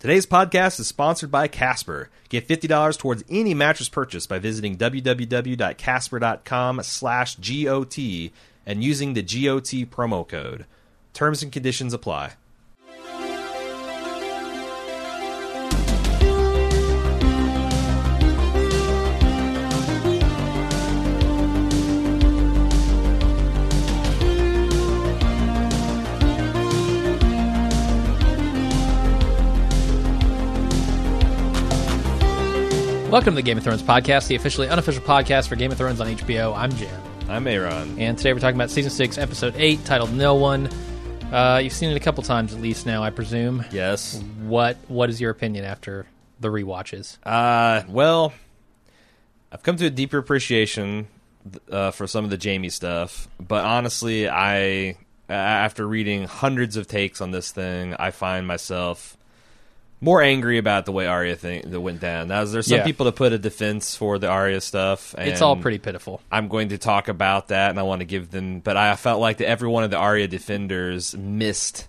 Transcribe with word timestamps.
Today's 0.00 0.26
podcast 0.26 0.78
is 0.78 0.86
sponsored 0.86 1.32
by 1.32 1.48
Casper. 1.48 2.08
Get 2.28 2.46
$50 2.46 2.98
towards 2.98 3.24
any 3.28 3.52
mattress 3.52 3.88
purchase 3.88 4.28
by 4.28 4.38
visiting 4.38 4.76
www.casper.com 4.76 6.82
slash 6.84 7.34
GOT 7.34 7.98
and 8.64 8.84
using 8.84 9.14
the 9.14 9.22
GOT 9.22 9.90
promo 9.90 10.28
code. 10.28 10.66
Terms 11.14 11.42
and 11.42 11.50
conditions 11.50 11.92
apply. 11.92 12.34
Welcome 33.08 33.32
to 33.32 33.36
the 33.36 33.42
Game 33.42 33.56
of 33.56 33.64
Thrones 33.64 33.82
podcast, 33.82 34.28
the 34.28 34.34
officially 34.34 34.68
unofficial 34.68 35.02
podcast 35.02 35.48
for 35.48 35.56
Game 35.56 35.72
of 35.72 35.78
Thrones 35.78 36.00
on 36.00 36.08
HBO. 36.08 36.54
I'm 36.54 36.70
Jim. 36.72 36.90
I'm 37.28 37.46
Aaron. 37.46 37.98
and 37.98 38.16
today 38.18 38.32
we're 38.34 38.38
talking 38.38 38.56
about 38.56 38.70
season 38.70 38.90
six, 38.90 39.16
episode 39.16 39.54
eight, 39.56 39.82
titled 39.86 40.12
"No 40.12 40.34
One." 40.34 40.68
Uh, 41.32 41.60
you've 41.62 41.72
seen 41.72 41.90
it 41.90 41.96
a 41.96 42.00
couple 42.00 42.22
times 42.22 42.54
at 42.54 42.60
least 42.60 42.84
now, 42.86 43.02
I 43.02 43.10
presume. 43.10 43.64
Yes. 43.72 44.22
What 44.42 44.76
What 44.88 45.08
is 45.10 45.20
your 45.20 45.30
opinion 45.30 45.64
after 45.64 46.06
the 46.40 46.48
rewatches? 46.48 47.16
Uh, 47.24 47.82
well, 47.88 48.32
I've 49.50 49.62
come 49.62 49.76
to 49.76 49.86
a 49.86 49.90
deeper 49.90 50.18
appreciation 50.18 51.08
uh, 51.70 51.90
for 51.92 52.06
some 52.06 52.24
of 52.24 52.30
the 52.30 52.38
Jaime 52.42 52.68
stuff, 52.68 53.26
but 53.40 53.64
honestly, 53.64 54.28
I 54.28 54.96
after 55.30 55.86
reading 55.86 56.24
hundreds 56.24 56.76
of 56.76 56.86
takes 56.86 57.20
on 57.20 57.30
this 57.30 57.52
thing, 57.52 57.94
I 57.94 58.10
find 58.10 58.46
myself 58.46 59.16
more 60.00 60.22
angry 60.22 60.58
about 60.58 60.84
the 60.86 60.92
way 60.92 61.06
Arya 61.06 61.34
thing 61.36 61.70
that 61.70 61.80
went 61.80 62.00
down. 62.00 62.28
Now, 62.28 62.44
there's 62.44 62.68
some 62.68 62.78
Yeah. 62.78 62.84
people 62.84 63.06
that 63.06 63.16
put 63.16 63.32
a 63.32 63.38
defense 63.38 63.96
for 63.96 64.18
the 64.18 64.28
Arya 64.28 64.60
stuff. 64.60 65.14
And 65.18 65.28
It's 65.28 65.42
all 65.42 65.56
pretty 65.56 65.78
pitiful. 65.78 66.20
I'm 66.30 66.48
going 66.48 66.68
to 66.68 66.78
talk 66.78 67.08
about 67.08 67.48
that, 67.48 67.70
and 67.70 67.78
I 67.78 67.82
want 67.82 68.00
to 68.00 68.04
give 68.04 68.30
them. 68.30 68.60
But 68.60 68.76
I 68.76 68.94
felt 68.96 69.20
like 69.20 69.38
that 69.38 69.48
every 69.48 69.68
one 69.68 69.82
of 69.84 69.90
the 69.90 69.96
Arya 69.96 70.28
defenders 70.28 71.16
missed, 71.16 71.88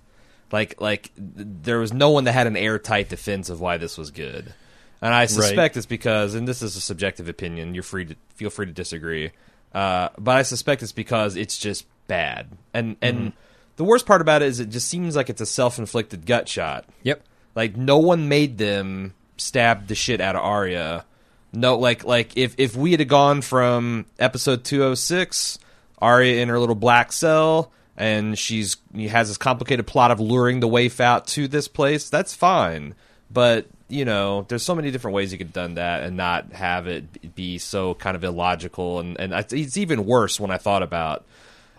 like 0.51 0.81
like 0.81 1.11
there 1.17 1.77
was 1.79 1.93
no 1.93 2.09
one 2.09 2.23
that 2.23 2.31
had 2.31 2.47
an 2.47 2.57
airtight 2.57 3.09
defense 3.09 3.49
of 3.49 3.61
why 3.61 3.77
this 3.77 3.97
was 3.97 4.09
good. 4.11 4.53
And 5.01 5.13
I 5.13 5.27
suspect 5.27 5.77
it's 5.77 5.85
because, 5.85 6.33
and 6.35 6.45
this 6.47 6.61
is 6.61 6.75
a 6.75 6.81
subjective 6.81 7.29
opinion. 7.29 7.73
You're 7.73 7.83
free 7.83 8.05
to 8.05 8.16
feel 8.35 8.49
free 8.49 8.66
to 8.66 8.71
disagree, 8.73 9.31
uh, 9.73 10.09
but 10.17 10.35
I 10.35 10.41
suspect 10.41 10.83
it's 10.83 10.91
because 10.91 11.35
it's 11.38 11.57
just 11.57 11.85
bad. 12.07 12.47
And 12.73 12.97
and 13.01 13.31
the 13.77 13.85
worst 13.85 14.05
part 14.05 14.19
about 14.19 14.41
it 14.41 14.47
is 14.47 14.59
it 14.59 14.69
just 14.69 14.89
seems 14.89 15.16
like 15.16 15.29
it's 15.29 15.39
a 15.39 15.45
self 15.45 15.77
inflicted 15.79 16.25
gut 16.25 16.49
shot. 16.49 16.83
Yep. 17.03 17.23
Like 17.55 17.75
no 17.75 17.97
one 17.97 18.28
made 18.30 18.58
them 18.58 19.14
stab 19.38 19.88
the 19.88 19.95
shit 19.95 20.22
out 20.22 20.36
of 20.36 20.42
Arya. 20.44 21.05
No, 21.52 21.78
like 21.78 22.03
like 22.03 22.38
if 22.38 22.56
if 22.58 22.75
we 22.75 22.91
had 22.91 23.08
gone 23.08 23.41
from 23.41 24.06
episode 24.19 24.64
two 24.64 24.83
oh 24.83 24.95
six, 24.95 25.58
Arya 26.00 26.41
in 26.41 26.50
her 26.50 26.59
little 26.59 26.75
black 26.75 27.12
cell, 27.12 27.72
and 27.97 28.38
she's 28.38 28.78
she 28.96 29.07
has 29.07 29.28
this 29.29 29.38
complicated 29.38 29.88
plot 29.88 30.12
of 30.12 30.19
luring 30.19 30.59
the 30.59 30.68
waif 30.68 31.00
out 31.00 31.28
to 31.28 31.47
this 31.47 31.68
place. 31.68 32.09
That's 32.09 32.35
fine, 32.35 32.94
but 33.31 33.68
you 33.88 34.06
know, 34.06 34.46
there's 34.47 34.62
so 34.62 34.75
many 34.75 34.91
different 34.91 35.16
ways 35.16 35.31
you 35.31 35.40
could 35.40 35.47
have 35.47 35.53
done 35.53 35.73
that 35.73 36.03
and 36.03 36.16
not 36.16 36.53
have 36.53 36.85
it 36.85 37.34
be 37.34 37.57
so 37.57 37.96
kind 37.96 38.16
of 38.16 38.23
illogical. 38.23 39.00
And 39.00 39.19
and 39.19 39.34
it's 39.52 39.78
even 39.78 40.06
worse 40.06 40.40
when 40.40 40.52
I 40.52 40.57
thought 40.57 40.84
about. 40.84 41.25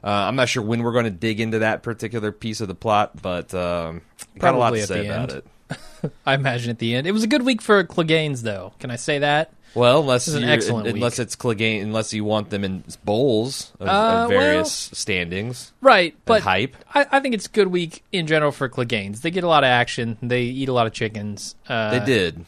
Uh, 0.03 0.09
I'm 0.09 0.35
not 0.35 0.49
sure 0.49 0.63
when 0.63 0.83
we're 0.83 0.93
going 0.93 1.05
to 1.05 1.11
dig 1.11 1.41
into 1.41 1.61
that 1.61 1.83
particular 1.83 2.33
piece 2.33 2.61
of 2.61 2.69
the 2.69 2.75
plot, 2.75 3.21
but 3.21 3.55
um, 3.55 4.01
got 4.39 4.55
a 4.55 4.59
lot 4.59 4.71
to 4.71 4.81
at 4.81 4.89
say 4.89 5.03
the 5.03 5.15
about 5.15 5.31
end. 5.31 5.39
it. 5.39 5.47
I 6.27 6.35
imagine 6.35 6.71
at 6.71 6.79
the 6.79 6.95
end, 6.95 7.07
it 7.07 7.13
was 7.13 7.23
a 7.23 7.27
good 7.27 7.43
week 7.43 7.61
for 7.63 7.83
Cleganes, 7.85 8.43
though. 8.43 8.73
Can 8.79 8.91
I 8.91 8.97
say 8.97 9.19
that? 9.21 9.53
Well, 9.75 10.01
unless 10.01 10.27
an 10.27 10.43
excellent 10.43 10.89
unless 10.89 11.19
week. 11.19 11.25
it's 11.27 11.37
Clegane, 11.37 11.81
unless 11.83 12.13
you 12.13 12.25
want 12.25 12.51
them 12.51 12.65
in 12.65 12.83
bowls 13.05 13.71
of, 13.79 13.87
Uh, 13.87 13.93
of 14.25 14.29
various 14.31 14.91
well- 14.91 14.97
standings. 14.97 15.73
Right, 15.81 16.17
but 16.25 16.43
hype. 16.43 16.75
I, 16.93 17.07
I 17.13 17.21
think 17.21 17.35
it's 17.37 17.47
a 17.47 17.51
good 17.51 17.69
week 17.69 18.03
in 18.11 18.27
general 18.27 18.51
for 18.51 18.69
Cleganes. 18.69 19.21
They 19.21 19.31
get 19.31 19.45
a 19.45 19.49
lot 19.49 19.63
of 19.63 19.69
action. 19.69 20.17
They 20.23 20.43
eat 20.43 20.69
a 20.69 20.73
lot 20.73 20.89
of 20.89 20.93
chickens. 20.93 21.55
Uh, 21.69 21.99
They 22.01 22.05
did, 22.05 22.45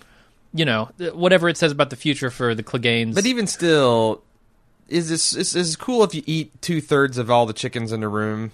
You 0.53 0.65
know, 0.65 0.91
whatever 1.15 1.49
it 1.49 1.57
says 1.57 1.71
about 1.71 1.91
the 1.91 1.97
future 1.97 2.29
for 2.31 2.57
the 2.57 2.65
Cleganes. 2.65 3.15
but 3.15 3.25
even 3.25 3.47
still, 3.47 4.21
is 4.89 5.09
this 5.09 5.33
is, 5.33 5.55
is 5.55 5.77
cool 5.77 6.03
if 6.03 6.15
you 6.17 6.23
eat 6.27 6.61
two 6.61 6.81
thirds 6.81 7.19
of 7.19 7.31
all 7.31 7.47
the 7.47 7.53
chickens 7.55 7.93
in 7.93 8.01
the 8.01 8.09
room? 8.09 8.51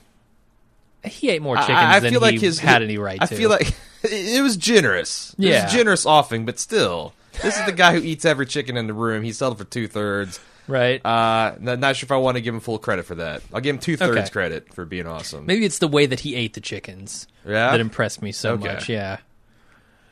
He 1.04 1.31
ate 1.31 1.42
more 1.42 1.56
chickens 1.56 1.76
I, 1.78 1.97
I 1.97 2.00
than 2.00 2.10
feel 2.12 2.20
he 2.20 2.32
like 2.32 2.41
his 2.41 2.59
had 2.59 2.82
any 2.82 2.98
right 2.98 3.19
I 3.20 3.26
to. 3.26 3.34
feel 3.36 3.50
like 3.50 3.75
it 4.03 4.42
was 4.42 4.56
generous. 4.56 5.34
it 5.38 5.44
Yeah. 5.44 5.64
was 5.64 5.72
generous 5.72 6.06
offing, 6.06 6.44
but 6.44 6.59
still, 6.59 7.12
this 7.42 7.59
is 7.59 7.64
the 7.66 7.72
guy 7.72 7.92
who 7.94 8.00
eats 8.03 8.25
every 8.25 8.47
chicken 8.47 8.76
in 8.76 8.86
the 8.86 8.94
room. 8.94 9.22
He 9.22 9.32
settled 9.32 9.59
for 9.59 9.64
two 9.64 9.86
thirds. 9.88 10.41
right. 10.66 11.04
Uh, 11.04 11.54
not, 11.60 11.78
not 11.78 11.97
sure 11.97 12.06
if 12.06 12.12
I 12.12 12.16
want 12.16 12.36
to 12.36 12.41
give 12.41 12.53
him 12.54 12.60
full 12.60 12.78
credit 12.78 13.04
for 13.06 13.14
that. 13.16 13.42
I'll 13.54 13.60
give 13.60 13.75
him 13.76 13.81
two 13.81 13.97
thirds 13.97 14.16
Okay. 14.19 14.28
credit 14.31 14.75
for 14.75 14.84
being 14.84 15.06
awesome. 15.06 15.47
Maybe 15.47 15.64
it's 15.64 15.78
the 15.78 15.88
way 15.88 16.06
that 16.06 16.20
he 16.20 16.34
ate 16.34 16.54
the 16.54 16.60
chickens 16.60 17.26
Yeah? 17.47 17.70
that 17.70 17.80
impressed 17.80 18.20
me 18.22 18.32
so 18.32 18.53
Okay. 18.54 18.75
much. 18.75 18.88
Yeah. 18.88 19.19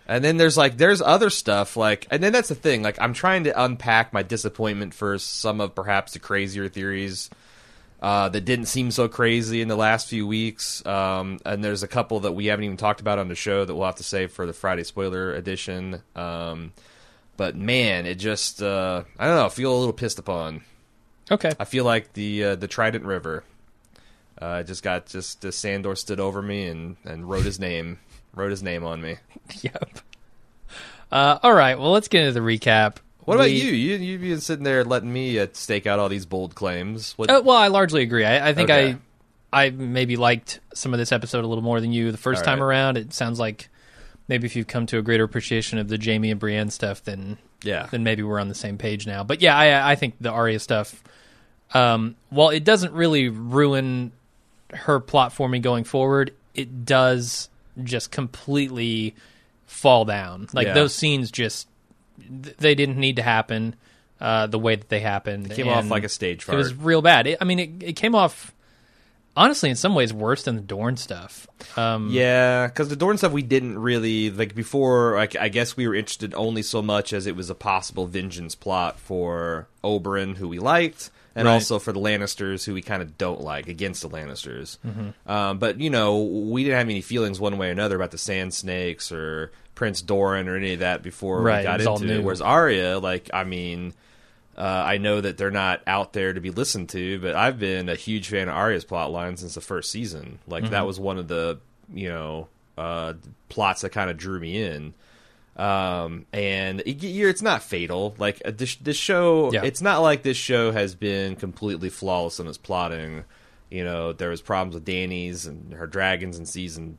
And 0.09 0.23
then 0.25 0.37
there's 0.37 0.57
like 0.57 0.77
there's 0.77 1.03
other 1.03 1.31
stuff 1.31 1.77
like 1.77 2.07
and 2.13 2.23
then 2.23 2.33
that's 2.33 2.49
the 2.49 2.55
thing 2.55 2.83
like 2.85 2.97
I'm 3.01 3.13
trying 3.13 3.43
to 3.45 3.61
unpack 3.65 4.13
my 4.13 4.23
disappointment 4.23 4.95
for 4.95 5.19
some 5.19 5.61
of 5.61 5.75
perhaps 5.75 6.13
the 6.13 6.21
crazier 6.21 6.69
theories 6.69 7.29
uh, 8.01 8.29
that 8.29 8.45
didn't 8.45 8.67
seem 8.67 8.91
so 8.91 9.09
crazy 9.09 9.63
in 9.63 9.69
the 9.69 9.77
last 9.77 10.09
few 10.09 10.27
weeks. 10.27 10.85
Um, 10.85 11.39
and 11.45 11.65
there's 11.65 11.83
a 11.83 11.89
couple 11.89 12.21
that 12.21 12.33
we 12.33 12.47
haven't 12.47 12.65
even 12.65 12.77
talked 12.77 13.01
about 13.01 13.19
on 13.19 13.29
the 13.29 13.35
show 13.35 13.65
that 13.65 13.75
we'll 13.75 13.87
have 13.87 13.97
to 13.97 14.03
save 14.03 14.33
for 14.33 14.47
the 14.47 14.53
Friday 14.53 14.85
spoiler 14.85 15.35
edition. 15.35 16.03
Um, 16.15 16.73
but 17.37 17.57
man, 17.57 18.07
it 18.07 18.17
just 18.17 18.63
uh, 18.63 19.05
I 19.19 19.27
don't 19.27 19.37
know. 19.37 19.47
I 19.47 19.51
feel 19.51 19.75
a 19.75 19.79
little 19.79 19.93
pissed 19.93 20.19
upon. 20.19 20.63
Okay. 21.31 21.53
I 21.59 21.65
feel 21.65 21.85
like 21.85 22.13
the 22.13 22.45
uh, 22.45 22.57
the 22.57 22.69
Trident 22.69 23.05
River. 23.05 23.45
Uh, 24.39 24.63
just 24.63 24.83
got 24.83 25.07
just 25.07 25.45
uh, 25.45 25.51
Sandor 25.51 25.97
stood 25.97 26.21
over 26.21 26.43
me 26.43 26.67
and 26.67 26.97
and 27.05 27.29
wrote 27.29 27.45
his 27.45 27.59
name 27.59 27.99
wrote 28.37 28.51
his 28.51 28.63
name 28.63 28.85
on 28.85 29.01
me. 29.01 29.17
yep. 29.63 29.99
Uh, 31.11 31.39
all 31.43 31.55
right. 31.55 31.79
Well, 31.79 31.91
let's 31.91 32.09
get 32.09 32.23
into 32.23 32.33
the 32.33 32.41
recap. 32.41 32.97
What 33.27 33.35
about 33.35 33.45
We- 33.49 33.61
you? 33.63 33.73
You 33.73 33.97
you've 33.97 34.21
been 34.23 34.41
sitting 34.41 34.65
there 34.65 34.83
letting 34.85 35.13
me 35.13 35.39
uh, 35.39 35.49
stake 35.53 35.87
out 35.87 35.99
all 35.99 36.09
these 36.09 36.25
bold 36.27 36.55
claims. 36.55 37.13
What? 37.19 37.29
Uh, 37.31 37.43
well, 37.45 37.57
I 37.57 37.69
largely 37.69 38.03
agree. 38.03 38.25
I, 38.25 38.49
I 38.49 38.55
think 38.55 38.71
Okay. 38.71 38.97
I, 39.53 39.67
I 39.67 39.71
maybe 39.71 40.17
liked 40.17 40.61
some 40.75 40.93
of 40.95 40.99
this 40.99 41.13
episode 41.13 41.45
a 41.45 41.47
little 41.47 41.63
more 41.65 41.81
than 41.81 41.93
you 41.93 42.11
the 42.13 42.19
first 42.19 42.41
All 42.41 42.45
time 42.45 42.61
right. 42.61 42.67
around. 42.67 42.97
It 42.99 43.13
sounds 43.13 43.39
like 43.39 43.69
maybe 44.29 44.47
if 44.47 44.57
you've 44.57 44.67
come 44.67 44.87
to 44.87 44.99
a 44.99 45.03
greater 45.03 45.25
appreciation 45.25 45.79
of 45.79 45.89
the 45.89 45.99
Jaime 46.03 46.31
and 46.31 46.41
Brienne 46.41 46.71
stuff, 46.71 47.03
then 47.05 47.37
yeah, 47.63 47.87
then 47.91 48.03
maybe 48.05 48.23
we're 48.23 48.39
on 48.41 48.49
the 48.49 48.55
same 48.55 48.79
page 48.79 49.07
now. 49.07 49.23
But 49.25 49.41
yeah, 49.43 49.57
I, 49.57 49.93
I 49.93 49.95
think 49.97 50.15
the 50.21 50.31
Arya 50.31 50.59
stuff, 50.61 51.03
um, 51.75 52.17
while 52.31 52.51
it 52.51 52.65
doesn't 52.65 52.93
really 52.93 53.29
ruin 53.29 54.13
her 54.73 55.01
plot 55.01 55.33
for 55.33 55.49
me 55.49 55.59
going 55.59 55.85
forward, 55.85 56.33
it 56.55 56.85
does 56.85 57.49
just 57.83 58.11
completely 58.11 59.15
fall 59.67 60.05
down. 60.05 60.49
Like 60.53 60.69
Yeah. 60.69 60.75
those 60.75 60.95
scenes 60.95 61.31
just 61.31 61.67
th- 62.43 62.57
they 62.57 62.75
didn't 62.75 62.97
need 62.99 63.17
to 63.17 63.23
happen 63.23 63.75
uh, 64.21 64.47
the 64.47 64.59
way 64.59 64.77
that 64.77 64.89
they 64.89 65.01
happened. 65.01 65.51
came 65.51 65.69
off 65.69 65.89
like 65.91 66.05
a 66.05 66.09
stage 66.09 66.49
It 66.49 66.55
was 66.55 66.75
real 66.75 67.03
bad. 67.03 67.27
It, 67.27 67.39
I 67.41 67.45
mean, 67.45 67.59
it, 67.59 67.71
it 67.83 67.93
came 67.95 68.15
off 68.15 68.53
honestly 69.37 69.69
in 69.69 69.77
some 69.77 69.95
ways 69.95 70.13
worse 70.15 70.45
than 70.45 70.57
the 70.57 70.63
Dorn 70.63 70.97
stuff. 70.97 71.47
Um, 71.77 72.09
yeah, 72.11 72.67
because 72.69 72.89
the 72.89 72.97
Dorn 72.97 73.19
stuff 73.19 73.33
we 73.33 73.43
didn't 73.43 73.79
really 73.79 74.31
like 74.31 74.55
before. 74.55 75.15
Like 75.17 75.37
I 75.37 75.49
guess 75.49 75.77
we 75.77 75.87
were 75.87 75.95
interested 75.95 76.35
only 76.35 76.63
so 76.63 76.81
much 76.83 77.13
as 77.13 77.27
it 77.27 77.37
was 77.37 77.51
a 77.51 77.55
possible 77.55 78.07
vengeance 78.07 78.55
plot 78.55 78.99
for 78.99 79.69
Oberyn, 79.85 80.37
who 80.39 80.49
we 80.49 80.59
liked, 80.59 81.11
and 81.35 81.47
Right. 81.47 81.53
also 81.53 81.79
for 81.79 81.93
the 81.93 82.01
Lannisters, 82.01 82.65
who 82.65 82.73
we 82.73 82.81
kind 82.81 83.03
of 83.03 83.19
don't 83.19 83.43
like 83.43 83.69
against 83.69 84.01
the 84.01 84.09
Lannisters. 84.09 84.79
Mm-hmm. 84.87 85.31
Um, 85.31 85.59
but 85.59 85.79
you 85.81 85.91
know, 85.91 86.23
we 86.23 86.65
didn't 86.65 86.79
have 86.79 86.89
any 86.89 87.03
feelings 87.03 87.39
one 87.39 87.59
way 87.59 87.69
or 87.69 87.73
another 87.73 87.97
about 87.97 88.13
the 88.13 88.19
Sand 88.19 88.55
Snakes 88.55 89.13
or 89.13 89.53
Prince 89.77 90.03
Doran 90.03 90.49
or 90.49 90.57
any 90.57 90.73
of 90.73 90.81
that 90.81 91.05
before 91.05 91.41
Right, 91.43 91.59
we 91.59 91.63
got 91.63 91.81
it 91.81 91.87
into 91.87 92.15
it. 92.17 92.25
Whereas 92.25 92.41
Arya, 92.41 92.99
like, 92.99 93.31
I 93.33 93.45
mean. 93.45 93.95
Uh, 94.59 94.63
I 94.87 94.97
know 94.97 95.21
that 95.21 95.37
they're 95.37 95.51
not 95.51 95.83
out 95.87 96.15
there 96.15 96.33
to 96.33 96.41
be 96.41 96.49
listened 96.51 96.89
to, 96.89 97.19
but 97.21 97.35
I've 97.35 97.59
been 97.59 97.91
a 97.91 97.95
huge 97.95 98.31
fan 98.31 98.49
of 98.49 98.55
Arya's 98.55 98.87
plotline 98.87 99.39
since 99.39 99.55
the 99.55 99.61
first 99.61 99.91
season. 99.91 100.39
Like 100.49 100.63
Mm-hmm. 100.65 100.73
that 100.73 100.87
was 100.87 100.99
one 100.99 101.19
of 101.19 101.29
the 101.29 101.59
you 101.93 102.09
know 102.09 102.49
uh, 102.79 103.13
plots 103.51 103.83
that 103.83 103.91
kind 103.91 104.09
of 104.09 104.17
drew 104.17 104.41
me 104.41 104.63
in. 104.63 104.95
Um, 105.57 106.25
and 106.33 106.81
it, 106.87 107.05
it's 107.05 107.43
not 107.43 107.63
fatal. 107.65 108.15
Like 108.17 108.41
uh, 108.47 108.53
this, 108.57 108.77
this 108.77 108.97
show, 108.97 109.53
Yeah. 109.53 109.63
it's 109.65 109.83
not 109.83 109.99
like 110.01 110.23
this 110.23 110.39
show 110.39 110.73
has 110.73 110.95
been 110.95 111.37
completely 111.37 111.91
flawless 111.91 112.41
in 112.41 112.47
its 112.47 112.57
plotting. 112.57 113.25
You 113.71 113.85
know, 113.85 114.15
there 114.15 114.31
was 114.31 114.41
problems 114.41 114.75
with 114.75 114.87
Dany's 114.87 115.45
and 115.47 115.75
her 115.75 115.87
dragons 115.87 116.39
in 116.39 116.47
season 116.47 116.97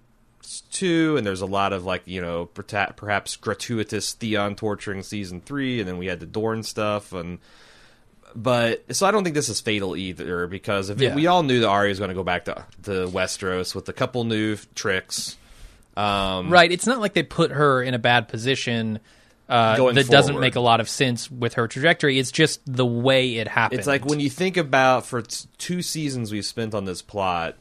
two, 0.72 1.18
and 1.18 1.26
there's 1.26 1.42
a 1.42 1.46
lot 1.46 1.74
of 1.74 1.86
like 1.86 2.04
you 2.06 2.22
know 2.22 2.46
perhaps 2.46 3.36
gratuitous 3.36 4.14
Theon 4.14 4.56
torturing 4.56 5.04
season 5.04 5.42
three, 5.42 5.80
and 5.80 5.88
then 5.88 5.98
we 5.98 6.08
had 6.08 6.20
the 6.20 6.26
Dorn 6.26 6.64
stuff, 6.64 7.14
and 7.14 7.40
but 8.36 8.84
so 8.96 9.06
I 9.08 9.12
don't 9.12 9.24
think 9.24 9.36
this 9.36 9.50
is 9.50 9.62
fatal 9.62 9.96
either 9.96 10.48
because 10.48 10.90
if 10.90 11.00
Yeah. 11.02 11.16
we 11.16 11.28
all 11.28 11.44
knew 11.44 11.62
that 11.62 11.68
Arya 11.68 11.90
was 11.90 12.00
going 12.00 12.10
to 12.10 12.16
go 12.16 12.24
back 12.24 12.46
to 12.46 12.66
to 12.84 12.92
Westeros 13.08 13.74
with 13.74 13.88
a 13.90 13.94
couple 13.94 14.24
new 14.24 14.58
tricks. 14.76 15.38
Um, 15.96 16.50
Right. 16.52 16.72
It's 16.72 16.86
not 16.86 17.00
like 17.00 17.14
they 17.14 17.24
put 17.24 17.52
her 17.52 17.82
in 17.82 17.94
a 17.96 18.00
bad 18.00 18.28
position 18.28 19.00
uh, 19.50 19.92
that 19.94 20.08
doesn't 20.10 20.40
make 20.40 20.56
a 20.56 20.60
lot 20.60 20.80
of 20.82 20.90
sense 20.90 21.32
with 21.32 21.54
her 21.56 21.68
trajectory. 21.68 22.20
It's 22.20 22.32
just 22.32 22.60
the 22.68 22.86
way 22.86 23.38
it 23.38 23.48
happened. 23.48 23.80
It's 23.80 23.88
like 23.88 24.06
when 24.06 24.20
you 24.20 24.30
think 24.30 24.58
about 24.58 25.06
for 25.06 25.22
t- 25.22 25.48
two 25.58 25.82
seasons 25.82 26.32
we've 26.32 26.46
spent 26.46 26.76
on 26.76 26.84
this 26.86 27.02
plot, 27.02 27.56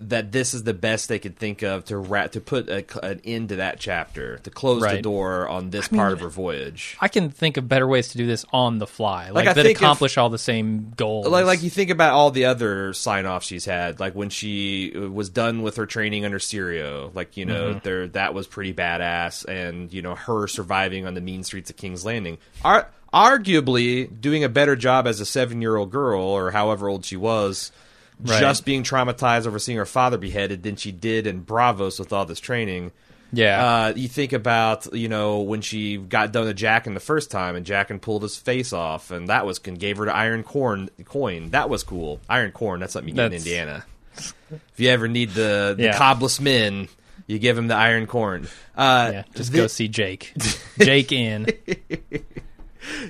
that 0.00 0.32
this 0.32 0.54
is 0.54 0.62
the 0.62 0.72
best 0.72 1.08
they 1.08 1.18
could 1.18 1.36
think 1.36 1.62
of 1.62 1.84
to 1.86 1.98
ra- 1.98 2.26
to 2.28 2.40
put 2.40 2.68
a, 2.68 2.84
an 3.04 3.20
end 3.24 3.50
to 3.50 3.56
that 3.56 3.78
chapter, 3.78 4.38
to 4.38 4.50
close 4.50 4.82
the 4.82 5.02
door 5.02 5.48
on 5.48 5.70
this 5.70 5.88
part 5.88 6.12
of 6.12 6.20
her 6.20 6.28
voyage. 6.28 6.96
I 7.00 7.08
can 7.08 7.30
think 7.30 7.56
of 7.58 7.68
better 7.68 7.86
ways 7.86 8.08
to 8.08 8.18
do 8.18 8.26
this 8.26 8.44
on 8.52 8.78
the 8.78 8.86
fly, 8.86 9.30
like, 9.30 9.46
I 9.46 9.52
that 9.52 9.62
think 9.62 9.76
if- 9.76 9.82
accomplish 9.82 10.16
all 10.16 10.30
the 10.30 10.38
same 10.38 10.92
goals. 10.96 11.26
Like, 11.26 11.44
like 11.44 11.62
you 11.62 11.70
think 11.70 11.90
about 11.90 12.14
all 12.14 12.30
the 12.30 12.46
other 12.46 12.92
sign 12.94 13.26
offs 13.26 13.46
she's 13.46 13.66
had, 13.66 14.00
like 14.00 14.14
when 14.14 14.30
she 14.30 14.92
uh, 14.96 15.10
was 15.10 15.28
done 15.28 15.62
with 15.62 15.76
her 15.76 15.86
training 15.86 16.24
under 16.24 16.38
Syrio, 16.38 17.14
like 17.14 17.36
you 17.36 17.44
know, 17.44 17.70
mm-hmm. 17.70 17.78
there 17.82 18.08
that 18.08 18.32
was 18.32 18.46
pretty 18.46 18.72
badass, 18.72 19.44
and 19.44 19.92
you 19.92 20.00
know 20.00 20.14
her 20.14 20.46
surviving 20.46 21.06
on 21.06 21.14
the 21.14 21.20
mean 21.20 21.42
streets 21.44 21.68
of 21.68 21.76
King's 21.76 22.04
Landing, 22.04 22.38
Ar- 22.64 22.88
arguably 23.12 24.08
doing 24.20 24.44
a 24.44 24.48
better 24.48 24.76
job 24.76 25.06
as 25.06 25.20
a 25.20 25.26
seven 25.26 25.60
year 25.60 25.76
old 25.76 25.90
girl 25.90 26.22
or 26.22 26.50
however 26.52 26.88
old 26.88 27.04
she 27.04 27.16
was, 27.16 27.72
Right. 28.22 28.40
just 28.40 28.64
being 28.64 28.82
traumatized 28.82 29.46
over 29.46 29.58
seeing 29.58 29.78
her 29.78 29.86
father 29.86 30.18
beheaded 30.18 30.62
than 30.62 30.76
she 30.76 30.92
did 30.92 31.26
in 31.26 31.44
Braavos 31.44 31.98
with 31.98 32.12
all 32.12 32.24
this 32.26 32.40
training. 32.40 32.92
yeah, 33.32 33.64
Uh, 33.64 33.92
you 33.94 34.08
think 34.08 34.32
about 34.32 34.92
you 34.94 35.08
know 35.08 35.40
when 35.40 35.60
she 35.60 35.96
got 35.96 36.32
done 36.32 36.46
to 36.46 36.54
Jaqen 36.54 36.94
the 36.94 37.00
first 37.00 37.30
time, 37.30 37.54
and 37.56 37.64
Jaqen 37.64 38.00
pulled 38.00 38.22
his 38.22 38.36
face 38.36 38.72
off, 38.72 39.10
and 39.10 39.28
that 39.28 39.46
was 39.46 39.60
and 39.64 39.78
gave 39.78 39.98
her 39.98 40.04
the 40.06 40.14
iron 40.14 40.42
corn 40.42 40.90
coin. 41.04 41.50
That 41.50 41.70
was 41.70 41.82
cool. 41.84 42.20
Iron 42.28 42.50
corn. 42.52 42.80
That's 42.80 42.92
something 42.92 43.08
you 43.08 43.14
get 43.14 43.26
in 43.26 43.34
Indiana. 43.34 43.84
If 44.16 44.60
you 44.78 44.88
ever 44.90 45.06
need 45.08 45.30
the, 45.30 45.74
the 45.76 45.84
Yeah. 45.84 45.96
cobless 45.96 46.40
men, 46.40 46.88
you 47.28 47.38
give 47.38 47.56
him 47.56 47.68
the 47.68 47.76
iron 47.76 48.06
corn. 48.08 48.48
Uh, 48.76 49.10
yeah. 49.12 49.22
Just 49.36 49.52
thi- 49.52 49.56
go 49.58 49.66
see 49.68 49.86
Jake. 49.88 50.34
Jake 50.78 51.12
in. 51.12 51.46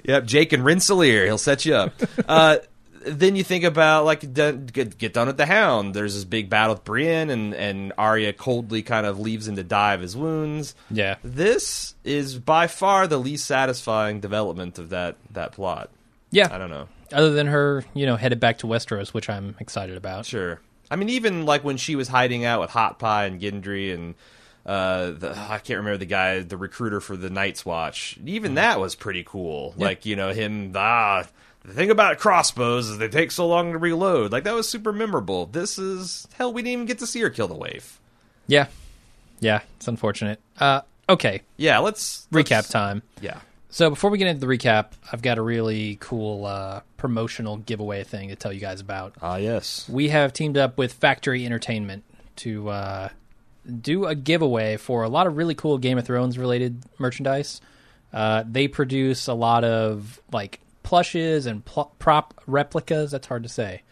Yep, 0.04 0.24
Jake 0.26 0.52
and 0.52 0.64
Rensselaer. 0.64 1.24
He'll 1.26 1.38
set 1.38 1.64
you 1.64 1.74
up. 1.74 1.94
uh, 2.28 2.58
then 3.04 3.36
you 3.36 3.44
think 3.44 3.64
about 3.64 4.04
like 4.04 4.32
get, 4.32 4.98
get 4.98 5.12
done 5.12 5.26
with 5.26 5.36
the 5.36 5.46
Hound. 5.46 5.94
There's 5.94 6.14
this 6.14 6.24
big 6.24 6.50
battle 6.50 6.74
with 6.74 6.84
Brienne, 6.84 7.30
and 7.30 7.54
and 7.54 7.92
Arya 7.96 8.32
coldly 8.32 8.82
kind 8.82 9.06
of 9.06 9.18
leaves 9.18 9.48
him 9.48 9.56
to 9.56 9.64
die 9.64 9.94
of 9.94 10.00
his 10.00 10.16
wounds. 10.16 10.74
Yeah. 10.90 11.16
This 11.24 11.94
is 12.04 12.38
by 12.38 12.66
far 12.66 13.06
the 13.06 13.18
least 13.18 13.46
satisfying 13.46 14.20
development 14.20 14.78
of 14.78 14.90
that 14.90 15.16
that 15.32 15.52
plot. 15.52 15.90
Yeah, 16.30 16.48
I 16.50 16.58
don't 16.58 16.70
know. 16.70 16.88
Other 17.12 17.30
than 17.30 17.48
her, 17.48 17.84
you 17.92 18.06
know, 18.06 18.16
headed 18.16 18.38
back 18.38 18.58
to 18.58 18.66
Westeros, 18.66 19.12
which 19.12 19.28
I'm 19.28 19.56
excited 19.58 19.96
about. 19.96 20.26
Sure. 20.26 20.60
I 20.90 20.96
mean, 20.96 21.08
even 21.08 21.44
like 21.44 21.64
when 21.64 21.76
she 21.76 21.96
was 21.96 22.08
hiding 22.08 22.44
out 22.44 22.60
with 22.60 22.70
Hot 22.70 22.98
Pie 22.98 23.26
and 23.26 23.40
Gendry 23.40 23.94
and 23.94 24.14
uh, 24.66 25.10
the, 25.12 25.30
I 25.36 25.58
can't 25.58 25.78
remember 25.78 25.96
the 25.96 26.06
guy, 26.06 26.40
the 26.40 26.56
recruiter 26.56 27.00
for 27.00 27.16
the 27.16 27.30
Night's 27.30 27.64
Watch. 27.64 28.18
Even 28.24 28.54
that 28.54 28.78
was 28.78 28.94
pretty 28.94 29.24
cool. 29.24 29.74
Like 29.76 30.06
you 30.06 30.16
know 30.16 30.32
him. 30.32 30.72
Ah, 30.76 31.24
the 31.64 31.72
thing 31.74 31.90
about 31.90 32.18
crossbows 32.18 32.88
is 32.88 32.98
they 32.98 33.08
take 33.08 33.30
so 33.30 33.46
long 33.46 33.72
to 33.72 33.78
reload. 33.78 34.32
Like 34.32 34.44
that 34.44 34.54
was 34.54 34.68
super 34.68 34.92
memorable. 34.92 35.46
This 35.46 35.78
is 35.78 36.26
hell. 36.34 36.52
We 36.52 36.62
didn't 36.62 36.72
even 36.72 36.86
get 36.86 36.98
to 37.00 37.06
see 37.06 37.20
her 37.20 37.30
kill 37.30 37.48
the 37.48 37.54
waif. 37.54 38.00
Yeah. 38.46 38.66
Yeah. 39.40 39.60
It's 39.76 39.88
unfortunate. 39.88 40.40
Uh, 40.58 40.80
okay. 41.08 41.42
Yeah. 41.56 41.78
Let's 41.78 42.26
Recap 42.32 42.50
let's- 42.50 42.68
time. 42.68 43.02
Yeah. 43.20 43.40
So 43.72 43.88
before 43.88 44.10
we 44.10 44.18
get 44.18 44.26
into 44.26 44.40
the 44.40 44.48
recap, 44.48 44.86
I've 45.12 45.22
got 45.22 45.38
a 45.38 45.42
really 45.42 45.96
cool 46.00 46.44
uh, 46.44 46.80
promotional 46.96 47.58
giveaway 47.58 48.02
thing 48.02 48.28
to 48.30 48.34
tell 48.34 48.52
you 48.52 48.58
guys 48.58 48.80
about. 48.80 49.14
Ah, 49.22 49.36
yes. 49.36 49.88
We 49.88 50.08
have 50.08 50.32
teamed 50.32 50.56
up 50.58 50.76
with 50.76 50.92
Factory 50.94 51.46
Entertainment 51.46 52.02
to 52.36 52.68
uh, 52.68 53.08
do 53.80 54.06
a 54.06 54.16
giveaway 54.16 54.76
for 54.76 55.04
a 55.04 55.08
lot 55.08 55.28
of 55.28 55.36
really 55.36 55.54
cool 55.54 55.78
Game 55.78 55.98
of 55.98 56.04
Thrones 56.04 56.36
related 56.36 56.82
merchandise. 56.98 57.60
Uh, 58.12 58.42
they 58.44 58.66
produce 58.66 59.28
a 59.28 59.34
lot 59.34 59.62
of 59.62 60.20
like 60.32 60.58
plushes 60.90 61.46
and 61.46 61.64
pl- 61.64 61.92
prop 62.00 62.34
replicas. 62.48 63.12
That's 63.12 63.28
hard 63.28 63.44
to 63.44 63.48
say. 63.48 63.82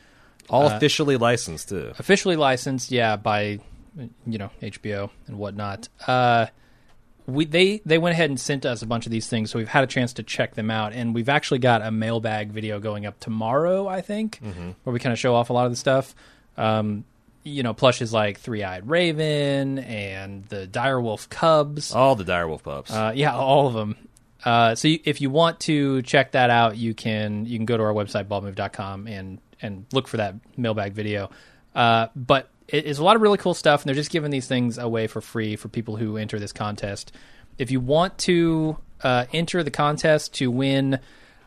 All 0.50 0.66
officially 0.66 1.16
licensed 1.16 1.68
too. 1.68 1.92
Officially 1.98 2.34
licensed, 2.34 2.90
yeah, 2.90 3.14
by 3.16 3.60
you 4.26 4.38
know 4.38 4.50
HBO 4.60 5.08
and 5.28 5.38
whatnot. 5.38 5.88
Uh, 6.08 6.46
we 7.26 7.44
they 7.44 7.80
they 7.86 7.98
went 7.98 8.14
ahead 8.14 8.30
and 8.30 8.40
sent 8.40 8.66
us 8.66 8.82
a 8.82 8.86
bunch 8.86 9.06
of 9.06 9.12
these 9.12 9.28
things, 9.28 9.50
so 9.52 9.58
we've 9.60 9.68
had 9.68 9.84
a 9.84 9.86
chance 9.86 10.14
to 10.14 10.24
check 10.24 10.54
them 10.56 10.70
out, 10.72 10.92
and 10.92 11.14
we've 11.14 11.28
actually 11.28 11.60
got 11.60 11.82
a 11.82 11.90
mailbag 11.92 12.50
video 12.50 12.80
going 12.80 13.06
up 13.06 13.20
tomorrow, 13.20 13.86
I 13.86 14.00
think, 14.00 14.40
where 14.82 14.92
we 14.92 14.98
kind 14.98 15.12
of 15.12 15.18
show 15.20 15.34
off 15.36 15.50
a 15.50 15.52
lot 15.52 15.66
of 15.66 15.72
the 15.72 15.76
stuff. 15.76 16.16
Um, 16.56 17.04
you 17.44 17.62
know, 17.62 17.74
plushes 17.74 18.12
like 18.12 18.40
Three 18.40 18.64
Eyed 18.64 18.88
Raven 18.88 19.78
and 19.78 20.44
the 20.46 20.66
Direwolf 20.66 21.28
Cubs. 21.28 21.92
All 21.92 22.16
the 22.16 22.24
direwolf 22.24 22.62
pups. 22.64 22.90
Uh, 22.90 23.12
yeah, 23.14 23.34
all 23.36 23.68
of 23.68 23.74
them. 23.74 23.96
Uh, 24.44 24.74
so 24.74 24.88
you, 24.88 25.00
if 25.04 25.20
you 25.20 25.30
want 25.30 25.60
to 25.60 26.02
check 26.02 26.32
that 26.32 26.50
out, 26.50 26.76
you 26.76 26.94
can 26.94 27.46
you 27.46 27.58
can 27.58 27.66
go 27.66 27.76
to 27.76 27.82
our 27.82 27.92
website 27.92 28.26
baldmove.com 28.26 29.06
and 29.06 29.40
and 29.60 29.86
look 29.92 30.06
for 30.08 30.18
that 30.18 30.34
mailbag 30.56 30.92
video. 30.92 31.30
Uh, 31.74 32.08
but 32.14 32.48
it 32.68 32.84
is 32.84 32.98
a 32.98 33.04
lot 33.04 33.16
of 33.16 33.22
really 33.22 33.38
cool 33.38 33.54
stuff, 33.54 33.82
and 33.82 33.88
they're 33.88 33.94
just 33.94 34.10
giving 34.10 34.30
these 34.30 34.46
things 34.46 34.78
away 34.78 35.06
for 35.06 35.20
free 35.20 35.56
for 35.56 35.68
people 35.68 35.96
who 35.96 36.16
enter 36.16 36.38
this 36.38 36.52
contest. 36.52 37.12
If 37.56 37.70
you 37.70 37.80
want 37.80 38.18
to 38.18 38.78
uh, 39.02 39.24
enter 39.32 39.62
the 39.62 39.70
contest 39.70 40.34
to 40.34 40.50
win 40.50 41.00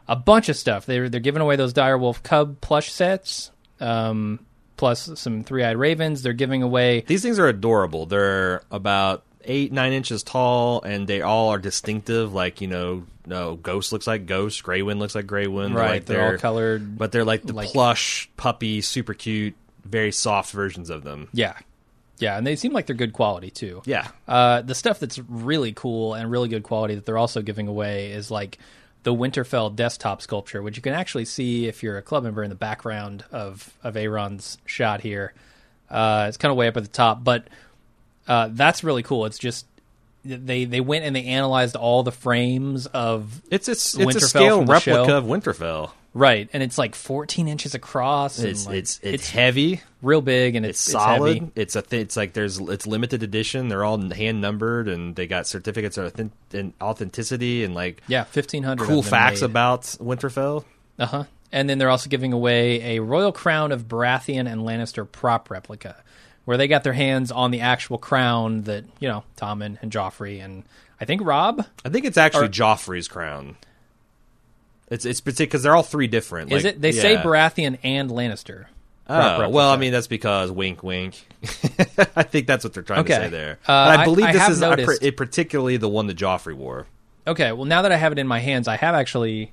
a 0.08 0.16
bunch 0.16 0.50
of 0.50 0.58
stuff, 0.58 0.86
they're 0.86 1.10
they're 1.10 1.20
giving 1.20 1.42
away 1.42 1.56
those 1.56 1.74
Direwolf 1.74 2.24
Cub 2.24 2.60
plush 2.60 2.92
sets, 2.92 3.52
um, 3.80 4.46
plus 4.78 5.12
some 5.20 5.44
Three 5.44 5.64
Eyed 5.64 5.78
Ravens. 5.78 6.24
They're 6.24 6.34
giving 6.34 6.64
away 6.64 7.02
These 7.08 7.22
things 7.22 7.40
are 7.40 7.48
adorable. 7.48 8.06
They're 8.06 8.64
about 8.70 9.24
eight, 9.46 9.72
nine 9.72 9.94
inches 9.94 10.24
tall, 10.24 10.82
and 10.82 11.08
they 11.08 11.22
all 11.22 11.50
are 11.50 11.60
distinctive. 11.60 12.34
Like 12.34 12.62
you 12.62 12.68
know, 12.68 13.04
no 13.26 13.56
Ghost 13.56 13.92
looks 13.92 14.08
like 14.08 14.26
Ghost, 14.26 14.64
Greywind 14.64 15.00
looks 15.00 15.16
like 15.16 15.26
Greywind. 15.28 15.74
right. 15.76 15.92
like 15.92 16.06
they're 16.06 16.34
all 16.34 16.38
colored. 16.38 16.98
but 16.98 17.12
they're 17.12 17.26
like 17.26 17.44
the 17.44 17.54
like- 17.54 17.70
plush 17.70 18.30
puppy, 18.38 18.82
super 18.82 19.14
cute, 19.14 19.56
very 19.86 20.12
soft 20.12 20.52
versions 20.52 20.90
of 20.90 21.04
them. 21.04 21.28
Yeah. 21.34 21.56
Yeah, 22.20 22.38
and 22.38 22.46
they 22.46 22.56
seem 22.56 22.72
like 22.72 22.86
they're 22.86 22.96
good 22.96 23.14
quality 23.14 23.50
too. 23.50 23.82
Yeah, 23.86 24.08
Uh, 24.28 24.62
the 24.62 24.76
stuff 24.76 25.00
that's 25.00 25.18
really 25.18 25.74
cool 25.74 26.14
and 26.14 26.30
really 26.30 26.50
good 26.50 26.62
quality 26.62 26.94
that 26.94 27.04
they're 27.08 27.18
also 27.18 27.42
giving 27.42 27.68
away 27.68 28.12
is 28.12 28.30
like 28.30 28.60
the 29.02 29.12
Winterfell 29.12 29.76
desktop 29.76 30.22
sculpture, 30.22 30.62
which 30.62 30.76
you 30.76 30.84
can 30.84 30.94
actually 30.94 31.26
see 31.26 31.66
if 31.66 31.82
you're 31.82 31.98
a 31.98 32.04
club 32.04 32.24
member 32.24 32.44
in 32.44 32.50
the 32.50 32.56
background 32.56 33.24
of 33.32 33.74
of 33.84 33.98
Aaron's 33.98 34.60
shot 34.68 35.02
here. 35.02 35.34
Uh, 35.90 36.26
it's 36.28 36.38
kind 36.38 36.52
of 36.52 36.58
way 36.58 36.68
up 36.68 36.78
at 36.78 36.84
the 36.84 36.90
top, 36.90 37.24
but 37.24 37.48
uh, 38.28 38.50
that's 38.52 38.84
really 38.84 39.04
cool. 39.04 39.26
It's 39.26 39.40
just 39.40 39.66
they 40.24 40.66
they 40.66 40.82
went 40.82 41.04
and 41.06 41.16
they 41.16 41.26
analyzed 41.26 41.76
all 41.76 42.04
the 42.04 42.12
frames 42.12 42.86
of 42.88 43.42
it's 43.50 43.68
it's, 43.68 43.96
it's 43.96 44.04
Winterfell 44.06 44.16
a 44.16 44.20
scale 44.28 44.60
replica 44.66 45.06
show. 45.08 45.18
of 45.18 45.24
Winterfell. 45.26 45.92
right, 46.14 46.48
and 46.54 46.62
it's 46.62 46.78
like 46.78 46.94
14 46.94 47.48
inches 47.48 47.74
across. 47.74 48.38
and, 48.38 48.50
It's 48.50 48.66
like, 48.68 48.76
it's 48.76 49.00
it's 49.02 49.30
heavy. 49.30 49.82
real 50.04 50.22
big 50.22 50.56
and 50.56 50.64
It's, 50.66 50.84
it's, 50.86 50.92
solid. 50.92 51.38
heavy. 51.38 51.52
It's 51.56 51.76
a 51.76 51.82
th- 51.82 52.02
it's 52.04 52.16
like 52.18 52.34
there's 52.34 52.60
it's 52.60 52.86
limited 52.86 53.24
edition. 53.24 53.68
They're 53.68 53.84
all 53.84 54.00
hand 54.12 54.42
numbered 54.42 54.88
and 54.88 55.16
they 55.16 55.26
got 55.26 55.48
certificates 55.48 55.98
of 55.98 56.14
authen- 56.14 56.32
and 56.54 56.74
authenticity 56.82 57.64
and 57.64 57.74
like 57.74 58.02
Yeah, 58.08 58.26
1500 58.26 58.86
cool 58.88 59.02
facts 59.04 59.42
made. 59.42 59.50
about 59.50 59.82
Winterfell. 60.00 60.66
Uh 61.00 61.06
huh. 61.08 61.24
And 61.52 61.68
then 61.70 61.80
they're 61.80 61.90
also 61.90 62.10
giving 62.10 62.32
away 62.32 62.96
a 62.98 63.00
Royal 63.02 63.32
Crown 63.34 63.72
of 63.74 63.88
Baratheon 63.88 64.50
and 64.50 64.62
Lannister 64.62 65.06
prop 65.12 65.50
replica, 65.50 65.98
where 66.46 66.58
they 66.58 66.68
got 66.68 66.84
their 66.84 66.94
hands 66.94 67.32
on 67.32 67.52
the 67.52 67.62
actual 67.62 67.98
crown 67.98 68.64
that 68.64 68.84
you 69.00 69.08
know 69.08 69.24
Tommen 69.38 69.66
and 69.66 69.80
and 69.82 69.92
Joffrey 69.92 70.44
and 70.44 70.64
I 71.00 71.06
think 71.06 71.22
Rob 71.24 71.66
I 71.86 71.90
think 71.90 72.06
it's 72.06 72.18
actually 72.18 72.46
Or- 72.46 72.50
Joffrey's 72.50 73.08
crown. 73.08 73.58
It's 74.90 75.06
it's 75.06 75.22
because 75.22 75.64
they're 75.64 75.76
all 75.76 75.84
three 75.84 76.08
different. 76.08 76.52
is 76.52 76.64
like- 76.64 76.76
it? 76.76 76.82
They 76.82 76.92
say 76.92 77.14
yeah. 77.14 77.24
Baratheon 77.24 77.78
and 77.84 78.10
Lannister. 78.10 78.66
Oh, 79.14 79.50
well, 79.50 79.72
I 79.72 79.78
mean 79.78 79.92
that's 79.92 80.08
because 80.08 80.52
wink, 80.52 80.84
wink. 80.84 81.26
I 82.16 82.24
think 82.24 82.48
that's 82.48 82.64
what 82.64 82.74
they're 82.74 82.84
trying 82.84 83.00
Okay. 83.02 83.16
to 83.16 83.20
say 83.26 83.30
there. 83.30 83.60
Uh, 83.68 83.88
but 83.90 84.00
I 84.00 84.02
I- 84.02 84.06
believe 84.06 84.26
I 84.26 84.32
this 84.34 84.42
have 84.42 84.80
is 84.80 85.00
a, 85.02 85.12
particularly 85.12 85.78
the 85.78 85.90
one 85.90 86.08
that 86.08 86.18
Joffrey 86.18 86.54
wore. 86.56 86.88
Okay, 87.28 87.52
well 87.52 87.66
now 87.66 87.82
that 87.84 87.92
I 87.92 87.98
have 87.98 88.12
it 88.14 88.20
in 88.20 88.28
my 88.28 88.40
hands, 88.40 88.68
I 88.68 88.78
have 88.78 88.96
actually 88.96 89.52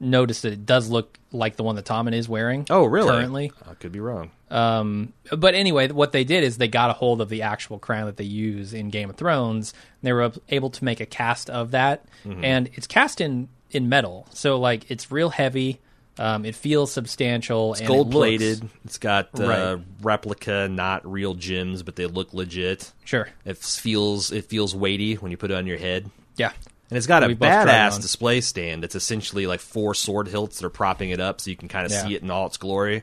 noticed 0.00 0.42
that 0.42 0.52
it 0.52 0.64
does 0.66 0.88
look 0.88 1.18
like 1.32 1.56
the 1.56 1.62
one 1.62 1.76
that 1.76 1.84
Tommen 1.84 2.14
is 2.14 2.28
wearing. 2.28 2.66
Oh, 2.70 2.84
really? 2.84 3.08
Currently, 3.10 3.52
I 3.68 3.74
could 3.74 3.92
be 3.92 4.00
wrong. 4.00 4.30
um, 4.50 5.12
but 5.36 5.54
anyway, 5.54 5.88
what 5.88 6.12
they 6.12 6.24
did 6.24 6.44
is 6.44 6.56
they 6.58 6.68
got 6.68 6.90
a 6.90 6.92
hold 6.94 7.20
of 7.20 7.28
the 7.28 7.42
actual 7.42 7.78
crown 7.78 8.06
that 8.06 8.16
they 8.16 8.24
use 8.24 8.72
in 8.74 8.90
Game 8.90 9.10
of 9.10 9.16
Thrones. 9.16 9.72
And 10.00 10.08
they 10.08 10.12
were 10.12 10.32
able 10.48 10.70
to 10.70 10.84
make 10.84 11.00
a 11.00 11.06
cast 11.06 11.50
of 11.50 11.72
that, 11.72 12.04
Mm-hmm. 12.24 12.44
and 12.44 12.70
it's 12.74 12.86
cast 12.86 13.20
in 13.20 13.48
in 13.70 13.88
metal, 13.88 14.26
so 14.32 14.58
like 14.58 14.90
it's 14.90 15.10
real 15.12 15.28
heavy. 15.30 15.80
Um, 16.20 16.44
it 16.44 16.54
feels 16.56 16.90
substantial. 16.90 17.72
It's 17.72 17.80
and 17.80 17.88
it 17.90 17.92
gold 17.92 18.08
looks- 18.14 18.16
plated. 18.38 18.68
It's 18.84 18.98
got 18.98 19.28
uh, 19.38 19.46
Right. 19.46 19.84
replica, 20.02 20.66
not 20.68 21.08
real 21.08 21.34
gems, 21.34 21.82
but 21.84 21.94
they 21.94 22.06
look 22.06 22.32
legit. 22.34 22.92
Sure. 23.04 23.28
It 23.44 23.56
feels 23.58 24.32
it 24.32 24.46
feels 24.46 24.74
weighty 24.74 25.14
when 25.14 25.30
you 25.30 25.36
put 25.36 25.50
it 25.50 25.54
on 25.54 25.66
your 25.66 25.76
head. 25.78 26.10
Yeah. 26.36 26.52
And 26.90 26.96
it's 26.96 27.06
got 27.06 27.22
a 27.22 27.26
We 27.26 27.34
both 27.34 27.48
tried 27.50 27.62
it 27.64 27.68
badass 27.68 28.00
display 28.00 28.40
stand. 28.40 28.82
It's 28.84 28.94
essentially 28.94 29.46
like 29.46 29.60
four 29.60 29.94
sword 29.94 30.28
hilts 30.28 30.58
that 30.58 30.66
are 30.66 30.70
propping 30.70 31.10
it 31.10 31.20
up 31.20 31.40
so 31.40 31.50
you 31.50 31.56
can 31.56 31.68
kind 31.68 31.84
of 31.84 31.92
Yeah. 31.92 32.06
see 32.06 32.14
it 32.14 32.22
in 32.22 32.30
all 32.30 32.46
its 32.46 32.56
glory. 32.56 33.02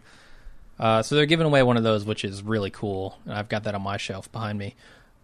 Uh, 0.80 1.04
so 1.04 1.16
they're 1.16 1.26
giving 1.26 1.46
away 1.46 1.64
one 1.64 1.78
of 1.78 1.84
those, 1.84 2.04
which 2.04 2.26
is 2.26 2.42
really 2.44 2.70
cool. 2.72 3.18
And 3.26 3.34
I've 3.34 3.48
got 3.50 3.64
that 3.64 3.76
on 3.76 3.82
my 3.84 3.98
shelf 3.98 4.32
behind 4.32 4.58
me. 4.60 4.76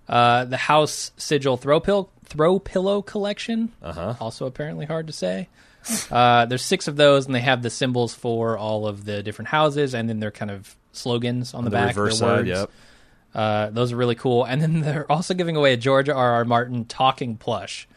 Uh, 0.08 0.46
the 0.46 0.58
House 0.58 1.12
Sigil 1.18 1.58
throw 1.58 1.80
pill 1.80 2.10
throw 2.26 2.60
pillow 2.60 3.02
collection. 3.02 3.72
Uh-huh. 3.82 4.16
Also 4.22 4.46
apparently 4.46 4.86
hard 4.86 5.08
to 5.08 5.14
say. 5.14 5.48
Uh, 6.12 6.46
there's 6.46 6.62
six 6.62 6.88
of 6.88 6.96
those, 6.96 7.26
and 7.26 7.34
they 7.34 7.40
have 7.40 7.64
the 7.64 7.70
symbols 7.72 8.14
for 8.14 8.56
all 8.56 8.86
of 8.86 9.04
the 9.04 9.24
different 9.24 9.50
houses, 9.50 9.96
and 9.96 10.08
then 10.08 10.20
their 10.20 10.30
kind 10.30 10.52
of 10.52 10.76
slogans 10.92 11.56
on 11.56 11.64
the, 11.64 11.72
The 11.72 11.76
back. 11.76 11.88
reverse 11.96 12.20
side, 12.20 12.46
yep. 12.46 12.70
Uh, 13.34 13.72
those 13.72 13.92
are 13.92 13.96
really 13.96 14.14
cool. 14.14 14.44
And 14.44 14.62
then 14.62 14.82
they're 14.82 15.12
also 15.12 15.34
giving 15.34 15.56
away 15.56 15.74
a 15.74 15.78
George 15.78 16.08
R. 16.08 16.16
R. 16.34 16.46
Martin 16.46 16.86
talking 16.86 17.36
plush, 17.36 17.88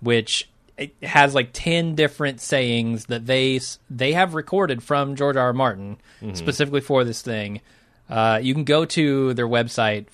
which 0.00 0.48
it 0.76 0.94
has 1.02 1.34
like 1.34 1.50
ten 1.52 1.94
different 1.94 2.40
sayings 2.40 3.06
that 3.06 3.26
they 3.26 3.60
they 3.90 4.12
have 4.12 4.34
recorded 4.34 4.82
from 4.82 5.16
George 5.16 5.36
R. 5.36 5.46
R. 5.46 5.52
Martin 5.52 5.98
specifically 6.34 6.80
for 6.80 7.04
this 7.04 7.22
thing. 7.22 7.60
Uh, 8.08 8.38
you 8.42 8.54
can 8.54 8.64
go 8.64 8.84
to 8.84 9.34
their 9.34 9.46
website 9.46 10.06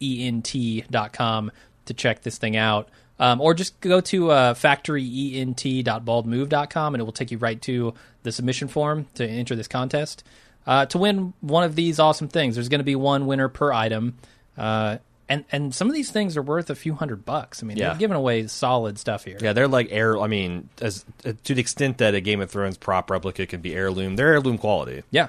factoryent.com 0.00 1.52
to 1.86 1.94
check 1.94 2.22
this 2.22 2.38
thing 2.38 2.56
out. 2.56 2.88
Um, 3.18 3.40
or 3.40 3.54
just 3.54 3.80
go 3.80 4.02
to 4.02 4.30
uh, 4.30 4.52
factoryent.baldmove.com 4.54 6.94
and 6.94 7.00
it 7.00 7.04
will 7.04 7.12
take 7.12 7.30
you 7.30 7.38
right 7.38 7.62
to 7.62 7.94
the 8.24 8.32
submission 8.32 8.68
form 8.68 9.06
to 9.14 9.26
enter 9.26 9.56
this 9.56 9.68
contest. 9.68 10.22
Uh, 10.66 10.84
to 10.86 10.98
win 10.98 11.32
one 11.40 11.64
of 11.64 11.76
these 11.76 11.98
awesome 11.98 12.28
things, 12.28 12.56
there's 12.56 12.68
going 12.68 12.80
to 12.80 12.84
be 12.84 12.96
one 12.96 13.24
winner 13.26 13.48
per 13.48 13.72
item. 13.72 14.18
Uh, 14.58 14.98
and, 15.28 15.44
and 15.50 15.74
some 15.74 15.88
of 15.88 15.94
these 15.94 16.10
things 16.10 16.36
are 16.36 16.42
worth 16.42 16.70
a 16.70 16.74
few 16.74 16.94
hundred 16.94 17.24
bucks. 17.24 17.62
I 17.62 17.66
mean, 17.66 17.76
Yeah. 17.76 17.88
they're 17.90 17.98
giving 17.98 18.16
away 18.16 18.46
solid 18.46 18.98
stuff 18.98 19.24
here. 19.24 19.38
Yeah, 19.40 19.52
they're 19.52 19.68
like 19.68 19.88
air. 19.90 20.18
I 20.20 20.26
mean, 20.28 20.68
as 20.80 21.04
uh, 21.24 21.32
to 21.44 21.54
the 21.54 21.60
extent 21.60 21.98
that 21.98 22.14
a 22.14 22.20
Game 22.20 22.40
of 22.40 22.50
Thrones 22.50 22.76
prop 22.78 23.10
replica 23.10 23.46
can 23.46 23.60
be 23.60 23.74
heirloom, 23.74 24.16
they're 24.16 24.32
heirloom 24.32 24.58
quality. 24.58 25.02
Yeah, 25.10 25.28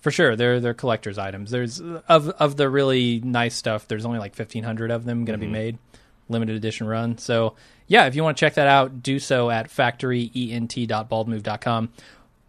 for 0.00 0.10
sure. 0.10 0.36
They're 0.36 0.60
they're 0.60 0.74
collector's 0.74 1.18
items. 1.18 1.50
There's 1.50 1.80
of 1.80 2.28
of 2.28 2.56
the 2.56 2.68
really 2.68 3.20
nice 3.20 3.54
stuff. 3.54 3.88
There's 3.88 4.04
only 4.04 4.18
like 4.18 4.36
1,500 4.38 4.90
of 4.90 5.04
them 5.04 5.24
going 5.24 5.38
to 5.40 5.44
be 5.46 5.50
made, 5.50 5.78
limited 6.28 6.56
edition 6.56 6.86
run. 6.86 7.16
So 7.18 7.54
yeah, 7.88 8.06
if 8.06 8.14
you 8.14 8.22
want 8.22 8.36
to 8.36 8.40
check 8.40 8.54
that 8.54 8.68
out, 8.68 9.02
do 9.02 9.18
so 9.18 9.50
at 9.50 9.68
factoryent.baldmove.com. 9.68 11.88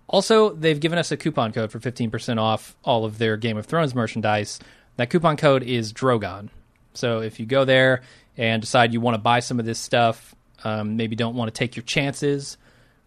Also, 0.07 0.49
they've 0.53 0.79
given 0.79 0.99
us 0.99 1.11
a 1.11 1.17
coupon 1.17 1.51
code 1.53 1.71
for 1.71 1.79
15% 1.79 2.39
off 2.39 2.75
all 2.83 3.03
of 3.05 3.17
their 3.17 3.35
Game 3.37 3.57
of 3.57 3.65
Thrones 3.65 3.95
merchandise. 3.95 4.59
That 4.97 5.09
coupon 5.09 5.37
code 5.37 5.63
is 5.63 5.91
Drogon. 5.91 6.49
So 6.93 7.21
if 7.21 7.39
you 7.39 7.45
go 7.45 7.65
there 7.65 8.01
and 8.37 8.61
decide 8.61 8.93
you 8.93 9.01
want 9.01 9.15
to 9.15 9.19
buy 9.21 9.39
some 9.39 9.59
of 9.59 9.65
this 9.65 9.79
stuff, 9.79 10.33
um, 10.63 10.97
maybe 10.97 11.15
don't 11.15 11.35
want 11.35 11.53
to 11.53 11.57
take 11.57 11.75
your 11.75 11.83
chances 11.83 12.57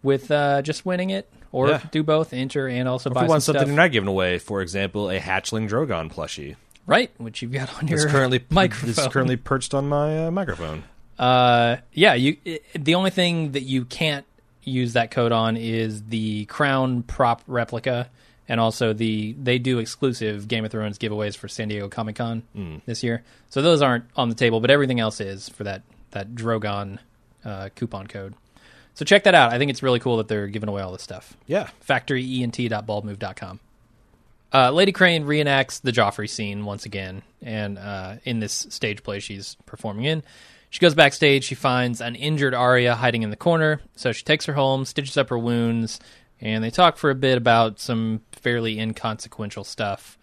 with 0.03 0.29
uh, 0.31 0.61
just 0.61 0.85
winning 0.85 1.09
it, 1.09 1.29
or 1.51 1.69
Yeah. 1.69 1.81
do 1.91 2.03
both, 2.03 2.33
enter 2.33 2.67
and 2.67 2.87
also 2.87 3.09
If 3.09 3.15
buy 3.15 3.23
you 3.23 3.29
want 3.29 3.43
some 3.43 3.53
something 3.55 3.59
stuff. 3.61 3.67
they're 3.75 3.85
not 3.85 3.91
giving 3.91 4.07
away, 4.09 4.37
for 4.39 4.61
example, 4.61 5.09
a 5.09 5.19
hatchling 5.19 5.67
Drogon 5.69 6.11
plushie. 6.11 6.55
right, 6.85 7.11
which 7.17 7.41
you've 7.41 7.51
got 7.51 7.75
on 7.81 7.87
your 7.87 7.97
It's 8.03 8.11
currently 8.11 8.43
microphone. 8.49 8.89
It's 8.91 9.07
currently 9.07 9.35
perched 9.37 9.73
on 9.73 9.89
my 9.89 10.27
uh, 10.27 10.31
microphone. 10.31 10.83
Uh, 11.19 11.77
yeah, 11.93 12.13
you. 12.13 12.37
i 12.45 12.59
the 12.75 12.95
only 12.95 13.09
thing 13.09 13.53
that 13.53 13.63
you 13.63 13.85
can't 13.85 14.25
use 14.63 14.93
that 14.93 15.09
code 15.11 15.31
on 15.31 15.57
is 15.57 16.03
the 16.03 16.45
crown 16.45 17.01
prop 17.01 17.41
replica, 17.47 18.09
and 18.47 18.59
also 18.59 18.93
the 18.93 19.33
they 19.33 19.59
do 19.59 19.79
exclusive 19.79 20.47
Game 20.47 20.65
of 20.65 20.71
Thrones 20.71 20.97
giveaways 20.97 21.35
for 21.37 21.47
San 21.47 21.67
Diego 21.67 21.89
Comic 21.89 22.15
Con 22.15 22.43
this 22.85 23.03
year. 23.03 23.23
So 23.49 23.61
those 23.61 23.81
aren't 23.81 24.05
on 24.15 24.29
the 24.29 24.35
table, 24.35 24.59
but 24.59 24.71
everything 24.71 24.99
else 24.99 25.19
is 25.21 25.49
for 25.49 25.63
that 25.65 25.83
that 26.11 26.33
Drogon 26.35 26.99
uh, 27.43 27.69
coupon 27.75 28.07
code. 28.07 28.33
So 28.93 29.05
check 29.05 29.25
that 29.25 29.35
out. 29.35 29.53
I 29.53 29.59
think 29.59 29.69
it's 29.69 29.83
really 29.83 29.99
cool 29.99 30.17
that 30.17 30.27
they're 30.27 30.47
giving 30.47 30.69
away 30.69 30.81
all 30.81 30.91
this 30.91 31.03
stuff. 31.03 31.35
Yeah, 31.45 31.69
factoryent.baldmove.com. 31.87 33.59
Uh, 34.53 34.71
Lady 34.71 34.91
Crane 34.91 35.25
reenacts 35.25 35.81
the 35.81 35.91
Joffrey 35.91 36.29
scene 36.29 36.65
once 36.65 36.85
again, 36.85 37.21
and 37.41 37.77
uh, 37.77 38.15
in 38.23 38.39
this 38.39 38.65
stage 38.69 39.03
play 39.03 39.19
she's 39.19 39.55
performing 39.65 40.05
in, 40.05 40.23
she 40.69 40.79
goes 40.79 40.95
backstage. 40.95 41.43
She 41.43 41.53
finds 41.53 42.01
an 42.01 42.15
injured 42.15 42.53
Arya 42.53 42.95
hiding 42.95 43.23
in 43.23 43.29
the 43.29 43.35
corner, 43.35 43.81
so 43.95 44.13
she 44.13 44.23
takes 44.23 44.45
her 44.45 44.53
home, 44.53 44.85
stitches 44.85 45.17
up 45.17 45.29
her 45.29 45.37
wounds, 45.37 45.99
and 46.41 46.63
they 46.63 46.69
talk 46.69 46.97
for 46.97 47.09
a 47.09 47.15
bit 47.15 47.37
about 47.37 47.79
some 47.79 48.21
fairly 48.31 48.79
inconsequential 48.79 49.63
stuff. 49.63 50.17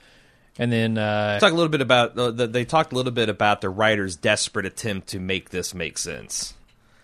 And 0.58 0.70
then, 0.72 0.96
uh, 0.98 1.40
talk 1.40 1.50
a 1.50 1.54
little 1.56 1.68
bit 1.70 1.80
about 1.80 2.16
uh, 2.16 2.30
the, 2.30 2.46
they 2.46 2.64
talked 2.64 2.92
a 2.92 2.94
little 2.96 3.10
bit 3.12 3.28
about 3.28 3.60
the 3.60 3.68
writer's 3.68 4.14
desperate 4.16 4.66
attempt 4.66 5.08
to 5.08 5.18
make 5.18 5.50
this 5.50 5.74
make 5.74 5.98
sense. 5.98 6.54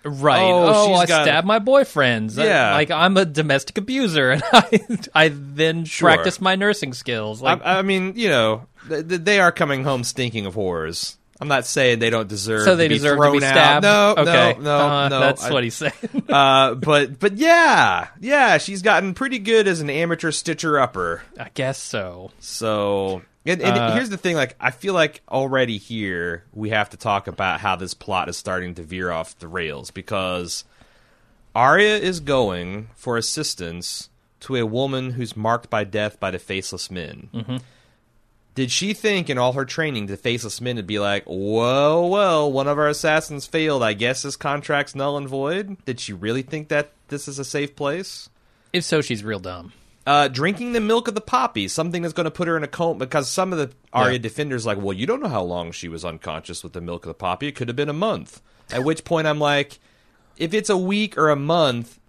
right? 0.04 0.40
Oh, 0.40 0.92
Oh, 0.92 0.94
I 0.94 1.06
got- 1.06 1.24
stabbed 1.24 1.46
my 1.48 1.58
boyfriends. 1.58 2.38
I- 2.38 2.44
Yeah. 2.44 2.72
like 2.72 2.92
I'm 2.92 3.16
a 3.16 3.24
domestic 3.24 3.76
abuser, 3.78 4.30
and 4.30 4.42
I, 4.52 4.80
I 5.14 5.28
then 5.34 5.84
Sure. 5.84 6.08
practice 6.10 6.40
my 6.40 6.54
nursing 6.54 6.92
skills. 6.92 7.42
Like, 7.42 7.60
I, 7.64 7.80
I 7.80 7.82
mean, 7.82 8.12
you 8.14 8.28
know, 8.28 8.66
th- 8.88 9.08
th- 9.08 9.20
they 9.22 9.40
are 9.40 9.50
coming 9.50 9.82
home 9.82 10.04
stinking 10.04 10.46
of 10.46 10.54
horrors. 10.54 11.16
I'm 11.40 11.48
not 11.48 11.64
saying 11.66 12.00
they 12.00 12.10
don't 12.10 12.28
deserve. 12.28 12.64
so 12.64 12.76
they 12.76 12.84
to 12.88 12.94
be 12.94 12.96
deserve 12.96 13.18
to 13.18 13.30
be 13.32 13.38
out. 13.38 13.50
stabbed. 13.50 13.82
No, 13.82 14.14
okay. 14.18 14.56
no, 14.58 14.60
no, 14.60 14.78
Uh, 14.78 15.08
no. 15.08 15.20
That's 15.20 15.42
I- 15.44 15.50
what 15.52 15.64
he's 15.64 15.74
saying. 15.74 15.92
uh, 16.28 16.74
but 16.74 17.18
but 17.18 17.36
yeah, 17.38 18.08
yeah, 18.20 18.58
she's 18.58 18.82
gotten 18.82 19.14
pretty 19.14 19.38
good 19.38 19.66
as 19.66 19.80
an 19.80 19.88
amateur 19.90 20.30
stitcher 20.32 20.78
upper. 20.78 21.22
I 21.38 21.48
guess 21.54 21.78
so. 21.78 22.30
So, 22.40 23.22
and, 23.46 23.62
and 23.62 23.78
Uh, 23.78 23.94
here's 23.94 24.10
the 24.10 24.18
thing: 24.18 24.36
like, 24.36 24.54
I 24.60 24.70
feel 24.70 24.92
like 24.92 25.22
already 25.30 25.78
here 25.78 26.44
we 26.52 26.70
have 26.70 26.90
to 26.90 26.96
talk 26.98 27.26
about 27.26 27.60
how 27.60 27.74
this 27.76 27.94
plot 27.94 28.28
is 28.28 28.36
starting 28.36 28.74
to 28.74 28.82
veer 28.82 29.10
off 29.10 29.38
the 29.38 29.48
rails 29.48 29.90
because 29.90 30.64
Arya 31.54 31.96
is 31.96 32.20
going 32.20 32.88
for 32.94 33.16
assistance 33.16 34.08
to 34.40 34.56
a 34.56 34.64
woman 34.66 35.12
who's 35.12 35.36
marked 35.36 35.68
by 35.70 35.84
death 35.84 36.20
by 36.20 36.30
the 36.30 36.38
faceless 36.38 36.90
men. 36.90 37.28
Mm-hmm. 37.34 37.56
Did 38.54 38.70
she 38.70 38.92
think 38.94 39.30
in 39.30 39.38
all 39.38 39.52
her 39.52 39.64
training 39.64 40.06
the 40.06 40.16
faceless 40.16 40.60
men 40.60 40.76
would 40.76 40.86
be 40.86 40.98
like, 40.98 41.24
"Whoa, 41.24 42.06
well, 42.06 42.50
one 42.50 42.66
of 42.68 42.78
our 42.78 42.88
assassins 42.88 43.46
failed. 43.46 43.82
I 43.82 43.92
guess 43.92 44.22
his 44.22 44.36
contract's 44.36 44.94
null 44.94 45.16
and 45.16 45.28
void." 45.28 45.76
Did 45.84 46.00
she 46.00 46.12
really 46.12 46.42
think 46.42 46.68
that 46.68 46.90
this 47.08 47.28
is 47.28 47.38
a 47.38 47.44
safe 47.44 47.76
place? 47.76 48.28
If 48.72 48.84
so, 48.84 49.00
she's 49.00 49.22
real 49.24 49.38
dumb. 49.40 49.72
uh, 50.06 50.26
drinking 50.28 50.72
the 50.72 50.80
milk 50.80 51.06
of 51.06 51.14
the 51.14 51.20
poppy, 51.20 51.68
something 51.68 52.00
that's 52.02 52.14
going 52.14 52.24
to 52.24 52.30
put 52.30 52.48
her 52.48 52.56
in 52.56 52.64
a 52.64 52.66
coma. 52.66 52.98
Because 52.98 53.30
some 53.30 53.52
of 53.52 53.58
the 53.58 53.70
Arya 53.92 54.12
Yeah. 54.14 54.18
defenders 54.18 54.66
like, 54.66 54.78
well, 54.78 54.94
you 54.94 55.06
don't 55.06 55.20
know 55.22 55.28
how 55.28 55.42
long 55.42 55.70
she 55.70 55.88
was 55.88 56.04
unconscious 56.04 56.64
with 56.64 56.72
the 56.72 56.80
milk 56.80 57.04
of 57.04 57.08
the 57.08 57.14
poppy. 57.14 57.46
It 57.48 57.54
could 57.54 57.68
have 57.68 57.76
been 57.76 57.90
a 57.90 57.92
month. 57.92 58.40
At 58.72 58.82
which 58.82 59.04
point, 59.04 59.28
I'm 59.28 59.38
like, 59.38 59.78
if 60.36 60.52
it's 60.54 60.70
a 60.70 60.76
week 60.76 61.16
or 61.18 61.28
a 61.28 61.36
month, 61.36 61.99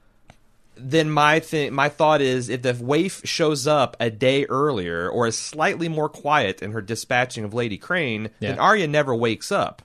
then 0.84 1.10
my 1.12 1.40
thing, 1.40 1.74
my 1.74 1.90
thought 1.90 2.22
is, 2.22 2.50
if 2.50 2.62
the 2.62 2.74
waif 2.80 3.22
shows 3.26 3.68
up 3.68 3.96
a 4.00 4.10
day 4.10 4.46
earlier 4.46 5.10
or 5.10 5.28
is 5.28 5.38
slightly 5.38 5.88
more 5.90 6.10
quiet 6.10 6.62
in 6.62 6.72
her 6.72 6.82
dispatching 6.82 7.44
of 7.44 7.54
Lady 7.54 7.78
Crane, 7.78 8.30
then 8.40 8.56
Yeah. 8.56 8.62
Arya 8.62 8.88
never 8.88 9.14
wakes 9.16 9.52
up. 9.52 9.82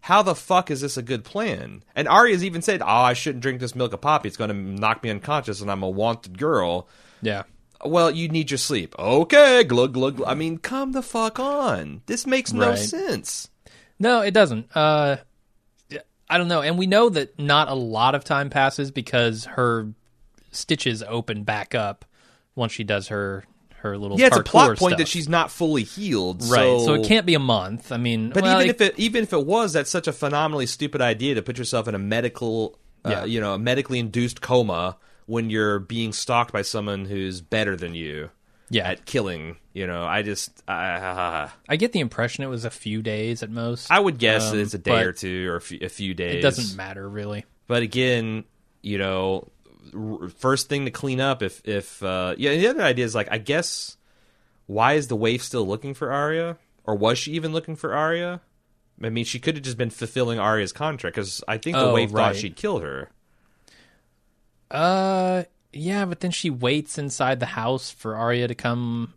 How 0.00 0.22
the 0.22 0.34
fuck 0.36 0.70
is 0.70 0.82
this 0.82 0.96
a 0.96 1.02
good 1.02 1.24
plan? 1.24 1.82
And 1.96 2.06
Arya's 2.06 2.44
even 2.44 2.62
said, 2.62 2.80
"Oh, 2.80 2.86
I 2.86 3.12
shouldn't 3.14 3.42
drink 3.42 3.58
this 3.60 3.74
milk 3.74 3.92
of 3.92 4.00
poppy. 4.00 4.28
It's 4.28 4.36
going 4.36 4.50
to 4.50 4.54
knock 4.54 5.02
me 5.02 5.10
unconscious, 5.10 5.60
and 5.60 5.70
I'm 5.70 5.82
a 5.82 5.88
wanted 5.90 6.38
girl." 6.38 6.86
Yeah. 7.22 7.42
Well, 7.84 8.10
you 8.12 8.28
need 8.28 8.50
your 8.50 8.58
sleep. 8.58 8.94
Okay, 8.98 9.64
glug 9.64 9.92
glug. 9.94 10.16
glug. 10.16 10.28
I 10.30 10.34
mean, 10.34 10.58
come 10.58 10.92
the 10.92 11.02
fuck 11.02 11.38
on. 11.40 12.02
This 12.06 12.24
makes 12.26 12.52
no 12.52 12.70
Right. 12.70 12.78
sense. 12.78 13.48
No, 13.98 14.20
it 14.20 14.32
doesn't. 14.32 14.68
Uh, 14.76 15.16
I 16.28 16.38
don't 16.38 16.48
know. 16.48 16.60
And 16.62 16.76
we 16.78 16.86
know 16.86 17.08
that 17.08 17.38
not 17.38 17.68
a 17.68 17.74
lot 17.74 18.14
of 18.14 18.24
time 18.24 18.50
passes 18.50 18.90
because 18.90 19.44
her 19.44 19.88
stitches 20.56 21.02
open 21.02 21.44
back 21.44 21.74
up 21.74 22.04
once 22.54 22.72
she 22.72 22.84
does 22.84 23.08
her 23.08 23.44
her 23.80 23.98
little 23.98 24.18
Yeah, 24.18 24.28
it's 24.28 24.36
a 24.38 24.42
plot 24.42 24.78
point 24.78 24.92
stuff. 24.92 24.98
that 24.98 25.08
she's 25.08 25.28
not 25.28 25.50
fully 25.50 25.82
healed. 25.84 26.40
right. 26.44 26.62
So, 26.64 26.78
So, 26.86 26.94
it 26.94 27.06
can't 27.06 27.26
be 27.26 27.34
a 27.34 27.38
month. 27.38 27.92
I 27.92 27.98
mean, 27.98 28.30
But 28.30 28.42
well, 28.42 28.56
even 28.62 28.68
it- 28.70 28.80
if 28.80 28.80
it 28.80 28.94
even 28.98 29.22
if 29.22 29.32
it 29.32 29.44
was, 29.46 29.74
that's 29.74 29.90
such 29.90 30.08
a 30.08 30.12
phenomenally 30.12 30.66
stupid 30.66 31.00
idea 31.02 31.34
to 31.34 31.42
put 31.42 31.58
yourself 31.58 31.86
in 31.86 31.94
a 31.94 31.98
medical, 31.98 32.78
uh, 33.04 33.10
Yeah. 33.10 33.24
you 33.26 33.38
know, 33.40 33.52
a 33.54 33.58
medically 33.58 33.98
induced 33.98 34.40
coma 34.40 34.96
when 35.26 35.50
you're 35.50 35.78
being 35.78 36.12
stalked 36.12 36.52
by 36.52 36.62
someone 36.62 37.04
who's 37.04 37.40
better 37.42 37.76
than 37.76 37.94
you 37.94 38.30
yeah, 38.70 38.88
at 38.88 39.04
killing. 39.04 39.56
You 39.74 39.86
know, 39.86 40.04
I 40.04 40.22
just, 40.22 40.62
uh, 40.66 41.48
I 41.68 41.76
get 41.76 41.92
the 41.92 42.00
impression 42.00 42.42
it 42.44 42.48
was 42.48 42.64
a 42.64 42.70
few 42.70 43.02
days 43.02 43.42
at 43.42 43.50
most. 43.50 43.90
I 43.90 44.00
would 44.00 44.18
guess 44.18 44.52
Um, 44.52 44.58
it's 44.58 44.72
a 44.74 44.78
day 44.78 45.02
or 45.02 45.12
two 45.12 45.48
or 45.50 45.56
a 45.56 45.60
few, 45.60 45.78
a 45.82 45.88
few 45.90 46.14
days. 46.14 46.36
It 46.36 46.40
doesn't 46.42 46.76
matter 46.76 47.06
really. 47.08 47.44
But 47.68 47.82
again, 47.82 48.44
you 48.82 48.96
know, 48.98 49.48
first 50.38 50.68
thing 50.68 50.84
to 50.84 50.90
clean 50.90 51.20
up 51.20 51.42
if 51.42 51.60
if 51.64 52.02
uh, 52.02 52.34
yeah. 52.38 52.54
The 52.56 52.68
other 52.68 52.82
idea 52.82 53.04
is 53.04 53.14
like 53.14 53.28
I 53.30 53.38
guess 53.38 53.96
why 54.66 54.94
is 54.94 55.08
the 55.08 55.16
waif 55.16 55.42
still 55.42 55.66
looking 55.66 55.94
for 55.94 56.12
Arya, 56.12 56.56
or 56.84 56.94
was 56.96 57.18
she 57.18 57.32
even 57.32 57.52
looking 57.52 57.76
for 57.76 57.94
Arya? 57.94 58.40
I 59.02 59.10
mean, 59.10 59.24
she 59.24 59.38
could 59.38 59.56
have 59.56 59.64
just 59.64 59.76
been 59.76 59.90
fulfilling 59.90 60.38
Arya's 60.38 60.72
contract 60.72 61.14
because 61.16 61.44
I 61.46 61.58
think 61.58 61.76
the 61.76 61.84
Oh, 61.90 61.92
waif 61.94 62.12
right. 62.14 62.32
thought 62.32 62.36
she'd 62.36 62.56
kill 62.56 62.78
her. 62.78 63.10
Uh, 64.70 65.44
yeah, 65.72 66.04
but 66.06 66.20
then 66.20 66.30
she 66.30 66.50
waits 66.50 66.98
inside 66.98 67.38
the 67.40 67.46
house 67.46 67.90
for 67.90 68.16
Arya 68.16 68.48
to 68.48 68.54
come 68.54 69.14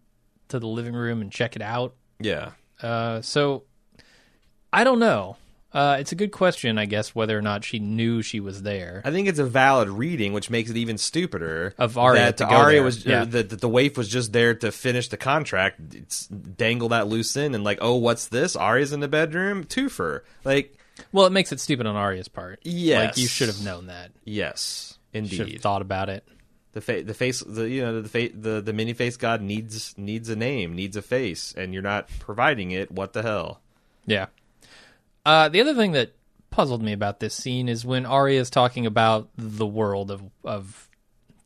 to 0.50 0.60
the 0.60 0.68
living 0.68 0.94
room 0.94 1.22
and 1.22 1.32
check 1.32 1.56
it 1.56 1.62
out. 1.62 1.96
Yeah, 2.20 2.52
Uh, 2.82 3.22
so 3.22 3.64
I 4.74 4.84
don't 4.84 5.00
know. 5.00 5.38
Uh, 5.72 5.98
it's 6.00 6.12
a 6.12 6.16
good 6.16 6.32
question, 6.32 6.80
I 6.80 6.86
guess, 6.86 7.14
whether 7.14 7.38
or 7.38 7.44
not 7.44 7.64
she 7.64 7.78
knew 7.78 8.24
she 8.24 8.40
was 8.40 8.64
there. 8.64 9.04
I 9.06 9.12
think 9.12 9.28
it's 9.28 9.38
a 9.38 9.46
valid 9.46 9.88
reading, 9.90 10.34
which 10.34 10.50
makes 10.50 10.72
it 10.72 10.78
even 10.78 10.98
stupider 10.98 11.76
Of 11.78 11.96
Arya 11.98 12.20
that 12.22 12.38
to 12.38 12.46
Arya 12.48 12.82
was 12.82 13.06
Yeah. 13.06 13.22
uh, 13.22 13.26
that, 13.26 13.50
that 13.52 13.62
the 13.62 13.70
waif 13.70 13.96
was 13.96 14.10
just 14.10 14.34
there 14.34 14.56
to 14.56 14.72
finish 14.72 15.10
the 15.10 15.18
contract, 15.18 15.80
it's, 15.94 16.26
dangle 16.28 16.90
that 16.90 17.08
loose 17.08 17.38
end, 17.38 17.54
and 17.54 17.64
like, 17.64 17.78
oh, 17.82 17.96
what's 17.96 18.28
this? 18.30 18.56
Arya's 18.56 18.94
in 18.94 19.00
the 19.00 19.08
bedroom, 19.08 19.64
twofer. 19.64 20.22
Like, 20.44 20.76
Well, 21.12 21.28
it 21.28 21.32
makes 21.32 21.52
it 21.52 21.60
stupid 21.60 21.86
on 21.86 21.96
Arya's 21.96 22.28
part. 22.28 22.60
Yes. 22.64 23.06
like 23.10 23.18
you 23.18 23.28
should 23.28 23.48
have 23.50 23.64
known 23.64 23.88
that. 23.88 24.10
yes, 24.26 24.98
Should 25.14 25.24
have 25.30 25.40
indeed. 25.40 25.62
thought 25.62 25.84
about 25.84 26.10
it. 26.10 26.24
the 26.74 26.82
fa- 26.82 27.04
the 27.04 27.14
face, 27.14 27.42
the 27.42 27.70
you 27.70 27.82
know 27.84 28.02
the 28.02 28.10
fa- 28.10 28.30
the 28.34 28.62
the 28.62 28.74
mini 28.74 28.94
face 28.94 29.18
god 29.18 29.42
needs 29.42 29.94
needs 29.98 30.30
a 30.30 30.36
name, 30.36 30.76
needs 30.76 30.96
a 30.98 31.02
face, 31.02 31.54
and 31.58 31.74
you're 31.74 31.82
not 31.84 32.10
providing 32.20 32.72
it. 32.72 32.92
What 32.92 33.14
the 33.14 33.22
hell? 33.24 33.60
Yeah. 34.06 34.28
Uh, 35.26 35.50
the 35.50 35.62
other 35.62 35.76
thing 35.76 35.92
that 35.94 36.14
puzzled 36.52 36.82
me 36.82 36.94
about 36.94 37.20
this 37.20 37.34
scene 37.36 37.70
is 37.70 37.86
when 37.86 38.06
Arya 38.06 38.40
is 38.40 38.50
talking 38.50 38.86
about 38.86 39.30
the 39.38 39.66
world 39.68 40.12
of 40.12 40.22
of 40.44 40.90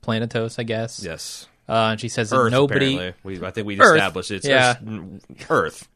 Planetos, 0.02 0.60
I 0.60 0.64
guess. 0.64 1.02
Yes, 1.04 1.48
Uh, 1.68 1.90
and 1.92 2.00
she 2.02 2.10
says 2.10 2.30
that 2.32 2.50
nobody, 2.52 3.14
We, 3.24 3.44
I 3.44 3.52
think 3.52 3.68
we 3.68 3.80
established 3.80 4.32
it's 4.32 4.46
Yeah. 4.46 4.76
Earth. 4.86 5.50
Earth. 5.50 5.88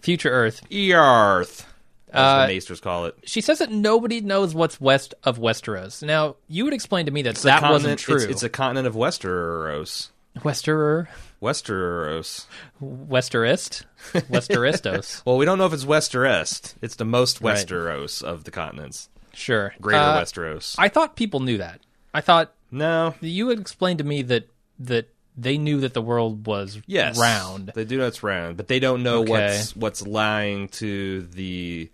future 0.00 0.30
Earth, 0.30 0.62
Earth. 0.72 1.66
As 2.12 2.20
Uh, 2.20 2.46
the 2.46 2.52
Maesters 2.54 2.80
call 2.82 3.06
it. 3.06 3.16
she 3.24 3.40
says 3.40 3.58
that 3.60 3.70
nobody 3.70 4.20
knows 4.20 4.54
what's 4.54 4.78
west 4.80 5.14
of 5.24 5.38
Westeros. 5.38 6.02
Now, 6.02 6.36
you 6.46 6.64
would 6.64 6.74
explain 6.74 7.06
to 7.06 7.12
me 7.12 7.22
that 7.22 7.30
It's 7.30 7.42
that 7.42 7.62
wasn't 7.62 7.98
true. 7.98 8.16
It's, 8.16 8.24
it's 8.24 8.42
a 8.42 8.48
continent 8.50 8.86
of 8.86 8.94
Westeros. 8.94 10.08
Westerer, 10.40 11.08
Westeros. 11.42 12.46
Westerist, 12.80 13.84
Westeristos. 14.12 15.22
Well, 15.26 15.36
we 15.36 15.44
don't 15.44 15.58
know 15.58 15.66
if 15.66 15.72
it's 15.72 15.84
west 15.84 16.14
or 16.14 16.24
est. 16.24 16.76
It's 16.80 16.96
the 16.96 17.04
most 17.04 17.40
Right. 17.40 17.56
Westeros 17.56 18.22
of 18.22 18.44
the 18.44 18.50
continents. 18.50 19.08
Sure, 19.34 19.74
Greater 19.80 19.98
Uh, 20.00 20.20
Westeros. 20.22 20.76
I 20.78 20.88
thought 20.88 21.16
people 21.16 21.40
knew 21.40 21.58
that. 21.58 21.80
I 22.14 22.20
thought 22.20 22.52
no. 22.70 23.14
you 23.20 23.48
had 23.48 23.58
explained 23.58 23.98
to 23.98 24.04
me 24.04 24.22
that 24.22 24.48
that 24.78 25.08
they 25.36 25.56
knew 25.56 25.80
that 25.80 25.94
the 25.94 26.02
world 26.02 26.46
was 26.46 26.78
Yes. 26.86 27.18
round. 27.18 27.72
They 27.74 27.84
do 27.86 27.96
know 27.98 28.06
it's 28.06 28.22
round, 28.22 28.56
but 28.58 28.68
they 28.68 28.78
don't 28.80 29.02
know 29.02 29.22
Okay. 29.22 29.30
what's 29.30 29.74
what's 29.76 30.06
lying 30.06 30.68
to 30.68 31.22
the 31.22 31.90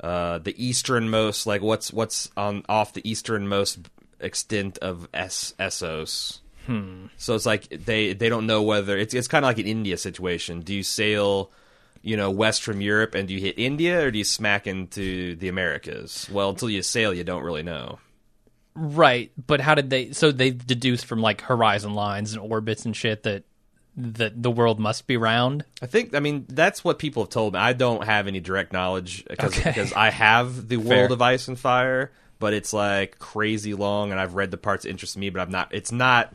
uh 0.00 0.38
the 0.38 0.54
easternmost 0.62 1.46
like 1.46 1.62
what's 1.62 1.92
what's 1.92 2.30
on 2.36 2.62
off 2.68 2.92
the 2.92 3.08
easternmost 3.08 3.78
extent 4.20 4.76
of 4.78 5.08
Es- 5.14 5.54
Essos. 5.58 6.40
Hmm. 6.66 7.06
So 7.16 7.34
it's 7.34 7.46
like 7.46 7.68
they 7.68 8.12
they 8.14 8.28
don't 8.28 8.46
know 8.46 8.62
whether 8.62 8.96
it's 8.96 9.14
it's 9.14 9.28
kind 9.28 9.44
of 9.44 9.48
like 9.48 9.58
an 9.58 9.66
India 9.66 9.96
situation. 9.96 10.60
Do 10.60 10.74
you 10.74 10.82
sail 10.82 11.50
you 12.06 12.18
know, 12.18 12.30
west 12.30 12.62
from 12.62 12.82
Europe, 12.82 13.14
and 13.14 13.26
do 13.28 13.32
you 13.32 13.40
hit 13.40 13.58
India 13.58 14.04
or 14.04 14.10
do 14.10 14.18
you 14.18 14.24
smack 14.24 14.66
into 14.66 15.34
the 15.36 15.48
Americas? 15.48 16.28
Well, 16.30 16.50
until 16.50 16.68
you 16.68 16.82
sail, 16.82 17.14
you 17.14 17.24
don't 17.24 17.42
really 17.42 17.62
know. 17.62 17.98
Right, 18.74 19.32
but 19.46 19.60
how 19.60 19.74
did 19.74 19.88
they? 19.88 20.12
So 20.12 20.30
they 20.30 20.50
deduced 20.50 21.06
from 21.06 21.22
like 21.22 21.40
horizon 21.40 21.94
lines 21.94 22.34
and 22.34 22.42
orbits 22.42 22.84
and 22.84 22.94
shit 22.94 23.22
that 23.22 23.44
that 23.96 24.42
the 24.42 24.50
world 24.50 24.78
must 24.80 25.06
be 25.06 25.16
round. 25.16 25.64
I 25.80 25.86
think, 25.86 26.14
I 26.14 26.20
mean, 26.20 26.44
that's 26.48 26.82
what 26.84 26.98
people 26.98 27.22
have 27.22 27.30
told 27.30 27.54
me. 27.54 27.60
I 27.60 27.72
don't 27.72 28.04
have 28.04 28.26
any 28.26 28.40
direct 28.40 28.72
knowledge 28.72 29.24
because 29.24 29.56
Okay. 29.56 29.70
because 29.70 29.92
I 29.94 30.10
have 30.10 30.68
the 30.68 30.76
Fair. 30.82 30.98
World 30.98 31.12
of 31.12 31.22
Ice 31.22 31.46
and 31.48 31.58
Fire, 31.58 32.10
but 32.40 32.52
it's 32.52 32.72
like 32.74 33.18
crazy 33.18 33.72
long, 33.72 34.10
and 34.10 34.20
I've 34.20 34.34
read 34.34 34.50
the 34.50 34.56
parts 34.58 34.82
that 34.82 34.90
interest 34.90 35.16
me, 35.16 35.30
but 35.30 35.40
I'm 35.40 35.50
not. 35.50 35.68
It's 35.72 35.92
not. 35.92 36.34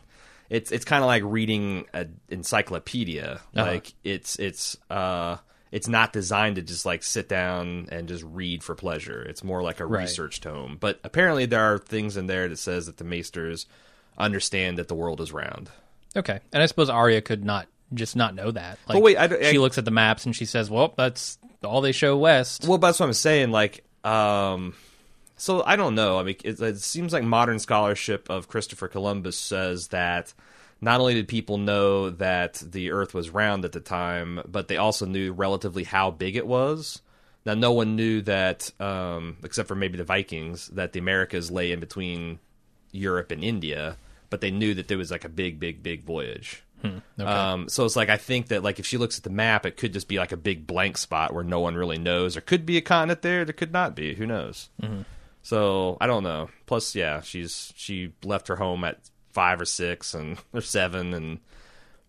It's 0.49 0.71
it's 0.71 0.85
kind 0.85 1.03
of 1.03 1.07
like 1.07 1.23
reading 1.25 1.85
an 1.93 2.19
encyclopedia. 2.29 3.39
Uh-huh. 3.55 3.71
Like 3.71 3.93
it's 4.03 4.38
it's 4.38 4.77
uh 4.89 5.38
it's 5.71 5.88
not 5.88 6.12
designed 6.13 6.55
to 6.55 6.62
just 6.63 6.85
like 6.85 7.03
sit 7.03 7.29
down 7.29 7.88
and 7.91 8.07
just 8.07 8.23
read 8.23 8.63
for 8.63 8.73
pleasure. 8.73 9.21
It's 9.21 9.43
more 9.43 9.62
like 9.62 9.79
a 9.79 9.85
Right. 9.85 10.01
research 10.01 10.41
tome. 10.41 10.77
But 10.79 10.99
apparently, 11.03 11.45
there 11.45 11.62
are 11.73 11.77
things 11.77 12.17
in 12.17 12.25
there 12.27 12.47
that 12.47 12.57
says 12.57 12.88
that 12.88 12.97
the 12.97 13.03
Maesters 13.03 13.65
understand 14.17 14.77
that 14.79 14.88
the 14.88 14.95
world 14.95 15.21
is 15.21 15.31
round. 15.31 15.69
Okay, 16.15 16.39
and 16.51 16.63
I 16.63 16.65
suppose 16.65 16.89
Arya 16.89 17.21
could 17.21 17.45
not 17.45 17.67
just 17.93 18.15
not 18.15 18.33
know 18.35 18.49
that. 18.51 18.79
Like, 18.88 18.95
But 18.95 19.01
wait, 19.03 19.17
I 19.17 19.27
don't- 19.27 19.45
she 19.45 19.59
looks 19.59 19.77
at 19.77 19.85
the 19.85 19.91
maps 19.91 20.25
and 20.25 20.35
she 20.35 20.45
says, 20.45 20.69
"Well, 20.69 20.93
that's 20.97 21.38
all 21.63 21.81
they 21.81 21.91
show 21.91 22.17
west." 22.17 22.65
Well, 22.67 22.79
that's 22.79 22.99
what 22.99 23.05
I'm 23.05 23.13
saying. 23.13 23.51
Like, 23.51 23.83
um, 24.03 24.73
so 25.39 25.63
I 25.65 25.75
don't 25.75 25.95
know. 25.95 26.19
I 26.19 26.23
mean, 26.23 26.36
it, 26.43 26.60
it 26.60 26.78
seems 26.80 27.13
like 27.13 27.23
modern 27.23 27.60
scholarship 27.60 28.30
of 28.30 28.47
Christopher 28.47 28.88
Columbus 28.88 29.38
says 29.38 29.88
that 29.88 30.34
not 30.82 30.99
only 30.99 31.13
did 31.13 31.28
people 31.28 31.58
know 31.58 32.10
that 32.10 32.62
the 32.65 32.91
Earth 32.91 33.13
was 33.13 33.30
round 33.30 33.65
at 33.65 33.71
the 33.71 33.80
time, 33.80 34.41
but 34.47 34.67
they 34.67 34.78
also 34.78 35.06
knew 35.06 35.32
relatively 35.32 35.84
how 35.84 36.12
big 36.12 36.36
it 36.36 36.47
was. 36.47 37.02
Now, 37.45 37.54
no 37.54 37.71
one 37.71 37.95
knew 37.95 38.21
that, 38.23 38.71
um, 38.80 39.38
except 39.43 39.67
for 39.67 39.75
maybe 39.75 39.97
the 39.97 40.04
Vikings, 40.04 40.67
that 40.69 40.93
the 40.93 40.99
Americas 40.99 41.49
lay 41.49 41.71
in 41.71 41.80
between 41.80 42.39
Europe 42.91 43.32
and 43.32 43.43
India. 43.43 43.97
But 44.30 44.41
they 44.41 44.52
knew 44.52 44.73
that 44.75 44.88
there 44.88 44.97
was 44.97 45.10
like 45.10 45.25
a 45.25 45.30
big, 45.30 45.60
big, 45.60 45.82
big 45.82 46.04
voyage. 46.04 46.63
Um, 47.54 47.67
so 47.69 47.84
it's 47.86 47.95
like 47.95 48.10
I 48.10 48.17
think 48.17 48.47
that 48.49 48.63
like 48.63 48.80
if 48.80 48.86
she 48.86 48.97
looks 48.97 49.17
at 49.17 49.23
the 49.23 49.30
map, 49.30 49.65
it 49.65 49.75
could 49.75 49.91
just 49.91 50.08
be 50.08 50.17
like 50.17 50.32
a 50.32 50.38
big 50.38 50.67
blank 50.67 50.97
spot 50.97 51.34
where 51.34 51.43
no 51.43 51.60
one 51.60 51.75
really 51.75 51.97
knows. 51.97 52.36
There 52.36 52.41
could 52.41 52.65
be 52.65 52.78
a 52.78 52.82
continent 52.82 53.21
there. 53.21 53.43
There 53.43 53.54
could 53.54 53.73
not 53.73 53.95
be. 53.95 54.15
Who 54.15 54.25
knows? 54.25 54.69
So 55.41 55.97
I 56.02 56.08
don't 56.08 56.23
know. 56.23 56.49
Plus, 56.65 56.95
yeah, 56.95 57.21
she's 57.21 57.73
she 57.75 58.13
left 58.23 58.47
her 58.49 58.56
home 58.58 58.84
at 58.84 58.99
five 59.32 59.60
or 59.62 59.65
six 59.65 60.13
and 60.13 60.38
or 60.54 60.62
seven, 60.62 61.13
and 61.13 61.39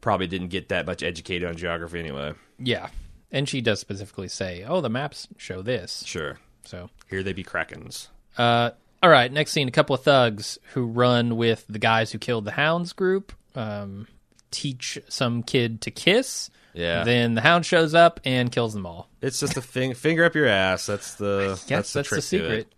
probably 0.01 0.27
didn't 0.27 0.49
get 0.49 0.69
that 0.71 0.87
much 0.87 1.03
educated 1.03 1.49
on 1.49 1.57
geography 1.57 1.99
anyway. 2.01 2.33
yeah, 2.59 2.89
and 3.31 3.49
she 3.49 3.61
does 3.61 3.81
specifically 3.81 4.29
say, 4.29 4.65
"Oh, 4.67 4.81
the 4.81 4.89
maps 4.91 5.29
show 5.37 5.63
this." 5.63 6.03
Sure, 6.07 6.39
So, 6.65 6.91
here 7.09 7.23
they 7.23 7.33
be 7.33 7.45
krakens. 7.45 8.09
uh, 8.37 8.71
all 9.03 9.11
right. 9.11 9.33
Next 9.33 9.53
scene: 9.53 9.69
a 9.69 9.73
couple 9.73 9.95
of 9.95 10.03
thugs 10.03 10.59
who 10.75 10.87
run 10.87 11.37
with 11.37 11.65
the 11.69 11.79
guys 11.79 12.11
who 12.13 12.19
killed 12.19 12.45
the 12.45 12.51
Hounds 12.53 12.93
group. 12.93 13.33
Um, 13.55 14.07
teach 14.51 14.99
some 15.09 15.43
kid 15.43 15.81
to 15.83 15.91
kiss. 15.91 16.51
Yeah. 16.75 17.03
Then 17.05 17.35
the 17.35 17.41
Hound 17.41 17.67
shows 17.67 17.95
up 17.95 18.21
and 18.25 18.51
kills 18.53 18.75
them 18.75 18.87
all. 18.87 19.09
It's 19.21 19.41
just 19.41 19.57
a 19.57 19.63
fing- 19.63 19.95
finger 19.95 20.25
up 20.25 20.35
your 20.37 20.47
ass. 20.47 20.87
That's 20.87 21.15
the 21.15 21.47
Yes, 21.51 21.65
that's 21.67 21.93
the 21.93 21.99
that's 22.01 22.11
the 22.11 22.23
secret. 22.23 22.73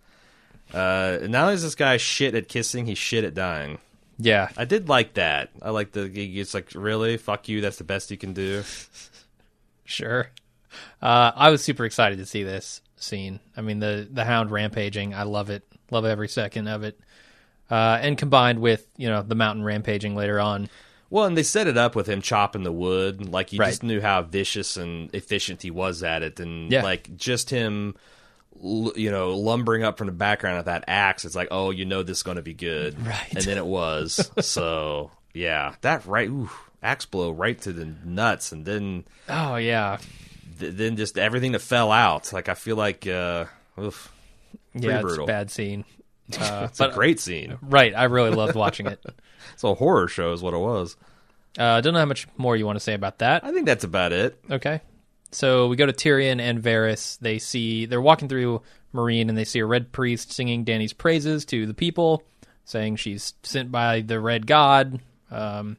Uh, 0.73 1.19
not 1.29 1.43
only 1.43 1.55
is 1.55 1.63
this 1.63 1.75
guy 1.75 1.97
shit 1.99 2.35
at 2.35 2.49
kissing, 2.49 2.87
he's 2.87 2.99
shit 2.99 3.25
at 3.25 3.35
dying. 3.35 3.79
Yeah, 4.19 4.49
I 4.57 4.65
did 4.65 4.89
like 4.89 5.15
that. 5.15 5.51
I 5.61 5.71
like 5.71 5.93
the. 5.93 6.11
It's 6.15 6.55
like 6.55 6.71
really 6.75 7.17
fuck 7.17 7.49
you. 7.49 7.61
That's 7.61 7.79
the 7.79 7.85
best 7.85 8.11
you 8.11 8.17
can 8.19 8.33
do. 8.33 8.63
Sure. 9.85 10.31
Uh, 11.03 11.33
I 11.35 11.51
was 11.51 11.63
super 11.63 11.85
excited 11.85 12.19
to 12.19 12.25
see 12.27 12.45
this 12.45 12.81
scene. 12.97 13.41
I 13.57 13.61
mean, 13.61 13.81
the 13.81 14.09
the 14.11 14.25
hound 14.25 14.51
rampaging, 14.51 15.13
I 15.15 15.25
love 15.25 15.51
it. 15.51 15.65
Love 15.91 16.05
every 16.05 16.29
second 16.29 16.69
of 16.69 16.83
it. 16.83 16.99
Uh, 17.71 17.99
and 18.01 18.17
combined 18.17 18.61
with 18.61 18.87
you 18.97 19.09
know 19.09 19.23
the 19.23 19.35
mountain 19.35 19.65
rampaging 19.65 20.15
later 20.15 20.41
on. 20.41 20.69
Well, 21.11 21.27
and 21.27 21.37
they 21.37 21.43
set 21.43 21.67
it 21.67 21.77
up 21.77 21.95
with 21.95 22.07
him 22.07 22.23
chopping 22.23 22.63
the 22.63 22.73
wood. 22.73 23.29
Like 23.29 23.53
you 23.53 23.59
Right. 23.59 23.69
just 23.71 23.83
knew 23.83 24.01
how 24.01 24.23
vicious 24.23 24.79
and 24.79 25.15
efficient 25.15 25.61
he 25.61 25.71
was 25.71 26.03
at 26.03 26.23
it, 26.23 26.41
and 26.41 26.73
Yeah. 26.73 26.83
like 26.83 27.15
just 27.17 27.51
him, 27.51 27.95
you 28.63 29.11
know, 29.11 29.37
lumbering 29.37 29.83
up 29.83 29.99
from 29.99 30.07
the 30.07 30.13
background 30.13 30.59
of 30.59 30.67
that 30.67 30.85
axe. 30.87 31.25
It's 31.25 31.35
like, 31.35 31.49
oh, 31.51 31.71
you 31.71 31.85
know, 31.85 32.03
this 32.03 32.19
is 32.19 32.23
going 32.23 32.37
to 32.37 32.43
be 32.43 32.55
good, 32.55 33.05
Right. 33.05 33.35
And 33.35 33.45
then 33.45 33.59
it 33.59 33.67
was. 33.67 34.31
so 34.41 35.11
yeah, 35.35 35.75
that 35.81 36.07
right, 36.07 36.29
ooh, 36.29 36.51
axe 36.83 37.07
blow 37.07 37.31
right 37.31 37.61
to 37.63 37.73
the 37.73 37.87
nuts, 38.05 38.53
and 38.53 38.65
then 38.65 39.05
Oh 39.29 39.57
yeah, 39.57 39.99
th- 40.59 40.75
then 40.75 40.97
just 40.97 41.19
everything 41.19 41.53
that 41.53 41.61
fell 41.61 41.91
out. 41.91 42.33
Like 42.33 42.49
I 42.49 42.55
feel 42.55 42.77
like, 42.77 43.07
uh, 43.07 43.47
oof, 43.79 44.13
yeah, 44.75 44.97
it's 44.97 45.03
brutal. 45.03 45.25
a 45.25 45.27
bad 45.27 45.51
scene. 45.51 45.85
Uh, 46.39 46.67
it's 46.71 46.81
a 46.81 46.89
great 46.91 47.19
scene. 47.21 47.59
right, 47.63 47.95
I 47.95 48.05
really 48.05 48.31
loved 48.31 48.55
watching 48.55 48.87
it. 48.87 49.05
It's 49.55 49.65
a 49.65 49.75
horror 49.75 50.07
show, 50.07 50.33
is 50.33 50.41
what 50.41 50.55
it 50.55 50.59
was. 50.59 50.97
I 51.59 51.63
uh, 51.63 51.81
don't 51.81 51.95
know 51.95 51.99
how 51.99 52.07
much 52.07 52.29
more 52.39 52.57
you 52.57 52.65
want 52.65 52.77
to 52.77 52.81
say 52.81 52.95
about 52.95 53.19
that. 53.19 53.45
I 53.45 53.53
think 53.53 53.67
that's 53.67 53.83
about 53.83 54.13
it. 54.13 54.39
Okay. 54.49 54.81
So 55.33 55.69
we 55.69 55.77
go 55.77 55.87
to 55.87 55.93
Tyrion 55.93 56.41
and 56.41 56.63
Varys. 56.63 57.19
They 57.19 57.39
see 57.39 57.87
they're 57.87 58.01
walking 58.01 58.29
through 58.29 58.63
Meereen 58.95 59.29
and 59.29 59.37
they 59.37 59.45
see 59.45 59.59
a 59.61 59.67
red 59.67 59.93
priest 59.93 60.33
singing 60.33 60.65
Dany's 60.65 60.93
praises 60.93 61.45
to 61.47 61.67
the 61.67 61.75
people, 61.75 62.23
saying 62.65 62.97
she's 62.97 63.35
sent 63.43 63.73
by 63.73 64.03
the 64.03 64.21
red 64.21 64.47
god. 64.47 65.01
Um, 65.31 65.79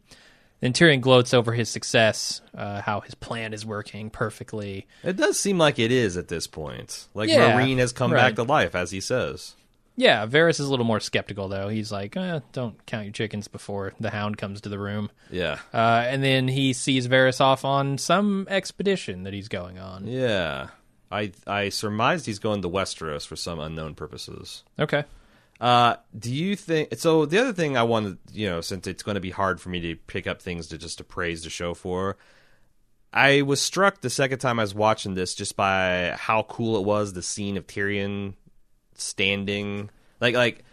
then 0.59 0.73
Tyrion 0.73 1.01
gloats 1.01 1.33
over 1.33 1.51
his 1.53 1.69
success, 1.69 2.41
uh, 2.57 2.81
how 2.81 3.01
his 3.01 3.15
plan 3.15 3.53
is 3.53 3.65
working 3.65 4.09
perfectly. 4.09 4.87
It 5.03 5.17
does 5.17 5.39
seem 5.39 5.57
like 5.57 5.77
it 5.77 5.91
is 5.91 6.15
at 6.15 6.29
this 6.29 6.47
point. 6.47 7.07
Like 7.13 7.29
Yeah, 7.29 7.59
Meereen 7.59 7.77
has 7.79 7.91
come 7.91 8.13
right. 8.13 8.29
back 8.29 8.35
to 8.35 8.43
life, 8.43 8.73
as 8.73 8.91
he 8.91 9.01
says. 9.01 9.55
Yeah, 9.95 10.25
Varys 10.25 10.59
is 10.59 10.61
a 10.61 10.69
little 10.69 10.85
more 10.85 10.99
skeptical 10.99 11.47
though. 11.47 11.69
He's 11.69 11.91
like, 11.91 12.17
eh, 12.17 12.39
"Don't 12.51 12.83
count 12.85 13.05
your 13.05 13.13
chickens 13.13 13.47
before 13.47 13.93
the 13.99 14.09
Hound 14.09 14.37
comes 14.37 14.61
to 14.61 14.69
the 14.69 14.79
room." 14.79 15.11
Yeah. 15.29 15.59
Uh, 15.73 16.03
and 16.07 16.23
then 16.23 16.47
he 16.47 16.73
sees 16.73 17.07
Varys 17.07 17.39
off 17.39 17.63
on 17.63 17.97
some 17.97 18.47
expedition 18.49 19.23
that 19.23 19.33
he's 19.33 19.47
going 19.47 19.77
on. 19.77 20.07
Yeah. 20.07 20.69
I 21.11 21.31
I 21.45 21.69
surmised 21.69 22.25
he's 22.25 22.39
going 22.39 22.63
to 22.63 22.69
Westeros 22.69 23.27
for 23.27 23.35
some 23.35 23.59
unknown 23.59 23.93
purposes. 23.93 24.63
Okay. 24.79 25.03
Uh, 25.61 25.95
do 26.17 26.33
you 26.33 26.55
think 26.55 26.95
so? 26.97 27.25
The 27.25 27.37
other 27.37 27.53
thing 27.53 27.77
I 27.77 27.83
wanted, 27.83 28.17
you 28.31 28.49
know, 28.49 28.61
since 28.61 28.87
it's 28.87 29.03
going 29.03 29.15
to 29.15 29.21
be 29.21 29.29
hard 29.29 29.61
for 29.61 29.69
me 29.69 29.79
to 29.81 29.95
pick 29.95 30.25
up 30.27 30.41
things 30.41 30.67
to 30.67 30.77
just 30.77 30.97
to 30.97 31.03
praise 31.03 31.43
the 31.43 31.49
show 31.49 31.73
for, 31.73 32.17
I 33.13 33.43
was 33.43 33.61
struck 33.61 34.01
the 34.01 34.09
second 34.09 34.39
time 34.39 34.59
I 34.59 34.63
was 34.63 34.73
watching 34.73 35.13
this 35.13 35.35
just 35.35 35.55
by 35.55 36.15
how 36.17 36.43
cool 36.43 36.77
it 36.77 36.83
was 36.83 37.13
the 37.13 37.21
scene 37.21 37.55
of 37.57 37.67
Tyrion 37.67 38.33
standing 38.95 39.89
like 40.19 40.35
like 40.35 40.63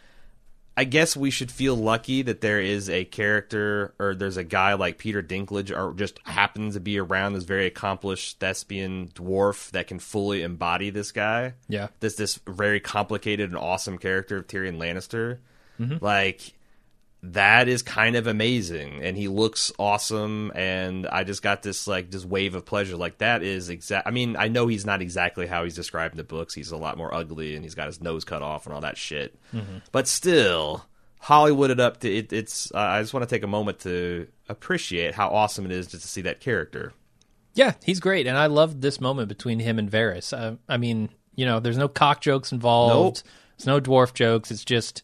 I 0.77 0.85
guess 0.85 1.15
we 1.15 1.31
should 1.31 1.51
feel 1.51 1.75
lucky 1.77 2.23
that 2.23 2.41
there 2.41 2.61
is 2.61 2.89
a 2.89 3.05
character 3.05 3.93
or 3.99 4.15
there's 4.15 4.39
a 4.39 4.45
guy 4.45 4.75
like 4.75 4.97
Peter 4.97 5.23
Dinklage 5.23 5.77
or 5.77 5.93
just 5.95 6.19
happens 6.25 6.73
to 6.73 6.81
be 6.81 6.99
around 6.99 7.35
this 7.35 7.45
very 7.45 7.67
accomplished 7.67 8.39
thespian 8.41 9.09
dwarf 9.09 9.71
that 9.73 9.89
can 9.89 9.99
fully 9.99 10.43
embody 10.43 10.89
this 10.89 11.13
guy. 11.13 11.53
Yeah. 11.69 11.89
This 11.99 12.15
this 12.15 12.39
very 12.47 12.81
complicated 12.81 13.51
and 13.51 13.59
awesome 13.59 13.99
character 13.99 14.39
of 14.39 14.47
Tyrion 14.47 14.79
Lannister. 14.79 15.39
Mm-hmm. 15.79 16.03
Like 16.03 16.55
that 17.23 17.69
is 17.69 17.83
kind 17.83 18.17
of 18.17 18.27
amazing. 18.27 19.03
And 19.03 19.17
he 19.17 19.29
looks 19.29 19.73
awesome. 19.79 20.53
And 20.55 21.07
I 21.07 21.25
just 21.25 21.43
got 21.43 21.63
this 21.63 21.87
like 21.87 22.11
this 22.11 22.25
wave 22.25 22.55
of 22.55 22.65
pleasure. 22.65 22.97
Like 22.97 23.19
that 23.19 23.43
is 23.43 23.69
exact 23.69 24.07
I 24.07 24.11
mean 24.11 24.37
I 24.39 24.49
know 24.49 24.67
he's 24.67 24.87
not 24.87 25.03
exactly 25.03 25.47
how 25.47 25.65
he's 25.65 25.75
described 25.75 26.15
in 26.15 26.19
the 26.19 26.25
books. 26.25 26.55
He's 26.55 26.71
a 26.71 26.77
lot 26.77 26.97
more 26.97 27.13
ugly 27.15 27.55
and 27.55 27.65
he's 27.65 27.75
got 27.75 27.87
his 27.87 28.01
nose 28.01 28.25
cut 28.25 28.43
off 28.43 28.67
and 28.67 28.75
all 28.75 28.81
that 28.81 28.97
shit. 28.97 29.35
But 29.93 30.09
still 30.09 30.87
Hollywood 31.21 31.71
it 31.71 31.79
up 31.81 32.01
to 32.01 32.11
it, 32.11 32.33
it's 32.33 32.73
uh, 32.75 32.79
I 32.79 33.01
just 33.03 33.13
want 33.13 33.29
to 33.29 33.35
take 33.35 33.43
a 33.43 33.47
moment 33.47 33.81
to 33.81 34.27
appreciate 34.49 35.15
how 35.15 35.29
awesome 35.29 35.67
it 35.67 35.73
is 35.73 35.87
just 35.87 36.03
to 36.03 36.09
see 36.09 36.23
that 36.23 36.41
character. 36.41 36.95
Yeah, 37.53 37.75
he's 37.85 38.01
great, 38.01 38.27
and 38.27 38.39
I 38.39 38.47
love 38.47 38.81
this 38.81 39.01
moment 39.01 39.29
between 39.29 39.59
him 39.59 39.79
and 39.79 39.91
Varys. 39.91 40.33
Uh, 40.33 40.57
I 40.69 40.77
mean, 40.79 41.11
you 41.35 41.45
know, 41.45 41.61
there's 41.61 41.77
no 41.77 41.89
cock 41.89 42.21
jokes 42.21 42.53
involved. 42.53 43.23
There's 43.59 43.67
no 43.67 43.81
dwarf 43.81 44.15
jokes. 44.15 44.51
It's 44.51 44.65
just, 44.65 45.03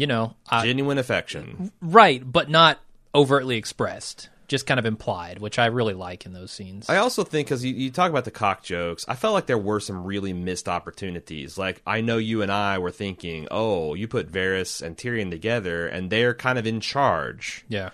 you 0.00 0.06
know, 0.06 0.34
I, 0.48 0.64
genuine 0.66 0.96
affection 0.98 1.70
right, 1.82 2.22
but 2.24 2.48
not 2.48 2.78
overtly 3.14 3.56
expressed, 3.56 4.30
just 4.48 4.66
kind 4.66 4.80
of 4.80 4.86
implied, 4.86 5.38
which 5.40 5.58
I 5.58 5.66
really 5.66 5.92
like 5.92 6.24
in 6.24 6.32
those 6.32 6.50
scenes. 6.50 6.88
I 6.88 6.96
also 6.96 7.22
think 7.22 7.48
because 7.48 7.64
you, 7.64 7.74
you 7.74 7.90
talk 7.90 8.08
about 8.10 8.24
the 8.24 8.30
cock 8.30 8.62
jokes, 8.62 9.04
I 9.08 9.14
felt 9.14 9.34
like 9.34 9.44
there 9.44 9.58
were 9.58 9.78
some 9.78 10.04
really 10.04 10.32
missed 10.32 10.68
opportunities. 10.68 11.58
Like 11.58 11.82
I 11.86 12.00
know 12.00 12.16
you 12.16 12.40
and 12.40 12.50
I 12.50 12.78
were 12.78 12.90
thinking, 12.90 13.46
oh, 13.50 13.92
you 13.94 14.08
put 14.08 14.32
Varys 14.32 14.80
and 14.80 14.96
Tyrion 14.96 15.30
together, 15.30 15.86
and 15.86 16.08
they're 16.08 16.34
kind 16.34 16.58
of 16.58 16.66
in 16.66 16.80
charge. 16.80 17.66
yeah, 17.68 17.90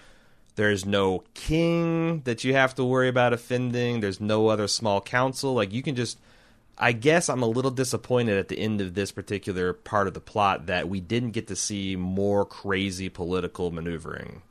There's 0.54 0.86
no 0.86 1.24
king 1.34 2.20
that 2.22 2.44
you 2.44 2.54
have 2.54 2.74
to 2.76 2.84
worry 2.84 3.08
about 3.08 3.32
offending. 3.32 3.98
There's 4.00 4.20
no 4.20 4.46
other 4.46 4.68
small 4.68 5.00
council. 5.00 5.54
Like 5.54 5.72
you 5.72 5.82
can 5.82 5.96
just. 5.96 6.18
I 6.78 6.92
guess 6.92 7.28
I'm 7.28 7.42
a 7.42 7.46
little 7.46 7.70
disappointed 7.70 8.36
at 8.38 8.48
the 8.48 8.58
end 8.58 8.80
of 8.80 8.94
this 8.94 9.10
particular 9.10 9.72
part 9.72 10.08
of 10.08 10.14
the 10.14 10.20
plot 10.20 10.66
that 10.66 10.88
we 10.88 11.00
didn't 11.00 11.30
get 11.30 11.46
to 11.48 11.56
see 11.56 11.96
more 11.96 12.44
crazy 12.44 13.08
political 13.08 13.70
maneuvering. 13.70 14.42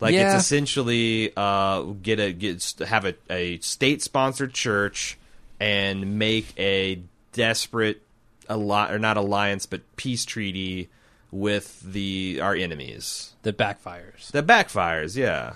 Like 0.00 0.12
Yeah. 0.14 0.34
it's 0.34 0.44
essentially 0.44 1.32
uh, 1.36 1.82
get 2.02 2.20
a 2.20 2.32
get 2.32 2.62
have 2.86 3.04
a, 3.06 3.14
a 3.30 3.58
state 3.60 4.02
sponsored 4.02 4.52
church 4.52 5.16
and 5.60 6.18
make 6.18 6.52
a 6.58 7.00
desperate 7.32 8.02
alli- 8.50 8.92
or 8.92 8.98
not 8.98 9.16
alliance 9.16 9.64
but 9.66 9.80
peace 9.96 10.24
treaty 10.24 10.90
with 11.30 11.80
the 11.80 12.38
our 12.42 12.54
enemies. 12.54 13.32
that 13.42 13.56
backfires. 13.56 14.28
That 14.32 14.46
backfires, 14.46 15.16
yeah. 15.16 15.54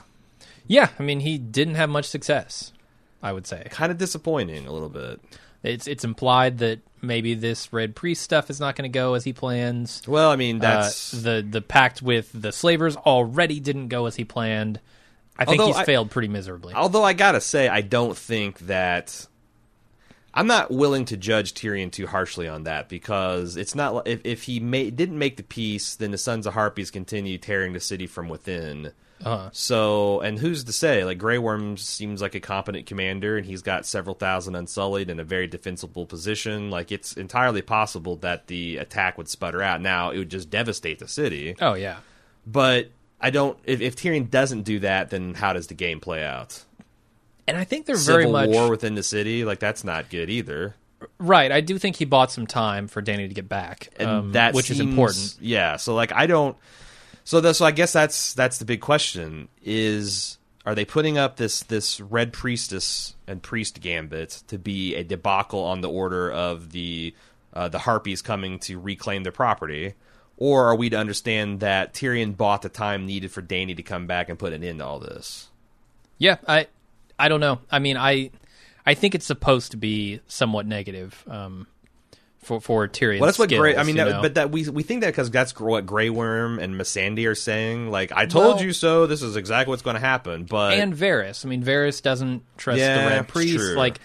Yeah, 0.67 0.91
I 0.99 1.03
mean, 1.03 1.21
he 1.21 1.39
didn't 1.39 1.75
have 1.77 1.89
much 1.91 2.07
success. 2.07 2.73
I 3.23 3.33
would 3.33 3.47
say 3.47 3.67
Kind 3.71 3.91
of 3.93 3.99
disappointing 3.99 4.67
a 4.67 4.73
little 4.73 4.89
bit. 4.89 5.21
It's 5.63 5.87
it's 5.87 6.05
implied 6.05 6.59
that 6.59 6.81
maybe 7.03 7.35
this 7.35 7.73
red 7.73 7.95
priest 7.97 8.23
stuff 8.23 8.51
is 8.51 8.61
not 8.61 8.77
going 8.77 8.91
to 8.91 8.97
go 8.97 9.15
as 9.15 9.25
he 9.25 9.33
plans. 9.33 10.03
Well, 10.07 10.31
I 10.31 10.37
mean 10.37 10.57
Uh, 10.59 10.61
that's 10.61 11.11
the 11.13 11.47
the 11.49 11.61
pact 11.61 12.03
with 12.03 12.31
the 12.33 12.53
slavers 12.53 12.97
already 12.97 13.61
didn't 13.61 13.89
go 13.89 14.07
as 14.07 14.17
he 14.17 14.25
planned. 14.25 14.81
I 15.39 15.45
think 15.45 15.63
he's 15.63 15.77
I- 15.77 15.85
failed 15.85 16.11
pretty 16.11 16.29
miserably. 16.29 16.75
Although 16.75 17.05
I 17.05 17.13
gotta 17.13 17.41
say, 17.41 17.69
I 17.69 17.81
don't 17.81 18.17
think 18.17 18.59
that 18.61 19.27
I'm 20.35 20.47
not 20.47 20.71
willing 20.71 21.05
to 21.07 21.17
judge 21.17 21.55
Tyrion 21.55 21.91
too 21.91 22.07
harshly 22.07 22.47
on 22.49 22.65
that 22.65 22.89
because 22.89 23.57
it's 23.57 23.75
not 23.75 24.07
if 24.07 24.21
if 24.25 24.43
he 24.45 24.61
ma- 24.61 24.91
didn't 24.91 25.19
make 25.19 25.37
the 25.37 25.43
peace, 25.43 25.95
then 25.97 26.11
the 26.11 26.19
Sons 26.19 26.47
of 26.47 26.55
Harpies 26.55 26.91
continue 26.91 27.39
tearing 27.39 27.73
the 27.73 27.81
city 27.81 28.07
from 28.07 28.29
within. 28.29 28.93
Uh-huh. 29.25 29.51
So, 29.53 30.21
and 30.21 30.39
who's 30.39 30.65
to 30.65 30.73
say? 30.73 31.05
Like 31.05 31.19
Grey 31.19 31.39
Worm 31.39 31.77
seems 31.77 32.23
like 32.23 32.35
a 32.35 32.41
competent 32.41 32.87
commander, 32.87 33.37
and 33.37 33.45
he's 33.47 33.63
got 33.63 33.87
several 33.87 34.15
thousand 34.15 34.55
unsullied 34.55 35.11
in 35.11 35.19
a 35.21 35.25
very 35.25 35.47
defensible 35.47 36.07
position. 36.07 36.71
Like 36.71 36.93
it's 36.93 37.15
entirely 37.17 37.63
possible 37.63 38.17
that 38.17 38.47
the 38.47 38.77
attack 38.79 39.19
would 39.19 39.29
sputter 39.29 39.63
out. 39.63 39.81
Now, 39.81 40.11
it 40.11 40.19
would 40.19 40.31
just 40.31 40.51
devastate 40.51 40.99
the 40.99 41.09
city. 41.09 41.57
Oh 41.61 41.75
yeah, 41.75 41.99
But 42.47 42.91
I 43.21 43.31
don't. 43.31 43.59
If, 43.65 43.81
if 43.81 43.97
Tyrion 43.97 44.31
doesn't 44.31 44.63
do 44.63 44.79
that, 44.81 45.11
then 45.11 45.35
how 45.35 45.53
does 45.53 45.67
the 45.67 45.75
game 45.75 46.01
play 46.01 46.25
out? 46.25 46.65
and 47.49 47.57
I 47.57 47.65
think 47.65 47.87
they're 47.87 47.97
Civil 47.97 48.31
very 48.31 48.31
much 48.31 48.51
war 48.51 48.69
within 48.69 48.95
the 48.95 49.03
city, 49.03 49.45
like 49.45 49.59
that's 49.59 49.83
not 49.83 50.11
good 50.11 50.29
either. 50.29 50.75
right. 51.19 51.51
I 51.51 51.63
do 51.63 51.79
think 51.79 51.97
he 51.97 52.05
bought 52.05 52.31
some 52.31 52.47
time 52.47 52.89
for 52.89 53.01
Dany 53.01 53.27
to 53.27 53.35
get 53.35 53.49
back, 53.49 53.89
And 53.97 54.09
um, 54.09 54.33
that 54.33 54.55
which 54.55 54.71
is 54.71 54.81
important. 54.81 55.37
Yeah. 55.41 55.77
So 55.77 55.95
like 55.95 56.13
I 56.13 56.27
don't. 56.27 56.57
So 57.29 57.43
the, 57.43 57.53
so 57.53 57.67
I 57.67 57.73
guess 57.73 57.93
that's 57.93 58.33
that's 58.33 58.57
the 58.57 58.65
big 58.65 58.81
question: 58.81 59.49
is 59.63 60.39
are 60.65 60.75
they 60.75 60.87
putting 60.87 61.19
up 61.19 61.37
this 61.37 61.63
this 61.65 62.01
red 62.01 62.33
priestess 62.33 63.17
and 63.27 63.43
priest 63.43 63.83
gambit 63.83 64.43
to 64.47 64.57
be 64.57 64.95
a 64.95 65.05
debacle 65.05 65.61
on 65.61 65.83
the 65.83 65.91
order 65.91 66.33
of 66.33 66.73
the 66.73 67.15
uh, 67.53 67.69
the 67.69 67.81
harpies 67.81 68.23
coming 68.23 68.59
to 68.61 68.81
reclaim 68.81 69.25
their 69.25 69.33
property? 69.33 69.93
Or 70.39 70.69
are 70.69 70.75
we 70.75 70.89
to 70.89 70.97
understand 70.97 71.61
that 71.61 71.93
Tyrion 71.93 72.35
bought 72.35 72.63
the 72.63 72.71
time 72.71 73.05
needed 73.05 73.31
for 73.31 73.43
Dany 73.43 73.77
to 73.77 73.83
come 73.83 74.07
back 74.07 74.31
and 74.31 74.39
put 74.39 74.55
an 74.55 74.65
end 74.65 74.79
to 74.79 74.87
all 74.87 74.99
this? 74.99 75.49
Yeah, 76.17 76.39
I 76.49 76.69
I 77.19 77.29
don't 77.29 77.41
know. 77.41 77.61
I 77.71 77.79
mean, 77.79 77.99
I 77.99 78.31
I 78.87 78.95
think 78.95 79.15
it's 79.15 79.27
supposed 79.27 79.73
to 79.73 79.77
be 79.77 80.21
somewhat 80.29 80.65
negative 80.65 81.23
um, 81.29 81.67
for 82.49 82.61
for 82.61 82.89
Tyrion. 82.89 83.21
Well, 83.21 83.27
that's 83.29 83.39
what 83.39 83.49
Gray. 83.51 83.71
I 83.71 83.73
skills, 83.75 83.87
mean, 83.87 83.97
you 83.97 84.05
that, 84.05 84.11
know? 84.11 84.23
but 84.23 84.35
that 84.35 84.51
we 84.51 84.69
we 84.69 84.83
think 84.83 85.03
that 85.03 85.09
because 85.09 85.31
that's 85.31 85.59
what 85.59 85.87
Grey 85.87 86.11
Worm 86.11 86.59
and 86.59 86.75
Missandei 86.75 87.29
are 87.29 87.35
saying. 87.37 87.91
Like, 87.91 88.11
I 88.11 88.27
told 88.27 88.57
Well- 88.57 88.65
you 88.65 88.73
so. 88.73 89.07
This 89.07 89.23
is 89.23 89.37
exactly 89.37 89.71
what's 89.71 89.83
going 89.83 89.95
to 89.95 90.01
happen. 90.01 90.45
But 90.45 90.75
and 90.79 90.93
Varys. 90.95 91.45
I 91.45 91.49
mean, 91.49 91.63
Varys 91.63 92.03
doesn't 92.03 92.43
trust 92.57 92.81
Yeah, 92.81 93.03
the 93.05 93.11
Red 93.11 93.29
Priest. 93.29 93.55
true. 93.57 93.75
Like, 93.77 94.01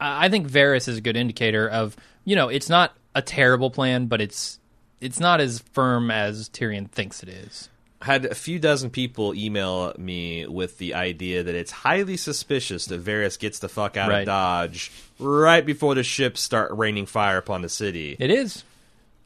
I 0.00 0.26
I 0.26 0.28
think 0.30 0.48
Varys 0.48 0.88
is 0.88 0.96
a 0.96 1.00
good 1.02 1.16
indicator 1.16 1.68
of 1.68 1.96
you 2.24 2.36
know 2.36 2.48
it's 2.48 2.68
not 2.70 2.96
a 3.14 3.20
terrible 3.22 3.70
plan, 3.70 4.06
but 4.06 4.20
it's 4.20 4.58
it's 5.00 5.18
not 5.20 5.40
as 5.40 5.58
firm 5.72 6.10
as 6.10 6.48
Tyrion 6.48 6.88
thinks 6.90 7.22
it 7.22 7.28
is. 7.28 7.68
Had 8.02 8.24
a 8.24 8.34
few 8.34 8.58
dozen 8.58 8.90
people 8.90 9.34
email 9.34 9.92
me 9.98 10.46
with 10.46 10.78
the 10.78 10.94
idea 10.94 11.42
that 11.42 11.54
it's 11.54 11.70
highly 11.70 12.16
suspicious 12.16 12.86
that 12.86 13.04
Varys 13.04 13.38
gets 13.38 13.58
the 13.58 13.68
fuck 13.68 13.96
out 13.96 14.08
Right. 14.08 14.20
of 14.20 14.26
Dodge 14.26 14.90
right 15.18 15.64
before 15.64 15.94
the 15.94 16.02
ships 16.02 16.40
start 16.40 16.72
raining 16.72 17.06
fire 17.06 17.36
upon 17.36 17.62
the 17.62 17.68
city. 17.68 18.16
It 18.18 18.30
is. 18.30 18.64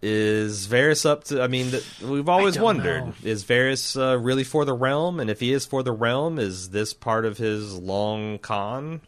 Is 0.03 0.67
Varys 0.67 1.07
up 1.07 1.25
to? 1.25 1.41
I 1.43 1.47
mean, 1.47 1.73
we've 2.05 2.29
always 2.29 2.59
wondered: 2.59 3.07
know. 3.07 3.15
is 3.23 3.43
Varys 3.45 3.97
uh, 3.99 4.19
really 4.19 4.45
for 4.45 4.65
the 4.67 4.75
realm? 4.75 5.19
And 5.19 5.31
if 5.31 5.41
he 5.41 5.53
is 5.53 5.65
for 5.65 5.83
the 5.83 5.93
realm, 5.93 6.39
is 6.39 6.71
this 6.71 6.93
part 6.93 7.25
of 7.25 7.39
his 7.39 7.73
long 7.79 8.39
con? 8.39 9.01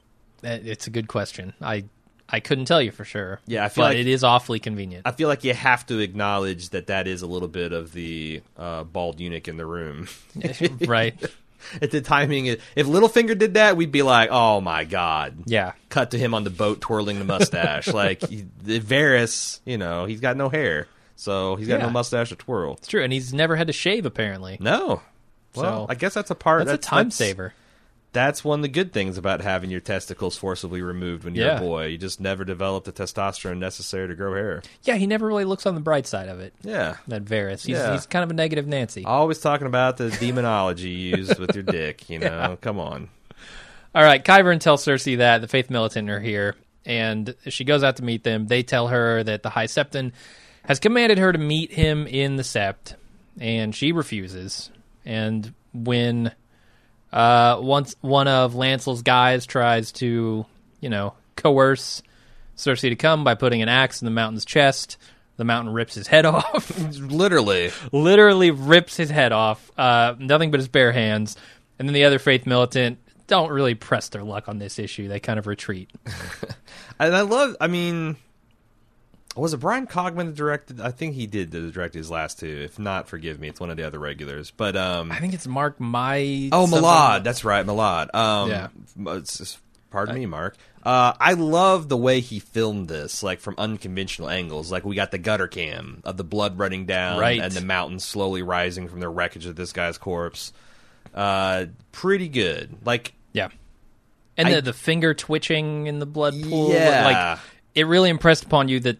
It's 0.42 0.86
a 0.86 0.90
good 0.90 1.06
question. 1.08 1.52
I 1.60 1.84
I 2.28 2.40
couldn't 2.40 2.64
tell 2.64 2.82
you 2.82 2.90
for 2.90 3.04
sure. 3.04 3.40
Yeah, 3.46 3.64
I 3.64 3.68
feel 3.68 3.84
but 3.84 3.88
like- 3.90 3.98
it 3.98 4.06
is 4.08 4.24
awfully 4.24 4.58
convenient. 4.58 5.06
I 5.06 5.12
feel 5.12 5.28
like 5.28 5.44
you 5.44 5.54
have 5.54 5.86
to 5.86 5.98
acknowledge 6.00 6.70
that 6.70 6.88
that 6.88 7.06
is 7.06 7.22
a 7.22 7.26
little 7.26 7.48
bit 7.48 7.72
of 7.72 7.92
the 7.92 8.42
uh, 8.56 8.82
bald 8.84 9.20
eunuch 9.20 9.46
in 9.48 9.56
the 9.56 9.66
room. 9.66 10.08
right? 10.86 11.14
At 11.82 11.90
the 11.90 12.00
timing, 12.00 12.46
if 12.46 12.60
Littlefinger 12.76 13.36
did 13.36 13.54
that, 13.54 13.76
we'd 13.76 13.90
be 13.90 14.02
like, 14.02 14.28
"Oh 14.30 14.60
my 14.60 14.84
god!" 14.84 15.34
Yeah. 15.46 15.72
Cut 15.88 16.12
to 16.12 16.18
him 16.18 16.32
on 16.32 16.44
the 16.44 16.50
boat 16.50 16.80
twirling 16.80 17.18
the 17.18 17.24
mustache. 17.24 17.88
like 17.92 18.20
the 18.20 18.78
Varys, 18.78 19.58
you 19.64 19.76
know, 19.76 20.04
he's 20.04 20.20
got 20.20 20.36
no 20.36 20.48
hair, 20.48 20.86
so 21.16 21.56
he's 21.56 21.66
got 21.66 21.80
Yeah. 21.80 21.86
no 21.86 21.90
mustache 21.90 22.28
to 22.28 22.36
twirl. 22.36 22.74
It's 22.74 22.86
true, 22.86 23.02
and 23.02 23.12
he's 23.12 23.32
never 23.34 23.56
had 23.56 23.66
to 23.66 23.72
shave 23.72 24.06
apparently. 24.06 24.58
No. 24.60 25.02
Well, 25.56 25.86
So, 25.86 25.86
I 25.88 25.94
guess 25.96 26.14
that's 26.14 26.30
a 26.30 26.34
part. 26.36 26.60
Of 26.60 26.66
that's, 26.68 26.86
a 26.86 26.90
time 26.90 27.10
saver. 27.10 27.52
That's 28.16 28.42
one 28.42 28.60
of 28.60 28.62
the 28.62 28.68
good 28.70 28.94
things 28.94 29.18
about 29.18 29.42
having 29.42 29.68
your 29.68 29.80
testicles 29.80 30.38
forcibly 30.38 30.80
removed 30.80 31.24
when 31.24 31.34
you're 31.34 31.48
Yeah. 31.48 31.58
a 31.58 31.60
boy. 31.60 31.84
You 31.88 31.98
just 31.98 32.18
never 32.18 32.46
develop 32.46 32.84
the 32.84 32.92
testosterone 32.92 33.58
necessary 33.58 34.08
to 34.08 34.14
grow 34.14 34.32
hair. 34.34 34.62
Yeah, 34.84 34.94
he 34.94 35.06
never 35.06 35.26
really 35.26 35.44
looks 35.44 35.66
on 35.66 35.74
the 35.74 35.82
bright 35.82 36.06
side 36.06 36.30
of 36.30 36.40
it. 36.40 36.54
Yeah. 36.62 36.96
That 37.08 37.26
Varys, 37.26 37.66
he's, 37.66 37.76
Yeah. 37.76 37.92
he's 37.92 38.06
kind 38.06 38.22
of 38.24 38.30
a 38.30 38.34
negative 38.34 38.66
Nancy. 38.66 39.04
Always 39.04 39.38
talking 39.40 39.66
about 39.66 39.98
the 39.98 40.08
demonology 40.10 40.88
used 40.88 41.38
with 41.38 41.54
your 41.54 41.62
dick, 41.62 42.08
you 42.08 42.18
know. 42.20 42.56
Come 42.62 42.78
on. 42.80 43.10
All 43.94 44.02
right, 44.02 44.24
Qyburn 44.24 44.60
tells 44.60 44.82
Cersei 44.82 45.18
that 45.18 45.42
the 45.42 45.48
Faith 45.48 45.68
Militant 45.68 46.08
are 46.08 46.20
here, 46.20 46.54
and 46.86 47.34
she 47.48 47.64
goes 47.64 47.84
out 47.84 47.96
to 47.96 48.02
meet 48.04 48.24
them. 48.24 48.46
They 48.46 48.62
tell 48.62 48.88
her 48.88 49.22
that 49.24 49.42
the 49.42 49.50
High 49.50 49.66
Septon 49.66 50.12
has 50.64 50.80
commanded 50.80 51.18
her 51.18 51.32
to 51.32 51.38
meet 51.38 51.70
him 51.72 52.06
in 52.06 52.36
the 52.36 52.42
Sept, 52.42 52.94
and 53.38 53.74
she 53.74 53.92
refuses. 53.92 54.70
And 55.04 55.52
when 55.74 56.32
uh, 57.16 57.58
once 57.62 57.96
one 58.02 58.28
of 58.28 58.54
Lancel's 58.54 59.00
guys 59.00 59.46
tries 59.46 59.90
to, 59.92 60.44
you 60.80 60.88
know, 60.90 61.14
coerce 61.34 62.02
Cersei 62.58 62.90
to 62.90 62.96
come 62.96 63.24
by 63.24 63.34
putting 63.34 63.62
an 63.62 63.70
axe 63.70 64.02
in 64.02 64.04
the 64.04 64.10
mountain's 64.10 64.44
chest, 64.44 64.98
the 65.38 65.44
mountain 65.44 65.72
rips 65.72 65.94
his 65.94 66.06
head 66.06 66.26
off. 66.26 66.78
Literally. 66.98 67.70
Literally 67.90 68.50
rips 68.50 68.96
his 68.98 69.08
head 69.08 69.32
off. 69.32 69.70
Uh, 69.78 70.14
nothing 70.18 70.50
but 70.50 70.60
his 70.60 70.68
bare 70.68 70.92
hands. 70.92 71.36
And 71.78 71.88
then 71.88 71.94
the 71.94 72.04
other 72.04 72.18
faith 72.18 72.46
militant 72.46 72.98
don't 73.26 73.50
really 73.50 73.74
press 73.74 74.10
their 74.10 74.22
luck 74.22 74.46
on 74.48 74.58
this 74.58 74.78
issue. 74.78 75.08
They 75.08 75.18
kind 75.18 75.38
of 75.38 75.46
retreat. 75.46 75.90
And 76.98 77.14
I 77.14 77.20
love. 77.20 77.56
I 77.60 77.66
mean, 77.66 78.16
was 79.42 79.52
it 79.54 79.58
Bryan 79.58 79.86
Cogman 79.86 80.26
that 80.26 80.34
directed? 80.34 80.80
I 80.80 80.90
think 80.90 81.14
he 81.14 81.26
did 81.26 81.50
direct 81.50 81.94
his 81.94 82.10
last 82.10 82.38
two. 82.40 82.46
If 82.64 82.78
not, 82.78 83.08
forgive 83.08 83.38
me. 83.38 83.48
It's 83.48 83.60
one 83.60 83.70
of 83.70 83.76
the 83.76 83.86
other 83.86 83.98
regulars. 83.98 84.50
But 84.50 84.76
um, 84.76 85.12
I 85.12 85.18
think 85.20 85.34
it's 85.34 85.46
Mark 85.46 85.78
My. 85.80 86.48
oh, 86.52 86.66
something. 86.66 86.82
Mylod. 86.82 87.24
That's 87.24 87.44
right, 87.44 87.64
Mylod. 87.66 88.14
Um, 88.14 88.50
Yeah. 88.50 88.68
Pardon 89.90 90.14
me, 90.16 90.26
Mark. 90.26 90.56
Uh, 90.82 91.14
I 91.18 91.32
love 91.34 91.88
the 91.88 91.96
way 91.96 92.20
he 92.20 92.38
filmed 92.38 92.88
this, 92.88 93.22
like 93.22 93.40
from 93.40 93.54
unconventional 93.56 94.28
angles. 94.28 94.70
Like 94.70 94.84
we 94.84 94.94
got 94.94 95.10
the 95.10 95.18
gutter 95.18 95.46
cam 95.48 96.00
of 96.04 96.16
the 96.16 96.24
blood 96.24 96.58
running 96.58 96.86
down, 96.86 97.18
Right. 97.18 97.40
and 97.40 97.52
the 97.52 97.60
mountains 97.62 98.04
slowly 98.04 98.42
rising 98.42 98.88
from 98.88 99.00
the 99.00 99.08
wreckage 99.08 99.46
of 99.46 99.56
this 99.56 99.72
guy's 99.72 99.96
corpse. 99.96 100.52
Uh, 101.14 101.66
pretty 101.92 102.28
good. 102.28 102.76
Like 102.84 103.14
Yeah. 103.32 103.48
And 104.36 104.48
I- 104.48 104.54
the, 104.56 104.62
the 104.62 104.72
finger 104.72 105.14
twitching 105.14 105.86
in 105.86 105.98
the 105.98 106.06
blood 106.06 106.34
pool. 106.42 106.70
Yeah. 106.72 107.04
Like, 107.06 107.38
it 107.74 107.86
really 107.86 108.10
impressed 108.10 108.44
upon 108.44 108.68
you 108.68 108.80
that 108.80 108.98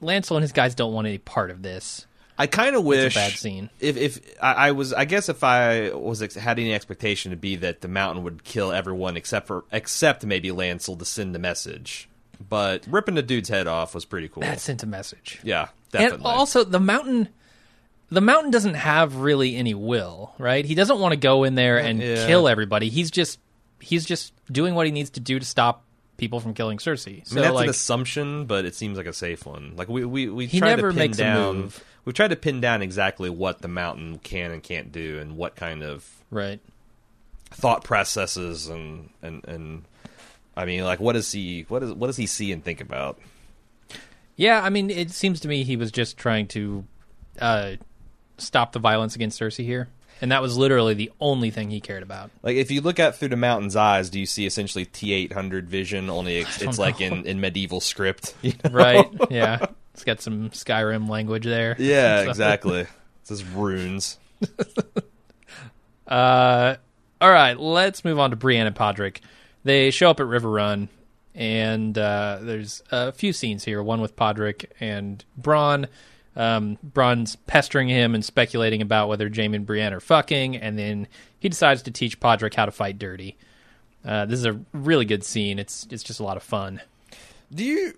Lancel 0.00 0.36
and 0.36 0.42
his 0.42 0.52
guys 0.52 0.74
don't 0.74 0.92
want 0.92 1.06
any 1.06 1.18
part 1.18 1.50
of 1.50 1.62
this. 1.62 2.06
I 2.38 2.46
kind 2.46 2.76
of 2.76 2.84
wish 2.84 3.04
it's 3.04 3.16
a 3.16 3.18
bad 3.18 3.32
scene. 3.32 3.70
If 3.80 3.96
if 3.96 4.20
I, 4.42 4.52
I 4.68 4.70
was, 4.72 4.92
I 4.92 5.06
guess 5.06 5.28
if 5.30 5.42
I 5.42 5.92
was 5.94 6.20
ex- 6.22 6.34
had 6.34 6.58
any 6.58 6.74
expectation 6.74 7.30
to 7.30 7.36
be 7.36 7.56
that 7.56 7.80
the 7.80 7.88
mountain 7.88 8.24
would 8.24 8.44
kill 8.44 8.72
everyone 8.72 9.16
except 9.16 9.46
for 9.46 9.64
except 9.72 10.24
maybe 10.26 10.50
Lancel 10.50 10.98
to 10.98 11.04
send 11.06 11.34
the 11.34 11.38
message, 11.38 12.08
but 12.50 12.84
ripping 12.88 13.14
the 13.14 13.22
dude's 13.22 13.48
head 13.48 13.66
off 13.66 13.94
was 13.94 14.04
pretty 14.04 14.28
cool. 14.28 14.42
That 14.42 14.60
sent 14.60 14.82
a 14.82 14.86
message. 14.86 15.40
yeah, 15.44 15.68
definitely. 15.92 16.16
And 16.16 16.26
also, 16.26 16.62
the 16.64 16.80
mountain. 16.80 17.28
The 18.08 18.20
mountain 18.20 18.52
doesn't 18.52 18.74
have 18.74 19.16
really 19.16 19.56
any 19.56 19.74
will, 19.74 20.32
right? 20.38 20.64
He 20.64 20.76
doesn't 20.76 21.00
want 21.00 21.10
to 21.12 21.16
go 21.16 21.42
in 21.42 21.56
there 21.56 21.78
and 21.78 22.00
Yeah. 22.00 22.24
kill 22.28 22.46
everybody. 22.46 22.88
He's 22.88 23.10
just 23.10 23.40
he's 23.80 24.04
just 24.04 24.32
doing 24.52 24.74
what 24.76 24.86
he 24.86 24.92
needs 24.92 25.10
to 25.10 25.20
do 25.20 25.38
to 25.40 25.44
stop 25.44 25.82
people 26.16 26.40
from 26.40 26.54
killing 26.54 26.78
Cersei. 26.78 27.22
I 27.30 27.34
mean, 27.34 27.42
that's 27.42 27.54
like 27.54 27.64
an 27.64 27.70
assumption, 27.70 28.46
but 28.46 28.64
it 28.64 28.74
seems 28.74 28.96
like 28.98 29.06
a 29.06 29.12
safe 29.12 29.46
one. 29.46 29.74
Like 29.76 29.88
we 29.88 30.04
we 30.04 30.28
we 30.28 30.46
He 30.46 30.58
tried 30.58 30.76
never 30.76 30.88
to 30.90 30.94
pin 30.94 30.98
makes 30.98 31.18
a 31.18 31.22
down. 31.22 31.56
move. 31.56 31.84
We 32.04 32.12
tried 32.12 32.28
to 32.28 32.36
pin 32.36 32.60
down 32.60 32.82
exactly 32.82 33.28
what 33.30 33.62
the 33.62 33.68
mountain 33.68 34.18
can 34.18 34.50
and 34.52 34.62
can't 34.62 34.92
do, 34.92 35.18
and 35.18 35.36
what 35.36 35.56
kind 35.56 35.82
of 35.82 36.08
right. 36.30 36.60
thought 37.50 37.84
processes 37.84 38.68
and 38.68 39.10
and 39.22 39.44
and. 39.46 39.84
I 40.58 40.64
mean, 40.64 40.84
like, 40.84 41.00
what 41.00 41.12
does 41.12 41.30
he 41.32 41.66
what 41.68 41.82
is 41.82 41.92
what 41.92 42.06
does 42.06 42.16
he 42.16 42.26
see 42.26 42.50
and 42.50 42.64
think 42.64 42.80
about? 42.80 43.18
Yeah, 44.36 44.62
I 44.62 44.70
mean, 44.70 44.88
it 44.88 45.10
seems 45.10 45.40
to 45.40 45.48
me 45.48 45.64
he 45.64 45.76
was 45.76 45.90
just 45.90 46.16
trying 46.16 46.46
to 46.48 46.84
uh, 47.40 47.72
stop 48.38 48.72
the 48.72 48.78
violence 48.78 49.14
against 49.14 49.38
Cersei 49.40 49.64
here, 49.64 49.88
and 50.20 50.32
that 50.32 50.42
was 50.42 50.56
literally 50.56 50.94
the 50.94 51.10
only 51.20 51.50
thing 51.50 51.70
he 51.70 51.80
cared 51.80 52.02
about. 52.02 52.30
Like 52.42 52.56
if 52.56 52.70
you 52.70 52.80
look 52.80 52.98
at 52.98 53.16
through 53.16 53.28
the 53.28 53.36
mountain's 53.36 53.76
eyes, 53.76 54.10
do 54.10 54.18
you 54.20 54.26
see 54.26 54.46
essentially 54.46 54.84
T 54.84 55.12
eight 55.12 55.32
hundred 55.32 55.68
vision? 55.68 56.08
Only 56.10 56.38
it's, 56.38 56.62
it's 56.62 56.78
like 56.78 57.00
in, 57.00 57.24
in 57.26 57.40
medieval 57.40 57.80
script, 57.80 58.34
you 58.42 58.52
know? 58.64 58.70
Right? 58.70 59.06
yeah, 59.30 59.66
it's 59.94 60.04
got 60.04 60.20
some 60.20 60.50
Skyrim 60.50 61.08
language 61.08 61.44
there. 61.44 61.76
Yeah, 61.80 62.24
So- 62.24 62.30
exactly. 62.30 62.86
It's 63.28 63.40
just 63.40 63.44
runes. 63.56 64.18
Uh, 66.06 66.76
all 67.20 67.30
right, 67.30 67.58
let's 67.58 68.04
move 68.04 68.18
on 68.18 68.30
to 68.30 68.36
Brienne 68.36 68.66
and 68.66 68.76
Podrick. 68.76 69.18
They 69.64 69.90
show 69.90 70.10
up 70.10 70.20
at 70.20 70.26
Riverrun, 70.26 70.88
and 71.34 71.96
uh, 71.98 72.38
there's 72.42 72.82
a 72.92 73.10
few 73.12 73.32
scenes 73.32 73.64
here. 73.64 73.82
One 73.82 74.00
with 74.00 74.14
Podrick 74.16 74.66
and 74.78 75.24
Bronn. 75.40 75.86
Um, 76.36 76.76
pestering 77.46 77.88
him 77.88 78.14
and 78.14 78.22
speculating 78.22 78.82
about 78.82 79.08
whether 79.08 79.30
Jaime 79.34 79.56
and 79.56 79.64
Brienne 79.64 79.94
are 79.94 80.00
fucking, 80.00 80.56
and 80.56 80.78
then 80.78 81.08
he 81.38 81.48
decides 81.48 81.82
to 81.82 81.90
teach 81.90 82.20
Podrick 82.20 82.54
how 82.54 82.66
to 82.66 82.72
fight 82.72 82.98
dirty. 82.98 83.38
Uh, 84.04 84.26
this 84.26 84.38
is 84.38 84.44
a 84.44 84.60
really 84.72 85.04
good 85.06 85.24
scene. 85.24 85.58
It's 85.58 85.86
it's 85.90 86.02
just 86.02 86.20
a 86.20 86.22
lot 86.22 86.36
of 86.36 86.42
fun. 86.42 86.82
Do 87.52 87.64
you 87.64 87.94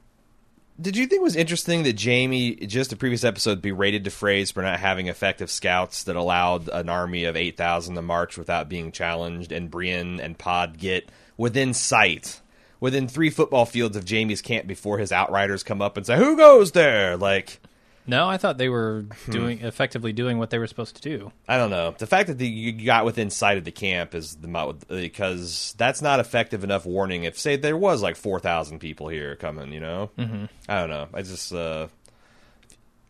did 0.80 0.96
you 0.96 1.06
think 1.06 1.20
it 1.20 1.24
was 1.24 1.34
interesting 1.34 1.82
that 1.82 2.00
Jaime 2.00 2.54
just 2.54 2.92
a 2.92 2.96
previous 2.96 3.24
episode 3.24 3.60
berated 3.60 4.04
the 4.04 4.10
Freys 4.10 4.52
for 4.52 4.62
not 4.62 4.78
having 4.78 5.08
effective 5.08 5.50
scouts 5.50 6.04
that 6.04 6.14
allowed 6.14 6.68
an 6.68 6.88
army 6.88 7.24
of 7.24 7.34
eight 7.34 7.56
thousand 7.56 7.96
to 7.96 8.02
march 8.02 8.38
without 8.38 8.68
being 8.68 8.92
challenged, 8.92 9.50
and 9.50 9.70
Brienne 9.70 10.20
and 10.20 10.38
Pod 10.38 10.78
get 10.78 11.10
within 11.36 11.74
sight, 11.74 12.40
within 12.78 13.08
three 13.08 13.30
football 13.30 13.66
fields 13.66 13.96
of 13.96 14.08
Jaime's 14.08 14.42
camp 14.42 14.68
before 14.68 14.98
his 14.98 15.10
outriders 15.10 15.64
come 15.64 15.82
up 15.82 15.96
and 15.96 16.06
say, 16.06 16.16
"Who 16.16 16.36
goes 16.36 16.70
there?" 16.70 17.16
Like. 17.16 17.60
No, 18.08 18.28
I 18.28 18.38
thought 18.38 18.58
they 18.58 18.68
were 18.68 19.04
Hmm. 19.26 19.30
doing 19.32 19.60
effectively 19.60 20.12
doing 20.12 20.38
what 20.38 20.50
they 20.50 20.58
were 20.58 20.66
supposed 20.66 20.96
to 20.96 21.02
do. 21.02 21.30
I 21.46 21.56
don't 21.58 21.70
know. 21.70 21.94
The 21.96 22.06
fact 22.06 22.26
that 22.28 22.38
the, 22.38 22.48
you 22.48 22.72
got 22.72 23.04
within 23.04 23.30
sight 23.30 23.58
of 23.58 23.64
the 23.64 23.70
camp 23.70 24.14
is 24.14 24.34
the 24.36 24.48
because 24.88 25.74
that's 25.78 26.02
not 26.02 26.18
effective 26.18 26.64
enough 26.64 26.86
warning. 26.86 27.24
If 27.24 27.38
say 27.38 27.56
there 27.56 27.76
was 27.76 28.02
like 28.02 28.16
four 28.16 28.40
thousand 28.40 28.78
people 28.80 29.08
here 29.08 29.36
coming, 29.36 29.72
you 29.72 29.80
know, 29.80 30.10
mm-hmm. 30.18 30.46
I 30.68 30.80
don't 30.80 30.90
know. 30.90 31.08
I 31.14 31.22
just 31.22 31.52
uh, 31.52 31.88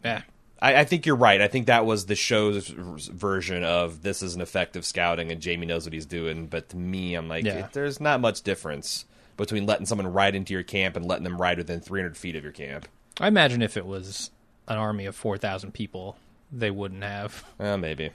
Yeah, 0.05 0.23
I, 0.61 0.77
I 0.81 0.85
think 0.85 1.07
you're 1.07 1.17
right. 1.17 1.41
I 1.41 1.49
think 1.49 1.67
that 1.67 1.87
was 1.87 2.07
the 2.07 2.15
show's 2.17 2.69
version 2.69 3.63
of 3.65 4.03
this 4.03 4.23
is 4.23 4.35
an 4.35 4.41
effective 4.41 4.85
scouting 4.85 5.31
and 5.31 5.45
Jaime 5.45 5.67
knows 5.67 5.85
what 5.87 5.93
he's 5.93 6.07
doing. 6.07 6.47
But 6.47 6.71
to 6.71 6.77
me, 6.77 7.15
I'm 7.15 7.29
like, 7.29 7.45
Yeah. 7.45 7.67
it- 7.67 7.73
there's 7.73 8.01
not 8.01 8.21
much 8.21 8.43
difference 8.43 9.05
between 9.37 9.67
letting 9.67 9.87
someone 9.87 10.13
ride 10.13 10.35
into 10.35 10.53
your 10.53 10.65
camp 10.65 10.97
and 10.97 11.07
letting 11.07 11.23
them 11.25 11.41
ride 11.41 11.59
within 11.59 11.79
300 11.81 12.17
feet 12.17 12.35
of 12.35 12.43
your 12.43 12.53
camp. 12.53 12.89
I 13.21 13.29
imagine 13.29 13.63
if 13.63 13.77
it 13.77 13.87
was 13.87 14.31
an 14.69 14.77
army 14.79 15.07
of 15.07 15.17
four 15.17 15.37
thousand 15.39 15.73
people, 15.75 16.17
they 16.53 16.71
wouldn't 16.71 17.03
have. 17.03 17.45
Uh, 17.59 17.77
maybe 17.77 18.11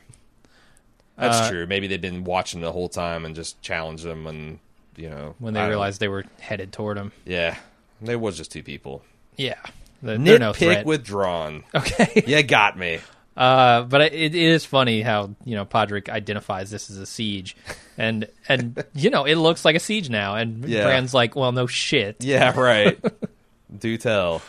that's 1.18 1.38
Uh, 1.42 1.50
true. 1.50 1.68
Maybe 1.68 1.88
they've 1.88 2.00
been 2.02 2.24
watching 2.24 2.62
the 2.62 2.72
whole 2.72 2.90
time 2.90 3.26
and 3.26 3.36
just 3.36 3.62
challenged 3.62 4.04
them 4.04 4.26
and 4.28 4.60
you 4.96 5.10
know 5.10 5.36
when 5.40 5.56
I 5.56 5.60
they 5.60 5.64
don't- 5.64 5.70
realized 5.70 6.00
they 6.00 6.08
were 6.08 6.26
headed 6.40 6.72
toward 6.72 6.98
them. 6.98 7.12
Yeah, 7.26 7.58
there 8.02 8.18
was 8.20 8.38
just 8.38 8.52
two 8.52 8.64
people. 8.64 9.04
Yeah, 9.36 9.56
they're, 10.02 10.18
they're 10.18 10.40
no 10.40 10.52
Nitpick 10.52 10.56
threat. 10.58 10.86
withdrawn. 10.86 11.64
okay, 11.76 12.24
you 12.28 12.44
got 12.44 12.78
me. 12.78 13.00
uh, 13.36 13.82
but 13.84 14.02
it, 14.02 14.14
it 14.14 14.36
is 14.36 14.64
funny 14.66 15.02
how 15.02 15.32
you 15.44 15.56
know 15.56 15.66
Podrick 15.66 16.10
identifies 16.10 16.70
this 16.70 16.90
as 16.92 16.98
a 16.98 17.06
siege, 17.08 17.56
and 17.98 18.28
and 18.48 18.84
you 18.94 19.10
know 19.10 19.26
it 19.26 19.36
looks 19.36 19.66
like 19.66 19.76
a 19.76 19.80
siege 19.80 20.10
now, 20.10 20.36
and 20.36 20.64
Yeah. 20.70 20.84
Bronn's 20.84 21.14
like, 21.16 21.36
well, 21.36 21.52
no 21.52 21.66
shit. 21.68 22.18
Yeah, 22.24 22.60
right. 22.60 23.00
Do 23.80 23.98
tell. 23.98 24.44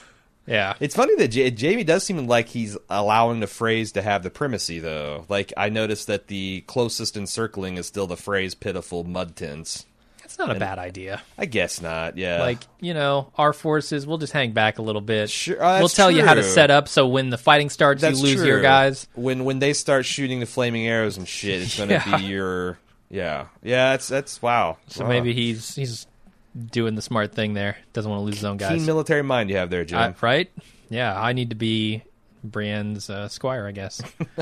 Yeah, 0.46 0.74
It's 0.78 0.94
funny 0.94 1.14
that 1.16 1.28
J- 1.28 1.50
Jaime 1.50 1.84
does 1.84 2.04
seem 2.04 2.26
like 2.26 2.48
he's 2.48 2.76
allowing 2.90 3.40
the 3.40 3.46
Freys 3.46 3.92
to 3.94 4.02
have 4.02 4.22
the 4.22 4.30
primacy, 4.30 4.78
though. 4.78 5.24
Like 5.28 5.52
I 5.56 5.70
noticed 5.70 6.06
that 6.08 6.26
the 6.26 6.62
closest 6.66 7.16
encircling 7.16 7.78
is 7.78 7.86
still 7.86 8.06
the 8.06 8.16
Freys 8.16 8.58
"pitiful 8.58 9.04
mud 9.04 9.36
tints." 9.36 9.86
that's 10.20 10.38
not 10.38 10.54
a 10.56 10.58
bad 10.58 10.78
idea. 10.78 11.22
I 11.38 11.44
guess 11.46 11.80
not. 11.80 12.16
Yeah, 12.18 12.40
Like 12.40 12.58
you 12.80 12.92
know, 12.92 13.30
our 13.36 13.52
forces, 13.52 14.06
we'll 14.06 14.18
just 14.18 14.32
hang 14.32 14.52
back 14.52 14.78
a 14.78 14.82
little 14.82 15.00
bit. 15.02 15.30
Sure, 15.30 15.62
uh, 15.62 15.78
we'll 15.78 15.88
tell 15.88 16.10
you 16.10 16.24
how 16.24 16.34
to 16.34 16.42
set 16.42 16.70
up 16.70 16.88
so 16.88 17.06
when 17.06 17.30
the 17.30 17.38
fighting 17.38 17.70
starts, 17.70 18.00
that's 18.02 18.18
you 18.18 18.24
lose 18.24 18.36
true. 18.36 18.46
your 18.46 18.60
guys. 18.62 19.06
When 19.14 19.44
when 19.44 19.60
they 19.60 19.72
start 19.74 20.04
shooting 20.06 20.40
the 20.40 20.46
flaming 20.46 20.86
arrows 20.86 21.16
and 21.16 21.26
shit, 21.28 21.62
it's 21.62 21.76
going 21.76 21.88
to 21.90 21.94
Yeah. 21.94 22.16
be 22.18 22.24
your 22.24 22.78
yeah 23.10 23.46
yeah. 23.62 23.92
That's 23.92 24.08
that's 24.08 24.42
wow. 24.42 24.76
So 24.88 25.04
Wow. 25.04 25.10
maybe 25.10 25.32
he's 25.34 25.74
he's 25.74 26.06
doing 26.54 26.94
the 26.94 27.02
smart 27.02 27.32
thing 27.34 27.54
there. 27.54 27.76
Doesn't 27.92 28.10
want 28.10 28.20
to 28.20 28.24
lose 28.24 28.36
his 28.36 28.44
own 28.44 28.56
guys. 28.56 28.76
keen 28.76 28.86
military 28.86 29.22
mind 29.22 29.50
you 29.50 29.56
have 29.56 29.70
there, 29.70 29.84
Jim. 29.84 29.98
Uh, 29.98 30.12
right? 30.20 30.50
Yeah, 30.88 31.20
I 31.20 31.32
need 31.32 31.50
to 31.50 31.56
be 31.56 32.02
Brienne's 32.46 33.10
uh, 33.10 33.28
squire, 33.28 33.66
I 33.66 33.72
guess. 33.72 34.00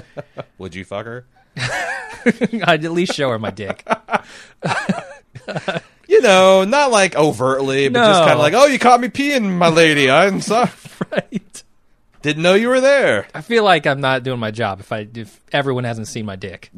Would 0.58 0.74
you 0.74 0.84
fuck 0.84 1.06
her? 1.06 1.24
I'd 1.56 2.84
at 2.84 2.92
least 2.92 3.14
show 3.14 3.30
her 3.30 3.38
my 3.38 3.50
dick. 3.50 3.86
You 6.08 6.20
know, 6.20 6.64
not 6.64 6.90
like 6.90 7.16
overtly, 7.16 7.88
but 7.88 8.06
just 8.06 8.20
kind 8.20 8.32
of 8.32 8.38
like, 8.38 8.52
oh, 8.52 8.66
you 8.66 8.78
caught 8.78 9.00
me 9.00 9.08
peeing, 9.08 9.50
my 9.56 9.68
lady. 9.68 10.10
I'm 10.10 10.42
sorry. 10.42 10.68
right. 11.10 11.62
Didn't 12.20 12.42
know 12.42 12.52
you 12.54 12.68
were 12.68 12.82
there. 12.82 13.26
I 13.34 13.40
feel 13.40 13.64
like 13.64 13.86
I'm 13.86 14.02
not 14.02 14.22
doing 14.22 14.38
my 14.38 14.50
job 14.50 14.80
if 14.80 14.92
I 14.92 15.08
if 15.14 15.40
everyone 15.52 15.84
hasn't 15.84 16.08
seen 16.08 16.26
my 16.26 16.36
dick. 16.36 16.70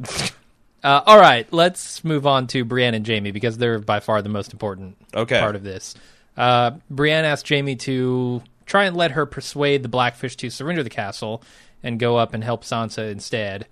Uh, 0.85 1.01
all 1.07 1.19
right, 1.19 1.51
let's 1.51 2.03
move 2.03 2.27
on 2.27 2.45
to 2.45 2.63
Brienne 2.63 2.93
and 2.93 3.07
Jaime 3.07 3.31
because 3.31 3.57
they're 3.57 3.79
by 3.79 3.99
far 3.99 4.21
the 4.21 4.29
most 4.29 4.53
important 4.53 4.95
Okay. 5.15 5.39
part 5.39 5.55
of 5.55 5.63
this. 5.63 5.95
Uh, 6.37 6.71
Brienne 6.91 7.25
asks 7.25 7.49
Jaime 7.49 7.75
to 7.77 8.43
try 8.67 8.85
and 8.85 8.95
let 8.95 9.11
her 9.11 9.25
persuade 9.25 9.81
the 9.81 9.89
Blackfish 9.89 10.35
to 10.37 10.51
surrender 10.51 10.83
the 10.83 10.91
castle 10.91 11.41
and 11.81 11.99
go 11.99 12.17
up 12.17 12.35
and 12.35 12.43
help 12.43 12.63
Sansa 12.63 13.09
instead. 13.09 13.65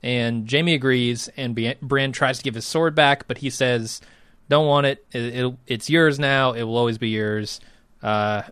And 0.00 0.48
Jaime 0.48 0.72
agrees, 0.74 1.28
and 1.36 1.58
Brienne 1.82 2.12
tries 2.12 2.38
to 2.38 2.44
give 2.44 2.54
his 2.54 2.66
sword 2.66 2.94
back, 2.94 3.26
but 3.26 3.38
he 3.38 3.50
says, 3.50 4.00
"Don't 4.48 4.66
want 4.68 4.86
it. 4.86 5.04
it 5.12 5.52
it's 5.66 5.90
yours 5.90 6.20
now. 6.20 6.52
It 6.52 6.62
will 6.62 6.76
always 6.78 6.98
be 6.98 7.08
yours." 7.08 7.60
Uh, 8.00 8.42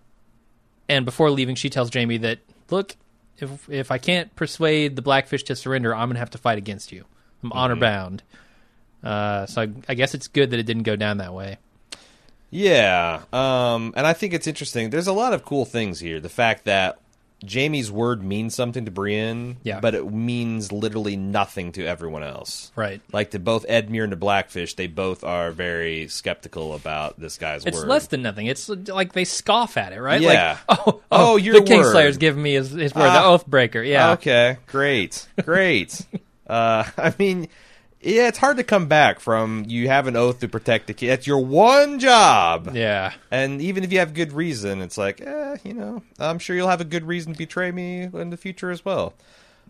and 0.88 1.04
before 1.04 1.30
leaving, 1.30 1.54
she 1.54 1.70
tells 1.70 1.94
Jaime 1.94 2.18
that, 2.18 2.40
"Look, 2.68 2.96
if 3.38 3.68
if 3.70 3.92
I 3.92 3.98
can't 3.98 4.34
persuade 4.34 4.96
the 4.96 5.02
Blackfish 5.02 5.44
to 5.44 5.54
surrender, 5.54 5.94
I'm 5.94 6.08
gonna 6.08 6.18
have 6.18 6.30
to 6.30 6.38
fight 6.38 6.58
against 6.58 6.90
you. 6.90 7.04
I'm 7.42 7.52
honor 7.52 7.76
bound. 7.76 8.22
Uh, 9.02 9.46
so 9.46 9.62
I, 9.62 9.68
I 9.88 9.94
guess 9.94 10.14
it's 10.14 10.28
good 10.28 10.50
that 10.50 10.58
it 10.58 10.64
didn't 10.64 10.82
go 10.82 10.96
down 10.96 11.18
that 11.18 11.32
way. 11.34 11.58
Yeah, 12.50 13.20
um, 13.32 13.92
and 13.96 14.06
I 14.06 14.14
think 14.14 14.32
it's 14.32 14.46
interesting. 14.46 14.90
There's 14.90 15.06
a 15.06 15.12
lot 15.12 15.34
of 15.34 15.44
cool 15.44 15.64
things 15.66 16.00
here. 16.00 16.18
The 16.18 16.30
fact 16.30 16.64
that 16.64 16.98
Jaime's 17.46 17.90
word 17.92 18.22
means 18.22 18.54
something 18.54 18.86
to 18.86 18.90
Brienne, 18.90 19.58
Yeah. 19.62 19.80
but 19.80 19.94
it 19.94 20.10
means 20.10 20.72
literally 20.72 21.14
nothing 21.16 21.72
to 21.72 21.84
everyone 21.86 22.22
else. 22.24 22.72
Right. 22.74 23.02
Like 23.12 23.32
to 23.32 23.38
both 23.38 23.66
Edmure 23.68 24.02
and 24.02 24.10
the 24.10 24.16
Blackfish, 24.16 24.74
they 24.74 24.86
both 24.86 25.24
are 25.24 25.50
very 25.52 26.08
skeptical 26.08 26.74
about 26.74 27.20
this 27.20 27.36
guy's 27.36 27.66
It's 27.66 27.76
word. 27.76 27.82
It's 27.82 27.88
less 27.88 28.06
than 28.06 28.22
nothing. 28.22 28.46
It's 28.46 28.68
like 28.70 29.12
they 29.12 29.24
scoff 29.26 29.76
at 29.76 29.92
it, 29.92 30.00
right? 30.00 30.20
Yeah. 30.22 30.56
Like, 30.68 30.78
oh, 30.80 30.82
Oh, 30.86 31.02
oh, 31.12 31.36
your 31.36 31.60
the 31.60 31.66
Kingslayer's 31.70 32.14
word. 32.16 32.18
giving 32.20 32.42
me 32.42 32.54
his, 32.54 32.70
his 32.70 32.94
word, 32.94 33.02
the 33.04 33.08
Ah. 33.10 33.36
Oathbreaker. 33.38 33.86
Yeah. 33.86 34.12
Okay, 34.12 34.56
great, 34.66 35.28
great. 35.44 36.00
uh, 36.48 36.84
I 36.96 37.14
mean, 37.18 37.48
yeah, 38.00 38.28
it's 38.28 38.38
hard 38.38 38.58
to 38.58 38.64
come 38.64 38.86
back 38.86 39.20
from 39.20 39.64
you 39.66 39.88
have 39.88 40.06
an 40.06 40.16
oath 40.16 40.40
to 40.40 40.48
protect 40.48 40.86
the 40.86 40.94
kid. 40.94 41.08
That's 41.08 41.26
your 41.26 41.44
one 41.44 41.98
job. 41.98 42.70
Yeah. 42.74 43.12
And 43.30 43.60
even 43.60 43.82
if 43.84 43.92
you 43.92 43.98
have 43.98 44.14
good 44.14 44.32
reason, 44.32 44.82
it's 44.82 44.96
like, 44.96 45.20
eh, 45.20 45.56
you 45.64 45.74
know, 45.74 46.02
I'm 46.18 46.38
sure 46.38 46.54
you'll 46.54 46.68
have 46.68 46.80
a 46.80 46.84
good 46.84 47.04
reason 47.04 47.32
to 47.32 47.38
betray 47.38 47.70
me 47.72 48.02
in 48.02 48.30
the 48.30 48.36
future 48.36 48.70
as 48.70 48.84
well. 48.84 49.14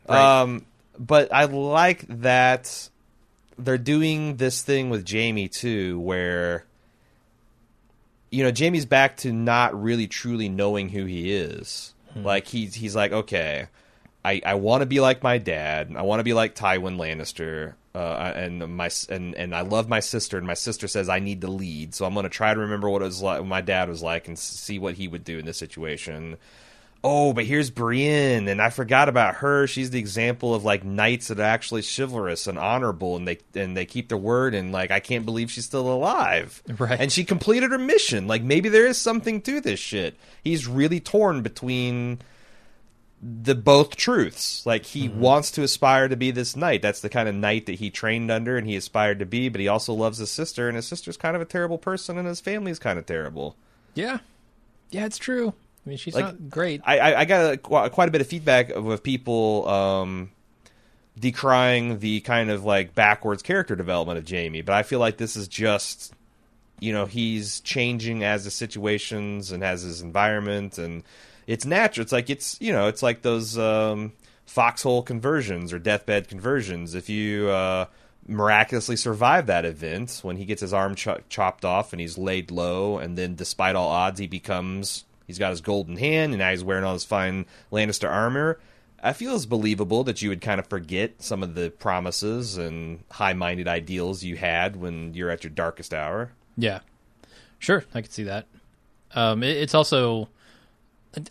Right. 0.09 0.41
Um, 0.41 0.67
but 0.99 1.33
I 1.33 1.45
like 1.45 2.05
that 2.09 2.91
they're 3.57 3.79
doing 3.79 4.37
this 4.37 4.63
thing 4.63 4.91
with 4.91 5.11
Jaime 5.11 5.49
too, 5.49 5.99
where 6.01 6.65
you 8.31 8.45
know 8.45 8.53
Jaime's 8.57 8.87
back 8.87 9.17
to 9.19 9.33
not 9.33 9.81
really 9.81 10.07
truly 10.07 10.49
knowing 10.49 10.91
who 10.91 11.05
he 11.05 11.33
is. 11.33 11.95
Like 12.17 12.47
he's 12.47 12.75
he's 12.75 12.97
like, 12.97 13.13
okay, 13.13 13.69
I, 14.25 14.41
I 14.45 14.55
want 14.55 14.83
to 14.83 14.87
be 14.87 15.01
like 15.01 15.23
my 15.23 15.39
dad. 15.39 15.95
I 15.97 16.03
want 16.03 16.21
to 16.21 16.25
be 16.25 16.35
like 16.35 16.55
Tywin 16.55 16.97
Lannister. 16.97 17.75
Uh, 17.95 18.33
and 18.37 18.77
my 18.77 18.91
and 19.09 19.35
and 19.35 19.55
I 19.55 19.63
love 19.63 19.89
my 19.89 19.99
sister, 19.99 20.39
and 20.39 20.47
my 20.47 20.55
sister 20.55 20.87
says 20.87 21.09
I 21.09 21.19
need 21.19 21.41
to 21.41 21.51
lead, 21.51 21.95
so 21.95 22.05
I'm 22.05 22.15
going 22.15 22.25
to 22.25 22.31
try 22.31 22.55
to 22.55 22.61
remember 22.61 22.89
what 22.89 23.03
it 23.03 23.07
was 23.07 23.23
like, 23.23 23.41
what 23.41 23.49
my 23.49 23.61
dad 23.61 23.89
was 23.89 24.03
like, 24.03 24.29
and 24.29 24.39
see 24.39 24.79
what 24.79 24.95
he 24.95 25.09
would 25.09 25.25
do 25.25 25.39
in 25.39 25.47
this 25.47 25.57
situation. 25.57 26.37
Oh, 27.03 27.33
but 27.33 27.45
here's 27.45 27.71
Brienne, 27.71 28.49
and 28.49 28.61
I 28.61 28.71
forgot 28.71 29.09
about 29.09 29.37
her. 29.37 29.67
She's 29.67 29.91
the 29.91 29.99
example 29.99 30.55
of 30.55 30.65
like 30.65 30.85
knights 30.85 31.29
that 31.29 31.39
are 31.41 31.45
actually 31.45 31.83
chivalrous 31.83 32.47
and 32.47 32.59
honorable, 32.59 33.17
and 33.17 33.27
they 33.27 33.39
and 33.55 33.77
they 33.77 33.87
keep 33.87 34.09
their 34.09 34.19
word. 34.19 34.55
And 34.55 34.71
like, 34.71 34.91
I 34.91 35.01
can't 35.01 35.25
believe 35.25 35.51
she's 35.51 35.65
still 35.65 35.93
alive. 35.93 36.63
Right. 36.79 37.01
And 37.01 37.11
she 37.11 37.25
completed 37.25 37.71
her 37.71 37.79
mission. 37.79 38.27
Like, 38.27 38.43
maybe 38.43 38.69
there 38.69 38.87
is 38.87 38.99
something 38.99 39.41
to 39.43 39.61
this 39.61 39.81
shit. 39.81 40.17
He's 40.45 40.67
really 40.67 41.01
torn 41.01 41.43
between 41.43 42.21
the 43.21 43.55
both 43.55 43.97
truths. 43.97 44.65
Like 44.65 44.85
he 44.85 45.09
wants 45.09 45.51
to 45.53 45.63
aspire 45.63 46.09
to 46.09 46.17
be 46.17 46.31
this 46.31 46.55
knight. 46.55 46.83
That's 46.83 47.01
the 47.01 47.09
kind 47.09 47.29
of 47.29 47.35
knight 47.35 47.67
that 47.67 47.77
he 47.77 47.91
trained 47.91 48.31
under 48.31 48.57
and 48.57 48.67
he 48.67 48.77
aspired 48.77 49.19
to 49.19 49.27
be, 49.27 49.49
but 49.49 49.61
he 49.61 49.69
also 49.69 49.93
loves 49.93 50.19
his 50.19 50.31
sister 50.31 50.69
and 50.69 50.77
his 50.77 50.87
sister's 50.87 51.17
kind 51.17 51.35
of 51.35 51.43
a 51.43 51.47
terrible 51.47 51.79
person 51.79 52.19
and 52.19 52.29
his 52.29 52.41
family's 52.41 52.79
kind 52.79 52.99
of 52.99 53.07
terrible. 53.07 53.57
Yeah. 53.95 54.19
Yeah, 54.91 55.05
it's 55.07 55.19
true. 55.19 55.53
I 55.85 55.89
mean, 55.89 55.99
she's 55.99 56.15
Like, 56.15 56.25
not 56.25 56.51
great. 56.51 56.81
I, 56.85 56.99
I, 56.99 57.21
I 57.21 57.25
got 57.25 57.55
a, 57.55 57.57
quite 57.59 58.09
a 58.09 58.13
bit 58.13 58.21
of 58.21 58.27
feedback 58.27 58.71
of, 58.71 58.87
of 58.87 59.03
people 59.03 59.69
um, 59.69 60.31
decrying 61.19 61.99
the 61.99 62.21
kind 62.21 62.51
of 62.51 62.65
like 62.65 62.95
backwards 62.95 63.43
character 63.43 63.75
development 63.75 64.19
of 64.19 64.29
Jaime, 64.29 64.63
but 64.63 64.75
I 64.75 64.83
feel 64.83 65.01
like 65.01 65.17
this 65.17 65.35
is 65.37 65.49
just, 65.49 66.13
you 66.79 66.93
know, 66.93 67.07
he's 67.07 67.61
changing 67.61 68.23
as 68.23 68.45
the 68.45 68.51
situations 68.51 69.51
and 69.51 69.65
as 69.65 69.83
his 69.83 70.01
environment, 70.03 70.79
and 70.79 71.03
it's 71.49 71.65
natural. 71.65 72.03
It's 72.03 72.13
like 72.13 72.31
it's 72.31 72.57
you 72.61 72.73
know, 72.73 72.87
it's 72.87 73.03
like 73.03 73.23
those 73.23 73.59
um, 73.59 74.13
foxhole 74.47 75.03
conversions 75.03 75.73
or 75.73 75.81
deathbed 75.81 76.29
conversions. 76.29 76.95
If 76.95 77.09
you 77.09 77.49
uh, 77.49 77.87
miraculously 78.29 78.95
survive 78.95 79.47
that 79.47 79.65
event 79.65 80.21
when 80.23 80.37
he 80.37 80.45
gets 80.45 80.61
his 80.61 80.73
arm 80.73 80.95
cho- 80.95 81.23
chopped 81.29 81.65
off 81.65 81.93
and 81.93 82.01
he's 82.01 82.17
laid 82.19 82.53
low, 82.53 82.99
and 82.99 83.19
then 83.19 83.35
despite 83.35 83.75
all 83.75 83.89
odds, 83.89 84.21
he 84.21 84.29
becomes 84.29 85.05
he's 85.27 85.39
got 85.39 85.51
his 85.51 85.61
golden 85.61 85.97
hand 85.97 86.33
and 86.33 86.39
now 86.39 86.51
he's 86.51 86.63
wearing 86.63 86.85
all 86.85 86.93
his 86.93 87.05
fine 87.05 87.47
Lannister 87.73 88.09
armor. 88.09 88.61
I 89.01 89.13
feel 89.13 89.37
it's 89.37 89.47
believable 89.47 90.03
that 90.05 90.23
you 90.23 90.29
would 90.29 90.41
kind 90.41 90.59
of 90.59 90.67
forget 90.67 91.23
some 91.23 91.45
of 91.45 91.55
the 91.55 91.71
promises 91.71 92.59
and 92.59 93.05
high-minded 93.13 93.69
ideals 93.69 94.25
you 94.25 94.37
had 94.37 94.75
when 94.75 95.15
you're 95.15 95.31
at 95.31 95.45
your 95.45 95.53
darkest 95.53 95.95
hour. 95.95 96.33
Yeah, 96.57 96.81
sure, 97.61 97.85
I 97.95 98.03
could 98.03 98.13
see 98.13 98.25
that. 98.25 98.47
Um, 99.15 99.45
it, 99.45 99.57
it's 99.57 99.75
also, 99.75 100.29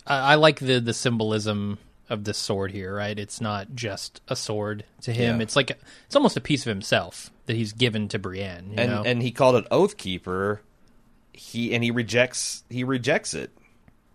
I, 0.06 0.32
I 0.32 0.34
like 0.36 0.60
the 0.60 0.80
the 0.80 0.94
symbolism 0.94 1.78
of 2.08 2.24
this 2.24 2.38
sword 2.38 2.70
here. 2.70 2.94
Right, 2.94 3.18
it's 3.18 3.40
not 3.40 3.74
just 3.74 4.20
a 4.28 4.36
sword 4.36 4.84
to 5.02 5.12
him. 5.12 5.36
Yeah. 5.36 5.42
It's 5.42 5.56
like 5.56 5.70
it's 6.06 6.16
almost 6.16 6.36
a 6.36 6.40
piece 6.40 6.66
of 6.66 6.70
himself 6.70 7.30
that 7.46 7.56
he's 7.56 7.72
given 7.72 8.08
to 8.08 8.18
Brienne. 8.18 8.72
You 8.72 8.78
and 8.78 8.90
know? 8.90 9.02
and 9.04 9.22
he 9.22 9.30
called 9.30 9.56
it 9.56 9.68
Oathkeeper. 9.70 10.60
He 11.32 11.74
and 11.74 11.84
he 11.84 11.90
rejects 11.90 12.64
he 12.68 12.84
rejects 12.84 13.34
it. 13.34 13.50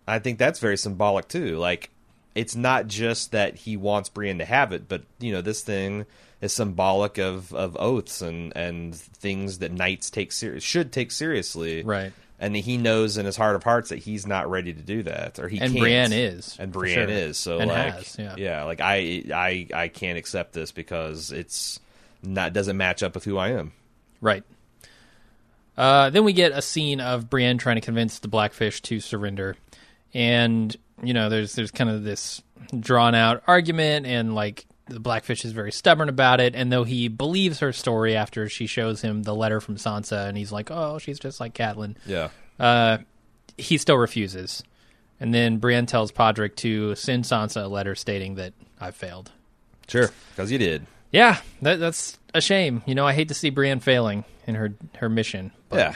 I 0.06 0.18
think 0.18 0.38
that's 0.38 0.58
very 0.58 0.76
symbolic 0.76 1.28
too. 1.28 1.56
Like 1.58 1.90
it's 2.34 2.56
not 2.56 2.86
just 2.86 3.32
that 3.32 3.56
he 3.56 3.76
wants 3.76 4.08
Brienne 4.08 4.38
to 4.38 4.44
have 4.44 4.72
it, 4.72 4.88
but 4.88 5.04
you 5.18 5.32
know 5.32 5.40
this 5.40 5.62
thing 5.62 6.06
is 6.40 6.52
symbolic 6.52 7.18
of, 7.18 7.52
of 7.54 7.76
oaths 7.80 8.20
and, 8.20 8.54
and 8.56 8.94
things 8.94 9.58
that 9.58 9.72
knights 9.72 10.10
take 10.10 10.30
ser- 10.30 10.60
should 10.60 10.92
take 10.92 11.10
seriously. 11.10 11.82
Right. 11.82 12.12
And 12.38 12.56
he 12.56 12.76
knows 12.76 13.16
in 13.16 13.26
his 13.26 13.36
heart 13.36 13.54
of 13.54 13.62
hearts 13.62 13.90
that 13.90 14.00
he's 14.00 14.26
not 14.26 14.50
ready 14.50 14.74
to 14.74 14.82
do 14.82 15.04
that, 15.04 15.38
or 15.38 15.48
he 15.48 15.58
And 15.60 15.72
can't. 15.72 15.80
Brienne 15.80 16.12
is, 16.12 16.56
and 16.58 16.72
Brienne 16.72 17.08
sure. 17.08 17.08
is. 17.08 17.38
So 17.38 17.60
And 17.60 17.70
like, 17.70 17.94
has, 17.94 18.18
yeah. 18.36 18.64
like 18.64 18.80
I 18.80 19.22
I 19.32 19.66
I 19.72 19.88
can't 19.88 20.18
accept 20.18 20.52
this 20.52 20.72
because 20.72 21.30
it's 21.30 21.78
not 22.22 22.52
doesn't 22.52 22.76
match 22.76 23.02
up 23.02 23.14
with 23.14 23.24
who 23.24 23.38
I 23.38 23.50
am. 23.50 23.72
Right. 24.20 24.42
Uh, 25.76 26.10
then 26.10 26.24
we 26.24 26.32
get 26.32 26.52
a 26.52 26.62
scene 26.62 27.00
of 27.00 27.28
Brienne 27.28 27.58
trying 27.58 27.76
to 27.76 27.80
convince 27.80 28.18
the 28.20 28.28
Blackfish 28.28 28.80
to 28.82 29.00
surrender, 29.00 29.56
and 30.12 30.74
you 31.02 31.14
know, 31.14 31.28
there's 31.28 31.54
there's 31.54 31.70
kind 31.70 31.90
of 31.90 32.04
this 32.04 32.42
drawn 32.78 33.14
out 33.14 33.42
argument, 33.46 34.06
and 34.06 34.34
like 34.34 34.66
the 34.86 35.00
Blackfish 35.00 35.44
is 35.44 35.52
very 35.52 35.72
stubborn 35.72 36.08
about 36.08 36.40
it. 36.40 36.54
And 36.54 36.70
though 36.72 36.84
he 36.84 37.08
believes 37.08 37.60
her 37.60 37.72
story 37.72 38.16
after 38.16 38.48
she 38.48 38.66
shows 38.66 39.00
him 39.02 39.22
the 39.22 39.34
letter 39.34 39.60
from 39.60 39.76
Sansa, 39.76 40.28
and 40.28 40.36
he's 40.36 40.52
like, 40.52 40.70
"Oh, 40.70 40.98
she's 40.98 41.18
just 41.18 41.40
like 41.40 41.54
Catelyn," 41.54 41.96
Yeah. 42.06 42.28
uh, 42.60 42.98
he 43.56 43.78
still 43.78 43.96
refuses. 43.96 44.62
And 45.20 45.32
then 45.32 45.58
Brienne 45.58 45.86
tells 45.86 46.10
Podrick 46.12 46.56
to 46.56 46.94
send 46.96 47.24
Sansa 47.24 47.64
a 47.64 47.68
letter 47.68 47.94
stating 47.94 48.34
that 48.34 48.52
I 48.80 48.90
failed. 48.90 49.30
Sure, 49.88 50.10
because 50.34 50.50
you 50.50 50.58
did. 50.58 50.86
Yeah, 51.12 51.38
that, 51.62 51.78
that's 51.78 52.18
a 52.34 52.40
shame. 52.40 52.82
You 52.86 52.94
know, 52.96 53.06
I 53.06 53.12
hate 53.12 53.28
to 53.28 53.34
see 53.34 53.50
Brienne 53.50 53.80
failing 53.80 54.24
in 54.46 54.56
her 54.56 54.74
her 54.96 55.08
mission. 55.08 55.52
But, 55.68 55.94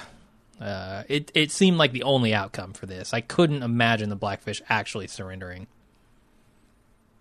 yeah. 0.61 0.65
uh, 0.65 1.03
it 1.09 1.31
it 1.35 1.51
seemed 1.51 1.77
like 1.79 1.93
the 1.93 2.05
only 2.05 2.33
outcome 2.33 2.73
for 2.73 2.87
this. 2.87 3.13
I 3.13 3.21
couldn't 3.21 3.63
imagine 3.65 4.09
the 4.09 4.17
Blackfish 4.17 4.63
actually 4.69 5.09
surrendering. 5.09 5.67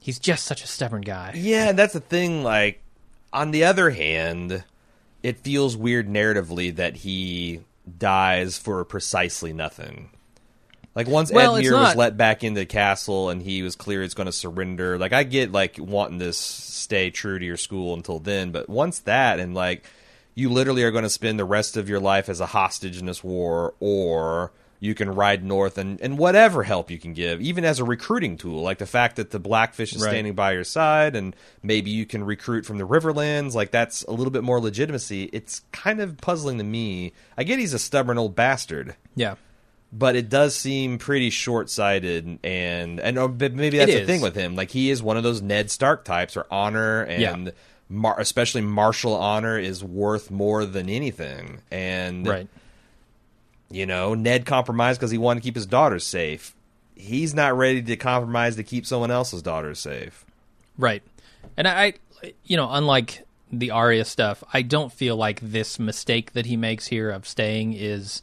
He's 0.07 0.19
just 0.19 0.45
such 0.45 0.63
a 0.63 0.67
stubborn 0.67 1.01
guy. 1.01 1.33
Yeah, 1.35 1.67
and 1.67 1.77
that's 1.77 1.91
the 1.91 1.99
thing. 1.99 2.41
Like, 2.41 2.81
on 3.33 3.51
the 3.51 3.65
other 3.65 3.89
hand, 3.89 4.63
it 5.21 5.39
feels 5.39 5.75
weird 5.75 6.07
narratively 6.07 6.73
that 6.77 6.95
he 6.95 7.59
dies 7.97 8.57
for 8.57 8.85
precisely 8.85 9.51
nothing. 9.51 10.11
Like 10.95 11.09
once 11.09 11.29
Well, 11.29 11.55
Edmure 11.55 11.73
was 11.73 11.97
let 11.97 12.15
back 12.15 12.45
into 12.45 12.61
the 12.61 12.65
castle 12.65 13.29
and 13.29 13.41
he 13.41 13.61
was 13.63 13.75
clear 13.75 14.01
he's 14.01 14.13
going 14.13 14.27
to 14.27 14.31
surrender. 14.31 14.97
Like 14.97 15.11
I 15.11 15.23
get 15.23 15.51
like 15.51 15.75
wanting 15.77 16.19
to 16.19 16.31
stay 16.31 17.09
true 17.09 17.37
to 17.37 17.45
your 17.45 17.57
school 17.57 17.93
until 17.93 18.19
then, 18.19 18.53
but 18.53 18.69
once 18.69 18.99
that 18.99 19.41
and 19.41 19.53
like 19.53 19.85
you 20.35 20.49
literally 20.49 20.83
are 20.85 20.91
going 20.91 21.03
to 21.03 21.09
spend 21.09 21.37
the 21.37 21.43
rest 21.43 21.75
of 21.75 21.89
your 21.89 21.99
life 21.99 22.29
as 22.29 22.39
a 22.39 22.45
hostage 22.45 22.97
in 22.97 23.07
this 23.07 23.25
war, 23.25 23.73
or 23.81 24.53
you 24.79 24.93
can 24.93 25.09
ride 25.13 25.43
north 25.43 25.77
and, 25.77 25.99
and 26.01 26.17
whatever 26.17 26.63
help 26.63 26.91
you 26.91 26.99
can 26.99 27.13
give, 27.13 27.41
even 27.41 27.65
as 27.65 27.79
a 27.79 27.83
recruiting 27.83 28.37
tool, 28.37 28.61
like 28.61 28.77
the 28.77 28.85
fact 28.85 29.15
that 29.15 29.31
the 29.31 29.39
Blackfish 29.39 29.93
is 29.93 30.01
Right. 30.03 30.09
standing 30.11 30.33
by 30.33 30.51
your 30.53 30.63
side 30.63 31.15
and 31.15 31.35
maybe 31.63 31.89
you 31.89 32.05
can 32.05 32.23
recruit 32.23 32.65
from 32.65 32.77
the 32.77 32.87
Riverlands, 32.87 33.53
like 33.53 33.71
that's 33.71 34.03
a 34.03 34.11
little 34.11 34.29
bit 34.31 34.43
more 34.43 34.59
legitimacy. 34.59 35.29
It's 35.33 35.61
kind 35.71 35.99
of 35.99 36.17
puzzling 36.17 36.57
to 36.59 36.63
me. 36.63 37.13
I 37.37 37.43
get 37.43 37.57
he's 37.59 37.73
a 37.73 37.79
stubborn 37.79 38.17
old 38.17 38.35
bastard, 38.35 38.95
Yeah, 39.15 39.35
but 39.91 40.15
it 40.15 40.29
does 40.29 40.56
seem 40.56 40.97
pretty 40.99 41.29
short-sighted 41.31 42.39
and 42.43 42.99
and 42.99 43.17
or 43.17 43.29
maybe 43.29 43.77
that's 43.77 43.91
the 43.93 44.06
thing 44.06 44.21
with 44.21 44.35
him 44.35 44.56
like 44.56 44.69
he 44.71 44.89
is 44.89 45.02
one 45.02 45.17
of 45.17 45.23
those 45.23 45.41
ned 45.41 45.71
stark 45.71 46.04
types 46.06 46.35
where 46.35 46.45
honor 46.52 47.02
and 47.04 47.47
Yeah. 47.47 47.52
mar- 47.89 48.19
especially 48.19 48.62
martial 48.62 49.15
honor 49.15 49.58
is 49.58 49.83
worth 49.83 50.29
more 50.29 50.65
than 50.65 50.89
anything 50.89 51.62
and 51.71 52.27
right. 52.27 52.47
You 53.69 53.85
know 53.85 54.13
ned 54.13 54.45
compromised 54.45 54.99
because 54.99 55.11
he 55.11 55.17
wanted 55.17 55.41
to 55.41 55.43
keep 55.43 55.55
his 55.55 55.65
daughter 55.65 55.99
safe 55.99 56.55
he's 56.95 57.33
not 57.33 57.55
ready 57.57 57.81
to 57.81 57.95
compromise 57.95 58.55
to 58.55 58.63
keep 58.63 58.85
someone 58.85 59.11
else's 59.11 59.41
daughter 59.41 59.73
safe 59.75 60.23
Right. 60.79 61.01
And 61.57 61.67
I, 61.67 61.93
I- 62.23 62.33
you 62.43 62.55
know, 62.55 62.67
unlike 62.71 63.25
the 63.51 63.71
Arya 63.71 64.05
stuff, 64.05 64.43
I 64.53 64.61
don't 64.61 64.93
feel 64.93 65.15
like 65.15 65.39
this 65.41 65.79
mistake 65.79 66.33
that 66.33 66.45
he 66.45 66.55
makes 66.55 66.85
here 66.87 67.09
of 67.09 67.27
staying 67.27 67.73
is 67.73 68.21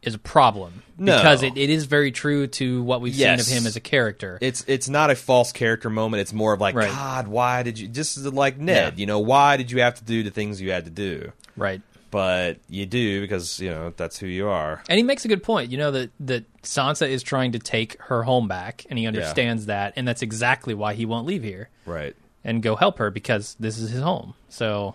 is 0.00 0.14
a 0.14 0.18
problem 0.18 0.84
No. 0.96 1.16
because 1.16 1.42
it, 1.42 1.56
it 1.56 1.70
is 1.70 1.86
very 1.86 2.12
true 2.12 2.46
to 2.46 2.82
what 2.84 3.00
we've 3.00 3.14
Yes. 3.16 3.46
seen 3.46 3.56
of 3.56 3.62
him 3.62 3.66
as 3.66 3.74
a 3.74 3.80
character. 3.80 4.38
It's 4.40 4.64
it's 4.68 4.88
not 4.88 5.10
a 5.10 5.16
false 5.16 5.50
character 5.50 5.90
moment. 5.90 6.20
It's 6.20 6.32
more 6.32 6.52
of 6.52 6.60
like, 6.60 6.76
Right. 6.76 6.88
God, 6.88 7.26
why 7.26 7.64
did 7.64 7.80
you? 7.80 7.88
Just 7.88 8.16
like 8.18 8.58
Ned, 8.58 8.94
Yeah. 8.94 9.00
you 9.00 9.06
know, 9.06 9.18
why 9.18 9.56
did 9.56 9.72
you 9.72 9.80
have 9.80 9.96
to 9.96 10.04
do 10.04 10.22
the 10.22 10.30
things 10.30 10.60
you 10.60 10.70
had 10.70 10.84
to 10.84 10.90
do? 10.92 11.32
right. 11.56 11.82
But 12.10 12.58
you 12.70 12.86
do 12.86 13.20
because 13.20 13.60
you 13.60 13.68
know 13.70 13.92
that's 13.96 14.18
who 14.18 14.26
you 14.26 14.48
are. 14.48 14.82
And 14.88 14.96
he 14.96 15.02
makes 15.02 15.24
a 15.24 15.28
good 15.28 15.42
point. 15.42 15.70
You 15.70 15.76
know 15.78 15.90
that 15.90 16.10
that 16.20 16.62
Sansa 16.62 17.08
is 17.08 17.22
trying 17.22 17.52
to 17.52 17.58
take 17.58 18.00
her 18.02 18.22
home 18.22 18.48
back, 18.48 18.86
and 18.88 18.98
he 18.98 19.06
understands 19.06 19.66
that, 19.66 19.92
and 19.96 20.08
that's 20.08 20.22
exactly 20.22 20.72
why 20.74 20.94
he 20.94 21.04
won't 21.04 21.26
leave 21.26 21.42
here 21.42 21.68
Right. 21.84 22.16
and 22.44 22.62
go 22.62 22.76
help 22.76 22.98
her 22.98 23.10
because 23.10 23.56
this 23.60 23.76
is 23.78 23.90
his 23.90 24.00
home. 24.02 24.32
So 24.48 24.94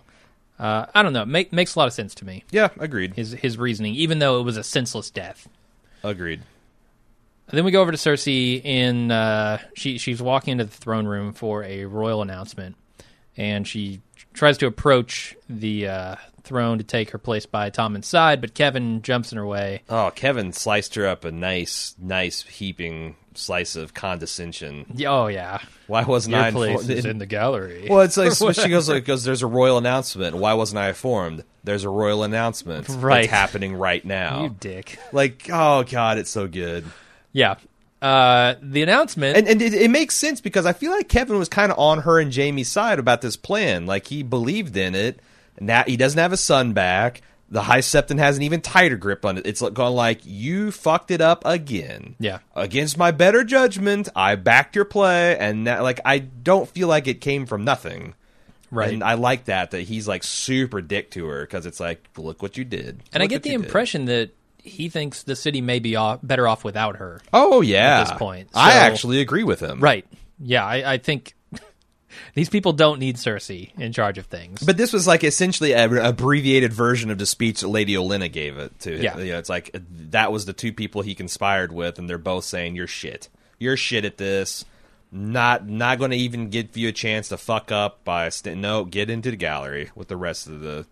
uh, 0.58 0.86
I 0.94 1.02
don't 1.04 1.12
know. 1.12 1.24
Make, 1.24 1.52
makes 1.52 1.74
a 1.76 1.78
lot 1.78 1.86
of 1.86 1.94
sense 1.94 2.14
to 2.16 2.24
me. 2.24 2.42
Yeah. 2.50 2.70
Agreed. 2.80 3.14
His 3.14 3.32
his 3.32 3.58
reasoning, 3.58 3.94
even 3.94 4.18
though 4.18 4.40
it 4.40 4.42
was 4.42 4.56
a 4.56 4.64
senseless 4.64 5.10
death. 5.10 5.48
Agreed. 6.02 6.42
And 7.48 7.58
then 7.58 7.64
we 7.64 7.70
go 7.70 7.80
over 7.82 7.92
to 7.92 7.98
Cersei 7.98 8.64
in 8.64 9.10
uh, 9.10 9.58
she 9.74 9.98
she's 9.98 10.20
walking 10.22 10.52
into 10.52 10.64
the 10.64 10.70
throne 10.70 11.06
room 11.06 11.32
for 11.32 11.62
a 11.62 11.84
royal 11.84 12.22
announcement, 12.22 12.74
and 13.36 13.68
she 13.68 14.00
tries 14.32 14.58
to 14.58 14.66
approach 14.66 15.36
the 15.48 15.86
uh, 15.88 16.16
throne 16.44 16.78
to 16.78 16.84
take 16.84 17.10
her 17.10 17.18
place 17.18 17.46
by 17.46 17.70
Tommen's 17.70 18.06
side, 18.06 18.40
but 18.40 18.54
Kevan 18.54 19.02
jumps 19.02 19.32
in 19.32 19.38
her 19.38 19.46
way. 19.46 19.82
Oh, 19.88 20.12
Kevan 20.14 20.52
sliced 20.52 20.94
her 20.94 21.06
up 21.06 21.24
a 21.24 21.32
nice, 21.32 21.94
nice 21.98 22.42
heaping 22.42 23.16
slice 23.36 23.74
of 23.74 23.94
condescension. 23.94 24.86
Oh 25.06 25.26
yeah, 25.26 25.58
Why 25.88 26.04
wasn't 26.04 26.36
your 26.36 26.44
I 26.44 26.50
place 26.52 26.88
is 26.88 27.04
in 27.04 27.18
the 27.18 27.26
gallery. 27.26 27.88
Well, 27.90 28.02
it's 28.02 28.16
like 28.16 28.32
she 28.54 28.68
goes 28.68 28.88
like 28.88 29.04
goes. 29.04 29.24
There's 29.24 29.42
a 29.42 29.46
royal 29.46 29.78
announcement. 29.78 30.36
Why 30.36 30.54
wasn't 30.54 30.78
I 30.78 30.88
informed? 30.88 31.42
There's 31.64 31.84
a 31.84 31.88
royal 31.88 32.22
announcement 32.22 32.88
Right. 32.88 33.22
that's 33.22 33.32
happening 33.32 33.74
right 33.74 34.04
now. 34.04 34.44
you 34.44 34.56
dick. 34.60 34.98
Like, 35.12 35.48
oh 35.52 35.82
god, 35.84 36.18
it's 36.18 36.30
so 36.30 36.46
good. 36.46 36.84
Yeah. 37.32 37.56
Uh, 38.02 38.56
the 38.60 38.82
announcement. 38.82 39.36
And 39.36 39.48
and 39.48 39.62
it, 39.62 39.72
it 39.72 39.90
makes 39.90 40.14
sense 40.14 40.40
because 40.40 40.66
I 40.66 40.72
feel 40.74 40.90
like 40.92 41.08
Kevan 41.08 41.38
was 41.38 41.48
kind 41.48 41.72
of 41.72 41.78
on 41.78 42.00
her 42.02 42.20
and 42.20 42.32
Jaime's 42.34 42.70
side 42.70 42.98
about 42.98 43.22
this 43.22 43.36
plan. 43.36 43.86
Like 43.86 44.06
he 44.08 44.22
believed 44.22 44.76
in 44.76 44.94
it. 44.94 45.20
Now 45.60 45.84
he 45.86 45.96
doesn't 45.96 46.18
have 46.18 46.30
his 46.30 46.40
son 46.40 46.72
back. 46.72 47.22
The 47.50 47.62
High 47.62 47.80
Septon 47.80 48.18
has 48.18 48.36
an 48.36 48.42
even 48.42 48.60
tighter 48.62 48.96
grip 48.96 49.24
on 49.24 49.38
it. 49.38 49.46
It's 49.46 49.60
like 49.60 49.74
going 49.74 49.94
like 49.94 50.20
you 50.24 50.70
fucked 50.72 51.10
it 51.10 51.20
up 51.20 51.42
again. 51.44 52.16
Yeah. 52.18 52.38
Against 52.56 52.98
my 52.98 53.10
better 53.10 53.44
judgment, 53.44 54.08
I 54.16 54.34
backed 54.34 54.74
your 54.74 54.86
play, 54.86 55.36
and 55.38 55.64
now, 55.64 55.82
like 55.82 56.00
I 56.04 56.18
don't 56.18 56.68
feel 56.68 56.88
like 56.88 57.06
it 57.06 57.20
came 57.20 57.46
from 57.46 57.64
nothing. 57.64 58.14
right. 58.70 58.92
And 58.92 59.04
I 59.04 59.14
like 59.14 59.44
that 59.44 59.70
that 59.72 59.82
he's 59.82 60.08
like 60.08 60.24
super 60.24 60.80
dick 60.80 61.10
to 61.12 61.26
her 61.26 61.42
because 61.42 61.66
it's 61.66 61.78
like, 61.78 62.08
look 62.16 62.42
what 62.42 62.56
you 62.56 62.64
did. 62.64 63.02
And 63.12 63.22
I 63.22 63.26
get 63.26 63.42
the 63.42 63.50
you 63.50 63.58
did. 63.58 63.66
impression 63.66 64.06
that 64.06 64.30
he 64.58 64.88
thinks 64.88 65.22
the 65.22 65.36
city 65.36 65.60
may 65.60 65.78
be 65.78 65.94
off, 65.94 66.20
better 66.22 66.48
off 66.48 66.64
without 66.64 66.96
her. 66.96 67.20
Oh 67.32 67.60
yeah. 67.60 68.00
at 68.00 68.04
this 68.08 68.18
point. 68.18 68.48
I 68.54 68.72
actually 68.72 69.20
agree 69.20 69.44
with 69.44 69.60
him. 69.60 69.80
Right. 69.80 70.06
Yeah, 70.40 70.64
I, 70.64 70.94
I 70.94 70.98
think 70.98 71.34
these 72.34 72.48
people 72.48 72.72
don't 72.72 72.98
need 72.98 73.16
Cersei 73.16 73.76
in 73.78 73.92
charge 73.92 74.18
of 74.18 74.26
things. 74.26 74.62
But 74.62 74.76
this 74.76 74.92
was 74.92 75.06
like 75.06 75.24
essentially 75.24 75.72
an 75.74 75.96
abbreviated 75.96 76.72
version 76.72 77.10
of 77.10 77.18
the 77.18 77.26
speech 77.26 77.60
that 77.60 77.68
Lady 77.68 77.94
Olenna 77.94 78.30
gave 78.30 78.56
it 78.56 78.78
to. 78.80 78.96
Yeah. 78.96 79.18
You 79.18 79.32
know, 79.32 79.38
it's 79.38 79.48
like 79.48 79.70
that 80.10 80.32
was 80.32 80.46
the 80.46 80.52
two 80.52 80.72
people 80.72 81.02
he 81.02 81.14
conspired 81.14 81.72
with, 81.72 81.98
and 81.98 82.08
they're 82.08 82.18
both 82.18 82.44
saying 82.44 82.76
you're 82.76 82.86
shit. 82.86 83.28
You're 83.58 83.76
shit 83.76 84.04
at 84.04 84.16
this. 84.18 84.64
Not 85.12 85.68
not 85.68 85.98
going 85.98 86.10
to 86.10 86.16
even 86.16 86.50
give 86.50 86.76
you 86.76 86.88
a 86.88 86.92
chance 86.92 87.28
to 87.28 87.36
fuck 87.36 87.70
up 87.70 88.04
by 88.04 88.28
st- 88.30 88.58
no. 88.58 88.84
Get 88.84 89.10
into 89.10 89.30
the 89.30 89.36
gallery 89.36 89.90
with 89.94 90.08
the 90.08 90.16
rest 90.16 90.48
of 90.48 90.60
the 90.60 90.86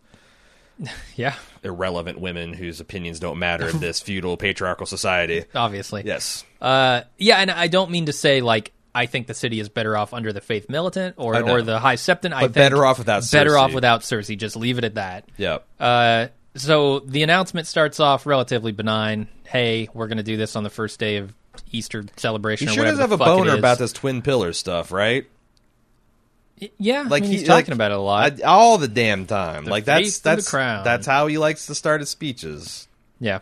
yeah, 1.17 1.35
irrelevant 1.63 2.21
women 2.21 2.53
whose 2.53 2.81
opinions 2.81 3.21
don't 3.21 3.39
matter 3.39 3.69
in 3.69 3.81
this 3.81 4.01
feudal 4.03 4.37
patriarchal 4.37 4.87
society. 4.87 5.45
obviously. 5.55 6.03
Yes. 6.05 6.45
Uh, 6.61 7.03
yeah, 7.19 7.39
and 7.39 7.51
I 7.51 7.67
don't 7.69 7.91
mean 7.91 8.07
to 8.07 8.13
say 8.13 8.41
like 8.41 8.73
I 8.95 9.07
think 9.07 9.27
the 9.27 9.35
city 9.35 9.59
is 9.59 9.69
better 9.71 9.97
off 9.97 10.13
under 10.13 10.33
the 10.33 10.41
Faith 10.43 10.69
Militant 10.69 11.15
or 11.19 11.35
or 11.49 11.63
the 11.63 11.79
High 11.79 11.97
Septon. 11.97 12.33
I 12.33 12.43
But 12.43 12.53
think 12.53 12.55
better 12.55 12.85
off 12.85 12.99
without 12.99 13.23
Cersei. 13.23 13.33
better 13.33 13.57
off 13.59 13.73
without 13.73 14.03
Cersei. 14.03 14.37
Just 14.37 14.55
leave 14.57 14.77
it 14.79 14.85
at 14.85 14.95
that. 14.97 15.25
Yep. 15.39 15.65
Uh, 15.81 16.27
so 16.55 16.99
the 17.01 17.23
announcement 17.23 17.67
starts 17.67 18.01
off 18.01 18.27
relatively 18.27 18.73
benign. 18.73 19.29
Hey, 19.47 19.89
we're 19.95 20.09
going 20.09 20.19
to 20.19 20.23
do 20.23 20.37
this 20.37 20.57
on 20.57 20.63
the 20.65 20.71
first 20.71 21.01
day 21.01 21.17
of 21.17 21.33
Easter 21.71 22.05
celebration. 22.17 22.69
He 22.69 22.75
sure 22.75 22.85
does 22.85 22.99
have 22.99 23.13
a 23.13 23.17
boner 23.17 23.57
about 23.57 23.79
this 23.79 23.93
twin 23.95 24.21
pillar 24.21 24.53
stuff, 24.53 24.93
right? 24.93 25.27
Y- 26.61 26.71
Yeah, 26.79 27.03
like 27.09 27.23
I 27.23 27.27
mean, 27.27 27.31
he- 27.33 27.39
he's 27.39 27.47
talking 27.47 27.67
like, 27.71 27.75
about 27.75 27.91
it 27.93 27.97
a 27.97 28.01
lot. 28.01 28.41
I- 28.41 28.45
all 28.45 28.77
the 28.79 28.89
damn 28.89 29.27
time. 29.27 29.65
like 29.65 29.85
that's 29.87 30.19
the 30.19 30.31
that's 30.31 30.51
crown. 30.51 30.85
that's 30.85 31.07
how 31.07 31.27
he 31.29 31.39
likes 31.39 31.67
to 31.67 31.75
start 31.75 32.01
his 32.01 32.11
speeches. 32.11 32.87
Yeah. 33.21 33.39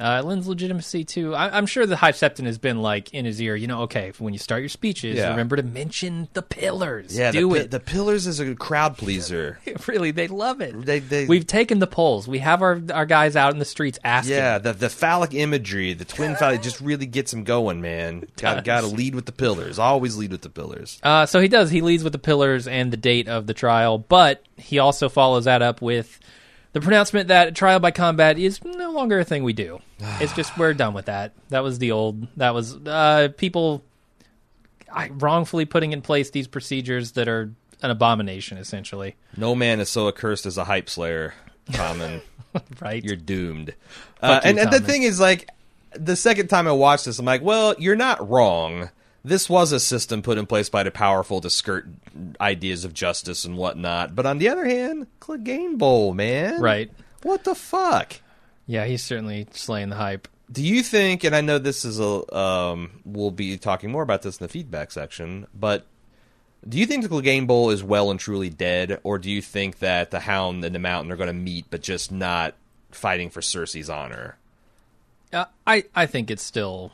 Uh, 0.00 0.20
lends 0.24 0.48
legitimacy 0.48 1.04
too. 1.04 1.34
I, 1.36 1.56
I'm 1.56 1.66
sure 1.66 1.86
the 1.86 1.94
High 1.96 2.10
Septon 2.12 2.46
has 2.46 2.58
been 2.58 2.82
like 2.82 3.14
in 3.14 3.24
his 3.24 3.40
ear. 3.40 3.54
You 3.54 3.68
know, 3.68 3.82
okay, 3.82 4.12
when 4.18 4.32
you 4.32 4.38
start 4.40 4.60
your 4.60 4.68
speeches, 4.68 5.16
Yeah. 5.16 5.30
remember 5.30 5.54
to 5.54 5.62
mention 5.62 6.28
the 6.32 6.42
pillars. 6.42 7.16
Yeah, 7.16 7.30
do 7.30 7.48
the, 7.50 7.60
it. 7.60 7.70
The 7.70 7.78
pillars 7.78 8.26
is 8.26 8.40
a 8.40 8.54
crowd 8.56 8.96
pleaser. 8.98 9.60
really, 9.86 10.10
they 10.10 10.26
love 10.26 10.60
it. 10.60 10.84
They- 10.84 10.98
they- 10.98 11.26
We've 11.26 11.46
taken 11.46 11.78
the 11.78 11.86
polls. 11.86 12.26
We 12.26 12.38
have 12.40 12.60
our 12.60 12.80
our 12.92 13.06
guys 13.06 13.36
out 13.36 13.52
in 13.52 13.60
the 13.60 13.64
streets 13.64 13.98
asking. 14.04 14.34
yeah, 14.34 14.58
the 14.58 14.72
the 14.72 14.88
phallic 14.90 15.32
imagery, 15.32 15.92
the 15.94 16.04
twin 16.04 16.34
phallic, 16.34 16.62
just 16.62 16.80
really 16.80 17.06
gets 17.06 17.32
him 17.32 17.44
going, 17.44 17.80
man. 17.80 18.26
Got 18.36 18.64
got 18.64 18.80
to 18.80 18.88
lead 18.88 19.14
with 19.14 19.26
the 19.26 19.32
pillars. 19.32 19.78
Always 19.78 20.16
lead 20.16 20.32
with 20.32 20.42
the 20.42 20.50
pillars. 20.50 20.98
Uh, 21.04 21.26
so 21.26 21.38
he 21.40 21.46
does. 21.46 21.70
He 21.70 21.82
leads 21.82 22.02
with 22.02 22.12
the 22.12 22.18
pillars 22.18 22.66
and 22.66 22.92
the 22.92 22.96
date 22.96 23.28
of 23.28 23.46
the 23.46 23.54
trial, 23.54 23.98
but 23.98 24.42
he 24.56 24.80
also 24.80 25.08
follows 25.08 25.44
that 25.44 25.62
up 25.62 25.80
with 25.80 26.18
the 26.74 26.80
pronouncement 26.80 27.28
that 27.28 27.54
trial 27.54 27.80
by 27.80 27.90
combat 27.90 28.38
is 28.38 28.62
no 28.62 28.90
longer 28.92 29.18
a 29.18 29.24
thing 29.24 29.42
we 29.42 29.54
do. 29.54 29.80
It's 30.20 30.34
just 30.34 30.56
we're 30.58 30.74
done 30.74 30.92
with 30.92 31.06
that. 31.06 31.32
That 31.48 31.62
was 31.62 31.78
the 31.78 31.92
old. 31.92 32.28
That 32.36 32.52
was 32.52 32.76
uh, 32.86 33.28
people 33.38 33.82
wrongfully 35.10 35.64
putting 35.64 35.92
in 35.92 36.02
place 36.02 36.30
these 36.30 36.46
procedures 36.46 37.12
that 37.12 37.26
are 37.28 37.50
an 37.82 37.90
abomination, 37.90 38.58
essentially. 38.58 39.16
No 39.36 39.54
man 39.54 39.80
is 39.80 39.88
so 39.88 40.08
accursed 40.08 40.46
as 40.46 40.58
a 40.58 40.64
hype 40.64 40.88
slayer. 40.88 41.34
Common, 41.72 42.20
Right? 42.80 43.02
you're 43.02 43.16
doomed. 43.16 43.74
Uh, 44.20 44.40
you, 44.42 44.50
and, 44.50 44.58
and 44.58 44.70
the 44.70 44.80
thing 44.80 45.02
is, 45.02 45.18
like, 45.18 45.48
the 45.92 46.16
second 46.16 46.48
time 46.48 46.68
I 46.68 46.72
watched 46.72 47.06
this, 47.06 47.18
I'm 47.18 47.24
like, 47.24 47.42
well, 47.42 47.74
you're 47.78 47.96
not 47.96 48.28
wrong. 48.28 48.90
This 49.24 49.48
was 49.48 49.72
a 49.72 49.80
system 49.80 50.20
put 50.20 50.36
in 50.36 50.46
place 50.46 50.68
by 50.68 50.82
the 50.82 50.90
powerful 50.90 51.40
to 51.40 51.48
skirt 51.48 51.88
ideas 52.40 52.84
of 52.84 52.92
justice 52.92 53.44
and 53.44 53.56
whatnot. 53.56 54.14
But 54.14 54.26
on 54.26 54.38
the 54.38 54.50
other 54.50 54.66
hand, 54.66 55.06
Clegane 55.20 55.78
Bowl, 55.78 56.12
man. 56.12 56.60
right. 56.60 56.90
What 57.22 57.44
the 57.44 57.54
fuck? 57.54 58.20
Yeah, 58.66 58.84
he's 58.84 59.02
certainly 59.02 59.46
slaying 59.52 59.88
the 59.88 59.96
hype. 59.96 60.28
Do 60.52 60.62
you 60.62 60.82
think, 60.82 61.24
and 61.24 61.34
I 61.34 61.40
know 61.40 61.58
this 61.58 61.86
is 61.86 61.98
a, 61.98 62.36
um, 62.36 63.00
we'll 63.06 63.30
be 63.30 63.56
talking 63.56 63.90
more 63.90 64.02
about 64.02 64.20
this 64.20 64.38
in 64.38 64.44
the 64.44 64.48
feedback 64.48 64.92
section, 64.92 65.46
but 65.54 65.86
do 66.68 66.78
you 66.78 66.84
think 66.84 67.02
the 67.02 67.08
Clegane 67.08 67.46
Bowl 67.46 67.70
is 67.70 67.82
well 67.82 68.10
and 68.10 68.20
truly 68.20 68.50
dead, 68.50 69.00
or 69.04 69.18
do 69.18 69.30
you 69.30 69.40
think 69.40 69.78
that 69.78 70.10
the 70.10 70.20
Hound 70.20 70.64
and 70.64 70.74
the 70.74 70.78
Mountain 70.78 71.12
are 71.12 71.16
going 71.16 71.28
to 71.28 71.32
meet, 71.32 71.66
but 71.70 71.82
just 71.82 72.12
not 72.12 72.54
fighting 72.90 73.30
for 73.30 73.40
Cersei's 73.40 73.88
honor? 73.88 74.36
Uh, 75.32 75.46
I 75.66 75.84
I 75.94 76.06
think 76.06 76.30
it's 76.30 76.42
still, 76.42 76.92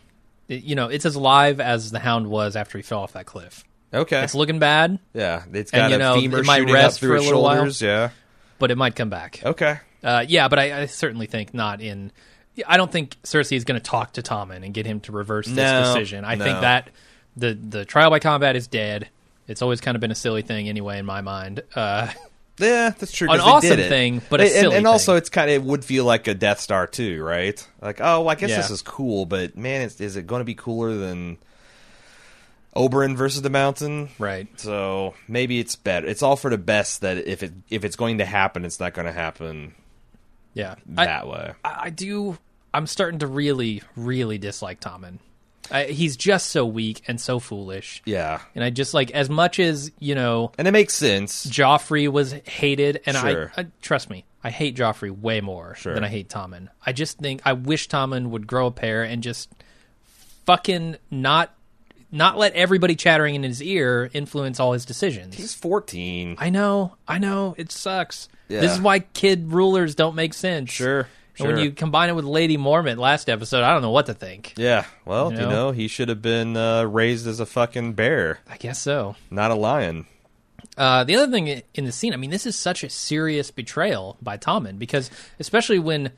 you 0.54 0.74
know, 0.74 0.88
it's 0.88 1.06
as 1.06 1.16
live 1.16 1.60
as 1.60 1.90
the 1.90 1.98
Hound 2.00 2.28
was 2.28 2.56
after 2.56 2.78
he 2.78 2.82
fell 2.82 3.00
off 3.00 3.12
that 3.14 3.26
cliff. 3.26 3.64
Okay. 3.92 4.22
It's 4.22 4.34
looking 4.34 4.58
bad, 4.58 4.98
yeah, 5.14 5.44
it's 5.52 5.72
And, 5.72 5.80
got 5.80 5.90
you 5.90 5.96
a 5.96 5.98
know, 5.98 6.14
femur 6.20 6.38
it 6.38 6.46
might 6.46 6.58
shooting 6.60 6.74
rest 6.74 6.96
up 6.96 7.00
through 7.00 7.08
for 7.10 7.14
a 7.14 7.18
its 7.18 7.26
little 7.26 7.42
while. 7.42 7.56
shoulders. 7.56 7.82
Yeah. 7.82 8.10
but 8.58 8.70
it 8.70 8.76
might 8.76 8.94
come 8.94 9.10
back. 9.10 9.40
Okay. 9.44 9.78
Uh, 10.04 10.24
yeah, 10.26 10.48
but 10.48 10.58
I, 10.58 10.82
I 10.82 10.86
certainly 10.86 11.26
think 11.26 11.52
not 11.54 11.80
in. 11.80 12.12
I 12.66 12.76
don't 12.76 12.90
think 12.90 13.16
Cersei 13.22 13.56
is 13.56 13.64
going 13.64 13.80
to 13.80 13.84
talk 13.84 14.12
to 14.14 14.22
Tommen 14.22 14.64
and 14.64 14.72
get 14.74 14.86
him 14.86 15.00
to 15.00 15.12
reverse 15.12 15.46
this 15.46 15.56
No, 15.56 15.82
decision. 15.94 16.24
I 16.24 16.36
think 16.36 16.60
that 16.60 16.90
the 17.36 17.54
the 17.54 17.84
trial 17.84 18.10
by 18.10 18.18
combat 18.18 18.56
is 18.56 18.66
dead. 18.66 19.08
It's 19.48 19.62
always 19.62 19.80
kind 19.80 19.94
of 19.96 20.00
been 20.00 20.10
a 20.10 20.14
silly 20.16 20.42
thing 20.42 20.68
anyway 20.68 20.98
in 20.98 21.06
my 21.06 21.20
mind. 21.20 21.62
Uh, 21.74 22.08
Yeah, 22.60 22.90
that's 22.90 23.12
true. 23.12 23.30
An 23.30 23.40
awesome 23.40 23.70
did 23.70 23.78
it. 23.80 23.88
thing, 23.88 24.22
but 24.30 24.40
a 24.40 24.44
and, 24.44 24.52
silly 24.52 24.76
and 24.76 24.86
also 24.86 25.16
it's 25.16 25.28
kind 25.30 25.50
of 25.50 25.56
it 25.56 25.62
would 25.62 25.84
feel 25.84 26.04
like 26.04 26.28
a 26.28 26.34
Death 26.34 26.60
Star 26.60 26.86
too, 26.86 27.22
right? 27.24 27.66
Like, 27.80 28.00
oh, 28.00 28.20
well, 28.20 28.28
I 28.30 28.34
guess 28.36 28.50
Yeah. 28.50 28.56
this 28.58 28.70
is 28.70 28.82
cool, 28.82 29.26
but 29.26 29.56
man, 29.56 29.82
is, 29.82 30.00
is 30.00 30.16
it 30.16 30.26
going 30.26 30.40
to 30.40 30.44
be 30.44 30.54
cooler 30.54 30.94
than 30.94 31.38
Oberyn 32.76 33.16
versus 33.16 33.42
the 33.42 33.50
Mountain? 33.50 34.10
right. 34.18 34.46
So 34.60 35.14
maybe 35.26 35.58
it's 35.58 35.74
better. 35.76 36.06
It's 36.06 36.22
all 36.22 36.36
for 36.36 36.50
the 36.50 36.58
best 36.58 37.00
that 37.00 37.16
if 37.18 37.42
it 37.42 37.52
if 37.68 37.84
it's 37.84 37.96
going 37.96 38.18
to 38.18 38.24
happen, 38.24 38.64
it's 38.64 38.78
not 38.80 38.94
going 38.94 39.06
to 39.06 39.12
happen 39.12 39.74
Yeah. 40.54 40.76
I, 40.96 41.06
that 41.06 41.26
way. 41.28 41.52
I, 41.64 41.76
I 41.84 41.90
do. 41.90 42.38
I'm 42.72 42.86
starting 42.86 43.18
to 43.20 43.26
really, 43.26 43.82
really 43.96 44.38
dislike 44.38 44.80
Tommen. 44.80 45.18
I, 45.70 45.84
he's 45.84 46.16
just 46.16 46.48
so 46.50 46.64
weak 46.66 47.02
and 47.06 47.20
so 47.20 47.38
foolish. 47.38 48.02
Yeah, 48.04 48.40
And 48.54 48.62
I 48.64 48.70
just 48.70 48.92
like 48.94 49.10
as 49.12 49.28
much 49.30 49.58
as 49.60 49.90
you 49.98 50.14
know, 50.14 50.52
and 50.58 50.66
it 50.66 50.72
makes 50.72 50.94
sense. 50.94 51.46
Joffrey 51.46 52.08
was 52.08 52.32
hated, 52.32 53.00
and 53.06 53.16
Sure. 53.16 53.52
I, 53.56 53.62
I 53.62 53.66
trust 53.82 54.10
me, 54.10 54.24
I 54.42 54.50
hate 54.50 54.76
Joffrey 54.76 55.10
way 55.10 55.40
more 55.40 55.74
Sure. 55.76 55.94
than 55.94 56.02
I 56.04 56.08
hate 56.08 56.28
Tommen. 56.28 56.68
I 56.84 56.92
just 56.92 57.18
think 57.18 57.42
I 57.44 57.52
wish 57.52 57.88
Tommen 57.88 58.28
would 58.30 58.46
grow 58.46 58.66
a 58.66 58.70
pair 58.72 59.02
and 59.04 59.22
just 59.22 59.48
fucking 60.44 60.96
not 61.10 61.54
not 62.12 62.36
let 62.36 62.52
everybody 62.54 62.96
chattering 62.96 63.36
in 63.36 63.44
his 63.44 63.62
ear 63.62 64.10
influence 64.12 64.58
all 64.58 64.72
his 64.72 64.84
decisions. 64.84 65.36
He's 65.36 65.54
fourteen. 65.54 66.34
I 66.38 66.50
know, 66.50 66.96
I 67.06 67.18
know, 67.18 67.54
it 67.56 67.70
sucks. 67.70 68.28
Yeah. 68.48 68.60
This 68.62 68.72
is 68.72 68.80
why 68.80 68.98
kid 69.00 69.52
rulers 69.52 69.94
don't 69.94 70.16
make 70.16 70.34
sense. 70.34 70.72
Sure. 70.72 71.06
And 71.38 71.48
when 71.48 71.58
you 71.58 71.70
combine 71.70 72.08
it 72.10 72.14
with 72.14 72.24
Lady 72.24 72.56
Mormont 72.58 72.98
last 72.98 73.28
episode, 73.28 73.62
I 73.62 73.72
don't 73.72 73.82
know 73.82 73.90
what 73.90 74.06
to 74.06 74.14
think. 74.14 74.54
Yeah, 74.56 74.84
well, 75.04 75.32
You 75.32 75.38
you 75.38 75.44
know? 75.44 75.50
know, 75.50 75.70
he 75.70 75.88
should 75.88 76.08
have 76.08 76.20
been 76.22 76.56
uh, 76.56 76.84
raised 76.84 77.26
as 77.26 77.40
a 77.40 77.46
fucking 77.46 77.94
bear, 77.94 78.40
I 78.48 78.56
guess 78.56 78.80
so. 78.80 79.16
not 79.30 79.50
a 79.50 79.54
lion. 79.54 80.06
Uh, 80.76 81.04
the 81.04 81.16
other 81.16 81.30
thing 81.30 81.62
in 81.74 81.84
the 81.84 81.92
scene, 81.92 82.12
I 82.12 82.16
mean, 82.16 82.30
this 82.30 82.46
is 82.46 82.56
such 82.56 82.84
a 82.84 82.90
serious 82.90 83.50
betrayal 83.50 84.16
by 84.22 84.36
Tommen 84.38 84.78
because, 84.78 85.10
especially 85.38 85.78
when 85.78 86.12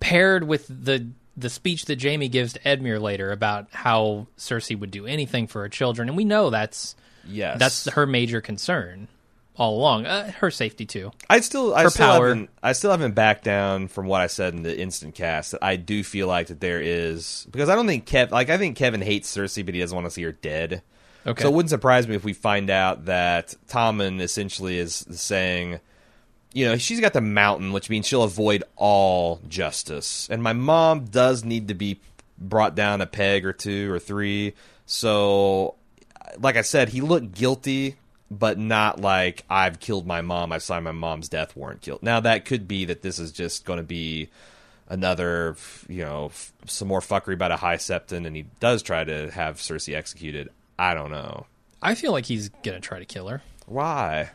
paired 0.00 0.44
with 0.44 0.66
the 0.68 1.08
the 1.38 1.50
speech 1.50 1.84
that 1.86 2.02
Jaime 2.02 2.28
gives 2.28 2.54
to 2.54 2.60
Edmure 2.60 2.98
later 3.00 3.30
about 3.30 3.66
how 3.72 4.26
Cersei 4.38 4.78
would 4.78 4.90
do 4.90 5.06
anything 5.06 5.46
for 5.46 5.60
her 5.62 5.68
children, 5.68 6.08
and 6.08 6.16
we 6.16 6.24
know 6.24 6.48
that's 6.50 6.94
Yes, 7.28 7.58
that's 7.58 7.90
her 7.90 8.06
major 8.06 8.40
concern 8.40 9.08
all 9.56 9.76
along. 9.78 10.06
Uh, 10.06 10.30
her 10.32 10.50
safety 10.50 10.86
too. 10.86 11.12
I 11.28 11.40
still, 11.40 11.74
I 11.74 11.84
Her 11.84 11.90
still 11.90 12.06
power. 12.06 12.28
haven't, 12.28 12.50
I 12.62 12.72
still 12.72 12.90
haven't 12.90 13.14
backed 13.14 13.44
down 13.44 13.88
from 13.88 14.06
what 14.06 14.20
I 14.20 14.26
said 14.26 14.54
in 14.54 14.62
the 14.62 14.78
instant 14.78 15.14
cast. 15.14 15.52
That 15.52 15.62
I 15.64 15.76
do 15.76 16.02
feel 16.04 16.26
like 16.26 16.48
that 16.48 16.60
there 16.60 16.80
is 16.80 17.46
because 17.50 17.68
I 17.68 17.74
don't 17.74 17.86
think 17.86 18.06
Kev, 18.06 18.30
like 18.30 18.50
I 18.50 18.58
think 18.58 18.76
Kevan 18.76 19.02
hates 19.02 19.34
Cersei, 19.34 19.64
but 19.64 19.74
he 19.74 19.80
doesn't 19.80 19.94
want 19.94 20.06
to 20.06 20.10
see 20.10 20.22
her 20.22 20.32
dead. 20.32 20.82
Okay. 21.26 21.42
So 21.42 21.48
it 21.48 21.54
wouldn't 21.54 21.70
surprise 21.70 22.06
me 22.06 22.14
if 22.14 22.24
we 22.24 22.32
find 22.34 22.70
out 22.70 23.06
that 23.06 23.54
Tommen 23.68 24.20
essentially 24.20 24.78
is 24.78 25.04
saying, 25.10 25.80
you 26.52 26.66
know, 26.66 26.76
she's 26.76 27.00
got 27.00 27.14
the 27.14 27.20
mountain, 27.20 27.72
which 27.72 27.90
means 27.90 28.06
she'll 28.06 28.22
avoid 28.22 28.62
all 28.76 29.40
justice. 29.48 30.28
And 30.30 30.40
my 30.42 30.52
mom 30.52 31.06
does 31.06 31.44
need 31.44 31.68
to 31.68 31.74
be 31.74 32.00
brought 32.38 32.74
down 32.76 33.00
a 33.00 33.06
peg 33.06 33.44
or 33.44 33.52
two 33.52 33.90
or 33.92 33.98
three. 33.98 34.54
So, 34.86 35.74
like 36.38 36.56
I 36.56 36.62
said, 36.62 36.90
he 36.90 37.00
looked 37.00 37.32
guilty, 37.32 37.96
but 38.30 38.58
not 38.58 39.00
like 39.00 39.44
I've 39.48 39.78
killed 39.80 40.06
my 40.06 40.20
mom. 40.20 40.52
I've 40.52 40.62
signed 40.62 40.84
my 40.84 40.92
mom's 40.92 41.28
death 41.28 41.54
warrant. 41.56 41.80
Killed. 41.82 42.02
Now 42.02 42.20
that 42.20 42.44
could 42.44 42.66
be 42.66 42.84
that 42.86 43.02
this 43.02 43.18
is 43.18 43.32
just 43.32 43.64
going 43.64 43.78
to 43.78 43.82
be 43.84 44.28
another, 44.88 45.56
you 45.88 46.04
know, 46.04 46.26
f- 46.26 46.52
some 46.66 46.88
more 46.88 47.00
fuckery 47.00 47.34
about 47.34 47.50
a 47.52 47.56
high 47.56 47.76
septon, 47.76 48.26
and 48.26 48.36
he 48.36 48.46
does 48.60 48.82
try 48.82 49.04
to 49.04 49.30
have 49.30 49.56
Cersei 49.56 49.94
executed. 49.94 50.48
I 50.78 50.94
don't 50.94 51.10
know. 51.10 51.46
I 51.82 51.94
feel 51.94 52.12
like 52.12 52.26
he's 52.26 52.48
gonna 52.62 52.80
try 52.80 52.98
to 52.98 53.04
kill 53.04 53.28
her. 53.28 53.42
Why? 53.66 54.30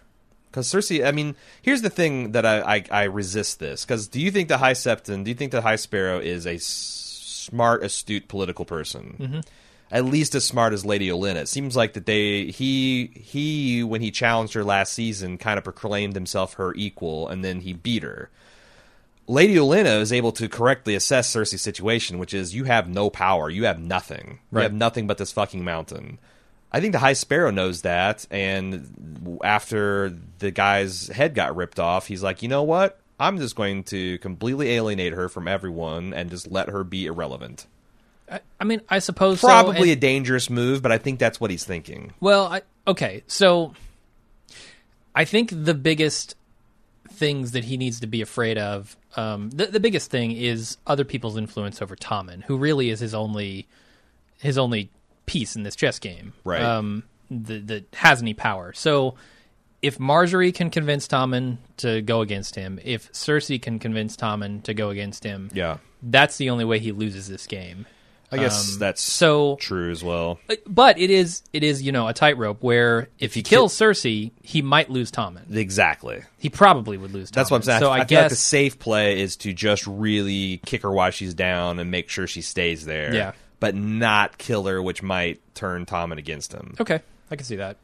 Because 0.50 0.68
Cersei, 0.68 1.06
I 1.08 1.12
mean, 1.12 1.36
here's 1.62 1.82
the 1.82 1.90
thing 1.90 2.34
that 2.34 2.46
I, 2.46 2.76
I, 2.78 2.84
I 2.92 3.04
resist 3.04 3.60
this. 3.60 3.86
Because 3.86 4.08
do 4.10 4.20
you 4.20 4.32
think 4.32 4.50
the 4.50 4.58
High 4.58 4.74
Septon, 4.74 5.24
do 5.24 5.32
you 5.32 5.36
think 5.36 5.52
the 5.54 5.62
High 5.62 5.78
Sparrow 5.78 6.20
is 6.20 6.46
a 6.46 6.56
s- 6.56 6.64
smart, 6.66 7.84
astute 7.84 8.28
political 8.28 8.66
person? 8.66 9.16
Mm-hmm. 9.20 9.40
At 9.92 10.06
least 10.06 10.36
as 10.36 10.46
smart 10.46 10.72
as 10.72 10.86
Lady 10.86 11.10
Olenna. 11.10 11.42
It 11.42 11.50
seems 11.50 11.76
like 11.76 11.94
that 11.94 12.06
they 12.06 12.46
he 12.46 13.08
he 13.08 13.84
when 13.84 14.02
he 14.02 14.10
challenged 14.10 14.54
her 14.54 14.64
last 14.64 14.94
season 14.94 15.38
kind 15.38 15.58
of 15.58 15.66
proclaimed 15.66 16.16
himself 16.16 16.54
her 16.54 16.74
equal, 16.76 17.28
and 17.28 17.44
then 17.44 17.62
he 17.62 17.74
beat 17.74 18.04
her. 18.04 18.30
Lady 19.28 19.56
Olenna 19.56 20.00
is 20.02 20.12
able 20.12 20.32
to 20.34 20.50
correctly 20.50 20.96
assess 20.96 21.34
Cersei's 21.34 21.62
situation, 21.62 22.20
which 22.20 22.34
is 22.34 22.56
you 22.56 22.64
have 22.66 22.90
no 22.90 23.10
power, 23.10 23.50
you 23.50 23.66
have 23.66 23.80
nothing, 23.80 24.40
you 24.52 24.60
have 24.60 24.74
nothing 24.74 25.08
but 25.08 25.18
this 25.18 25.32
fucking 25.32 25.64
mountain. 25.64 26.20
I 26.74 26.80
think 26.80 26.94
the 26.94 27.00
High 27.00 27.14
Sparrow 27.14 27.52
knows 27.52 27.82
that, 27.82 28.26
and 28.32 29.40
after 29.44 30.18
the 30.40 30.52
guy's 30.52 31.08
head 31.08 31.36
got 31.36 31.56
ripped 31.56 31.80
off, 31.80 32.08
he's 32.08 32.24
like, 32.24 32.42
you 32.42 32.48
know 32.48 32.64
what? 32.64 33.00
I'm 33.20 33.38
just 33.38 33.56
going 33.56 33.84
to 33.86 34.18
completely 34.20 34.72
alienate 34.72 35.14
her 35.14 35.30
from 35.30 35.48
everyone 35.48 36.14
and 36.14 36.30
just 36.30 36.50
let 36.50 36.70
her 36.70 36.84
be 36.84 37.06
irrelevant. 37.06 37.68
I, 38.32 38.40
I 38.60 38.64
mean, 38.64 38.82
I 38.90 39.00
suppose 39.00 39.42
so, 39.42 39.48
Probably 39.48 39.90
and- 39.92 39.98
a 39.98 40.02
dangerous 40.02 40.50
move, 40.50 40.82
but 40.82 40.92
I 40.92 40.98
think 40.98 41.20
that's 41.20 41.40
what 41.42 41.52
he's 41.52 41.64
thinking. 41.66 42.14
Well, 42.20 42.46
I, 42.48 42.62
okay, 42.88 43.24
so 43.28 43.74
I 45.14 45.26
think 45.26 45.50
the 45.52 45.74
biggest 45.74 46.36
things 47.10 47.52
that 47.52 47.66
he 47.66 47.78
needs 47.78 48.00
to 48.00 48.08
be 48.08 48.22
afraid 48.22 48.58
of, 48.58 48.96
um, 49.16 49.50
the, 49.52 49.68
the 49.68 49.80
biggest 49.80 50.10
thing 50.10 50.32
is 50.32 50.78
other 50.88 51.04
people's 51.04 51.38
influence 51.38 51.82
over 51.82 51.96
Tommen, 51.96 52.44
who 52.44 52.58
really 52.58 52.90
is 52.90 53.00
his 53.02 53.14
only 53.14 53.68
his 54.40 54.58
only 54.58 54.90
piece 55.28 55.56
in 55.56 55.62
this 55.64 55.76
chess 55.76 56.00
game, 56.00 56.34
Right. 56.44 56.62
Um, 56.64 57.04
that, 57.30 57.68
that 57.68 57.96
has 57.96 58.22
any 58.24 58.34
power. 58.34 58.74
So 58.74 59.14
if 59.84 60.00
Margaery 60.00 60.54
can 60.54 60.70
convince 60.72 61.08
Tommen 61.08 61.58
to 61.78 62.02
go 62.02 62.22
against 62.22 62.56
him, 62.56 62.80
if 62.84 63.12
Cersei 63.12 63.62
can 63.62 63.78
convince 63.78 64.16
Tommen 64.18 64.64
to 64.64 64.74
go 64.74 64.90
against 64.90 65.24
him, 65.24 65.52
Yeah. 65.54 65.78
that's 66.02 66.38
the 66.38 66.50
only 66.50 66.66
way 66.66 66.80
he 66.80 66.92
loses 66.92 67.28
this 67.28 67.46
game. 67.46 67.86
I 68.32 68.38
guess 68.38 68.74
Um, 68.74 68.80
that's 68.80 69.02
so 69.02 69.58
true 69.60 69.92
as 69.92 70.04
well. 70.04 70.40
but 70.66 70.98
it 70.98 71.10
is 71.10 71.44
it 71.52 71.64
is 71.64 71.82
you 71.82 71.92
know 71.92 72.08
a 72.08 72.14
tightrope 72.14 72.64
where 72.64 73.10
if, 73.20 73.34
he 73.34 73.40
he 73.40 73.44
kills 73.44 73.74
Cersei, 73.74 74.32
he 74.42 74.62
might 74.62 74.90
lose 74.90 75.12
Tommen. 75.12 75.54
Exactly. 75.54 76.24
He 76.38 76.50
probably 76.50 76.98
would 76.98 77.12
lose. 77.12 77.30
Tommen. 77.30 77.34
That's 77.36 77.52
what 77.52 77.58
I'm 77.58 77.64
saying. 77.64 77.80
So 77.82 77.90
I, 77.90 77.98
I, 77.98 78.02
I 78.02 78.06
feel 78.06 78.22
like 78.22 78.30
the 78.30 78.36
safe 78.36 78.80
play 78.80 79.20
is 79.22 79.36
to 79.38 79.52
just 79.54 79.86
really 79.86 80.62
kick 80.66 80.84
her 80.84 80.92
while 80.92 81.12
she's 81.12 81.34
down 81.34 81.80
and 81.80 81.92
make 81.92 82.10
sure 82.10 82.26
she 82.28 82.42
stays 82.42 82.86
there. 82.86 83.14
Yeah. 83.14 83.34
But 83.60 83.76
not 83.76 84.38
kill 84.38 84.64
her, 84.66 84.82
which 84.82 85.04
might 85.04 85.40
turn 85.54 85.86
Tommen 85.86 86.18
against 86.18 86.52
him. 86.54 86.76
okay, 86.80 87.02
I 87.30 87.36
can 87.36 87.46
see 87.46 87.58
that. 87.58 87.78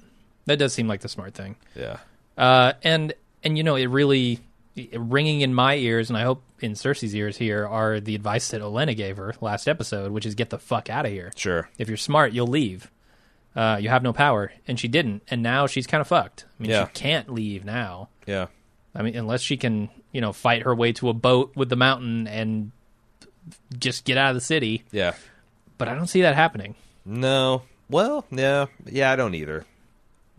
That 0.46 0.58
does 0.58 0.74
seem 0.74 0.88
like 0.88 1.02
the 1.02 1.10
smart 1.10 1.34
thing. 1.34 1.56
Yeah. 1.76 1.98
Uh, 2.38 2.74
and 2.84 3.14
and 3.44 3.58
you 3.58 3.64
know 3.64 3.76
it 3.76 3.86
really 3.88 4.40
ringing 4.94 5.42
in 5.42 5.54
my 5.54 5.76
ears, 5.76 6.10
and 6.10 6.18
I 6.18 6.24
hope 6.24 6.44
in 6.60 6.74
Cersei's 6.74 7.16
ears 7.16 7.38
here 7.38 7.68
are 7.68 8.00
the 8.00 8.16
advice 8.16 8.50
that 8.50 8.62
Olenna 8.62 8.96
gave 8.96 9.18
her 9.18 9.34
last 9.42 9.68
episode, 9.68 10.12
which 10.12 10.26
is 10.26 10.36
get 10.36 10.50
the 10.50 10.60
fuck 10.60 10.90
out 10.90 11.06
of 11.06 11.12
here. 11.12 11.32
Sure. 11.36 11.70
If 11.78 11.88
you're 11.88 11.98
smart, 11.98 12.34
you'll 12.34 12.48
leave. 12.48 12.92
Uh, 13.56 13.78
you 13.82 13.90
have 13.90 14.04
no 14.04 14.14
power, 14.14 14.52
and 14.68 14.80
she 14.80 14.88
didn't, 14.88 15.24
and 15.30 15.42
now 15.42 15.66
she's 15.68 15.88
kind 15.88 16.02
of 16.02 16.08
fucked. 16.08 16.46
I 16.60 16.64
mean, 16.64 16.70
Yeah. 16.72 16.86
she 16.86 16.92
can't 16.94 17.34
leave 17.34 17.66
now. 17.66 18.10
Yeah. 18.28 18.48
I 18.94 19.02
mean, 19.02 19.16
unless 19.16 19.42
she 19.42 19.58
can, 19.58 19.90
you 20.12 20.22
know, 20.22 20.32
fight 20.34 20.64
her 20.64 20.76
way 20.76 20.92
to 20.94 21.10
a 21.10 21.14
boat 21.14 21.54
with 21.56 21.70
the 21.70 21.76
mountain 21.76 22.28
and 22.28 22.72
just 23.80 24.06
get 24.06 24.18
out 24.18 24.30
of 24.30 24.36
the 24.36 24.42
city. 24.42 24.84
Yeah. 24.92 25.14
But 25.78 25.88
I 25.88 25.96
don't 25.96 26.08
see 26.08 26.22
that 26.22 26.36
happening. 26.36 26.76
No. 27.06 27.64
Well, 27.90 28.26
yeah. 28.32 28.66
Yeah, 28.86 29.12
I 29.12 29.16
don't 29.16 29.34
either. 29.36 29.66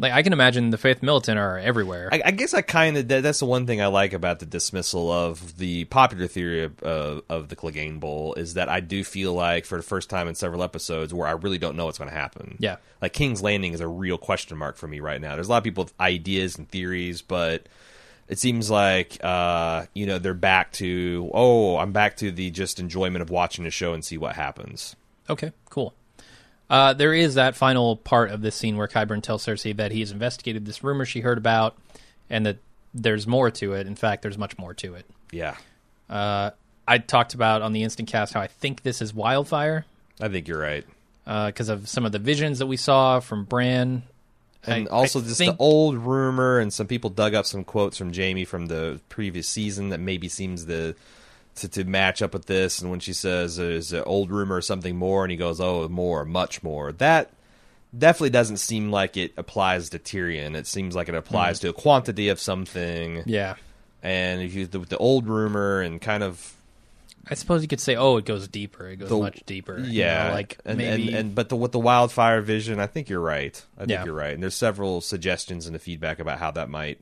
Like 0.01 0.13
I 0.13 0.23
can 0.23 0.33
imagine 0.33 0.71
the 0.71 0.79
Faith 0.79 1.03
Militant 1.03 1.39
are 1.39 1.59
everywhere. 1.59 2.09
I, 2.13 2.23
I 2.27 2.31
guess 2.31 2.55
I 2.55 2.63
kind 2.63 2.97
of 2.97 3.09
that, 3.09 3.23
that's 3.23 3.41
the 3.41 3.47
one 3.47 3.67
thing 3.67 3.81
I 3.83 3.87
like 3.87 4.13
about 4.13 4.39
the 4.39 4.47
dismissal 4.47 5.11
of 5.11 5.59
the 5.59 5.87
popular 5.87 6.29
theory 6.29 6.65
of, 6.65 6.83
uh, 6.83 7.21
of 7.29 7.49
the 7.49 7.57
Clegane 7.57 7.99
Bowl 7.99 8.35
is 8.35 8.55
that 8.55 8.69
I 8.69 8.81
do 8.81 9.03
feel 9.03 9.35
like 9.35 9.65
for 9.65 9.77
the 9.77 9.83
first 9.83 10.09
time 10.09 10.29
in 10.29 10.35
several 10.37 10.63
episodes 10.63 11.13
where 11.13 11.27
I 11.27 11.33
really 11.33 11.59
don't 11.59 11.77
know 11.77 11.87
what's 11.87 11.99
going 11.99 12.11
to 12.11 12.17
happen. 12.17 12.57
Yeah. 12.61 12.77
like 13.03 13.13
King's 13.13 13.43
Landing 13.43 13.73
is 13.73 13.81
a 13.81 13.89
real 13.89 14.19
question 14.19 14.57
mark 14.57 14.77
for 14.77 14.87
me 14.87 15.01
right 15.01 15.21
now. 15.21 15.35
There's 15.35 15.49
a 15.49 15.51
lot 15.51 15.59
of 15.59 15.65
people 15.65 15.85
with 15.85 15.95
ideas 16.01 16.57
and 16.57 16.69
theories, 16.69 17.21
but 17.21 17.67
it 18.29 18.39
seems 18.39 18.71
like 18.71 19.19
uh, 19.25 19.87
you 19.95 20.07
know 20.07 20.19
they're 20.19 20.35
back 20.35 20.73
to 20.73 21.31
oh, 21.35 21.77
I'm 21.79 21.93
back 21.93 22.17
to 22.19 22.31
the 22.31 22.51
just 22.51 22.79
enjoyment 22.79 23.23
of 23.23 23.31
watching 23.31 23.65
the 23.65 23.71
show 23.71 23.95
and 23.95 24.05
see 24.05 24.19
what 24.19 24.37
happens. 24.37 24.95
okay, 25.29 25.53
cool. 25.71 25.95
Uh, 26.71 26.93
there 26.93 27.15
is 27.15 27.35
that 27.35 27.57
final 27.57 27.97
part 27.97 28.31
of 28.31 28.43
this 28.43 28.55
scene 28.55 28.77
where 28.77 28.89
Qyburn 28.89 29.23
tells 29.23 29.45
Cersei 29.47 29.75
that 29.77 29.91
he 29.93 30.01
has 30.01 30.11
investigated 30.11 30.67
this 30.67 30.85
rumor 30.85 31.05
she 31.05 31.21
heard 31.21 31.39
about, 31.39 31.77
and 32.29 32.45
that 32.47 32.59
there's 32.95 33.27
more 33.27 33.51
to 33.53 33.73
it. 33.75 33.87
In 33.87 33.95
fact, 33.97 34.23
there's 34.23 34.37
much 34.39 34.59
more 34.59 34.75
to 34.75 34.95
it. 34.95 35.07
Yeah, 35.33 35.57
Uh, 36.11 36.51
I 36.87 36.99
talked 36.99 37.35
about 37.35 37.61
on 37.63 37.73
the 37.75 37.83
instant 37.83 38.09
cast 38.09 38.33
how 38.33 38.41
I 38.41 38.47
think 38.47 38.83
this 38.83 39.03
is 39.03 39.13
Wildfire 39.13 39.85
I 40.21 40.29
think 40.29 40.49
you're 40.49 40.59
right. 40.61 40.87
because 41.27 41.69
of 41.69 41.87
some 41.89 42.07
of 42.07 42.13
the 42.13 42.19
visions 42.19 42.59
that 42.61 42.67
we 42.67 42.77
saw 42.79 43.21
from 43.21 43.45
Bran. 43.45 44.03
And 44.65 44.89
I- 44.89 44.91
also 44.91 45.21
I 45.21 45.25
just 45.25 45.37
think- 45.39 45.57
the 45.59 45.63
old 45.63 45.97
rumor, 45.97 46.59
and 46.59 46.73
some 46.73 46.87
people 46.87 47.11
dug 47.11 47.35
up 47.35 47.45
some 47.47 47.63
quotes 47.65 47.97
from 47.99 48.13
Jaime 48.13 48.45
from 48.47 48.67
the 48.67 49.01
previous 49.11 49.49
season 49.49 49.91
that 49.91 50.01
maybe 50.01 50.29
seems 50.29 50.65
the 50.67 50.97
to, 51.59 51.69
to 51.69 51.85
match 51.85 52.23
up 52.23 52.33
with 52.33 52.47
this. 52.47 52.81
And 52.81 52.91
when 52.91 53.01
she 53.01 53.13
says, 53.13 53.59
uh, 53.59 53.65
"Is 53.65 53.93
it 53.93 54.03
old 54.07 54.31
rumor 54.31 54.57
or 54.57 54.63
something 54.63 54.97
more?" 54.97 55.25
and 55.25 55.31
he 55.31 55.37
goes, 55.37 55.61
"Oh, 55.61 55.89
more, 55.89 56.25
much 56.25 56.63
more," 56.63 56.93
that 56.93 57.31
definitely 57.97 58.31
doesn't 58.31 58.59
seem 58.59 58.91
like 58.91 59.17
it 59.17 59.33
applies 59.37 59.91
to 59.91 59.99
Tyrion. 59.99 60.55
It 60.57 60.67
seems 60.67 60.95
like 60.95 61.09
it 61.09 61.15
applies 61.15 61.59
mm. 61.59 61.63
to 61.63 61.69
a 61.71 61.73
quantity 61.73 62.29
of 62.29 62.39
something. 62.41 63.23
Yeah, 63.27 63.55
And 64.03 64.43
if 64.43 64.55
you 64.55 64.67
the, 64.67 64.81
the 64.81 64.99
old 64.99 65.27
rumor 65.27 65.81
and 65.81 66.01
kind 66.01 66.23
of 66.23 66.55
I 67.31 67.35
suppose 67.35 67.61
you 67.61 67.69
could 67.69 67.81
say, 67.81 67.95
oh, 67.95 68.17
it 68.17 68.25
goes 68.25 68.49
deeper. 68.49 68.89
It 68.89 68.97
goes 68.97 69.09
The- 69.11 69.19
much 69.19 69.43
deeper. 69.45 69.79
you 69.79 70.01
yeah, 70.01 70.29
know, 70.29 70.35
like 70.35 70.59
and, 70.65 70.79
maybe. 70.79 71.09
and 71.09 71.17
and 71.17 71.35
but 71.35 71.49
the 71.51 71.57
with 71.57 71.73
the 71.73 71.79
wildfire 71.79 72.41
vision, 72.41 72.81
I 72.81 72.87
think 72.87 73.09
you're 73.09 73.21
right. 73.21 73.63
I 73.77 73.81
think 73.81 73.91
Yeah. 73.91 74.05
you're 74.05 74.15
right. 74.15 74.33
And 74.35 74.43
there's 74.43 74.55
several 74.55 75.01
suggestions 75.01 75.67
in 75.67 75.73
the 75.73 75.79
feedback 75.79 76.21
about 76.21 76.39
how 76.39 76.51
that 76.53 76.69
might 76.71 77.01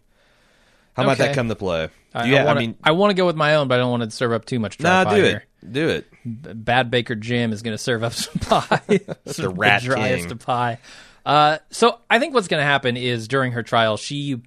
how 0.96 1.04
might 1.04 1.12
Okay. 1.12 1.26
that 1.28 1.34
come 1.34 1.48
to 1.48 1.54
play. 1.54 1.88
I, 2.14 2.24
you- 2.24 2.36
I, 2.36 2.44
wanna, 2.44 2.60
mean, 2.60 2.74
I 2.82 2.92
want 2.92 3.10
to 3.10 3.14
go 3.14 3.26
with 3.26 3.36
my 3.36 3.54
own, 3.56 3.68
but 3.68 3.74
I 3.74 3.78
don't 3.78 3.90
want 3.90 4.02
to 4.04 4.10
serve 4.10 4.32
up 4.32 4.44
too 4.46 4.58
much 4.58 4.80
nah, 4.80 5.04
do 5.04 5.22
it, 5.22 5.42
do 5.70 5.88
it. 5.88 6.06
Bad 6.24 6.90
Baker 6.90 7.14
Jim 7.14 7.52
is 7.52 7.62
going 7.62 7.74
to 7.74 7.82
serve 7.82 8.02
up 8.02 8.12
some 8.14 8.38
pie. 8.40 8.80
the 9.24 9.52
Rat 9.54 9.82
driest 9.82 10.24
King. 10.24 10.32
of 10.32 10.38
pie. 10.40 10.78
Uh, 11.26 11.58
so 11.70 11.98
I 12.08 12.18
think 12.18 12.34
what's 12.34 12.48
going 12.48 12.60
to 12.60 12.66
happen 12.66 12.96
is 12.96 13.28
during 13.28 13.52
her 13.52 13.62
trial, 13.62 13.96
she 13.96 14.40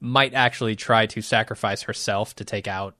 might 0.00 0.34
actually 0.34 0.76
try 0.76 1.06
to 1.06 1.20
sacrifice 1.22 1.82
herself 1.82 2.36
to 2.36 2.44
take 2.44 2.68
out 2.68 2.94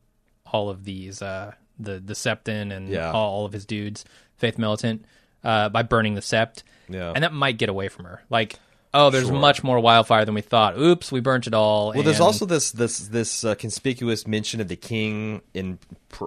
all 0.53 0.69
of 0.71 0.85
these, 0.85 1.23
uh, 1.23 1.53
the 1.79 2.01
the 2.01 2.15
Septon 2.15 2.75
and 2.75 2.89
Yeah. 2.89 3.13
all, 3.13 3.31
all 3.35 3.45
of 3.47 3.53
his 3.53 3.67
dudes, 3.67 4.05
Faith 4.37 4.59
Militant, 4.59 5.05
uh, 5.45 5.69
by 5.69 5.83
burning 5.83 6.15
the 6.15 6.21
Sept. 6.23 6.63
Yeah. 6.89 7.13
and 7.15 7.23
that 7.23 7.33
might 7.35 7.59
get 7.59 7.69
away 7.69 7.89
from 7.89 8.07
her. 8.07 8.23
Like 8.31 8.59
oh, 8.95 9.11
there's 9.11 9.27
Sure. 9.27 9.39
much 9.39 9.63
more 9.63 9.81
wildfire 9.81 10.25
than 10.25 10.35
we 10.35 10.41
thought. 10.41 10.79
Oops, 10.79 11.11
we 11.13 11.21
burnt 11.21 11.47
it 11.47 11.55
all. 11.55 11.93
Well, 11.93 12.03
there's 12.03 12.21
also 12.21 12.47
this 12.47 12.71
this 12.73 12.99
this 12.99 13.45
uh, 13.45 13.55
conspicuous 13.55 14.27
mention 14.27 14.61
of 14.61 14.69
the 14.69 14.77
king 14.77 15.43
in 15.55 15.79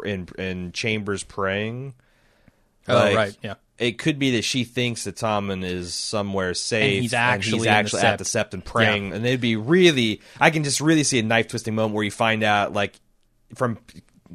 in 0.05 0.27
in 0.37 0.71
chambers 0.71 1.23
praying. 1.23 1.93
oh 2.87 2.95
Like, 2.95 3.15
right, 3.15 3.37
yeah. 3.43 3.55
It 3.77 3.97
could 3.97 4.19
be 4.19 4.31
that 4.35 4.43
she 4.43 4.63
thinks 4.63 5.05
that 5.05 5.15
Tommen 5.15 5.63
is 5.63 5.95
somewhere 5.95 6.53
safe, 6.53 7.01
he's 7.01 7.13
actually 7.15 7.59
in 7.59 7.63
the 7.63 7.69
actually 7.69 8.01
at 8.03 8.19
the 8.19 8.25
sept 8.25 8.53
and 8.53 8.63
praying, 8.63 9.11
and 9.11 9.25
it'd 9.25 9.41
be 9.41 9.55
really. 9.55 10.21
I 10.39 10.51
can 10.51 10.63
just 10.63 10.81
really 10.81 11.03
see 11.03 11.17
a 11.17 11.23
knife 11.23 11.47
twisting 11.47 11.73
moment 11.73 11.95
where 11.95 12.03
you 12.03 12.11
find 12.11 12.43
out, 12.43 12.73
like, 12.73 12.93
from 13.55 13.79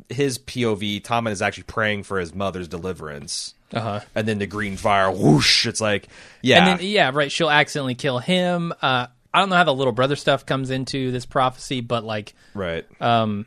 his 0.09 0.39
POV, 0.39 1.03
Tommen 1.03 1.31
is 1.31 1.43
actually 1.43 1.65
praying 1.65 2.03
for 2.05 2.19
his 2.19 2.35
mother's 2.35 2.69
deliverance, 2.69 3.55
Uh 3.73 3.81
huh. 3.81 4.01
and 4.15 4.27
then 4.29 4.39
the 4.39 4.47
green 4.47 4.77
fire, 4.77 5.11
whoosh! 5.11 5.67
It's 5.67 5.81
like, 5.81 6.09
yeah, 6.43 6.59
And 6.71 6.81
then 6.81 6.87
yeah, 6.87 7.11
right. 7.13 7.31
She'll 7.33 7.51
accidentally 7.51 7.95
kill 7.95 8.19
him. 8.19 8.73
Uh, 8.83 9.07
I 9.35 9.41
don't 9.41 9.49
know 9.51 9.57
how 9.57 9.65
the 9.65 9.75
little 9.75 9.93
brother 9.93 10.17
stuff 10.17 10.47
comes 10.47 10.71
into 10.71 11.11
this 11.13 11.27
prophecy, 11.27 11.81
but 11.81 12.05
like, 12.05 12.35
right, 12.55 12.87
um, 13.03 13.47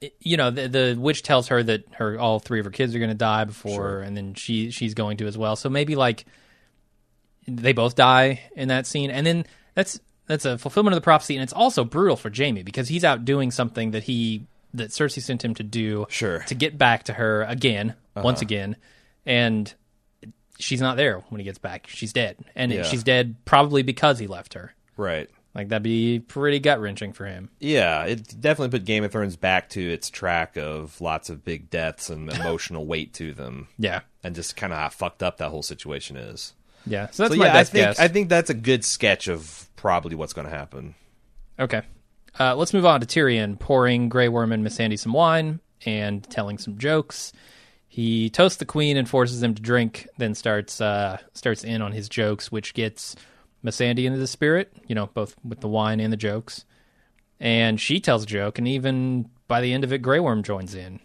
it- 0.00 0.14
you 0.20 0.36
know, 0.36 0.50
the, 0.50 0.68
the 0.68 0.96
witch 0.98 1.22
tells 1.22 1.48
her 1.48 1.62
that 1.62 1.84
her 1.92 2.18
all 2.18 2.38
three 2.38 2.58
of 2.60 2.64
her 2.66 2.70
kids 2.72 2.94
are 2.94 2.98
going 2.98 3.08
to 3.10 3.14
die 3.14 3.44
before, 3.44 4.00
and 4.00 4.16
then 4.16 4.34
she 4.34 4.70
she's 4.70 4.94
going 4.94 5.16
to 5.18 5.26
as 5.26 5.38
well. 5.38 5.56
So 5.56 5.68
maybe 5.70 5.94
like 5.96 6.24
they 7.48 7.72
both 7.72 7.94
die 7.96 8.40
in 8.56 8.68
that 8.68 8.86
scene, 8.86 9.10
and 9.10 9.26
then 9.26 9.46
that's 9.74 10.00
that's 10.26 10.44
a 10.44 10.56
fulfillment 10.58 10.94
of 10.94 10.96
the 11.00 11.04
prophecy, 11.04 11.34
and 11.34 11.42
it's 11.42 11.52
also 11.52 11.84
brutal 11.84 12.16
for 12.16 12.30
Jaime 12.34 12.62
because 12.62 12.88
he's 12.88 13.04
out 13.04 13.24
doing 13.24 13.50
something 13.50 13.90
that 13.92 14.04
he 14.04 14.46
that 14.74 14.90
Cersei 14.90 15.22
sent 15.22 15.44
him 15.44 15.54
to 15.54 15.62
do, 15.62 16.06
Sure. 16.08 16.36
Uh-huh. 16.38 16.46
to 16.48 16.54
get 16.54 16.78
back 16.78 17.04
to 17.04 17.12
her 17.14 17.42
again, 17.42 17.94
once 18.16 18.40
again, 18.42 18.76
and 19.26 19.72
she's 20.58 20.80
not 20.80 20.96
there 20.96 21.18
when 21.28 21.40
he 21.40 21.44
gets 21.44 21.58
back. 21.58 21.86
She's 21.88 22.12
dead, 22.12 22.36
and 22.54 22.72
Yeah. 22.72 22.82
she's 22.84 23.02
dead 23.02 23.36
probably 23.44 23.82
because 23.82 24.18
he 24.18 24.26
left 24.26 24.54
her. 24.54 24.74
right. 24.96 25.28
Like 25.54 25.68
that'd 25.68 25.82
be 25.82 26.18
pretty 26.18 26.60
gut 26.60 26.80
wrenching 26.80 27.12
for 27.12 27.26
him. 27.26 27.50
Yeah, 27.60 28.04
it 28.04 28.40
definitely 28.40 28.78
put 28.78 28.86
Game 28.86 29.04
of 29.04 29.12
Thrones 29.12 29.36
back 29.36 29.68
to 29.70 29.80
its 29.92 30.08
track 30.08 30.56
of 30.56 30.98
lots 30.98 31.28
of 31.28 31.44
big 31.44 31.68
deaths 31.68 32.08
and 32.08 32.30
emotional 32.32 32.86
weight 32.86 33.12
to 33.14 33.34
them, 33.34 33.68
Yeah, 33.78 34.00
and 34.24 34.34
just 34.34 34.56
kind 34.56 34.72
of 34.72 34.78
how 34.78 34.88
fucked 34.88 35.22
up 35.22 35.36
that 35.36 35.50
whole 35.50 35.62
situation 35.62 36.16
is. 36.16 36.54
yeah. 36.86 37.08
So 37.10 37.24
that's 37.24 37.34
so 37.34 37.38
my 37.38 37.44
yeah, 37.44 37.50
I 37.50 37.54
best 37.54 37.72
think 37.72 37.84
guess. 37.84 38.00
I 38.00 38.08
think 38.08 38.30
that's 38.30 38.48
a 38.48 38.54
good 38.54 38.82
sketch 38.82 39.28
of 39.28 39.68
probably 39.76 40.14
what's 40.16 40.32
going 40.32 40.46
to 40.48 40.54
happen. 40.56 40.94
Okay. 41.60 41.82
Uh, 42.38 42.56
let's 42.56 42.72
move 42.72 42.86
on 42.86 43.00
to 43.00 43.06
Tyrion 43.06 43.58
pouring 43.58 44.08
Grey 44.08 44.28
Worm 44.28 44.52
and 44.52 44.64
Missandei 44.66 44.98
some 44.98 45.12
wine 45.12 45.60
and 45.84 46.22
telling 46.30 46.58
some 46.58 46.78
jokes. 46.78 47.32
He 47.88 48.30
toasts 48.30 48.56
the 48.56 48.64
queen 48.64 48.96
and 48.96 49.08
forces 49.08 49.42
him 49.42 49.54
to 49.54 49.60
drink, 49.62 50.08
then 50.16 50.34
starts 50.34 50.80
uh, 50.80 51.18
starts 51.34 51.62
in 51.62 51.82
on 51.82 51.92
his 51.92 52.08
jokes, 52.08 52.50
which 52.50 52.72
gets 52.72 53.16
Missandei 53.62 54.04
into 54.04 54.18
the 54.18 54.26
spirit, 54.26 54.72
you 54.86 54.94
know, 54.94 55.10
both 55.12 55.36
with 55.44 55.60
the 55.60 55.68
wine 55.68 56.00
and 56.00 56.12
the 56.12 56.16
jokes. 56.16 56.64
And 57.38 57.80
she 57.80 58.00
tells 58.00 58.22
a 58.22 58.26
joke, 58.26 58.58
and 58.58 58.66
even 58.66 59.28
by 59.46 59.60
the 59.60 59.72
end 59.72 59.84
of 59.84 59.92
it, 59.92 59.98
Grey 59.98 60.20
Worm 60.20 60.42
joins 60.42 60.74
in. 60.74 61.00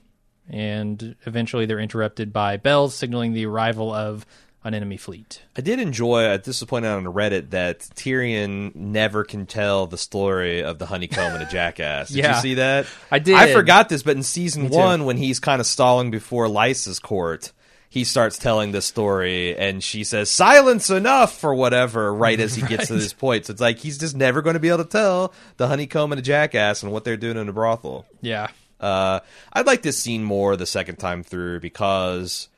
And 0.50 1.16
eventually 1.26 1.66
they're 1.66 1.80
interrupted 1.80 2.32
by 2.32 2.56
bells 2.56 2.96
signaling 2.96 3.34
the 3.34 3.46
arrival 3.46 3.94
of 3.94 4.26
an 4.68 4.74
enemy 4.74 4.98
fleet. 4.98 5.42
I 5.58 5.62
did 5.62 5.80
enjoy. 5.80 6.26
uh, 6.26 6.38
This 6.38 6.62
was 6.62 6.64
pointed 6.68 6.90
out 6.90 6.98
on 6.98 7.06
Reddit 7.06 7.52
that 7.52 7.80
Tyrion 7.96 8.76
never 8.76 9.24
can 9.24 9.46
tell 9.46 9.88
the 9.88 9.98
story 9.98 10.64
of 10.64 10.78
the 10.80 10.86
honeycomb 10.86 11.34
and 11.34 11.44
a 11.44 11.46
jackass. 11.52 12.10
Did 12.10 12.18
Yeah. 12.18 12.36
you 12.36 12.42
see 12.42 12.54
that? 12.56 12.86
I 13.12 13.20
did. 13.20 13.36
I 13.36 13.54
forgot 13.54 13.90
this, 13.90 14.04
but 14.04 14.16
in 14.18 14.24
season 14.24 14.70
one, 14.70 15.06
when 15.06 15.18
he's 15.18 15.40
kind 15.40 15.60
of 15.60 15.66
stalling 15.68 16.12
before 16.12 16.48
Lysa's 16.48 17.00
court, 17.00 17.52
he 17.90 18.04
starts 18.04 18.38
telling 18.38 18.74
this 18.74 18.86
story, 18.86 19.56
and 19.58 19.82
she 19.82 20.04
says 20.04 20.30
"silence 20.30 20.90
enough" 20.90 21.42
or 21.44 21.56
whatever. 21.56 22.14
Right 22.14 22.38
as 22.40 22.54
he 22.54 22.62
gets 22.62 22.88
to 22.88 22.94
this 23.00 23.14
point, 23.14 23.46
so 23.46 23.52
it's 23.52 23.62
like 23.62 23.80
he's 23.80 23.98
just 23.98 24.16
never 24.16 24.42
going 24.42 24.56
to 24.56 24.60
be 24.60 24.68
able 24.68 24.84
to 24.84 24.90
tell 24.90 25.34
the 25.56 25.68
honeycomb 25.68 26.12
and 26.12 26.20
a 26.20 26.22
jackass 26.22 26.84
and 26.84 26.92
what 26.92 27.06
they're 27.06 27.16
doing 27.18 27.38
in 27.38 27.48
a 27.48 27.54
brothel. 27.54 28.06
Yeah. 28.22 28.48
Uh, 28.80 29.22
I'd 29.54 29.66
like 29.66 29.82
this 29.82 29.98
scene 29.98 30.24
more 30.24 30.56
the 30.58 30.66
second 30.68 30.98
time 30.98 31.24
through 31.24 31.62
because, 31.62 32.50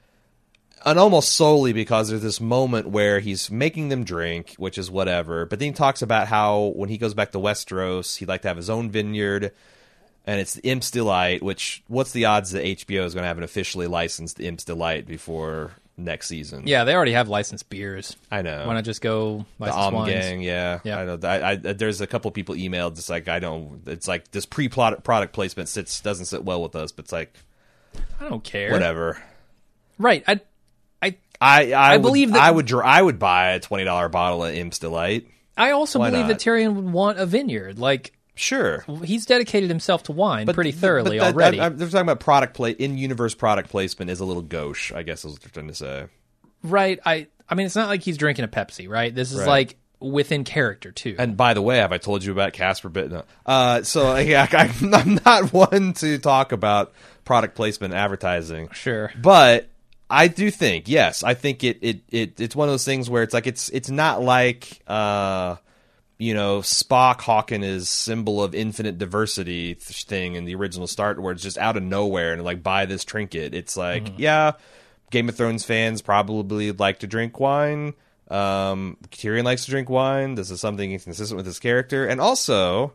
and 0.85 0.97
almost 0.99 1.33
solely 1.33 1.73
because 1.73 2.09
there's 2.09 2.21
this 2.21 2.39
moment 2.41 2.89
where 2.89 3.19
he's 3.19 3.49
making 3.51 3.89
them 3.89 4.03
drink, 4.03 4.55
which 4.57 4.77
is 4.77 4.89
whatever. 4.89 5.45
But 5.45 5.59
then 5.59 5.67
he 5.69 5.73
talks 5.73 6.01
about 6.01 6.27
how 6.27 6.73
when 6.75 6.89
he 6.89 6.97
goes 6.97 7.13
back 7.13 7.31
to 7.31 7.37
Westeros, 7.37 8.17
he'd 8.17 8.27
like 8.27 8.41
to 8.43 8.47
have 8.47 8.57
his 8.57 8.69
own 8.69 8.89
vineyard, 8.89 9.51
and 10.25 10.39
it's 10.39 10.53
the 10.55 10.69
Imp's 10.69 10.91
Delight. 10.91 11.41
Which 11.43 11.83
what's 11.87 12.11
the 12.11 12.25
odds 12.25 12.51
that 12.51 12.63
HBO 12.63 13.05
is 13.05 13.13
going 13.13 13.23
to 13.23 13.27
have 13.27 13.37
an 13.37 13.43
officially 13.43 13.87
licensed 13.87 14.39
Imp's 14.39 14.63
Delight 14.63 15.05
before 15.07 15.71
next 15.97 16.27
season? 16.27 16.63
Yeah, 16.65 16.83
they 16.83 16.93
already 16.95 17.11
have 17.13 17.27
licensed 17.29 17.69
beers. 17.69 18.15
I 18.31 18.41
know. 18.41 18.65
Why 18.67 18.73
not 18.73 18.83
just 18.85 19.01
go 19.01 19.45
the 19.59 19.71
Om 19.73 19.93
wines? 19.93 20.11
Gang, 20.11 20.41
yeah, 20.41 20.79
Yeah. 20.83 20.99
I 20.99 21.05
know. 21.05 21.19
I, 21.23 21.51
I, 21.51 21.55
there's 21.55 21.99
a 22.01 22.07
couple 22.07 22.31
people 22.31 22.55
emailed. 22.55 22.91
It's 22.91 23.09
like 23.09 23.27
I 23.27 23.39
don't. 23.39 23.81
It's 23.85 24.07
like 24.07 24.31
this 24.31 24.45
pre-product 24.45 25.03
product 25.03 25.33
placement 25.33 25.67
sits 25.69 25.99
doesn't 26.01 26.25
sit 26.25 26.43
well 26.43 26.61
with 26.61 26.75
us. 26.75 26.91
But 26.91 27.05
it's 27.05 27.11
like 27.11 27.33
I 28.21 28.29
don't 28.29 28.43
care. 28.43 28.71
whatever. 28.71 29.21
Right. 29.97 30.23
I 30.27 30.39
I 31.41 31.71
I 31.71 31.93
I, 31.93 31.97
would, 31.97 32.01
believe 32.03 32.31
that- 32.33 32.41
I 32.41 32.51
would 32.51 32.71
I 32.73 33.01
would 33.01 33.19
buy 33.19 33.51
a 33.51 33.59
twenty 33.59 33.83
dollar 33.85 34.09
bottle 34.09 34.43
of 34.43 34.53
Imp's 34.53 34.79
Delight. 34.79 35.27
I 35.57 35.71
also 35.71 35.99
Why 35.99 36.09
believe 36.09 36.27
not? 36.27 36.39
that 36.39 36.39
Tyrion 36.39 36.73
would 36.75 36.89
want 36.91 37.17
a 37.19 37.25
vineyard. 37.25 37.79
Like 37.79 38.13
Sure, 38.35 38.85
he's 39.03 39.25
dedicated 39.25 39.69
himself 39.69 40.03
to 40.03 40.13
wine 40.13 40.47
pretty 40.47 40.71
thoroughly 40.71 41.19
but 41.19 41.25
that- 41.25 41.33
already. 41.35 41.57
that- 41.57 41.63
I'm- 41.63 41.77
they're 41.77 41.87
talking 41.89 42.01
about 42.01 42.21
product 42.21 42.53
play 42.53 42.71
in 42.71 42.97
universe 42.97 43.35
product 43.35 43.69
placement 43.69 44.09
is 44.09 44.19
a 44.21 44.25
little 44.25 44.41
gauche. 44.43 44.93
I 44.93 45.03
guess 45.03 45.25
is 45.25 45.33
what 45.33 45.41
they're 45.41 45.49
trying 45.51 45.67
to 45.67 45.73
say. 45.75 46.05
right. 46.63 46.99
I 47.05 47.27
I 47.49 47.55
mean 47.55 47.65
it's 47.65 47.75
not 47.75 47.87
like 47.89 48.01
he's 48.03 48.17
drinking 48.17 48.45
a 48.45 48.47
Pepsi, 48.47 48.87
right? 48.89 49.13
This 49.13 49.31
is 49.33 49.39
Right. 49.39 49.47
like 49.47 49.75
within 49.99 50.45
character 50.45 50.91
too. 50.93 51.15
And 51.19 51.35
by 51.35 51.53
the 51.53 51.61
way, 51.61 51.77
have 51.79 51.91
I 51.91 51.97
told 51.97 52.23
you 52.23 52.31
about 52.31 52.53
Casper 52.53 52.87
Bit? 52.87 53.11
No. 53.11 53.23
Uh, 53.45 53.83
so 53.83 54.15
yeah, 54.17 54.47
I, 54.51 54.71
I'm 54.93 55.19
not 55.25 55.51
one 55.51 55.91
to 55.95 56.17
talk 56.19 56.53
about 56.53 56.93
product 57.25 57.55
placement 57.55 57.93
advertising. 57.93 58.69
sure. 58.71 59.11
But 59.21 59.67
I 60.09 60.27
do 60.27 60.49
think, 60.49 60.87
yes, 60.87 61.23
I 61.23 61.33
think 61.35 61.63
it, 61.63 61.77
it, 61.81 62.01
it 62.09 62.41
it's 62.41 62.55
one 62.55 62.67
of 62.67 62.73
those 62.73 62.85
things 62.85 63.09
where 63.09 63.23
it's 63.23 63.33
like 63.33 63.45
it's 63.47 63.69
it's 63.69 63.89
not 63.89 64.21
like 64.21 64.81
uh 64.87 65.57
you 66.17 66.33
know 66.33 66.59
Spock 66.59 67.21
Hawking 67.21 67.63
is 67.63 67.87
symbol 67.89 68.43
of 68.43 68.55
infinite 68.55 68.97
diversity 68.97 69.75
thing 69.75 70.35
in 70.35 70.45
the 70.45 70.55
original 70.55 70.87
start 70.87 71.21
where 71.21 71.31
it's 71.31 71.43
just 71.43 71.57
out 71.57 71.77
of 71.77 71.83
nowhere 71.83 72.33
and 72.33 72.43
like 72.43 72.63
buy 72.63 72.85
this 72.85 73.05
trinket. 73.05 73.53
It's 73.53 73.77
like 73.77 74.05
Mm-hmm. 74.05 74.15
yeah, 74.21 74.51
Game 75.11 75.29
of 75.29 75.35
Thrones 75.35 75.63
fans 75.63 76.01
probably 76.01 76.71
like 76.71 76.99
to 76.99 77.07
drink 77.07 77.39
wine. 77.39 77.93
Um, 78.29 78.97
Tyrion 79.09 79.43
likes 79.43 79.65
to 79.65 79.71
drink 79.71 79.89
wine. 79.89 80.35
This 80.35 80.51
is 80.51 80.59
something 80.61 80.97
consistent 80.99 81.37
with 81.37 81.45
his 81.45 81.59
character, 81.59 82.05
and 82.07 82.19
also 82.21 82.93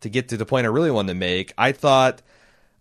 to 0.00 0.08
get 0.08 0.28
to 0.30 0.36
the 0.36 0.44
point 0.46 0.66
I 0.66 0.70
really 0.70 0.90
wanted 0.90 1.12
to 1.12 1.18
make, 1.18 1.52
I 1.56 1.70
thought 1.72 2.22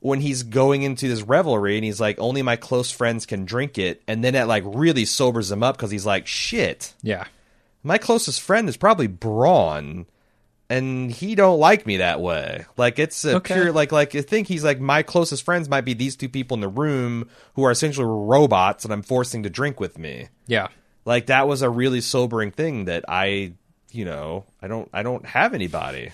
when 0.02 0.20
he's 0.20 0.43
going 0.43 0.82
into 0.84 1.08
this 1.08 1.22
revelry 1.22 1.76
and 1.78 1.86
he's 1.86 2.02
like, 2.02 2.20
only 2.20 2.41
my 2.41 2.58
close 2.58 2.91
friends 2.91 3.26
can 3.26 3.45
drink 3.45 3.78
it, 3.78 4.02
and 4.08 4.24
then 4.24 4.36
it 4.36 4.45
like 4.45 4.64
really 4.68 5.06
sobers 5.06 5.52
him 5.52 5.64
up 5.64 5.78
because 5.78 5.91
he's 5.91 6.06
like, 6.06 6.28
shit, 6.28 6.93
Yeah. 7.02 7.26
my 7.84 7.97
closest 7.97 8.41
friend 8.41 8.68
is 8.68 8.78
probably 8.78 9.08
Bronn, 9.08 10.06
and 10.70 11.12
he 11.12 11.36
don't 11.36 11.60
like 11.60 11.86
me 11.86 11.97
that 11.97 12.22
way. 12.22 12.66
Like 12.78 12.97
it's 12.97 13.26
a 13.26 13.36
Okay. 13.38 13.54
pure 13.56 13.72
like 13.72 13.91
like 13.91 14.16
I 14.16 14.22
think 14.22 14.47
he's 14.47 14.64
like 14.64 14.80
my 14.80 15.04
closest 15.04 15.43
friends 15.43 15.68
might 15.70 15.82
be 15.86 15.93
these 15.93 16.16
two 16.16 16.30
people 16.30 16.56
in 16.56 16.62
the 16.62 16.68
room 16.70 17.30
who 17.56 17.64
are 17.66 17.72
essentially 17.72 18.06
robots 18.08 18.84
that 18.84 18.91
I'm 18.91 19.02
forcing 19.04 19.43
to 19.43 19.49
drink 19.49 19.80
with 19.80 19.97
me. 19.99 20.30
Yeah. 20.47 20.70
Like 21.06 21.26
that 21.28 21.47
was 21.47 21.62
a 21.62 21.70
really 21.70 21.99
sobering 22.02 22.52
thing 22.52 22.86
that 22.86 23.04
I, 23.10 23.54
you 23.91 24.06
know, 24.06 24.45
I 24.62 24.68
don't 24.68 24.89
I 24.93 25.04
don't 25.04 25.26
have 25.26 25.54
anybody. 25.54 26.12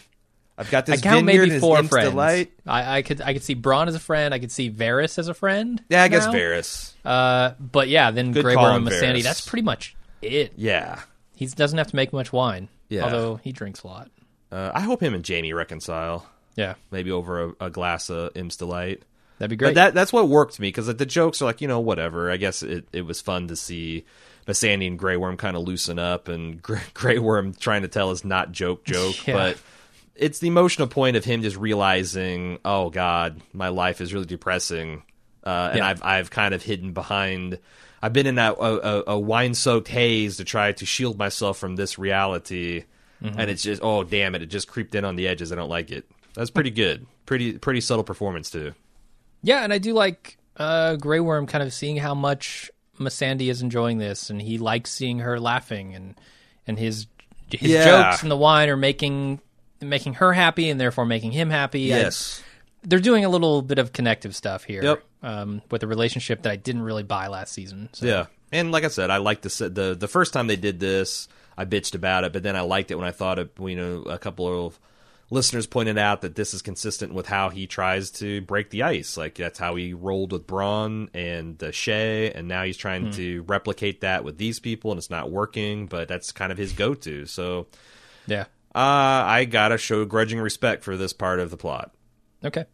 I've 0.57 0.71
got 0.71 0.89
I 0.89 0.93
this 0.93 1.01
count 1.01 1.25
vineyard 1.25 1.47
maybe 1.49 1.59
four 1.59 1.83
friends. 1.83 2.09
Delight. 2.09 2.51
I, 2.65 2.97
I 2.97 3.01
could 3.03 3.21
I 3.21 3.33
could 3.33 3.43
see 3.43 3.55
Bronn 3.55 3.87
as 3.87 3.95
a 3.95 3.99
friend. 3.99 4.33
I 4.33 4.39
could 4.39 4.51
see 4.51 4.71
Varys 4.71 5.19
as 5.19 5.27
a 5.27 5.33
friend. 5.33 5.83
Yeah, 5.89 6.03
I 6.03 6.07
guess 6.07 6.25
now. 6.25 6.31
Varys. 6.33 6.93
Uh, 7.05 7.51
but 7.59 7.87
yeah, 7.89 8.11
then 8.11 8.31
Good 8.31 8.43
Grey 8.43 8.55
Worm 8.55 8.87
and 8.87 8.87
Missandei. 8.87 9.21
That's 9.23 9.47
pretty 9.47 9.63
much 9.63 9.95
it. 10.21 10.53
Yeah. 10.55 11.01
He 11.35 11.45
doesn't 11.45 11.77
have 11.77 11.87
to 11.87 11.95
make 11.95 12.11
much 12.13 12.33
wine. 12.33 12.69
Yeah. 12.89 13.03
Although 13.03 13.35
he 13.35 13.51
drinks 13.51 13.83
a 13.83 13.87
lot. 13.87 14.09
Uh, 14.51 14.71
I 14.73 14.81
hope 14.81 15.03
him 15.03 15.13
and 15.13 15.27
Jaime 15.27 15.53
reconcile. 15.53 16.25
Yeah. 16.55 16.73
Maybe 16.89 17.11
over 17.11 17.43
a, 17.43 17.53
a 17.65 17.69
glass 17.69 18.09
of 18.09 18.31
Imp's 18.35 18.55
Delight. 18.57 19.03
That'd 19.37 19.51
be 19.51 19.55
But 19.57 19.65
great. 19.65 19.75
that 19.75 19.93
that's 19.93 20.11
what 20.11 20.27
worked 20.27 20.59
me 20.59 20.69
because 20.69 20.87
the 20.87 21.05
jokes 21.05 21.41
are 21.43 21.45
like 21.45 21.61
you 21.61 21.67
know 21.67 21.79
whatever. 21.79 22.31
I 22.31 22.37
guess 22.37 22.63
it, 22.63 22.87
it 22.91 23.03
was 23.03 23.21
fun 23.21 23.49
to 23.49 23.55
see 23.55 24.05
Missandei 24.47 24.87
and 24.87 24.97
Grey 24.97 25.17
Worm 25.17 25.37
kind 25.37 25.55
of 25.55 25.61
loosen 25.61 25.99
up 25.99 26.27
and 26.27 26.59
Grey, 26.59 26.81
Grey 26.95 27.19
Worm 27.19 27.53
trying 27.53 27.83
to 27.83 27.87
tell 27.87 28.09
his 28.09 28.25
not 28.25 28.51
joke 28.51 28.83
joke, 28.83 29.15
Yeah. 29.27 29.33
but 29.35 29.57
it's 30.19 30.39
the 30.39 30.47
emotional 30.47 30.87
point 30.87 31.15
of 31.17 31.23
him 31.25 31.41
just 31.41 31.57
realizing, 31.57 32.59
oh 32.65 32.89
God, 32.89 33.41
my 33.53 33.69
life 33.69 34.01
is 34.01 34.13
really 34.13 34.25
depressing, 34.25 35.03
uh, 35.45 35.69
and 35.71 35.77
Yeah. 35.79 35.87
I've 35.87 36.03
I've 36.03 36.29
kind 36.31 36.53
of 36.53 36.63
hidden 36.63 36.93
behind. 36.93 37.59
I've 38.01 38.13
been 38.13 38.27
in 38.27 38.35
that 38.35 38.57
a, 38.59 38.61
a, 38.61 39.03
a 39.15 39.19
wine 39.19 39.53
soaked 39.55 39.87
haze 39.87 40.37
to 40.37 40.43
try 40.43 40.71
to 40.71 40.85
shield 40.85 41.17
myself 41.17 41.57
from 41.57 41.75
this 41.75 41.97
reality, 41.99 42.83
Mm-hmm. 43.23 43.39
and 43.39 43.49
it's 43.49 43.63
just 43.63 43.81
oh 43.83 44.03
damn 44.03 44.35
it, 44.35 44.43
it 44.43 44.45
just 44.45 44.67
creeped 44.67 44.93
in 44.93 45.03
on 45.03 45.15
the 45.15 45.27
edges. 45.27 45.51
I 45.51 45.55
don't 45.55 45.69
like 45.69 45.89
it. 45.89 46.05
That's 46.35 46.51
pretty 46.51 46.69
good. 46.69 47.07
Pretty 47.25 47.57
pretty 47.57 47.81
subtle 47.81 48.03
performance 48.03 48.51
too. 48.51 48.73
Yeah, 49.41 49.63
and 49.63 49.73
I 49.73 49.79
do 49.79 49.93
like 49.93 50.37
uh, 50.57 50.97
Grey 50.97 51.19
Worm 51.19 51.47
kind 51.47 51.63
of 51.63 51.73
seeing 51.73 51.97
how 51.97 52.13
much 52.13 52.69
Missandei 52.99 53.49
is 53.49 53.63
enjoying 53.63 53.97
this, 53.97 54.29
and 54.29 54.39
he 54.39 54.59
likes 54.59 54.91
seeing 54.91 55.17
her 55.19 55.39
laughing, 55.39 55.95
and 55.95 56.13
and 56.67 56.77
his 56.77 57.07
his 57.49 57.71
Yeah. 57.71 57.85
jokes 58.11 58.21
and 58.21 58.29
the 58.29 58.37
wine 58.37 58.69
are 58.69 58.77
making 58.77 59.41
making 59.81 60.15
her 60.15 60.33
happy 60.33 60.69
and 60.69 60.79
therefore 60.79 61.05
making 61.05 61.31
him 61.31 61.49
happy. 61.49 61.93
I- 61.93 61.97
Yes. 61.97 62.43
they're 62.83 62.99
doing 62.99 63.25
a 63.25 63.29
little 63.29 63.61
bit 63.61 63.79
of 63.79 63.91
connective 63.93 64.35
stuff 64.35 64.63
here. 64.63 64.83
Yep. 64.83 65.03
Um, 65.23 65.61
with 65.71 65.83
a 65.83 65.87
relationship 65.87 66.43
that 66.43 66.51
I 66.51 66.55
didn't 66.55 66.83
really 66.83 67.03
buy 67.03 67.27
last 67.27 67.51
season. 67.53 67.89
So. 67.93 68.05
Yeah, 68.05 68.25
and 68.51 68.71
like 68.71 68.83
I 68.83 68.87
said, 68.89 69.09
I 69.09 69.17
liked 69.17 69.41
the 69.41 69.69
the 69.69 69.95
the 69.99 70.07
first 70.07 70.31
time 70.31 70.47
they 70.47 70.55
did 70.55 70.79
this, 70.79 71.27
I 71.57 71.65
bitched 71.65 71.95
about 71.95 72.23
it, 72.23 72.33
but 72.33 72.43
then 72.43 72.55
I 72.55 72.61
liked 72.61 72.91
it 72.91 72.95
when 72.95 73.07
I 73.07 73.11
thought 73.11 73.39
of 73.39 73.49
you 73.59 73.75
know 73.75 74.03
a 74.03 74.19
couple 74.19 74.65
of 74.67 74.79
listeners 75.29 75.67
pointed 75.67 75.97
out 75.97 76.21
that 76.21 76.35
this 76.35 76.53
is 76.53 76.61
consistent 76.61 77.13
with 77.13 77.25
how 77.27 77.49
he 77.49 77.67
tries 77.67 78.11
to 78.11 78.39
break 78.41 78.69
the 78.69 78.83
ice. 78.83 79.17
Like 79.17 79.35
that's 79.35 79.59
how 79.59 79.75
he 79.75 79.93
rolled 79.93 80.31
with 80.31 80.47
Bronn 80.47 81.09
and 81.15 81.61
uh, 81.61 81.67
Shae, 81.71 82.31
and 82.33 82.47
now 82.47 82.63
he's 82.63 82.77
trying 82.77 83.11
to 83.13 83.41
replicate 83.47 84.01
that 84.01 84.23
with 84.23 84.37
these 84.37 84.59
people, 84.59 84.91
and 84.91 84.97
it's 84.99 85.09
not 85.09 85.31
working. 85.31 85.87
But 85.87 86.07
that's 86.07 86.31
kind 86.31 86.51
of 86.51 86.57
his 86.59 86.71
go-to. 86.73 87.25
So 87.25 87.67
Yeah. 88.27 88.45
Uh, 88.75 89.23
I 89.25 89.45
gotta 89.45 89.77
show 89.77 90.05
grudging 90.05 90.39
respect 90.39 90.83
for 90.83 90.97
this 90.97 91.13
part 91.13 91.39
of 91.39 91.49
the 91.51 91.57
plot. 91.57 91.93
Okay. 92.43 92.65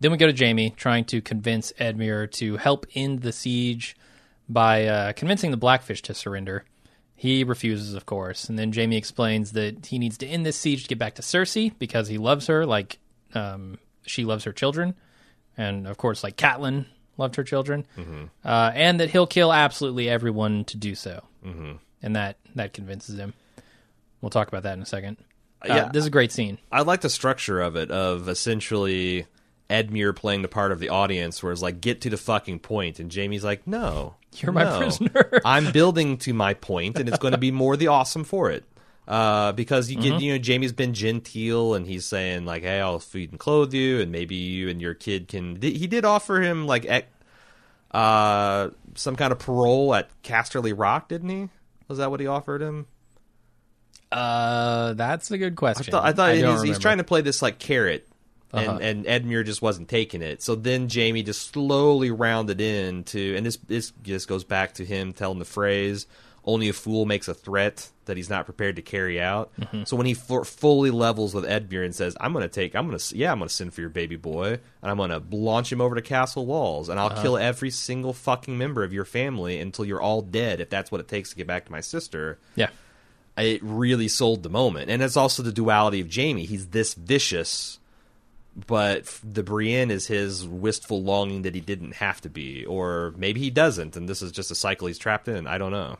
Then 0.00 0.10
we 0.10 0.16
go 0.16 0.30
to 0.30 0.44
Jaime 0.44 0.70
trying 0.70 1.04
to 1.06 1.20
convince 1.20 1.72
Edmure 1.78 2.30
to 2.32 2.56
help 2.56 2.86
end 2.94 3.20
the 3.20 3.32
siege 3.32 3.96
by 4.48 4.86
uh, 4.86 5.12
convincing 5.12 5.50
the 5.50 5.56
Blackfish 5.56 6.02
to 6.02 6.14
surrender. 6.14 6.64
He 7.14 7.44
refuses, 7.44 7.94
of 7.94 8.04
course, 8.04 8.48
and 8.48 8.58
then 8.58 8.72
Jaime 8.72 8.96
explains 8.96 9.52
that 9.52 9.86
he 9.86 10.00
needs 10.00 10.18
to 10.18 10.26
end 10.26 10.44
this 10.44 10.56
siege 10.56 10.82
to 10.82 10.88
get 10.88 10.98
back 10.98 11.14
to 11.14 11.22
Cersei 11.22 11.72
because 11.78 12.08
he 12.08 12.18
loves 12.18 12.48
her 12.48 12.66
like 12.66 12.98
um, 13.32 13.78
she 14.04 14.24
loves 14.24 14.42
her 14.42 14.52
children, 14.52 14.94
and 15.56 15.86
of 15.86 15.98
course, 15.98 16.24
like 16.24 16.36
Catelyn 16.36 16.86
loved 17.16 17.36
her 17.36 17.44
children, 17.44 17.86
uh, 18.44 18.72
and 18.74 18.98
that 18.98 19.10
he'll 19.10 19.28
kill 19.28 19.52
absolutely 19.52 20.08
everyone 20.08 20.64
to 20.64 20.76
do 20.76 20.96
so, 20.96 21.22
mm-hmm. 21.46 21.74
and 22.02 22.16
that 22.16 22.38
that 22.56 22.72
convinces 22.72 23.16
him. 23.18 23.34
We'll 24.22 24.30
talk 24.30 24.48
about 24.48 24.62
that 24.62 24.74
in 24.74 24.82
a 24.82 24.86
second. 24.86 25.18
Uh, 25.60 25.66
Yeah. 25.74 25.88
this 25.92 26.00
is 26.00 26.06
a 26.06 26.10
great 26.10 26.32
scene. 26.32 26.56
I 26.72 26.80
like 26.82 27.02
the 27.02 27.10
structure 27.10 27.60
of 27.60 27.76
it, 27.76 27.90
of 27.90 28.28
essentially 28.28 29.26
Edmure 29.68 30.14
playing 30.16 30.42
the 30.42 30.48
part 30.48 30.72
of 30.72 30.78
the 30.80 30.88
audience, 30.88 31.42
where 31.42 31.52
it's 31.52 31.60
like, 31.62 31.80
get 31.80 32.00
to 32.02 32.10
the 32.10 32.16
fucking 32.16 32.60
point, 32.60 32.98
and 33.00 33.12
Jaime's 33.14 33.44
like, 33.44 33.66
no, 33.66 34.14
You're 34.36 34.52
my 34.52 34.64
no. 34.64 34.78
prisoner. 34.78 35.40
I'm 35.44 35.70
building 35.72 36.16
to 36.18 36.32
my 36.32 36.54
point, 36.54 36.98
and 36.98 37.08
it's 37.08 37.18
going 37.18 37.32
to 37.32 37.38
be 37.38 37.50
more 37.50 37.76
the 37.76 37.88
awesome 37.88 38.24
for 38.24 38.50
it. 38.50 38.64
Uh, 39.08 39.50
because 39.52 39.90
you 39.90 39.96
Mm-hmm. 39.98 40.08
get, 40.10 40.20
you 40.22 40.38
know, 40.38 40.42
Jaime's 40.44 40.72
been 40.72 40.94
genteel, 40.94 41.74
and 41.74 41.84
he's 41.86 42.06
saying 42.06 42.44
like, 42.44 42.62
"Hey, 42.62 42.80
I'll 42.80 43.00
feed 43.00 43.32
and 43.32 43.38
clothe 43.40 43.74
you, 43.74 44.00
and 44.00 44.12
maybe 44.12 44.36
you 44.36 44.68
and 44.68 44.80
your 44.80 44.94
kid 44.94 45.26
can." 45.26 45.60
He 45.60 45.88
did 45.88 46.04
offer 46.04 46.40
him 46.40 46.66
like, 46.68 46.84
ec- 46.84 47.10
uh, 47.90 48.70
some 48.94 49.16
kind 49.16 49.32
of 49.32 49.38
parole 49.40 49.92
at 49.94 50.08
Casterly 50.22 50.72
Rock, 50.76 51.08
didn't 51.08 51.28
he? 51.30 51.48
Was 51.88 51.98
that 51.98 52.10
what 52.12 52.20
he 52.20 52.26
offered 52.28 52.62
him? 52.62 52.86
Uh, 54.12 54.92
that's 54.94 55.30
a 55.30 55.38
good 55.38 55.54
I 55.54 55.56
question. 55.56 55.90
thought, 55.90 56.04
I 56.04 56.12
thought 56.12 56.34
don't 56.36 56.52
he's, 56.56 56.62
he's 56.62 56.78
trying 56.78 56.98
to 56.98 57.04
play 57.04 57.20
this 57.22 57.42
like 57.42 57.58
carrot, 57.58 58.06
and 58.52 58.68
Uh-huh. 58.68 58.78
and 58.82 59.04
Edmure 59.06 59.44
just 59.44 59.62
wasn't 59.62 59.88
taking 59.88 60.22
it. 60.22 60.42
So 60.42 60.54
then 60.54 60.88
Jaime 60.92 61.22
just 61.22 61.52
slowly 61.52 62.10
rounded 62.10 62.60
in 62.60 63.04
to, 63.04 63.36
and 63.36 63.46
this 63.46 63.56
this 63.68 63.92
just 64.02 64.28
goes 64.28 64.44
back 64.44 64.74
to 64.74 64.84
him 64.84 65.12
telling 65.12 65.38
the 65.38 65.44
phrase, 65.44 66.06
"Only 66.44 66.68
a 66.68 66.72
fool 66.72 67.06
makes 67.06 67.28
a 67.28 67.34
threat 67.34 67.88
that 68.04 68.16
he's 68.16 68.28
not 68.28 68.44
prepared 68.44 68.76
to 68.76 68.82
carry 68.82 69.20
out." 69.20 69.50
Mm-hmm. 69.60 69.84
So 69.84 69.96
when 69.96 70.06
he 70.06 70.12
fu- 70.14 70.44
fully 70.44 70.90
levels 70.90 71.34
with 71.34 71.44
Edmure 71.44 71.84
and 71.84 71.94
says, 71.94 72.14
"I'm 72.20 72.32
going 72.34 72.42
to 72.42 72.48
take, 72.48 72.74
I'm 72.76 72.90
to, 72.90 73.16
yeah, 73.16 73.32
I'm 73.32 73.38
going 73.38 73.48
to 73.48 73.54
send 73.54 73.72
for 73.72 73.80
your 73.80 73.90
baby 73.90 74.16
boy, 74.16 74.58
and 74.82 74.90
I'm 74.90 74.96
going 74.98 75.10
to 75.10 75.22
launch 75.34 75.72
him 75.72 75.80
over 75.80 75.94
to 75.94 76.02
castle 76.02 76.44
walls, 76.44 76.88
and 76.90 76.98
I'll 77.00 77.06
Uh-huh. 77.06 77.22
kill 77.22 77.38
every 77.38 77.70
single 77.70 78.12
fucking 78.12 78.58
member 78.58 78.82
of 78.84 78.92
your 78.92 79.04
family 79.06 79.60
until 79.60 79.84
you're 79.86 80.00
all 80.02 80.20
dead, 80.20 80.60
if 80.60 80.68
that's 80.68 80.90
what 80.92 81.00
it 81.00 81.08
takes 81.08 81.30
to 81.30 81.36
get 81.36 81.46
back 81.46 81.64
to 81.66 81.72
my 81.72 81.80
sister." 81.80 82.38
Yeah. 82.56 82.68
It 83.36 83.62
really 83.62 84.08
sold 84.08 84.42
the 84.42 84.50
moment. 84.50 84.90
And 84.90 85.02
it's 85.02 85.16
also 85.16 85.42
the 85.42 85.52
duality 85.52 86.00
of 86.00 86.14
Jaime. 86.14 86.44
He's 86.44 86.66
this 86.66 86.94
vicious, 86.94 87.78
but 88.66 89.06
the 89.24 89.42
Brienne 89.42 89.90
is 89.90 90.06
his 90.06 90.46
wistful 90.46 91.02
longing 91.02 91.42
that 91.42 91.54
he 91.54 91.60
didn't 91.60 91.94
have 91.94 92.20
to 92.22 92.28
be, 92.28 92.64
or 92.66 93.14
maybe 93.16 93.40
he 93.40 93.50
doesn't, 93.50 93.96
and 93.96 94.08
this 94.08 94.20
is 94.20 94.32
just 94.32 94.50
a 94.50 94.54
cycle 94.54 94.86
he's 94.86 94.98
trapped 94.98 95.28
in. 95.28 95.46
I 95.46 95.56
don't 95.56 95.72
know. 95.72 95.98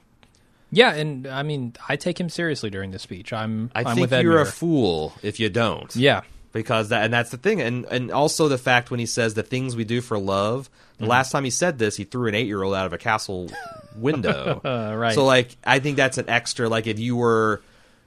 Yeah, 0.71 0.95
and 0.95 1.27
I 1.27 1.43
mean, 1.43 1.75
I 1.89 1.97
take 1.97 2.19
him 2.19 2.31
seriously 2.31 2.71
during 2.71 2.93
the 2.93 2.99
speech. 2.99 3.33
I'm, 3.33 3.71
I 3.75 3.81
am 3.81 3.95
think 3.95 4.11
you're 4.11 4.41
a 4.41 4.47
fool 4.47 5.13
if 5.23 5.39
you 5.39 5.51
don't. 5.51 5.95
yeah, 5.95 6.23
because 6.53 6.91
that 6.91 7.05
and 7.05 7.13
that's 7.13 7.31
the 7.31 7.37
thing, 7.37 7.61
and 7.61 7.85
and 7.87 8.11
also 8.11 8.49
the 8.49 8.59
fact 8.59 8.91
when 8.91 9.01
he 9.01 9.07
says 9.07 9.35
the 9.35 9.43
things 9.43 9.75
we 9.75 9.85
do 9.85 10.01
for 10.01 10.19
love. 10.19 10.69
The 10.99 11.05
mm-hmm. 11.05 11.11
last 11.11 11.33
time 11.33 11.45
he 11.45 11.51
said 11.51 11.79
this, 11.79 11.97
he 11.97 12.05
threw 12.05 12.29
an 12.29 12.35
eight 12.35 12.47
year 12.47 12.63
old 12.63 12.75
out 12.75 12.87
of 12.87 12.93
a 12.93 12.99
castle 12.99 13.51
window. 13.97 14.61
Right. 14.63 15.15
So 15.15 15.25
like, 15.25 15.57
I 15.65 15.79
think 15.79 15.97
that's 15.97 16.19
an 16.19 16.29
extra. 16.29 16.69
Like, 16.69 16.87
if 16.87 16.99
you 16.99 17.17
were, 17.17 17.63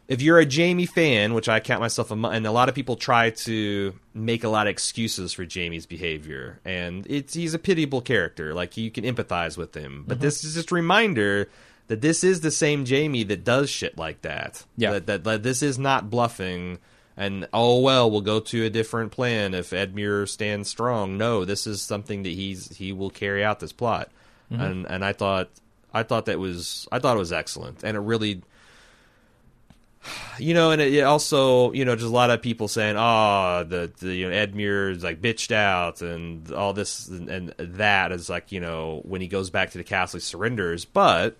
if 0.08 0.22
you're 0.22 0.40
a 0.40 0.50
Jaime 0.50 0.86
fan, 0.86 1.34
which 1.34 1.50
I 1.50 1.60
count 1.60 1.82
myself 1.82 2.12
a, 2.12 2.14
and 2.14 2.46
a 2.46 2.52
lot 2.52 2.70
of 2.70 2.76
people 2.76 2.96
try 2.96 3.32
to 3.32 3.94
make 4.14 4.44
a 4.44 4.50
lot 4.50 4.68
of 4.68 4.72
excuses 4.72 5.34
for 5.34 5.46
Jaime's 5.52 5.86
behavior, 5.86 6.60
and 6.64 7.06
it's 7.10 7.34
he's 7.34 7.54
a 7.54 7.60
pitiable 7.60 8.02
character. 8.02 8.54
Like 8.54 8.78
you 8.78 8.92
can 8.92 9.04
empathize 9.04 9.58
with 9.58 9.76
him, 9.76 10.06
but 10.08 10.16
mm-hmm. 10.16 10.24
this 10.24 10.44
is 10.44 10.54
just 10.54 10.72
a 10.72 10.76
reminder. 10.76 11.50
That 11.88 12.02
this 12.02 12.24
is 12.24 12.42
the 12.42 12.50
same 12.50 12.84
Jaime 12.84 13.22
that 13.26 13.44
does 13.44 13.70
shit 13.70 13.96
like 13.96 14.24
that. 14.24 14.64
Yeah. 14.76 14.94
That, 14.94 15.06
that, 15.06 15.24
that 15.24 15.44
this 15.44 15.62
is 15.62 15.78
not 15.78 16.10
bluffing 16.10 16.80
and 17.18 17.48
oh 17.54 17.80
well 17.80 18.10
we'll 18.12 18.22
go 18.22 18.40
to 18.40 18.66
a 18.66 18.70
different 18.70 19.12
plan 19.12 19.54
if 19.54 19.72
Edmure 19.72 20.28
stands 20.28 20.70
strong. 20.70 21.18
No, 21.18 21.46
this 21.46 21.68
is 21.68 21.82
something 21.82 22.24
that 22.24 22.30
he's 22.30 22.76
he 22.76 22.92
will 22.92 23.10
carry 23.10 23.44
out 23.44 23.60
this 23.60 23.74
plot. 23.74 24.10
Mm-hmm. 24.52 24.62
And 24.62 24.86
and 24.88 25.06
I 25.06 25.14
thought 25.14 25.50
I 25.94 26.04
thought 26.04 26.26
that 26.26 26.40
was 26.40 26.88
I 26.92 27.00
thought 27.00 27.16
it 27.16 27.20
was 27.20 27.34
excellent 27.34 27.84
and 27.84 27.96
it 27.96 28.02
really 28.02 28.42
you 30.40 30.54
know, 30.54 30.72
and 30.72 30.82
it, 30.82 30.94
it 30.94 31.02
also, 31.02 31.72
you 31.72 31.86
know, 31.86 31.96
just 31.96 32.08
a 32.08 32.14
lot 32.14 32.30
of 32.30 32.42
people 32.42 32.68
saying, 32.68 32.96
"Oh, 32.98 33.66
the, 33.68 33.92
the 34.00 34.14
you 34.14 34.30
know, 34.30 34.36
Edmure 34.36 34.92
is 34.92 35.04
like 35.04 35.22
bitched 35.22 35.52
out," 35.52 36.02
and 36.02 36.52
all 36.52 36.74
this 36.74 37.08
and, 37.08 37.30
and 37.30 37.54
that 37.58 38.12
is 38.12 38.30
like, 38.30 38.52
you 38.52 38.60
know, 38.60 39.02
when 39.04 39.22
he 39.22 39.28
goes 39.28 39.50
back 39.50 39.72
to 39.72 39.78
the 39.78 39.84
castle, 39.84 40.18
he 40.18 40.22
surrenders. 40.22 40.86
But 40.86 41.38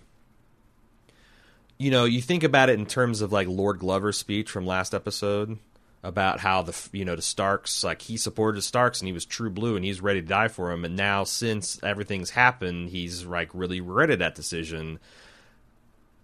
you 1.78 1.90
know, 1.90 2.04
you 2.04 2.20
think 2.20 2.42
about 2.42 2.70
it 2.70 2.78
in 2.78 2.86
terms 2.86 3.20
of 3.20 3.32
like 3.32 3.48
Lord 3.48 3.78
Glover's 3.78 4.18
speech 4.18 4.50
from 4.50 4.66
last 4.66 4.94
episode 4.94 5.58
about 6.02 6.40
how 6.40 6.62
the 6.62 6.88
you 6.92 7.04
know 7.04 7.16
the 7.16 7.22
Starks 7.22 7.82
like 7.82 8.02
he 8.02 8.16
supported 8.16 8.58
the 8.58 8.62
Starks 8.62 9.00
and 9.00 9.08
he 9.08 9.12
was 9.12 9.24
true 9.24 9.50
blue 9.50 9.76
and 9.76 9.84
he's 9.84 10.00
ready 10.00 10.20
to 10.22 10.26
die 10.26 10.48
for 10.48 10.70
him 10.70 10.84
and 10.84 10.94
now 10.94 11.24
since 11.24 11.82
everything's 11.82 12.30
happened 12.30 12.90
he's 12.90 13.24
like 13.24 13.50
really 13.52 13.80
regretted 13.80 14.20
that 14.20 14.34
decision. 14.34 14.98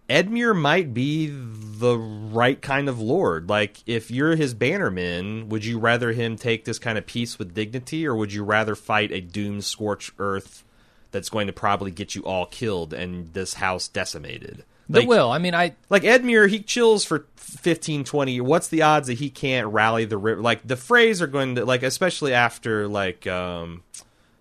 Edmure 0.09 0.55
might 0.55 0.93
be 0.93 1.29
the 1.33 1.97
right 1.97 2.61
kind 2.61 2.89
of 2.89 3.01
lord. 3.01 3.49
Like 3.49 3.79
if 3.87 4.11
you're 4.11 4.37
his 4.37 4.53
bannerman, 4.55 5.49
would 5.49 5.65
you 5.65 5.79
rather 5.79 6.13
him 6.13 6.37
take 6.37 6.65
this 6.65 6.79
kind 6.79 6.99
of 6.99 7.07
peace 7.07 7.39
with 7.39 7.55
dignity 7.55 8.07
or 8.07 8.15
would 8.15 8.33
you 8.33 8.45
rather 8.45 8.75
fight 8.75 9.11
a 9.11 9.21
doomed 9.21 9.65
scorched 9.65 10.13
earth 10.19 10.65
that's 11.11 11.31
going 11.31 11.47
to 11.47 11.53
probably 11.53 11.91
get 11.91 12.15
you 12.15 12.23
all 12.23 12.47
killed 12.47 12.93
and 12.93 13.33
this 13.33 13.55
house 13.55 13.89
decimated? 13.89 14.65
That 14.89 15.07
will. 15.07 15.31
I 15.31 15.39
mean, 15.39 15.55
I 15.55 15.75
like 15.89 16.03
Edmure, 16.03 16.49
he 16.49 16.61
chills 16.61 17.05
for 17.05 17.27
15, 17.37 18.05
20. 18.05 18.41
What's 18.41 18.69
the 18.69 18.83
odds 18.83 19.07
that 19.09 19.15
he 19.15 19.31
can't 19.31 19.69
rally 19.69 20.05
the 20.05 20.19
river? 20.19 20.41
Like 20.43 20.67
the 20.67 20.75
Freys 20.75 21.21
are 21.21 21.27
going 21.27 21.55
to 21.57 21.65
like, 21.65 21.83
especially 21.83 22.35
after 22.35 22.89
like, 22.89 23.27
um, 23.27 23.83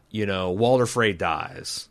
you 0.09 0.25
know, 0.25 0.51
Walder 0.51 0.85
Frey 0.85 1.13
dies. 1.13 1.87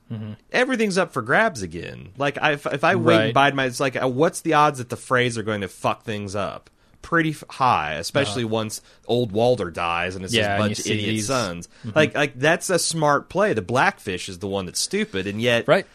Everything's 0.52 0.98
up 0.98 1.12
for 1.12 1.22
grabs 1.22 1.62
again. 1.62 2.10
Like 2.18 2.36
I, 2.40 2.52
if, 2.52 2.66
if 2.66 2.84
I 2.84 2.96
wait 2.96 3.16
Right. 3.16 3.24
and 3.26 3.34
bide 3.34 3.54
my, 3.54 3.64
it's 3.64 3.80
like, 3.80 4.00
uh, 4.00 4.08
what's 4.08 4.42
the 4.42 4.54
odds 4.54 4.78
that 4.78 4.88
the 4.90 4.96
Freys 4.96 5.36
are 5.38 5.42
going 5.42 5.62
to 5.62 5.68
fuck 5.68 6.02
things 6.02 6.34
up? 6.34 6.68
Pretty 7.02 7.34
high, 7.48 7.94
especially 7.94 8.44
once 8.44 8.82
old 9.06 9.32
Walder 9.32 9.70
dies 9.70 10.16
and 10.16 10.24
it's 10.24 10.34
Yeah, 10.34 10.48
just 10.48 10.54
a 10.54 10.58
bunch 10.62 10.78
of 10.80 10.86
idiot 10.86 11.08
these- 11.08 11.26
sons. 11.28 11.68
Like, 11.94 12.14
like 12.14 12.38
that's 12.38 12.68
a 12.68 12.78
smart 12.78 13.30
play. 13.30 13.54
The 13.54 13.62
Blackfish 13.62 14.28
is 14.28 14.38
the 14.40 14.46
one 14.48 14.66
that's 14.66 14.80
stupid, 14.80 15.26
and 15.26 15.40
yet 15.40 15.66
right. 15.66 15.86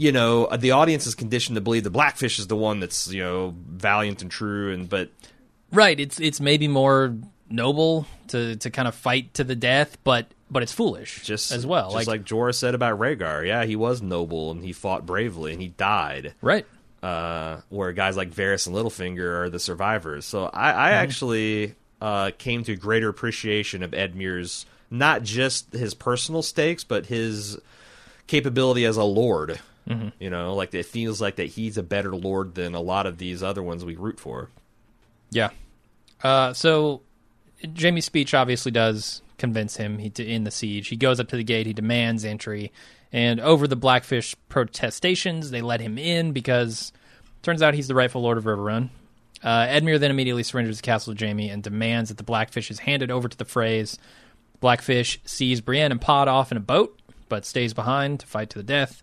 You 0.00 0.12
know 0.12 0.46
the 0.56 0.70
audience 0.70 1.06
is 1.06 1.14
conditioned 1.14 1.56
to 1.56 1.60
believe 1.60 1.84
the 1.84 1.90
blackfish 1.90 2.38
is 2.38 2.46
the 2.46 2.56
one 2.56 2.80
that's 2.80 3.08
you 3.08 3.22
know 3.22 3.54
valiant 3.68 4.22
and 4.22 4.30
true 4.30 4.72
and 4.72 4.88
but 4.88 5.10
Right. 5.72 5.98
It's 5.98 6.18
it's 6.20 6.40
maybe 6.40 6.68
more 6.68 7.16
noble 7.48 8.06
to 8.28 8.56
to 8.56 8.70
kind 8.70 8.88
of 8.88 8.94
fight 8.94 9.34
to 9.34 9.44
the 9.44 9.56
death, 9.56 9.98
but 10.04 10.26
but 10.50 10.62
it's 10.62 10.72
foolish 10.72 11.22
just 11.24 11.52
as 11.52 11.66
well. 11.66 11.92
just 11.92 12.08
like, 12.08 12.24
Jorah 12.24 12.54
said 12.54 12.74
about 12.74 12.98
Rhaegar 12.98 13.46
yeah 13.46 13.64
he 13.64 13.76
was 13.76 14.02
noble 14.02 14.50
and 14.50 14.64
he 14.64 14.72
fought 14.72 15.06
bravely 15.06 15.52
and 15.52 15.62
he 15.62 15.68
died 15.68 16.34
right. 16.42 16.66
uh 17.04 17.60
where 17.68 17.92
guys 17.92 18.16
like 18.16 18.32
Varys 18.32 18.66
and 18.66 18.74
Littlefinger 18.74 19.42
are 19.42 19.48
the 19.48 19.60
survivors 19.60 20.24
so 20.24 20.46
I, 20.46 20.72
I 20.72 20.90
actually 20.90 21.76
uh 22.00 22.32
came 22.36 22.64
to 22.64 22.74
greater 22.74 23.08
appreciation 23.08 23.84
of 23.84 23.92
Edmure's 23.92 24.66
not 24.90 25.22
just 25.22 25.72
his 25.72 25.94
personal 25.94 26.42
stakes 26.42 26.82
but 26.82 27.06
his 27.06 27.56
capability 28.26 28.84
as 28.84 28.96
a 28.96 29.04
lord 29.04 29.60
you 30.18 30.30
know 30.30 30.54
like 30.54 30.74
it 30.74 30.86
feels 30.86 31.20
like 31.20 31.36
that 31.36 31.46
he's 31.46 31.76
a 31.76 31.82
better 31.82 32.14
lord 32.14 32.54
than 32.54 32.74
a 32.74 32.80
lot 32.80 33.06
of 33.06 33.18
these 33.18 33.42
other 33.42 33.62
ones 33.62 33.84
we 33.84 33.96
root 33.96 34.20
for 34.20 34.50
Yeah. 35.30 35.50
Uh, 36.22 36.52
so 36.52 37.02
Jaime's 37.78 38.04
speech 38.04 38.34
obviously 38.34 38.72
does 38.72 39.22
convince 39.38 39.76
him 39.76 39.98
he, 39.98 40.10
to 40.10 40.26
end 40.26 40.46
the 40.46 40.50
siege. 40.50 40.88
He 40.88 40.96
goes 40.96 41.18
up 41.18 41.28
to 41.28 41.36
the 41.36 41.44
gate. 41.44 41.66
He 41.66 41.72
demands 41.72 42.24
entry, 42.24 42.72
and 43.12 43.40
over 43.40 43.66
the 43.66 43.76
Blackfish 43.76 44.36
protestations, 44.48 45.50
they 45.50 45.62
let 45.62 45.80
him 45.80 45.96
in 45.96 46.32
because 46.32 46.92
Turns 47.42 47.62
out 47.62 47.74
he's 47.74 47.88
the 47.88 47.94
rightful 47.94 48.22
Lord 48.22 48.38
of 48.38 48.44
Riverrun. 48.44 48.90
Uh, 49.42 49.66
Edmure 49.66 49.98
then 49.98 50.10
immediately 50.10 50.42
surrenders 50.42 50.76
the 50.76 50.82
castle 50.82 51.14
to 51.14 51.26
Jaime 51.26 51.48
and 51.48 51.62
demands 51.62 52.10
that 52.10 52.18
the 52.18 52.22
Blackfish 52.22 52.70
is 52.70 52.80
handed 52.80 53.10
over 53.10 53.28
to 53.28 53.36
the 53.36 53.46
Freys. 53.46 53.96
Blackfish 54.60 55.18
sees 55.24 55.62
Brienne 55.62 55.92
and 55.92 56.00
Pod 56.00 56.28
off 56.28 56.50
in 56.50 56.58
a 56.58 56.60
boat, 56.60 56.98
but 57.30 57.46
stays 57.46 57.72
behind 57.72 58.20
to 58.20 58.26
fight 58.26 58.50
to 58.50 58.58
the 58.58 58.64
death. 58.64 59.02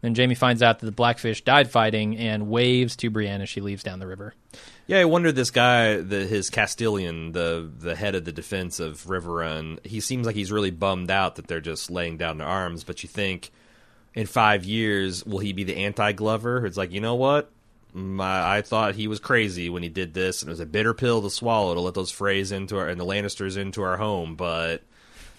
Then 0.00 0.14
Jaime 0.14 0.34
finds 0.34 0.62
out 0.62 0.78
that 0.78 0.86
the 0.86 0.92
Blackfish 0.92 1.42
died 1.42 1.70
fighting 1.70 2.16
and 2.16 2.48
waves 2.48 2.94
to 2.96 3.10
Brienne 3.10 3.40
as 3.40 3.48
she 3.48 3.60
leaves 3.60 3.82
down 3.82 3.98
the 3.98 4.06
river. 4.06 4.34
Yeah, 4.86 5.00
I 5.00 5.04
wonder 5.06 5.32
this 5.32 5.50
guy, 5.50 5.96
the, 5.96 6.24
his 6.24 6.50
castellan, 6.50 7.32
the 7.32 7.70
the 7.78 7.94
head 7.94 8.14
of 8.14 8.24
the 8.24 8.32
defense 8.32 8.80
of 8.80 9.04
Riverrun. 9.04 9.84
He 9.84 10.00
seems 10.00 10.24
like 10.24 10.36
he's 10.36 10.52
really 10.52 10.70
bummed 10.70 11.10
out 11.10 11.36
that 11.36 11.46
they're 11.46 11.60
just 11.60 11.90
laying 11.90 12.16
down 12.16 12.38
their 12.38 12.46
arms. 12.46 12.84
But 12.84 13.02
you 13.02 13.08
think, 13.08 13.50
in 14.14 14.26
five 14.26 14.64
years, 14.64 15.26
will 15.26 15.40
he 15.40 15.52
be 15.52 15.64
the 15.64 15.76
anti 15.76 16.12
Glover? 16.12 16.64
It's 16.64 16.76
like 16.76 16.92
you 16.92 17.00
know 17.00 17.16
what, 17.16 17.50
My, 17.92 18.56
I 18.56 18.62
thought 18.62 18.94
he 18.94 19.08
was 19.08 19.20
crazy 19.20 19.68
when 19.68 19.82
he 19.82 19.88
did 19.88 20.14
this, 20.14 20.42
and 20.42 20.48
it 20.48 20.52
was 20.52 20.60
a 20.60 20.66
bitter 20.66 20.94
pill 20.94 21.20
to 21.22 21.30
swallow 21.30 21.74
to 21.74 21.80
let 21.80 21.94
those 21.94 22.12
Freys 22.12 22.52
into 22.52 22.78
our 22.78 22.88
and 22.88 23.00
the 23.00 23.04
Lannisters 23.04 23.56
into 23.56 23.82
our 23.82 23.96
home. 23.98 24.36
But 24.36 24.82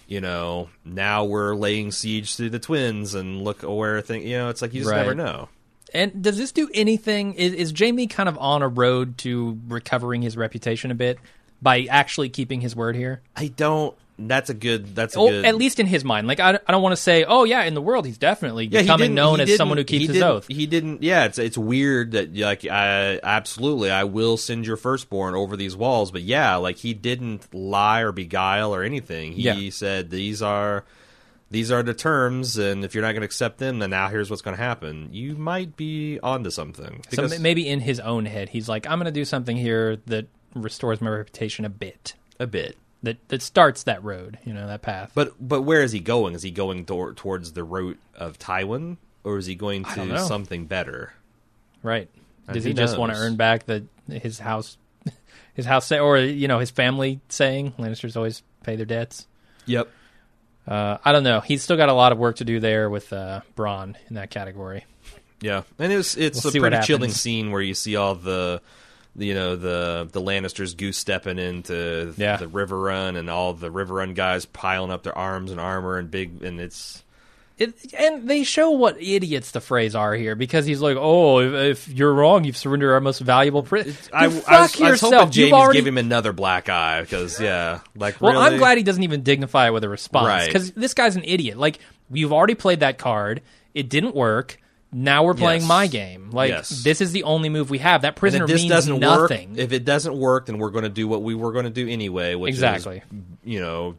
you 0.10 0.20
know, 0.22 0.70
now 0.84 1.24
we're 1.24 1.54
laying 1.56 1.92
siege 1.92 2.36
to 2.38 2.50
the 2.50 2.58
twins, 2.60 3.14
and 3.14 3.42
look 3.44 3.62
where 3.62 4.02
thing. 4.02 4.24
You 4.28 4.40
know, 4.40 4.50
it's 4.50 4.62
like 4.62 4.74
you 4.74 4.82
just 4.82 4.92
Right. 4.92 4.98
never 5.02 5.14
know. 5.14 5.50
And 5.94 6.22
does 6.24 6.38
this 6.38 6.52
do 6.52 6.68
anything? 6.74 7.34
Is, 7.36 7.54
is 7.54 7.74
Jaime 7.78 8.08
kind 8.08 8.28
of 8.28 8.38
on 8.40 8.62
a 8.62 8.68
road 8.68 9.18
to 9.20 9.60
recovering 9.68 10.22
his 10.24 10.36
reputation 10.36 10.92
a 10.92 10.96
bit 10.96 11.20
by 11.62 11.84
actually 11.90 12.30
keeping 12.30 12.62
his 12.62 12.76
word 12.76 12.96
here? 12.96 13.22
I 13.36 13.48
don't. 13.48 13.96
That's 14.28 14.50
a 14.50 14.54
good. 14.54 14.96
That's 14.96 15.16
a 15.16 15.20
Oh, 15.20 15.30
good. 15.30 15.46
at 15.46 15.56
least 15.56 15.80
in 15.80 15.86
his 15.86 16.04
mind. 16.04 16.28
Like 16.28 16.40
I, 16.40 16.60
I 16.68 16.72
don't 16.72 16.82
want 16.84 16.94
to 16.94 17.02
say, 17.02 17.24
oh 17.24 17.44
yeah, 17.46 17.64
in 17.64 17.74
the 17.74 17.82
world 17.82 18.06
he's 18.06 18.18
definitely 18.18 18.66
Yeah, 18.68 18.82
becoming 18.82 19.14
known 19.14 19.40
as 19.40 19.56
someone 19.56 19.78
who 19.78 19.84
keeps 19.84 20.14
his 20.14 20.22
oath. 20.22 20.48
He 20.48 20.66
didn't. 20.66 21.02
Yeah, 21.04 21.26
it's 21.26 21.40
it's 21.40 21.58
weird 21.58 22.12
that 22.12 22.36
like 22.36 22.66
I 22.66 23.20
absolutely 23.24 23.92
I 23.92 24.04
will 24.04 24.38
send 24.38 24.66
your 24.68 24.78
firstborn 24.78 25.36
over 25.36 25.56
these 25.56 25.76
walls, 25.76 26.12
but 26.12 26.22
yeah, 26.22 26.56
like 26.58 26.78
he 26.78 26.94
didn't 26.94 27.54
lie 27.54 28.02
or 28.02 28.12
beguile 28.12 28.76
or 28.76 28.84
anything. 28.84 29.32
He 29.34 29.44
Yeah. 29.44 29.70
said 29.72 30.10
these 30.10 30.42
are 30.42 30.84
these 31.52 31.72
are 31.72 31.82
the 31.82 31.96
terms, 31.96 32.58
and 32.58 32.86
if 32.86 32.94
you're 32.94 33.02
not 33.02 33.14
going 33.14 33.22
to 33.22 33.26
accept 33.26 33.58
them, 33.58 33.80
then 33.80 33.90
now 33.90 34.08
here's 34.10 34.30
what's 34.30 34.44
going 34.44 34.56
to 34.56 34.62
happen. 34.62 35.10
You 35.12 35.36
might 35.36 35.76
be 35.76 36.20
onto 36.22 36.52
something. 36.52 37.02
So 37.06 37.10
Because- 37.10 37.34
m- 37.34 37.42
maybe 37.42 37.68
in 37.68 37.80
his 37.80 38.00
own 38.00 38.26
head, 38.26 38.50
he's 38.50 38.70
like, 38.70 38.86
I'm 38.86 39.00
going 39.00 39.06
to 39.06 39.12
do 39.12 39.26
something 39.26 39.58
here 39.58 39.98
that 40.06 40.28
restores 40.54 41.02
my 41.02 41.10
reputation 41.10 41.66
a 41.66 41.70
bit. 41.70 42.14
a 42.40 42.46
bit. 42.46 42.78
That 43.04 43.18
that 43.30 43.42
starts 43.42 43.84
that 43.84 44.04
road, 44.04 44.40
you 44.44 44.54
know, 44.54 44.68
that 44.68 44.82
path. 44.82 45.12
But 45.16 45.34
but 45.40 45.62
where 45.62 45.82
is 45.84 45.92
he 45.94 46.00
going? 46.02 46.36
Is 46.36 46.44
he 46.44 46.52
going 46.52 46.86
tor- 46.86 47.14
towards 47.14 47.54
the 47.54 47.64
route 47.64 48.00
of 48.16 48.38
Tywin, 48.38 48.98
or 49.24 49.38
is 49.38 49.46
he 49.46 49.56
going 49.56 49.86
to 49.86 50.20
something 50.20 50.66
better? 50.66 51.14
right? 51.82 52.10
And 52.48 52.54
Does 52.54 52.64
he 52.64 52.74
just 52.74 52.98
want 52.98 53.14
to 53.14 53.18
earn 53.18 53.36
back 53.38 53.66
the 53.66 53.86
his 54.10 54.40
house, 54.40 54.78
his 55.54 55.66
house, 55.66 55.86
say, 55.86 56.00
or 56.00 56.18
you 56.18 56.48
know, 56.48 56.60
his 56.60 56.72
family 56.72 57.22
saying 57.30 57.74
Lannisters 57.80 58.18
always 58.18 58.44
pay 58.64 58.76
their 58.76 58.86
debts? 58.86 59.28
Yep. 59.66 59.88
Uh, 60.68 60.98
I 61.04 61.12
don't 61.12 61.24
know. 61.24 61.40
He's 61.40 61.64
still 61.64 61.78
got 61.78 61.90
a 61.90 61.94
lot 61.94 62.12
of 62.12 62.18
work 62.18 62.38
to 62.38 62.44
do 62.44 62.60
there 62.60 62.90
with 62.90 63.14
uh, 63.14 63.42
Bronn 63.56 63.96
in 64.10 64.16
that 64.16 64.30
category. 64.30 64.86
Yeah, 65.42 65.62
and 65.78 65.94
it's 65.94 66.18
it's 66.18 66.44
We'll 66.44 66.56
a 66.58 66.60
pretty 66.60 66.86
chilling 66.86 67.12
scene 67.12 67.52
where 67.52 67.62
you 67.62 67.74
see 67.74 67.96
all 67.96 68.14
the, 68.16 68.62
you 69.20 69.34
know, 69.34 69.56
the 69.56 70.08
the 70.12 70.22
Lannisters 70.22 70.76
goose 70.76 70.98
stepping 70.98 71.38
into 71.38 72.14
Yeah. 72.18 72.38
the 72.38 72.48
Riverrun 72.48 73.18
and 73.18 73.30
all 73.30 73.54
the 73.54 73.70
Riverrun 73.70 74.16
guys 74.16 74.46
piling 74.46 74.92
up 74.92 75.04
their 75.04 75.18
arms 75.18 75.52
and 75.52 75.60
armor 75.60 75.98
and 75.98 76.10
big 76.10 76.42
and 76.44 76.60
it's 76.60 77.04
It, 77.58 77.94
and 77.94 78.28
they 78.30 78.44
show 78.46 78.72
what 78.72 79.02
idiots 79.02 79.52
the 79.52 79.60
Freys 79.60 79.94
are 79.98 80.14
here 80.16 80.34
because 80.36 80.66
he's 80.66 80.80
like, 80.80 80.96
"Oh, 80.98 81.40
if, 81.40 81.54
if 81.54 81.88
you're 81.90 82.14
wrong, 82.14 82.46
you've 82.46 82.56
surrendered 82.56 82.92
our 82.94 83.02
most 83.02 83.20
valuable 83.20 83.64
prisoner." 83.64 83.94
I, 84.14 84.28
I, 84.28 84.30
fuck 84.30 84.42
was, 84.46 84.48
I 84.50 84.62
was 84.62 84.80
yourself. 84.80 85.14
hoping 85.14 85.34
Jaime's 85.34 85.52
already 85.54 85.80
give 85.80 85.88
him 85.88 85.98
another 85.98 86.32
black 86.32 86.70
eye 86.70 87.02
because 87.02 87.40
yeah, 87.42 87.82
like 87.98 88.22
Well, 88.22 88.38
I'm 88.40 88.58
glad 88.58 88.78
he 88.78 88.84
doesn't 88.86 89.04
even 89.04 89.24
dignify 89.24 89.68
it 89.68 89.72
with 89.72 89.84
a 89.84 89.90
response 89.90 90.28
Right. 90.28 90.48
because 90.48 90.72
this 90.72 90.94
guy's 90.94 91.18
an 91.18 91.24
idiot. 91.26 91.58
Like 91.58 91.80
you've 92.10 92.32
already 92.32 92.56
played 92.56 92.80
that 92.80 92.98
card, 92.98 93.42
it 93.74 93.90
didn't 93.90 94.16
work. 94.16 94.58
Now 94.92 95.24
we're 95.24 95.36
playing 95.36 95.62
Yes. 95.62 95.68
my 95.70 95.88
game. 95.88 96.32
Like 96.32 96.50
Yes. 96.50 96.84
this 96.84 97.00
is 97.02 97.12
the 97.12 97.24
only 97.24 97.50
move 97.50 97.70
we 97.70 97.78
have. 97.80 98.02
That 98.02 98.08
And 98.10 98.16
prisoner 98.16 98.46
if 98.46 98.50
this 98.50 98.62
means 98.62 98.70
doesn't 98.72 99.00
nothing. 99.00 99.50
work, 99.52 99.60
if 99.60 99.72
it 99.72 99.86
doesn't 99.86 100.16
work, 100.18 100.48
then 100.48 100.58
we're 100.58 100.72
going 100.72 100.84
to 100.84 100.90
do 100.90 101.08
what 101.08 101.22
we 101.22 101.36
were 101.36 101.52
going 101.52 101.66
to 101.66 101.72
do 101.72 101.88
anyway, 101.88 102.34
which 102.36 102.50
Exactly. 102.50 102.98
is 102.98 103.04
you 103.44 103.60
know 103.60 103.96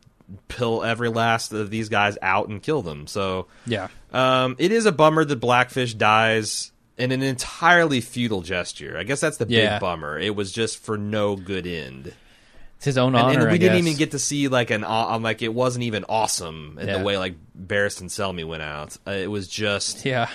pill 0.49 0.83
every 0.85 1.09
last 1.09 1.53
of 1.53 1.71
these 1.71 1.89
guys 1.89 2.17
out 2.23 2.49
and 2.49 2.63
kill 2.63 2.83
them. 2.83 3.07
So 3.07 3.47
yeah, 3.67 3.89
Um, 4.13 4.57
it 4.59 4.73
is 4.73 4.87
a 4.87 4.93
bummer 4.93 5.25
that 5.25 5.37
Blackfish 5.37 5.95
dies 5.95 6.73
in 6.99 7.13
an 7.13 7.23
entirely 7.23 8.01
futile 8.01 8.43
gesture. 8.43 8.97
I 8.99 9.05
guess 9.05 9.21
that's 9.21 9.37
the 9.39 9.47
Yeah. 9.49 9.75
big 9.75 9.81
bummer. 9.81 10.19
It 10.19 10.35
was 10.37 10.53
just 10.53 10.83
for 10.83 10.99
no 10.99 11.35
good 11.37 11.67
end, 11.67 12.13
it's 12.77 12.85
his 12.85 12.99
own 12.99 13.15
and, 13.15 13.25
honor. 13.25 13.39
and 13.41 13.49
we 13.49 13.55
I 13.55 13.59
didn't 13.59 13.79
guess. 13.79 13.87
even 13.87 13.99
get 13.99 14.11
to 14.13 14.19
see 14.19 14.49
like 14.49 14.71
an. 14.71 14.83
aw- 14.85 15.15
I'm 15.15 15.23
like 15.23 15.41
it 15.43 15.55
wasn't 15.55 15.85
even 15.85 16.05
awesome 16.09 16.79
in 16.81 16.89
Yeah. 16.89 16.99
the 16.99 17.05
way 17.05 17.17
like 17.17 17.35
Barristan 17.61 18.07
Selmy 18.11 18.45
went 18.47 18.63
out. 18.63 18.97
Uh, 19.07 19.13
it 19.13 19.31
was 19.31 19.47
just. 19.49 20.05
Yeah, 20.05 20.29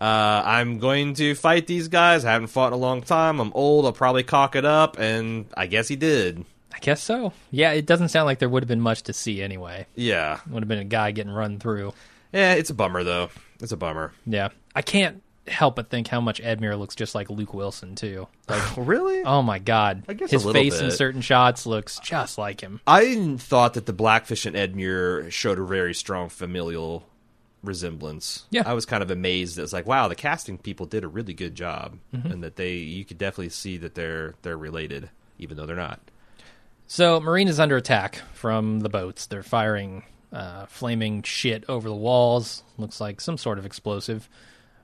Uh, 0.00 0.42
I'm 0.46 0.78
going 0.78 1.14
to 1.14 1.34
fight 1.34 1.66
these 1.66 1.88
guys. 1.88 2.24
I 2.24 2.32
haven't 2.32 2.48
fought 2.48 2.68
in 2.68 2.72
a 2.72 2.76
long 2.76 3.02
time. 3.02 3.38
I'm 3.40 3.52
old. 3.54 3.84
I'll 3.84 3.92
probably 3.92 4.22
cock 4.22 4.56
it 4.56 4.64
up, 4.64 4.98
and 4.98 5.46
I 5.56 5.66
guess 5.66 5.88
he 5.88 5.96
did. 5.96 6.44
I 6.72 6.78
guess 6.78 7.02
so. 7.02 7.32
Yeah, 7.50 7.72
it 7.72 7.84
doesn't 7.84 8.08
sound 8.08 8.26
like 8.26 8.38
there 8.38 8.48
would 8.48 8.62
have 8.62 8.68
been 8.68 8.80
much 8.80 9.02
to 9.02 9.12
see 9.12 9.42
anyway. 9.42 9.86
Yeah, 9.96 10.40
Would 10.48 10.62
have 10.62 10.68
been 10.68 10.78
a 10.78 10.84
guy 10.84 11.10
getting 11.10 11.32
run 11.32 11.58
through. 11.58 11.92
yeah. 12.32 12.54
It's 12.54 12.70
a 12.70 12.74
bummer 12.74 13.04
though. 13.04 13.28
It's 13.60 13.72
a 13.72 13.76
bummer. 13.76 14.12
Yeah, 14.24 14.48
I 14.74 14.80
can't 14.80 15.22
help 15.48 15.74
but 15.76 15.90
think 15.90 16.06
how 16.06 16.20
much 16.20 16.40
Edmure 16.40 16.78
looks 16.78 16.94
just 16.94 17.14
like 17.14 17.28
Luke 17.28 17.52
Wilson 17.52 17.94
too. 17.96 18.28
Like, 18.48 18.62
really? 18.76 19.22
oh 19.24 19.42
my 19.42 19.58
god, 19.58 20.04
I 20.08 20.14
guess 20.14 20.30
his 20.30 20.44
face 20.44 20.80
in 20.80 20.90
certain 20.90 21.20
shots 21.20 21.66
looks 21.66 21.98
just 22.00 22.38
like 22.38 22.60
him. 22.60 22.80
I 22.86 23.36
thought 23.38 23.74
that 23.74 23.86
the 23.86 23.92
Blackfish 23.92 24.46
and 24.46 24.56
Edmure 24.56 25.30
showed 25.30 25.58
a 25.58 25.64
very 25.64 25.92
strong 25.94 26.28
familial 26.30 27.04
resemblance. 27.62 28.44
Yeah. 28.50 28.62
I 28.66 28.72
was 28.74 28.86
kind 28.86 29.02
of 29.02 29.10
amazed. 29.10 29.58
It's 29.58 29.72
like, 29.72 29.86
wow, 29.86 30.08
the 30.08 30.14
casting 30.14 30.58
people 30.58 30.86
did 30.86 31.04
a 31.04 31.08
really 31.08 31.34
good 31.34 31.54
job, 31.54 31.98
Mm-hmm. 32.14 32.30
and 32.32 32.42
that 32.44 32.56
they 32.56 32.74
you 32.74 33.04
could 33.04 33.18
definitely 33.18 33.50
see 33.50 33.76
that 33.78 33.94
they're 33.94 34.34
they're 34.42 34.56
related, 34.58 35.10
even 35.38 35.56
though 35.56 35.66
they're 35.66 35.76
not. 35.76 36.00
So 36.86 37.20
Meereen 37.20 37.48
is 37.48 37.60
under 37.60 37.76
attack 37.76 38.20
from 38.34 38.80
the 38.80 38.88
boats. 38.88 39.26
They're 39.26 39.42
firing 39.42 40.02
uh, 40.32 40.66
flaming 40.66 41.22
shit 41.22 41.64
over 41.68 41.88
the 41.88 41.94
walls. 41.94 42.62
Looks 42.78 43.00
like 43.00 43.20
some 43.20 43.36
sort 43.38 43.58
of 43.58 43.66
explosive. 43.66 44.28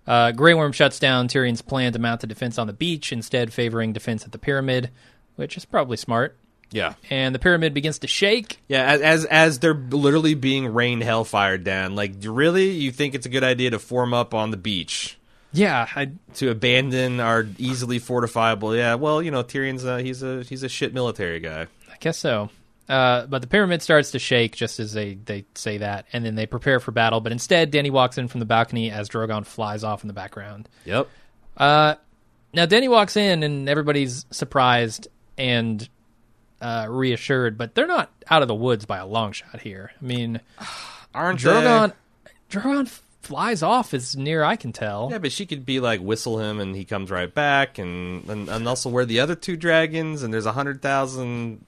Uh, 0.07 0.31
Grey 0.31 0.55
Worm 0.55 0.71
shuts 0.71 1.01
down 1.01 1.27
Tyrion's 1.27 1.63
plan 1.63 1.93
to 1.93 1.99
mount 1.99 2.21
the 2.21 2.29
defense 2.29 2.59
on 2.59 2.69
the 2.69 2.73
beach, 2.73 3.13
instead 3.13 3.53
favoring 3.53 3.93
defense 3.93 4.25
at 4.25 4.31
the 4.31 4.39
pyramid, 4.39 4.91
which 5.35 5.57
is 5.57 5.65
probably 5.65 5.97
smart. 5.97 6.37
Yeah, 6.73 6.95
And 7.11 7.35
the 7.35 7.39
pyramid 7.39 7.75
begins 7.75 8.01
to 8.01 8.07
shake. 8.09 8.59
yeah. 8.69 8.85
As 8.93 9.01
as, 9.01 9.25
as 9.27 9.59
they're 9.61 9.73
literally 9.75 10.35
being 10.35 10.75
rained 10.75 11.03
hellfire 11.03 11.59
down, 11.59 11.95
like 11.95 12.15
really, 12.23 12.71
you 12.71 12.91
think 12.91 13.15
it's 13.15 13.25
a 13.27 13.29
good 13.29 13.45
idea 13.45 13.71
to 13.71 13.79
form 13.79 14.13
up 14.13 14.35
on 14.35 14.51
the 14.51 14.57
beach? 14.57 15.17
Yeah, 15.53 15.87
I, 15.95 16.11
To 16.35 16.51
abandon 16.51 17.21
our 17.21 17.47
easily 17.57 17.99
fortifiable, 18.01 18.77
yeah. 18.77 18.95
Well, 18.97 19.23
you 19.23 19.31
know, 19.31 19.43
Tyrion's 19.43 19.85
a, 19.85 20.03
he's 20.03 20.23
a 20.23 20.43
he's 20.43 20.63
a 20.65 20.69
shit 20.69 20.93
military 20.93 21.41
guy. 21.41 21.69
I 21.91 21.97
guess 22.01 22.19
so. 22.19 22.51
Uh, 22.89 23.27
but 23.27 23.43
the 23.43 23.49
pyramid 23.49 23.81
starts 23.83 24.11
to 24.13 24.19
shake 24.19 24.55
just 24.55 24.79
as 24.79 24.93
they, 24.93 25.15
they 25.15 25.45
say 25.55 25.79
that, 25.79 26.07
and 26.13 26.25
then 26.25 26.35
they 26.35 26.47
prepare 26.47 26.79
for 26.79 26.93
battle. 26.93 27.21
But 27.21 27.33
instead, 27.33 27.73
Dany 27.73 27.91
walks 27.91 28.19
in 28.19 28.29
from 28.29 28.39
the 28.41 28.47
balcony 28.47 28.91
as 28.91 29.09
Drogon 29.09 29.45
flies 29.47 29.83
off 29.83 30.03
in 30.05 30.09
the 30.09 30.15
background. 30.15 30.69
Yep. 30.85 31.09
Uh, 31.57 31.95
now 32.53 32.67
Danny 32.67 32.89
walks 32.89 33.17
in, 33.17 33.43
and 33.43 33.69
everybody's 33.69 34.27
surprised 34.31 35.09
and 35.39 35.89
uh, 36.61 36.87
reassured, 36.89 37.59
but 37.59 37.75
they're 37.75 37.87
not 37.87 38.11
out 38.31 38.43
of 38.43 38.49
the 38.49 38.55
woods 38.55 38.87
by 38.87 38.99
a 38.99 39.07
long 39.07 39.33
shot 39.33 39.61
here. 39.61 39.93
I 40.01 40.05
mean, 40.05 40.41
Aren't 41.15 41.41
Drogon, 41.41 41.93
Drogon 42.51 42.89
flies 43.23 43.63
off 43.63 43.93
as 43.95 44.17
near 44.17 44.45
I 44.45 44.57
can 44.57 44.73
tell. 44.73 45.09
Yeah, 45.11 45.19
but 45.19 45.33
she 45.33 45.47
could 45.47 45.67
be 45.67 45.81
like 45.81 46.01
whistle 46.01 46.39
him 46.39 46.61
and 46.61 46.77
he 46.77 46.85
comes 46.85 47.11
right 47.11 47.33
back, 47.33 47.79
and 47.79 48.29
and, 48.29 48.49
and 48.49 48.69
also 48.69 48.89
where 48.91 49.05
the 49.05 49.21
other 49.21 49.35
two 49.35 49.57
dragons, 49.57 50.23
and 50.23 50.33
there's 50.33 50.47
a 50.47 50.53
hundred 50.53 50.83
thousand 50.83 51.67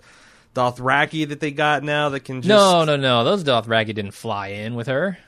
Dothraki 0.54 1.28
that 1.28 1.40
they 1.40 1.50
got 1.50 1.82
now 1.82 2.08
that 2.10 2.20
can 2.20 2.42
just 2.42 2.48
no, 2.48 2.84
no, 2.84 2.96
no. 2.96 3.24
Those 3.24 3.44
Dothraki 3.44 3.94
didn't 3.94 4.12
fly 4.12 4.48
in 4.48 4.74
with 4.74 4.86
her. 4.86 5.18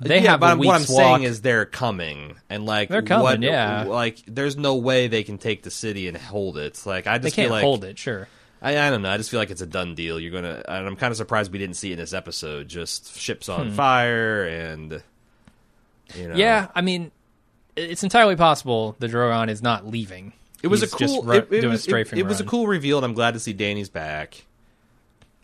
They 0.00 0.22
yeah, 0.22 0.32
have 0.32 0.40
but 0.40 0.58
what 0.58 0.68
I'm 0.68 0.80
week's 0.80 0.94
saying 0.94 1.22
is 1.24 1.40
they're 1.42 1.64
coming, 1.64 2.36
and 2.48 2.64
like 2.64 2.88
They're 2.88 3.02
coming, 3.02 3.22
what- 3.24 3.42
yeah. 3.42 3.82
Like 3.84 4.22
there's 4.26 4.56
no 4.56 4.76
way 4.76 5.08
they 5.08 5.24
can 5.24 5.38
take 5.38 5.64
the 5.64 5.72
city 5.72 6.06
and 6.06 6.16
hold 6.16 6.56
it. 6.56 6.80
Like 6.86 7.08
I 7.08 7.18
they 7.18 7.28
just 7.28 7.36
can't 7.36 7.46
feel 7.46 7.52
like 7.52 7.64
hold 7.64 7.84
it. 7.84 7.98
Sure. 7.98 8.28
I, 8.60 8.76
I 8.78 8.90
don't 8.90 9.02
know. 9.02 9.10
I 9.10 9.16
just 9.16 9.30
feel 9.30 9.38
like 9.40 9.50
it's 9.50 9.60
a 9.60 9.66
done 9.66 9.94
deal. 9.94 10.18
You're 10.18 10.32
gonna, 10.32 10.62
and 10.68 10.86
I'm 10.86 10.96
kind 10.96 11.10
of 11.12 11.16
surprised 11.16 11.52
we 11.52 11.58
didn't 11.58 11.76
see 11.76 11.90
it 11.90 11.94
in 11.94 11.98
this 11.98 12.12
episode. 12.12 12.68
Just 12.68 13.16
ships 13.18 13.46
Hmm. 13.46 13.52
on 13.52 13.70
fire, 13.72 14.44
and 14.44 15.02
you 16.16 16.28
know, 16.28 16.34
Yeah, 16.34 16.68
I 16.74 16.80
mean, 16.80 17.10
it's 17.76 18.02
entirely 18.02 18.34
possible 18.36 18.96
the 18.98 19.06
Drogon 19.08 19.48
is 19.48 19.62
not 19.62 19.86
leaving. 19.86 20.32
It 20.62 20.66
was 20.68 20.80
He's 20.80 20.92
a 20.92 20.96
cool. 20.96 21.22
ru- 21.22 21.36
it, 21.36 21.52
it 21.52 21.66
was, 21.68 21.86
a 21.86 21.96
it, 21.96 22.12
it 22.14 22.26
was 22.26 22.40
a 22.40 22.44
cool 22.44 22.66
reveal, 22.66 22.98
and 22.98 23.04
I'm 23.04 23.14
glad 23.14 23.34
to 23.34 23.40
see 23.40 23.52
Dany's 23.52 23.88
back. 23.88 24.44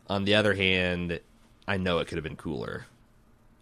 On 0.09 0.25
the 0.25 0.35
other 0.35 0.53
hand, 0.55 1.21
I 1.69 1.77
know 1.77 1.99
it 2.01 2.09
could 2.09 2.17
have 2.17 2.25
been 2.25 2.37
cooler. 2.37 2.85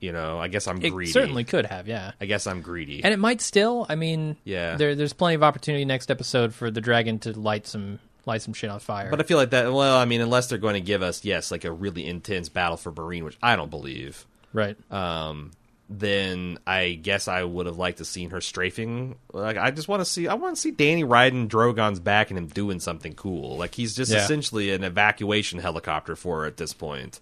You 0.01 0.11
know, 0.13 0.41
I 0.41 0.49
guess 0.49 0.67
I'm 0.67 0.83
It 0.83 0.91
greedy. 0.91 1.13
certainly 1.13 1.45
could 1.45 1.67
have, 1.67 1.87
yeah. 1.87 2.13
I 2.21 2.25
guess 2.27 2.47
I'm 2.49 2.61
greedy. 2.63 3.05
And 3.05 3.13
it 3.15 3.19
might 3.19 3.41
still. 3.41 3.87
I 3.89 3.95
mean, 3.95 4.37
Yeah. 4.45 4.75
there, 4.77 4.95
there's 4.97 5.13
plenty 5.13 5.37
of 5.37 5.45
opportunity 5.45 5.85
next 5.85 6.11
episode 6.11 6.53
for 6.55 6.71
the 6.73 6.81
dragon 6.81 7.21
to 7.21 7.39
light 7.39 7.67
some 7.69 8.01
light 8.27 8.43
some 8.43 8.55
shit 8.55 8.71
on 8.71 8.81
fire. 8.81 9.11
but 9.11 9.21
I 9.21 9.25
feel 9.25 9.37
like 9.39 9.51
that. 9.51 9.73
Well, 9.73 9.97
I 9.97 10.05
mean, 10.05 10.21
unless 10.21 10.49
they're 10.49 10.59
going 10.59 10.75
to 10.75 10.81
give 10.81 11.03
us 11.03 11.25
yes, 11.25 11.51
like 11.51 11.65
a 11.65 11.73
really 11.73 12.07
intense 12.07 12.49
battle 12.49 12.77
for 12.77 12.93
Meereen, 12.93 13.23
which 13.25 13.37
I 13.43 13.57
don't 13.57 13.71
believe. 13.71 14.27
right. 14.53 14.77
um, 14.93 15.51
then 15.95 16.59
I 16.67 16.93
guess 16.93 17.29
I 17.29 17.43
would 17.45 17.67
have 17.67 17.77
liked 17.77 17.99
to 17.99 18.07
seen 18.07 18.31
her 18.31 18.41
strafing. 18.41 19.17
Like 19.33 19.59
I 19.59 19.71
just 19.73 19.89
want 19.89 20.01
to 20.01 20.07
see, 20.07 20.27
I 20.27 20.35
want 20.35 20.55
to 20.57 20.61
see 20.61 20.73
Dany 20.73 21.07
riding 21.07 21.49
Drogon's 21.49 22.01
back 22.01 22.31
and 22.31 22.39
him 22.39 22.47
doing 22.47 22.81
something 22.81 23.13
cool. 23.13 23.59
Like 23.59 23.75
he's 23.75 23.95
just 23.95 24.11
Yeah. 24.11 24.25
essentially 24.25 24.71
an 24.71 24.85
evacuation 24.85 25.59
helicopter 25.59 26.17
for 26.17 26.41
her 26.41 26.47
at 26.47 26.57
this 26.57 26.73
point. 26.73 27.21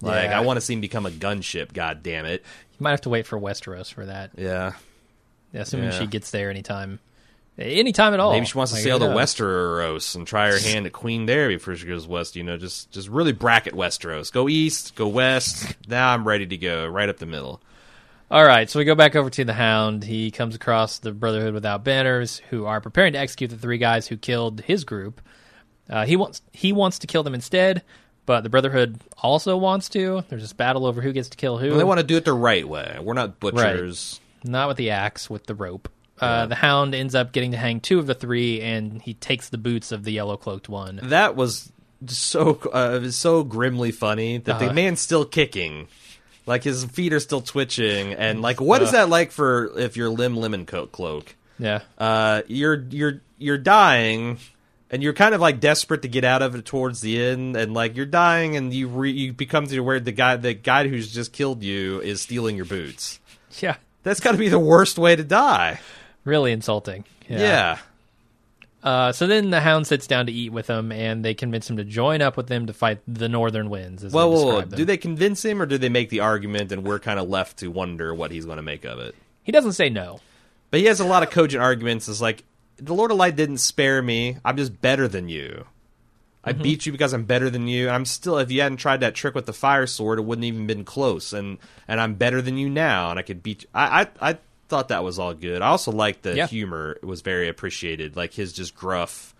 Like 0.00 0.30
Yeah. 0.30 0.38
I 0.38 0.40
want 0.42 0.56
to 0.56 0.62
see 0.62 0.72
him 0.72 0.80
become 0.80 1.04
a 1.04 1.10
gunship. 1.10 1.74
God 1.74 2.02
damn 2.02 2.24
it! 2.24 2.42
You 2.78 2.84
might 2.84 2.92
have 2.92 3.02
to 3.02 3.10
wait 3.10 3.26
for 3.26 3.38
Westeros 3.38 3.92
for 3.92 4.06
that. 4.06 4.30
Yeah, 4.38 4.72
yeah 5.52 5.60
Assuming 5.60 5.90
she 5.92 6.06
gets 6.06 6.30
there 6.30 6.48
anytime. 6.48 7.00
Anytime 7.58 8.14
at 8.14 8.20
all. 8.20 8.32
maybe 8.32 8.46
she 8.46 8.56
wants 8.56 8.72
to 8.72 8.76
Like, 8.76 8.84
sail 8.84 8.98
to? 9.00 9.06
Westeros 9.06 10.14
and 10.14 10.26
try 10.26 10.50
her 10.50 10.58
hand 10.58 10.86
at 10.86 10.92
Queen 10.92 11.26
there 11.26 11.48
before 11.48 11.76
she 11.76 11.86
goes 11.86 12.06
west. 12.06 12.36
You 12.36 12.42
know, 12.42 12.56
just 12.56 12.90
just 12.90 13.08
really 13.08 13.32
bracket 13.32 13.74
Westeros. 13.74 14.32
Go 14.32 14.48
east, 14.48 14.94
go 14.94 15.06
west. 15.08 15.74
now 15.88 16.10
I'm 16.10 16.26
ready 16.26 16.46
to 16.46 16.56
go 16.56 16.86
right 16.86 17.08
up 17.08 17.18
the 17.18 17.26
middle. 17.26 17.60
All 18.30 18.44
right, 18.44 18.70
so 18.70 18.78
we 18.78 18.84
go 18.84 18.94
back 18.94 19.16
over 19.16 19.28
to 19.28 19.44
the 19.44 19.52
Hound. 19.52 20.04
He 20.04 20.30
comes 20.30 20.54
across 20.54 20.98
the 21.00 21.10
Brotherhood 21.10 21.52
without 21.52 21.82
banners, 21.82 22.40
who 22.50 22.64
are 22.64 22.80
preparing 22.80 23.12
to 23.14 23.18
execute 23.18 23.50
the 23.50 23.56
three 23.56 23.78
guys 23.78 24.06
who 24.06 24.16
killed 24.16 24.60
his 24.60 24.84
group. 24.84 25.20
Uh, 25.88 26.06
he 26.06 26.14
wants 26.16 26.40
he 26.52 26.72
wants 26.72 27.00
to 27.00 27.08
kill 27.08 27.24
them 27.24 27.34
instead, 27.34 27.82
but 28.26 28.42
the 28.42 28.48
Brotherhood 28.48 29.00
also 29.18 29.56
wants 29.56 29.88
to. 29.90 30.24
There's 30.28 30.42
this 30.42 30.52
battle 30.52 30.86
over 30.86 31.02
who 31.02 31.12
gets 31.12 31.28
to 31.30 31.36
kill 31.36 31.58
who. 31.58 31.72
And 31.72 31.80
they 31.80 31.84
want 31.84 31.98
to 31.98 32.06
do 32.06 32.16
it 32.16 32.24
the 32.24 32.32
right 32.32 32.66
way. 32.66 32.96
We're 33.02 33.14
not 33.14 33.40
butchers. 33.40 34.20
Not 34.44 34.68
with 34.68 34.76
the 34.76 34.90
axe, 34.90 35.28
with 35.28 35.46
the 35.46 35.54
rope. 35.56 35.88
Uh, 36.20 36.46
the 36.46 36.54
Hound 36.54 36.94
ends 36.94 37.14
up 37.14 37.32
getting 37.32 37.52
to 37.52 37.56
hang 37.56 37.80
two 37.80 37.98
of 37.98 38.06
the 38.06 38.14
three, 38.14 38.60
and 38.60 39.00
he 39.02 39.14
takes 39.14 39.48
the 39.48 39.58
boots 39.58 39.90
of 39.92 40.04
the 40.04 40.12
yellow 40.12 40.36
cloaked 40.36 40.68
one. 40.68 41.00
that 41.04 41.36
was 41.36 41.72
so 42.06 42.58
uh, 42.72 42.92
it 42.96 43.02
was 43.02 43.16
so 43.16 43.44
grimly 43.44 43.90
funny 43.92 44.38
that 44.38 44.58
the 44.58 44.66
Uh-huh. 44.66 44.74
man's 44.74 45.00
still 45.00 45.24
kicking. 45.24 45.88
Like 46.46 46.64
his 46.64 46.84
feet 46.86 47.12
are 47.12 47.20
still 47.20 47.42
twitching 47.42 48.14
and 48.14 48.40
like 48.42 48.60
what 48.60 48.82
is 48.82 48.92
that 48.92 49.08
like 49.08 49.30
for 49.30 49.78
if 49.78 49.96
you're 49.96 50.08
limb 50.08 50.34
lemon 50.36 50.64
co- 50.66 50.86
cloak? 50.86 51.36
Yeah, 51.58 51.80
uh 51.98 52.42
you're 52.48 52.82
you're 52.90 53.20
you're 53.38 53.58
dying 53.58 54.38
and 54.90 55.02
you're 55.02 55.12
kind 55.12 55.34
of 55.34 55.40
like 55.42 55.60
desperate 55.60 56.02
to 56.02 56.08
get 56.08 56.24
out 56.24 56.40
of 56.42 56.54
it 56.54 56.64
towards 56.64 57.02
the 57.02 57.22
end 57.22 57.54
and 57.56 57.74
like 57.74 57.94
you're 57.94 58.06
dying 58.06 58.56
and 58.56 58.72
you 58.72 58.88
re- 58.88 59.12
you 59.12 59.32
become 59.34 59.66
aware 59.70 60.00
the 60.00 60.10
guy 60.12 60.36
the 60.36 60.54
guy 60.54 60.88
who's 60.88 61.12
just 61.12 61.32
killed 61.34 61.62
you 61.62 62.00
is 62.00 62.22
stealing 62.22 62.56
your 62.56 62.64
boots. 62.64 63.20
Yeah, 63.60 63.76
that's 64.02 64.20
got 64.20 64.32
to 64.32 64.38
be 64.38 64.48
the 64.48 64.58
worst 64.58 64.98
way 64.98 65.14
to 65.14 65.22
die 65.22 65.78
really 66.24 66.52
insulting. 66.52 67.04
yeah, 67.28 67.78
Uh, 68.82 69.12
so 69.12 69.26
then 69.26 69.50
the 69.50 69.60
Hound 69.60 69.86
sits 69.86 70.06
down 70.06 70.26
to 70.26 70.32
eat 70.32 70.52
with 70.52 70.66
them, 70.66 70.90
and 70.90 71.22
they 71.24 71.34
convince 71.34 71.68
him 71.68 71.76
to 71.76 71.84
join 71.84 72.22
up 72.22 72.36
with 72.36 72.46
them 72.46 72.66
to 72.66 72.72
fight 72.72 73.00
the 73.06 73.28
Northern 73.28 73.68
Winds. 73.68 74.02
As 74.04 74.12
well, 74.12 74.30
well, 74.32 74.62
do 74.62 74.84
they 74.86 74.96
convince 74.96 75.44
him 75.44 75.60
or 75.60 75.66
do 75.66 75.76
they 75.76 75.90
make 75.90 76.08
the 76.08 76.20
argument 76.20 76.72
and 76.72 76.82
we're 76.84 76.98
kind 76.98 77.18
of 77.20 77.28
left 77.28 77.58
to 77.58 77.68
wonder 77.68 78.14
what 78.14 78.30
he's 78.30 78.46
going 78.46 78.56
to 78.56 78.62
make 78.62 78.84
of 78.84 78.98
it 78.98 79.14
He 79.42 79.52
doesn't 79.52 79.72
say 79.72 79.90
no. 79.90 80.20
But 80.70 80.80
he 80.80 80.86
has 80.86 81.00
a 81.00 81.04
lot 81.04 81.22
of 81.22 81.30
cogent 81.30 81.62
arguments. 81.62 82.08
It's 82.08 82.20
like 82.22 82.44
the 82.76 82.94
Lord 82.94 83.10
of 83.10 83.18
Light 83.18 83.36
didn't 83.36 83.58
spare 83.58 84.00
me. 84.00 84.38
I'm 84.44 84.56
just 84.56 84.80
better 84.80 85.08
than 85.08 85.28
you. 85.28 85.66
I 86.42 86.52
Mm-hmm. 86.54 86.62
beat 86.62 86.86
you 86.86 86.92
because 86.92 87.12
I'm 87.12 87.24
better 87.24 87.50
than 87.50 87.66
you. 87.68 87.88
And 87.88 87.94
I'm 87.94 88.06
still. 88.06 88.38
If 88.38 88.50
you 88.50 88.62
hadn't 88.62 88.78
tried 88.78 89.00
that 89.00 89.14
trick 89.14 89.34
with 89.34 89.44
the 89.44 89.52
fire 89.52 89.86
sword, 89.86 90.18
it 90.18 90.22
wouldn't 90.22 90.44
even 90.46 90.66
been 90.66 90.84
close. 90.84 91.34
And 91.34 91.58
and 91.86 92.00
I'm 92.00 92.14
better 92.14 92.40
than 92.40 92.56
you 92.56 92.70
now. 92.70 93.10
And 93.10 93.18
I 93.18 93.22
could 93.22 93.42
beat 93.42 93.64
you. 93.64 93.68
I 93.74 94.06
I, 94.22 94.30
I 94.30 94.38
thought 94.70 94.88
that 94.88 95.04
was 95.04 95.18
all 95.18 95.34
good. 95.34 95.60
I 95.60 95.66
also 95.68 95.92
liked 95.92 96.22
the 96.22 96.34
Yeah. 96.36 96.46
humor. 96.46 96.92
It 96.92 97.04
was 97.04 97.20
very 97.20 97.48
appreciated. 97.48 98.16
Like 98.16 98.32
his 98.32 98.52
just 98.54 98.74
gruff. 98.74 99.34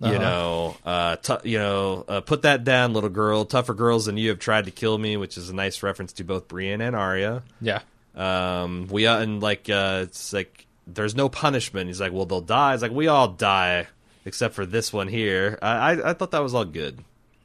You 0.00 0.08
Uh-huh. 0.08 0.18
know, 0.18 0.76
uh, 0.84 1.16
t- 1.16 1.50
you 1.50 1.58
know, 1.58 2.04
uh, 2.08 2.20
put 2.20 2.42
that 2.42 2.64
down, 2.64 2.92
little 2.92 3.08
girl. 3.10 3.44
Tougher 3.44 3.72
girls 3.74 4.06
than 4.06 4.16
you 4.16 4.30
have 4.30 4.40
tried 4.40 4.64
to 4.64 4.70
kill 4.72 4.98
me, 4.98 5.16
which 5.16 5.36
is 5.38 5.48
a 5.48 5.54
nice 5.54 5.82
reference 5.82 6.12
to 6.14 6.24
both 6.24 6.48
Brienne 6.48 6.80
and 6.80 6.96
Arya. 6.96 7.42
Yeah, 7.60 7.80
Um, 8.16 8.88
we 8.90 9.06
uh, 9.06 9.18
and 9.18 9.40
like 9.42 9.70
uh, 9.70 10.00
it's 10.02 10.32
like 10.32 10.66
there's 10.88 11.14
no 11.14 11.28
punishment. 11.28 11.86
He's 11.86 12.00
like, 12.00 12.12
well, 12.12 12.26
they'll 12.26 12.40
die. 12.40 12.74
It's 12.74 12.82
like 12.82 12.90
we 12.92 13.06
all 13.06 13.28
die 13.28 13.86
except 14.24 14.54
for 14.54 14.66
this 14.66 14.92
one 14.92 15.06
here. 15.08 15.56
I 15.62 15.92
I, 15.92 16.10
I 16.10 16.12
thought 16.14 16.32
that 16.32 16.42
was 16.42 16.52
all 16.54 16.64
good. 16.64 16.98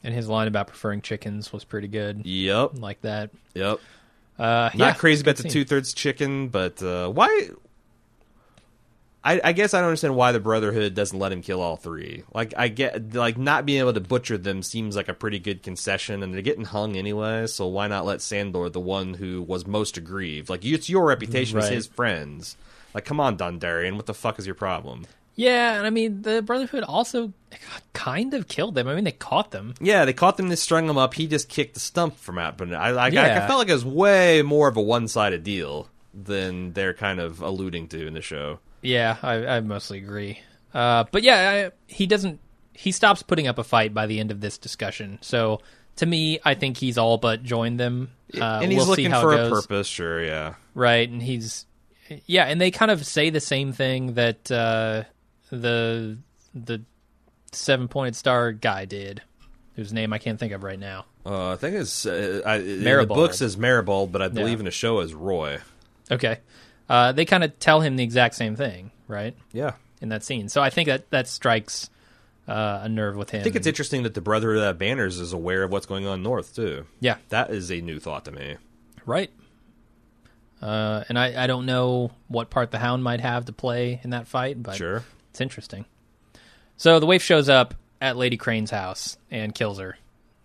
and 0.04 0.14
his 0.16 0.28
line 0.28 0.48
about 0.48 0.68
preferring 0.68 1.02
chickens 1.02 1.52
was 1.54 1.64
pretty 1.64 1.88
good. 1.88 2.26
Yep, 2.26 2.80
Like 2.80 3.02
that. 3.02 3.30
yep. 3.54 3.80
Uh, 4.38 4.70
Not 4.74 4.76
yeah, 4.76 4.94
crazy 4.94 5.22
about 5.22 5.38
the 5.38 5.50
two 5.50 5.66
thirds 5.66 5.94
chicken, 5.94 6.50
but 6.50 6.82
uh, 6.84 7.10
why? 7.10 7.50
I, 9.24 9.42
I 9.44 9.52
guess 9.52 9.74
I 9.74 9.80
don't 9.80 9.90
understand 9.90 10.16
why 10.16 10.32
the 10.32 10.40
Brotherhood 10.40 10.94
doesn't 10.94 11.18
let 11.18 11.32
him 11.32 11.42
kill 11.42 11.60
all 11.60 11.76
three. 11.76 12.24
Like 12.34 12.54
I 12.56 12.68
get, 12.68 13.14
like 13.14 13.38
not 13.38 13.66
being 13.66 13.80
able 13.80 13.94
to 13.94 14.00
butcher 14.00 14.38
them 14.38 14.64
seems 14.64 14.96
like 14.96 15.10
a 15.10 15.14
pretty 15.14 15.40
good 15.40 15.64
concession, 15.64 16.24
and 16.24 16.34
they're 16.34 16.42
getting 16.42 16.66
hung 16.66 16.96
anyway. 16.96 17.48
So 17.48 17.68
why 17.68 17.88
not 17.88 18.06
let 18.06 18.22
Sandor, 18.22 18.70
the 18.70 18.80
one 18.80 19.16
who 19.16 19.42
was 19.42 19.68
most 19.68 19.98
aggrieved, 19.98 20.50
like 20.50 20.64
it's 20.64 20.90
your 20.90 21.06
reputation 21.08 21.58
as 21.58 21.70
his 21.70 21.88
friends. 21.88 22.56
Like, 22.94 23.06
come 23.06 23.20
on, 23.20 23.38
Dondarrion, 23.38 23.96
what 23.96 24.06
the 24.06 24.14
fuck 24.14 24.40
is 24.40 24.46
your 24.46 24.56
problem? 24.56 25.06
Yeah, 25.38 25.78
and 25.78 25.86
I 25.86 25.92
mean 25.92 26.24
the 26.24 26.42
Brotherhood 26.42 26.84
also 26.84 27.32
kind 27.94 28.34
of 28.34 28.48
killed 28.48 28.76
them. 28.76 28.88
I 28.88 28.96
mean 28.96 29.04
they 29.04 29.12
caught 29.12 29.52
them. 29.52 29.76
Yeah, 29.80 30.04
they 30.04 30.12
caught 30.14 30.36
them, 30.36 30.50
they 30.50 30.56
strung 30.56 30.88
them 30.88 30.98
up. 30.98 31.14
He 31.14 31.28
just 31.28 31.48
kicked 31.48 31.76
the 31.76 31.80
stump 31.80 32.18
from 32.18 32.40
out. 32.40 32.58
But 32.58 32.74
I, 32.74 32.92
like, 32.92 33.14
I, 33.14 33.44
I 33.44 33.48
felt 33.48 33.60
like 33.60 33.70
it 33.70 33.74
was 33.74 33.86
way 33.86 34.42
more 34.42 34.68
of 34.68 34.76
a 34.76 34.82
one 34.82 35.08
sided 35.08 35.44
deal 35.44 35.88
than 36.14 36.74
they're 36.74 36.96
kind 36.96 37.20
of 37.20 37.42
alluding 37.42 37.88
to 37.90 38.08
in 38.08 38.16
the 38.16 38.22
show. 38.22 38.60
Yeah, 38.82 39.18
I, 39.22 39.46
I 39.46 39.60
mostly 39.62 40.00
agree. 40.00 40.42
Uh, 40.74 41.06
but 41.12 41.22
yeah, 41.22 41.70
I, 41.70 41.72
he 41.86 42.08
doesn't. 42.08 42.40
He 42.74 42.92
stops 42.92 43.22
putting 43.22 43.48
up 43.48 43.60
a 43.60 43.64
fight 43.64 43.94
by 43.94 44.08
the 44.08 44.20
end 44.20 44.32
of 44.32 44.42
this 44.42 44.58
discussion. 44.58 45.20
So 45.22 45.62
to 45.98 46.06
me, 46.06 46.40
I 46.44 46.56
think 46.56 46.78
he's 46.78 46.98
all 46.98 47.18
but 47.18 47.44
joined 47.44 47.80
them. 47.80 48.12
Uh, 48.34 48.60
and 48.64 48.72
he's 48.72 48.78
we'll 48.78 48.96
see 48.96 49.08
looking 49.08 49.22
for 49.22 49.34
a 49.34 49.50
purpose, 49.50 49.88
sure, 49.88 50.24
yeah. 50.24 50.56
right? 50.74 51.08
And 51.08 51.22
he's 51.22 51.66
yeah, 52.26 52.46
and 52.46 52.60
they 52.60 52.72
kind 52.72 52.92
of 52.92 53.06
say 53.06 53.30
the 53.30 53.40
same 53.40 53.74
thing 53.74 54.14
that 54.14 54.52
uh, 54.52 55.04
the 55.50 56.18
the 56.54 56.82
seven 57.52 57.88
pointed 57.88 58.16
star 58.16 58.52
guy 58.52 58.86
did, 58.86 59.22
whose 59.76 59.94
name 59.94 60.14
I 60.14 60.18
can't 60.18 60.40
think 60.40 60.54
of 60.54 60.64
right 60.64 60.80
now. 60.80 61.06
Uh, 61.26 61.52
I 61.54 61.56
think 61.58 61.76
it's 61.76 62.06
uh, 62.06 62.42
I, 62.46 62.56
in 62.58 62.84
the 62.84 63.06
book 63.08 63.34
says 63.34 63.58
Meribald, 63.58 64.12
but 64.12 64.22
I 64.22 64.28
believe 64.30 64.54
Yeah. 64.58 64.60
in 64.60 64.66
the 64.66 64.72
show 64.72 65.00
as 65.00 65.14
Roy. 65.14 65.60
Okay, 66.10 66.40
uh, 66.90 67.12
they 67.12 67.26
kind 67.26 67.44
of 67.44 67.58
tell 67.60 67.82
him 67.82 67.96
the 67.98 68.04
exact 68.04 68.36
same 68.36 68.56
thing, 68.56 68.92
right? 69.10 69.36
Yeah, 69.52 69.74
In 70.02 70.10
that 70.10 70.24
scene, 70.24 70.48
so 70.50 70.62
I 70.62 70.70
think 70.70 70.88
that 70.88 71.10
that 71.12 71.28
strikes 71.28 71.90
uh, 72.48 72.80
a 72.84 72.88
nerve 72.90 73.18
with 73.18 73.32
him. 73.32 73.42
I 73.42 73.44
think 73.44 73.58
it's 73.58 73.68
interesting 73.68 74.04
that 74.04 74.14
the 74.14 74.22
brother 74.22 74.54
of 74.56 74.62
that 74.62 74.78
Banners 74.78 75.20
is 75.20 75.34
aware 75.34 75.64
of 75.64 75.72
what's 75.72 75.86
going 75.86 76.08
on 76.08 76.24
north 76.24 76.56
too. 76.56 76.86
Yeah, 77.02 77.18
That 77.28 77.50
is 77.52 77.70
a 77.72 77.82
new 77.82 78.00
thought 78.00 78.24
to 78.26 78.32
me. 78.32 78.56
right. 79.06 79.30
Uh, 80.62 81.04
and 81.10 81.20
I, 81.20 81.44
I 81.44 81.48
don't 81.48 81.66
know 81.68 82.12
what 82.30 82.50
part 82.50 82.72
the 82.72 82.80
Hound 82.80 83.04
might 83.04 83.20
have 83.22 83.46
to 83.46 83.54
play 83.54 84.00
in 84.04 84.10
that 84.12 84.28
fight, 84.28 84.62
but 84.64 84.76
Sure. 84.76 85.04
It's 85.38 85.42
interesting. 85.44 85.86
So 86.78 87.00
the 87.00 87.06
waif 87.06 87.22
shows 87.22 87.48
up 87.48 87.76
at 88.02 88.18
Lady 88.18 88.38
Crane's 88.38 88.72
house 88.72 89.20
and 89.30 89.54
kills 89.54 89.78
her. 89.78 89.96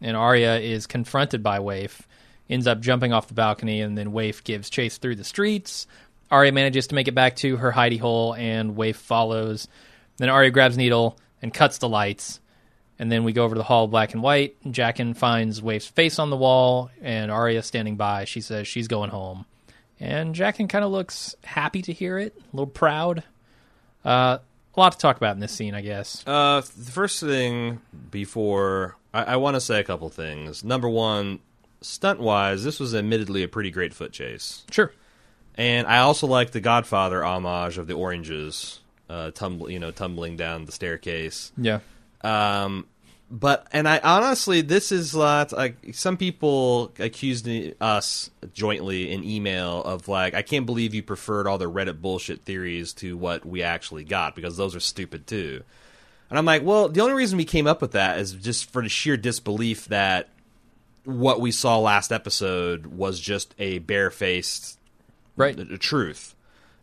And 0.03 0.19
Arya 0.19 0.59
is 0.59 0.87
confronted 0.87 1.43
by 1.43 1.61
Waif, 1.61 2.07
ends 2.51 2.67
up 2.67 2.81
jumping 2.81 3.11
off 3.11 3.27
the 3.27 3.33
balcony, 3.33 3.81
and 3.81 3.97
then 3.97 4.13
Waif 4.13 4.45
gives 4.45 4.69
chase 4.69 4.99
through 4.99 5.17
the 5.17 5.25
streets. 5.25 5.87
Arya 6.31 6.53
manages 6.53 6.89
to 6.89 6.95
make 6.95 7.09
it 7.09 7.15
back 7.15 7.37
to 7.37 7.57
her 7.57 7.73
hidey 7.73 7.99
hole, 7.99 8.35
and 8.35 8.77
Waif 8.77 8.99
follows. 8.99 9.67
Then 10.19 10.29
Arya 10.29 10.51
grabs 10.51 10.77
Needle 10.77 11.17
and 11.41 11.55
cuts 11.55 11.79
the 11.79 11.89
lights. 11.89 12.39
And 12.99 13.11
then 13.11 13.25
we 13.25 13.33
go 13.33 13.45
over 13.45 13.55
to 13.55 13.59
the 13.59 13.65
hall 13.65 13.89
black 13.89 14.13
and 14.13 14.23
white. 14.23 14.63
Jaqen 14.63 15.17
finds 15.17 15.63
Waif's 15.63 15.87
face 15.87 16.19
on 16.19 16.29
the 16.29 16.37
wall, 16.37 16.91
and 17.01 17.31
Arya 17.31 17.63
standing 17.63 17.97
by. 17.97 18.27
She 18.27 18.43
says 18.43 18.69
she's 18.69 18.89
going 18.89 19.09
home. 19.09 19.47
And 19.99 20.35
Jaqen 20.35 20.69
kind 20.69 20.85
of 20.85 20.91
looks 20.91 21.35
happy 21.45 21.81
to 21.81 21.95
hear 21.95 22.19
it, 22.19 22.37
a 22.37 22.55
little 22.55 22.67
proud. 22.67 23.25
Uh, 24.05 24.39
a 24.77 24.81
lot 24.81 24.93
to 24.93 24.99
talk 24.99 25.17
about 25.17 25.35
in 25.35 25.41
this 25.41 25.53
scene, 25.53 25.75
I 25.75 25.81
guess. 25.83 26.23
Uh, 26.27 26.61
the 26.61 26.91
first 26.93 27.21
thing 27.21 27.81
before 28.11 28.97
I, 29.13 29.23
I 29.25 29.37
want 29.37 29.55
to 29.57 29.61
say 29.61 29.81
a 29.81 29.85
couple 29.85 30.09
things. 30.09 30.65
Number 30.65 30.89
one, 30.89 31.41
stunt 31.81 32.21
wise, 32.21 32.65
this 32.65 32.81
was 32.81 32.95
admittedly 32.95 33.43
a 33.43 33.49
pretty 33.49 33.71
great 33.71 33.93
foot 33.95 34.13
chase, 34.13 34.65
Sure. 34.71 34.93
and 35.57 35.87
I 35.87 35.99
also 35.99 36.27
like 36.27 36.53
the 36.53 36.61
Godfather 36.61 37.25
homage 37.25 37.77
of 37.79 37.87
the 37.87 37.95
oranges, 37.95 38.81
uh, 39.11 39.31
tumble, 39.33 39.71
you 39.71 39.79
know, 39.79 39.91
tumbling 39.91 40.37
down 40.37 40.65
the 40.65 40.73
staircase. 40.73 41.53
Yeah. 41.57 41.81
Um, 42.23 42.87
but 43.33 43.67
and 43.73 43.89
I 43.89 43.99
honestly, 43.99 44.61
this 44.61 44.93
is 44.93 45.15
lot 45.15 45.53
like 45.53 45.95
some 45.95 46.19
people 46.19 46.93
accused 46.99 47.49
us 47.81 48.31
jointly 48.53 49.11
in 49.11 49.25
email 49.25 49.83
of 49.83 50.07
like, 50.07 50.35
I 50.35 50.43
can't 50.43 50.67
believe 50.67 50.93
you 50.93 51.03
preferred 51.03 51.47
all 51.47 51.57
the 51.57 51.71
Reddit 51.71 52.03
bullshit 52.03 52.45
theories 52.45 52.93
to 52.95 53.17
what 53.17 53.47
we 53.47 53.63
actually 53.63 54.05
got 54.05 54.37
because 54.37 54.59
those 54.59 54.77
are 54.77 54.81
stupid 54.81 55.27
too. 55.27 55.63
And 56.29 56.39
I'm 56.39 56.45
like, 56.45 56.63
well, 56.63 56.91
the 56.91 57.01
only 57.01 57.15
reason 57.15 57.39
we 57.39 57.47
came 57.47 57.67
up 57.67 57.81
with 57.81 57.93
that 57.93 58.19
is 58.19 58.33
just 58.33 58.71
for 58.71 58.83
the 58.83 58.91
sheer 58.91 59.17
disbelief 59.17 59.87
that 59.87 60.29
what 61.05 61.41
we 61.41 61.53
saw 61.53 61.79
last 61.79 62.13
episode 62.13 62.87
was 62.87 63.19
just 63.19 63.55
a 63.59 63.79
barefaced 63.79 64.79
right. 65.37 65.59
uh, 65.59 65.65
truth. 65.79 66.35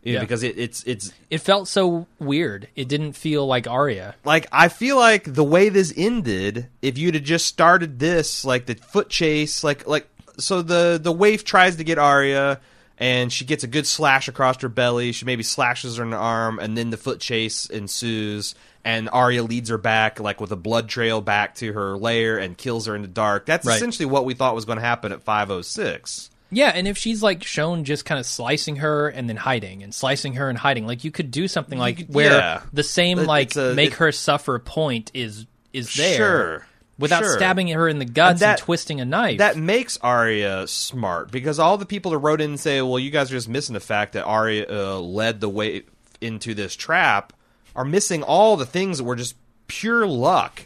Yeah. 0.03 0.19
because 0.21 0.43
it, 0.43 0.57
it's 0.57 0.83
it's 0.85 1.11
It 1.29 1.39
felt 1.39 1.67
so 1.67 2.07
weird. 2.19 2.67
It 2.75 2.87
didn't 2.87 3.13
feel 3.13 3.45
like 3.45 3.67
Arya. 3.67 4.15
like 4.23 4.47
I 4.51 4.69
feel 4.69 4.97
like 4.97 5.33
the 5.33 5.43
way 5.43 5.69
this 5.69 5.93
ended, 5.97 6.67
if 6.81 6.97
you'd 6.97 7.15
have 7.15 7.23
just 7.23 7.47
started 7.47 7.99
this, 7.99 8.45
like 8.45 8.65
the 8.65 8.75
foot 8.75 9.09
chase, 9.09 9.63
like 9.63 9.87
like 9.87 10.07
so 10.37 10.61
the 10.61 10.99
the 11.01 11.11
waif 11.11 11.43
tries 11.43 11.75
to 11.75 11.83
get 11.83 11.97
Arya 11.97 12.61
and 12.97 13.31
she 13.31 13.45
gets 13.45 13.63
a 13.63 13.67
good 13.67 13.87
slash 13.87 14.27
across 14.27 14.61
her 14.61 14.69
belly. 14.69 15.11
She 15.11 15.25
maybe 15.25 15.43
slashes 15.43 15.97
her 15.97 16.03
in 16.03 16.09
the 16.09 16.17
arm, 16.17 16.59
and 16.59 16.77
then 16.77 16.89
the 16.89 16.97
foot 16.97 17.19
chase 17.19 17.65
ensues. 17.65 18.55
And 18.85 19.09
Arya 19.11 19.43
leads 19.43 19.69
her 19.69 19.77
back, 19.77 20.19
like 20.19 20.39
with 20.41 20.51
a 20.51 20.55
blood 20.57 20.87
trail 20.89 21.19
back 21.21 21.55
to 21.55 21.71
her 21.73 21.97
lair, 21.97 22.37
and 22.37 22.57
kills 22.57 22.85
her 22.87 22.95
in 22.95 23.01
the 23.01 23.07
dark. 23.09 23.45
That's 23.45 23.65
Right. 23.65 23.75
essentially 23.77 24.05
what 24.05 24.25
we 24.25 24.33
thought 24.33 24.55
was 24.55 24.65
going 24.65 24.77
to 24.77 24.83
happen 24.83 25.11
at 25.11 25.21
five 25.23 25.49
oh 25.51 25.61
six. 25.61 26.28
Yeah, 26.51 26.71
and 26.73 26.87
if 26.87 26.97
she's 26.97 27.21
like 27.21 27.43
shown 27.43 27.83
just 27.83 28.05
kind 28.05 28.19
of 28.19 28.25
slicing 28.25 28.77
her 28.77 29.07
and 29.09 29.29
then 29.29 29.35
hiding 29.35 29.83
and 29.83 29.93
slicing 29.93 30.33
her 30.33 30.49
and 30.49 30.57
hiding, 30.57 30.87
like 30.87 31.03
you 31.03 31.11
could 31.11 31.29
do 31.31 31.47
something 31.47 31.77
like 31.77 32.07
where 32.07 32.31
yeah. 32.31 32.61
the 32.73 32.83
same 32.83 33.19
like 33.19 33.55
a- 33.55 33.73
make 33.75 33.91
it- 33.91 33.97
her 33.97 34.11
suffer 34.11 34.57
point 34.59 35.11
is 35.13 35.45
is 35.73 35.93
there 35.95 36.17
Sure, 36.17 36.65
without 36.97 37.21
sure. 37.23 37.33
stabbing 37.37 37.67
her 37.67 37.87
in 37.87 37.99
the 37.99 38.05
guts 38.05 38.31
and, 38.31 38.39
that- 38.41 38.57
twisting 38.59 38.99
a 38.99 39.05
knife. 39.05 39.37
That 39.37 39.57
makes 39.57 39.97
Arya 40.01 40.67
smart 40.67 41.29
because 41.31 41.59
all 41.59 41.77
the 41.77 41.85
people 41.85 42.11
that 42.11 42.17
wrote 42.17 42.41
in 42.41 42.51
and 42.51 42.59
say, 42.59 42.81
"Well, 42.81 42.97
you 42.99 43.11
guys 43.11 43.29
are 43.31 43.35
just 43.35 43.47
missing 43.49 43.73
the 43.73 43.79
fact 43.79 44.13
that 44.13 44.23
Arya 44.25 44.65
uh, 44.69 44.99
led 44.99 45.41
the 45.41 45.49
way 45.49 45.83
into 46.21 46.55
this 46.55 46.75
trap," 46.75 47.31
are 47.75 47.85
missing 47.85 48.23
all 48.23 48.57
the 48.57 48.65
things 48.65 48.97
that 48.97 49.03
were 49.03 49.15
just 49.15 49.35
pure 49.67 50.07
luck 50.07 50.65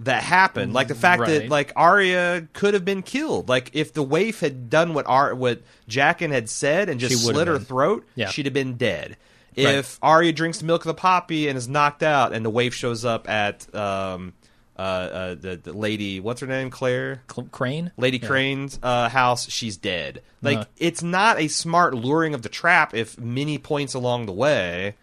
that 0.00 0.22
happened. 0.22 0.72
Like 0.72 0.88
the 0.88 0.94
fact 0.94 1.26
that 1.26 1.48
like 1.48 1.72
Arya 1.76 2.48
could 2.52 2.74
have 2.74 2.84
been 2.84 3.02
killed. 3.02 3.48
Like 3.48 3.70
if 3.74 3.92
the 3.92 4.02
waif 4.02 4.40
had 4.40 4.68
done 4.70 4.94
what 4.94 5.06
Ar- 5.06 5.34
what 5.34 5.62
Jaqen 5.88 6.30
had 6.30 6.48
said 6.48 6.88
and 6.88 6.98
just 7.00 7.22
slit 7.22 7.46
her 7.46 7.54
been. 7.54 7.64
throat, 7.64 8.06
Yeah. 8.14 8.28
she'd 8.30 8.46
have 8.46 8.54
been 8.54 8.76
dead. 8.76 9.16
Right. 9.56 9.66
If 9.74 9.98
Arya 10.02 10.32
drinks 10.32 10.58
the 10.58 10.64
milk 10.64 10.82
of 10.82 10.86
the 10.88 10.94
poppy 10.94 11.48
and 11.48 11.58
is 11.58 11.68
knocked 11.68 12.02
out, 12.02 12.32
and 12.32 12.44
the 12.44 12.50
waif 12.50 12.72
shows 12.72 13.04
up 13.04 13.28
at 13.28 13.72
um, 13.74 14.32
uh, 14.78 14.80
uh, 14.82 15.34
the, 15.34 15.56
the 15.62 15.72
lady, 15.72 16.20
what's 16.20 16.40
her 16.40 16.46
name, 16.46 16.70
Claire, 16.70 17.22
Cl- 17.30 17.48
Crane, 17.50 17.90
Lady 17.98 18.18
Crane's 18.18 18.78
uh, 18.82 19.08
house, 19.10 19.50
she's 19.50 19.76
dead. 19.76 20.22
Like 20.40 20.56
Uh-huh. 20.58 20.66
it's 20.78 21.02
not 21.02 21.38
a 21.40 21.48
smart 21.48 21.94
luring 21.94 22.32
of 22.32 22.40
the 22.42 22.48
trap. 22.48 22.94
If 22.94 23.18
many 23.18 23.58
points 23.58 23.92
along 23.92 24.24
the 24.26 24.32
way, 24.32 24.94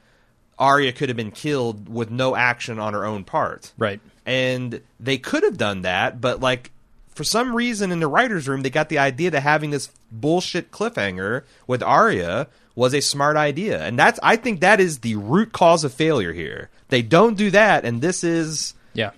Arya 0.58 0.92
could 0.94 1.10
have 1.10 1.18
been 1.18 1.30
killed 1.32 1.88
with 1.88 2.10
no 2.10 2.36
action 2.36 2.80
on 2.80 2.94
her 2.94 3.06
own 3.06 3.24
part. 3.26 3.74
right? 3.78 4.00
And 4.28 4.82
they 5.00 5.18
could 5.18 5.44
have 5.44 5.58
done 5.58 5.82
that, 5.84 6.22
but 6.22 6.42
like 6.42 6.72
for 7.16 7.24
some 7.24 7.56
reason 7.56 7.92
in 7.92 8.00
the 8.00 8.08
writers' 8.08 8.48
room, 8.48 8.62
they 8.62 8.70
got 8.70 8.90
the 8.90 9.00
idea 9.00 9.32
that 9.32 9.42
having 9.42 9.72
this 9.72 9.90
bullshit 10.12 10.70
cliffhanger 10.70 11.44
with 11.66 11.82
Arya 11.82 12.48
was 12.76 12.94
a 12.94 13.02
smart 13.02 13.38
idea, 13.38 13.84
and 13.84 13.98
that's 13.98 14.20
I 14.22 14.36
think 14.36 14.60
that 14.60 14.80
is 14.80 15.00
the 15.00 15.16
root 15.16 15.52
cause 15.54 15.84
of 15.84 15.94
failure 15.94 16.34
here. 16.34 16.70
They 16.90 17.02
don't 17.02 17.36
do 17.36 17.50
that, 17.52 17.86
and 17.86 18.02
this 18.02 18.24
is 18.24 18.76
Yeah, 18.94 19.12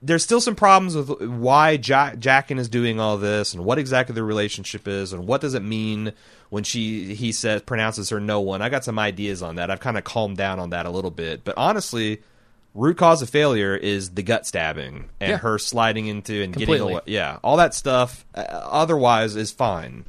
there's 0.00 0.22
still 0.22 0.40
some 0.40 0.54
problems 0.54 0.94
with 0.94 1.20
why 1.22 1.72
ja- 1.72 2.12
Jaqen 2.12 2.58
is 2.58 2.68
doing 2.68 3.00
all 3.00 3.18
this 3.18 3.52
and 3.52 3.64
what 3.64 3.78
exactly 3.78 4.14
the 4.14 4.22
relationship 4.22 4.86
is 4.86 5.12
and 5.12 5.26
what 5.26 5.40
does 5.40 5.54
it 5.54 5.62
mean 5.62 6.12
when 6.50 6.62
she 6.62 7.14
he 7.16 7.32
says 7.32 7.62
pronounces 7.62 8.10
her 8.10 8.20
no 8.20 8.40
one. 8.40 8.62
I 8.62 8.68
got 8.68 8.84
some 8.84 8.98
ideas 8.98 9.42
on 9.42 9.56
that. 9.56 9.70
I've 9.70 9.80
kind 9.80 9.98
of 9.98 10.04
calmed 10.04 10.36
down 10.36 10.60
on 10.60 10.70
that 10.70 10.86
a 10.86 10.90
little 10.90 11.10
bit, 11.10 11.42
but 11.44 11.54
honestly, 11.56 12.20
root 12.74 12.96
cause 12.96 13.22
of 13.22 13.30
failure 13.30 13.74
is 13.76 14.10
the 14.10 14.22
gut 14.22 14.46
stabbing 14.46 15.08
and 15.20 15.30
Yeah. 15.30 15.36
her 15.38 15.58
sliding 15.58 16.06
into 16.06 16.42
and 16.42 16.52
Completely. 16.52 16.78
getting 16.78 16.92
away. 16.92 17.00
Yeah, 17.06 17.38
all 17.42 17.56
that 17.56 17.74
stuff. 17.74 18.24
Uh, 18.34 18.40
otherwise, 18.42 19.36
is 19.36 19.50
fine. 19.52 20.04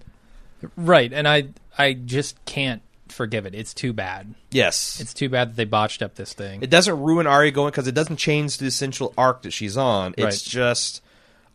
right. 0.76 1.12
And 1.14 1.28
I 1.28 1.48
I 1.78 1.94
just 1.94 2.44
can't 2.46 2.82
forgive 3.08 3.46
it. 3.46 3.56
It's 3.56 3.74
too 3.74 3.94
bad. 3.94 4.36
Yes, 4.52 5.00
It's 5.00 5.14
too 5.14 5.30
bad 5.30 5.50
that 5.52 5.56
they 5.56 5.64
botched 5.66 6.02
up 6.02 6.16
this 6.16 6.34
thing. 6.34 6.62
It 6.62 6.70
doesn't 6.70 7.00
ruin 7.02 7.26
Arya 7.26 7.52
going 7.52 7.72
because 7.72 7.88
it 7.88 7.96
doesn't 7.96 8.18
change 8.18 8.58
the 8.58 8.68
essential 8.68 9.14
arc 9.18 9.42
that 9.44 9.52
she's 9.52 9.78
on. 9.78 10.14
It's 10.18 10.24
Right. 10.24 10.44
just 10.52 11.02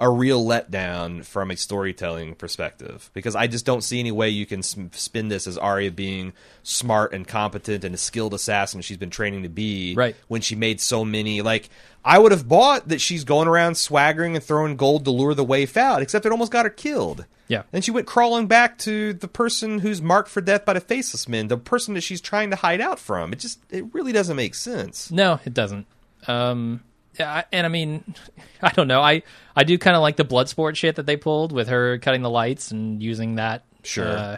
a 0.05 0.11
real 0.11 0.45
letdown 0.45 1.25
from 1.25 1.51
a 1.51 1.57
storytelling 1.57 2.35
perspective 2.35 3.09
because 3.15 3.35
I 3.35 3.47
just 3.47 3.65
don't 3.65 3.81
see 3.81 3.99
any 4.01 4.13
way 4.13 4.29
you 4.29 4.45
can 4.45 4.63
spin 4.63 5.29
this 5.29 5.47
as 5.47 5.57
Arya 5.57 5.93
being 5.93 6.35
smart 6.63 7.15
and 7.15 7.27
competent 7.27 7.85
and 7.85 7.95
a 7.95 7.99
skilled 7.99 8.35
assassin 8.35 8.83
she's 8.83 8.99
been 8.99 9.09
training 9.09 9.45
to 9.45 9.49
be. 9.49 9.95
Right. 9.95 10.15
When 10.29 10.43
she 10.43 10.57
made 10.57 10.83
so 10.83 11.07
many, 11.07 11.41
like 11.41 11.71
I 12.05 12.19
would 12.19 12.33
have 12.33 12.47
bought 12.47 12.89
that 12.89 13.01
she's 13.01 13.25
going 13.25 13.49
around 13.49 13.77
swaggering 13.77 14.35
and 14.37 14.45
throwing 14.45 14.77
gold 14.77 15.07
to 15.07 15.11
lure 15.11 15.33
the 15.33 15.43
waif 15.43 15.75
out, 15.79 16.03
except 16.03 16.27
it 16.27 16.33
almost 16.33 16.53
got 16.53 16.67
her 16.67 16.71
killed. 16.71 17.25
Yeah. 17.49 17.63
Then 17.71 17.81
she 17.81 17.91
went 17.91 18.07
crawling 18.07 18.47
back 18.47 18.77
to 18.81 19.15
the 19.15 19.29
person 19.29 19.79
who's 19.79 20.03
marked 20.03 20.29
for 20.29 20.43
death 20.43 20.67
by 20.67 20.75
the 20.75 20.81
faceless 20.81 21.27
men, 21.27 21.49
the 21.49 21.57
person 21.57 21.95
that 21.95 22.03
she's 22.03 22.21
trying 22.21 22.51
to 22.51 22.57
hide 22.57 22.83
out 22.83 22.99
from. 22.99 23.33
It 23.33 23.39
just 23.39 23.59
it 23.71 23.87
really 23.95 24.13
doesn't 24.13 24.37
make 24.37 24.55
sense. 24.55 25.11
No, 25.11 25.41
it 25.47 25.55
doesn't. 25.55 25.87
Um, 26.29 26.83
I- 27.21 27.45
and 27.53 27.65
I 27.67 27.69
mean, 27.69 28.15
I 28.63 28.71
don't 28.71 28.89
know. 28.89 29.01
I 29.01 29.23
I 29.57 29.65
do 29.65 29.79
kind 29.79 29.97
of 29.97 30.03
like 30.03 30.17
the 30.17 30.25
blood 30.25 30.49
sport 30.49 30.77
shit 30.77 30.97
that 30.97 31.07
they 31.07 31.17
pulled 31.17 31.53
with 31.53 31.69
her 31.69 31.99
cutting 31.99 32.23
the 32.23 32.31
lights 32.31 32.71
and 32.71 33.03
using 33.03 33.37
that. 33.37 33.65
Sure. 33.83 34.07
Uh, 34.09 34.37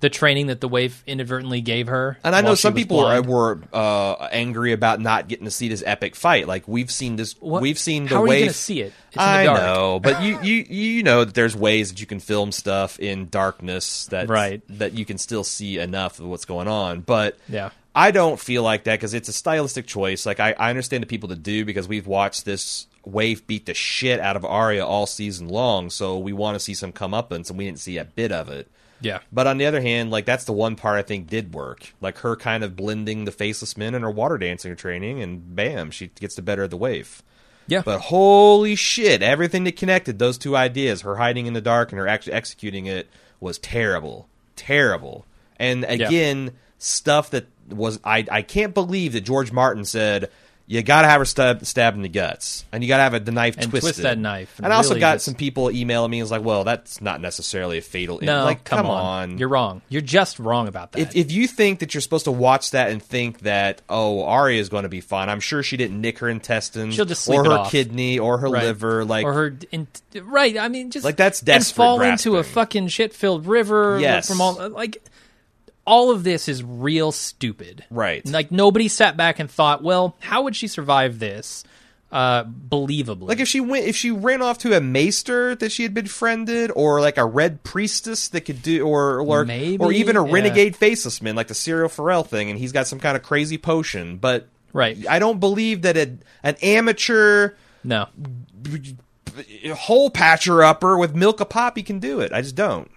the 0.00 0.08
training 0.08 0.46
that 0.46 0.60
the 0.60 0.68
waif 0.68 1.02
inadvertently 1.08 1.60
gave 1.60 1.88
her. 1.88 2.18
And 2.22 2.32
I 2.36 2.40
know 2.40 2.54
some 2.54 2.72
people 2.72 2.98
blind. 2.98 3.26
were 3.26 3.58
uh, 3.72 4.28
angry 4.30 4.72
about 4.72 5.00
not 5.00 5.26
getting 5.26 5.44
to 5.46 5.50
see 5.50 5.66
this 5.68 5.82
epic 5.84 6.14
fight. 6.14 6.46
Like 6.46 6.68
we've 6.68 6.88
seen 6.90 7.16
this, 7.16 7.32
What- 7.40 7.62
we've 7.62 7.78
seen 7.80 8.04
the 8.04 8.10
How 8.10 8.22
are 8.22 8.26
you 8.26 8.28
waif. 8.28 8.38
going 8.42 8.48
to 8.50 8.54
see 8.54 8.80
it? 8.82 8.92
It's 9.08 9.16
in 9.16 9.20
I 9.22 9.38
the 9.42 9.46
dark. 9.46 9.60
know, 9.60 9.98
but 10.00 10.22
you, 10.22 10.40
you 10.40 10.54
you 10.68 11.02
know 11.02 11.24
that 11.24 11.34
there's 11.34 11.56
ways 11.56 11.90
that 11.90 12.00
you 12.00 12.06
can 12.06 12.20
film 12.20 12.52
stuff 12.52 13.00
in 13.00 13.28
darkness 13.28 14.06
that 14.06 14.28
Right. 14.28 14.62
that 14.78 14.92
you 14.92 15.04
can 15.04 15.18
still 15.18 15.42
see 15.42 15.78
enough 15.78 16.20
of 16.20 16.26
what's 16.26 16.44
going 16.44 16.68
on. 16.68 17.00
But 17.00 17.36
Yeah. 17.48 17.70
I 17.94 18.10
don't 18.10 18.38
feel 18.38 18.62
like 18.62 18.84
that 18.84 18.94
because 18.94 19.14
it's 19.14 19.28
a 19.28 19.32
stylistic 19.32 19.86
choice. 19.86 20.26
Like 20.26 20.40
I, 20.40 20.54
I 20.58 20.70
understand 20.70 21.02
the 21.02 21.06
people 21.06 21.28
that 21.30 21.42
do 21.42 21.64
because 21.64 21.88
we've 21.88 22.06
watched 22.06 22.44
this 22.44 22.86
waif 23.04 23.46
beat 23.46 23.66
the 23.66 23.74
shit 23.74 24.20
out 24.20 24.36
of 24.36 24.44
Arya 24.44 24.84
all 24.84 25.06
season 25.06 25.48
long, 25.48 25.90
so 25.90 26.18
we 26.18 26.32
want 26.32 26.54
to 26.54 26.60
see 26.60 26.74
some 26.74 26.92
comeuppance, 26.92 27.48
and 27.48 27.58
we 27.58 27.64
didn't 27.64 27.80
see 27.80 27.98
a 27.98 28.04
bit 28.04 28.30
of 28.32 28.48
it. 28.48 28.70
Yeah. 29.00 29.20
But 29.32 29.46
on 29.46 29.58
the 29.58 29.66
other 29.66 29.80
hand, 29.80 30.10
like 30.10 30.26
that's 30.26 30.44
the 30.44 30.52
one 30.52 30.76
part 30.76 30.98
I 30.98 31.02
think 31.02 31.28
did 31.28 31.54
work. 31.54 31.94
Like 32.00 32.18
her 32.18 32.36
kind 32.36 32.64
of 32.64 32.76
blending 32.76 33.24
the 33.24 33.32
faceless 33.32 33.76
men 33.76 33.94
and 33.94 34.04
her 34.04 34.10
water 34.10 34.38
dancing 34.38 34.74
training, 34.76 35.22
and 35.22 35.54
bam, 35.54 35.90
she 35.90 36.08
gets 36.08 36.34
the 36.34 36.42
better 36.42 36.64
of 36.64 36.70
the 36.70 36.76
waif. 36.76 37.22
Yeah. 37.66 37.82
But 37.84 38.00
holy 38.00 38.74
shit, 38.76 39.22
everything 39.22 39.64
that 39.64 39.76
connected 39.76 40.18
those 40.18 40.38
two 40.38 40.56
ideas, 40.56 41.02
her 41.02 41.16
hiding 41.16 41.46
in 41.46 41.52
the 41.52 41.60
dark 41.60 41.92
and 41.92 41.98
her 41.98 42.08
actually 42.08 42.32
executing 42.32 42.86
it, 42.86 43.08
was 43.40 43.58
terrible. 43.58 44.28
Terrible. 44.56 45.26
And 45.58 45.84
again, 45.84 46.52
stuff 46.78 47.30
that 47.30 47.46
was 47.72 48.00
I 48.04 48.24
I 48.30 48.42
can't 48.42 48.74
believe 48.74 49.12
that 49.12 49.22
George 49.22 49.52
Martin 49.52 49.84
said 49.84 50.30
you 50.70 50.82
got 50.82 51.00
to 51.00 51.08
have 51.08 51.18
her 51.22 51.24
stab, 51.24 51.64
stabbed 51.64 51.96
in 51.96 52.02
the 52.02 52.10
guts, 52.10 52.66
and 52.72 52.84
you 52.84 52.88
got 52.88 52.98
to 52.98 53.02
have 53.04 53.14
a, 53.14 53.20
the 53.20 53.32
knife 53.32 53.56
And 53.56 53.70
twisted. 53.70 53.80
twist 53.94 54.02
that 54.02 54.18
knife 54.18 54.52
And, 54.58 54.66
and 54.66 54.74
I 54.74 54.76
also 54.76 54.98
got 55.00 55.14
just- 55.14 55.24
some 55.24 55.34
people 55.34 55.70
emailing 55.70 56.10
me 56.10 56.18
and 56.18 56.24
was 56.24 56.30
like, 56.30 56.44
"Well, 56.44 56.62
that's 56.64 57.00
not 57.00 57.22
necessarily 57.22 57.78
a 57.78 57.80
fatal." 57.80 58.18
no, 58.20 58.44
like, 58.44 58.64
come, 58.64 58.84
on. 58.84 59.38
You're 59.38 59.48
wrong. 59.48 59.80
You're 59.88 60.02
just 60.02 60.38
wrong 60.38 60.68
about 60.68 60.92
that. 60.92 61.00
if, 61.00 61.16
if 61.16 61.32
you 61.32 61.46
think 61.46 61.78
that 61.78 61.94
you're 61.94 62.02
supposed 62.02 62.26
to 62.26 62.32
watch 62.32 62.72
that 62.72 62.90
and 62.90 63.02
think 63.02 63.38
that 63.40 63.80
oh 63.88 64.24
Arya 64.24 64.60
is 64.60 64.68
going 64.68 64.82
to 64.82 64.90
be 64.90 65.00
fine, 65.00 65.30
I'm 65.30 65.40
sure 65.40 65.62
she 65.62 65.78
didn't 65.78 66.02
nick 66.02 66.18
her 66.18 66.28
intestines, 66.28 66.94
She'll 66.94 67.06
just 67.06 67.26
or 67.30 67.44
her 67.44 67.50
off. 67.52 67.70
kidney, 67.72 68.18
or 68.18 68.36
her 68.36 68.50
Right. 68.50 68.64
liver. 68.64 69.06
Like 69.06 69.24
or 69.24 69.32
her 69.32 69.56
in, 69.72 69.86
right. 70.22 70.58
I 70.58 70.68
mean, 70.68 70.90
just 70.90 71.02
Like, 71.02 71.16
that's 71.16 71.40
and 71.40 71.46
desperate 71.46 71.76
fall 71.82 72.02
into 72.02 72.36
a 72.36 72.44
fucking 72.44 72.88
shit 72.88 73.14
filled 73.14 73.46
river. 73.46 73.98
Yes. 74.02 74.28
from 74.28 74.42
all 74.42 74.68
like 74.68 75.02
all 75.88 76.10
of 76.10 76.22
this 76.22 76.48
is 76.48 76.62
real 76.62 77.10
stupid. 77.10 77.84
Right. 77.90 78.24
Like 78.26 78.52
nobody 78.52 78.88
sat 78.88 79.16
back 79.16 79.38
and 79.38 79.50
thought, 79.50 79.82
well, 79.82 80.16
how 80.20 80.42
would 80.42 80.54
she 80.54 80.68
survive 80.68 81.18
this? 81.18 81.64
Uh, 82.10 82.42
believably. 82.44 83.28
like 83.28 83.38
if 83.38 83.46
she 83.46 83.60
went 83.60 83.84
if 83.86 83.94
she 83.94 84.10
ran 84.10 84.40
off 84.40 84.56
to 84.56 84.74
a 84.74 84.80
maester 84.80 85.54
that 85.54 85.70
she 85.70 85.82
had 85.82 85.92
befriended, 85.92 86.70
or 86.74 87.02
like 87.02 87.18
a 87.18 87.24
red 87.24 87.62
priestess 87.62 88.28
that 88.28 88.42
could 88.42 88.62
do, 88.62 88.86
or 88.86 89.20
or 89.20 89.44
Maybe, 89.44 89.76
or 89.76 89.92
even 89.92 90.16
a 90.16 90.24
yeah. 90.24 90.32
renegade 90.32 90.74
faceless 90.74 91.20
man 91.20 91.36
like 91.36 91.48
the 91.48 91.54
Syrio 91.54 91.90
Forel 91.90 92.24
thing, 92.24 92.48
and 92.48 92.58
he's 92.58 92.72
got 92.72 92.86
some 92.86 92.98
kind 92.98 93.14
of 93.14 93.22
crazy 93.22 93.58
potion. 93.58 94.16
But 94.16 94.48
Right. 94.72 94.96
I 95.08 95.18
don't 95.18 95.40
believe 95.40 95.82
that 95.82 95.96
a, 95.96 96.16
an 96.42 96.56
amateur 96.62 97.54
no. 97.84 98.06
hole 99.74 100.10
patcher 100.10 100.62
upper 100.62 100.96
with 100.98 101.14
milk 101.14 101.40
of 101.40 101.48
poppy 101.48 101.82
can 101.82 101.98
do 101.98 102.20
it. 102.20 102.32
I 102.32 102.42
just 102.42 102.54
don't. 102.54 102.90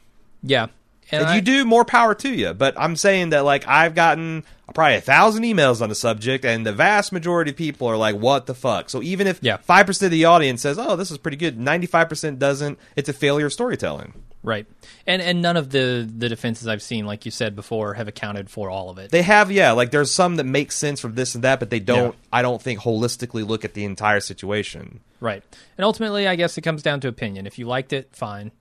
Yeah. 0.44 0.68
And 1.12 1.22
If 1.24 1.28
I- 1.30 1.36
you 1.36 1.42
do, 1.42 1.66
more 1.66 1.84
power 1.86 2.14
to 2.16 2.30
you. 2.30 2.54
But 2.54 2.74
I'm 2.78 2.96
saying 2.96 3.30
that 3.32 3.44
like 3.46 3.68
I've 3.68 3.96
gotten 3.96 4.44
probably 4.74 4.96
a 4.96 5.02
thousand 5.02 5.44
emails 5.44 5.82
on 5.82 5.90
the 5.90 5.96
subject, 5.96 6.46
and 6.46 6.66
the 6.66 6.72
vast 6.72 7.12
majority 7.12 7.52
of 7.52 7.58
people 7.58 7.88
are 7.88 7.98
like, 7.98 8.16
"What 8.16 8.46
the 8.46 8.54
fuck?" 8.56 8.90
So 8.90 9.02
even 9.02 9.28
if 9.28 9.40
Yeah. 9.42 9.58
five 9.58 9.86
percent 9.86 10.08
of 10.08 10.12
the 10.12 10.26
audience 10.26 10.62
says, 10.62 10.80
"Oh, 10.80 10.96
this 10.96 11.12
is 11.12 11.18
pretty 11.18 11.38
good," 11.38 11.60
ninety 11.60 11.88
five 11.88 12.08
percent 12.08 12.40
doesn't. 12.40 12.80
It's 12.96 13.10
a 13.10 13.14
failure 13.14 13.48
of 13.48 13.54
storytelling. 13.54 14.14
Right. 14.44 14.66
And 15.06 15.22
and 15.22 15.42
none 15.42 15.56
of 15.58 15.70
the 15.70 16.10
the 16.18 16.28
defenses 16.30 16.68
I've 16.68 16.82
seen, 16.82 17.06
like 17.06 17.26
you 17.26 17.32
said 17.32 17.56
before, 17.56 17.94
have 17.96 18.08
accounted 18.08 18.50
for 18.50 18.70
all 18.72 18.90
of 18.90 18.98
it. 18.98 19.12
They 19.12 19.22
have, 19.22 19.52
yeah. 19.52 19.72
Like 19.74 19.92
there's 19.92 20.10
some 20.12 20.38
that 20.38 20.46
make 20.46 20.72
sense 20.72 21.00
from 21.00 21.14
this 21.16 21.36
and 21.36 21.44
that, 21.44 21.60
but 21.60 21.70
they 21.70 21.80
don't. 21.80 22.14
Yeah. 22.16 22.28
I 22.34 22.42
don't 22.42 22.60
think 22.62 22.80
holistically 22.80 23.46
look 23.48 23.64
at 23.66 23.74
the 23.76 23.84
entire 23.84 24.20
situation. 24.22 25.02
right. 25.20 25.44
And 25.78 25.86
ultimately, 25.86 26.28
I 26.28 26.36
guess 26.36 26.58
it 26.58 26.62
comes 26.62 26.82
down 26.82 27.02
to 27.02 27.08
opinion. 27.08 27.46
If 27.46 27.60
you 27.60 27.68
liked 27.68 27.94
it, 27.94 28.10
fine. 28.14 28.52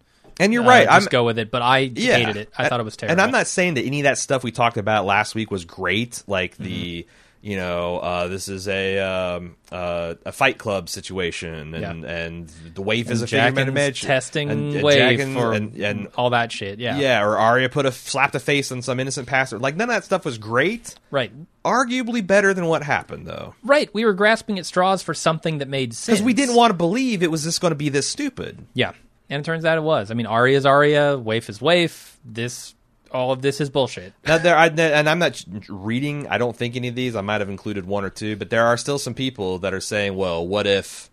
And 0.40 0.52
you're 0.52 0.64
Uh, 0.64 0.68
right. 0.68 0.86
Just 0.88 1.06
I'm 1.06 1.10
go 1.10 1.24
with 1.24 1.38
it. 1.38 1.50
But 1.50 1.62
I 1.62 1.78
yeah. 1.94 2.16
hated 2.16 2.36
it. 2.36 2.52
I 2.58 2.68
thought 2.68 2.80
it 2.80 2.84
was 2.84 2.96
terrible. 2.96 3.12
And 3.12 3.20
I'm 3.20 3.30
not 3.30 3.46
saying 3.46 3.74
that 3.74 3.84
any 3.84 4.00
of 4.00 4.04
that 4.04 4.18
stuff 4.18 4.42
we 4.42 4.50
talked 4.50 4.76
about 4.76 5.04
last 5.06 5.34
week 5.34 5.50
was 5.50 5.64
great. 5.64 6.22
Like 6.26 6.56
the, 6.56 7.02
Mm-hmm. 7.02 7.46
you 7.48 7.56
know, 7.56 7.98
uh, 7.98 8.28
this 8.28 8.48
is 8.48 8.68
a 8.68 8.98
um, 8.98 9.56
uh, 9.72 10.14
a 10.26 10.32
Fight 10.32 10.58
Club 10.58 10.88
situation, 10.90 11.74
and 11.74 12.02
Yeah. 12.04 12.10
and 12.10 12.48
the 12.74 12.82
waif 12.82 13.10
is 13.10 13.22
a 13.22 13.26
Jaqen's 13.26 13.54
figure 13.56 13.70
image, 13.70 14.02
testing 14.02 14.50
and, 14.50 14.74
and 14.74 14.82
waif 14.84 14.98
Jaqen's- 15.20 15.34
for 15.34 15.52
and, 15.54 15.74
and 15.76 16.08
all 16.16 16.30
that 16.30 16.52
shit. 16.52 16.78
Yeah. 16.80 16.98
yeah, 16.98 17.22
or 17.24 17.38
Arya 17.38 17.70
put 17.70 17.86
a 17.86 17.92
slapped 17.92 18.34
a 18.34 18.40
face 18.40 18.70
on 18.72 18.82
some 18.82 19.00
innocent 19.00 19.26
passer. 19.26 19.58
Like 19.58 19.74
none 19.76 19.88
of 19.88 19.94
that 19.96 20.04
stuff 20.04 20.24
was 20.26 20.36
great. 20.36 20.94
Right. 21.10 21.32
Arguably 21.64 22.26
better 22.26 22.52
than 22.52 22.66
what 22.66 22.82
happened 22.82 23.26
though, 23.26 23.54
Right. 23.62 23.88
We 23.94 24.04
were 24.04 24.12
grasping 24.14 24.58
at 24.58 24.66
straws 24.66 25.02
for 25.02 25.14
something 25.14 25.58
that 25.58 25.68
made 25.68 25.94
sense. 25.94 26.18
because 26.18 26.24
we 26.24 26.32
didn't 26.34 26.56
want 26.56 26.70
to 26.70 26.74
believe 26.76 27.22
it 27.22 27.30
was 27.30 27.44
just 27.44 27.60
going 27.62 27.70
to 27.72 27.74
be 27.76 27.88
this 27.88 28.06
stupid. 28.08 28.66
Yeah. 28.74 28.92
And 29.31 29.40
it 29.40 29.44
turns 29.44 29.65
out 29.65 29.78
it 29.78 29.82
was. 29.82 30.11
I 30.11 30.15
mean, 30.15 30.27
Arya's 30.27 30.66
Arya, 30.66 31.16
waif 31.16 31.48
is 31.48 31.62
waif. 31.62 32.19
This, 32.24 32.74
all 33.12 33.31
of 33.31 33.43
this 33.43 33.61
is 33.61 33.70
bullshit. 33.70 34.12
Now 34.27 34.39
there, 34.39 34.57
I, 34.57 34.66
and 34.66 35.09
I'm 35.09 35.20
not 35.20 35.44
reading. 35.69 36.27
I 36.27 36.36
don't 36.36 36.57
think 36.57 36.74
any 36.74 36.89
of 36.89 36.97
these. 36.97 37.15
I 37.15 37.20
might 37.20 37.40
have 37.40 37.48
included 37.48 37.86
one 37.86 38.05
or 38.05 38.11
two, 38.11 38.35
but 38.35 38.51
there 38.51 38.66
are 38.66 38.77
still 38.77 38.98
some 38.98 39.15
people 39.15 39.61
that 39.61 39.73
are 39.73 39.81
saying, 39.81 40.16
"Well, 40.16 40.44
what 40.44 40.66
if, 40.66 41.11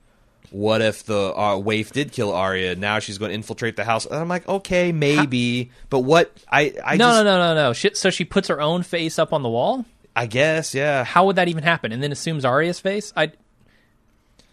what 0.49 0.81
if 0.81 1.03
the 1.03 1.31
uh, 1.37 1.57
waif 1.57 1.93
did 1.93 2.11
kill 2.11 2.33
Arya? 2.33 2.75
Now 2.75 2.97
she's 2.97 3.19
going 3.19 3.29
to 3.29 3.35
infiltrate 3.35 3.75
the 3.75 3.83
house." 3.83 4.07
And 4.07 4.15
I'm 4.15 4.27
like, 4.27 4.47
okay, 4.47 4.91
maybe, 4.91 5.69
but 5.91 5.99
what? 5.99 6.35
I, 6.51 6.73
I 6.83 6.97
no, 6.97 7.05
just, 7.05 7.23
no, 7.23 7.23
no, 7.23 7.37
no, 7.37 7.55
no. 7.67 7.73
Shit. 7.73 7.97
So 7.97 8.09
she 8.09 8.25
puts 8.25 8.47
her 8.47 8.59
own 8.59 8.81
face 8.81 9.19
up 9.19 9.31
on 9.31 9.43
the 9.43 9.49
wall. 9.49 9.85
I 10.15 10.25
guess, 10.25 10.73
yeah. 10.73 11.03
How 11.03 11.27
would 11.27 11.35
that 11.35 11.49
even 11.49 11.63
happen? 11.63 11.91
And 11.91 12.01
then 12.01 12.11
assumes 12.11 12.45
Arya's 12.45 12.79
face. 12.79 13.13
I. 13.15 13.31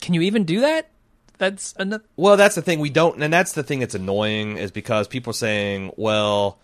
Can 0.03 0.12
you 0.12 0.20
even 0.20 0.45
do 0.45 0.61
that? 0.61 0.91
That's 1.39 1.74
another. 1.78 2.05
Well, 2.16 2.36
that's 2.36 2.55
the 2.55 2.62
thing 2.62 2.78
we 2.81 2.90
don't, 2.90 3.23
and 3.23 3.32
that's 3.32 3.52
the 3.52 3.62
thing 3.62 3.81
that's 3.81 3.94
annoying 3.94 4.56
is 4.56 4.70
because 4.70 5.09
people 5.09 5.31
are 5.31 5.35
saying, 5.35 5.93
"Well, 5.97 6.59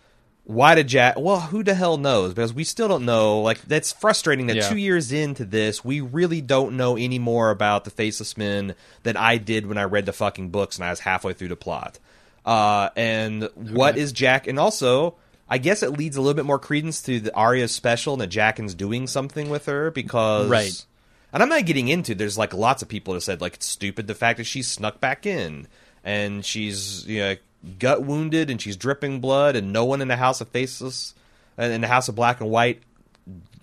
why 0.45 0.75
did 0.75 0.87
Jack?" 0.89 1.17
Well, 1.19 1.41
who 1.41 1.63
the 1.65 1.75
hell 1.75 1.97
knows? 1.97 2.33
Because 2.35 2.53
we 2.55 2.65
still 2.65 2.87
don't 2.89 3.05
know. 3.05 3.41
Like 3.41 3.63
that's 3.63 3.93
frustrating 3.93 4.47
that 4.47 4.57
Yeah. 4.57 4.69
two 4.69 4.77
years 4.77 5.11
into 5.13 5.45
this, 5.45 5.85
we 5.85 6.01
really 6.01 6.41
don't 6.41 6.77
know 6.77 6.97
any 6.97 7.19
more 7.19 7.51
about 7.51 7.85
the 7.85 7.91
Faceless 7.91 8.37
Men 8.37 8.75
than 9.03 9.17
I 9.17 9.39
did 9.39 9.67
when 9.67 9.77
I 9.79 9.85
read 9.85 10.07
the 10.07 10.13
fucking 10.13 10.51
books 10.51 10.77
and 10.77 10.85
I 10.85 10.91
was 10.91 11.01
halfway 11.01 11.33
through 11.33 11.49
the 11.49 11.57
plot. 11.57 11.99
Uh, 12.47 12.89
and 12.97 13.49
what 13.55 13.99
is 13.99 14.13
Jack? 14.13 14.47
And 14.47 14.59
also, 14.59 15.15
I 15.49 15.59
guess 15.59 15.83
it 15.83 15.91
leads 15.91 16.17
a 16.17 16.21
little 16.21 16.35
bit 16.35 16.47
more 16.47 16.59
credence 16.59 17.03
to 17.03 17.21
the 17.21 17.35
Arya's 17.35 17.73
special 17.73 18.15
and 18.15 18.23
that 18.23 18.31
Jaqen's 18.31 18.75
doing 18.75 19.07
something 19.09 19.51
with 19.51 19.67
her 19.67 19.91
because 19.91 20.49
Right. 20.49 20.85
And 21.33 21.43
I'm 21.43 21.49
not 21.49 21.65
getting 21.67 21.89
into. 21.89 22.15
There's 22.15 22.39
like 22.39 22.53
lots 22.55 22.83
of 22.83 22.89
people 22.89 23.15
that 23.15 23.21
said 23.21 23.41
like 23.41 23.55
it's 23.55 23.67
stupid 23.67 24.07
the 24.07 24.15
fact 24.15 24.39
that 24.39 24.45
she 24.45 24.63
snuck 24.63 25.01
back 25.01 25.27
in 25.27 25.67
and 26.05 26.45
she's 26.45 27.07
you 27.07 27.21
know 27.21 27.37
gut 27.79 28.03
wounded 28.03 28.51
and 28.51 28.61
she's 28.61 28.77
dripping 28.77 29.21
blood 29.21 29.55
and 29.57 29.73
no 29.73 29.85
one 29.85 30.01
in 30.01 30.09
the 30.09 30.17
House 30.17 30.41
of 30.41 30.49
Faceless 30.49 31.15
and 31.59 31.73
in 31.73 31.81
the 31.83 31.89
House 31.89 32.09
of 32.09 32.15
Black 32.15 32.41
and 32.41 32.49
White 32.51 32.83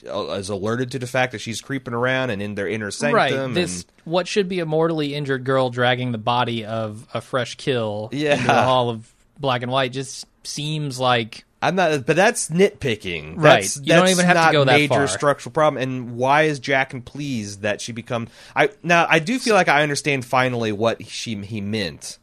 uh, 0.07 0.27
is 0.33 0.49
alerted 0.49 0.91
to 0.91 0.99
the 0.99 1.07
fact 1.07 1.31
that 1.31 1.39
she's 1.39 1.61
creeping 1.61 1.93
around 1.93 2.29
and 2.29 2.41
in 2.41 2.53
their 2.55 2.67
inner 2.67 2.91
sanctum. 2.91 3.15
Right. 3.15 3.53
This 3.53 3.81
and, 3.81 3.91
what 4.05 4.27
should 4.27 4.47
be 4.47 4.59
a 4.59 4.65
mortally 4.65 5.15
injured 5.15 5.43
girl 5.43 5.69
dragging 5.71 6.11
the 6.11 6.17
body 6.19 6.63
of 6.63 7.07
a 7.13 7.21
fresh 7.21 7.55
kill 7.55 8.09
Yeah. 8.11 8.33
into 8.35 8.45
the 8.47 8.61
hall 8.61 8.89
of 8.91 9.11
black 9.39 9.63
and 9.63 9.71
white 9.71 9.91
just 9.91 10.25
seems 10.43 10.99
like 10.99 11.43
I'm 11.61 11.75
not, 11.75 12.05
but 12.05 12.15
that's 12.15 12.49
nitpicking. 12.49 13.35
Right. 13.35 13.63
That's, 13.63 13.77
You 13.77 13.93
don't 13.93 14.09
even 14.09 14.25
have 14.25 14.47
to 14.47 14.51
go 14.53 14.63
that 14.63 14.73
major 14.73 14.93
far. 14.93 15.07
structural 15.07 15.51
problem. 15.51 15.81
And 15.81 16.15
why 16.15 16.43
is 16.43 16.59
Jaqen 16.59 17.03
pleased 17.03 17.61
that 17.61 17.81
she 17.81 17.91
become? 17.91 18.27
I 18.55 18.69
now 18.83 19.07
I 19.09 19.19
do 19.19 19.39
feel 19.39 19.55
like 19.55 19.67
I 19.67 19.81
understand 19.81 20.25
finally 20.25 20.71
what 20.71 21.05
she 21.05 21.35
he 21.35 21.61
meant 21.61 22.19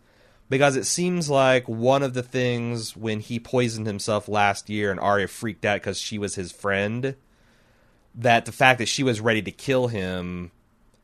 because 0.49 0.77
it 0.77 0.85
seems 0.85 1.29
like 1.29 1.69
one 1.69 2.05
of 2.05 2.15
the 2.15 2.23
things 2.23 2.97
when 2.97 3.19
he 3.19 3.41
poisoned 3.41 3.89
himself 3.89 4.29
last 4.29 4.71
year 4.71 4.93
and 4.93 5.01
Arya 5.01 5.27
freaked 5.27 5.65
out 5.65 5.77
because 5.77 5.99
she 5.99 6.19
was 6.19 6.37
his 6.37 6.53
friend. 6.53 7.17
That 8.15 8.45
the 8.45 8.53
fact 8.53 8.79
that 8.79 8.87
she 8.87 9.03
was 9.03 9.21
ready 9.21 9.43
to 9.43 9.51
kill 9.51 9.89
him 9.89 10.53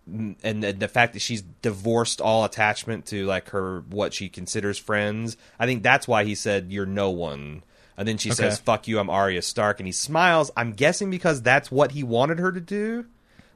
and 0.06 0.62
the 0.62 0.88
fact 0.88 1.12
that 1.14 1.20
she's 1.20 1.42
divorced 1.42 2.20
all 2.20 2.44
attachment 2.44 3.06
to 3.06 3.26
like 3.26 3.50
her 3.50 3.80
what 3.90 4.12
she 4.12 4.28
considers 4.28 4.76
friends 4.78 5.36
i 5.58 5.66
think 5.66 5.82
that's 5.82 6.08
why 6.08 6.24
he 6.24 6.34
said 6.34 6.72
you're 6.72 6.86
no 6.86 7.10
one 7.10 7.62
and 8.00 8.08
then 8.08 8.18
she 8.18 8.30
Okay. 8.30 8.36
says 8.48 8.58
fuck 8.58 8.88
you 8.88 8.98
i'm 8.98 9.08
arya 9.10 9.42
stark 9.42 9.78
and 9.78 9.86
he 9.86 9.92
smiles 9.92 10.50
i'm 10.56 10.72
guessing 10.72 11.10
because 11.10 11.40
that's 11.42 11.70
what 11.70 11.92
he 11.92 12.02
wanted 12.02 12.38
her 12.40 12.50
to 12.50 12.60
do 12.60 13.04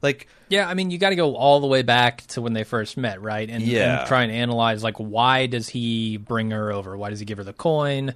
like 0.03 0.29
Yeah, 0.51 0.69
I 0.69 0.75
mean, 0.75 0.91
you 0.91 0.99
got 0.99 1.09
to 1.11 1.17
go 1.17 1.35
all 1.35 1.61
the 1.61 1.67
way 1.67 1.81
back 1.83 2.27
to 2.29 2.43
when 2.43 2.53
they 2.53 2.65
first 2.65 2.99
met, 2.99 3.23
right? 3.23 3.49
And, 3.49 3.63
Yeah. 3.63 4.01
and 4.01 4.07
try 4.07 4.23
and 4.23 4.31
analyze 4.31 4.85
like 4.85 4.99
why 4.99 5.47
does 5.47 5.69
he 5.71 6.19
bring 6.19 6.51
her 6.51 6.71
over? 6.71 6.95
Why 6.95 7.09
does 7.09 7.19
he 7.21 7.25
give 7.25 7.39
her 7.39 7.45
the 7.45 7.55
coin? 7.55 8.13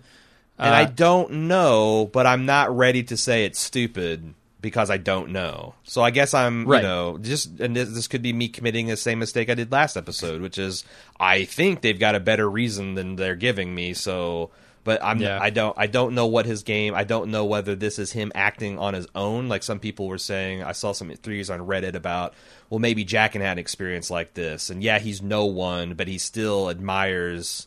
and 0.60 0.74
Uh, 0.74 0.78
i 0.78 0.84
don't 0.84 1.30
know 1.32 2.10
but 2.12 2.26
i'm 2.26 2.44
not 2.44 2.76
ready 2.76 3.02
to 3.04 3.16
say 3.16 3.44
it's 3.44 3.60
stupid 3.60 4.34
because 4.60 4.90
i 4.90 4.96
don't 4.96 5.30
know 5.30 5.74
so 5.84 6.02
i 6.02 6.10
guess 6.10 6.34
i'm 6.34 6.66
Right. 6.66 6.82
you 6.82 6.82
know 6.88 7.16
just 7.18 7.60
and 7.60 7.76
this, 7.76 7.88
this 7.90 8.08
could 8.08 8.22
be 8.22 8.32
me 8.32 8.48
committing 8.48 8.88
the 8.88 8.96
same 8.96 9.20
mistake 9.20 9.48
i 9.50 9.54
did 9.54 9.70
last 9.70 9.96
episode 9.96 10.40
which 10.42 10.58
is 10.58 10.82
i 11.20 11.44
think 11.44 11.80
they've 11.80 11.98
got 11.98 12.16
a 12.16 12.20
better 12.20 12.50
reason 12.50 12.94
than 12.96 13.14
they're 13.14 13.36
giving 13.36 13.72
me 13.72 13.94
so 13.94 14.50
but 14.88 15.04
i'm 15.04 15.20
Yeah. 15.20 15.38
i 15.40 15.50
don't 15.50 15.74
i 15.78 15.86
don't 15.86 16.14
know 16.14 16.26
what 16.26 16.46
his 16.46 16.62
game 16.62 16.94
i 16.94 17.04
don't 17.04 17.30
know 17.30 17.44
whether 17.44 17.74
this 17.76 17.98
is 17.98 18.12
him 18.12 18.32
acting 18.34 18.78
on 18.78 18.94
his 18.94 19.06
own 19.14 19.48
like 19.48 19.62
some 19.62 19.78
people 19.78 20.08
were 20.08 20.16
saying 20.18 20.62
i 20.62 20.72
saw 20.72 20.92
some 20.92 21.10
theories 21.10 21.50
on 21.50 21.60
reddit 21.60 21.94
about 21.94 22.32
well 22.70 22.78
maybe 22.78 23.04
Jaqen 23.04 23.40
had 23.40 23.52
an 23.52 23.58
experience 23.58 24.10
like 24.10 24.32
this 24.34 24.70
and 24.70 24.82
yeah 24.82 24.98
he's 24.98 25.20
no 25.20 25.44
one 25.44 25.92
but 25.94 26.08
he 26.08 26.16
still 26.16 26.70
admires 26.70 27.66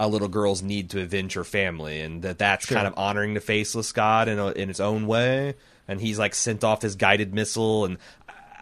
a 0.00 0.08
little 0.08 0.28
girl's 0.28 0.62
need 0.62 0.90
to 0.90 1.00
avenge 1.02 1.34
her 1.34 1.42
family, 1.42 2.00
and 2.00 2.22
that 2.22 2.38
that's 2.38 2.66
kind 2.66 2.86
of 2.86 2.94
honoring 2.96 3.34
the 3.34 3.40
faceless 3.40 3.90
god 3.90 4.28
in 4.28 4.38
a, 4.38 4.52
in 4.52 4.70
its 4.70 4.78
own 4.78 5.08
way. 5.08 5.54
And 5.88 6.00
he's 6.00 6.20
like 6.20 6.36
sent 6.36 6.62
off 6.62 6.82
his 6.82 6.94
guided 6.94 7.34
missile, 7.34 7.84
and 7.84 7.98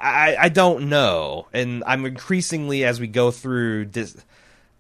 I, 0.01 0.35
I 0.41 0.49
don't 0.49 0.89
know. 0.89 1.47
And 1.53 1.85
I'm 1.87 2.07
increasingly 2.07 2.87
as 2.87 3.01
we 3.01 3.07
go 3.07 3.31
through 3.31 3.85
this, 3.87 4.17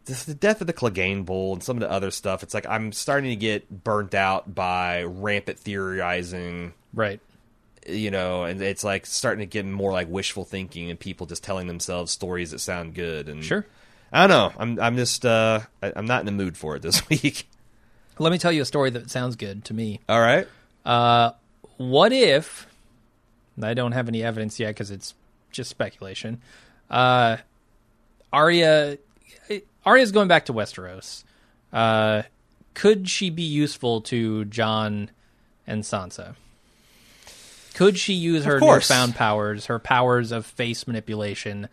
this 0.06 0.24
the 0.24 0.34
death 0.34 0.60
of 0.60 0.66
the 0.66 0.72
Clegane 0.72 1.24
Bowl 1.24 1.52
and 1.52 1.62
some 1.62 1.76
of 1.76 1.80
the 1.80 1.90
other 1.90 2.10
stuff. 2.10 2.42
It's 2.42 2.54
like 2.54 2.66
I'm 2.66 2.92
starting 2.92 3.30
to 3.30 3.36
get 3.36 3.84
burnt 3.84 4.14
out 4.14 4.54
by 4.54 5.02
rampant 5.04 5.58
theorizing 5.58 6.72
Right. 6.94 7.20
you 7.86 8.10
know, 8.10 8.44
and 8.44 8.60
it's 8.62 8.82
like 8.82 9.04
starting 9.06 9.40
to 9.40 9.46
get 9.46 9.66
more 9.66 9.92
like 9.92 10.08
wishful 10.08 10.44
thinking 10.44 10.90
and 10.90 10.98
people 10.98 11.26
just 11.26 11.44
telling 11.44 11.66
themselves 11.66 12.10
stories 12.12 12.50
that 12.52 12.58
sound 12.60 12.94
good. 12.94 13.28
And 13.28 13.44
Sure. 13.44 13.66
I 14.12 14.26
don't 14.26 14.30
know. 14.30 14.52
I'm 14.58 14.80
I'm 14.80 14.96
just 14.96 15.26
uh 15.26 15.60
I, 15.82 15.92
I'm 15.94 16.06
not 16.06 16.20
in 16.20 16.26
the 16.26 16.32
mood 16.32 16.56
for 16.56 16.76
it 16.76 16.82
this 16.82 17.06
week. 17.08 17.46
Let 18.18 18.32
me 18.32 18.38
tell 18.38 18.50
you 18.52 18.62
a 18.62 18.64
story 18.64 18.90
that 18.90 19.10
sounds 19.10 19.36
good 19.36 19.64
to 19.66 19.74
me. 19.74 20.00
All 20.08 20.20
right. 20.20 20.48
Uh, 20.86 21.32
what 21.76 22.12
if? 22.12 22.66
I 23.60 23.74
don't 23.74 23.92
have 23.92 24.08
any 24.08 24.22
evidence 24.22 24.58
yet 24.58 24.68
because 24.68 24.90
it's 24.90 25.12
just 25.50 25.68
speculation. 25.68 26.40
Uh, 26.88 27.36
Arya, 28.32 28.98
Arya's 29.86 30.10
going 30.12 30.28
back 30.28 30.46
to 30.46 30.52
Westeros. 30.52 31.22
Uh, 31.72 32.22
could 32.74 33.08
she 33.08 33.30
be 33.30 33.42
useful 33.42 34.02
to 34.02 34.44
Jon 34.46 35.10
and 35.66 35.84
Sansa? 35.84 36.34
Could 37.74 37.96
she 37.96 38.12
use 38.12 38.44
her 38.44 38.58
newfound 38.58 39.14
powers, 39.14 39.66
her 39.66 39.78
powers 39.78 40.32
of 40.32 40.44
face 40.44 40.86
manipulation, 40.86 41.68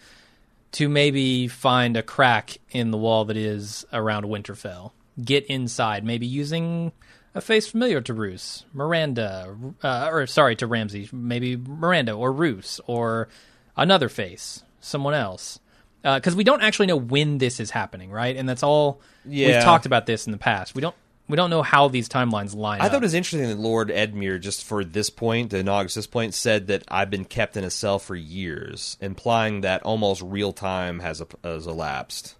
to 0.74 0.88
maybe 0.88 1.48
find 1.48 1.98
a 1.98 2.04
crack 2.04 2.58
in 2.72 2.92
the 2.92 2.98
wall 2.98 3.26
that 3.26 3.38
is 3.38 3.86
around 3.92 4.26
Winterfell? 4.26 4.92
Get 5.24 5.46
inside, 5.46 6.04
maybe 6.04 6.26
using 6.26 6.92
a 7.36 7.42
face 7.42 7.68
familiar 7.68 8.02
to 8.02 8.14
Roose, 8.14 8.66
Myranda, 8.76 9.74
uh, 9.82 10.10
or 10.12 10.28
sorry, 10.28 10.56
to 10.58 10.68
Ramsay, 10.68 11.10
maybe 11.12 11.58
Myranda 11.58 12.18
or 12.18 12.32
Roose, 12.32 12.80
or 12.86 13.28
another 13.76 14.10
face, 14.10 14.64
someone 14.80 15.14
else. 15.14 15.60
Because 16.04 16.36
we 16.36 16.44
don't 16.44 16.62
actually 16.62 16.88
know 16.88 16.98
when 16.98 17.38
this 17.38 17.60
is 17.60 17.72
happening, 17.72 18.12
right? 18.12 18.36
And 18.36 18.48
that's 18.48 18.62
all 18.64 19.02
Yeah. 19.26 19.48
we've 19.48 19.64
talked 19.64 19.86
about 19.86 20.06
this 20.06 20.26
in 20.26 20.32
the 20.32 20.38
past. 20.38 20.76
We 20.76 20.82
don't 20.82 20.96
we 21.30 21.38
don't 21.38 21.50
know 21.50 21.62
how 21.62 21.88
these 21.88 22.10
timelines 22.10 22.54
line 22.54 22.80
up. 22.80 22.84
I 22.84 22.88
up. 22.88 22.92
thought 22.92 23.02
it 23.02 23.06
was 23.06 23.14
interesting 23.14 23.48
that 23.48 23.58
Lord 23.58 23.88
Edmure, 23.90 24.42
just 24.42 24.66
for 24.66 24.84
this 24.84 25.10
point, 25.10 25.52
to 25.52 25.58
inaugurate 25.60 25.94
this 25.94 26.06
point, 26.06 26.34
said 26.34 26.68
that 26.68 26.84
I've 26.90 27.10
been 27.10 27.24
kept 27.24 27.56
in 27.56 27.64
a 27.64 27.70
cell 27.70 27.98
for 27.98 28.16
years, 28.16 28.98
implying 29.00 29.62
that 29.62 29.84
almost 29.84 30.22
real 30.22 30.52
time 30.52 31.00
has 31.00 31.24
has 31.44 31.66
elapsed. 31.66 32.36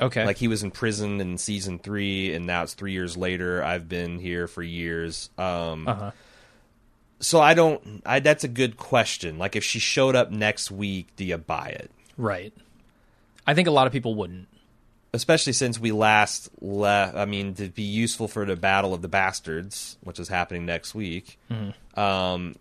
okay, 0.00 0.24
Like 0.24 0.38
he 0.38 0.48
was 0.48 0.62
in 0.62 0.70
prison 0.70 1.20
in 1.20 1.36
season 1.36 1.78
three, 1.78 2.32
and 2.32 2.46
now 2.46 2.62
it's 2.62 2.72
three 2.72 2.92
years 2.92 3.18
later. 3.18 3.62
I've 3.62 3.90
been 3.90 4.18
here 4.18 4.46
for 4.46 4.62
years. 4.62 5.28
Um, 5.36 5.86
uh-huh. 5.86 6.10
So 7.20 7.40
I 7.40 7.52
don't. 7.52 8.02
I, 8.06 8.20
that's 8.20 8.42
a 8.42 8.48
good 8.48 8.78
question. 8.78 9.36
Like 9.36 9.54
if 9.54 9.62
she 9.62 9.78
showed 9.78 10.16
up 10.16 10.30
next 10.30 10.70
week, 10.70 11.08
do 11.16 11.24
you 11.24 11.36
buy 11.36 11.68
it? 11.68 11.90
Right. 12.22 12.52
I 13.46 13.54
think 13.54 13.66
a 13.68 13.72
lot 13.72 13.86
of 13.86 13.92
people 13.92 14.14
wouldn't. 14.14 14.46
especially 15.14 15.52
since 15.52 15.78
we 15.78 15.92
last 15.92 16.48
le- 16.62 17.12
I 17.14 17.24
mean, 17.26 17.54
to 17.56 17.68
be 17.68 17.82
useful 17.82 18.28
for 18.28 18.46
the 18.46 18.56
Battle 18.56 18.94
of 18.94 19.02
the 19.02 19.08
Bastards, 19.08 19.98
which 20.02 20.18
is 20.18 20.28
happening 20.28 20.64
next 20.64 20.94
week. 20.94 21.38
Um, 21.96 22.56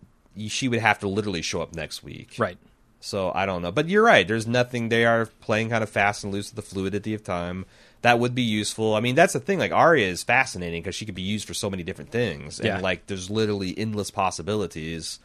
she 0.48 0.68
would 0.68 0.80
have 0.80 1.00
to 1.00 1.08
literally 1.08 1.42
show 1.42 1.62
up 1.62 1.74
next 1.76 2.04
week, 2.04 2.36
Right. 2.38 2.58
So 3.04 3.32
I 3.34 3.46
don't 3.48 3.62
know, 3.64 3.72
but 3.72 3.88
you're 3.90 4.04
right. 4.04 4.28
There's 4.28 4.46
nothing. 4.46 4.90
They 4.90 5.06
are 5.06 5.26
playing 5.40 5.70
kind 5.70 5.82
of 5.84 5.90
fast 5.90 6.24
and 6.24 6.32
loose 6.32 6.50
with 6.54 6.56
the 6.58 6.62
fluidity 6.62 7.14
of 7.16 7.24
time. 7.24 7.66
That 8.04 8.20
would 8.20 8.36
be 8.36 8.44
useful. 8.44 8.94
I 8.94 9.00
mean, 9.00 9.16
that's 9.16 9.34
the 9.34 9.40
thing. 9.40 9.58
Like 9.58 9.72
Arya 9.72 10.06
is 10.08 10.22
fascinating 10.24 10.82
because 10.84 10.94
she 10.96 11.06
could 11.06 11.16
be 11.16 11.22
used 11.24 11.48
for 11.48 11.56
so 11.56 11.68
many 11.70 11.82
different 11.84 12.12
things, 12.12 12.60
and 12.60 12.68
Yeah. 12.68 12.80
like 12.80 13.08
there's 13.08 13.30
literally 13.32 13.74
endless 13.78 14.12
possibilities. 14.12 15.20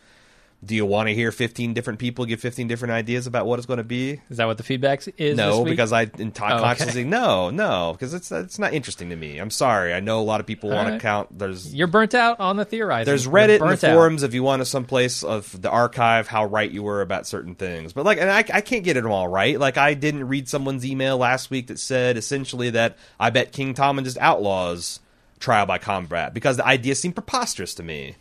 Do 0.67 0.75
you 0.75 0.85
want 0.85 1.09
to 1.09 1.15
hear 1.15 1.31
15 1.31 1.75
different 1.75 1.99
people 2.01 2.25
give 2.27 2.41
15 2.41 2.67
different 2.67 2.93
ideas 2.93 3.27
about 3.27 3.47
what 3.47 3.59
it's 3.59 3.67
going 3.67 3.79
to 3.79 3.85
be? 3.85 4.21
Is 4.29 4.39
that 4.39 4.47
what 4.47 4.57
the 4.59 4.65
feedback 4.65 5.03
is? 5.17 5.37
no, 5.37 5.51
this 5.51 5.59
week? 5.61 5.71
because 5.71 5.93
I 5.93 6.03
in 6.03 6.33
Oh, 6.39 6.45
okay. 6.45 6.59
consciously 6.59 7.05
no, 7.05 7.51
no, 7.51 7.93
because 7.93 8.13
it's 8.15 8.33
it's 8.33 8.59
not 8.59 8.75
interesting 8.75 9.11
to 9.11 9.17
me. 9.17 9.39
I'm 9.39 9.51
sorry. 9.51 9.95
I 9.95 10.01
know 10.01 10.21
a 10.21 10.23
lot 10.23 10.41
of 10.41 10.47
people 10.47 10.71
want 10.71 10.89
to 10.93 10.99
count. 10.99 11.39
There's 11.39 11.75
you're 11.75 11.87
burnt 11.87 12.15
out 12.15 12.41
on 12.41 12.57
the 12.57 12.65
theorizing. 12.65 13.07
there's 13.07 13.27
Reddit 13.27 13.61
and 13.61 13.79
the 13.79 13.89
out. 13.89 13.95
forums 13.95 14.23
if 14.23 14.35
you 14.35 14.43
want 14.43 14.61
to 14.61 14.67
someplace 14.67 15.23
of 15.23 15.61
the 15.63 15.71
archive 15.71 16.27
how 16.27 16.45
right 16.47 16.71
you 16.71 16.83
were 16.83 17.01
about 17.01 17.27
certain 17.27 17.55
things. 17.55 17.93
But 17.93 18.05
like, 18.05 18.19
and 18.19 18.31
I, 18.31 18.39
I 18.39 18.61
can't 18.61 18.83
get 18.85 18.97
it 18.97 19.07
all 19.07 19.29
right. 19.29 19.59
Like, 19.59 19.79
I 19.79 19.95
didn't 19.95 20.27
read 20.29 20.49
someone's 20.49 20.85
email 20.85 21.17
last 21.17 21.51
week 21.51 21.69
that 21.69 21.79
said 21.79 22.17
essentially 22.17 22.71
that 22.71 22.97
I 23.21 23.31
bet 23.31 23.53
King 23.53 23.75
Tommen 23.75 24.05
just 24.05 24.19
outlaws 24.19 25.01
trial 25.39 25.67
by 25.67 25.79
combat 25.79 26.35
because 26.35 26.57
the 26.57 26.67
idea 26.67 26.95
seemed 26.95 27.15
preposterous 27.15 27.75
to 27.75 27.83
me. 27.83 28.17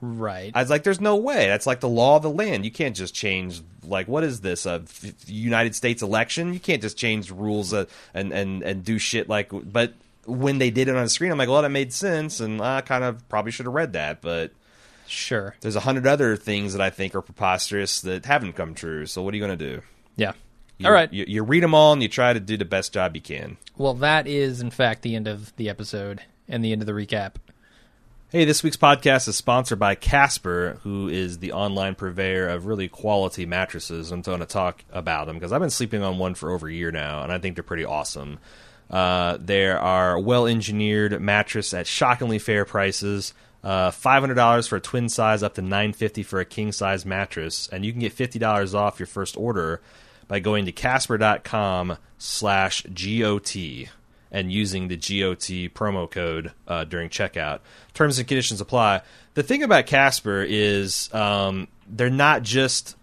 Right. 0.00 0.50
I 0.54 0.62
was 0.62 0.70
like, 0.70 0.82
"There's 0.82 1.00
no 1.00 1.16
way. 1.16 1.46
That's 1.46 1.66
like 1.66 1.80
the 1.80 1.88
law 1.88 2.16
of 2.16 2.22
the 2.22 2.30
land. 2.30 2.64
You 2.64 2.70
can't 2.70 2.96
just 2.96 3.14
change. 3.14 3.60
Like, 3.84 4.08
what 4.08 4.24
is 4.24 4.40
this? 4.40 4.66
A 4.66 4.82
f- 4.84 5.28
United 5.28 5.74
States 5.74 6.02
election? 6.02 6.54
You 6.54 6.60
can't 6.60 6.80
just 6.80 6.96
change 6.96 7.30
rules 7.30 7.72
uh, 7.74 7.84
and 8.14 8.32
and 8.32 8.62
and 8.62 8.84
do 8.84 8.98
shit 8.98 9.28
like." 9.28 9.50
But 9.52 9.94
when 10.24 10.58
they 10.58 10.70
did 10.70 10.88
it 10.88 10.96
on 10.96 11.02
the 11.02 11.08
screen, 11.10 11.32
I'm 11.32 11.38
like, 11.38 11.48
"Well, 11.48 11.62
that 11.62 11.70
made 11.70 11.92
sense," 11.92 12.40
and 12.40 12.62
I 12.62 12.80
kind 12.80 13.04
of 13.04 13.28
probably 13.28 13.52
should 13.52 13.66
have 13.66 13.74
read 13.74 13.92
that. 13.92 14.22
But 14.22 14.52
sure. 15.06 15.54
there's 15.60 15.76
a 15.76 15.80
hundred 15.80 16.06
other 16.06 16.36
things 16.36 16.72
that 16.72 16.80
I 16.80 16.90
think 16.90 17.14
are 17.14 17.22
preposterous 17.22 18.00
that 18.02 18.24
haven't 18.24 18.54
come 18.54 18.74
true. 18.74 19.06
So 19.06 19.22
what 19.22 19.34
are 19.34 19.36
you 19.36 19.44
going 19.44 19.58
to 19.58 19.76
do? 19.76 19.82
Yeah. 20.16 20.32
You, 20.78 20.86
All 20.86 20.92
right. 20.92 21.12
You, 21.12 21.26
you 21.28 21.42
read 21.42 21.62
them 21.62 21.74
all 21.74 21.92
and 21.92 22.02
you 22.02 22.08
try 22.08 22.32
to 22.32 22.40
do 22.40 22.56
the 22.56 22.64
best 22.64 22.94
job 22.94 23.14
you 23.14 23.20
can. 23.20 23.58
Well, 23.76 23.94
that 23.94 24.26
is 24.26 24.62
in 24.62 24.70
fact 24.70 25.02
the 25.02 25.14
end 25.14 25.28
of 25.28 25.54
the 25.56 25.68
episode 25.68 26.22
and 26.48 26.64
the 26.64 26.72
end 26.72 26.80
of 26.80 26.86
the 26.86 26.92
recap. 26.92 27.34
Hey, 28.32 28.44
this 28.44 28.62
week's 28.62 28.76
podcast 28.76 29.26
is 29.26 29.34
sponsored 29.34 29.80
by 29.80 29.96
Casper, 29.96 30.78
who 30.84 31.08
is 31.08 31.38
the 31.38 31.50
online 31.50 31.96
purveyor 31.96 32.46
of 32.46 32.66
really 32.66 32.86
quality 32.86 33.44
mattresses. 33.44 34.12
I'm 34.12 34.22
going 34.22 34.38
to 34.38 34.46
talk 34.46 34.84
about 34.92 35.26
them 35.26 35.34
because 35.34 35.50
I've 35.50 35.60
been 35.60 35.68
sleeping 35.68 36.04
on 36.04 36.16
one 36.16 36.36
for 36.36 36.52
over 36.52 36.68
a 36.68 36.72
year 36.72 36.92
now, 36.92 37.24
and 37.24 37.32
I 37.32 37.38
think 37.38 37.56
they're 37.56 37.64
pretty 37.64 37.84
awesome. 37.84 38.38
Uh, 38.88 39.36
there 39.40 39.80
are 39.80 40.16
well 40.16 40.46
engineered 40.46 41.20
mattress 41.20 41.74
at 41.74 41.88
shockingly 41.88 42.38
fair 42.38 42.64
prices. 42.64 43.34
Uh, 43.64 43.90
$500 43.90 44.68
for 44.68 44.76
a 44.76 44.80
twin 44.80 45.08
size, 45.08 45.42
up 45.42 45.54
to 45.54 45.62
950 45.62 46.22
for 46.22 46.38
a 46.38 46.44
king 46.44 46.70
size 46.70 47.04
mattress, 47.04 47.68
and 47.72 47.84
you 47.84 47.90
can 47.90 48.00
get 48.00 48.16
$50 48.16 48.74
off 48.76 49.00
your 49.00 49.08
first 49.08 49.36
order 49.36 49.80
by 50.28 50.38
going 50.38 50.66
to 50.66 50.72
casper.com 50.72 51.96
slash 52.16 52.84
GOT 52.84 53.88
and 54.32 54.52
using 54.52 54.88
the 54.88 54.96
GOT 54.96 55.74
promo 55.74 56.10
code 56.10 56.52
uh, 56.68 56.84
during 56.84 57.08
checkout. 57.08 57.60
Terms 57.94 58.18
and 58.18 58.28
conditions 58.28 58.60
apply. 58.60 59.02
The 59.34 59.42
thing 59.42 59.62
about 59.62 59.86
Casper 59.86 60.44
is 60.46 61.12
um, 61.14 61.68
they're 61.88 62.10
not 62.10 62.42
just 62.42 62.96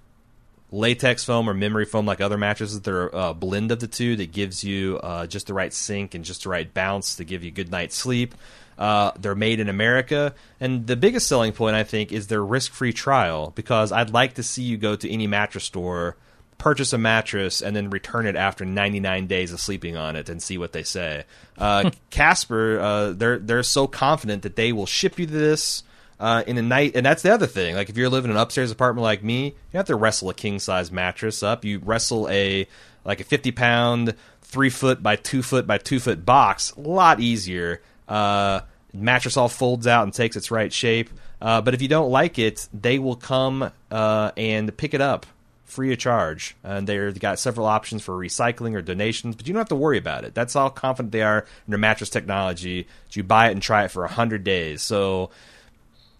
latex 0.71 1.23
foam 1.23 1.49
or 1.49 1.53
memory 1.53 1.85
foam 1.85 2.05
like 2.05 2.21
other 2.21 2.37
mattresses. 2.37 2.81
They're 2.81 3.07
a 3.07 3.33
blend 3.33 3.71
of 3.71 3.79
the 3.79 3.87
two 3.87 4.15
that 4.17 4.31
gives 4.31 4.63
you 4.63 4.99
uh, 5.01 5.27
just 5.27 5.47
the 5.47 5.53
right 5.53 5.73
sink 5.73 6.13
and 6.13 6.25
just 6.25 6.43
the 6.43 6.49
right 6.49 6.71
bounce 6.73 7.15
to 7.15 7.23
give 7.23 7.43
you 7.43 7.51
good 7.51 7.71
night's 7.71 7.95
sleep. 7.95 8.35
Uh, 8.77 9.11
they're 9.17 9.33
made 9.33 9.59
in 9.59 9.69
America, 9.69 10.35
and 10.59 10.85
the 10.85 10.95
biggest 10.95 11.25
selling 11.25 11.51
point 11.51 11.75
I 11.75 11.83
think 11.83 12.11
is 12.11 12.27
their 12.27 12.43
risk-free 12.45 12.93
trial 12.93 13.51
because 13.55 13.91
I'd 13.91 14.11
like 14.11 14.35
to 14.35 14.43
see 14.43 14.61
you 14.61 14.77
go 14.77 14.95
to 14.95 15.11
any 15.11 15.25
mattress 15.25 15.63
store 15.63 16.15
purchase 16.57 16.93
a 16.93 16.97
mattress 16.97 17.61
and 17.61 17.75
then 17.75 17.89
return 17.89 18.25
it 18.25 18.35
after 18.35 18.65
99 18.65 19.27
days 19.27 19.53
of 19.53 19.59
sleeping 19.59 19.95
on 19.95 20.15
it 20.15 20.29
and 20.29 20.41
see 20.41 20.57
what 20.57 20.73
they 20.73 20.83
say. 20.83 21.25
Uh, 21.57 21.91
Casper, 22.09 22.79
uh, 22.79 23.11
they're 23.11 23.39
they're 23.39 23.63
so 23.63 23.87
confident 23.87 24.43
that 24.43 24.55
they 24.55 24.71
will 24.71 24.85
ship 24.85 25.19
you 25.19 25.25
this 25.25 25.83
uh, 26.19 26.43
in 26.47 26.57
a 26.57 26.61
night, 26.61 26.93
and 26.95 27.05
that's 27.05 27.21
the 27.21 27.33
other 27.33 27.47
thing. 27.47 27.75
Like 27.75 27.89
if 27.89 27.97
you're 27.97 28.09
living 28.09 28.31
in 28.31 28.37
an 28.37 28.41
upstairs 28.41 28.71
apartment 28.71 29.03
like 29.03 29.23
me, 29.23 29.45
you 29.45 29.77
have 29.77 29.87
to 29.87 29.95
wrestle 29.95 30.29
a 30.29 30.33
king 30.33 30.59
size 30.59 30.91
mattress 30.91 31.43
up. 31.43 31.63
You 31.63 31.79
wrestle 31.79 32.27
a 32.29 32.67
like 33.05 33.21
a 33.21 33.23
50 33.23 33.51
pound, 33.51 34.15
three 34.41 34.69
foot 34.69 35.01
by 35.01 35.15
two 35.15 35.43
foot 35.43 35.67
by 35.67 35.77
two 35.77 35.99
foot 35.99 36.25
box. 36.25 36.71
A 36.73 36.81
lot 36.81 37.19
easier. 37.19 37.81
Uh, 38.07 38.61
mattress 38.93 39.37
all 39.37 39.49
folds 39.49 39.85
out 39.85 40.03
and 40.03 40.13
takes 40.13 40.35
its 40.35 40.49
right 40.49 40.71
shape. 40.73 41.09
Uh, 41.39 41.61
but 41.61 41.75
if 41.75 41.81
you 41.83 41.87
don't 41.87 42.09
like 42.09 42.39
it, 42.39 42.67
they 42.73 42.97
will 42.97 43.15
come 43.15 43.71
uh, 43.91 44.31
and 44.35 44.75
pick 44.75 44.95
it 44.95 45.01
up 45.01 45.27
free 45.67 45.93
of 45.93 45.99
charge. 45.99 46.55
And 46.63 46.87
they've 46.87 47.19
got 47.19 47.37
several 47.37 47.67
options 47.67 48.01
for 48.01 48.15
recycling 48.15 48.73
or 48.73 48.81
donations, 48.81 49.35
but 49.35 49.47
you 49.47 49.53
don't 49.53 49.59
have 49.59 49.69
to 49.69 49.75
worry 49.75 49.99
about 49.99 50.23
it. 50.23 50.33
That's 50.33 50.55
how 50.55 50.69
confident 50.69 51.11
they 51.11 51.21
are 51.21 51.39
in 51.39 51.71
their 51.71 51.77
mattress 51.77 52.09
technology. 52.09 52.87
You 53.11 53.23
buy 53.23 53.49
it 53.49 53.51
and 53.51 53.61
try 53.61 53.83
it 53.83 53.91
for 53.91 54.01
100 54.01 54.43
days. 54.43 54.81
So, 54.81 55.29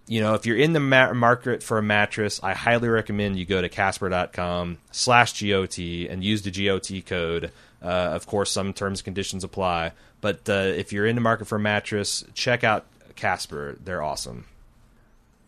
you 0.06 0.20
know, 0.20 0.34
if 0.34 0.46
you're 0.46 0.56
in 0.56 0.72
the 0.72 0.80
ma- 0.80 1.12
market 1.12 1.62
for 1.62 1.78
a 1.78 1.82
mattress, 1.82 2.40
I 2.42 2.54
highly 2.54 2.88
recommend 2.88 3.38
you 3.38 3.44
go 3.44 3.60
to 3.60 3.68
casper.com 3.68 4.78
slash 4.90 5.40
GOT 5.40 5.78
and 5.78 6.22
use 6.22 6.42
the 6.42 6.50
GOT 6.50 7.04
code. 7.06 7.50
Uh, 7.82 7.86
of 7.86 8.26
course, 8.26 8.50
some 8.50 8.72
terms 8.72 9.00
and 9.00 9.04
conditions 9.04 9.44
apply. 9.44 9.92
But 10.20 10.48
uh, 10.48 10.52
if 10.52 10.92
you're 10.92 11.06
in 11.06 11.14
the 11.14 11.20
market 11.20 11.46
for 11.46 11.56
a 11.56 11.60
mattress, 11.60 12.24
check 12.34 12.64
out 12.64 12.86
Casper. 13.14 13.78
They're 13.82 14.02
awesome. 14.02 14.46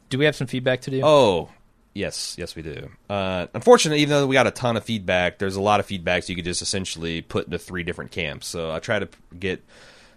Do 0.08 0.18
we 0.18 0.24
have 0.24 0.36
some 0.36 0.46
feedback 0.46 0.82
to 0.82 0.90
do? 0.90 1.00
Oh, 1.04 1.50
yes, 1.94 2.36
yes, 2.38 2.54
we 2.56 2.62
do. 2.62 2.90
Uh, 3.08 3.46
unfortunately, 3.54 4.02
even 4.02 4.10
though 4.10 4.26
we 4.26 4.34
got 4.34 4.46
a 4.46 4.50
ton 4.50 4.76
of 4.76 4.84
feedback, 4.84 5.38
there's 5.38 5.56
a 5.56 5.60
lot 5.60 5.80
of 5.80 5.86
feedbacks 5.86 6.28
you 6.28 6.36
could 6.36 6.44
just 6.44 6.62
essentially 6.62 7.22
put 7.22 7.46
into 7.46 7.58
three 7.58 7.82
different 7.82 8.10
camps. 8.10 8.46
So 8.46 8.70
I 8.70 8.78
try 8.78 8.98
to 8.98 9.08
get 9.38 9.64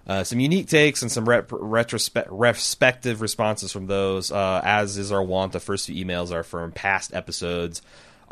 uh, 0.06 0.24
some 0.24 0.40
unique 0.40 0.68
takes 0.68 1.02
and 1.02 1.12
some 1.12 1.28
rep- 1.28 1.50
retrospe- 1.50 2.28
respective 2.30 3.22
responses 3.22 3.72
from 3.72 3.88
those. 3.88 4.32
Uh, 4.32 4.62
as 4.64 4.98
is 4.98 5.12
our 5.12 5.24
want. 5.24 5.54
the 5.54 5.60
first 5.60 5.88
few 5.88 6.06
emails 6.06 6.32
are 6.32 6.44
from 6.44 6.72
past 6.72 7.14
episodes. 7.14 7.82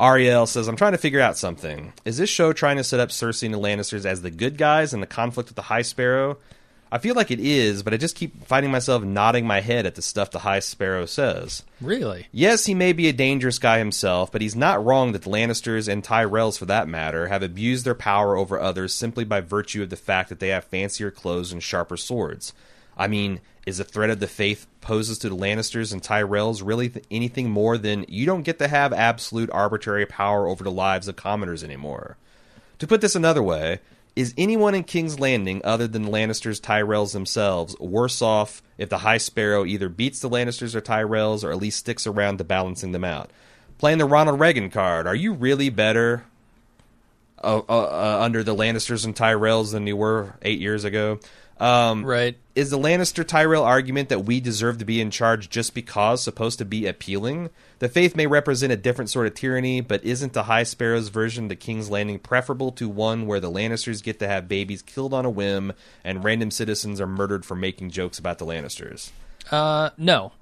Ariel 0.00 0.46
says, 0.46 0.68
I'm 0.68 0.76
trying 0.76 0.92
to 0.92 0.98
figure 0.98 1.20
out 1.20 1.38
something. 1.38 1.92
Is 2.04 2.16
this 2.16 2.28
show 2.28 2.52
trying 2.52 2.76
to 2.78 2.84
set 2.84 2.98
up 2.98 3.10
Cersei 3.10 3.44
and 3.44 3.54
the 3.54 3.58
Lannisters 3.58 4.04
as 4.04 4.20
the 4.22 4.30
good 4.30 4.58
guys 4.58 4.92
in 4.92 5.00
the 5.00 5.06
conflict 5.06 5.48
with 5.48 5.56
the 5.56 5.62
High 5.62 5.82
Sparrow? 5.82 6.38
I 6.92 6.98
feel 6.98 7.14
like 7.14 7.30
it 7.30 7.40
is, 7.40 7.82
but 7.82 7.94
I 7.94 7.96
just 7.96 8.16
keep 8.16 8.44
finding 8.44 8.70
myself 8.70 9.02
nodding 9.02 9.46
my 9.46 9.62
head 9.62 9.86
at 9.86 9.94
the 9.94 10.02
stuff 10.02 10.30
the 10.30 10.40
High 10.40 10.58
Sparrow 10.58 11.06
says. 11.06 11.62
Really? 11.80 12.26
Yes, 12.32 12.66
he 12.66 12.74
may 12.74 12.92
be 12.92 13.08
a 13.08 13.14
dangerous 13.14 13.58
guy 13.58 13.78
himself, 13.78 14.30
but 14.30 14.42
he's 14.42 14.54
not 14.54 14.84
wrong 14.84 15.12
that 15.12 15.22
the 15.22 15.30
Lannisters 15.30 15.88
and 15.88 16.04
Tyrells, 16.04 16.58
for 16.58 16.66
that 16.66 16.88
matter, 16.88 17.28
have 17.28 17.42
abused 17.42 17.86
their 17.86 17.94
power 17.94 18.36
over 18.36 18.60
others 18.60 18.92
simply 18.92 19.24
by 19.24 19.40
virtue 19.40 19.82
of 19.82 19.88
the 19.88 19.96
fact 19.96 20.28
that 20.28 20.38
they 20.38 20.48
have 20.48 20.64
fancier 20.64 21.10
clothes 21.10 21.50
and 21.50 21.62
sharper 21.62 21.96
swords. 21.96 22.52
I 22.94 23.08
mean, 23.08 23.40
is 23.64 23.78
the 23.78 23.84
threat 23.84 24.10
of 24.10 24.20
the 24.20 24.26
faith 24.26 24.66
poses 24.82 25.16
to 25.20 25.30
the 25.30 25.36
Lannisters 25.36 25.94
and 25.94 26.02
Tyrells 26.02 26.62
really 26.62 26.90
th- 26.90 27.06
anything 27.10 27.48
more 27.48 27.78
than 27.78 28.04
you 28.06 28.26
don't 28.26 28.42
get 28.42 28.58
to 28.58 28.68
have 28.68 28.92
absolute 28.92 29.48
arbitrary 29.50 30.04
power 30.04 30.46
over 30.46 30.62
the 30.62 30.70
lives 30.70 31.08
of 31.08 31.16
commoners 31.16 31.64
anymore? 31.64 32.18
To 32.80 32.86
put 32.86 33.00
this 33.00 33.14
another 33.14 33.42
way, 33.42 33.80
is 34.14 34.34
anyone 34.36 34.74
in 34.74 34.84
King's 34.84 35.18
Landing 35.18 35.62
other 35.64 35.86
than 35.86 36.02
the 36.02 36.10
Lannisters, 36.10 36.60
Tyrells 36.60 37.12
themselves 37.12 37.78
worse 37.78 38.20
off 38.20 38.62
if 38.76 38.88
the 38.88 38.98
High 38.98 39.18
Sparrow 39.18 39.64
either 39.64 39.88
beats 39.88 40.20
the 40.20 40.28
Lannisters 40.28 40.74
or 40.74 40.80
Tyrells 40.80 41.42
or 41.44 41.50
at 41.50 41.58
least 41.58 41.78
sticks 41.78 42.06
around 42.06 42.38
to 42.38 42.44
balancing 42.44 42.92
them 42.92 43.04
out? 43.04 43.30
Playing 43.78 43.98
the 43.98 44.04
Ronald 44.04 44.38
Reagan 44.38 44.70
card, 44.70 45.06
are 45.06 45.14
you 45.14 45.32
really 45.32 45.70
better 45.70 46.24
uh, 47.42 47.62
uh, 47.68 47.72
uh, 47.72 48.18
under 48.20 48.42
the 48.44 48.54
Lannisters 48.54 49.04
and 49.04 49.16
Tyrells 49.16 49.72
than 49.72 49.86
you 49.86 49.96
were 49.96 50.34
eight 50.42 50.60
years 50.60 50.84
ago? 50.84 51.18
Um, 51.60 52.04
Right. 52.04 52.36
is 52.56 52.70
the 52.70 52.78
Lannister 52.78 53.24
Tyrell 53.26 53.62
argument 53.62 54.08
that 54.08 54.24
we 54.24 54.40
deserve 54.40 54.78
to 54.78 54.84
be 54.84 55.00
in 55.00 55.10
charge 55.12 55.48
just 55.48 55.74
because 55.74 56.22
supposed 56.22 56.58
to 56.58 56.64
be 56.64 56.86
appealing? 56.86 57.50
The 57.78 57.88
faith 57.88 58.16
may 58.16 58.26
represent 58.26 58.72
a 58.72 58.76
different 58.76 59.10
sort 59.10 59.26
of 59.28 59.34
tyranny, 59.34 59.80
but 59.80 60.02
isn't 60.04 60.32
the 60.32 60.44
High 60.44 60.64
Sparrow's 60.64 61.08
version 61.08 61.44
of 61.44 61.48
the 61.50 61.56
King's 61.56 61.88
Landing 61.90 62.18
preferable 62.18 62.72
to 62.72 62.88
one 62.88 63.26
where 63.26 63.38
the 63.40 63.50
Lannisters 63.50 64.02
get 64.02 64.18
to 64.18 64.26
have 64.28 64.48
babies 64.48 64.82
killed 64.82 65.14
on 65.14 65.24
a 65.24 65.30
whim 65.30 65.72
and 66.04 66.24
random 66.24 66.50
citizens 66.50 67.00
are 67.00 67.06
murdered 67.06 67.44
for 67.44 67.54
making 67.54 67.90
jokes 67.90 68.18
about 68.18 68.38
the 68.38 68.46
Lannisters? 68.46 69.10
Uh, 69.50 69.90
no. 69.96 70.32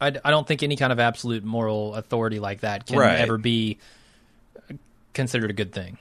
I, 0.00 0.08
I 0.24 0.30
don't 0.30 0.46
think 0.48 0.62
any 0.62 0.76
kind 0.76 0.92
of 0.92 0.98
absolute 0.98 1.44
moral 1.44 1.94
authority 1.94 2.38
like 2.40 2.60
that 2.60 2.86
can 2.86 2.98
Right. 2.98 3.20
ever 3.20 3.36
be 3.38 3.78
considered 5.12 5.50
a 5.50 5.54
good 5.54 5.72
thing. 5.72 5.98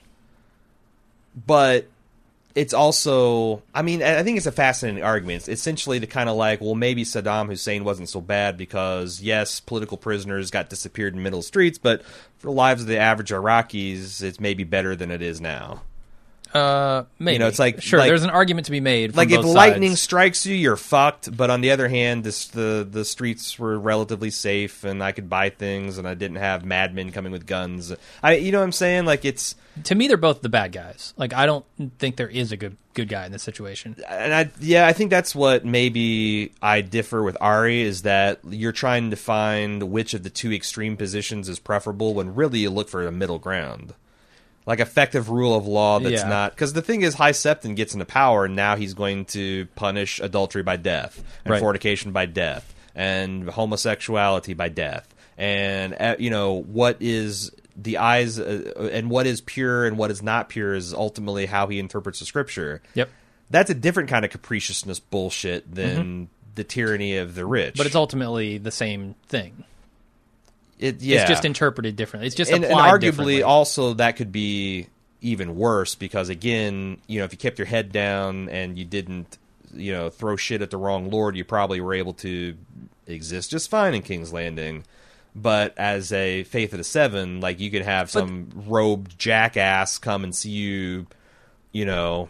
but 1.46 1.88
it's 2.56 2.74
also 2.74 3.62
i 3.74 3.82
mean 3.82 4.04
i 4.04 4.24
think 4.24 4.38
it's 4.38 4.46
a 4.46 4.52
fascinating 4.52 5.04
argument. 5.04 5.38
It's 5.38 5.50
essentially 5.50 6.00
the 6.00 6.08
kind 6.08 6.30
of 6.30 6.36
like 6.36 6.62
well 6.62 6.76
maybe 6.76 7.04
saddam 7.04 7.48
hussein 7.48 7.84
wasn't 7.84 8.10
so 8.10 8.22
bad 8.22 8.58
because 8.58 9.22
yes 9.22 9.60
political 9.60 9.98
prisoners 9.98 10.52
got 10.52 10.70
disappeared 10.70 11.16
in 11.16 11.24
middle 11.24 11.42
streets 11.42 11.78
but 11.78 12.04
for 12.38 12.48
the 12.48 12.52
lives 12.52 12.82
of 12.82 12.88
the 12.88 12.98
average 12.98 13.30
iraqis 13.30 14.22
it's 14.22 14.40
maybe 14.40 14.64
better 14.64 14.96
than 14.96 15.12
it 15.12 15.22
is 15.22 15.40
now 15.40 15.82
Uh, 16.54 17.04
maybe. 17.20 17.34
You 17.34 17.40
know, 17.40 17.48
it's 17.48 17.60
like- 17.60 17.82
sure. 17.82 18.00
like- 18.00 18.10
there's 18.10 18.24
an 18.24 18.30
argument 18.30 18.66
to 18.66 18.72
be 18.72 18.80
made. 18.80 19.16
Like 19.16 19.32
if 19.32 19.44
lightning 19.44 19.92
sides. 19.92 20.02
strikes 20.02 20.46
you, 20.46 20.56
you're 20.56 20.76
fucked. 20.76 21.36
But 21.36 21.50
on 21.50 21.62
the 21.62 21.72
other 21.72 21.88
hand, 21.88 22.24
this, 22.24 22.48
the 22.48 22.88
the 22.90 23.06
streets 23.06 23.58
were 23.58 23.80
relatively 23.80 24.30
safe, 24.32 24.84
and 24.84 25.04
I 25.04 25.12
could 25.12 25.30
buy 25.30 25.50
things, 25.50 25.98
and 25.98 26.08
I 26.08 26.14
didn't 26.14 26.38
have 26.38 26.66
madmen 26.66 27.12
coming 27.12 27.32
with 27.32 27.46
guns. 27.46 27.94
I, 28.22 28.36
you 28.36 28.52
know 28.52 28.60
what 28.60 28.66
I'm 28.66 28.72
saying? 28.72 29.06
Like 29.06 29.24
it's, 29.26 29.56
to 29.86 29.96
me, 29.96 30.08
they're 30.08 30.18
both 30.18 30.42
the 30.42 30.50
bad 30.50 30.72
guys. 30.72 31.14
Like 31.18 31.34
I 31.34 31.46
don't 31.46 31.66
think 32.00 32.18
there 32.18 32.28
is 32.28 32.52
a 32.52 32.58
good 32.58 32.76
good 32.94 33.08
guy 33.08 33.26
in 33.26 33.32
this 33.32 33.44
situation. 33.44 33.96
and 34.10 34.34
I, 34.34 34.52
yeah, 34.60 34.86
I 34.86 34.92
think 34.92 35.12
that's 35.12 35.34
what 35.34 35.64
maybe 35.64 36.52
I 36.62 36.82
differ 36.82 37.24
with 37.24 37.38
Ari 37.40 37.82
is 37.82 38.02
that 38.02 38.40
you're 38.50 38.74
trying 38.74 39.12
to 39.12 39.16
find 39.16 39.84
which 39.84 40.14
of 40.14 40.24
the 40.24 40.30
two 40.30 40.52
extreme 40.52 40.98
positions 40.98 41.48
is 41.48 41.58
preferable, 41.60 42.14
when 42.14 42.36
really 42.36 42.60
you 42.60 42.70
look 42.70 42.90
for 42.90 43.08
a 43.08 43.12
middle 43.12 43.40
ground. 43.40 43.94
Like 44.66 44.80
effective 44.80 45.30
rule 45.30 45.56
of 45.56 45.66
law 45.66 46.00
that's 46.00 46.22
Yeah. 46.22 46.30
not 46.30 46.52
because 46.52 46.74
the 46.74 46.82
thing 46.84 47.02
is, 47.02 47.16
High 47.16 47.32
Septon 47.32 47.76
gets 47.76 47.94
into 47.94 48.06
power, 48.06 48.46
and 48.46 48.56
now 48.56 48.76
he's 48.76 48.94
going 48.94 49.26
to 49.26 49.66
punish 49.76 50.20
adultery 50.20 50.62
by 50.64 50.78
death 50.78 51.24
and 51.44 51.52
Right. 51.54 51.60
fornication 51.60 52.12
by 52.12 52.28
death 52.28 52.74
and 52.96 53.50
homosexuality 53.50 54.54
by 54.54 54.70
death, 54.70 55.14
and 55.38 55.96
uh, 56.00 56.16
you 56.20 56.30
know 56.30 56.54
what 56.62 56.98
is 57.00 57.52
the 57.76 57.98
eyes 57.98 58.38
uh, 58.40 58.90
and 58.94 59.10
what 59.10 59.26
is 59.26 59.42
pure 59.42 59.86
and 59.88 59.98
what 59.98 60.12
is 60.12 60.22
not 60.22 60.50
pure 60.50 60.76
is 60.76 60.94
ultimately 60.94 61.48
how 61.48 61.68
he 61.68 61.80
interprets 61.80 62.20
the 62.20 62.26
scripture. 62.26 62.82
Yep. 62.94 63.10
That's 63.50 63.70
a 63.70 63.74
different 63.74 64.10
kind 64.10 64.24
of 64.24 64.32
capriciousness 64.32 65.00
bullshit 65.00 65.74
than 65.74 66.30
the 66.56 66.64
tyranny 66.64 67.18
of 67.18 67.34
the 67.34 67.46
rich. 67.46 67.74
Mm-hmm. 67.74 67.78
But 67.80 67.86
it's 67.88 67.96
ultimately 67.96 68.58
the 68.60 68.72
same 68.72 69.16
thing. 69.28 69.64
It, 70.82 71.02
yeah. 71.02 71.22
It's 71.22 71.30
just 71.30 71.46
interpreted 71.46 71.96
differently. 71.96 72.28
It's 72.28 72.36
just 72.36 72.52
and, 72.52 72.66
and 72.66 72.74
arguably 72.74 73.46
also 73.46 73.94
that 73.96 74.18
could 74.18 74.32
be 74.32 74.88
even 75.22 75.56
worse 75.56 75.96
because 75.96 76.30
again, 76.30 76.98
you 77.08 77.20
know, 77.20 77.26
if 77.26 77.32
you 77.32 77.38
kept 77.38 77.60
your 77.60 77.68
head 77.68 77.92
down 77.92 78.50
and 78.50 78.78
you 78.78 78.84
didn't, 78.84 79.38
you 79.74 79.94
know, 79.94 80.10
throw 80.10 80.36
shit 80.36 80.62
at 80.62 80.72
the 80.72 80.78
wrong 80.78 81.10
lord, 81.10 81.36
you 81.36 81.46
probably 81.46 81.80
were 81.80 81.94
able 81.94 82.14
to 82.14 82.58
exist 83.06 83.52
just 83.52 83.70
fine 83.70 83.94
in 83.94 84.02
King's 84.02 84.34
Landing. 84.34 84.84
But 85.34 85.78
as 85.78 86.12
a 86.12 86.44
Faith 86.44 86.74
of 86.74 86.80
the 86.80 86.84
Seven, 86.84 87.40
like 87.40 87.60
you 87.60 87.72
could 87.72 87.84
have 87.84 88.10
some 88.10 88.50
robed 88.68 89.18
jackass 89.18 89.98
come 89.98 90.24
and 90.24 90.36
see 90.36 90.50
you, 90.50 91.08
you 91.72 91.86
know, 91.86 92.30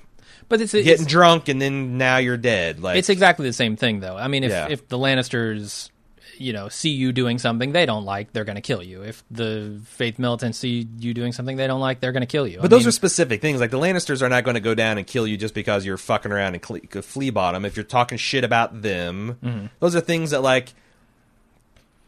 but 0.50 0.60
it's, 0.62 0.74
it's 0.74 0.86
getting 0.86 1.06
drunk 1.06 1.48
and 1.48 1.62
then 1.62 1.98
now 1.98 2.18
you're 2.18 2.38
dead. 2.38 2.82
Like 2.82 2.98
It's 2.98 3.10
exactly 3.10 3.48
the 3.48 3.54
same 3.54 3.78
thing, 3.78 4.02
though. 4.02 4.18
I 4.18 4.28
mean, 4.28 4.44
if 4.44 4.52
Yeah. 4.52 4.68
if 4.70 4.88
the 4.90 4.98
Lannisters, 5.00 5.90
you 6.38 6.54
know, 6.54 6.70
see 6.70 6.90
you 6.90 7.12
doing 7.12 7.38
something 7.40 7.72
they 7.72 7.86
don't 7.86 8.06
like, 8.06 8.34
they're 8.34 8.46
going 8.46 8.56
to 8.56 8.62
kill 8.62 8.82
you. 8.84 9.04
If 9.04 9.24
the 9.32 9.80
Faith 9.86 10.20
militants 10.20 10.58
see 10.60 10.88
you 11.00 11.14
doing 11.14 11.32
something 11.32 11.58
they 11.58 11.68
don't 11.68 11.80
like, 11.80 12.00
they're 12.00 12.12
going 12.12 12.22
to 12.22 12.28
kill 12.28 12.48
you. 12.48 12.60
But 12.62 12.70
those 12.70 12.88
are 12.88 12.92
specific 12.92 13.42
things. 13.42 13.60
Like 13.60 13.72
the 13.72 13.80
Lannisters 13.80 14.22
are 14.22 14.30
not 14.30 14.44
going 14.44 14.56
to 14.56 14.62
go 14.62 14.74
down 14.76 14.98
and 14.98 15.06
kill 15.06 15.28
you 15.28 15.38
just 15.38 15.54
because 15.54 15.86
you're 15.86 15.98
fucking 15.98 16.32
around 16.32 16.54
and 16.56 16.62
cle 16.62 16.80
flea 17.02 17.30
bottom. 17.30 17.66
If 17.66 17.76
you're 17.76 17.84
talking 17.84 18.18
shit 18.18 18.44
about 18.44 18.82
them, 18.82 19.38
Mm-hmm. 19.44 19.66
those 19.80 19.96
are 19.96 20.02
things 20.02 20.32
that 20.32 20.42
like, 20.42 20.74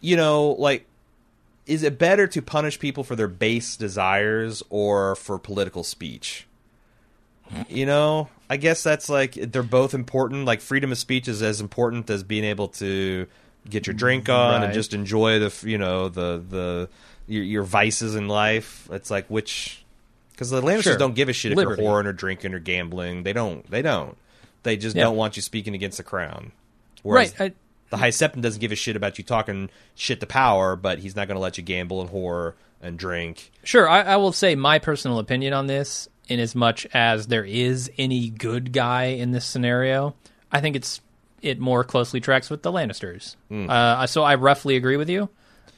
you 0.02 0.16
know, 0.16 0.52
like, 0.60 0.86
is 1.66 1.84
it 1.84 1.98
better 1.98 2.28
to 2.28 2.42
punish 2.42 2.78
people 2.78 3.04
for 3.04 3.16
their 3.16 3.28
base 3.28 3.78
desires 3.78 4.62
or 4.70 5.16
for 5.16 5.40
political 5.40 5.84
speech? 5.84 6.46
You 7.70 7.86
know, 7.86 8.30
I 8.50 8.58
guess 8.58 8.82
that's 8.82 9.10
like 9.10 9.34
they're 9.34 9.62
both 9.64 9.94
important. 9.94 10.46
Like 10.46 10.60
freedom 10.60 10.92
of 10.92 10.98
speech 10.98 11.28
is 11.28 11.42
as 11.44 11.62
important 11.62 12.10
as 12.10 12.24
being 12.24 12.44
able 12.46 12.70
to 12.70 13.28
get 13.70 13.88
your 13.88 13.94
drink 13.94 14.30
on 14.30 14.64
and 14.64 14.74
just 14.74 14.94
enjoy 14.94 15.40
the 15.40 15.54
you 15.68 15.78
know 15.78 16.10
the 16.10 16.44
the 16.48 16.90
your, 17.28 17.44
your 17.44 17.64
vices 17.64 18.16
in 18.16 18.28
life. 18.28 18.88
It's 18.92 19.10
like 19.12 19.28
which 19.28 19.84
because 20.32 20.50
the 20.50 20.62
Lannisters 20.62 20.84
Sure. 20.84 20.98
don't 20.98 21.16
give 21.16 21.30
a 21.30 21.34
shit 21.34 21.52
if 21.52 21.58
Liberty. 21.58 21.82
you're 21.84 21.92
whoring 21.92 22.06
or 22.06 22.14
drinking 22.14 22.54
or 22.54 22.60
gambling. 22.60 23.24
They 23.24 23.34
don't. 23.34 23.70
They 23.70 23.82
don't. 23.82 24.18
They 24.64 24.78
just 24.78 24.96
Yeah. 24.96 25.04
don't 25.04 25.16
want 25.16 25.36
you 25.36 25.42
speaking 25.42 25.76
against 25.76 25.98
the 25.98 26.04
crown. 26.04 26.52
Whereas 27.04 27.38
right. 27.40 27.52
I, 27.52 27.56
the 27.90 27.98
High 27.98 28.10
Septon 28.10 28.42
doesn't 28.42 28.60
give 28.60 28.72
a 28.72 28.76
shit 28.76 28.96
about 28.96 29.18
you 29.18 29.24
talking 29.24 29.70
shit 29.94 30.20
to 30.22 30.26
power, 30.26 30.76
but 30.76 31.00
he's 31.00 31.16
not 31.16 31.28
going 31.28 31.36
to 31.36 31.42
let 31.42 31.58
you 31.58 31.64
gamble 31.64 32.02
and 32.02 32.10
whore 32.10 32.54
and 32.82 32.98
drink. 32.98 33.52
Sure, 33.64 33.88
I, 33.88 34.02
I 34.02 34.16
will 34.16 34.32
say 34.32 34.56
my 34.56 34.80
personal 34.80 35.20
opinion 35.20 35.54
on 35.54 35.68
this, 35.68 36.08
in 36.28 36.40
as 36.40 36.56
much 36.56 36.88
as 36.94 37.28
there 37.28 37.44
is 37.46 37.92
any 37.98 38.30
good 38.30 38.72
guy 38.74 39.06
in 39.06 39.32
this 39.32 39.46
scenario, 39.46 40.16
I 40.52 40.62
think 40.62 40.76
it's 40.76 41.02
it 41.44 41.60
more 41.60 41.84
closely 41.84 42.20
tracks 42.20 42.50
with 42.50 42.64
the 42.64 42.72
Lannisters. 42.72 43.36
Uh, 43.52 44.08
so 44.08 44.24
I 44.24 44.36
roughly 44.36 44.76
agree 44.76 44.98
with 44.98 45.10
you. 45.10 45.30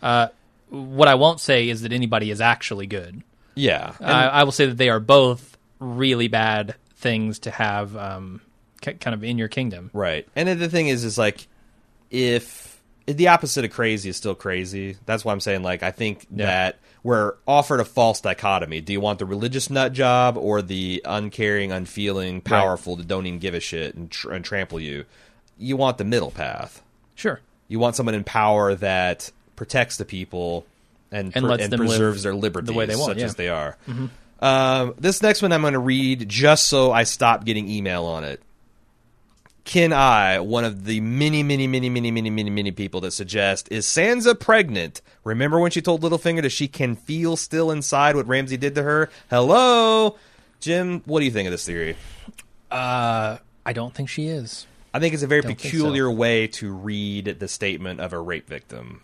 Uh, 0.02 0.28
what 0.70 1.08
I 1.08 1.16
won't 1.16 1.40
say 1.42 1.68
is 1.70 1.82
that 1.82 1.92
anybody 1.92 2.32
is 2.32 2.40
actually 2.40 2.88
good. 2.88 3.22
Yeah, 3.56 3.94
I, 4.00 4.28
I 4.28 4.44
will 4.44 4.52
say 4.52 4.66
that 4.68 4.78
they 4.78 4.90
are 4.90 5.00
both 5.00 5.58
really 5.80 6.28
bad 6.28 6.76
things 6.98 7.40
to 7.40 7.52
have 7.52 7.96
um, 7.96 8.42
k- 8.82 8.94
kind 8.96 9.14
of 9.14 9.24
in 9.24 9.38
your 9.38 9.48
kingdom. 9.48 9.90
Right. 9.94 10.28
And 10.36 10.48
then 10.48 10.60
the 10.60 10.70
thing 10.70 10.88
is, 10.88 11.04
is 11.04 11.18
like, 11.18 11.48
if 12.12 12.82
the 13.06 13.30
opposite 13.30 13.66
of 13.66 13.72
crazy 13.72 14.10
is 14.10 14.18
still 14.18 14.36
crazy, 14.36 14.98
that's 15.06 15.24
why 15.24 15.32
I'm 15.32 15.40
saying, 15.40 15.64
like, 15.64 15.84
I 15.84 15.92
think 15.92 16.26
Yeah. 16.32 16.46
that 16.48 16.80
we're 17.04 17.36
offered 17.48 17.80
a 17.80 17.86
false 17.86 18.20
dichotomy. 18.22 18.82
Do 18.82 18.92
you 18.92 19.00
want 19.00 19.20
the 19.20 19.26
religious 19.26 19.70
nut 19.70 19.94
job 19.94 20.38
or 20.38 20.62
the 20.62 21.02
uncaring, 21.06 21.72
unfeeling, 21.72 22.42
powerful 22.42 22.96
that 22.96 23.08
don't 23.08 23.26
even 23.28 23.40
give 23.40 23.54
a 23.54 23.60
shit 23.60 23.96
and, 23.96 24.10
tr- 24.10 24.32
and 24.32 24.44
trample 24.44 24.80
you? 24.80 25.06
You 25.58 25.78
want 25.78 25.98
the 25.98 26.04
middle 26.04 26.32
path. 26.32 26.82
Sure. 27.16 27.40
You 27.68 27.80
want 27.80 27.96
someone 27.96 28.16
in 28.16 28.24
power 28.24 28.76
that 28.76 29.32
protects 29.56 29.98
the 29.98 30.06
people 30.06 30.66
and, 31.12 31.32
And 31.36 31.46
pre- 31.46 31.62
and 31.62 31.74
preserves 31.74 32.24
their 32.24 32.36
liberties 32.36 32.68
the 32.68 32.74
way 32.74 32.86
they 32.86 32.96
want, 32.96 33.12
such 33.12 33.20
yeah. 33.20 33.26
as 33.26 33.36
they 33.36 33.50
are. 33.50 33.78
Um, 34.40 34.96
this 35.00 35.22
next 35.22 35.42
one 35.42 35.52
I'm 35.52 35.62
going 35.62 35.74
to 35.74 35.80
read 35.80 36.28
just 36.28 36.68
so 36.68 36.92
I 36.92 37.04
stop 37.04 37.46
getting 37.46 37.70
email 37.70 38.04
on 38.04 38.24
it. 38.24 38.42
Can 39.64 39.94
I, 39.94 40.42
one 40.42 40.64
of 40.64 40.86
the 40.86 41.00
many, 41.00 41.42
many, 41.42 41.66
many, 41.66 41.90
many, 41.90 42.12
many, 42.12 42.30
many, 42.30 42.50
many 42.52 42.72
people 42.72 43.02
that 43.02 43.12
suggest, 43.12 43.68
is 43.72 43.88
Sansa 43.88 44.40
pregnant? 44.40 45.02
Remember 45.24 45.60
when 45.60 45.72
she 45.72 45.82
told 45.82 46.04
Littlefinger 46.04 46.44
that 46.44 46.52
she 46.52 46.68
can 46.68 46.96
feel 46.96 47.36
still 47.36 47.72
inside 47.72 48.16
what 48.16 48.28
Ramsay 48.28 48.58
did 48.58 48.76
to 48.76 48.84
her? 48.84 49.10
Hello? 49.30 50.18
Jim, 50.60 51.02
what 51.06 51.20
do 51.20 51.26
you 51.26 51.32
think 51.32 51.48
of 51.48 51.52
this 51.52 51.66
theory? 51.66 51.98
Uh, 52.70 53.38
I 53.66 53.74
don't 53.74 53.94
think 53.94 54.10
she 54.10 54.28
is. 54.28 54.68
I 54.96 55.00
think 55.00 55.14
it's 55.14 55.24
a 55.24 55.28
very 55.28 55.42
Don't 55.42 55.58
peculiar 55.58 56.10
way 56.10 56.48
to 56.48 56.72
read 56.72 57.36
the 57.38 57.50
statement 57.50 58.00
of 58.00 58.14
a 58.14 58.20
rape 58.20 58.48
victim. 58.48 59.02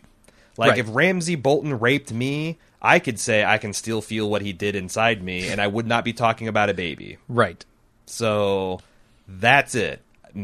Like 0.56 0.70
Right. 0.70 0.80
if 0.80 0.88
Ramsay 0.90 1.36
Bolton 1.36 1.80
raped 1.80 2.14
me, 2.14 2.60
I 2.82 3.00
could 3.00 3.20
say 3.20 3.44
I 3.44 3.58
can 3.58 3.74
still 3.74 4.02
feel 4.02 4.30
what 4.30 4.42
he 4.42 4.54
did 4.54 4.78
inside 4.78 5.22
me, 5.22 5.50
and 5.50 5.60
I 5.60 5.68
would 5.68 5.86
not 5.86 6.06
be 6.06 6.14
talking 6.14 6.48
about 6.48 6.70
a 6.70 6.74
baby. 6.74 7.18
Right. 7.28 7.66
So 8.06 8.80
that's 9.28 9.76
it. 9.76 10.02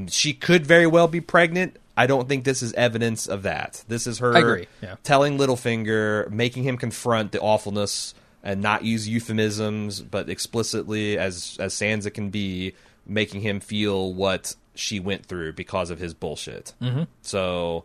She 0.10 0.34
could 0.34 0.66
very 0.66 0.86
well 0.86 1.08
be 1.08 1.22
pregnant. 1.22 1.78
I 1.96 2.08
don't 2.08 2.28
think 2.28 2.44
this 2.44 2.62
is 2.62 2.74
evidence 2.74 3.26
of 3.26 3.44
that. 3.44 3.86
This 3.88 4.06
is 4.06 4.20
her 4.20 4.66
yeah. 4.84 4.96
telling 5.04 5.38
Littlefinger, 5.38 6.30
making 6.30 6.64
him 6.64 6.76
confront 6.76 7.32
the 7.32 7.40
awfulness 7.40 8.14
and 8.44 8.62
not 8.62 8.84
use 8.84 9.08
euphemisms, 9.08 10.02
but 10.02 10.30
explicitly 10.30 11.18
as 11.18 11.56
as 11.58 11.74
Sansa 11.74 12.14
can 12.14 12.32
be, 12.32 12.74
making 13.06 13.40
him 13.40 13.62
feel 13.62 14.14
what 14.14 14.54
she 14.78 15.00
went 15.00 15.26
through 15.26 15.54
because 15.54 15.90
of 15.90 16.00
his 16.00 16.14
bullshit. 16.14 16.74
Mm-hmm. 16.82 17.04
So 17.22 17.84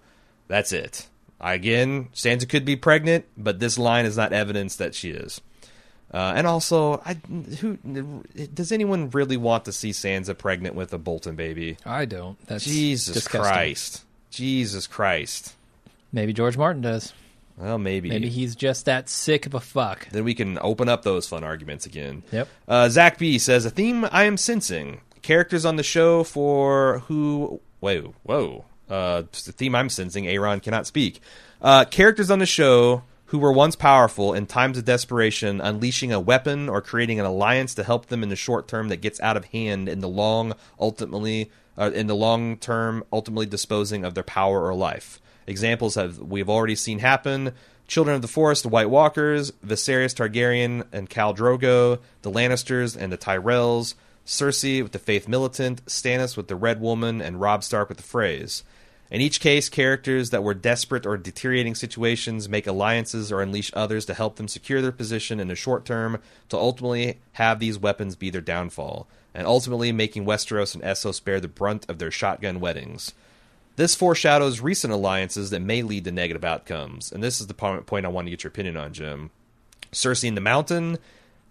that's 0.49 0.73
it. 0.73 1.09
Again, 1.41 2.09
Sansa 2.15 2.49
could 2.49 2.65
be 2.65 2.77
pregnant, 2.77 3.25
but 3.37 3.59
this 3.59 3.77
line 3.77 4.07
is 4.07 4.17
not 4.17 4.33
evidence 4.33 4.77
that 4.77 4.95
she 4.95 5.11
is. 5.11 5.41
Uh, 6.13 6.35
and 6.37 6.47
also, 6.47 7.03
I, 7.07 7.15
who 7.15 7.79
does 8.53 8.71
anyone 8.71 9.11
really 9.11 9.39
want 9.39 9.65
to 9.65 9.73
see 9.73 9.91
Sansa 9.91 10.37
pregnant 10.37 10.75
with 10.75 10.93
a 10.93 10.99
Bolton 10.99 11.37
baby? 11.37 11.79
I 11.87 12.05
don't. 12.05 12.39
That's 12.47 12.65
Jesus 12.65 13.15
disgusting. 13.15 13.41
Christ! 13.41 14.05
Jesus 14.31 14.87
Christ! 14.87 15.55
Maybe 16.13 16.35
George 16.35 16.59
Martin 16.59 16.83
does. 16.83 17.15
Well, 17.57 17.79
maybe. 17.79 18.11
Maybe 18.11 18.29
he's 18.29 18.55
just 18.55 18.85
that 18.85 19.09
sick 19.09 19.47
of 19.47 19.55
a 19.55 19.61
fuck. 19.61 20.09
Then 20.11 20.25
we 20.25 20.35
can 20.35 20.59
open 20.61 20.89
up 20.89 21.03
those 21.03 21.27
fun 21.27 21.45
arguments 21.45 21.87
again. 21.87 22.23
Yep. 22.31 22.49
Uh, 22.69 22.89
Zach 22.89 23.19
B 23.19 23.39
says 23.39 23.65
a 23.65 23.71
theme 23.71 24.07
I 24.13 24.25
am 24.25 24.37
sensing: 24.37 25.01
characters 25.23 25.65
on 25.65 25.77
the 25.77 25.83
show 25.83 26.25
for 26.25 27.01
who. 27.07 27.61
Whoa, 27.81 28.15
whoa. 28.23 28.65
Uh, 28.89 29.23
the 29.45 29.53
theme 29.53 29.75
I'm 29.75 29.89
sensing: 29.89 30.27
Aaron 30.27 30.61
cannot 30.61 30.87
speak. 30.87 31.21
Uh, 31.61 31.85
characters 31.85 32.31
on 32.31 32.39
the 32.39 32.47
show 32.47 33.03
who 33.27 33.39
were 33.39 33.53
once 33.53 33.77
powerful 33.77 34.35
in 34.35 34.45
times 34.45 34.77
of 34.77 34.85
desperation, 34.85 35.59
unleashing 35.59 36.13
a 36.13 36.21
weapon 36.21 36.69
or 36.69 36.83
creating 36.83 37.19
an 37.19 37.25
alliance 37.25 37.75
to 37.75 37.83
help 37.83 38.07
them 38.07 38.23
in 38.23 38.29
the 38.29 38.37
short 38.37 38.69
term 38.69 38.89
that 38.89 39.01
gets 39.01 39.19
out 39.21 39.39
of 39.39 39.47
hand 39.47 39.89
in 39.89 40.01
the 40.01 40.09
long, 40.09 40.53
ultimately, 40.79 41.51
uh, 41.79 41.91
in 41.95 42.09
the 42.09 42.15
long 42.15 42.59
term, 42.59 43.03
ultimately 43.11 43.47
disposing 43.47 44.05
of 44.05 44.15
their 44.15 44.23
power 44.23 44.67
or 44.67 44.75
life. 44.75 45.19
Examples 45.47 45.95
have 45.95 46.19
we've 46.19 46.51
already 46.51 46.75
seen 46.75 46.99
happen. 46.99 47.53
Children 47.89 48.17
of 48.17 48.23
the 48.23 48.29
Forest, 48.29 48.65
the 48.65 48.69
White 48.69 48.91
Walkers, 48.91 49.51
Viserys 49.67 50.15
Targaryen 50.15 50.85
and 50.93 51.09
Khal 51.09 51.35
Drogo, 51.35 52.01
the 52.21 52.31
Lannisters 52.31 52.97
and 52.97 53.11
the 53.11 53.19
Tyrells, 53.19 53.95
Cersei 54.27 54.83
with 54.83 54.93
the 54.93 54.99
Faith 54.99 55.29
Militant, 55.29 55.85
Stannis 55.87 56.37
with 56.37 56.49
the 56.49 56.57
Red 56.57 56.81
Woman, 56.81 57.21
and 57.21 57.41
Robb 57.41 57.65
Stark 57.65 57.89
with 57.89 57.99
the 57.99 58.05
Freys. 58.05 58.63
In 59.11 59.21
each 59.21 59.41
case, 59.41 59.69
characters 59.69 60.31
that 60.31 60.43
were 60.43 60.55
desperate 60.55 61.05
or 61.05 61.19
deteriorating 61.19 61.75
situations 61.75 62.49
make 62.49 62.67
alliances 62.67 63.31
or 63.31 63.43
unleash 63.43 63.71
others 63.75 64.07
to 64.07 64.15
help 64.15 64.37
them 64.37 64.49
secure 64.49 64.81
their 64.81 64.91
position 64.91 65.39
in 65.39 65.49
the 65.49 65.55
short 65.55 65.85
term 65.85 66.19
to 66.49 66.57
ultimately 66.57 67.21
have 67.33 67.59
these 67.59 67.79
weapons 67.79 68.17
be 68.17 68.31
their 68.31 68.41
downfall, 68.41 69.07
and 69.35 69.47
ultimately 69.47 69.93
making 69.93 70.25
Westeros 70.25 70.75
and 70.75 70.83
Essos 70.83 71.23
bear 71.23 71.41
the 71.41 71.49
brunt 71.49 71.85
of 71.91 71.99
their 71.99 72.11
shotgun 72.11 72.59
weddings. 72.59 73.13
This 73.77 73.95
foreshadows 73.95 74.61
recent 74.61 74.93
alliances 74.93 75.51
that 75.51 75.61
may 75.61 75.83
lead 75.83 76.05
to 76.05 76.13
negative 76.13 76.45
outcomes, 76.45 77.13
and 77.13 77.23
this 77.23 77.41
is 77.41 77.49
the 77.49 77.55
point 77.55 78.07
I 78.07 78.09
want 78.09 78.27
to 78.27 78.31
get 78.31 78.45
your 78.45 78.51
opinion 78.51 78.79
on, 78.79 78.93
Jim. 78.95 79.31
Cersei 79.93 80.29
in 80.29 80.35
the 80.35 80.41
Mountain, 80.41 80.99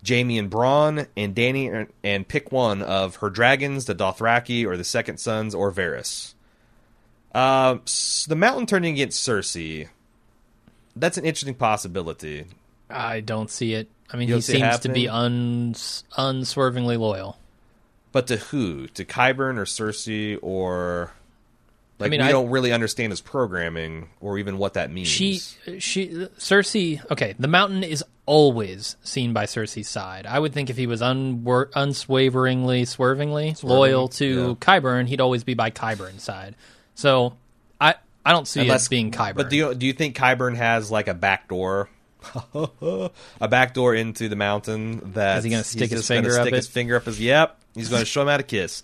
Jaime 0.07 0.40
and 0.40 0.49
Bronn, 0.49 1.07
and 1.15 1.36
Dany 1.36 1.88
and 2.03 2.28
pick 2.28 2.52
one 2.52 2.82
of 2.82 3.18
her 3.18 3.30
dragons, 3.30 3.86
the 3.86 3.95
Dothraki, 3.95 4.65
or 4.65 4.78
the 4.78 4.84
Second 4.84 5.19
Sons, 5.19 5.53
or 5.53 5.72
Varys. 5.72 6.34
Uh, 7.34 7.78
the 8.28 8.36
Mountain 8.36 8.65
turning 8.65 8.95
against 8.95 9.28
Cersei. 9.28 9.88
That's 10.95 11.18
an 11.18 11.26
interesting 11.26 11.56
possibility. 11.56 12.45
I 12.90 13.22
don't 13.22 13.49
see 13.49 13.73
it. 13.73 13.90
I 14.11 14.18
mean, 14.18 14.28
he 14.28 14.41
seems 14.41 14.80
to 14.80 14.90
be 14.90 15.07
uns- 15.07 16.03
unswervingly 16.18 16.98
loyal. 16.98 17.38
But 18.11 18.28
to 18.28 18.38
who? 18.38 18.88
To 18.88 19.06
Qyburn 19.06 19.57
or 19.57 19.64
Cersei 19.64 20.38
or 20.41 21.14
like 22.02 22.07
I 22.07 22.10
mean, 22.10 22.22
we 22.22 22.28
I, 22.28 22.32
don't 22.32 22.49
really 22.49 22.72
understand 22.72 23.11
his 23.11 23.22
programming 23.22 24.10
or 24.19 24.38
even 24.38 24.57
what 24.57 24.73
that 24.73 24.91
means. 24.91 25.07
She, 25.07 25.40
she, 25.80 26.07
Cersei. 26.38 27.10
Okay, 27.11 27.36
the 27.40 27.48
Mountain 27.48 27.84
is 27.84 28.03
always 28.26 28.95
seen 29.03 29.34
by 29.34 29.45
Cersei's 29.45 29.90
side. 29.90 30.26
I 30.26 30.40
would 30.40 30.53
think 30.53 30.69
if 30.69 30.78
he 30.78 30.88
was 30.88 31.02
unwor- 31.02 31.72
unswaveringly, 31.76 32.86
swervingly 32.86 33.56
Swerving, 33.56 33.78
loyal 33.78 34.07
to 34.10 34.26
yeah. 34.26 34.53
Qyburn, 34.56 35.07
he'd 35.07 35.22
always 35.22 35.44
be 35.44 35.53
by 35.53 35.72
Qyburn's 35.72 36.23
side. 36.23 36.56
So 36.95 37.38
I, 37.80 37.95
I 38.26 38.32
don't 38.32 38.48
see 38.48 38.61
Unless, 38.61 38.88
it 38.88 38.90
being 38.90 39.11
Qyburn. 39.11 39.36
But 39.36 39.49
do 39.49 39.56
you 39.56 39.76
do 39.76 39.86
you 39.86 39.94
think 39.94 40.15
Qyburn 40.15 40.56
has 40.56 40.91
like 40.91 41.07
a 41.07 41.14
back 41.14 41.48
door? 41.48 41.90
a 42.53 43.48
back 43.48 43.73
door 43.73 43.95
into 43.95 44.30
the 44.30 44.36
mountain 44.36 45.14
that 45.14 45.40
is 45.40 45.44
he 45.44 45.49
going 45.49 45.64
to 45.64 45.68
stick 45.68 45.90
his 45.90 46.07
finger 46.07 46.30
up? 46.38 46.44
Stick 46.44 46.53
his 46.53 46.68
finger 46.68 46.95
up 46.95 47.06
his 47.06 47.19
yep. 47.19 47.60
He's 47.73 47.90
going 47.90 48.02
to 48.02 48.06
show 48.06 48.22
him 48.22 48.28
how 48.28 48.38
to 48.38 48.44
kiss. 48.44 48.84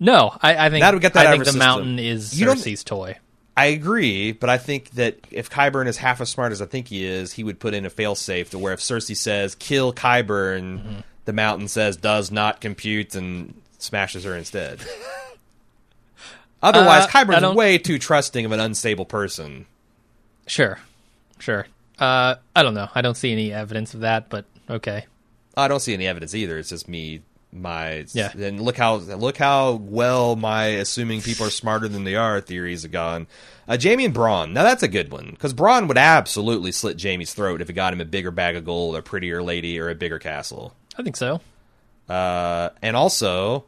No, 0.00 0.36
I, 0.40 0.66
I 0.66 0.70
think 0.70 0.82
that 0.82 0.92
would 0.92 1.02
get 1.02 1.14
that 1.14 1.26
I 1.26 1.30
think 1.32 1.44
the 1.44 1.52
system. 1.52 1.58
mountain 1.58 1.98
is 1.98 2.32
Cersei's 2.32 2.84
toy. 2.84 3.18
I 3.56 3.66
agree, 3.66 4.30
but 4.30 4.48
I 4.48 4.56
think 4.56 4.90
that 4.90 5.18
if 5.32 5.50
Qyburn 5.50 5.88
is 5.88 5.96
half 5.96 6.20
as 6.20 6.28
smart 6.28 6.52
as 6.52 6.62
I 6.62 6.66
think 6.66 6.86
he 6.86 7.04
is, 7.04 7.32
he 7.32 7.42
would 7.42 7.58
put 7.58 7.74
in 7.74 7.84
a 7.84 7.90
failsafe 7.90 8.50
to 8.50 8.58
where 8.58 8.72
if 8.72 8.78
Cersei 8.78 9.16
says 9.16 9.56
"kill 9.56 9.92
Qyburn," 9.92 10.78
mm-hmm. 10.78 11.00
the 11.24 11.32
mountain 11.32 11.66
says 11.66 11.96
"does 11.96 12.30
not 12.30 12.60
compute" 12.60 13.16
and 13.16 13.60
smashes 13.78 14.22
her 14.22 14.36
instead. 14.36 14.80
Otherwise, 16.62 17.04
uh, 17.04 17.08
Qyburn's 17.08 17.56
way 17.56 17.78
too 17.78 17.98
trusting 17.98 18.44
of 18.44 18.52
an 18.52 18.60
unstable 18.60 19.04
person. 19.04 19.66
Sure, 20.46 20.78
sure. 21.40 21.66
Uh, 21.98 22.36
I 22.54 22.62
don't 22.62 22.74
know. 22.74 22.88
I 22.94 23.02
don't 23.02 23.16
see 23.16 23.32
any 23.32 23.52
evidence 23.52 23.94
of 23.94 24.00
that, 24.00 24.28
but 24.28 24.44
okay. 24.70 25.06
I 25.56 25.66
don't 25.66 25.80
see 25.80 25.94
any 25.94 26.06
evidence 26.06 26.34
either. 26.34 26.58
It's 26.58 26.68
just 26.68 26.88
me 26.88 27.22
my 27.52 28.04
yeah. 28.12 28.32
And 28.36 28.60
look 28.60 28.76
how 28.76 28.96
look 28.96 29.36
how 29.36 29.72
well 29.72 30.36
my 30.36 30.66
assuming 30.66 31.22
people 31.22 31.46
are 31.46 31.50
smarter 31.50 31.88
than 31.88 32.04
they 32.04 32.14
are 32.14 32.40
theories 32.40 32.82
have 32.82 32.92
gone. 32.92 33.26
Uh, 33.66 33.76
Jaime 33.80 34.04
and 34.04 34.14
Bronn. 34.14 34.52
Now 34.52 34.62
that's 34.62 34.82
a 34.82 34.88
good 34.88 35.10
one 35.10 35.30
because 35.30 35.54
Bronn 35.54 35.88
would 35.88 35.98
absolutely 35.98 36.72
slit 36.72 37.00
Jaime's 37.00 37.34
throat 37.34 37.60
if 37.60 37.70
it 37.70 37.74
got 37.74 37.92
him 37.92 38.00
a 38.00 38.04
bigger 38.04 38.30
bag 38.30 38.56
of 38.56 38.64
gold, 38.64 38.96
a 38.96 39.02
prettier 39.02 39.42
lady, 39.42 39.78
or 39.78 39.88
a 39.88 39.94
bigger 39.94 40.18
castle. 40.18 40.74
I 40.98 41.02
think 41.02 41.16
so. 41.16 41.40
Uh, 42.08 42.70
and 42.82 42.96
also, 42.96 43.64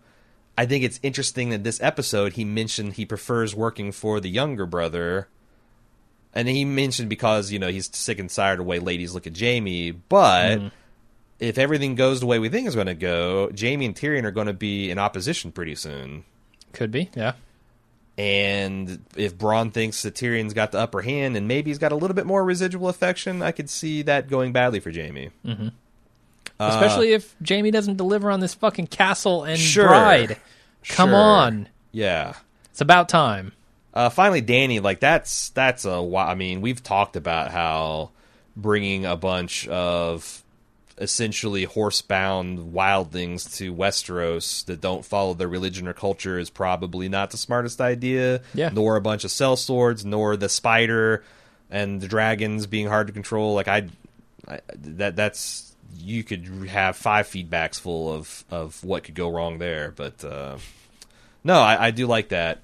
I 0.56 0.66
think 0.66 0.84
it's 0.84 1.00
interesting 1.02 1.50
that 1.50 1.64
this 1.64 1.80
episode 1.82 2.34
he 2.34 2.44
mentioned 2.44 2.94
he 2.94 3.06
prefers 3.06 3.54
working 3.54 3.92
for 3.92 4.20
the 4.20 4.30
younger 4.30 4.66
brother. 4.66 5.28
And 6.32 6.46
he 6.48 6.64
mentioned 6.64 7.08
because 7.08 7.50
you 7.50 7.58
know 7.58 7.68
he's 7.68 7.94
sick 7.96 8.18
and 8.18 8.30
tired 8.30 8.60
of 8.60 8.66
the 8.66 8.68
way 8.68 8.78
ladies 8.78 9.14
look 9.14 9.26
at 9.26 9.38
Jaime, 9.38 9.92
but. 9.92 10.58
Mm 10.58 10.70
if 11.40 11.58
everything 11.58 11.94
goes 11.94 12.20
the 12.20 12.26
way 12.26 12.38
we 12.38 12.48
think 12.48 12.66
it's 12.66 12.76
going 12.76 12.86
to 12.86 12.94
go, 12.94 13.50
Jaime 13.58 13.86
and 13.86 13.94
Tyrion 13.96 14.24
are 14.24 14.30
going 14.30 14.46
to 14.46 14.52
be 14.52 14.90
in 14.90 14.98
opposition 14.98 15.50
pretty 15.50 15.74
soon. 15.74 16.24
Could 16.72 16.90
be, 16.90 17.10
yeah. 17.16 17.32
And 18.18 19.02
if 19.16 19.36
Bronn 19.36 19.72
thinks 19.72 20.02
that 20.02 20.14
Tyrion's 20.14 20.52
got 20.52 20.72
the 20.72 20.78
upper 20.78 21.00
hand 21.00 21.36
and 21.36 21.48
maybe 21.48 21.70
he's 21.70 21.78
got 21.78 21.92
a 21.92 21.96
little 21.96 22.14
bit 22.14 22.26
more 22.26 22.44
residual 22.44 22.88
affection, 22.88 23.40
I 23.40 23.50
could 23.50 23.70
see 23.70 24.02
that 24.02 24.28
going 24.28 24.52
badly 24.52 24.78
for 24.78 24.92
Jaime. 24.92 25.30
Mm-hmm. 25.44 25.68
Uh, 26.58 26.68
Especially 26.74 27.12
if 27.12 27.34
Jaime 27.46 27.70
doesn't 27.70 27.96
deliver 27.96 28.30
on 28.30 28.40
this 28.40 28.52
fucking 28.52 28.88
castle 28.88 29.44
and 29.44 29.58
sure, 29.58 29.88
bride. 29.88 30.36
Come 30.86 31.10
sure. 31.10 31.16
on. 31.16 31.68
Yeah. 31.92 32.34
It's 32.70 32.82
about 32.82 33.08
time. 33.08 33.52
Uh, 33.94 34.10
finally, 34.10 34.42
Dany, 34.42 34.82
like 34.82 35.00
that's 35.00 35.48
that's 35.50 35.84
a. 35.84 36.16
I 36.16 36.34
mean, 36.34 36.60
we've 36.60 36.82
talked 36.82 37.16
about 37.16 37.50
how 37.50 38.10
bringing 38.56 39.06
a 39.06 39.16
bunch 39.16 39.66
of 39.68 40.44
essentially 41.00 41.66
horsebound 41.66 42.72
wildlings 42.72 43.56
to 43.56 43.74
Westeros 43.74 44.64
that 44.66 44.82
don't 44.82 45.04
follow 45.04 45.32
their 45.32 45.48
religion 45.48 45.88
or 45.88 45.94
culture 45.94 46.38
is 46.38 46.50
probably 46.50 47.08
not 47.08 47.30
the 47.30 47.38
smartest 47.38 47.80
idea. 47.80 48.42
Yeah. 48.54 48.68
Nor 48.72 48.96
a 48.96 49.00
bunch 49.00 49.24
of 49.24 49.30
sellswords, 49.30 50.04
nor 50.04 50.36
the 50.36 50.50
spider 50.50 51.24
and 51.70 52.00
the 52.00 52.06
dragons 52.06 52.66
being 52.66 52.86
hard 52.86 53.06
to 53.06 53.12
control. 53.12 53.54
Like 53.54 53.66
I, 53.66 53.88
I 54.46 54.60
that 54.74 55.16
that's 55.16 55.74
you 55.98 56.22
could 56.22 56.46
have 56.68 56.96
five 56.96 57.26
feedbacks 57.26 57.80
full 57.80 58.12
of 58.12 58.44
of 58.50 58.84
what 58.84 59.04
could 59.04 59.14
go 59.14 59.30
wrong 59.30 59.58
there. 59.58 59.92
But 59.96 60.22
uh, 60.22 60.58
no, 61.42 61.60
I, 61.60 61.86
I 61.86 61.90
do 61.92 62.06
like 62.06 62.28
that. 62.28 62.60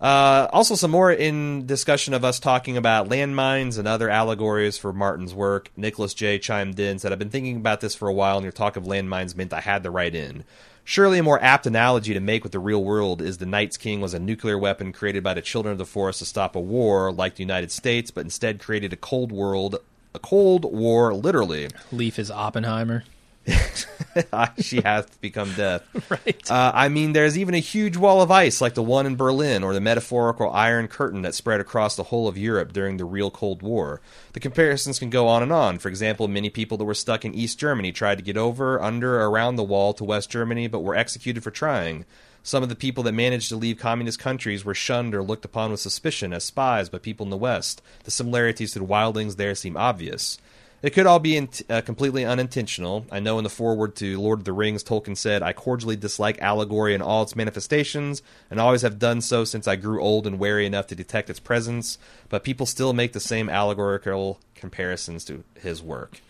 Uh, 0.00 0.48
also, 0.52 0.74
some 0.74 0.90
more 0.90 1.12
in 1.12 1.66
discussion 1.66 2.14
of 2.14 2.24
us 2.24 2.40
talking 2.40 2.76
about 2.76 3.08
landmines 3.08 3.78
and 3.78 3.86
other 3.86 4.08
allegories 4.08 4.78
for 4.78 4.92
Martin's 4.92 5.34
work. 5.34 5.70
Nicholas 5.76 6.14
J. 6.14 6.38
chimed 6.38 6.80
in 6.80 6.98
said, 6.98 7.12
I've 7.12 7.18
been 7.18 7.28
thinking 7.28 7.56
about 7.56 7.80
this 7.80 7.94
for 7.94 8.08
a 8.08 8.12
while, 8.12 8.36
and 8.36 8.44
your 8.44 8.52
talk 8.52 8.76
of 8.76 8.84
landmines 8.84 9.36
meant 9.36 9.52
I 9.52 9.60
had 9.60 9.82
to 9.82 9.90
write 9.90 10.14
in. 10.14 10.44
Surely 10.84 11.18
a 11.18 11.22
more 11.22 11.40
apt 11.42 11.66
analogy 11.66 12.14
to 12.14 12.20
make 12.20 12.42
with 12.42 12.52
the 12.52 12.58
real 12.58 12.82
world 12.82 13.20
is 13.20 13.38
the 13.38 13.46
Night's 13.46 13.76
King 13.76 14.00
was 14.00 14.14
a 14.14 14.18
nuclear 14.18 14.58
weapon 14.58 14.92
created 14.92 15.22
by 15.22 15.34
the 15.34 15.42
children 15.42 15.72
of 15.72 15.78
the 15.78 15.84
forest 15.84 16.20
to 16.20 16.24
stop 16.24 16.56
a 16.56 16.60
war 16.60 17.12
like 17.12 17.34
the 17.34 17.42
United 17.42 17.70
States, 17.70 18.10
but 18.10 18.24
instead 18.24 18.58
created 18.58 18.94
a 18.94 18.96
cold 18.96 19.30
world, 19.30 19.76
a 20.14 20.18
cold 20.18 20.64
war, 20.64 21.12
literally. 21.12 21.68
Leaf 21.92 22.18
is 22.18 22.30
Oppenheimer. 22.30 23.04
she 24.58 24.80
has 24.82 25.06
become 25.20 25.52
death. 25.54 25.82
Right. 26.10 26.50
Uh, 26.50 26.72
I 26.74 26.88
mean, 26.88 27.12
there's 27.12 27.38
even 27.38 27.54
a 27.54 27.60
huge 27.60 27.96
wall 27.96 28.20
of 28.20 28.30
ice 28.32 28.60
like 28.60 28.74
the 28.74 28.82
one 28.82 29.06
in 29.06 29.14
Berlin, 29.14 29.62
or 29.62 29.72
the 29.74 29.80
metaphorical 29.80 30.50
Iron 30.50 30.88
Curtain 30.88 31.22
that 31.22 31.36
spread 31.36 31.60
across 31.60 31.94
the 31.94 32.04
whole 32.04 32.26
of 32.26 32.36
Europe 32.36 32.72
during 32.72 32.96
the 32.96 33.04
real 33.04 33.30
Cold 33.30 33.62
War. 33.62 34.00
The 34.32 34.40
comparisons 34.40 34.98
can 34.98 35.08
go 35.08 35.28
on 35.28 35.42
and 35.42 35.52
on. 35.52 35.78
For 35.78 35.88
example, 35.88 36.26
many 36.26 36.50
people 36.50 36.76
that 36.78 36.84
were 36.84 36.94
stuck 36.94 37.24
in 37.24 37.34
East 37.34 37.60
Germany 37.60 37.92
tried 37.92 38.18
to 38.18 38.24
get 38.24 38.36
over, 38.36 38.82
under, 38.82 39.20
around 39.20 39.54
the 39.54 39.62
wall 39.62 39.92
to 39.94 40.04
West 40.04 40.30
Germany, 40.30 40.66
but 40.66 40.80
were 40.80 40.96
executed 40.96 41.44
for 41.44 41.52
trying. 41.52 42.04
Some 42.42 42.62
of 42.62 42.70
the 42.70 42.76
people 42.76 43.04
that 43.04 43.12
managed 43.12 43.50
to 43.50 43.56
leave 43.56 43.78
communist 43.78 44.18
countries 44.18 44.64
were 44.64 44.74
shunned 44.74 45.14
or 45.14 45.22
looked 45.22 45.44
upon 45.44 45.70
with 45.70 45.80
suspicion 45.80 46.32
as 46.32 46.44
spies 46.44 46.88
by 46.88 46.98
people 46.98 47.24
in 47.24 47.30
the 47.30 47.36
West. 47.36 47.82
The 48.04 48.10
similarities 48.10 48.72
to 48.72 48.78
the 48.78 48.86
wildlings 48.86 49.36
there 49.36 49.54
seem 49.54 49.76
obvious. 49.76 50.38
It 50.82 50.90
could 50.90 51.06
all 51.06 51.18
be 51.18 51.36
in, 51.36 51.48
uh, 51.68 51.82
completely 51.82 52.24
unintentional. 52.24 53.06
I 53.10 53.20
know 53.20 53.36
in 53.38 53.44
the 53.44 53.50
foreword 53.50 53.96
to 53.96 54.18
Lord 54.18 54.40
of 54.40 54.44
the 54.46 54.52
Rings, 54.52 54.82
Tolkien 54.82 55.16
said, 55.16 55.42
I 55.42 55.52
cordially 55.52 55.96
dislike 55.96 56.40
allegory 56.40 56.94
in 56.94 57.02
all 57.02 57.22
its 57.22 57.36
manifestations, 57.36 58.22
and 58.50 58.58
always 58.58 58.82
have 58.82 58.98
done 58.98 59.20
so 59.20 59.44
since 59.44 59.68
I 59.68 59.76
grew 59.76 60.02
old 60.02 60.26
and 60.26 60.38
wary 60.38 60.64
enough 60.64 60.86
to 60.88 60.94
detect 60.94 61.28
its 61.28 61.40
presence, 61.40 61.98
but 62.28 62.44
people 62.44 62.64
still 62.64 62.92
make 62.92 63.12
the 63.12 63.20
same 63.20 63.50
allegorical 63.50 64.40
comparisons 64.54 65.24
to 65.26 65.44
his 65.60 65.82
work. 65.82 66.20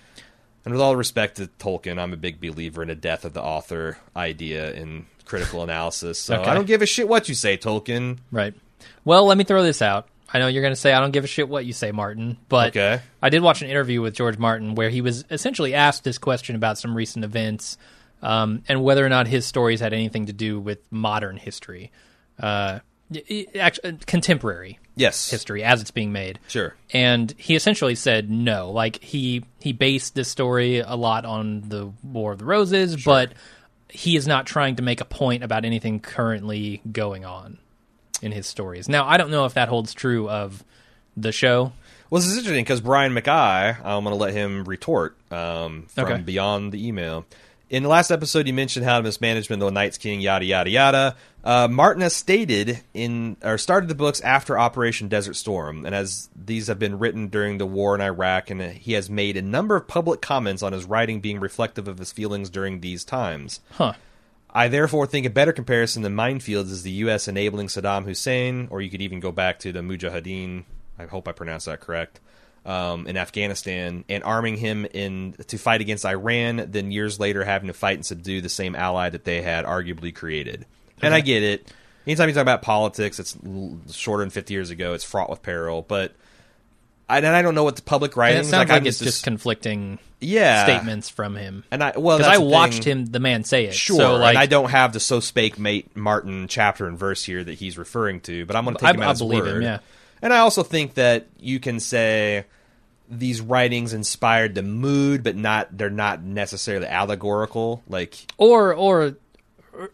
And 0.64 0.74
with 0.74 0.82
all 0.82 0.96
respect 0.96 1.36
to 1.36 1.46
Tolkien, 1.58 1.98
I'm 1.98 2.12
a 2.12 2.18
big 2.18 2.40
believer 2.40 2.82
in 2.82 2.90
a 2.90 2.94
death 2.94 3.24
of 3.24 3.32
the 3.32 3.42
author 3.42 3.98
idea 4.14 4.72
in 4.72 5.06
critical 5.24 5.62
analysis. 5.62 6.18
So 6.18 6.40
okay. 6.40 6.50
I 6.50 6.54
don't 6.54 6.66
give 6.66 6.82
a 6.82 6.86
shit 6.86 7.08
what 7.08 7.28
you 7.28 7.34
say, 7.34 7.56
Tolkien. 7.56 8.18
Right. 8.30 8.54
Well, 9.04 9.26
let 9.26 9.38
me 9.38 9.44
throw 9.44 9.62
this 9.62 9.80
out. 9.80 10.08
I 10.32 10.38
know 10.38 10.46
you're 10.46 10.62
going 10.62 10.72
to 10.72 10.80
say 10.80 10.92
I 10.92 11.00
don't 11.00 11.10
give 11.10 11.24
a 11.24 11.28
shit 11.28 11.48
what 11.48 11.64
you 11.64 11.72
say, 11.72 11.92
Martin, 11.92 12.36
but 12.48 12.68
okay. 12.68 13.00
I 13.20 13.30
did 13.30 13.42
watch 13.42 13.62
an 13.62 13.68
interview 13.68 14.00
with 14.00 14.14
George 14.14 14.38
Martin 14.38 14.74
where 14.74 14.90
he 14.90 15.00
was 15.00 15.24
essentially 15.30 15.74
asked 15.74 16.04
this 16.04 16.18
question 16.18 16.54
about 16.54 16.78
some 16.78 16.96
recent 16.96 17.24
events 17.24 17.76
um, 18.22 18.62
and 18.68 18.82
whether 18.82 19.04
or 19.04 19.08
not 19.08 19.26
his 19.26 19.44
stories 19.44 19.80
had 19.80 19.92
anything 19.92 20.26
to 20.26 20.32
do 20.32 20.60
with 20.60 20.78
modern 20.92 21.36
history, 21.36 21.90
uh, 22.38 22.80
actually, 23.58 23.98
contemporary 24.06 24.78
yes 24.94 25.30
history 25.30 25.64
as 25.64 25.80
it's 25.80 25.90
being 25.90 26.12
made. 26.12 26.38
Sure. 26.46 26.74
And 26.92 27.34
he 27.36 27.56
essentially 27.56 27.96
said 27.96 28.30
no. 28.30 28.70
Like 28.70 29.02
he 29.02 29.44
he 29.58 29.72
based 29.72 30.14
this 30.14 30.28
story 30.28 30.78
a 30.78 30.94
lot 30.94 31.24
on 31.24 31.68
the 31.68 31.90
War 32.04 32.32
of 32.32 32.38
the 32.38 32.44
Roses, 32.44 32.92
sure. 33.00 33.12
but 33.12 33.32
he 33.88 34.14
is 34.14 34.28
not 34.28 34.46
trying 34.46 34.76
to 34.76 34.82
make 34.82 35.00
a 35.00 35.04
point 35.04 35.42
about 35.42 35.64
anything 35.64 35.98
currently 35.98 36.82
going 36.92 37.24
on 37.24 37.58
in 38.22 38.32
his 38.32 38.46
stories. 38.46 38.88
Now, 38.88 39.06
I 39.06 39.16
don't 39.16 39.30
know 39.30 39.44
if 39.44 39.54
that 39.54 39.68
holds 39.68 39.94
true 39.94 40.28
of 40.28 40.64
the 41.16 41.32
show. 41.32 41.72
Well, 42.10 42.20
this 42.20 42.30
is 42.30 42.38
interesting 42.38 42.64
because 42.64 42.80
Brian 42.80 43.12
McKay, 43.14 43.76
I'm 43.84 44.04
going 44.04 44.16
to 44.16 44.22
let 44.22 44.34
him 44.34 44.64
retort 44.64 45.16
um, 45.30 45.86
from 45.88 46.04
okay. 46.04 46.20
beyond 46.20 46.72
the 46.72 46.86
email. 46.86 47.24
in 47.70 47.84
the 47.84 47.88
last 47.88 48.10
episode, 48.10 48.48
you 48.48 48.52
mentioned 48.52 48.84
how 48.84 49.00
mismanagement 49.00 49.62
of 49.62 49.66
the 49.66 49.72
Night's 49.72 49.96
King, 49.96 50.20
yada 50.20 50.44
yada 50.44 50.68
yada. 50.68 51.16
Uh, 51.44 51.68
Martin 51.70 52.02
has 52.02 52.14
stated 52.14 52.80
in 52.92 53.36
or 53.42 53.56
started 53.56 53.88
the 53.88 53.94
books 53.94 54.20
after 54.20 54.58
Operation 54.58 55.08
Desert 55.08 55.34
Storm, 55.34 55.86
and 55.86 55.94
as 55.94 56.28
these 56.34 56.66
have 56.66 56.80
been 56.80 56.98
written 56.98 57.28
during 57.28 57.58
the 57.58 57.66
war 57.66 57.94
in 57.94 58.00
Iraq, 58.00 58.50
and 58.50 58.60
he 58.60 58.94
has 58.94 59.08
made 59.08 59.36
a 59.36 59.42
number 59.42 59.76
of 59.76 59.86
public 59.86 60.20
comments 60.20 60.64
on 60.64 60.72
his 60.72 60.84
writing 60.84 61.20
being 61.20 61.38
reflective 61.38 61.86
of 61.86 61.98
his 61.98 62.10
feelings 62.10 62.50
during 62.50 62.80
these 62.80 63.04
times. 63.04 63.60
Huh. 63.70 63.94
I 64.52 64.68
therefore 64.68 65.06
think 65.06 65.26
a 65.26 65.30
better 65.30 65.52
comparison 65.52 66.02
than 66.02 66.14
minefields 66.14 66.70
is 66.70 66.82
the 66.82 66.90
U.S. 66.90 67.28
enabling 67.28 67.68
Saddam 67.68 68.04
Hussein, 68.04 68.68
or 68.70 68.80
you 68.80 68.90
could 68.90 69.02
even 69.02 69.20
go 69.20 69.32
back 69.32 69.60
to 69.60 69.72
the 69.72 69.80
Mujahideen. 69.80 70.64
I 70.98 71.06
hope 71.06 71.28
I 71.28 71.32
pronounced 71.32 71.66
that 71.66 71.80
correct. 71.80 72.20
Um, 72.66 73.06
in 73.06 73.16
Afghanistan 73.16 74.04
and 74.10 74.22
arming 74.22 74.58
him 74.58 74.84
in 74.84 75.34
to 75.46 75.56
fight 75.56 75.80
against 75.80 76.04
Iran, 76.04 76.66
then 76.68 76.90
years 76.92 77.18
later 77.18 77.42
having 77.42 77.68
to 77.68 77.72
fight 77.72 77.96
and 77.96 78.04
subdue 78.04 78.42
the 78.42 78.50
same 78.50 78.76
ally 78.76 79.08
that 79.08 79.24
they 79.24 79.40
had 79.40 79.64
arguably 79.64 80.14
created. 80.14 80.66
And 81.00 81.14
I 81.14 81.22
get 81.22 81.42
it. 81.42 81.72
Anytime 82.06 82.28
you 82.28 82.34
talk 82.34 82.42
about 82.42 82.60
politics, 82.60 83.18
it's 83.18 83.34
shorter 83.90 84.22
than 84.22 84.30
fifty 84.30 84.52
years 84.52 84.68
ago. 84.68 84.92
It's 84.92 85.04
fraught 85.04 85.30
with 85.30 85.40
peril, 85.40 85.80
but 85.80 86.12
I, 87.08 87.18
and 87.18 87.26
I 87.28 87.40
don't 87.40 87.54
know 87.54 87.64
what 87.64 87.76
the 87.76 87.82
public 87.82 88.14
writing 88.14 88.40
it 88.40 88.44
sounds 88.44 88.68
like, 88.68 88.82
I'm 88.82 88.86
it's 88.86 88.98
just 88.98 89.24
conflicting 89.24 89.98
yeah 90.20 90.64
statements 90.64 91.08
from 91.08 91.34
him. 91.36 91.64
And 91.70 91.82
I 91.82 91.92
well, 91.96 92.18
Because 92.18 92.32
I 92.32 92.38
watched 92.38 92.84
thing. 92.84 92.98
him, 92.98 93.06
the 93.06 93.20
man, 93.20 93.44
say 93.44 93.64
it. 93.66 93.74
Sure, 93.74 93.96
So, 93.96 94.16
like, 94.16 94.30
and 94.30 94.38
I 94.38 94.46
don't 94.46 94.70
have 94.70 94.92
the 94.92 95.00
so 95.00 95.20
spake 95.20 95.58
mate 95.58 95.96
Martin 95.96 96.46
chapter 96.48 96.86
and 96.86 96.98
verse 96.98 97.24
here 97.24 97.42
that 97.42 97.54
he's 97.54 97.78
referring 97.78 98.20
to, 98.22 98.44
but 98.46 98.56
I'm 98.56 98.64
going 98.64 98.76
to 98.76 98.80
take 98.80 98.88
I- 98.88 98.94
him 98.94 99.02
at 99.02 99.06
I 99.06 99.10
his 99.10 99.18
believe 99.20 99.44
word. 99.44 99.56
him, 99.56 99.62
yeah. 99.62 99.78
And 100.22 100.32
I 100.34 100.38
also 100.38 100.62
think 100.62 100.94
that 100.94 101.26
you 101.38 101.58
can 101.60 101.80
say 101.80 102.44
these 103.08 103.40
writings 103.40 103.92
inspired 103.94 104.54
the 104.54 104.62
mood, 104.62 105.22
but 105.22 105.34
not 105.36 105.76
they're 105.76 105.88
not 105.90 106.22
necessarily 106.22 106.86
allegorical. 106.86 107.82
Like, 107.88 108.16
or 108.36 108.74
or 108.74 109.14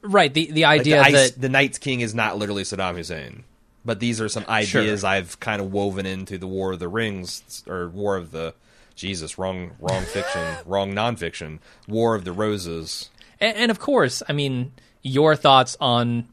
right 0.03 0.33
the 0.35 0.51
the 0.51 0.63
like 0.63 0.81
idea 0.81 0.97
the, 0.97 1.05
ice, 1.07 1.31
that 1.31 1.41
the 1.41 1.49
Night's 1.49 1.79
King 1.79 2.01
is 2.01 2.15
not 2.15 2.37
literally 2.37 2.65
Saddam 2.65 2.97
Hussein, 2.97 3.45
but 3.85 4.01
these 4.01 4.21
are 4.21 4.29
some 4.29 4.45
ideas 4.49 5.05
I've 5.05 5.39
kind 5.39 5.63
of 5.63 5.73
woven 5.73 6.07
into 6.07 6.39
the 6.39 6.47
War 6.49 6.73
of 6.73 6.81
the 6.81 6.89
Rings 6.89 7.63
or 7.69 7.89
War 7.89 8.17
of 8.17 8.33
the 8.33 8.53
Jesus 8.97 9.39
wrong 9.39 9.73
wrong 9.79 10.03
fiction 10.05 10.43
wrong 10.67 10.93
nonfiction 10.93 11.59
War 11.87 12.15
of 12.17 12.25
the 12.25 12.33
Roses. 12.33 13.11
and, 13.41 13.57
and 13.57 13.71
of 13.71 13.79
course, 13.79 14.23
I 14.29 14.33
mean, 14.33 14.73
your 15.03 15.37
thoughts 15.37 15.77
on 15.81 16.27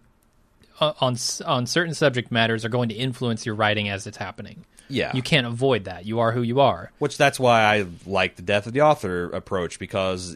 uh, 0.80 0.94
on 1.00 1.16
on 1.46 1.66
certain 1.68 1.94
subject 1.94 2.32
matters 2.32 2.66
are 2.66 2.70
going 2.70 2.90
to 2.90 2.96
influence 2.96 3.46
your 3.46 3.54
writing 3.56 3.90
as 3.90 4.08
it's 4.08 4.18
happening. 4.18 4.66
Yeah, 4.90 5.12
You 5.16 5.22
can't 5.22 5.48
avoid 5.48 5.86
that. 5.86 6.06
You 6.06 6.20
are 6.20 6.32
who 6.34 6.42
you 6.42 6.60
are. 6.60 6.92
Which 7.00 7.18
that's 7.18 7.40
why 7.40 7.62
I 7.64 7.86
like 8.06 8.36
the 8.36 8.42
death 8.42 8.68
of 8.68 8.74
the 8.74 8.82
author 8.82 9.26
approach 9.32 9.80
because 9.80 10.36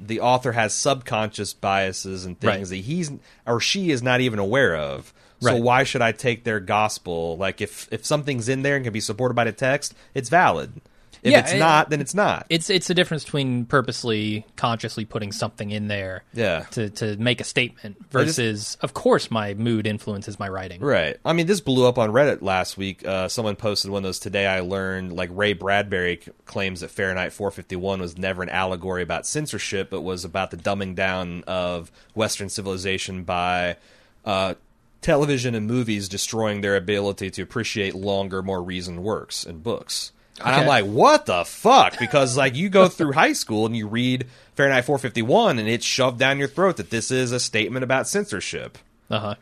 the 0.00 0.20
author 0.20 0.52
has 0.52 0.72
subconscious 0.72 1.52
biases 1.52 2.24
and 2.24 2.38
things 2.38 2.70
Right. 2.70 2.78
that 2.78 2.84
he's 2.84 3.10
or 3.46 3.60
she 3.60 3.90
is 3.90 4.02
not 4.02 4.20
even 4.20 4.38
aware 4.38 4.76
of. 4.76 5.12
So 5.40 5.52
Right. 5.52 5.62
why 5.62 5.82
should 5.84 6.00
I 6.02 6.12
take 6.12 6.44
their 6.44 6.60
gospel? 6.60 7.36
Like 7.36 7.60
if 7.60 7.88
if 7.90 8.06
something's 8.06 8.48
in 8.48 8.62
there 8.62 8.76
and 8.76 8.84
can 8.84 8.92
be 8.92 9.00
supported 9.00 9.34
by 9.34 9.44
the 9.44 9.52
text, 9.52 9.94
it's 10.14 10.28
valid. 10.28 10.80
If 11.22 11.32
Yeah, 11.32 11.40
it's 11.40 11.50
and- 11.50 11.60
not, 11.60 11.90
then 11.90 12.00
it's 12.00 12.14
not. 12.14 12.46
It's 12.48 12.70
it's 12.70 12.86
the 12.88 12.94
difference 12.94 13.24
between 13.24 13.64
purposely, 13.64 14.46
consciously 14.56 15.04
putting 15.04 15.32
something 15.32 15.70
in 15.70 15.88
there, 15.88 16.22
Yeah. 16.34 16.64
to 16.72 16.90
to 16.90 17.16
make 17.16 17.40
a 17.40 17.44
statement 17.44 17.96
versus, 18.10 18.76
of 18.80 18.94
course, 18.94 19.30
my 19.30 19.54
mood 19.54 19.86
influences 19.86 20.38
my 20.38 20.48
writing. 20.48 20.80
Right. 20.80 21.16
I 21.24 21.32
mean, 21.32 21.46
this 21.46 21.60
blew 21.60 21.86
up 21.86 21.98
on 21.98 22.10
Reddit 22.10 22.42
last 22.42 22.76
week. 22.76 23.06
Uh, 23.06 23.28
someone 23.28 23.56
posted 23.56 23.90
one 23.90 23.98
of 24.00 24.04
those 24.04 24.18
today. 24.18 24.46
I 24.46 24.60
learned 24.60 25.12
like 25.12 25.30
Ray 25.32 25.52
Bradbury 25.54 26.20
claims 26.44 26.80
that 26.80 26.90
Fahrenheit 26.90 27.32
451 27.32 28.00
was 28.00 28.16
never 28.16 28.42
an 28.42 28.48
allegory 28.48 29.02
about 29.02 29.26
censorship, 29.26 29.90
but 29.90 30.02
was 30.02 30.24
about 30.24 30.50
the 30.50 30.56
dumbing 30.56 30.94
down 30.94 31.44
of 31.46 31.90
Western 32.14 32.48
civilization 32.48 33.24
by 33.24 33.76
uh, 34.24 34.54
television 35.00 35.54
and 35.54 35.66
movies 35.66 36.08
destroying 36.08 36.60
their 36.60 36.76
ability 36.76 37.30
to 37.30 37.42
appreciate 37.42 37.94
longer, 37.94 38.42
more 38.42 38.62
reasoned 38.62 39.02
works 39.02 39.44
and 39.44 39.62
books. 39.62 40.12
And 40.44 40.54
I'm 40.54 40.66
like, 40.66 40.84
what 40.84 41.26
the 41.26 41.44
fuck? 41.44 41.98
Because 41.98 42.36
like 42.36 42.54
you 42.54 42.68
go 42.68 42.88
through 42.88 43.12
high 43.12 43.32
school 43.32 43.66
and 43.66 43.76
you 43.76 43.86
read 43.88 44.26
Fahrenheit 44.54 44.84
451, 44.84 45.58
and 45.58 45.68
it's 45.68 45.84
shoved 45.84 46.18
down 46.18 46.38
your 46.38 46.48
throat 46.48 46.76
that 46.78 46.90
this 46.90 47.10
is 47.10 47.32
a 47.32 47.40
statement 47.40 47.82
about 47.84 48.06
censorship. 48.08 48.78
Uh 49.10 49.18
huh. 49.20 49.34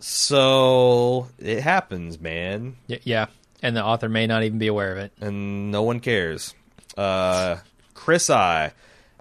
So 0.00 1.28
it 1.38 1.60
happens, 1.60 2.20
man, 2.20 2.76
Y- 2.88 3.00
yeah, 3.04 3.26
and 3.62 3.76
the 3.76 3.84
author 3.84 4.08
may 4.08 4.26
not 4.26 4.42
even 4.42 4.58
be 4.58 4.66
aware 4.68 4.92
of 4.92 4.98
it. 4.98 5.12
and 5.20 5.70
no 5.70 5.82
one 5.82 6.00
cares. 6.00 6.54
Uh, 6.96 7.56
Chris 7.94 8.30
I, 8.30 8.72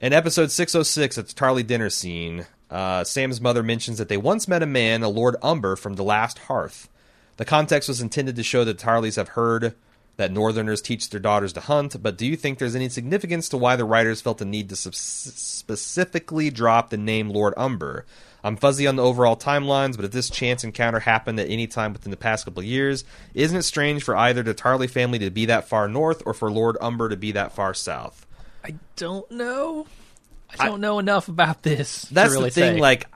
in 0.01 0.13
episode 0.13 0.49
606 0.51 1.17
at 1.17 1.27
the 1.27 1.33
Tarly 1.33 1.65
dinner 1.65 1.89
scene, 1.89 2.45
uh, 2.71 3.03
Sam's 3.03 3.41
mother 3.41 3.63
mentions 3.63 3.97
that 3.97 4.07
they 4.09 4.17
once 4.17 4.47
met 4.47 4.63
a 4.63 4.67
man, 4.67 5.03
a 5.03 5.09
Lord 5.09 5.35
Umber, 5.43 5.75
from 5.75 5.95
the 5.95 6.03
last 6.03 6.39
hearth. 6.39 6.89
The 7.37 7.45
context 7.45 7.87
was 7.89 8.01
intended 8.01 8.35
to 8.35 8.43
show 8.43 8.63
that 8.63 8.77
Tarleys 8.79 9.15
have 9.15 9.29
heard 9.29 9.75
that 10.18 10.31
Northerners 10.31 10.81
teach 10.81 11.10
their 11.10 11.19
daughters 11.19 11.53
to 11.53 11.61
hunt, 11.61 12.02
but 12.02 12.18
do 12.18 12.26
you 12.26 12.35
think 12.35 12.57
there's 12.57 12.76
any 12.76 12.89
significance 12.89 13.49
to 13.49 13.57
why 13.57 13.76
the 13.76 13.85
writers 13.85 14.19
felt 14.19 14.39
the 14.39 14.45
need 14.45 14.69
to 14.69 14.76
subs- 14.76 14.98
specifically 14.98 16.49
drop 16.49 16.89
the 16.89 16.98
name 16.98 17.30
Lord 17.30 17.53
Umber? 17.56 18.06
I'm 18.44 18.56
fuzzy 18.56 18.88
on 18.88 18.95
the 18.95 19.03
overall 19.03 19.35
timelines, 19.35 19.95
but 19.95 20.06
if 20.06 20.11
this 20.11 20.30
chance 20.30 20.64
encounter 20.64 20.99
happened 20.99 21.39
at 21.39 21.49
any 21.49 21.68
time 21.68 21.94
within 21.94 22.11
the 22.11 22.18
past 22.18 22.45
couple 22.45 22.61
of 22.61 22.65
years, 22.65 23.03
isn't 23.34 23.57
it 23.57 23.64
strange 23.64 24.03
for 24.03 24.15
either 24.15 24.44
the 24.44 24.53
Tarley 24.53 24.89
family 24.89 25.19
to 25.19 25.30
be 25.30 25.45
that 25.45 25.68
far 25.68 25.88
north 25.88 26.23
or 26.26 26.34
for 26.34 26.52
Lord 26.52 26.77
Umber 26.81 27.10
to 27.10 27.18
be 27.18 27.31
that 27.34 27.52
far 27.52 27.73
south? 27.73 28.26
I 28.64 28.76
don't 28.95 29.30
know. 29.31 29.88
I 30.60 30.68
don't 30.68 30.81
know 30.81 30.99
enough 30.99 31.27
about 31.27 31.61
this. 31.61 32.03
That's 32.03 32.31
really 32.31 32.49
the 32.49 32.56
thing. 32.56 32.76
say. 32.76 32.81
Like, 32.81 33.07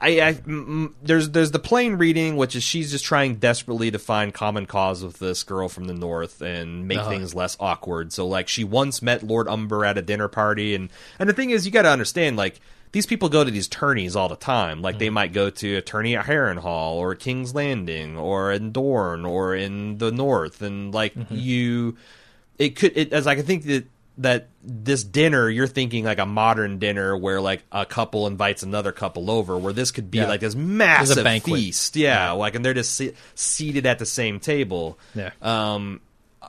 I, 0.00 0.08
I 0.20 0.32
mm, 0.34 0.66
mm, 0.66 0.92
there's 1.02 1.30
there's 1.30 1.50
the 1.50 1.58
plain 1.58 1.94
reading, 1.96 2.36
which 2.36 2.54
is 2.54 2.62
she's 2.62 2.90
just 2.90 3.04
trying 3.04 3.36
desperately 3.36 3.90
to 3.90 3.98
find 3.98 4.32
common 4.32 4.66
cause 4.66 5.02
with 5.02 5.18
this 5.18 5.42
girl 5.42 5.68
from 5.68 5.84
the 5.86 5.94
north 5.94 6.40
and 6.40 6.86
make 6.86 6.98
Uh-huh. 6.98 7.10
things 7.10 7.34
less 7.34 7.56
awkward. 7.58 8.12
So 8.12 8.26
like, 8.26 8.46
she 8.48 8.62
once 8.64 9.02
met 9.02 9.22
Lord 9.22 9.48
Umber 9.48 9.84
at 9.84 9.98
a 9.98 10.02
dinner 10.02 10.28
party, 10.28 10.74
and 10.74 10.88
and 11.18 11.28
the 11.28 11.32
thing 11.32 11.50
is, 11.50 11.66
you 11.66 11.72
got 11.72 11.82
to 11.82 11.90
understand 11.90 12.36
like. 12.36 12.60
These 12.90 13.04
people 13.04 13.28
go 13.28 13.44
to 13.44 13.50
these 13.50 13.68
tourneys 13.68 14.16
all 14.16 14.30
the 14.30 14.34
time. 14.36 14.80
Like 14.80 14.94
Mm-hmm. 14.94 14.98
they 15.00 15.10
might 15.10 15.32
go 15.34 15.50
to 15.50 15.76
a 15.76 15.82
tourney 15.82 16.16
at 16.16 16.24
Harrenhal 16.24 16.94
or 16.94 17.14
King's 17.14 17.54
Landing 17.54 18.16
or 18.16 18.50
in 18.50 18.72
Dorne 18.72 19.26
or 19.26 19.54
in 19.54 19.98
the 19.98 20.10
North, 20.10 20.62
and 20.62 20.94
like 20.94 21.14
Mm-hmm. 21.14 21.34
you, 21.36 21.98
it 22.58 22.76
could 22.76 22.96
it, 22.96 23.12
as 23.12 23.26
I 23.26 23.34
can 23.34 23.44
think 23.44 23.64
that 23.66 23.84
that 24.18 24.48
this 24.62 25.04
dinner 25.04 25.48
you're 25.48 25.66
thinking 25.68 26.04
like 26.04 26.18
a 26.18 26.26
modern 26.26 26.78
dinner 26.78 27.16
where 27.16 27.40
like 27.40 27.62
a 27.72 27.86
couple 27.86 28.26
invites 28.26 28.62
another 28.62 28.92
couple 28.92 29.30
over 29.30 29.56
where 29.56 29.72
this 29.72 29.90
could 29.92 30.10
be 30.10 30.18
Yeah. 30.18 30.26
like 30.28 30.40
this 30.40 30.54
massive 30.54 31.26
feast 31.44 31.94
yeah, 31.96 32.32
like 32.32 32.54
and 32.54 32.64
they're 32.64 32.74
just 32.74 32.94
se- 32.94 33.14
seated 33.34 33.86
at 33.86 33.98
the 33.98 34.06
same 34.06 34.40
table 34.40 34.98
Yeah. 35.14 35.30
um 35.40 36.00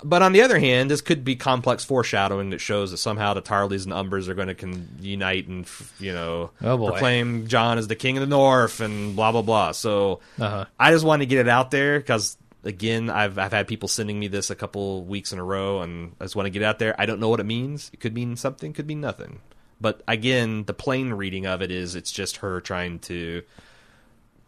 but 0.03 0.21
on 0.21 0.31
the 0.33 0.41
other 0.41 0.57
hand 0.59 0.89
this 0.89 1.01
could 1.01 1.23
be 1.23 1.35
complex 1.35 1.83
foreshadowing 1.83 2.51
that 2.51 2.59
shows 2.61 2.91
that 2.91 2.97
somehow 2.97 3.33
the 3.33 3.41
tarleys 3.41 3.85
and 3.85 3.93
umbers 3.93 4.27
are 4.27 4.33
going 4.33 4.47
to 4.47 4.55
con- 4.55 4.87
unite 5.01 5.47
and 5.47 5.65
f- 5.65 5.93
you 5.99 6.13
know 6.13 6.51
Oh, 6.61 6.77
proclaim 6.77 7.47
Jon 7.47 7.77
as 7.77 7.87
the 7.87 7.95
king 7.95 8.17
of 8.17 8.21
the 8.21 8.27
north 8.27 8.79
and 8.81 9.15
blah 9.15 9.31
blah 9.31 9.41
blah 9.41 9.71
so 9.73 10.21
Uh-huh. 10.39 10.65
I 10.79 10.91
just 10.91 11.05
wanted 11.05 11.25
to 11.25 11.29
get 11.29 11.39
it 11.45 11.49
out 11.49 11.69
there 11.71 11.99
because 11.99 12.37
again, 12.63 13.09
I've 13.09 13.37
I've 13.37 13.51
had 13.51 13.67
people 13.67 13.87
sending 13.87 14.19
me 14.19 14.27
this 14.27 14.49
a 14.49 14.55
couple 14.55 15.03
weeks 15.03 15.33
in 15.33 15.39
a 15.39 15.43
row, 15.43 15.81
and 15.81 16.15
I 16.19 16.25
just 16.25 16.35
want 16.35 16.47
to 16.47 16.51
get 16.51 16.63
out 16.63 16.79
there. 16.79 16.95
I 16.99 17.05
don't 17.05 17.19
know 17.19 17.29
what 17.29 17.39
it 17.39 17.45
means. 17.45 17.89
It 17.93 17.99
could 17.99 18.13
mean 18.13 18.35
something, 18.35 18.73
could 18.73 18.87
mean 18.87 19.01
nothing. 19.01 19.39
But 19.81 20.01
again, 20.07 20.65
the 20.65 20.73
plain 20.73 21.13
reading 21.13 21.45
of 21.45 21.61
it 21.61 21.71
is 21.71 21.95
it's 21.95 22.11
just 22.11 22.37
her 22.37 22.59
trying 22.59 22.99
to 22.99 23.43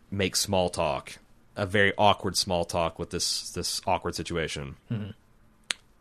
make 0.09 0.35
small 0.35 0.69
talk, 0.69 1.17
a 1.55 1.65
very 1.65 1.93
awkward 1.97 2.35
small 2.35 2.65
talk 2.65 2.99
with 2.99 3.11
this 3.11 3.49
this 3.51 3.81
awkward 3.87 4.15
situation. 4.15 4.75
Mm-hmm. 4.91 5.11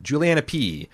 Juliana 0.02 0.42
P. 0.42 0.88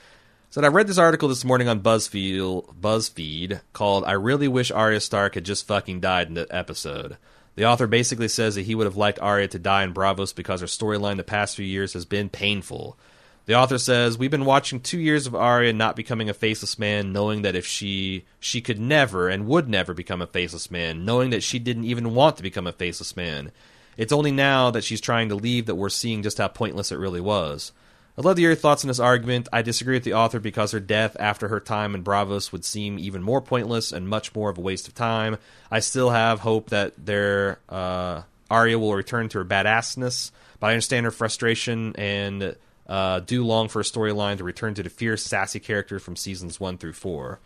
said, 0.51 0.65
I 0.65 0.69
read 0.69 0.89
this 0.89 0.99
article 0.99 1.29
this 1.29 1.45
morning 1.45 1.69
on 1.69 1.81
BuzzFeed, 1.81 2.75
BuzzFeed 2.81 3.61
called 3.73 4.05
I 4.05 4.13
Really 4.13 4.49
Wish 4.49 4.73
Arya 4.73 5.01
Stark 5.01 5.35
Had 5.35 5.45
Just 5.45 5.67
Fucking 5.67 6.01
Died 6.01 6.27
in 6.29 6.35
the 6.35 6.47
episode. 6.51 7.17
The 7.57 7.65
author 7.65 7.87
basically 7.87 8.29
says 8.29 8.55
that 8.55 8.67
he 8.67 8.75
would 8.75 8.87
have 8.87 8.99
liked 8.99 9.19
Arya 9.19 9.49
to 9.49 9.59
die 9.59 9.83
in 9.83 9.95
Braavos 9.95 10.35
because 10.35 10.61
her 10.61 10.67
storyline 10.67 11.17
the 11.17 11.25
past 11.25 11.57
few 11.57 11.65
years 11.65 11.95
has 11.95 12.05
been 12.05 12.29
painful. 12.29 12.99
The 13.47 13.55
author 13.55 13.79
says, 13.79 14.19
We've 14.19 14.31
been 14.31 14.45
watching 14.45 14.81
two 14.81 14.99
years 14.99 15.27
of 15.27 15.35
Arya 15.35 15.73
not 15.73 15.97
becoming 15.97 16.29
a 16.29 16.35
faceless 16.35 16.79
man, 16.79 17.13
knowing 17.13 17.43
that 17.43 17.55
if 17.55 17.67
she 17.67 18.25
she 18.39 18.61
could 18.61 18.79
never 18.79 19.29
and 19.29 19.47
would 19.47 19.69
never 19.69 19.95
become 19.95 20.21
a 20.21 20.27
faceless 20.27 20.71
man, 20.71 21.05
knowing 21.05 21.31
that 21.31 21.43
she 21.43 21.59
didn't 21.59 21.85
even 21.85 22.15
want 22.15 22.37
to 22.37 22.43
become 22.43 22.67
a 22.67 22.73
faceless 22.73 23.17
man. 23.17 23.53
It's 23.97 24.13
only 24.13 24.33
now 24.33 24.71
that 24.73 24.85
she's 24.85 25.01
trying 25.01 25.31
to 25.31 25.35
leave 25.35 25.67
that 25.67 25.77
we're 25.77 25.89
seeing 25.89 26.23
just 26.23 26.39
how 26.39 26.49
pointless 26.49 26.93
it 26.93 26.99
really 26.99 27.21
was. 27.21 27.73
I'd 28.19 28.25
love 28.25 28.37
to 28.37 28.41
hear 28.41 28.51
your 28.51 28.57
thoughts 28.57 28.83
on 28.83 28.89
this 28.89 28.99
argument. 28.99 29.49
I 29.53 29.61
disagree 29.61 29.95
with 29.97 30.05
the 30.05 30.15
author 30.15 30.41
because 30.41 30.73
her 30.73 30.81
death 30.81 31.17
after 31.21 31.49
her 31.49 31.61
time 31.61 31.95
in 31.95 32.03
Braavos 32.03 32.51
would 32.51 32.65
seem 32.65 32.99
even 32.99 33.23
more 33.23 33.43
pointless 33.43 33.93
and 33.93 34.09
much 34.09 34.35
more 34.35 34.49
of 34.49 34.57
a 34.57 34.63
waste 34.63 34.89
of 34.89 34.95
time. 34.95 35.37
I 35.71 35.81
still 35.81 36.09
have 36.11 36.41
hope 36.41 36.71
that 36.71 36.95
their 37.05 37.59
uh, 37.69 38.23
Arya 38.51 38.79
will 38.79 38.95
return 38.95 39.29
to 39.31 39.39
her 39.39 39.45
badassness, 39.45 40.31
but 40.61 40.69
I 40.69 40.71
understand 40.71 41.05
her 41.05 41.11
frustration 41.11 41.95
and 41.97 42.57
uh, 42.87 43.21
do 43.21 43.45
long 43.45 43.69
for 43.69 43.81
a 43.81 43.85
storyline 43.85 44.39
to 44.39 44.45
return 44.45 44.73
to 44.75 44.83
the 44.83 44.89
fierce, 44.91 45.23
sassy 45.23 45.61
character 45.61 45.99
from 45.99 46.17
seasons 46.17 46.59
one 46.59 46.79
through 46.79 46.95
four. 46.95 47.39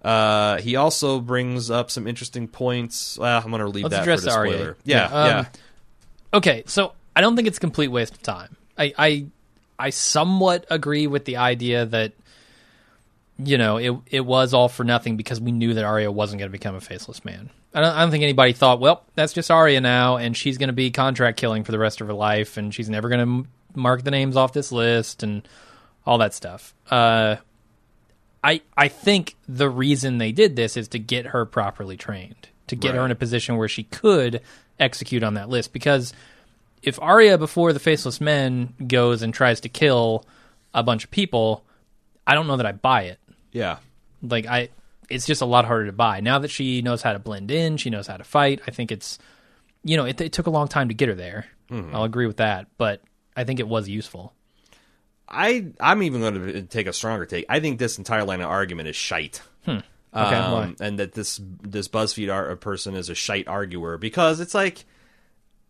Uh, 0.00 0.58
he 0.58 0.76
also 0.76 1.18
brings 1.18 1.72
up 1.72 1.90
some 1.90 2.06
interesting 2.06 2.46
points. 2.46 3.18
Well, 3.18 3.42
I'm 3.44 3.50
going 3.50 3.60
to 3.62 3.66
leave 3.68 3.82
Let's 3.84 3.96
that 3.96 4.02
address 4.02 4.20
for 4.20 4.26
the 4.26 4.30
the 4.30 4.36
Arya. 4.36 4.52
spoiler. 4.52 4.76
Yeah, 4.84 4.96
Yeah, 5.10 5.26
yeah. 5.26 5.38
um, 5.40 5.46
Okay, 6.34 6.62
so 6.66 6.92
I 7.16 7.20
don't 7.20 7.34
think 7.34 7.48
it's 7.48 7.56
a 7.56 7.60
complete 7.60 7.88
waste 7.88 8.14
of 8.14 8.22
time. 8.22 8.56
I, 8.76 8.92
I 8.96 9.26
I 9.78 9.90
somewhat 9.90 10.66
agree 10.70 11.06
with 11.06 11.24
the 11.24 11.36
idea 11.36 11.86
that 11.86 12.12
you 13.38 13.58
know 13.58 13.76
it 13.76 13.94
it 14.06 14.20
was 14.20 14.52
all 14.52 14.68
for 14.68 14.84
nothing 14.84 15.16
because 15.16 15.40
we 15.40 15.52
knew 15.52 15.74
that 15.74 15.84
Arya 15.84 16.10
wasn't 16.10 16.40
going 16.40 16.50
to 16.50 16.52
become 16.52 16.74
a 16.74 16.80
faceless 16.80 17.24
man. 17.24 17.50
I 17.74 17.80
don't, 17.80 17.94
I 17.94 18.00
don't 18.00 18.10
think 18.10 18.22
anybody 18.22 18.54
thought, 18.54 18.80
well, 18.80 19.04
that's 19.14 19.34
just 19.34 19.50
Arya 19.50 19.80
now, 19.80 20.16
and 20.16 20.36
she's 20.36 20.56
going 20.58 20.68
to 20.68 20.72
be 20.74 20.90
contract 20.90 21.38
killing 21.38 21.64
for 21.64 21.72
the 21.72 21.78
rest 21.78 22.00
of 22.00 22.06
her 22.06 22.14
life, 22.14 22.56
and 22.56 22.74
she's 22.74 22.88
never 22.88 23.08
going 23.08 23.18
to 23.18 23.22
m- 23.22 23.48
mark 23.74 24.02
the 24.02 24.10
names 24.10 24.36
off 24.36 24.54
this 24.54 24.72
list 24.72 25.22
and 25.22 25.46
all 26.06 26.18
that 26.18 26.32
stuff. 26.32 26.74
Uh, 26.90 27.36
I 28.42 28.62
I 28.76 28.88
think 28.88 29.36
the 29.48 29.68
reason 29.68 30.18
they 30.18 30.32
did 30.32 30.56
this 30.56 30.76
is 30.76 30.88
to 30.88 30.98
get 30.98 31.26
her 31.26 31.44
properly 31.44 31.96
trained, 31.96 32.48
to 32.68 32.76
get 32.76 32.94
her 32.94 33.04
in 33.04 33.10
a 33.10 33.16
position 33.16 33.56
where 33.56 33.68
she 33.68 33.84
could 33.84 34.40
execute 34.80 35.22
on 35.22 35.34
that 35.34 35.48
list. 35.48 35.72
Because 35.72 36.12
if 36.82 37.00
Arya 37.00 37.38
before 37.38 37.72
the 37.72 37.80
Faceless 37.80 38.20
Men 38.20 38.74
goes 38.86 39.22
and 39.22 39.32
tries 39.34 39.60
to 39.60 39.68
kill 39.68 40.24
a 40.74 40.82
bunch 40.82 41.04
of 41.04 41.10
people, 41.10 41.64
I 42.26 42.34
don't 42.34 42.46
know 42.46 42.56
that 42.56 42.66
I 42.66 42.72
buy 42.72 43.02
it. 43.02 43.18
yeah. 43.52 43.78
Like 44.22 44.46
I, 44.46 44.68
it's 45.08 45.26
just 45.26 45.42
a 45.42 45.46
lot 45.46 45.64
harder 45.64 45.86
to 45.86 45.92
buy 45.92 46.20
now 46.20 46.40
that 46.40 46.50
she 46.50 46.82
knows 46.82 47.02
how 47.02 47.12
to 47.12 47.18
blend 47.20 47.50
in. 47.50 47.76
She 47.76 47.88
knows 47.88 48.06
how 48.08 48.16
to 48.16 48.24
fight. 48.24 48.60
I 48.66 48.72
think 48.72 48.90
it's, 48.90 49.18
you 49.84 49.96
know, 49.96 50.04
it, 50.04 50.20
it 50.20 50.32
took 50.32 50.46
a 50.46 50.50
long 50.50 50.66
time 50.68 50.88
to 50.88 50.94
get 50.94 51.08
her 51.08 51.14
there. 51.14 51.46
I'll 51.70 52.04
agree 52.04 52.26
with 52.26 52.38
that, 52.38 52.66
but 52.78 53.02
I 53.36 53.44
think 53.44 53.60
it 53.60 53.68
was 53.68 53.88
useful. 53.88 54.34
I 55.28 55.66
I'm 55.80 56.02
even 56.02 56.20
going 56.20 56.34
to 56.34 56.62
take 56.62 56.86
a 56.86 56.92
stronger 56.92 57.26
take. 57.26 57.44
I 57.48 57.60
think 57.60 57.78
this 57.78 57.98
entire 57.98 58.24
line 58.24 58.40
of 58.40 58.48
argument 58.48 58.88
is 58.88 58.96
shite. 58.96 59.42
Hmm. 59.64 59.78
Okay, 60.14 60.34
Um, 60.34 60.76
and 60.80 60.98
that 60.98 61.12
this 61.12 61.38
this 61.62 61.86
BuzzFeed 61.88 62.32
ar- 62.32 62.56
person 62.56 62.94
is 62.94 63.10
a 63.10 63.14
shite 63.14 63.46
arguer 63.46 63.98
because 63.98 64.40
it's 64.40 64.54
like 64.54 64.84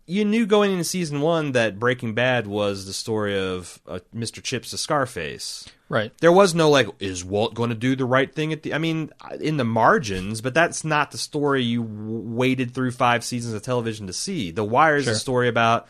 you 0.08 0.24
knew 0.24 0.46
going 0.46 0.72
into 0.72 0.82
season 0.84 1.20
one 1.20 1.52
that 1.52 1.78
Breaking 1.78 2.14
Bad 2.14 2.46
was 2.46 2.86
the 2.86 2.92
story 2.92 3.38
of 3.38 3.78
uh, 3.86 4.00
Mr. 4.16 4.42
Chips 4.42 4.70
to 4.70 4.78
Scarface. 4.78 5.68
Right. 5.90 6.12
There 6.20 6.32
was 6.32 6.54
no 6.54 6.68
like, 6.70 6.88
is 6.98 7.24
Walt 7.24 7.54
going 7.54 7.68
to 7.70 7.76
do 7.76 7.94
the 7.94 8.04
right 8.04 8.34
thing 8.34 8.52
at 8.52 8.62
the? 8.62 8.74
I 8.74 8.78
mean, 8.78 9.10
in 9.40 9.58
the 9.58 9.64
margins, 9.64 10.40
but 10.40 10.54
that's 10.54 10.82
not 10.82 11.10
the 11.12 11.18
story 11.18 11.62
you 11.62 11.82
w- 11.84 12.20
waited 12.20 12.74
through 12.74 12.90
five 12.90 13.22
seasons 13.22 13.54
of 13.54 13.62
television 13.62 14.06
to 14.06 14.12
see. 14.12 14.50
The 14.50 14.64
Wire 14.64 14.96
is 14.96 15.04
Sure. 15.04 15.12
a 15.12 15.16
story 15.16 15.48
about 15.48 15.86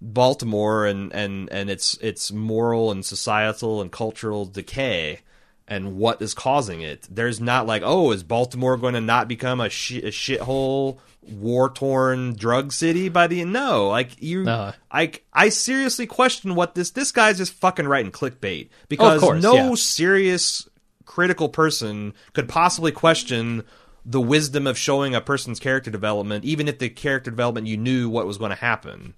Baltimore 0.00 0.86
and 0.86 1.12
and 1.12 1.48
and 1.50 1.70
its 1.70 1.94
its 1.98 2.30
moral 2.30 2.90
and 2.90 3.04
societal 3.04 3.80
and 3.80 3.90
cultural 3.90 4.44
decay 4.44 5.20
and 5.68 5.96
what 5.96 6.22
is 6.22 6.32
causing 6.34 6.80
it. 6.80 7.06
There's 7.10 7.40
not 7.40 7.66
like, 7.66 7.82
oh, 7.84 8.12
is 8.12 8.22
Baltimore 8.22 8.76
going 8.76 8.94
to 8.94 9.00
not 9.00 9.28
become 9.28 9.60
a, 9.60 9.68
shi 9.68 9.98
a 10.02 10.10
shithole, 10.10 10.98
war 11.22 11.70
torn 11.70 12.34
drug 12.34 12.72
city 12.72 13.08
by 13.08 13.26
the 13.26 13.44
no? 13.44 13.88
Like 13.88 14.22
you, 14.22 14.48
Uh-huh. 14.48 14.72
I 14.90 15.12
I 15.32 15.48
seriously 15.48 16.06
question 16.06 16.54
what 16.54 16.74
this 16.74 16.90
this 16.90 17.10
guy's 17.12 17.38
just 17.38 17.52
fucking 17.54 17.88
writing 17.88 18.12
clickbait 18.12 18.68
because 18.88 19.20
course, 19.20 19.42
no 19.42 19.54
yeah. 19.54 19.74
serious 19.74 20.68
critical 21.04 21.48
person 21.48 22.14
could 22.32 22.48
possibly 22.48 22.92
question 22.92 23.64
the 24.04 24.20
wisdom 24.20 24.68
of 24.68 24.78
showing 24.78 25.16
a 25.16 25.20
person's 25.20 25.58
character 25.58 25.90
development, 25.90 26.44
even 26.44 26.68
if 26.68 26.78
the 26.78 26.88
character 26.88 27.30
development 27.30 27.66
you 27.66 27.76
knew 27.76 28.08
what 28.08 28.24
was 28.26 28.38
going 28.38 28.50
to 28.50 28.56
happen. 28.56 29.14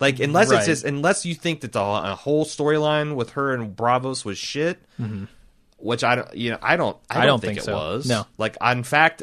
Like 0.00 0.18
unless 0.20 0.50
Right. 0.50 0.58
it's 0.58 0.66
just, 0.66 0.84
unless 0.84 1.24
you 1.24 1.34
think 1.34 1.60
that 1.60 1.72
the 1.72 1.80
a 1.80 2.14
whole 2.16 2.44
storyline 2.44 3.14
with 3.14 3.30
her 3.30 3.54
and 3.54 3.74
Braavos 3.76 4.24
was 4.24 4.36
shit, 4.36 4.78
which 5.86 6.04
I 6.04 6.16
don't, 6.16 6.34
you 6.34 6.50
know, 6.50 6.58
I 6.60 6.76
don't, 6.76 6.96
I. 7.08 7.18
I 7.18 7.26
don't, 7.26 7.26
don't 7.26 7.40
think, 7.40 7.50
think 7.54 7.58
it 7.60 7.64
so. 7.64 7.74
was. 7.74 8.06
No. 8.08 8.26
like 8.38 8.56
in 8.60 8.82
fact, 8.82 9.22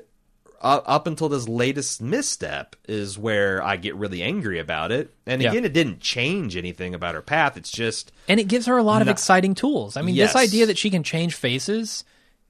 uh, 0.62 0.80
up 0.86 1.08
until 1.08 1.28
this 1.30 1.48
latest 1.48 2.02
misstep 2.02 2.76
is 2.88 3.18
where 3.18 3.62
I 3.62 3.76
get 3.76 3.96
really 3.96 4.24
angry 4.24 4.60
about 4.60 4.92
it. 4.94 5.14
And 5.26 5.42
Yeah. 5.42 5.50
again, 5.52 5.66
it 5.66 5.74
didn't 5.74 6.00
change 6.00 6.56
anything 6.56 6.96
about 6.96 7.16
her 7.16 7.22
path. 7.22 7.58
It's 7.58 7.70
just 7.72 8.12
and 8.30 8.40
it 8.40 8.48
gives 8.48 8.66
her 8.68 8.78
a 8.78 8.84
lot 8.84 9.02
of 9.02 9.08
exciting 9.10 9.56
tools. 9.56 9.98
I 9.98 10.02
mean, 10.04 10.16
Yes. 10.16 10.34
this 10.34 10.42
idea 10.42 10.66
that 10.68 10.78
she 10.78 10.90
can 10.90 11.04
change 11.04 11.36
faces 11.36 12.06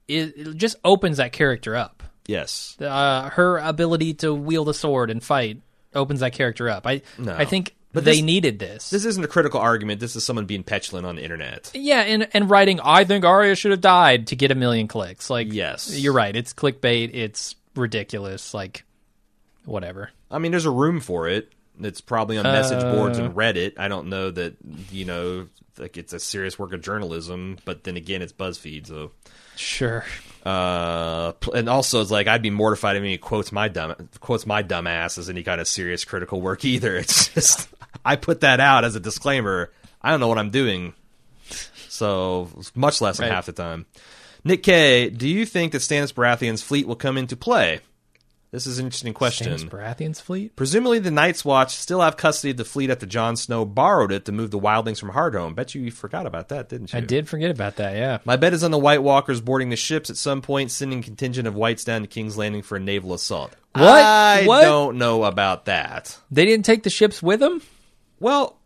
it, 0.06 0.36
it 0.36 0.56
just 0.56 0.76
opens 0.84 1.16
that 1.16 1.32
character 1.32 1.74
up. 1.74 2.02
yes, 2.26 2.76
Uh, 2.80 3.30
her 3.30 3.58
ability 3.58 4.14
to 4.14 4.32
wield 4.34 4.68
a 4.68 4.74
sword 4.74 5.10
and 5.10 5.22
fight 5.22 5.60
opens 5.94 6.20
that 6.20 6.32
character 6.34 6.68
up. 6.68 6.86
I 6.86 7.02
No. 7.18 7.34
I 7.34 7.44
think 7.46 7.74
But 7.94 8.04
they 8.04 8.16
this- 8.16 8.22
needed 8.22 8.58
this. 8.58 8.90
this 8.90 9.04
isn't 9.06 9.24
a 9.24 9.28
critical 9.28 9.60
argument. 9.60 10.00
This 10.00 10.14
is 10.16 10.24
someone 10.26 10.44
being 10.44 10.64
petulant 10.64 11.06
on 11.06 11.16
the 11.16 11.22
internet. 11.22 11.70
yeah, 11.74 12.00
and 12.00 12.28
and 12.34 12.50
writing 12.50 12.80
I 12.84 13.04
think 13.04 13.24
Arya 13.24 13.54
should 13.54 13.70
have 13.70 13.80
died 13.80 14.26
to 14.26 14.36
get 14.36 14.50
a 14.50 14.54
million 14.54 14.86
clicks. 14.88 15.30
Like 15.30 15.52
Yes. 15.52 15.98
you're 15.98 16.12
right. 16.12 16.34
It's 16.36 16.52
clickbait. 16.52 17.10
It's 17.14 17.54
ridiculous. 17.74 18.52
Like 18.52 18.84
whatever. 19.64 20.10
I 20.30 20.38
mean, 20.38 20.50
there's 20.50 20.66
a 20.66 20.70
room 20.70 21.00
for 21.00 21.28
it. 21.28 21.52
It's 21.80 22.00
probably 22.00 22.36
on 22.38 22.44
message 22.44 22.82
boards 22.82 23.18
Uh. 23.18 23.24
and 23.24 23.34
Reddit. 23.34 23.78
I 23.78 23.88
don't 23.88 24.08
know 24.08 24.30
that 24.30 24.54
you 24.92 25.04
know, 25.04 25.48
like 25.78 25.96
it's 25.96 26.12
a 26.12 26.20
serious 26.20 26.58
work 26.58 26.72
of 26.72 26.82
journalism. 26.82 27.58
But 27.64 27.84
then 27.84 27.96
again, 27.96 28.22
it's 28.22 28.32
BuzzFeed, 28.32 28.86
so. 28.86 29.12
Sure. 29.56 30.04
Uh, 30.44 31.32
and 31.54 31.68
also 31.68 32.00
it's 32.00 32.10
like 32.10 32.26
I'd 32.26 32.42
be 32.42 32.50
mortified 32.50 32.96
if 32.96 33.02
he 33.02 33.16
quotes 33.18 33.50
my 33.52 33.68
dumb 33.68 33.94
quotes 34.20 34.46
my 34.46 34.62
dumb 34.62 34.86
ass 34.86 35.16
as 35.16 35.30
any 35.30 35.42
kind 35.42 35.60
of 35.60 35.66
serious 35.68 36.04
critical 36.04 36.40
work 36.40 36.64
either. 36.64 36.96
It's 36.96 37.28
just 37.28 37.68
I 38.04 38.16
put 38.16 38.40
that 38.40 38.60
out 38.60 38.84
as 38.84 38.94
a 38.96 39.00
disclaimer. 39.00 39.70
I 40.02 40.10
don't 40.10 40.20
know 40.20 40.28
what 40.28 40.38
I'm 40.38 40.50
doing, 40.50 40.94
so 41.88 42.48
much 42.74 43.00
less 43.00 43.18
than 43.18 43.28
Right. 43.28 43.34
half 43.34 43.46
the 43.46 43.52
time. 43.52 43.86
Nick 44.44 44.62
K, 44.62 45.08
do 45.10 45.26
you 45.28 45.46
think 45.46 45.72
that 45.72 45.78
Stannis 45.78 46.12
Baratheon's 46.12 46.62
fleet 46.62 46.86
will 46.86 46.96
come 46.96 47.16
into 47.16 47.36
play? 47.36 47.80
This 48.50 48.68
is 48.68 48.78
an 48.78 48.84
interesting 48.86 49.14
question. 49.14 49.48
Stannis 49.52 49.68
Baratheon's 49.68 50.20
fleet. 50.20 50.54
Presumably, 50.54 51.00
the 51.00 51.10
Night's 51.10 51.44
Watch 51.44 51.74
still 51.74 52.00
have 52.02 52.16
custody 52.16 52.52
of 52.52 52.56
the 52.56 52.64
fleet 52.64 52.88
after 52.88 53.04
Jon 53.06 53.34
Snow 53.36 53.64
borrowed 53.64 54.12
it 54.12 54.26
to 54.26 54.32
move 54.32 54.52
the 54.52 54.60
wildlings 54.60 55.00
from 55.00 55.10
Hardhome. 55.10 55.56
Bet 55.56 55.74
you 55.74 55.80
you 55.82 55.90
forgot 55.90 56.24
about 56.26 56.50
that, 56.50 56.68
didn't 56.68 56.92
you? 56.92 56.98
I 56.98 57.00
did 57.00 57.28
forget 57.28 57.50
about 57.50 57.76
that. 57.76 57.96
Yeah. 57.96 58.18
My 58.24 58.36
bet 58.36 58.52
is 58.52 58.62
on 58.62 58.70
the 58.70 58.78
White 58.78 59.02
Walkers 59.02 59.40
boarding 59.40 59.70
the 59.70 59.76
ships 59.76 60.08
at 60.08 60.16
some 60.16 60.40
point, 60.40 60.70
sending 60.70 61.02
contingent 61.02 61.48
of 61.48 61.56
whites 61.56 61.82
down 61.82 62.02
to 62.02 62.06
King's 62.06 62.36
Landing 62.36 62.62
for 62.62 62.76
a 62.76 62.80
naval 62.80 63.12
assault. 63.14 63.52
What? 63.72 63.82
I 63.84 64.44
What? 64.46 64.60
don't 64.62 64.98
know 64.98 65.24
about 65.24 65.64
that. 65.64 66.16
They 66.30 66.44
didn't 66.44 66.64
take 66.64 66.84
the 66.84 66.90
ships 66.90 67.20
with 67.20 67.40
them. 67.40 67.60
Well, 68.20 68.56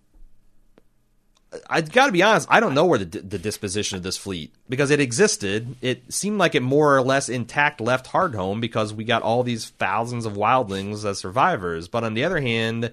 I've 1.68 1.90
got 1.92 2.06
to 2.06 2.12
be 2.12 2.22
honest. 2.22 2.46
I 2.50 2.60
don't 2.60 2.74
know 2.74 2.84
where 2.84 2.98
the, 2.98 3.06
the 3.20 3.38
disposition 3.38 3.96
of 3.96 4.02
this 4.02 4.18
fleet 4.18 4.52
because 4.68 4.90
it 4.90 5.00
existed. 5.00 5.76
It 5.80 6.12
seemed 6.12 6.38
like 6.38 6.54
it 6.54 6.62
more 6.62 6.94
or 6.94 7.00
less 7.02 7.28
intact 7.30 7.80
left 7.80 8.06
Hardhome 8.08 8.60
because 8.60 8.92
we 8.92 9.04
got 9.04 9.22
all 9.22 9.42
these 9.42 9.70
thousands 9.70 10.26
of 10.26 10.34
wildlings 10.34 11.04
as 11.08 11.18
survivors. 11.18 11.88
But 11.88 12.04
on 12.04 12.12
the 12.12 12.24
other 12.24 12.38
hand, 12.38 12.92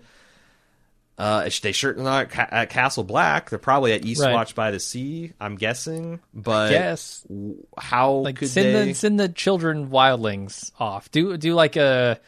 uh, 1.17 1.49
they 1.61 1.73
certainly 1.73 2.09
not 2.09 2.33
at 2.37 2.69
Castle 2.69 3.03
Black. 3.03 3.49
They're 3.49 3.59
probably 3.59 3.91
at 3.91 4.03
Eastwatch 4.03 4.33
Right. 4.33 4.55
by 4.55 4.71
the 4.71 4.79
Sea. 4.79 5.33
I'm 5.39 5.55
guessing. 5.57 6.21
But 6.33 6.71
Yes. 6.71 7.25
how 7.77 8.13
Like 8.13 8.37
could 8.37 8.47
send 8.49 8.73
they? 8.73 8.85
the 8.85 8.93
send 8.93 9.19
the 9.19 9.27
children 9.29 9.89
wildlings 9.89 10.71
off. 10.79 11.11
Do 11.11 11.35
do 11.35 11.53
like 11.53 11.75
a 11.75 12.19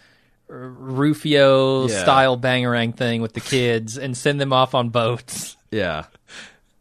Rufio 0.48 1.88
Yeah. 1.88 2.02
style 2.02 2.38
bangerang 2.38 2.96
thing 2.96 3.22
with 3.22 3.34
the 3.34 3.42
kids 3.42 3.98
and 3.98 4.16
send 4.16 4.40
them 4.40 4.54
off 4.54 4.74
on 4.76 4.90
boats 4.90 5.58
yeah. 5.72 6.06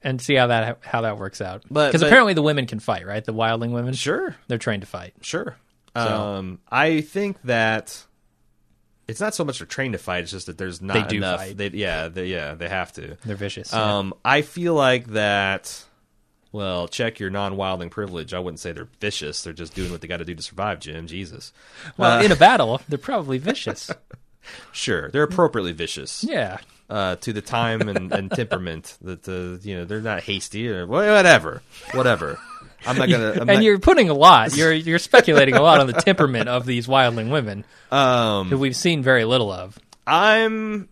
and 0.02 0.20
see 0.20 0.34
how 0.34 0.46
that 0.48 0.78
how 0.82 1.00
that 1.02 1.18
works 1.18 1.40
out. 1.40 1.64
But- 1.70 1.88
Because 1.88 2.02
apparently 2.02 2.34
the 2.34 2.42
women 2.42 2.66
can 2.66 2.78
fight, 2.78 3.06
right? 3.06 3.24
The 3.24 3.34
wildling 3.34 3.72
women, 3.72 3.94
Sure. 3.94 4.36
they're 4.48 4.58
trained 4.58 4.82
to 4.82 4.86
fight. 4.86 5.14
Sure. 5.22 5.56
Um, 5.94 6.58
I 6.70 7.00
think 7.00 7.40
that 7.44 8.04
it's 9.08 9.20
not 9.20 9.34
so 9.34 9.44
much 9.44 9.58
they're 9.60 9.66
trained 9.66 9.92
to 9.94 9.98
fight; 9.98 10.24
it's 10.24 10.30
just 10.32 10.46
that 10.46 10.58
there's 10.58 10.82
not 10.82 10.92
They 10.94 11.02
do 11.04 11.16
enough. 11.16 11.40
fight. 11.40 11.56
They, 11.56 11.68
yeah, 11.68 12.08
they, 12.08 12.26
yeah, 12.26 12.54
they 12.54 12.68
have 12.68 12.92
to. 12.94 13.16
They're 13.24 13.34
vicious. 13.36 13.72
yeah. 13.72 13.98
Um, 13.98 14.12
I 14.24 14.42
feel 14.42 14.74
like 14.74 15.06
that. 15.08 15.82
Well, 16.56 16.88
check 16.88 17.20
your 17.20 17.28
non-wilding 17.28 17.90
privilege. 17.90 18.32
I 18.32 18.38
wouldn't 18.38 18.60
say 18.60 18.72
they're 18.72 18.88
vicious. 18.98 19.42
They're 19.42 19.52
just 19.52 19.74
doing 19.74 19.92
what 19.92 20.00
they 20.00 20.08
got 20.08 20.16
to 20.18 20.24
do 20.24 20.34
to 20.34 20.42
survive. 20.42 20.80
Jim, 20.80 21.06
Jesus. 21.06 21.52
well, 21.98 22.18
uh, 22.18 22.22
in 22.22 22.32
a 22.32 22.36
battle, 22.36 22.80
they're 22.88 22.96
probably 22.96 23.36
vicious. 23.36 23.90
Sure, 24.72 25.10
they're 25.10 25.22
appropriately 25.22 25.72
vicious 25.72 26.24
yeah. 26.24 26.56
uh, 26.88 27.16
to 27.16 27.34
the 27.34 27.42
time 27.42 27.90
and, 27.90 28.10
and 28.10 28.30
temperament. 28.30 28.96
That 29.02 29.28
uh, 29.28 29.62
you 29.68 29.76
know, 29.76 29.84
they're 29.84 30.00
not 30.00 30.22
hasty 30.22 30.66
or 30.66 30.86
whatever, 30.86 31.60
whatever. 31.92 32.38
I'm 32.86 32.96
not 32.96 33.10
gonna. 33.10 33.32
I'm 33.32 33.40
and 33.40 33.46
not- 33.48 33.62
you're 33.62 33.78
putting 33.78 34.08
a 34.08 34.14
lot. 34.14 34.56
You're 34.56 34.72
you're 34.72 34.98
speculating 34.98 35.56
a 35.56 35.62
lot 35.62 35.80
on 35.80 35.88
the 35.88 35.92
temperament 35.92 36.48
of 36.48 36.64
these 36.64 36.86
wildling 36.86 37.30
women, 37.30 37.66
um, 37.92 38.48
who 38.48 38.56
we've 38.56 38.76
seen 38.76 39.02
very 39.02 39.26
little 39.26 39.52
of. 39.52 39.78
I'm. 40.06 40.88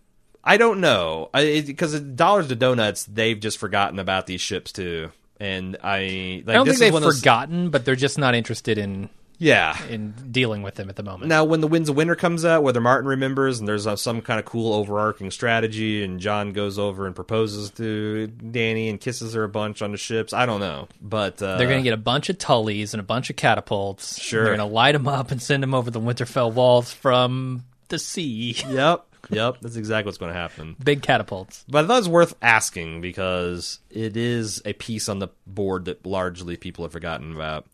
I 0.47 0.59
don't 0.59 0.81
know 0.81 1.31
because 1.33 1.99
dollars 1.99 2.49
to 2.49 2.55
donuts, 2.55 3.05
they've 3.05 3.41
just 3.41 3.57
forgotten 3.57 3.99
about 3.99 4.27
these 4.27 4.43
ships 4.43 4.73
too, 4.73 5.11
and 5.41 5.77
I. 5.83 6.43
Like, 6.47 6.55
I 6.55 6.59
don't 6.59 6.67
this 6.67 6.79
think 6.79 6.89
is 6.89 6.93
they've 6.95 7.03
those- 7.03 7.19
forgotten, 7.21 7.71
but 7.71 7.85
they're 7.85 7.97
just 7.97 8.19
not 8.19 8.35
interested 8.35 8.79
in 8.79 9.09
Yeah. 9.39 9.77
in 9.89 10.15
dealing 10.31 10.63
with 10.63 10.77
them 10.77 10.89
at 10.89 10.95
the 10.97 11.03
moment. 11.03 11.29
Now, 11.29 11.45
when 11.45 11.61
the 11.61 11.67
Winds 11.67 11.89
of 11.89 11.97
Winter 11.97 12.15
comes 12.15 12.45
out, 12.45 12.63
whether 12.63 12.81
Martin 12.81 13.09
remembers 13.09 13.59
and 13.59 13.67
there's 13.69 13.87
uh, 13.87 13.97
some 13.97 14.21
kind 14.23 14.39
of 14.39 14.47
cool 14.47 14.73
overarching 14.73 15.31
strategy, 15.33 16.05
and 16.05 16.21
Jon 16.21 16.53
goes 16.53 16.79
over 16.79 17.05
and 17.07 17.17
proposes 17.17 17.71
to 17.73 18.31
Dany 18.41 18.89
and 18.89 19.01
kisses 19.01 19.35
her 19.35 19.43
a 19.43 19.49
bunch 19.49 19.83
on 19.83 19.91
the 19.91 19.99
ships, 19.99 20.33
I 20.33 20.47
don't 20.47 20.61
know. 20.61 20.87
But 21.03 21.43
uh, 21.43 21.57
They're 21.59 21.67
going 21.67 21.81
to 21.81 21.85
get 21.85 21.95
a 21.95 21.97
bunch 21.99 22.29
of 22.31 22.39
tullies 22.39 22.95
and 22.95 23.01
a 23.01 23.05
bunch 23.05 23.29
of 23.29 23.37
catapults. 23.37 24.21
Sure. 24.21 24.45
They're 24.45 24.57
going 24.57 24.69
to 24.69 24.73
light 24.75 24.93
them 24.93 25.09
up 25.09 25.31
and 25.33 25.43
send 25.43 25.63
them 25.65 25.75
over 25.75 25.91
the 25.91 26.01
Winterfell 26.01 26.53
walls 26.53 26.93
from 26.93 27.65
the 27.89 27.99
sea. 27.99 28.57
Yep, 28.69 29.05
yep, 29.31 29.59
that's 29.61 29.77
exactly 29.77 30.09
what's 30.09 30.19
going 30.19 30.33
to 30.33 30.39
happen. 30.39 30.77
Big 30.83 31.03
catapults. 31.03 31.65
But 31.69 31.85
I 31.85 31.89
thought 31.89 31.95
it 31.95 32.01
was 32.01 32.09
worth 32.09 32.35
asking 32.43 33.01
because 33.01 33.81
it 33.91 34.17
is 34.17 34.63
a 34.65 34.73
piece 34.73 35.09
on 35.09 35.19
the 35.19 35.29
board 35.47 35.87
that 35.87 36.05
largely 36.07 36.57
people 36.57 36.85
have 36.85 36.93
forgotten 36.93 37.35
about. 37.35 37.67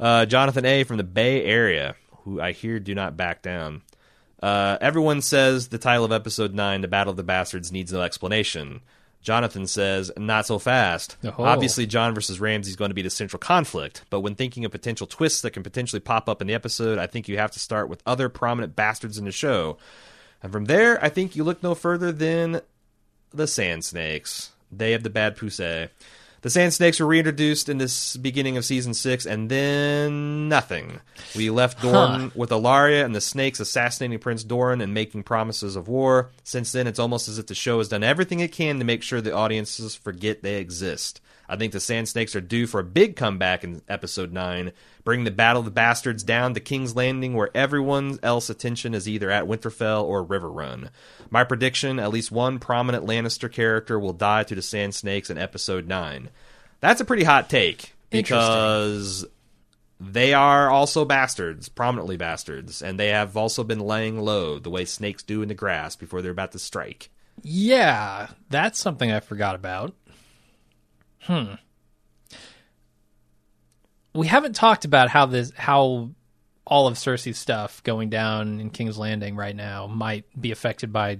Uh, 0.00 0.26
Jonathan 0.26 0.64
A. 0.64 0.84
from 0.84 0.96
the 0.96 1.04
Bay 1.04 1.44
Area, 1.44 1.96
who 2.24 2.40
I 2.40 2.52
hear 2.52 2.78
do 2.78 2.94
not 2.94 3.16
back 3.16 3.42
down. 3.42 3.82
Uh, 4.42 4.78
everyone 4.80 5.20
says 5.20 5.68
the 5.68 5.78
title 5.78 6.04
of 6.04 6.12
episode 6.12 6.54
9, 6.54 6.80
The 6.80 6.88
Battle 6.88 7.10
of 7.10 7.16
the 7.16 7.24
Bastards, 7.24 7.72
needs 7.72 7.92
no 7.92 8.02
explanation. 8.02 8.80
Jonathan 9.20 9.66
says, 9.66 10.12
not 10.16 10.46
so 10.46 10.58
fast. 10.58 11.16
Oh. 11.24 11.34
Obviously, 11.38 11.86
Jon 11.86 12.14
versus 12.14 12.40
Ramsay 12.40 12.70
is 12.70 12.76
going 12.76 12.90
to 12.90 12.94
be 12.94 13.02
the 13.02 13.10
central 13.10 13.40
conflict, 13.40 14.04
but 14.10 14.20
when 14.20 14.36
thinking 14.36 14.64
of 14.64 14.70
potential 14.70 15.06
twists 15.06 15.42
that 15.42 15.50
can 15.50 15.64
potentially 15.64 16.00
pop 16.00 16.28
up 16.28 16.40
in 16.40 16.46
the 16.46 16.54
episode, 16.54 16.98
I 16.98 17.08
think 17.08 17.28
you 17.28 17.36
have 17.38 17.50
to 17.52 17.58
start 17.58 17.88
with 17.88 18.02
other 18.06 18.28
prominent 18.28 18.76
bastards 18.76 19.18
in 19.18 19.24
the 19.24 19.32
show. 19.32 19.76
And 20.42 20.52
from 20.52 20.66
there, 20.66 21.02
I 21.04 21.08
think 21.08 21.34
you 21.36 21.44
look 21.44 21.62
no 21.62 21.74
further 21.74 22.12
than 22.12 22.60
the 23.32 23.46
Sand 23.46 23.84
Snakes. 23.84 24.50
They 24.70 24.92
have 24.92 25.02
the 25.02 25.10
bad 25.10 25.36
poussé. 25.36 25.88
The 26.42 26.50
Sand 26.50 26.72
Snakes 26.72 27.00
were 27.00 27.06
reintroduced 27.06 27.68
in 27.68 27.78
this 27.78 28.16
beginning 28.16 28.56
of 28.56 28.64
season 28.64 28.94
six, 28.94 29.26
and 29.26 29.50
then 29.50 30.48
nothing. 30.48 31.00
We 31.34 31.50
left 31.50 31.82
Doran 31.82 32.20
Huh. 32.20 32.30
with 32.36 32.50
Ellaria 32.50 33.04
and 33.04 33.12
the 33.12 33.20
Snakes 33.20 33.58
assassinating 33.58 34.20
Prince 34.20 34.44
Doran 34.44 34.80
and 34.80 34.94
making 34.94 35.24
promises 35.24 35.74
of 35.74 35.88
war. 35.88 36.30
Since 36.44 36.70
then, 36.70 36.86
it's 36.86 37.00
almost 37.00 37.26
as 37.28 37.40
if 37.40 37.48
the 37.48 37.56
show 37.56 37.78
has 37.78 37.88
done 37.88 38.04
everything 38.04 38.38
it 38.38 38.52
can 38.52 38.78
to 38.78 38.84
make 38.84 39.02
sure 39.02 39.20
the 39.20 39.34
audiences 39.34 39.96
forget 39.96 40.42
they 40.42 40.60
exist. 40.60 41.20
I 41.48 41.56
think 41.56 41.72
the 41.72 41.80
Sand 41.80 42.08
Snakes 42.08 42.36
are 42.36 42.40
due 42.40 42.66
for 42.66 42.80
a 42.80 42.84
big 42.84 43.16
comeback 43.16 43.64
in 43.64 43.82
episode 43.88 44.32
9, 44.32 44.72
bring 45.04 45.24
the 45.24 45.30
Battle 45.30 45.60
of 45.60 45.64
the 45.64 45.70
Bastards 45.70 46.22
down 46.22 46.54
to 46.54 46.60
King's 46.60 46.94
Landing 46.94 47.34
where 47.34 47.50
everyone 47.54 48.18
else's 48.22 48.50
attention 48.50 48.94
is 48.94 49.08
either 49.08 49.30
at 49.30 49.46
Winterfell 49.46 50.04
or 50.04 50.24
Riverrun. 50.24 50.90
My 51.30 51.44
prediction, 51.44 51.98
at 51.98 52.10
least 52.10 52.30
one 52.30 52.58
prominent 52.58 53.06
Lannister 53.06 53.50
character 53.50 53.98
will 53.98 54.12
die 54.12 54.44
to 54.44 54.54
the 54.54 54.62
Sand 54.62 54.94
Snakes 54.94 55.30
in 55.30 55.38
episode 55.38 55.88
9. 55.88 56.28
That's 56.80 57.00
a 57.00 57.04
pretty 57.04 57.24
hot 57.24 57.48
take 57.48 57.94
because 58.10 59.24
they 60.00 60.32
are 60.32 60.70
also 60.70 61.04
bastards, 61.04 61.68
prominently 61.68 62.16
bastards, 62.16 62.82
and 62.82 62.98
they 62.98 63.08
have 63.08 63.36
also 63.36 63.64
been 63.64 63.80
laying 63.80 64.20
low 64.20 64.58
the 64.58 64.70
way 64.70 64.84
snakes 64.84 65.22
do 65.22 65.42
in 65.42 65.48
the 65.48 65.54
grass 65.54 65.96
before 65.96 66.22
they're 66.22 66.30
about 66.30 66.52
to 66.52 66.58
strike. 66.58 67.10
Yeah, 67.42 68.28
that's 68.50 68.78
something 68.78 69.10
I 69.10 69.20
forgot 69.20 69.54
about. 69.54 69.94
Hmm. 71.20 71.54
We 74.14 74.26
haven't 74.26 74.54
talked 74.56 74.84
about 74.84 75.08
how 75.08 75.26
this 75.26 75.52
how 75.56 76.10
all 76.64 76.86
of 76.86 76.94
Cersei's 76.94 77.38
stuff 77.38 77.82
going 77.82 78.10
down 78.10 78.60
in 78.60 78.70
King's 78.70 78.98
Landing 78.98 79.36
right 79.36 79.56
now 79.56 79.86
might 79.86 80.24
be 80.38 80.50
affected 80.50 80.92
by 80.92 81.18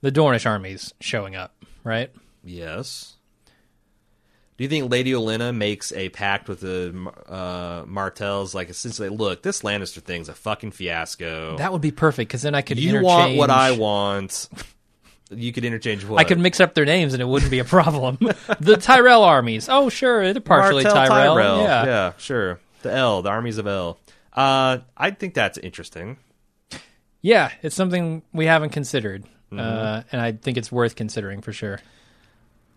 the 0.00 0.12
Dornish 0.12 0.46
armies 0.46 0.92
showing 1.00 1.36
up, 1.36 1.54
right? 1.84 2.10
Yes. 2.44 3.16
Do 4.56 4.64
you 4.64 4.68
think 4.70 4.90
Lady 4.90 5.12
Olenna 5.12 5.54
makes 5.54 5.92
a 5.92 6.08
pact 6.08 6.48
with 6.48 6.60
the 6.60 7.12
uh, 7.28 7.84
Martells, 7.86 8.56
like 8.56 8.68
essentially, 8.68 9.08
look, 9.08 9.42
this 9.42 9.62
Lannister 9.62 10.02
thing's 10.02 10.28
a 10.28 10.34
fucking 10.34 10.72
fiasco. 10.72 11.56
That 11.58 11.72
would 11.72 11.80
be 11.80 11.92
perfect 11.92 12.28
because 12.28 12.42
then 12.42 12.56
I 12.56 12.62
could 12.62 12.78
you 12.78 12.88
interchange. 12.88 13.06
want 13.06 13.36
what 13.36 13.50
I 13.50 13.70
want. 13.72 14.48
You 15.30 15.52
could 15.52 15.64
interchange 15.64 16.04
what 16.04 16.18
I 16.20 16.24
could 16.24 16.38
mix 16.38 16.58
up 16.60 16.74
their 16.74 16.84
names 16.86 17.12
and 17.12 17.20
it 17.20 17.26
wouldn't 17.26 17.50
be 17.50 17.58
a 17.58 17.64
problem. 17.64 18.16
the 18.60 18.76
Tyrell 18.80 19.22
armies. 19.24 19.68
Oh, 19.68 19.88
sure, 19.90 20.32
they're 20.32 20.40
partially 20.40 20.84
Martell 20.84 21.06
Tyrell. 21.06 21.34
Tyrell. 21.34 21.62
Yeah. 21.62 21.84
yeah, 21.84 22.12
sure. 22.18 22.60
The 22.82 22.92
L, 22.92 23.22
the 23.22 23.28
armies 23.30 23.58
of 23.58 23.66
L. 23.66 23.98
Uh, 24.32 24.78
I 24.96 25.10
think 25.10 25.34
that's 25.34 25.58
interesting. 25.58 26.16
Yeah, 27.20 27.50
it's 27.62 27.74
something 27.74 28.22
we 28.32 28.46
haven't 28.46 28.70
considered, 28.70 29.24
Mm-hmm. 29.50 29.58
uh, 29.60 30.02
and 30.12 30.20
I 30.20 30.32
think 30.32 30.58
it's 30.58 30.70
worth 30.70 30.94
considering 30.94 31.40
for 31.40 31.52
sure. 31.54 31.80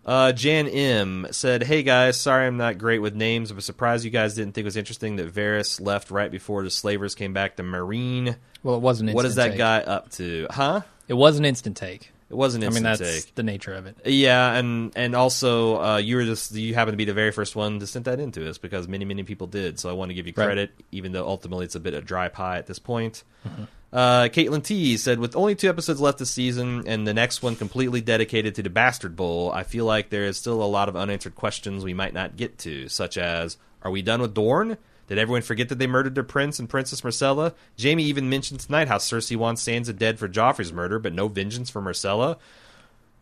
Uh, 0.06 0.32
Jan 0.32 0.66
M 0.66 1.26
said, 1.30 1.62
"Hey 1.62 1.82
guys, 1.82 2.18
sorry 2.18 2.46
I'm 2.46 2.56
not 2.56 2.78
great 2.78 2.98
with 3.00 3.14
names. 3.14 3.50
I'm 3.50 3.60
surprised 3.60 4.04
you 4.04 4.10
guys 4.10 4.34
didn't 4.34 4.52
think 4.54 4.64
it 4.64 4.66
was 4.66 4.76
interesting 4.78 5.16
that 5.16 5.32
Varys 5.32 5.80
left 5.80 6.10
right 6.10 6.30
before 6.30 6.64
the 6.64 6.70
slavers 6.70 7.14
came 7.14 7.32
back 7.34 7.56
to 7.56 7.62
Meereen. 7.62 8.36
Well, 8.62 8.74
it 8.76 8.80
wasn't. 8.80 9.10
instant 9.10 9.16
What 9.16 9.26
is 9.26 9.34
that 9.36 9.48
take. 9.50 9.58
guy 9.58 9.80
up 9.80 10.10
to? 10.12 10.46
Huh? 10.50 10.80
It 11.08 11.14
was 11.14 11.38
an 11.38 11.44
instant 11.44 11.76
take. 11.76 12.10
It 12.32 12.36
was 12.36 12.54
an 12.54 12.64
I 12.64 12.70
mean, 12.70 12.82
that's 12.82 12.98
take. 13.26 13.34
the 13.34 13.42
nature 13.42 13.74
of 13.74 13.84
it. 13.84 13.98
Yeah, 14.06 14.54
and 14.54 14.90
and 14.96 15.14
also 15.14 15.82
uh, 15.82 15.96
you 15.98 16.16
were 16.16 16.24
just 16.24 16.54
you 16.54 16.72
happen 16.72 16.92
to 16.94 16.96
be 16.96 17.04
the 17.04 17.12
very 17.12 17.30
first 17.30 17.54
one 17.54 17.78
to 17.80 17.86
send 17.86 18.06
that 18.06 18.18
into 18.20 18.48
us 18.48 18.56
because 18.56 18.88
many 18.88 19.04
many 19.04 19.22
people 19.22 19.46
did. 19.46 19.78
So 19.78 19.90
I 19.90 19.92
want 19.92 20.08
to 20.08 20.14
give 20.14 20.26
you 20.26 20.32
Right. 20.34 20.46
credit, 20.46 20.70
even 20.92 21.12
though 21.12 21.26
ultimately 21.28 21.66
it's 21.66 21.74
a 21.74 21.80
bit 21.80 21.92
of 21.92 22.06
dry 22.06 22.28
pie 22.28 22.56
at 22.56 22.66
this 22.66 22.78
point. 22.78 23.22
Mm-hmm. 23.46 23.64
Uh, 23.92 24.22
Caitlin 24.28 24.64
T 24.64 24.96
said, 24.96 25.18
with 25.18 25.36
only 25.36 25.54
two 25.54 25.68
episodes 25.68 26.00
left 26.00 26.16
this 26.16 26.30
season 26.30 26.84
and 26.88 27.06
the 27.06 27.12
next 27.12 27.42
one 27.42 27.54
completely 27.54 28.00
dedicated 28.00 28.54
to 28.54 28.62
the 28.62 28.70
Bastard 28.70 29.14
Bowl, 29.14 29.52
I 29.52 29.64
feel 29.64 29.84
like 29.84 30.08
there 30.08 30.24
is 30.24 30.38
still 30.38 30.62
a 30.62 30.64
lot 30.64 30.88
of 30.88 30.96
unanswered 30.96 31.34
questions 31.34 31.84
we 31.84 31.92
might 31.92 32.14
not 32.14 32.38
get 32.38 32.56
to, 32.60 32.88
such 32.88 33.18
as, 33.18 33.58
are 33.82 33.90
we 33.90 34.00
done 34.00 34.22
with 34.22 34.32
Dorne? 34.32 34.78
Did 35.12 35.18
everyone 35.18 35.42
forget 35.42 35.68
that 35.68 35.78
they 35.78 35.86
murdered 35.86 36.14
their 36.14 36.24
prince 36.24 36.58
and 36.58 36.70
Princess 36.70 37.02
Myrcella? 37.02 37.52
Jaime 37.78 38.02
even 38.02 38.30
mentioned 38.30 38.60
tonight 38.60 38.88
how 38.88 38.96
Cersei 38.96 39.36
wants 39.36 39.62
Sansa 39.62 39.94
dead 39.94 40.18
for 40.18 40.26
Joffrey's 40.26 40.72
murder, 40.72 40.98
but 40.98 41.12
no 41.12 41.28
vengeance 41.28 41.68
for 41.68 41.82
Myrcella. 41.82 42.38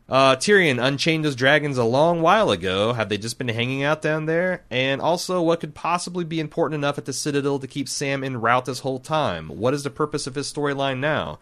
Uh, 0.09 0.37
Tyrion 0.37 0.81
unchained 0.81 1.25
those 1.25 1.35
dragons 1.35 1.79
a 1.79 1.83
long 1.83 2.23
while 2.23 2.53
ago. 2.53 2.93
Have 2.93 3.09
they 3.09 3.19
just 3.19 3.39
been 3.39 3.49
hanging 3.49 3.83
out 3.83 4.03
down 4.03 4.27
there? 4.27 4.62
And 4.71 5.01
also, 5.01 5.43
what 5.43 5.59
could 5.59 5.75
possibly 5.75 6.23
be 6.23 6.39
important 6.39 6.79
enough 6.79 6.97
at 6.97 7.07
the 7.07 7.12
Citadel 7.12 7.59
to 7.59 7.67
keep 7.67 7.89
Sam 7.89 8.23
en 8.23 8.41
route 8.41 8.67
this 8.67 8.79
whole 8.79 9.01
time? 9.01 9.49
What 9.49 9.75
is 9.75 9.83
the 9.83 9.91
purpose 9.91 10.29
of 10.29 10.37
his 10.37 10.47
storyline 10.47 11.01
now? 11.01 11.41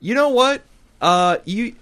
You 0.00 0.14
know 0.14 0.30
what? 0.30 0.62
Uh, 1.02 1.36
you 1.44 1.76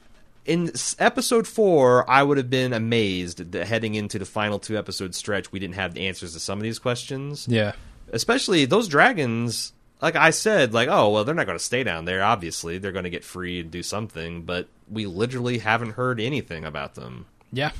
in 0.46 0.72
episode 0.98 1.46
four, 1.46 2.10
I 2.10 2.24
would 2.24 2.38
have 2.38 2.50
been 2.50 2.72
amazed 2.72 3.52
that 3.52 3.68
heading 3.68 3.94
into 3.94 4.18
the 4.18 4.24
final 4.24 4.58
two 4.58 4.76
episode 4.76 5.14
stretch, 5.14 5.52
we 5.52 5.60
didn't 5.60 5.76
have 5.76 5.94
the 5.94 6.08
answers 6.08 6.32
to 6.32 6.40
some 6.40 6.58
of 6.58 6.64
these 6.64 6.80
questions 6.80 7.46
Yeah. 7.48 7.74
Especially 8.12 8.64
those 8.64 8.88
dragons 8.88 9.72
like 10.02 10.16
i 10.16 10.30
said 10.30 10.72
like 10.72 10.88
oh 10.88 11.10
well 11.10 11.24
they're 11.24 11.34
not 11.34 11.46
going 11.46 11.58
to 11.58 11.64
stay 11.64 11.82
down 11.84 12.04
there 12.06 12.22
obviously 12.22 12.78
they're 12.78 12.92
going 12.92 13.04
to 13.04 13.10
get 13.10 13.22
free 13.24 13.60
and 13.60 13.70
do 13.70 13.82
something 13.82 14.42
but 14.42 14.66
we 14.90 15.06
literally 15.06 15.58
haven't 15.58 15.90
heard 15.92 16.18
anything 16.20 16.64
about 16.64 16.94
them 16.94 17.26
Yeah. 17.52 17.72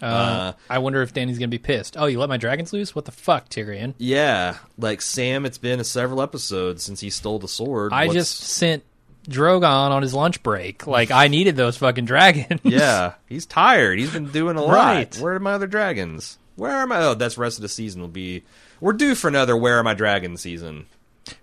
Uh, 0.00 0.04
Uh, 0.04 0.52
I 0.68 0.78
wonder 0.80 1.00
if 1.02 1.14
Dany's 1.14 1.38
gonna 1.38 1.46
be 1.48 1.58
pissed. 1.58 1.96
Oh, 1.96 2.06
you 2.06 2.18
let 2.18 2.28
my 2.28 2.36
dragons 2.36 2.72
loose? 2.72 2.92
What 2.92 3.04
the 3.04 3.12
fuck, 3.12 3.48
Tyrion? 3.48 3.94
yeah 3.98 4.56
like 4.76 5.00
sam 5.00 5.46
it's 5.46 5.58
been 5.58 5.82
several 5.84 6.20
episodes 6.22 6.82
since 6.82 6.98
he 7.00 7.08
stole 7.10 7.38
the 7.38 7.46
sword 7.48 7.92
I 7.92 8.06
What's- 8.06 8.14
just 8.18 8.40
sent 8.40 8.82
Drogon 9.28 9.90
on 9.92 10.02
his 10.02 10.12
lunch 10.14 10.42
break. 10.42 10.88
Like 10.88 11.12
I 11.12 11.28
needed 11.28 11.54
those 11.54 11.76
fucking 11.76 12.06
dragons. 12.06 12.60
yeah 12.64 13.14
he's 13.28 13.46
tired 13.46 14.00
he's 14.00 14.12
been 14.12 14.26
doing 14.32 14.56
a 14.56 14.62
lot 14.62 14.72
Right. 14.74 15.16
where 15.18 15.34
are 15.34 15.38
my 15.40 15.52
other 15.52 15.68
dragons 15.68 16.38
where 16.56 16.72
are 16.72 16.86
my 16.88 16.98
oh 17.04 17.14
that's 17.14 17.36
the 17.36 17.40
rest 17.40 17.58
of 17.58 17.62
the 17.62 17.68
season 17.68 18.00
will 18.00 18.08
be 18.08 18.42
we're 18.82 18.92
due 18.92 19.14
for 19.14 19.28
another 19.28 19.56
where 19.56 19.78
are 19.78 19.82
my 19.82 19.94
dragons 19.94 20.42
season 20.42 20.86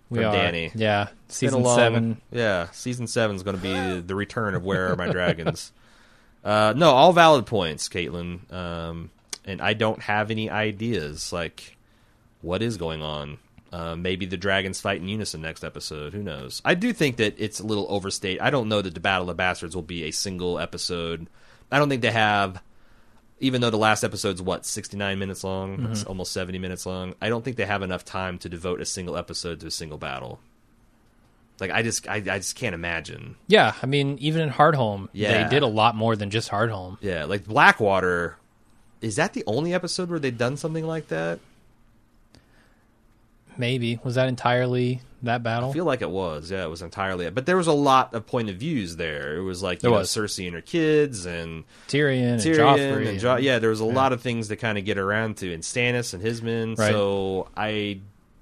we 0.09 0.19
from 0.19 0.27
are. 0.27 0.35
Dany. 0.35 0.71
Yeah. 0.75 1.07
Season 1.29 1.63
long- 1.63 1.75
seven. 1.75 2.21
Yeah, 2.31 2.69
season 2.71 3.07
seven 3.07 3.35
is 3.35 3.43
going 3.43 3.55
to 3.55 3.61
be 3.61 4.01
the 4.01 4.13
return 4.15 4.53
of 4.55 4.63
Where 4.65 4.91
Are 4.91 4.95
My 4.95 5.09
Dragons. 5.09 5.71
Uh, 6.41 6.73
no, 6.73 6.91
all 6.91 7.11
valid 7.11 7.45
points, 7.45 7.89
Caitlin. 7.89 8.49
Um, 8.53 9.09
and 9.43 9.61
I 9.61 9.73
don't 9.73 10.01
have 10.01 10.31
any 10.31 10.49
ideas. 10.49 11.33
Like, 11.33 11.75
what 12.41 12.61
is 12.61 12.77
going 12.77 13.01
on? 13.01 13.39
Uh, 13.73 13.97
maybe 13.97 14.25
the 14.25 14.37
dragons 14.37 14.79
fight 14.79 15.01
in 15.01 15.09
unison 15.09 15.41
next 15.41 15.65
episode. 15.65 16.13
Who 16.13 16.23
knows? 16.23 16.61
I 16.63 16.75
do 16.75 16.93
think 16.93 17.17
that 17.17 17.35
it's 17.37 17.59
a 17.59 17.65
little 17.65 17.87
overstated. 17.89 18.39
I 18.39 18.51
don't 18.51 18.69
know 18.69 18.81
that 18.81 18.93
the 18.93 19.01
Battle 19.01 19.23
of 19.23 19.27
the 19.27 19.33
Bastards 19.33 19.75
will 19.75 19.83
be 19.83 20.05
a 20.05 20.11
single 20.11 20.57
episode. 20.59 21.27
I 21.73 21.77
don't 21.77 21.89
think 21.89 22.01
they 22.01 22.11
have. 22.11 22.61
Even 23.41 23.61
though 23.61 23.69
the 23.69 23.77
last 23.77 24.03
episode's 24.03 24.41
what 24.41 24.65
sixty 24.65 24.97
nine 24.97 25.17
minutes 25.19 25.43
long, 25.43 25.85
it's 25.85 26.01
mm-hmm. 26.01 26.09
almost 26.09 26.31
seventy 26.31 26.59
minutes 26.59 26.85
long. 26.85 27.15
I 27.21 27.29
don't 27.29 27.43
think 27.43 27.57
they 27.57 27.65
have 27.65 27.81
enough 27.81 28.03
time 28.03 28.37
to 28.39 28.49
devote 28.49 28.81
a 28.81 28.85
single 28.85 29.15
episode 29.15 29.59
to 29.61 29.67
a 29.67 29.71
single 29.71 29.97
battle. 29.97 30.39
Like 31.59 31.71
I 31.71 31.81
just, 31.81 32.07
I, 32.07 32.15
I 32.15 32.39
just 32.39 32.55
can't 32.55 32.73
imagine. 32.73 33.35
Yeah, 33.47 33.73
I 33.81 33.85
mean, 33.85 34.17
even 34.19 34.41
in 34.41 34.49
Hardhome, 34.49 35.09
Yeah. 35.11 35.43
they 35.43 35.49
did 35.49 35.63
a 35.63 35.67
lot 35.67 35.95
more 35.95 36.15
than 36.15 36.29
just 36.29 36.49
Hardhome. 36.49 36.97
Yeah, 37.01 37.25
like 37.25 37.45
Blackwater. 37.45 38.37
Is 39.01 39.15
that 39.17 39.33
the 39.33 39.43
only 39.45 39.73
episode 39.73 40.09
where 40.09 40.19
they've 40.19 40.37
done 40.37 40.57
something 40.57 40.85
like 40.85 41.07
that? 41.07 41.39
Maybe 43.60 43.99
was 44.03 44.15
that 44.15 44.27
entirely 44.30 45.02
that 45.23 45.44
battle? 45.44 45.69
I 45.69 45.73
feel 45.73 45.84
like 45.86 46.02
it 46.02 46.10
was. 46.10 46.49
Yeah, 46.49 46.64
it 46.64 46.69
was 46.69 46.81
entirely. 46.81 47.30
But 47.30 47.45
there 47.45 47.57
was 47.57 47.68
a 47.68 47.73
lot 47.73 48.14
of 48.14 48.26
point 48.26 48.49
of 48.49 48.56
views 48.56 48.95
there. 48.95 49.36
It 49.36 49.41
was 49.41 49.61
like 49.61 49.80
you 49.80 49.90
There 49.90 49.91
know, 49.91 49.98
was. 49.99 50.10
Cersei 50.10 50.45
and 50.48 50.56
her 50.56 50.61
kids 50.61 51.26
and 51.26 51.65
Tyrion, 51.90 52.34
and 52.34 52.41
Tyrion 52.41 52.77
Joffrey. 52.77 53.10
and 53.10 53.19
Jo- 53.19 53.36
yeah, 53.36 53.60
there 53.60 53.69
was 53.69 53.81
a 53.81 53.86
lot 53.86 54.14
of 54.14 54.22
things 54.22 54.48
to 54.48 54.56
kind 54.56 54.77
of 54.77 54.86
get 54.86 54.98
around 54.98 55.38
to, 55.38 55.53
and 55.53 55.61
Stannis 55.61 56.14
and 56.14 56.23
his 56.23 56.41
men. 56.41 56.76
Right. 56.76 56.91
So 56.91 57.49
I 57.57 57.99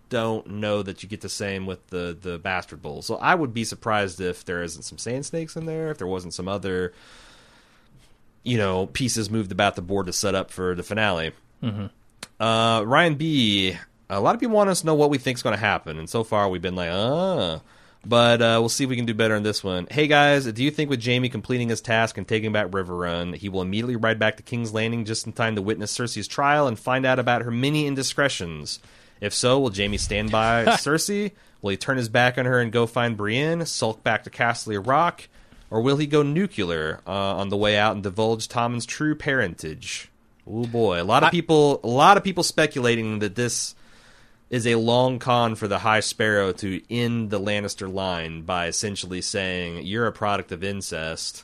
don't 0.10 0.48
know 0.48 0.84
that 0.84 1.02
you 1.04 1.10
get 1.10 1.22
the 1.22 1.30
same 1.30 1.66
with 1.66 1.86
the 1.88 2.16
the 2.22 2.38
bastard 2.38 2.82
bowl. 2.84 3.02
So 3.02 3.16
I 3.16 3.34
would 3.34 3.54
be 3.56 3.64
surprised 3.64 4.22
if 4.22 4.46
there 4.46 4.62
isn't 4.62 4.84
some 4.84 5.00
sand 5.00 5.26
snakes 5.26 5.56
in 5.56 5.66
there, 5.66 5.90
if 5.90 5.98
there 5.98 6.08
wasn't 6.08 6.34
some 6.36 6.48
other 6.48 6.94
you 8.44 8.58
know 8.58 8.86
pieces 8.86 9.30
moved 9.32 9.52
about 9.52 9.76
the 9.76 9.82
board 9.82 10.06
to 10.06 10.14
set 10.14 10.36
up 10.36 10.52
for 10.52 10.76
the 10.76 10.84
finale. 10.84 11.32
Mm-hmm. 11.64 11.88
Uh, 12.42 12.84
Ryan 12.84 13.16
B. 13.16 13.76
A 14.10 14.20
lot 14.22 14.36
of 14.36 14.40
people 14.40 14.56
want 14.56 14.70
us 14.70 14.82
to 14.82 14.86
know 14.86 14.96
what 14.96 15.10
we 15.10 15.18
think 15.18 15.38
is 15.38 15.44
going 15.44 15.56
to 15.56 15.60
happen, 15.60 16.00
and 16.00 16.10
so 16.10 16.24
far 16.24 16.48
we've 16.48 16.62
been 16.62 16.76
like, 16.76 16.90
ah. 16.92 17.62
But 18.06 18.42
uh, 18.42 18.58
we'll 18.60 18.70
see 18.70 18.86
if 18.86 18.90
we 18.90 18.96
can 18.96 19.06
do 19.06 19.14
better 19.14 19.36
on 19.36 19.44
this 19.44 19.64
one. 19.64 19.86
Hey 19.92 20.08
guys, 20.08 20.46
do 20.46 20.64
you 20.64 20.72
think 20.72 20.90
with 20.90 21.04
Jaime 21.04 21.28
completing 21.28 21.68
his 21.68 21.82
task 21.82 22.18
and 22.18 22.26
taking 22.26 22.54
back 22.54 22.68
Riverrun, 22.68 23.36
he 23.36 23.50
will 23.50 23.62
immediately 23.62 23.98
ride 23.98 24.18
back 24.18 24.38
to 24.38 24.44
King's 24.44 24.74
Landing 24.74 25.04
just 25.04 25.26
in 25.26 25.34
time 25.34 25.56
to 25.56 25.62
witness 25.62 25.98
Cersei's 25.98 26.28
trial 26.28 26.68
and 26.68 26.80
find 26.80 27.06
out 27.06 27.20
about 27.20 27.42
her 27.42 27.52
many 27.52 27.86
indiscretions? 27.86 28.80
If 29.20 29.34
so, 29.34 29.60
will 29.60 29.74
Jaime 29.74 29.98
stand 29.98 30.32
by 30.32 30.66
Cersei? 30.78 31.32
Will 31.62 31.72
he 31.72 31.78
turn 31.78 31.98
his 31.98 32.08
back 32.08 32.38
on 32.38 32.46
her 32.46 32.60
and 32.60 32.72
go 32.72 32.86
find 32.86 33.18
Brienne, 33.18 33.66
sulk 33.66 34.04
back 34.04 34.24
to 34.24 34.30
Castle 34.30 34.78
Rock, 34.78 35.28
or 35.70 35.82
will 35.82 35.98
he 35.98 36.08
go 36.08 36.24
nuclear 36.24 37.02
uh, 37.06 37.12
on 37.12 37.50
the 37.50 37.58
way 37.58 37.78
out 37.78 37.96
and 37.96 38.04
divulge 38.04 38.48
Tommen's 38.48 38.86
true 38.86 39.16
parentage? 39.16 40.10
Oh 40.50 40.66
boy, 40.66 41.02
a 41.02 41.04
lot 41.04 41.24
of 41.24 41.32
people, 41.32 41.82
a 41.84 41.88
lot 41.88 42.16
of 42.16 42.24
people 42.24 42.44
speculating 42.44 43.20
that 43.20 43.36
this 43.36 43.76
is 44.50 44.66
a 44.66 44.76
long 44.76 45.20
con 45.20 45.56
for 45.56 45.68
the 45.68 45.80
High 45.80 46.00
Sparrow 46.00 46.52
to 46.54 46.82
end 46.90 47.30
the 47.30 47.40
Lannister 47.40 47.92
line 47.94 48.44
by 48.44 48.68
essentially 48.68 49.22
saying 49.22 49.86
you're 49.86 50.08
a 50.08 50.12
product 50.12 50.52
of 50.52 50.64
incest 50.64 51.44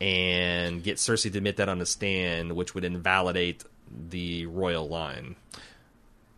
and 0.00 0.82
get 0.82 0.96
Cersei 0.96 1.30
to 1.30 1.36
admit 1.36 1.58
that 1.58 1.68
on 1.68 1.78
the 1.78 1.84
stand, 1.84 2.56
which 2.56 2.74
would 2.74 2.84
invalidate 2.86 3.64
the 4.08 4.46
royal 4.46 4.88
line. 4.88 5.36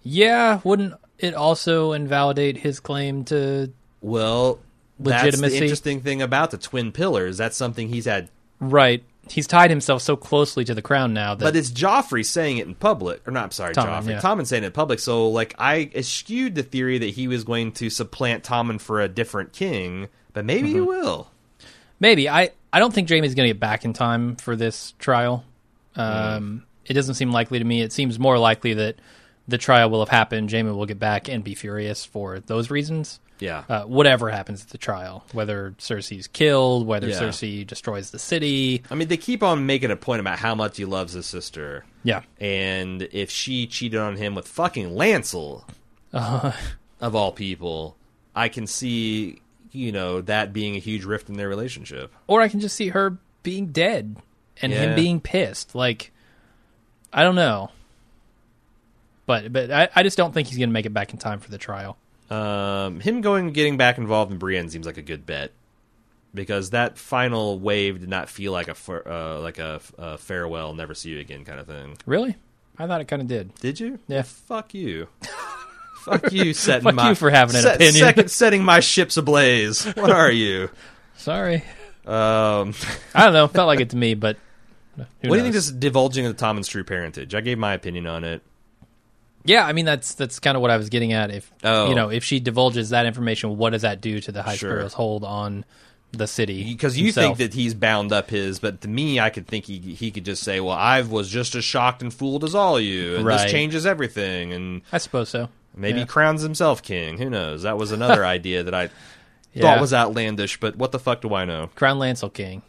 Yeah, 0.03 0.61
wouldn't 0.65 0.95
it 1.19 1.35
also 1.35 1.93
invalidate 1.93 2.57
his 2.57 2.81
claim 2.81 3.25
to 3.27 3.73
Well, 4.01 4.59
legitimacy? 4.99 5.41
that's 5.41 5.53
the 5.53 5.59
interesting 5.59 6.01
thing 6.01 6.23
about 6.23 6.51
the 6.51 6.59
twin 6.59 6.91
pillars. 6.91 7.37
That's 7.37 7.57
something 7.57 7.89
he's 7.89 8.07
had, 8.07 8.31
right? 8.59 9.05
He's 9.29 9.47
tied 9.47 9.71
himself 9.71 10.03
so 10.03 10.17
closely 10.17 10.65
to 10.65 10.75
the 10.75 10.83
crown 10.83 11.13
now 11.15 11.35
that 11.37 11.45
but 11.45 11.55
it's 11.57 11.71
Joffrey 11.71 12.25
saying 12.25 12.59
it 12.59 12.67
in 12.67 12.75
public, 12.75 13.27
or 13.29 13.31
not? 13.31 13.45
I'm 13.45 13.51
sorry, 13.53 13.75
Tommen, 13.75 14.03
Joffrey. 14.03 14.09
yeah. 14.11 14.21
Tommen 14.21 14.47
saying 14.47 14.65
it 14.65 14.67
in 14.69 14.73
public. 14.73 14.99
So, 14.99 15.29
like, 15.29 15.55
I 15.59 15.91
eschewed 15.95 16.55
the 16.57 16.63
theory 16.65 16.99
that 16.99 17.11
he 17.11 17.29
was 17.29 17.45
going 17.45 17.73
to 17.73 17.91
supplant 17.91 18.43
Tommen 18.43 18.81
for 18.81 19.01
a 19.01 19.09
different 19.09 19.53
king, 19.53 20.09
but 20.33 20.45
maybe 20.45 20.69
Mm-hmm. 20.69 20.75
he 20.75 20.81
will. 20.81 21.31
maybe 22.01 22.29
I 22.29 22.51
I 22.73 22.79
don't 22.81 22.93
think 22.95 23.09
Jaime's 23.09 23.35
going 23.35 23.49
to 23.49 23.53
get 23.55 23.61
back 23.61 23.85
in 23.85 23.93
time 23.93 24.37
for 24.37 24.57
this 24.57 24.95
trial. 24.99 25.45
Um, 25.97 26.65
It 26.87 26.95
doesn't 26.95 27.15
seem 27.15 27.31
likely 27.31 27.59
to 27.59 27.65
me. 27.65 27.83
It 27.83 27.93
seems 27.93 28.19
more 28.19 28.39
likely 28.39 28.75
that 28.75 28.97
the 29.49 29.59
trial 29.59 29.91
will 29.91 30.01
have 30.01 30.09
happened. 30.09 30.51
Jaime 30.51 30.71
will 30.71 30.87
get 30.87 30.99
back 30.99 31.29
and 31.29 31.43
be 31.45 31.55
furious 31.55 32.05
for 32.05 32.41
those 32.41 32.71
reasons. 32.71 33.21
Yeah. 33.41 33.65
Uh, 33.69 33.83
whatever 33.85 34.29
happens 34.31 34.63
at 34.63 34.69
the 34.69 34.79
trial, 34.79 35.25
whether 35.33 35.75
Cersei's 35.79 36.27
killed, 36.29 36.87
whether 36.87 37.09
Yeah. 37.09 37.19
Cersei 37.21 37.67
destroys 37.67 38.11
the 38.11 38.19
city. 38.19 38.83
I 38.91 38.95
mean, 38.95 39.09
they 39.09 39.17
keep 39.17 39.43
on 39.43 39.67
making 39.67 39.91
a 39.91 39.97
point 39.97 40.21
about 40.21 40.39
how 40.39 40.55
much 40.55 40.77
he 40.77 40.85
loves 40.85 41.15
his 41.15 41.27
sister. 41.27 41.85
Yeah. 42.05 42.23
And 42.39 43.09
if 43.13 43.31
she 43.31 43.67
cheated 43.67 43.99
on 43.99 44.17
him 44.17 44.35
with 44.35 44.47
fucking 44.47 44.91
Lancel, 44.91 45.65
Uh, 46.13 46.53
of 47.01 47.15
all 47.15 47.33
people, 47.33 47.97
I 48.37 48.49
can 48.49 48.67
see, 48.67 49.41
you 49.73 49.91
know, 49.93 50.21
that 50.21 50.53
being 50.53 50.77
a 50.77 50.79
huge 50.79 51.05
rift 51.05 51.29
in 51.29 51.37
their 51.37 51.49
relationship. 51.49 52.13
or 52.27 52.41
I 52.43 52.49
can 52.49 52.61
just 52.61 52.77
see 52.77 52.89
her 52.89 53.19
being 53.43 53.67
dead 53.73 54.17
and 54.61 54.71
Yeah. 54.73 54.79
him 54.91 54.95
being 54.97 55.21
pissed. 55.21 55.75
Like, 55.75 56.13
I 57.13 57.23
don't 57.23 57.37
know. 57.37 57.71
But 59.27 59.53
but 59.53 59.71
I, 59.71 59.89
I 59.95 60.03
just 60.03 60.17
don't 60.17 60.33
think 60.35 60.49
he's 60.49 60.59
going 60.59 60.69
to 60.69 60.73
make 60.73 60.87
it 60.87 60.93
back 60.95 61.13
in 61.13 61.19
time 61.19 61.41
for 61.41 61.51
the 61.51 61.59
trial. 61.59 61.97
Um, 62.31 63.01
him 63.01 63.21
going 63.23 63.53
getting 63.53 63.77
back 63.77 63.99
involved 63.99 64.31
in 64.33 64.39
Brienne 64.39 64.69
seems 64.71 64.87
like 64.87 64.99
a 64.99 65.03
good 65.03 65.27
bet 65.27 65.53
because 66.33 66.71
that 66.71 66.97
final 66.97 67.59
wave 67.59 67.99
did 68.01 68.09
not 68.09 68.29
feel 68.29 68.53
like 68.53 68.69
a 68.69 68.77
uh, 69.07 69.41
like 69.41 69.59
a, 69.59 69.81
a 69.99 70.17
farewell, 70.19 70.73
never 70.75 70.95
see 70.95 71.11
you 71.11 71.19
again 71.19 71.45
kind 71.45 71.59
of 71.59 71.67
thing. 71.67 71.97
Really? 72.07 72.37
I 72.79 72.87
thought 72.87 73.01
it 73.01 73.09
kind 73.09 73.21
of 73.21 73.29
did. 73.29 73.55
Did 73.57 73.81
you? 73.81 73.99
Yeah. 74.09 74.23
Fuck 74.23 74.75
you. 74.75 75.09
Fuck 76.03 76.33
you, 76.33 76.55
setting 76.55 76.85
Fuck 76.85 76.95
my 76.95 77.09
you 77.11 77.15
for 77.15 77.31
having 77.31 77.57
an 77.57 77.63
set- 77.63 77.75
opinion. 77.77 77.95
second- 77.97 78.31
setting 78.31 78.65
my 78.65 78.81
ships 78.81 79.17
ablaze. 79.17 79.85
What 79.97 80.11
are 80.11 80.31
you? 80.31 80.71
Sorry. 81.17 81.57
Um, 82.07 82.73
I 83.15 83.25
don't 83.25 83.33
know. 83.35 83.49
Felt 83.49 83.67
like 83.67 83.81
it 83.81 83.91
to 83.91 83.97
me, 83.97 84.15
but 84.15 84.39
what 84.97 85.07
do 85.23 85.29
you 85.29 85.43
think 85.43 85.55
knows? 85.55 85.67
this 85.71 85.71
divulging 85.71 86.25
of 86.27 86.35
the 86.35 86.39
Tommen's 86.41 86.69
true 86.69 86.85
parentage? 86.85 87.35
I 87.35 87.41
gave 87.43 87.59
my 87.59 87.75
opinion 87.75 88.07
on 88.07 88.25
it. 88.25 88.43
Yeah, 89.45 89.65
I 89.67 89.73
mean 89.73 89.85
that's 89.87 90.15
that's 90.15 90.39
kind 90.39 90.57
of 90.57 90.61
what 90.63 90.71
I 90.71 90.77
was 90.77 90.89
getting 90.91 91.13
at. 91.13 91.31
If 91.31 91.51
Oh. 91.65 91.89
you 91.89 91.95
know, 91.95 92.11
if 92.11 92.25
she 92.25 92.41
divulges 92.41 92.91
that 92.91 93.07
information, 93.07 93.57
what 93.57 93.71
does 93.71 93.83
that 93.83 94.01
do 94.01 94.21
to 94.21 94.33
the 94.33 94.43
High 94.43 94.57
Sure. 94.57 94.71
Sparrow's 94.71 94.93
hold 94.95 95.25
on 95.25 95.65
the 96.13 96.27
city? 96.27 96.65
Because 96.65 96.99
you 96.99 97.05
himself? 97.07 97.39
think 97.39 97.53
that 97.53 97.55
he's 97.57 97.73
bound 97.73 98.13
up 98.13 98.31
his, 98.31 98.59
but 98.59 98.81
to 98.83 98.89
me, 98.89 99.19
I 99.21 99.31
could 99.31 99.47
think 99.47 99.65
he 99.65 99.79
he 99.79 100.11
could 100.11 100.25
just 100.25 100.43
say, 100.43 100.61
"Well, 100.61 100.77
I 100.77 101.01
was 101.03 101.31
just 101.31 101.55
as 101.55 101.65
shocked 101.65 102.03
and 102.03 102.13
fooled 102.13 102.45
as 102.45 102.55
all 102.55 102.79
you, 102.81 103.17
and 103.17 103.25
Right. 103.25 103.43
this 103.43 103.51
changes 103.51 103.87
everything." 103.87 104.53
And 104.53 104.83
I 104.93 104.99
suppose 104.99 105.29
so. 105.31 105.49
maybe 105.77 106.01
Yeah. 106.01 106.05
crowns 106.07 106.43
himself 106.43 106.83
king. 106.83 107.19
Who 107.19 107.31
knows? 107.31 107.63
That 107.63 107.79
was 107.79 107.93
another 107.93 108.27
idea 108.37 108.63
that 108.65 108.75
I 108.75 108.91
Yeah. 109.55 109.63
thought 109.63 109.81
was 109.81 109.95
outlandish. 109.95 110.59
But 110.61 110.77
what 110.77 110.91
the 110.93 110.99
fuck 110.99 111.23
do 111.23 111.33
I 111.35 111.45
know? 111.45 111.71
Crown 111.77 111.99
Lancel 111.99 112.31
King. 112.33 112.63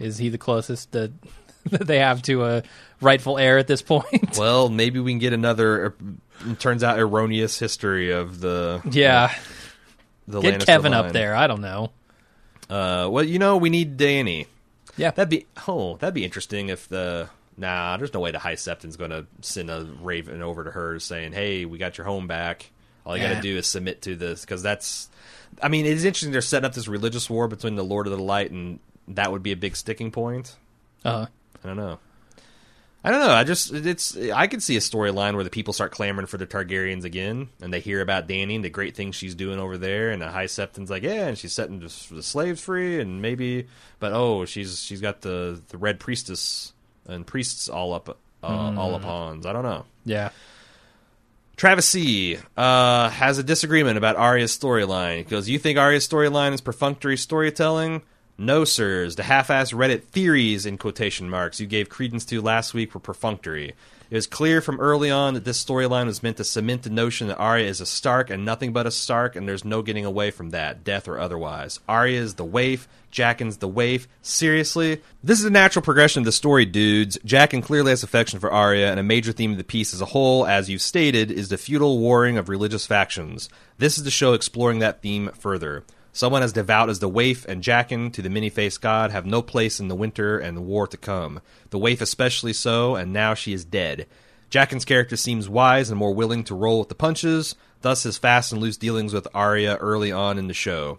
Is 0.00 0.18
he 0.18 0.28
the 0.28 0.38
closest 0.38 0.92
that, 0.92 1.10
that 1.72 1.86
they 1.86 1.98
have 1.98 2.22
to 2.22 2.44
a 2.44 2.62
rightful 3.00 3.38
heir 3.38 3.58
at 3.58 3.66
this 3.66 3.82
point? 3.82 4.06
Well, 4.38 4.68
maybe 4.68 5.00
we 5.00 5.12
can 5.12 5.18
get 5.18 5.32
another. 5.32 5.94
uh, 6.46 6.54
Turns 6.58 6.84
out 6.84 6.98
erroneous 6.98 7.58
history 7.58 8.12
of 8.12 8.40
the 8.40 8.80
yeah. 8.90 9.34
the 10.28 10.40
Get 10.40 10.60
Lannister 10.60 10.66
Kevan 10.66 10.92
line. 10.92 11.06
up 11.06 11.12
there. 11.12 11.34
I 11.34 11.46
don't 11.48 11.60
know. 11.60 11.90
Uh, 12.70 13.08
well, 13.10 13.24
you 13.24 13.38
know, 13.38 13.56
we 13.56 13.70
need 13.70 13.96
Danny. 13.96 14.46
Yeah. 14.96 15.10
That'd 15.10 15.30
be 15.30 15.46
oh, 15.66 15.96
that'd 15.96 16.14
be 16.14 16.24
interesting 16.24 16.68
if 16.68 16.88
the 16.88 17.28
nah. 17.56 17.96
There's 17.96 18.12
no 18.14 18.20
way 18.20 18.30
the 18.30 18.38
High 18.38 18.54
Septon's 18.56 18.96
going 18.96 19.10
to 19.10 19.26
send 19.40 19.70
a 19.70 19.84
Raven 20.00 20.42
over 20.42 20.64
to 20.64 20.70
her 20.70 20.98
saying, 21.00 21.32
"Hey, 21.32 21.64
we 21.64 21.78
got 21.78 21.98
your 21.98 22.06
home 22.06 22.26
back. 22.26 22.70
All 23.06 23.16
you 23.16 23.22
got 23.22 23.34
to 23.34 23.40
do 23.40 23.56
is 23.56 23.66
submit 23.66 24.02
to 24.02 24.14
this." 24.16 24.42
Because 24.42 24.62
that's, 24.62 25.08
I 25.62 25.68
mean, 25.68 25.86
it 25.86 25.92
is 25.92 26.04
interesting. 26.04 26.30
They're 26.32 26.40
setting 26.42 26.66
up 26.66 26.74
this 26.74 26.88
religious 26.88 27.28
war 27.30 27.48
between 27.48 27.74
the 27.76 27.84
Lord 27.84 28.06
of 28.06 28.16
the 28.16 28.22
Light, 28.22 28.50
and 28.50 28.80
that 29.08 29.32
would 29.32 29.42
be 29.42 29.52
a 29.52 29.56
big 29.56 29.76
sticking 29.76 30.10
point. 30.12 30.54
Uh, 31.04 31.26
I 31.68 31.74
don't 31.74 31.76
know. 31.76 31.98
I 33.04 33.10
don't 33.12 33.20
know. 33.20 33.32
I 33.32 33.44
just 33.44 33.72
it's 33.72 34.16
I 34.16 34.48
could 34.48 34.62
see 34.62 34.76
a 34.76 34.80
storyline 34.80 35.34
where 35.34 35.44
the 35.44 35.50
people 35.50 35.72
start 35.72 35.92
clamoring 35.92 36.26
for 36.26 36.36
the 36.36 36.46
Targaryens 36.46 37.04
again, 37.04 37.48
and 37.62 37.72
they 37.72 37.78
hear 37.78 38.00
about 38.00 38.26
Dany 38.26 38.56
and 38.56 38.64
the 38.64 38.70
great 38.70 38.96
things 38.96 39.14
she's 39.14 39.36
doing 39.36 39.60
over 39.60 39.78
there, 39.78 40.10
and 40.10 40.20
the 40.20 40.28
High 40.28 40.46
Septon's 40.46 40.90
like, 40.90 41.04
yeah, 41.04 41.28
and 41.28 41.38
she's 41.38 41.52
setting 41.52 41.78
the, 41.78 41.88
slaves 41.88 42.60
free, 42.60 43.00
and 43.00 43.22
maybe, 43.22 43.68
but 44.00 44.12
oh, 44.12 44.44
she's 44.46 44.82
she's 44.82 45.00
got 45.00 45.20
the 45.20 45.62
the 45.68 45.78
Red 45.78 46.00
Priestess 46.00 46.72
and 47.06 47.24
priests 47.26 47.68
all 47.68 47.94
up 47.94 48.18
uh, 48.42 48.46
all 48.76 48.94
upon. 48.96 49.46
I 49.46 49.52
don't 49.52 49.64
know. 49.64 49.84
yeah. 50.04 50.30
Travis 51.56 51.88
C 51.88 52.38
uh, 52.56 53.10
has 53.10 53.38
a 53.38 53.42
disagreement 53.42 53.98
about 53.98 54.14
Arya's 54.14 54.56
storyline. 54.56 55.18
He 55.18 55.24
goes, 55.24 55.48
You 55.48 55.58
think 55.58 55.76
Arya's 55.76 56.06
storyline 56.06 56.52
is 56.52 56.60
perfunctory 56.60 57.16
storytelling? 57.16 58.02
No, 58.40 58.64
sirs. 58.64 59.16
The 59.16 59.24
half 59.24 59.48
assed 59.48 59.74
Reddit 59.74 60.04
theories, 60.04 60.64
in 60.64 60.78
quotation 60.78 61.28
marks, 61.28 61.58
you 61.58 61.66
gave 61.66 61.88
credence 61.88 62.24
to 62.26 62.40
last 62.40 62.72
week 62.72 62.94
were 62.94 63.00
perfunctory. 63.00 63.74
It 64.10 64.14
was 64.14 64.28
clear 64.28 64.60
from 64.60 64.78
early 64.78 65.10
on 65.10 65.34
that 65.34 65.44
this 65.44 65.62
storyline 65.62 66.06
was 66.06 66.22
meant 66.22 66.36
to 66.36 66.44
cement 66.44 66.84
the 66.84 66.90
notion 66.90 67.26
that 67.26 67.36
Arya 67.36 67.66
is 67.66 67.80
a 67.80 67.86
Stark 67.86 68.30
and 68.30 68.44
nothing 68.44 68.72
but 68.72 68.86
a 68.86 68.92
Stark, 68.92 69.34
and 69.34 69.46
there's 69.46 69.64
no 69.64 69.82
getting 69.82 70.04
away 70.04 70.30
from 70.30 70.50
that, 70.50 70.84
death 70.84 71.08
or 71.08 71.18
otherwise. 71.18 71.80
Arya 71.88 72.20
is 72.20 72.34
the 72.34 72.44
waif, 72.44 72.86
Jaqen's 73.12 73.56
the 73.56 73.66
waif. 73.66 74.06
Seriously? 74.22 75.02
This 75.22 75.40
is 75.40 75.44
a 75.44 75.50
natural 75.50 75.82
progression 75.82 76.20
of 76.20 76.24
the 76.24 76.32
story, 76.32 76.64
dudes. 76.64 77.18
Jaqen 77.26 77.62
clearly 77.62 77.90
has 77.90 78.04
affection 78.04 78.38
for 78.38 78.52
Arya, 78.52 78.88
and 78.88 79.00
a 79.00 79.02
major 79.02 79.32
theme 79.32 79.50
of 79.50 79.58
the 79.58 79.64
piece 79.64 79.92
as 79.92 80.00
a 80.00 80.06
whole, 80.06 80.46
as 80.46 80.70
you've 80.70 80.80
stated, 80.80 81.32
is 81.32 81.48
the 81.48 81.58
feudal 81.58 81.98
warring 81.98 82.38
of 82.38 82.48
religious 82.48 82.86
factions. 82.86 83.50
This 83.78 83.98
is 83.98 84.04
the 84.04 84.12
show 84.12 84.32
exploring 84.32 84.78
that 84.78 85.02
theme 85.02 85.32
further. 85.34 85.82
Someone 86.12 86.42
as 86.42 86.52
devout 86.52 86.88
as 86.88 86.98
the 86.98 87.08
waif 87.08 87.44
and 87.44 87.62
Jaqen 87.62 88.12
to 88.12 88.22
the 88.22 88.30
many-faced 88.30 88.80
god 88.80 89.10
have 89.10 89.26
no 89.26 89.42
place 89.42 89.78
in 89.78 89.88
the 89.88 89.94
winter 89.94 90.38
and 90.38 90.56
the 90.56 90.62
war 90.62 90.86
to 90.86 90.96
come. 90.96 91.40
The 91.70 91.78
waif 91.78 92.00
especially 92.00 92.52
so, 92.52 92.96
and 92.96 93.12
now 93.12 93.34
she 93.34 93.52
is 93.52 93.64
dead. 93.64 94.06
Jaqen's 94.50 94.84
character 94.84 95.16
seems 95.16 95.48
wise 95.48 95.90
and 95.90 95.98
more 95.98 96.14
willing 96.14 96.42
to 96.44 96.54
roll 96.54 96.78
with 96.80 96.88
the 96.88 96.94
punches, 96.94 97.54
thus 97.82 98.02
his 98.02 98.18
fast 98.18 98.52
and 98.52 98.60
loose 98.60 98.76
dealings 98.76 99.12
with 99.12 99.28
Arya 99.34 99.76
early 99.76 100.10
on 100.10 100.38
in 100.38 100.48
the 100.48 100.54
show. 100.54 100.98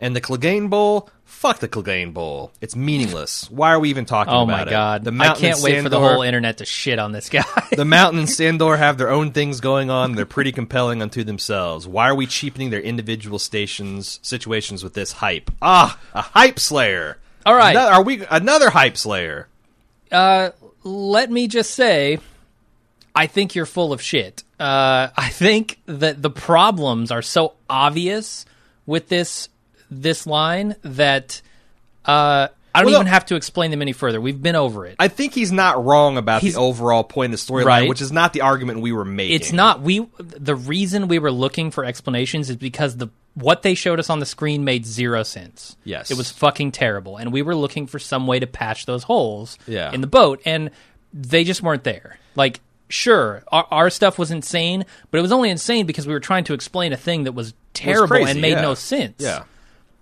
And 0.00 0.14
the 0.14 0.20
Clegane 0.20 0.70
Bowl? 0.70 1.10
Fuck 1.24 1.58
the 1.58 1.68
Clegane 1.68 2.12
Bowl. 2.14 2.52
It's 2.60 2.74
meaningless. 2.76 3.50
Why 3.50 3.70
are 3.70 3.80
we 3.80 3.90
even 3.90 4.04
talking 4.06 4.32
Oh 4.32 4.42
about 4.42 4.60
it? 4.60 4.62
Oh 4.62 4.64
my 4.66 4.70
god. 4.70 5.04
The 5.04 5.10
I 5.10 5.14
Mountain 5.14 5.40
can't 5.40 5.56
and 5.56 5.64
wait 5.64 5.82
for 5.82 5.88
the 5.88 5.98
whole 6.00 6.22
internet 6.22 6.58
to 6.58 6.64
shit 6.64 6.98
on 6.98 7.12
this 7.12 7.28
guy. 7.28 7.44
the 7.72 7.84
Mountain 7.84 8.20
and 8.20 8.30
Sandor 8.30 8.76
have 8.76 8.96
their 8.96 9.10
own 9.10 9.32
things 9.32 9.60
going 9.60 9.90
on. 9.90 10.14
They're 10.14 10.24
pretty 10.26 10.52
compelling 10.52 11.02
unto 11.02 11.24
themselves. 11.24 11.86
Why 11.86 12.08
are 12.08 12.14
we 12.14 12.26
cheapening 12.26 12.70
their 12.70 12.80
individual 12.80 13.38
stations 13.38 14.20
situations 14.22 14.82
with 14.84 14.94
this 14.94 15.12
hype? 15.12 15.50
Ah, 15.60 15.98
a 16.14 16.22
hype 16.22 16.58
slayer. 16.58 17.18
All 17.44 17.54
right. 17.54 17.76
Ano- 17.76 17.90
are 17.90 18.02
we 18.02 18.24
another 18.30 18.70
hype 18.70 18.96
slayer? 18.96 19.48
uh, 20.12 20.50
let 20.84 21.30
me 21.30 21.48
just 21.48 21.72
say, 21.72 22.18
I 23.14 23.26
think 23.26 23.54
you're 23.54 23.66
full 23.66 23.92
of 23.92 24.00
shit. 24.00 24.44
Uh, 24.58 25.08
I 25.16 25.28
think 25.28 25.80
that 25.86 26.22
the 26.22 26.30
problems 26.30 27.10
are 27.10 27.20
so 27.22 27.54
obvious 27.68 28.46
with 28.86 29.08
this 29.08 29.48
this 29.90 30.26
line 30.26 30.76
that 30.82 31.40
uh, 32.04 32.48
I 32.74 32.82
don't 32.82 32.86
Well, 32.86 32.92
no- 32.92 32.98
even 33.00 33.06
have 33.12 33.26
to 33.26 33.36
explain 33.36 33.70
them 33.70 33.82
any 33.82 33.92
further. 33.92 34.20
We've 34.20 34.40
been 34.40 34.54
over 34.56 34.86
it. 34.86 34.96
I 34.98 35.08
think 35.08 35.34
he's 35.34 35.50
not 35.52 35.84
wrong 35.84 36.16
about 36.16 36.42
He's- 36.42 36.54
the 36.54 36.60
overall 36.60 37.04
point 37.04 37.32
of 37.34 37.40
the 37.40 37.52
storyline, 37.52 37.64
Right. 37.64 37.88
which 37.88 38.00
is 38.00 38.12
not 38.12 38.32
the 38.32 38.42
argument 38.42 38.80
we 38.80 38.92
were 38.92 39.04
making. 39.04 39.36
It's 39.36 39.52
not 39.52 39.80
we. 39.82 40.06
The 40.18 40.54
reason 40.54 41.08
we 41.08 41.18
were 41.18 41.32
looking 41.32 41.70
for 41.70 41.84
explanations 41.84 42.50
is 42.50 42.56
because 42.56 42.96
the 42.96 43.08
what 43.34 43.62
they 43.62 43.74
showed 43.74 44.00
us 44.00 44.10
on 44.10 44.18
the 44.18 44.26
screen 44.26 44.64
made 44.64 44.84
zero 44.84 45.22
sense. 45.22 45.76
Yes. 45.84 46.10
it 46.10 46.16
was 46.16 46.30
fucking 46.32 46.72
terrible, 46.72 47.16
and 47.18 47.32
we 47.32 47.42
were 47.42 47.54
looking 47.54 47.86
for 47.86 47.98
some 48.00 48.26
way 48.26 48.40
to 48.40 48.46
patch 48.48 48.84
those 48.86 49.04
holes 49.04 49.58
Yeah. 49.66 49.92
in 49.92 50.00
the 50.00 50.08
boat, 50.08 50.40
and 50.44 50.70
they 51.14 51.44
just 51.44 51.62
weren't 51.62 51.84
there. 51.84 52.18
Like, 52.34 52.58
sure, 52.88 53.44
our, 53.52 53.66
our 53.70 53.90
stuff 53.90 54.18
was 54.18 54.32
insane, 54.32 54.84
but 55.12 55.18
it 55.18 55.22
was 55.22 55.30
only 55.30 55.50
insane 55.50 55.86
because 55.86 56.04
we 56.06 56.12
were 56.12 56.20
trying 56.20 56.44
to 56.44 56.52
explain 56.54 56.92
a 56.92 56.96
thing 56.96 57.24
that 57.24 57.32
was 57.32 57.54
terrible 57.74 58.08
crazy, 58.08 58.30
and 58.32 58.40
made 58.40 58.50
yeah. 58.52 58.60
no 58.60 58.74
sense. 58.74 59.14
Yeah. 59.20 59.44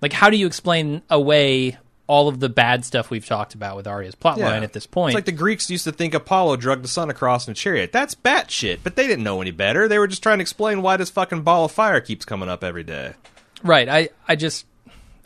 Like 0.00 0.12
how 0.12 0.30
do 0.30 0.36
you 0.36 0.46
explain 0.46 1.02
away 1.10 1.78
all 2.08 2.28
of 2.28 2.38
the 2.38 2.48
bad 2.48 2.84
stuff 2.84 3.10
we've 3.10 3.26
talked 3.26 3.54
about 3.54 3.74
with 3.76 3.86
Arya's 3.88 4.14
plotline 4.14 4.38
Yeah. 4.38 4.60
at 4.60 4.72
this 4.72 4.86
point? 4.86 5.10
It's 5.10 5.14
like 5.16 5.24
the 5.24 5.32
Greeks 5.32 5.68
used 5.70 5.84
to 5.84 5.92
think 5.92 6.14
Apollo 6.14 6.56
drugged 6.56 6.84
the 6.84 6.88
sun 6.88 7.10
across 7.10 7.48
in 7.48 7.52
a 7.52 7.54
chariot. 7.54 7.92
That's 7.92 8.14
batshit, 8.14 8.78
but 8.84 8.94
they 8.96 9.06
didn't 9.06 9.24
know 9.24 9.40
any 9.40 9.50
better. 9.50 9.88
They 9.88 9.98
were 9.98 10.06
just 10.06 10.22
trying 10.22 10.38
to 10.38 10.42
explain 10.42 10.82
why 10.82 10.96
this 10.96 11.10
fucking 11.10 11.42
ball 11.42 11.64
of 11.64 11.72
fire 11.72 12.00
keeps 12.00 12.24
coming 12.24 12.48
up 12.48 12.62
every 12.62 12.84
day. 12.84 13.14
right? 13.62 13.88
I 13.88 14.08
I 14.28 14.36
just 14.36 14.66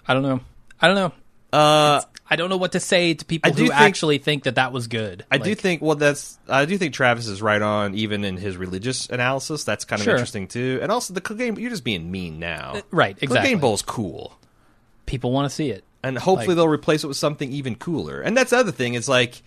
I 0.09 0.14
don't 0.14 0.22
know. 0.22 0.40
I 0.80 0.86
don't 0.86 0.97
know. 0.97 1.12
Uh, 1.52 2.01
I 2.32 2.36
don't 2.36 2.48
know 2.48 2.56
what 2.56 2.72
to 2.72 2.80
say 2.80 3.12
to 3.12 3.24
people 3.24 3.51
I 3.51 3.55
do 3.55 3.64
who 3.64 3.68
think- 3.70 3.80
actually 3.80 4.18
think 4.18 4.44
that 4.44 4.55
that 4.55 4.72
was 4.72 4.86
good. 4.86 5.24
I 5.32 5.38
do 5.38 5.55
think 5.56 5.82
well 5.82 5.97
that's 5.97 6.38
I 6.48 6.64
do 6.64 6.78
think 6.78 6.94
Travis 6.94 7.26
is 7.26 7.42
right 7.42 7.60
on 7.60 7.94
even 7.97 8.24
in 8.24 8.36
his 8.36 8.56
religious 8.56 9.09
analysis. 9.10 9.64
That's 9.64 9.84
kind 9.84 10.01
of 10.01 10.05
Sure. 10.05 10.14
interesting 10.14 10.47
too. 10.47 10.78
And 10.80 10.90
also 10.92 11.12
the 11.12 11.20
Clegane 11.20 11.59
you're 11.59 11.70
just 11.70 11.82
being 11.84 12.10
mean 12.10 12.38
now. 12.38 12.80
right, 12.92 13.18
exactly. 13.20 13.51
Clegane 13.56 13.60
Bowl's 13.60 13.82
cool. 13.82 14.38
People 15.11 15.32
want 15.32 15.49
to 15.51 15.55
see 15.55 15.70
it. 15.70 15.85
And 16.03 16.16
hopefully 16.16 16.49
Like- 16.49 16.57
they'll 16.57 16.69
replace 16.69 17.05
it 17.05 17.09
with 17.09 17.16
something 17.19 17.53
even 17.53 17.74
cooler. 17.74 18.20
And 18.23 18.37
that's 18.37 18.51
the 18.51 18.57
other 18.57 18.73
thing, 18.73 18.95
is 18.95 19.09
like 19.09 19.43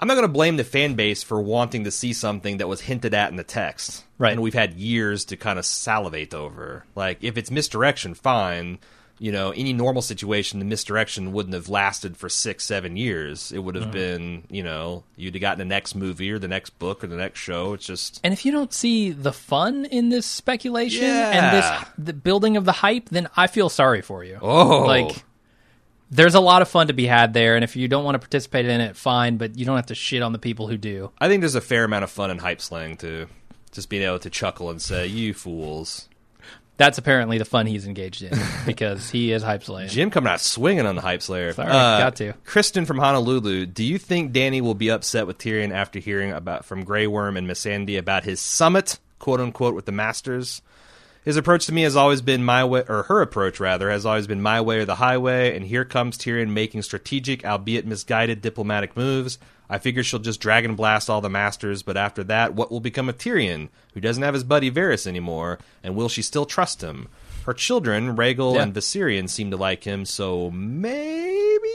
I'm 0.00 0.08
not 0.08 0.14
going 0.14 0.26
to 0.26 0.32
blame 0.32 0.56
the 0.56 0.64
fan 0.64 0.94
base 0.94 1.22
for 1.22 1.40
wanting 1.40 1.84
to 1.84 1.90
see 1.90 2.12
something 2.12 2.58
that 2.58 2.68
was 2.68 2.82
hinted 2.82 3.14
at 3.14 3.30
in 3.30 3.36
the 3.36 3.44
text. 3.44 4.04
Right. 4.18 4.32
And 4.32 4.42
we've 4.42 4.52
had 4.52 4.74
years 4.74 5.24
to 5.26 5.36
kind 5.36 5.58
of 5.58 5.64
salivate 5.64 6.34
over. 6.34 6.84
Like, 6.94 7.18
if 7.22 7.38
it's 7.38 7.50
misdirection, 7.50 8.12
fine. 8.14 8.78
You 9.18 9.32
know, 9.32 9.50
any 9.50 9.72
normal 9.72 10.02
situation, 10.02 10.58
the 10.58 10.66
misdirection 10.66 11.32
wouldn't 11.32 11.54
have 11.54 11.70
lasted 11.70 12.18
for 12.18 12.28
six, 12.28 12.64
seven 12.64 12.98
years. 12.98 13.50
It 13.50 13.60
would 13.60 13.74
have 13.74 13.90
been, 13.90 14.44
you 14.50 14.62
know, 14.62 15.04
you'd 15.16 15.34
have 15.34 15.40
gotten 15.40 15.58
the 15.58 15.64
next 15.64 15.94
movie 15.94 16.30
or 16.30 16.38
the 16.38 16.48
next 16.48 16.78
book 16.78 17.02
or 17.02 17.06
the 17.06 17.16
next 17.16 17.40
show. 17.40 17.72
It's 17.72 17.86
just. 17.86 18.20
And 18.22 18.34
if 18.34 18.44
you 18.44 18.52
don't 18.52 18.74
see 18.74 19.12
the 19.12 19.32
fun 19.32 19.86
in 19.86 20.10
this 20.10 20.26
speculation 20.26 21.04
Yeah. 21.04 21.30
and 21.30 21.56
this 21.56 21.88
the 21.96 22.12
building 22.12 22.58
of 22.58 22.66
the 22.66 22.72
hype, 22.72 23.08
then 23.08 23.28
I 23.36 23.46
feel 23.46 23.70
sorry 23.70 24.02
for 24.02 24.22
you. 24.22 24.38
Oh. 24.42 24.80
like 24.80 25.24
there's 26.10 26.34
a 26.34 26.40
lot 26.40 26.62
of 26.62 26.68
fun 26.68 26.86
to 26.88 26.92
be 26.92 27.06
had 27.06 27.32
there, 27.34 27.54
and 27.56 27.64
if 27.64 27.74
you 27.74 27.88
don't 27.88 28.04
want 28.04 28.14
to 28.16 28.18
participate 28.18 28.66
in 28.66 28.80
it, 28.80 28.96
fine. 28.96 29.38
But 29.38 29.58
you 29.58 29.64
don't 29.64 29.76
have 29.76 29.86
to 29.86 29.94
shit 29.94 30.22
on 30.22 30.32
the 30.32 30.38
people 30.38 30.68
who 30.68 30.76
do. 30.76 31.10
I 31.18 31.28
think 31.28 31.40
there's 31.40 31.54
a 31.54 31.60
fair 31.60 31.84
amount 31.84 32.04
of 32.04 32.10
fun 32.10 32.30
in 32.30 32.38
hype 32.38 32.60
slang, 32.60 32.96
too. 32.96 33.26
Just 33.72 33.88
being 33.88 34.02
able 34.02 34.18
to 34.20 34.30
chuckle 34.30 34.70
and 34.70 34.80
say, 34.80 35.06
you 35.06 35.34
fools. 35.34 36.08
That's 36.76 36.98
apparently 36.98 37.38
the 37.38 37.44
fun 37.44 37.66
he's 37.66 37.86
engaged 37.86 38.22
in 38.22 38.38
because 38.66 39.08
he 39.08 39.32
is 39.32 39.42
hype 39.42 39.64
slaying. 39.64 39.88
Jim 39.88 40.10
coming 40.10 40.30
out 40.30 40.40
swinging 40.40 40.86
on 40.86 40.94
the 40.94 41.00
hype 41.00 41.22
slayer. 41.22 41.48
Uh, 41.48 41.52
Sorry, 41.52 41.68
got 41.68 42.16
to. 42.16 42.32
Kristen 42.44 42.84
from 42.84 42.98
Honolulu, 42.98 43.66
do 43.66 43.82
you 43.82 43.98
think 43.98 44.32
Dany 44.32 44.60
will 44.60 44.74
be 44.74 44.90
upset 44.90 45.26
with 45.26 45.38
Tyrion 45.38 45.72
after 45.72 45.98
hearing 45.98 46.32
about 46.32 46.64
from 46.64 46.84
Grey 46.84 47.06
Worm 47.06 47.36
and 47.36 47.48
Missandei 47.48 47.98
about 47.98 48.24
his 48.24 48.40
summit, 48.40 48.98
quote 49.18 49.40
unquote, 49.40 49.74
with 49.74 49.86
the 49.86 49.92
Masters? 49.92 50.60
His 51.24 51.36
approach 51.36 51.66
to 51.66 51.72
me 51.72 51.82
has 51.82 51.96
always 51.96 52.22
been 52.22 52.44
my 52.44 52.64
way, 52.64 52.84
or 52.88 53.02
her 53.04 53.20
approach 53.20 53.58
rather, 53.58 53.90
has 53.90 54.06
always 54.06 54.28
been 54.28 54.40
my 54.40 54.60
way 54.60 54.78
or 54.78 54.84
the 54.84 54.94
highway. 54.94 55.56
And 55.56 55.66
here 55.66 55.84
comes 55.84 56.16
Tyrion 56.16 56.50
making 56.50 56.82
strategic, 56.82 57.44
albeit 57.44 57.84
misguided, 57.84 58.42
diplomatic 58.42 58.96
moves. 58.96 59.38
I 59.68 59.78
figure 59.78 60.02
she'll 60.02 60.20
just 60.20 60.40
dragon 60.40 60.74
blast 60.76 61.10
all 61.10 61.20
the 61.20 61.28
Masters, 61.28 61.82
but 61.82 61.96
after 61.96 62.22
that, 62.24 62.54
what 62.54 62.70
will 62.70 62.80
become 62.80 63.08
of 63.08 63.18
Tyrion, 63.18 63.68
who 63.94 64.00
doesn't 64.00 64.22
have 64.22 64.34
his 64.34 64.44
buddy 64.44 64.70
Varys 64.70 65.06
anymore? 65.06 65.58
And 65.82 65.96
will 65.96 66.08
she 66.08 66.22
still 66.22 66.46
trust 66.46 66.82
him? 66.82 67.08
Her 67.44 67.54
children, 67.54 68.16
Rhaegal 68.16 68.54
Yeah. 68.54 68.62
and 68.62 68.74
Viserion, 68.74 69.28
seem 69.28 69.50
to 69.50 69.56
like 69.56 69.84
him, 69.84 70.04
so 70.04 70.50
maybe. 70.52 71.68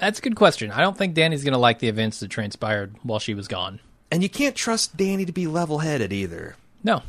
That's 0.00 0.18
a 0.18 0.22
good 0.22 0.36
question. 0.36 0.70
I 0.70 0.80
don't 0.80 0.96
think 0.96 1.14
Dany's 1.14 1.44
going 1.44 1.52
to 1.52 1.58
like 1.58 1.78
the 1.78 1.88
events 1.88 2.20
that 2.20 2.28
transpired 2.30 2.94
while 3.02 3.18
she 3.18 3.34
was 3.34 3.48
gone. 3.48 3.80
And 4.10 4.22
you 4.22 4.28
can't 4.28 4.54
trust 4.54 4.96
Dany 4.96 5.26
to 5.26 5.32
be 5.32 5.46
level-headed 5.46 6.12
either. 6.12 6.56
No, 6.84 7.02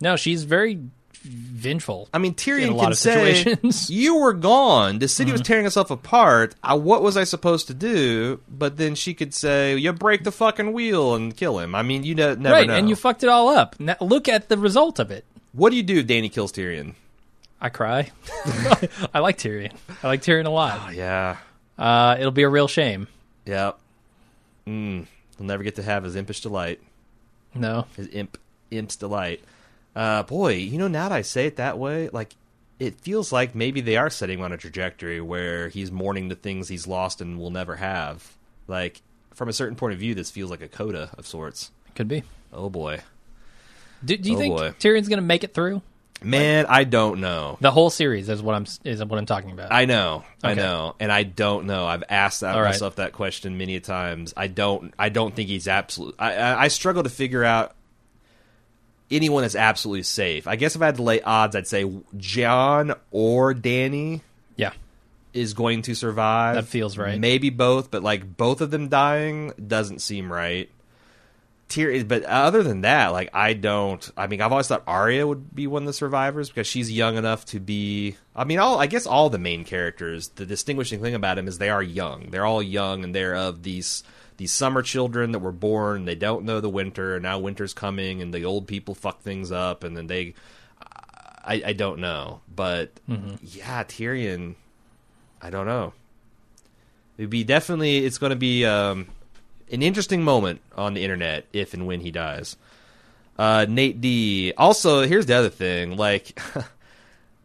no, 0.00 0.16
she's 0.16 0.44
very 0.44 0.80
vengeful. 1.22 2.08
I 2.12 2.18
mean, 2.18 2.34
Tyrion 2.34 2.70
a 2.70 2.74
lot 2.74 2.82
can 2.84 2.92
of 2.92 2.98
say, 2.98 3.34
situations. 3.34 3.84
Mm-hmm. 3.84 3.92
"You 4.00 4.16
were 4.18 4.32
gone. 4.32 4.98
The 4.98 5.08
city 5.08 5.32
was 5.32 5.40
tearing 5.42 5.66
itself 5.66 5.90
apart. 5.90 6.54
I, 6.62 6.74
what 6.74 7.02
was 7.02 7.16
I 7.16 7.24
supposed 7.24 7.66
to 7.68 7.74
do?" 7.74 8.40
But 8.48 8.76
then 8.76 8.94
she 8.94 9.14
could 9.14 9.34
say, 9.34 9.76
"You 9.76 9.92
break 9.92 10.24
the 10.24 10.32
fucking 10.32 10.72
wheel 10.72 11.14
and 11.14 11.36
kill 11.36 11.58
him." 11.58 11.74
I 11.74 11.82
mean, 11.82 12.02
you 12.04 12.14
ne- 12.14 12.34
never 12.36 12.50
right, 12.50 12.66
know. 12.66 12.74
and 12.74 12.88
you 12.88 12.96
fucked 12.96 13.22
it 13.22 13.28
all 13.28 13.48
up. 13.48 13.78
Now, 13.80 13.96
look 14.00 14.28
at 14.28 14.48
the 14.48 14.56
result 14.58 14.98
of 14.98 15.10
it. 15.10 15.24
what 15.52 15.70
do 15.70 15.76
you 15.76 15.82
do 15.82 15.98
if 15.98 16.06
Dany 16.06 16.32
kills 16.32 16.52
Tyrion? 16.52 16.94
I 17.60 17.68
cry. 17.70 18.10
I 19.12 19.18
like 19.18 19.36
Tyrion. 19.38 19.72
I 20.02 20.06
like 20.06 20.22
Tyrion 20.22 20.46
a 20.46 20.50
lot. 20.50 20.80
Oh, 20.86 20.90
yeah, 20.90 21.38
Uh, 21.76 22.16
it'll 22.18 22.30
be 22.30 22.44
a 22.44 22.48
real 22.48 22.68
shame. 22.68 23.08
yep. 23.44 23.78
Mm, 24.66 25.06
he'll 25.36 25.46
never 25.46 25.62
get 25.64 25.76
to 25.76 25.82
have 25.82 26.04
his 26.04 26.14
impish 26.14 26.40
delight. 26.42 26.80
No, 27.54 27.86
his 27.96 28.06
imp 28.08 28.38
imp's 28.70 28.94
delight. 28.96 29.42
Uh, 29.98 30.22
boy, 30.22 30.52
you 30.54 30.78
know, 30.78 30.86
now 30.88 31.08
that 31.08 31.14
I 31.14 31.22
say 31.22 31.46
it 31.46 31.56
that 31.56 31.76
way, 31.78 32.08
like 32.10 32.34
it 32.78 33.00
feels 33.00 33.32
like 33.32 33.54
maybe 33.56 33.80
they 33.80 33.96
are 33.96 34.08
setting 34.10 34.40
on 34.40 34.52
a 34.52 34.56
trajectory 34.56 35.20
where 35.20 35.68
he's 35.68 35.90
mourning 35.90 36.28
the 36.28 36.36
things 36.36 36.68
he's 36.68 36.86
lost 36.86 37.20
and 37.20 37.36
will 37.38 37.50
never 37.50 37.74
have. 37.76 38.36
Like 38.68 39.02
from 39.34 39.48
a 39.48 39.52
certain 39.52 39.74
point 39.76 39.94
of 39.94 39.98
view, 39.98 40.14
this 40.14 40.30
feels 40.30 40.50
like 40.50 40.60
a 40.60 40.68
coda 40.68 41.10
of 41.18 41.26
sorts. 41.26 41.72
could 41.96 42.06
be. 42.06 42.22
Oh 42.52 42.70
boy, 42.70 43.00
Do, 44.04 44.16
do 44.16 44.30
you 44.30 44.36
Oh, 44.36 44.38
think 44.38 44.56
boy. 44.56 44.70
Tyrion's 44.78 45.08
going 45.08 45.18
to 45.18 45.22
make 45.26 45.42
it 45.44 45.52
through 45.52 45.82
man, 46.22 46.66
I 46.68 46.82
don't 46.84 47.20
know. 47.20 47.58
the 47.60 47.70
whole 47.70 47.90
series? 47.90 48.28
Is 48.28 48.40
what 48.42 48.54
I'm 48.54 48.66
is 48.84 49.04
what 49.04 49.18
I'm 49.18 49.26
talking 49.26 49.50
about. 49.52 49.72
I 49.72 49.84
know, 49.84 50.24
I 50.42 50.54
know, 50.54 50.94
and 51.00 51.10
I 51.12 51.22
don't 51.24 51.66
know. 51.66 51.86
I've 51.86 52.04
asked 52.08 52.40
that 52.42 52.54
All 52.54 52.62
right. 52.62 52.68
myself 52.70 52.96
that 52.96 53.12
question 53.12 53.58
many 53.58 53.76
a 53.76 53.80
times. 53.80 54.32
I 54.36 54.46
don't. 54.46 54.92
I 54.98 55.08
don't 55.10 55.34
think 55.34 55.48
he's 55.48 55.68
absolute. 55.68 56.14
I, 56.18 56.34
I, 56.36 56.62
I 56.64 56.68
struggle 56.68 57.02
to 57.02 57.10
figure 57.10 57.44
out 57.44 57.74
anyone 59.10 59.42
that's 59.42 59.54
absolutely 59.54 60.02
safe. 60.02 60.46
I 60.46 60.56
guess 60.56 60.76
if 60.76 60.82
I 60.82 60.86
had 60.86 60.96
to 60.96 61.02
lay 61.02 61.20
odds, 61.20 61.56
I'd 61.56 61.66
say 61.66 61.90
Jon 62.16 62.94
or 63.10 63.54
Dany 63.54 64.20
yeah, 64.56 64.72
is 65.32 65.54
going 65.54 65.82
to 65.82 65.94
survive. 65.94 66.56
That 66.56 66.66
feels 66.66 66.98
right. 66.98 67.18
Maybe 67.18 67.50
both, 67.50 67.90
but 67.90 68.02
like 68.02 68.36
both 68.36 68.60
of 68.60 68.70
them 68.70 68.88
dying 68.88 69.52
doesn't 69.66 70.00
seem 70.00 70.32
right. 70.32 70.70
Tyr- 71.68 72.04
but 72.04 72.22
other 72.24 72.62
than 72.62 72.80
that, 72.82 73.08
like 73.08 73.30
I 73.34 73.52
don't. 73.52 74.10
I 74.16 74.26
mean, 74.26 74.40
I've 74.40 74.52
always 74.52 74.68
thought 74.68 74.84
Arya 74.86 75.26
would 75.26 75.54
be 75.54 75.66
one 75.66 75.82
of 75.82 75.86
the 75.86 75.92
survivors 75.92 76.48
because 76.48 76.66
she's 76.66 76.90
young 76.90 77.16
enough 77.16 77.44
to 77.46 77.60
be. 77.60 78.16
I 78.34 78.44
mean, 78.44 78.58
all 78.58 78.78
I 78.78 78.86
guess 78.86 79.06
all 79.06 79.28
the 79.28 79.38
main 79.38 79.64
characters. 79.64 80.28
The 80.28 80.46
distinguishing 80.46 81.02
thing 81.02 81.14
about 81.14 81.36
them 81.36 81.46
is 81.46 81.58
they 81.58 81.68
are 81.68 81.82
young. 81.82 82.30
They're 82.30 82.46
all 82.46 82.62
young, 82.62 83.04
and 83.04 83.14
they're 83.14 83.36
of 83.36 83.62
these 83.62 84.02
these 84.38 84.52
summer 84.52 84.82
children 84.82 85.32
that 85.32 85.40
were 85.40 85.52
born. 85.52 86.06
They 86.06 86.14
don't 86.14 86.44
know 86.44 86.60
the 86.60 86.70
winter, 86.70 87.14
and 87.14 87.22
now 87.24 87.38
winter's 87.38 87.74
coming, 87.74 88.22
and 88.22 88.32
the 88.32 88.44
old 88.44 88.66
people 88.66 88.94
fuck 88.94 89.20
things 89.20 89.52
up, 89.52 89.84
and 89.84 89.94
then 89.96 90.06
they. 90.06 90.34
I, 91.44 91.62
I 91.66 91.72
don't 91.72 92.00
know, 92.00 92.40
but 92.54 92.90
yeah, 93.42 93.84
Tyrion. 93.84 94.54
I 95.40 95.50
don't 95.50 95.66
know. 95.66 95.92
It'd 97.16 97.30
be 97.30 97.44
definitely. 97.44 97.98
It's 97.98 98.18
going 98.18 98.30
to 98.30 98.36
be 98.36 98.64
um, 98.64 99.08
an 99.70 99.82
interesting 99.82 100.22
moment 100.22 100.60
on 100.76 100.94
the 100.94 101.02
internet 101.02 101.46
if 101.52 101.74
and 101.74 101.86
when 101.86 102.00
he 102.00 102.10
dies. 102.10 102.56
Uh, 103.38 103.66
Nate 103.68 104.00
D. 104.00 104.52
Also, 104.56 105.06
here's 105.06 105.26
the 105.26 105.34
other 105.34 105.48
thing. 105.48 105.96
Like, 105.96 106.38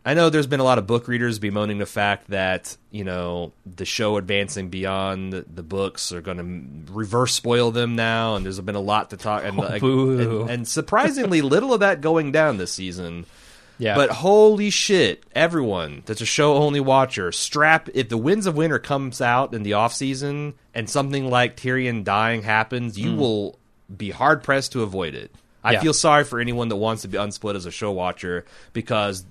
I 0.06 0.16
know 0.16 0.30
there's 0.30 0.48
been 0.48 0.60
a 0.60 0.66
lot 0.66 0.80
of 0.80 0.88
book 0.88 1.08
readers 1.08 1.40
bemoaning 1.40 1.78
the 1.78 1.86
fact 1.86 2.30
that 2.30 2.76
you 2.92 3.06
know 3.06 3.54
the 3.66 3.86
show 3.86 4.18
advancing 4.18 4.70
beyond 4.70 5.32
the, 5.32 5.46
the 5.48 5.64
books 5.64 6.12
are 6.12 6.22
going 6.22 6.38
to 6.38 6.94
reverse 6.94 7.34
spoil 7.34 7.72
them 7.72 7.96
now, 7.96 8.36
and 8.36 8.46
there's 8.46 8.60
been 8.60 8.76
a 8.76 8.82
lot 8.82 9.12
to 9.12 9.18
talk. 9.18 9.44
And, 9.46 9.58
oh, 9.58 9.64
like, 9.64 9.82
boo. 9.82 10.42
and, 10.42 10.50
and 10.50 10.68
surprisingly 10.68 11.42
little 11.42 11.74
of 11.74 11.80
that 11.80 12.02
going 12.02 12.34
down 12.34 12.58
this 12.58 12.74
season. 12.74 13.26
yeah. 13.78 13.96
But 13.96 14.10
holy 14.10 14.72
shit, 14.72 15.24
everyone 15.34 16.04
that's 16.06 16.22
a 16.22 16.26
show 16.26 16.56
only 16.56 16.82
watcher, 16.82 17.32
strap 17.32 17.88
if 17.94 18.10
the 18.10 18.18
Winds 18.18 18.46
of 18.46 18.58
Winter 18.58 18.80
comes 18.80 19.22
out 19.22 19.54
in 19.54 19.64
the 19.64 19.74
off 19.74 19.94
season 19.94 20.56
and 20.74 20.90
something 20.90 21.30
like 21.30 21.56
Tyrion 21.56 22.04
dying 22.04 22.42
happens, 22.42 23.00
you 23.00 23.12
mm. 23.12 23.18
will 23.18 23.60
be 23.96 24.10
hard 24.10 24.44
pressed 24.44 24.74
to 24.74 24.84
avoid 24.84 25.16
it. 25.16 25.34
I. 25.64 25.74
Yeah. 25.74 25.82
feel 25.82 25.94
sorry 25.94 26.26
for 26.26 26.42
anyone 26.42 26.68
that 26.68 26.76
wants 26.76 27.04
to 27.04 27.08
be 27.08 27.18
unsplit 27.18 27.56
as 27.56 27.66
a 27.66 27.72
show 27.72 27.92
watcher 27.92 28.44
because 28.74 29.26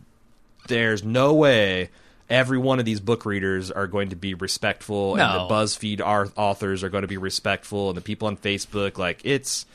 there's 0.69 1.03
no 1.05 1.35
way 1.35 1.91
every 2.31 2.59
one 2.59 2.79
of 2.79 2.85
these 2.85 3.01
book 3.01 3.27
readers 3.27 3.71
are 3.71 3.87
going 3.87 4.09
to 4.11 4.17
be 4.17 4.33
respectful 4.35 5.17
and 5.17 5.21
the 5.21 5.55
BuzzFeed 5.55 6.01
authors 6.37 6.83
are 6.83 6.89
going 6.89 7.03
to 7.03 7.09
be 7.09 7.19
respectful 7.19 7.89
and 7.91 7.97
the 7.97 8.01
people 8.01 8.29
on 8.29 8.37
Facebook 8.37 8.97
like 8.99 9.21
it's 9.25 9.67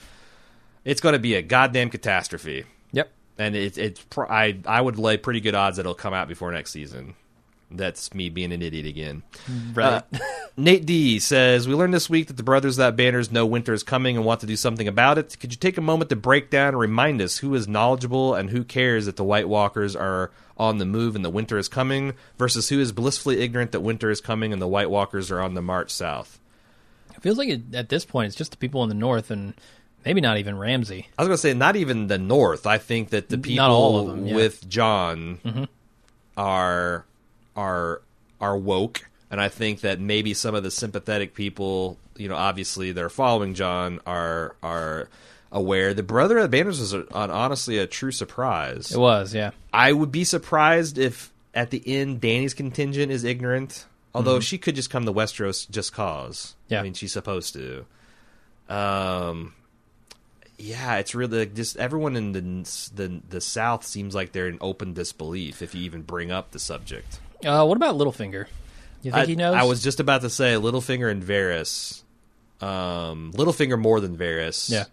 It's 0.85 1.01
going 1.01 1.13
to 1.13 1.19
be 1.19 1.35
a 1.35 1.41
goddamn 1.41 1.89
catastrophe, 1.89 2.63
Yep. 2.93 3.11
and 3.37 3.55
it, 3.55 3.77
it's 3.77 4.03
I 4.17 4.57
I 4.65 4.79
would 4.81 4.97
lay 4.97 5.17
pretty 5.17 5.41
good 5.41 5.53
odds 5.55 5.77
that 5.77 5.81
it'll 5.81 5.93
come 5.93 6.13
out 6.13 6.27
before 6.27 6.51
next 6.51 6.71
season. 6.71 7.13
That's 7.69 8.13
me 8.13 8.29
being 8.29 8.53
an 8.53 8.61
idiot 8.61 8.85
again. 8.85 9.23
Right. 9.73 10.01
Uh, 10.13 10.17
Nate 10.55 10.85
D 10.85 11.19
says, 11.19 11.67
We 11.67 11.73
learned 11.73 11.93
this 11.93 12.09
week 12.09 12.27
that 12.27 12.37
the 12.37 12.43
brothers 12.43 12.77
that 12.77 12.95
banners 12.95 13.29
know 13.29 13.45
winter 13.45 13.73
is 13.73 13.83
coming 13.83 14.15
and 14.15 14.25
want 14.25 14.39
to 14.39 14.47
do 14.47 14.55
something 14.55 14.87
about 14.87 15.17
it. 15.17 15.37
Could 15.37 15.51
you 15.51 15.57
take 15.57 15.77
a 15.77 15.81
moment 15.81 16.09
to 16.11 16.15
break 16.15 16.49
down 16.49 16.69
and 16.69 16.79
remind 16.79 17.21
us 17.21 17.39
who 17.39 17.53
is 17.55 17.67
knowledgeable 17.67 18.33
and 18.35 18.49
who 18.51 18.63
cares 18.63 19.05
that 19.05 19.17
the 19.17 19.25
White 19.25 19.49
Walkers 19.49 19.97
are 19.97 20.31
on 20.57 20.77
the 20.77 20.85
move 20.85 21.15
and 21.15 21.23
the 21.23 21.29
winter 21.29 21.57
is 21.57 21.67
coming 21.67 22.13
versus 22.37 22.69
who 22.69 22.79
is 22.79 22.91
blissfully 22.91 23.39
ignorant 23.41 23.71
that 23.71 23.81
winter 23.81 24.09
is 24.09 24.21
coming 24.21 24.51
and 24.51 24.61
the 24.61 24.67
White 24.67 24.89
Walkers 24.89 25.31
are 25.31 25.41
on 25.41 25.53
the 25.53 25.61
march 25.61 25.91
south? 25.91 26.39
it 27.15 27.21
feels 27.21 27.37
like 27.37 27.49
it, 27.49 27.61
at 27.73 27.89
this 27.89 28.05
point 28.05 28.27
it's 28.27 28.35
just 28.35 28.51
the 28.51 28.57
people 28.57 28.83
in 28.83 28.89
the 28.89 28.95
north 28.95 29.31
and 29.31 29.53
maybe 30.05 30.21
not 30.21 30.37
even 30.37 30.57
Ramsay. 30.57 31.07
I 31.17 31.21
was 31.21 31.27
going 31.27 31.35
to 31.35 31.41
say, 31.41 31.53
not 31.53 31.75
even 31.75 32.07
the 32.07 32.17
North. 32.17 32.65
I 32.65 32.77
think 32.77 33.09
that 33.09 33.29
the 33.29 33.37
people 33.37 33.65
all 33.65 33.99
of 33.99 34.07
them, 34.07 34.25
yeah. 34.25 34.29
Mm-hmm. 34.29 34.35
with 34.35 34.69
Jon 34.69 35.67
are 36.37 37.05
are 37.55 38.01
are 38.39 38.57
woke, 38.57 39.09
and 39.29 39.41
I 39.41 39.49
think 39.49 39.81
that 39.81 39.99
maybe 39.99 40.33
some 40.33 40.55
of 40.55 40.63
the 40.63 40.71
sympathetic 40.71 41.33
people, 41.33 41.97
you 42.15 42.29
know, 42.29 42.35
obviously 42.35 42.91
they're 42.91 43.09
following 43.09 43.53
Jon, 43.53 43.99
are 44.05 44.55
are 44.63 45.09
aware. 45.51 45.93
The 45.93 46.03
Brother 46.03 46.37
of 46.37 46.51
Banners 46.51 46.79
was 46.79 46.93
a, 46.93 46.99
an, 46.99 47.31
honestly 47.31 47.77
a 47.77 47.87
true 47.87 48.11
surprise. 48.11 48.91
It 48.91 48.97
was, 48.97 49.33
yeah. 49.33 49.51
I 49.73 49.91
would 49.91 50.11
be 50.11 50.23
surprised 50.23 50.97
if 50.97 51.31
at 51.53 51.71
the 51.71 51.81
end 51.85 52.21
Dany's 52.21 52.53
contingent 52.53 53.11
is 53.11 53.23
ignorant. 53.23 53.85
Although 54.13 54.39
she 54.39 54.57
could 54.57 54.73
just 54.73 54.89
come 54.89 55.05
to 55.05 55.13
Westeros 55.13 55.69
just 55.69 55.93
cause. 55.93 56.55
Yeah. 56.69 56.79
I 56.79 56.83
mean 56.83 56.93
she's 56.93 57.13
supposed 57.13 57.53
to. 57.53 57.85
Um 58.67 59.53
yeah, 60.57 60.95
it's 60.95 61.13
really 61.13 61.39
like 61.39 61.53
just 61.53 61.77
everyone 61.77 62.15
in 62.15 62.31
the 62.31 62.91
the 62.95 63.21
the 63.29 63.41
South 63.41 63.85
seems 63.85 64.15
like 64.15 64.31
they're 64.31 64.47
in 64.47 64.57
open 64.59 64.93
disbelief 64.93 65.61
if 65.61 65.75
you 65.75 65.83
even 65.83 66.01
bring 66.01 66.31
up 66.31 66.51
the 66.51 66.59
subject. 66.59 67.19
Uh, 67.45 67.63
what 67.65 67.75
about 67.75 67.95
Littlefinger? 67.95 68.47
You 69.03 69.11
think 69.11 69.15
I, 69.15 69.25
he 69.25 69.35
knows? 69.35 69.55
I 69.55 69.63
was 69.63 69.83
just 69.83 69.99
about 69.99 70.21
to 70.21 70.29
say 70.29 70.55
Littlefinger 70.55 71.11
and 71.11 71.23
Varys. 71.23 72.01
Um, 72.59 73.31
Littlefinger 73.35 73.79
more 73.79 73.99
than 73.99 74.17
Varys. 74.17 74.71
Yeah. 74.71 74.85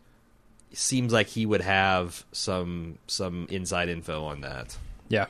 Seems 0.74 1.12
like 1.12 1.28
he 1.28 1.46
would 1.46 1.60
have 1.62 2.24
some 2.32 2.98
some 3.06 3.46
inside 3.50 3.88
info 3.88 4.24
on 4.24 4.40
that. 4.42 4.76
Yeah. 5.08 5.26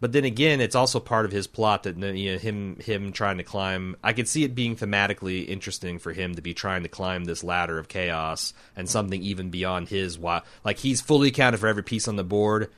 But 0.00 0.12
then 0.12 0.24
again, 0.24 0.60
it's 0.60 0.76
also 0.76 1.00
part 1.00 1.24
of 1.24 1.32
his 1.32 1.48
plot 1.48 1.82
that 1.82 1.96
you 1.98 2.32
know 2.32 2.38
him 2.38 2.76
him 2.78 3.10
trying 3.12 3.38
to 3.38 3.42
climb. 3.42 3.96
I 4.04 4.12
could 4.12 4.28
see 4.28 4.44
it 4.44 4.54
being 4.54 4.76
thematically 4.76 5.48
interesting 5.48 5.98
for 5.98 6.12
him 6.12 6.36
to 6.36 6.42
be 6.42 6.54
trying 6.54 6.84
to 6.84 6.88
climb 6.88 7.24
this 7.24 7.42
ladder 7.42 7.78
of 7.80 7.88
chaos 7.88 8.54
and 8.76 8.88
something 8.88 9.20
even 9.22 9.50
beyond 9.50 9.88
his. 9.88 10.16
wa- 10.16 10.42
Like 10.64 10.78
he's 10.78 11.00
fully 11.00 11.28
accounted 11.28 11.58
for 11.58 11.66
every 11.66 11.82
piece 11.82 12.06
on 12.06 12.14
the 12.14 12.22
board, 12.22 12.70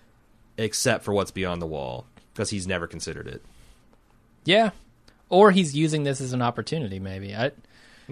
except 0.56 1.04
for 1.04 1.12
what's 1.12 1.30
beyond 1.30 1.60
the 1.60 1.66
wall, 1.66 2.06
because 2.32 2.48
he's 2.48 2.66
never 2.66 2.86
considered 2.86 3.26
it. 3.28 3.42
Yeah. 4.46 4.70
Or 5.28 5.50
he's 5.50 5.76
using 5.76 6.04
this 6.04 6.20
as 6.22 6.32
an 6.32 6.40
opportunity, 6.42 6.98
maybe. 6.98 7.36
I 7.36 7.52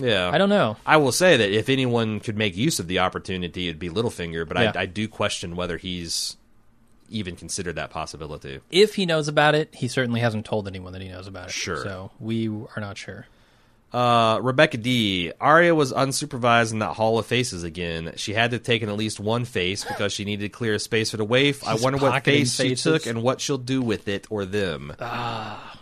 Yeah, 0.01 0.31
I 0.33 0.39
don't 0.39 0.49
know. 0.49 0.77
I 0.87 0.97
will 0.99 1.13
say 1.13 1.37
that 1.37 1.51
if 1.51 1.69
anyone 1.69 2.21
could 2.21 2.37
make 2.37 2.57
use 2.57 2.79
of 2.79 2.87
the 2.89 3.01
opportunity, 3.01 3.69
it'd 3.69 3.79
be 3.79 3.91
Littlefinger. 3.91 4.47
But 4.49 4.59
Yeah. 4.59 4.73
I, 4.75 4.83
I 4.83 4.87
do 4.87 5.09
question 5.09 5.57
whether 5.57 5.77
he's 5.77 6.37
even 7.11 7.37
considered 7.37 7.77
that 7.77 7.91
possibility. 7.91 8.61
If 8.71 8.95
he 8.95 9.07
knows 9.07 9.29
about 9.29 9.55
it, 9.55 9.75
he 9.75 9.89
certainly 9.89 10.21
hasn't 10.21 10.45
told 10.45 10.69
anyone 10.69 10.93
that 10.93 11.03
he 11.03 11.09
knows 11.09 11.27
about 11.27 11.49
it. 11.49 11.53
Sure. 11.53 11.83
So 11.83 12.11
we 12.21 12.49
are 12.49 12.81
not 12.81 12.99
sure. 12.99 13.27
Uh, 13.91 14.39
Rebecca 14.43 14.77
D. 14.77 15.33
Arya 15.41 15.75
was 15.75 15.95
unsupervised 15.95 16.73
in 16.73 16.81
that 16.81 16.93
Hall 16.93 17.19
of 17.19 17.25
Faces 17.25 17.63
again. 17.65 18.13
She 18.17 18.35
had 18.35 18.51
to 18.51 18.57
have 18.57 18.63
taken 18.63 18.91
at 18.91 18.97
least 18.97 19.19
one 19.19 19.47
face 19.47 19.83
because 19.85 20.13
she 20.13 20.27
needed 20.27 20.43
to 20.43 20.49
clear 20.51 20.75
a 20.75 20.79
space 20.79 21.11
for 21.11 21.17
the 21.17 21.25
waif. 21.25 21.67
I 21.67 21.77
wonder 21.77 21.99
what 21.99 22.23
face 22.23 22.55
she 22.55 22.75
took 22.75 23.07
and 23.07 23.23
what 23.23 23.41
she'll 23.41 23.57
do 23.57 23.81
with 23.81 24.07
it 24.09 24.27
or 24.29 24.45
them. 24.45 24.93
Ah. 25.01 25.81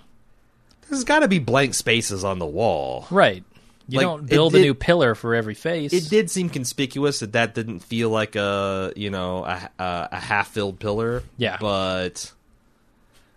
There's 0.89 1.03
got 1.03 1.21
to 1.21 1.29
be 1.29 1.41
blank 1.41 1.75
spaces 1.75 2.23
on 2.23 2.39
the 2.39 2.47
wall. 2.47 3.09
Right. 3.11 3.43
You 3.89 3.99
Like, 3.99 4.07
don't 4.07 4.27
build 4.27 4.55
a 4.55 4.61
new 4.61 4.75
pillar 4.75 5.15
for 5.15 5.35
every 5.35 5.55
face. 5.55 5.93
It 5.93 6.09
did 6.11 6.31
seem 6.31 6.49
conspicuous 6.49 7.21
that 7.21 7.33
that 7.33 7.55
didn't 7.55 7.81
feel 7.81 8.11
like 8.11 8.35
a 8.35 8.93
you 8.97 9.11
know 9.11 9.45
a, 9.45 9.71
a, 9.79 10.09
a 10.13 10.21
half 10.21 10.49
filled 10.49 10.81
pillar. 10.81 11.23
Yeah. 11.37 11.57
but 11.61 12.33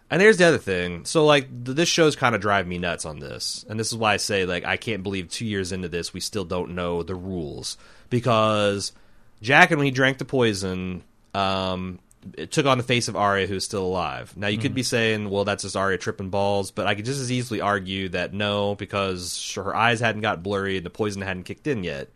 and 0.09 0.19
there's 0.19 0.37
the 0.37 0.45
other 0.45 0.57
thing. 0.57 1.05
So 1.05 1.25
like 1.25 1.65
th- 1.65 1.75
this 1.75 1.87
show's 1.87 2.15
kind 2.15 2.33
of 2.33 2.41
driving 2.41 2.69
me 2.69 2.79
nuts 2.79 3.05
on 3.05 3.19
this, 3.19 3.63
and 3.69 3.79
this 3.79 3.87
is 3.87 3.95
why 3.95 4.13
I 4.13 4.17
say 4.17 4.45
like 4.45 4.65
I 4.65 4.77
can't 4.77 5.03
believe 5.03 5.29
two 5.29 5.45
years 5.45 5.71
into 5.71 5.87
this 5.87 6.13
we 6.13 6.19
still 6.19 6.45
don't 6.45 6.73
know 6.73 7.03
the 7.03 7.15
rules 7.15 7.77
because 8.09 8.91
Jaqen 9.43 9.77
when 9.77 9.85
he 9.85 9.91
drank 9.91 10.17
the 10.17 10.25
poison. 10.25 11.03
Um, 11.35 11.99
it 12.37 12.51
took 12.51 12.65
on 12.65 12.77
the 12.77 12.83
face 12.83 13.07
of 13.07 13.15
Arya, 13.15 13.47
who's 13.47 13.63
still 13.63 13.85
alive. 13.85 14.35
Now, 14.35 14.47
you 14.47 14.57
could 14.57 14.73
be 14.73 14.83
saying, 14.83 15.29
well, 15.29 15.45
that's 15.45 15.63
just 15.63 15.75
Arya 15.75 15.97
tripping 15.97 16.29
balls, 16.29 16.71
but 16.71 16.85
I 16.85 16.95
could 16.95 17.05
just 17.05 17.21
as 17.21 17.31
easily 17.31 17.61
argue 17.61 18.09
that 18.09 18.33
no, 18.33 18.75
because 18.75 19.53
her 19.55 19.75
eyes 19.75 19.99
hadn't 19.99 20.21
got 20.21 20.43
blurry 20.43 20.77
and 20.77 20.85
the 20.85 20.89
poison 20.89 21.21
hadn't 21.21 21.43
kicked 21.43 21.67
in 21.67 21.83
yet. 21.83 22.09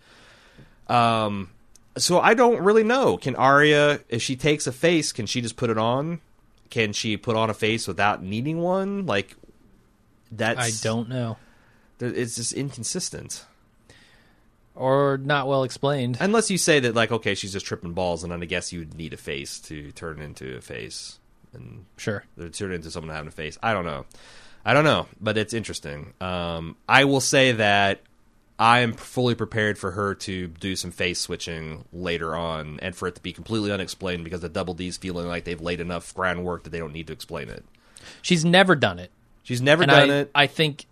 Um, 0.87 1.49
so 1.97 2.19
I 2.19 2.33
don't 2.33 2.61
really 2.63 2.83
know. 2.83 3.17
Can 3.17 3.35
Arya, 3.35 4.01
if 4.09 4.21
she 4.21 4.35
takes 4.35 4.67
a 4.67 4.71
face, 4.71 5.11
can 5.11 5.25
she 5.25 5.41
just 5.41 5.55
put 5.55 5.69
it 5.69 5.77
on? 5.77 6.19
Can 6.69 6.91
she 6.91 7.17
put 7.17 7.35
on 7.35 7.49
a 7.49 7.53
face 7.53 7.87
without 7.87 8.23
needing 8.23 8.59
one? 8.59 9.05
Like, 9.05 9.35
that's. 10.31 10.59
I 10.59 10.71
don't 10.83 11.07
know. 11.07 11.37
It's 11.99 12.35
just 12.35 12.53
inconsistent. 12.53 13.45
Or 14.75 15.17
not 15.17 15.47
well 15.47 15.63
explained. 15.63 16.17
Unless 16.19 16.49
you 16.49 16.57
say 16.57 16.79
that, 16.79 16.95
like, 16.95 17.11
okay, 17.11 17.35
she's 17.35 17.53
just 17.53 17.65
tripping 17.65 17.93
balls, 17.93 18.23
and 18.23 18.31
then 18.31 18.41
I 18.41 18.45
guess 18.45 18.73
you 18.73 18.79
would 18.79 18.95
need 18.95 19.13
a 19.13 19.17
face 19.17 19.59
to 19.61 19.91
turn 19.91 20.19
into 20.19 20.57
a 20.57 20.61
face. 20.61 21.19
And 21.53 21.85
Sure. 21.97 22.23
Turn 22.53 22.71
into 22.71 22.89
someone 22.89 23.13
having 23.13 23.27
a 23.27 23.31
face. 23.31 23.57
I 23.61 23.73
don't 23.73 23.85
know. 23.85 24.05
I 24.65 24.73
don't 24.73 24.85
know, 24.85 25.07
but 25.21 25.37
it's 25.37 25.53
interesting. 25.53 26.13
Um, 26.21 26.75
I 26.87 27.05
will 27.05 27.19
say 27.19 27.51
that 27.51 28.01
I 28.57 28.79
am 28.79 28.93
fully 28.93 29.35
prepared 29.35 29.77
for 29.77 29.91
her 29.91 30.15
to 30.15 30.47
do 30.47 30.75
some 30.75 30.91
face 30.91 31.19
switching 31.19 31.85
later 31.91 32.35
on, 32.35 32.79
and 32.81 32.95
for 32.95 33.07
it 33.07 33.15
to 33.15 33.21
be 33.21 33.33
completely 33.33 33.71
unexplained 33.71 34.23
because 34.23 34.41
the 34.41 34.49
Double 34.49 34.73
D's 34.73 34.97
feeling 34.97 35.27
like 35.27 35.43
they've 35.43 35.59
laid 35.59 35.81
enough 35.81 36.13
groundwork 36.15 36.63
that 36.63 36.69
they 36.69 36.79
don't 36.79 36.93
need 36.93 37.07
to 37.07 37.13
explain 37.13 37.49
it. 37.49 37.65
She's 38.21 38.45
never 38.45 38.75
done 38.75 38.99
it. 38.99 39.11
She's 39.43 39.61
never 39.61 39.83
and 39.83 39.91
done 39.91 40.09
I, 40.09 40.13
it. 40.13 40.31
I 40.33 40.47
think 40.47 40.85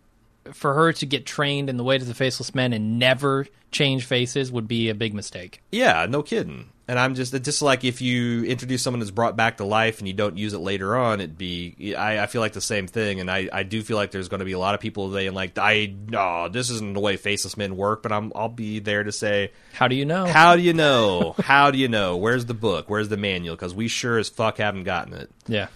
for 0.54 0.74
her 0.74 0.94
to 0.94 1.06
get 1.06 1.26
trained 1.26 1.70
in 1.70 1.78
the 1.78 1.84
way 1.84 1.96
of 1.98 2.08
the 2.08 2.14
faceless 2.14 2.54
men 2.56 2.74
and 2.74 2.98
never 3.00 3.46
change 3.72 4.06
faces 4.06 4.52
would 4.52 4.68
be 4.68 4.90
a 4.90 4.96
big 4.96 5.14
mistake. 5.14 5.62
Yeah, 5.72 6.06
no 6.10 6.24
kidding. 6.24 6.70
And 6.88 7.00
I'm 7.00 7.16
just 7.16 7.34
it's 7.34 7.46
just 7.46 7.62
like 7.62 7.86
if 7.86 8.02
you 8.02 8.44
introduce 8.44 8.82
someone 8.84 9.00
that's 9.00 9.12
brought 9.12 9.38
back 9.38 9.58
to 9.58 9.64
life 9.64 10.00
and 10.00 10.08
you 10.10 10.14
don't 10.14 10.38
use 10.38 10.52
it 10.54 10.58
later 10.58 10.98
on, 10.98 11.22
it'd 11.22 11.38
be. 11.38 11.96
I, 11.96 12.24
I 12.24 12.26
feel 12.26 12.42
like 12.42 12.52
the 12.52 12.60
same 12.60 12.86
thing, 12.86 13.22
and 13.22 13.32
I, 13.32 13.48
I 13.54 13.64
do 13.64 13.82
feel 13.82 13.96
like 13.96 14.12
there's 14.12 14.28
going 14.28 14.40
to 14.40 14.46
be 14.46 14.52
a 14.52 14.60
lot 14.60 14.76
of 14.76 14.82
people 14.82 15.10
saying 15.14 15.34
like, 15.34 15.58
I 15.58 15.94
no, 16.10 16.50
this 16.50 16.70
isn't 16.70 16.94
the 16.94 17.00
way 17.00 17.16
faceless 17.16 17.56
men 17.56 17.78
work. 17.78 18.04
But 18.04 18.12
I'm 18.12 18.34
I'll 18.36 18.50
be 18.50 18.80
there 18.80 19.06
to 19.06 19.12
say, 19.14 19.54
How 19.72 19.88
do 19.88 19.96
you 19.96 20.04
know? 20.06 20.26
how 20.26 20.58
do 20.58 20.62
you 20.62 20.74
know? 20.74 21.34
how 21.38 21.72
do 21.72 21.78
you 21.78 21.88
know? 21.88 22.18
Where's 22.18 22.46
the 22.48 22.54
book? 22.56 22.90
Where's 22.90 23.08
the 23.08 23.16
manual? 23.16 23.56
Because 23.56 23.74
we 23.74 23.88
sure 23.88 24.18
as 24.18 24.28
fuck 24.28 24.58
haven't 24.58 24.84
gotten 24.84 25.14
it. 25.14 25.30
yeah. 25.48 25.68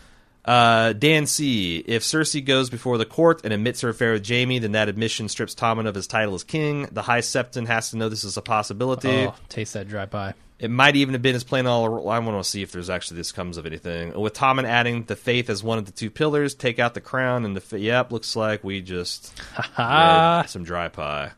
Uh, 0.45 0.93
Dan 0.93 1.25
C. 1.25 1.77
If 1.79 2.03
Cersei 2.03 2.45
goes 2.45 2.69
before 2.69 2.99
the 2.99 3.05
court 3.05 3.41
and 3.43 3.51
admits 3.51 3.81
her 3.81 3.89
affair 3.89 4.13
with 4.13 4.27
Jaime, 4.27 4.59
then 4.59 4.73
that 4.73 4.89
admission 4.89 5.27
strips 5.27 5.55
Tommen 5.55 5.87
of 5.87 5.95
his 5.95 6.05
title 6.05 6.35
as 6.35 6.43
king. 6.43 6.87
The 6.91 7.01
High 7.01 7.21
Septon 7.21 7.65
has 7.65 7.89
to 7.89 7.97
know 7.97 8.09
this 8.09 8.23
is 8.23 8.37
a 8.37 8.43
possibility. 8.43 9.25
Oh, 9.25 9.33
taste 9.49 9.73
that 9.73 9.87
dry 9.87 10.05
pie. 10.05 10.35
It 10.57 10.69
might 10.71 10.95
even 10.95 11.13
have 11.13 11.21
been 11.21 11.33
his 11.33 11.43
plan 11.43 11.67
all. 11.67 12.09
I 12.09 12.19
want 12.19 12.41
to 12.41 12.49
see 12.49 12.61
if 12.61 12.71
there's 12.71 12.89
actually 12.89 13.17
this 13.17 13.31
comes 13.31 13.57
of 13.57 13.65
anything. 13.65 14.17
With 14.17 14.35
Tommen 14.35 14.63
adding 14.63 15.03
the 15.03 15.15
faith 15.15 15.49
as 15.49 15.63
one 15.63 15.79
of 15.79 15.85
the 15.85 15.91
two 15.91 16.09
pillars, 16.09 16.53
take 16.53 16.79
out 16.79 16.93
the 16.93 17.01
crown 17.01 17.43
and 17.43 17.57
the. 17.57 17.79
Yep, 17.79 18.11
looks 18.11 18.35
like 18.35 18.63
we 18.63 18.81
just 18.81 19.35
some 19.75 20.63
dry 20.63 20.87
pie. 20.87 21.31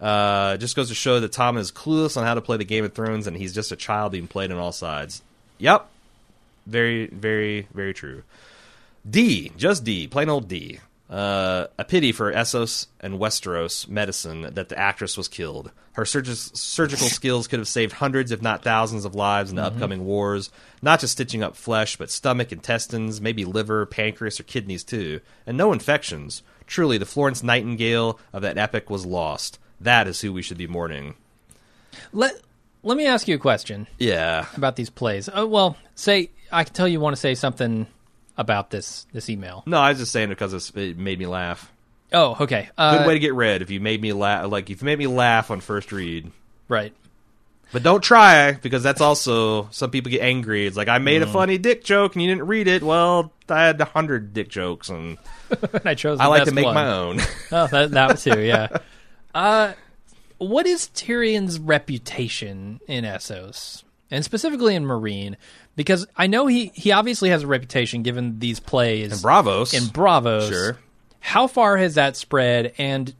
Uh, 0.00 0.56
just 0.56 0.76
goes 0.76 0.88
to 0.88 0.94
show 0.94 1.20
that 1.20 1.32
Tommen 1.32 1.58
is 1.58 1.70
clueless 1.70 2.16
on 2.16 2.24
how 2.24 2.34
to 2.34 2.40
play 2.40 2.56
the 2.56 2.64
Game 2.64 2.84
of 2.84 2.92
Thrones, 2.92 3.26
and 3.26 3.36
he's 3.36 3.54
just 3.54 3.70
a 3.70 3.76
child 3.76 4.12
being 4.12 4.26
played 4.26 4.50
on 4.50 4.58
all 4.58 4.72
sides. 4.72 5.22
Yep, 5.58 5.88
very, 6.66 7.06
very, 7.06 7.68
very 7.72 7.94
true. 7.94 8.22
D, 9.08 9.52
just 9.56 9.84
D, 9.84 10.06
plain 10.06 10.28
old 10.28 10.48
D. 10.48 10.80
Uh, 11.08 11.68
a 11.78 11.84
pity 11.84 12.10
for 12.10 12.32
Essos 12.32 12.88
and 13.00 13.14
Westeros 13.20 13.86
medicine 13.86 14.42
that 14.54 14.68
the 14.68 14.76
actress 14.76 15.16
was 15.16 15.28
killed. 15.28 15.70
Her 15.92 16.02
surgi- 16.02 16.56
surgical 16.56 17.06
skills 17.08 17.46
could 17.46 17.60
have 17.60 17.68
saved 17.68 17.92
hundreds, 17.92 18.32
if 18.32 18.42
not 18.42 18.64
thousands, 18.64 19.04
of 19.04 19.14
lives 19.14 19.50
in 19.50 19.56
the 19.56 19.62
upcoming 19.62 20.04
wars. 20.04 20.50
Not 20.82 20.98
just 20.98 21.12
stitching 21.12 21.44
up 21.44 21.54
flesh, 21.54 21.94
but 21.96 22.10
stomach, 22.10 22.50
intestines, 22.50 23.20
maybe 23.20 23.44
liver, 23.44 23.86
pancreas, 23.86 24.40
or 24.40 24.42
kidneys 24.42 24.82
too. 24.82 25.20
And 25.46 25.56
no 25.56 25.72
infections. 25.72 26.42
Truly, 26.66 26.98
the 26.98 27.06
Florence 27.06 27.44
Nightingale 27.44 28.18
of 28.32 28.42
that 28.42 28.58
epic 28.58 28.90
was 28.90 29.06
lost. 29.06 29.60
That 29.80 30.08
is 30.08 30.20
who 30.22 30.32
we 30.32 30.42
should 30.42 30.58
be 30.58 30.66
mourning. 30.66 31.14
let 32.12 32.34
let 32.82 32.96
me 32.96 33.06
ask 33.06 33.28
you 33.28 33.36
a 33.36 33.38
question 33.38 33.86
Yeah. 33.98 34.46
about 34.56 34.74
these 34.74 34.90
plays. 34.90 35.28
Oh, 35.32 35.46
well, 35.46 35.76
say 35.94 36.30
I 36.50 36.64
can 36.64 36.72
tell 36.74 36.88
you 36.88 36.98
want 36.98 37.14
to 37.14 37.20
say 37.20 37.34
something 37.36 37.86
about 38.36 38.70
this 38.70 39.06
this 39.12 39.28
email. 39.30 39.62
No, 39.66 39.78
I 39.78 39.90
was 39.90 39.98
just 39.98 40.12
saying 40.12 40.30
it 40.30 40.34
because 40.34 40.52
it's- 40.54 40.72
it 40.76 40.98
made 40.98 41.18
me 41.18 41.26
laugh. 41.26 41.70
Oh, 42.12 42.36
okay. 42.40 42.68
Uh, 42.78 42.98
Good 42.98 43.06
way 43.08 43.14
to 43.14 43.20
get 43.20 43.34
read. 43.34 43.62
If 43.62 43.70
you 43.70 43.80
made 43.80 44.00
me 44.00 44.12
laugh, 44.12 44.50
like 44.50 44.70
if 44.70 44.80
you 44.82 44.86
made 44.86 44.98
me 44.98 45.06
laugh 45.06 45.50
on 45.50 45.60
first 45.60 45.90
read, 45.92 46.30
Right. 46.68 46.92
But 47.72 47.82
don't 47.82 48.00
try 48.00 48.52
because 48.52 48.84
that's 48.84 49.00
also 49.00 49.68
some 49.72 49.90
people 49.90 50.10
get 50.10 50.22
angry. 50.22 50.66
It's 50.68 50.76
like 50.76 50.86
I 50.86 50.98
made 50.98 51.22
a 51.22 51.26
funny 51.26 51.58
dick 51.58 51.82
joke 51.82 52.14
and 52.14 52.22
you 52.22 52.28
didn't 52.32 52.46
read 52.46 52.68
it. 52.68 52.80
Well, 52.82 53.32
I 53.48 53.64
had 53.64 53.80
a 53.80 53.84
hundred 53.84 54.32
dick 54.32 54.48
jokes 54.48 54.88
and 54.88 55.18
I 55.84 55.94
chose. 55.96 56.20
I 56.20 56.26
like 56.26 56.44
to 56.44 56.52
make 56.52 56.64
one. 56.64 56.74
my 56.74 56.86
own. 56.88 57.18
Oh, 57.52 57.66
that 57.66 57.90
that 57.90 58.18
too. 58.18 58.40
Yeah. 58.40 58.68
uh, 59.34 59.72
what 60.38 60.66
is 60.66 60.88
Tyrion's 60.94 61.58
reputation 61.58 62.80
in 62.86 63.04
Essos, 63.04 63.82
and 64.12 64.24
specifically 64.24 64.74
in 64.76 64.84
Meereen? 64.84 65.34
Because 65.76 66.06
I 66.16 66.26
know 66.26 66.46
he 66.46 66.72
he 66.74 66.90
obviously 66.92 67.28
has 67.30 67.42
a 67.42 67.46
reputation 67.46 68.02
given 68.02 68.38
these 68.38 68.58
plays 68.60 69.12
and 69.12 69.20
Braavos. 69.20 69.74
in 69.74 69.84
Braavos. 69.84 70.48
Sure. 70.48 70.78
How 71.20 71.46
far 71.46 71.76
has 71.76 71.94
that 71.96 72.16
spread? 72.16 72.72
And 72.78 73.14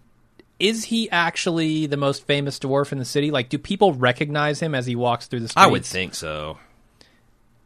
is 0.59 0.85
he 0.85 1.11
actually 1.11 1.87
the 1.87 1.97
most 1.99 2.27
famous 2.27 2.59
dwarf 2.59 2.93
in 2.93 2.99
the 2.99 3.05
city? 3.05 3.31
Like, 3.31 3.51
do 3.51 3.59
people 3.59 3.93
recognize 3.93 4.59
him 4.61 4.74
as 4.74 4.87
he 4.87 4.97
walks 4.97 5.27
through 5.27 5.41
the 5.41 5.49
streets? 5.49 5.66
I 5.66 5.70
would 5.70 5.85
think 5.85 6.15
so. 6.15 6.59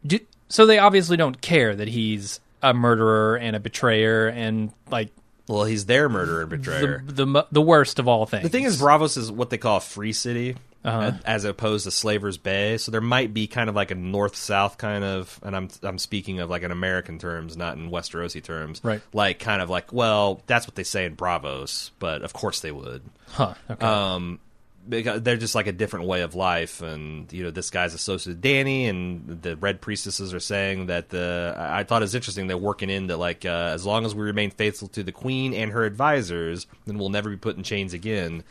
Do, 0.04 0.18
so 0.48 0.66
they 0.66 0.78
obviously 0.78 1.16
don't 1.16 1.40
care 1.40 1.74
that 1.76 1.86
he's 1.88 2.40
a 2.62 2.74
murderer 2.74 3.36
and 3.36 3.54
a 3.54 3.60
betrayer 3.60 4.28
and 4.28 4.72
like 4.90 5.10
Well, 5.46 5.64
he's 5.64 5.86
their 5.86 6.08
murderer 6.08 6.40
and 6.42 6.50
betrayer. 6.50 7.04
the 7.06 7.24
the 7.26 7.46
the 7.52 7.62
worst 7.62 7.98
of 8.00 8.08
all 8.08 8.26
things. 8.26 8.42
The 8.42 8.48
thing 8.48 8.64
is, 8.64 8.80
Braavos 8.80 9.16
is 9.16 9.30
what 9.30 9.50
they 9.50 9.58
call 9.58 9.76
a 9.76 9.80
free 9.80 10.12
city, 10.12 10.56
Uh-huh. 10.82 11.12
as 11.26 11.44
opposed 11.44 11.84
to 11.84 11.90
Slaver's 11.90 12.38
Bay. 12.38 12.78
So 12.78 12.90
there 12.90 13.02
might 13.02 13.34
be 13.34 13.46
kind 13.46 13.68
of 13.68 13.76
like 13.76 13.90
a 13.90 13.94
north-south 13.94 14.78
kind 14.78 15.04
of, 15.04 15.38
and 15.42 15.54
I'm 15.54 15.68
I'm 15.82 15.98
speaking 15.98 16.40
of 16.40 16.48
like 16.48 16.62
in 16.62 16.70
American 16.70 17.18
terms, 17.18 17.56
not 17.56 17.76
in 17.76 17.90
Westerosi 17.90 18.42
terms. 18.42 18.80
Right. 18.82 19.02
Like 19.12 19.38
kind 19.38 19.60
of 19.60 19.68
like, 19.68 19.92
well, 19.92 20.40
that's 20.46 20.66
what 20.66 20.76
they 20.76 20.84
say 20.84 21.04
in 21.04 21.16
Braavos, 21.16 21.90
but 21.98 22.22
of 22.22 22.32
course 22.32 22.60
they 22.60 22.72
would. 22.72 23.02
huh? 23.28 23.54
Okay. 23.70 23.86
Um, 23.86 24.40
because 24.88 25.20
they're 25.22 25.36
just 25.36 25.54
like 25.54 25.66
a 25.66 25.72
different 25.72 26.06
way 26.06 26.22
of 26.22 26.34
life, 26.34 26.80
and 26.80 27.30
you 27.32 27.44
know 27.44 27.50
this 27.50 27.70
guy's 27.70 27.92
associated 27.94 28.42
with 28.42 28.50
Dany, 28.50 28.88
and 28.88 29.42
the 29.42 29.56
Red 29.56 29.80
Priestesses 29.80 30.32
are 30.32 30.40
saying 30.40 30.86
that 30.86 31.10
the. 31.10 31.54
I 31.56 31.80
I 31.80 31.84
thought 31.84 32.02
it 32.02 32.04
was 32.04 32.14
interesting 32.14 32.46
they're 32.46 32.56
working 32.56 32.90
in 32.90 33.08
that 33.08 33.18
like 33.18 33.44
uh, 33.44 33.72
as 33.74 33.84
long 33.84 34.06
as 34.06 34.14
we 34.14 34.22
remain 34.22 34.50
faithful 34.50 34.88
to 34.88 35.02
the 35.02 35.12
Queen 35.12 35.52
and 35.54 35.72
her 35.72 35.84
advisors, 35.84 36.66
then 36.86 36.98
we'll 36.98 37.10
never 37.10 37.28
be 37.30 37.36
put 37.36 37.56
in 37.56 37.62
chains 37.62 37.92
again. 37.92 38.42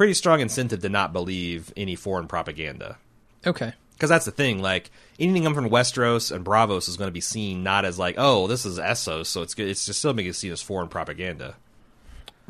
Pretty 0.00 0.14
strong 0.14 0.40
incentive 0.40 0.80
to 0.80 0.88
not 0.88 1.12
believe 1.12 1.74
any 1.76 1.94
foreign 1.94 2.26
propaganda. 2.26 2.96
okay. 3.46 3.74
Because 3.92 4.08
that's 4.08 4.24
the 4.24 4.30
thing, 4.30 4.62
like 4.62 4.90
anything 5.18 5.42
coming 5.42 5.54
from 5.54 5.68
Westeros 5.68 6.34
and 6.34 6.42
Braavos 6.42 6.88
is 6.88 6.96
going 6.96 7.08
to 7.08 7.12
be 7.12 7.20
seen 7.20 7.62
not 7.62 7.84
as 7.84 7.98
like, 7.98 8.14
oh, 8.16 8.46
this 8.46 8.64
is 8.64 8.78
Essos, 8.78 9.26
so 9.26 9.42
it's 9.42 9.52
good. 9.52 9.68
It's 9.68 9.84
just 9.84 9.98
still 9.98 10.14
being 10.14 10.32
seen 10.32 10.52
as 10.52 10.62
foreign 10.62 10.88
propaganda. 10.88 11.56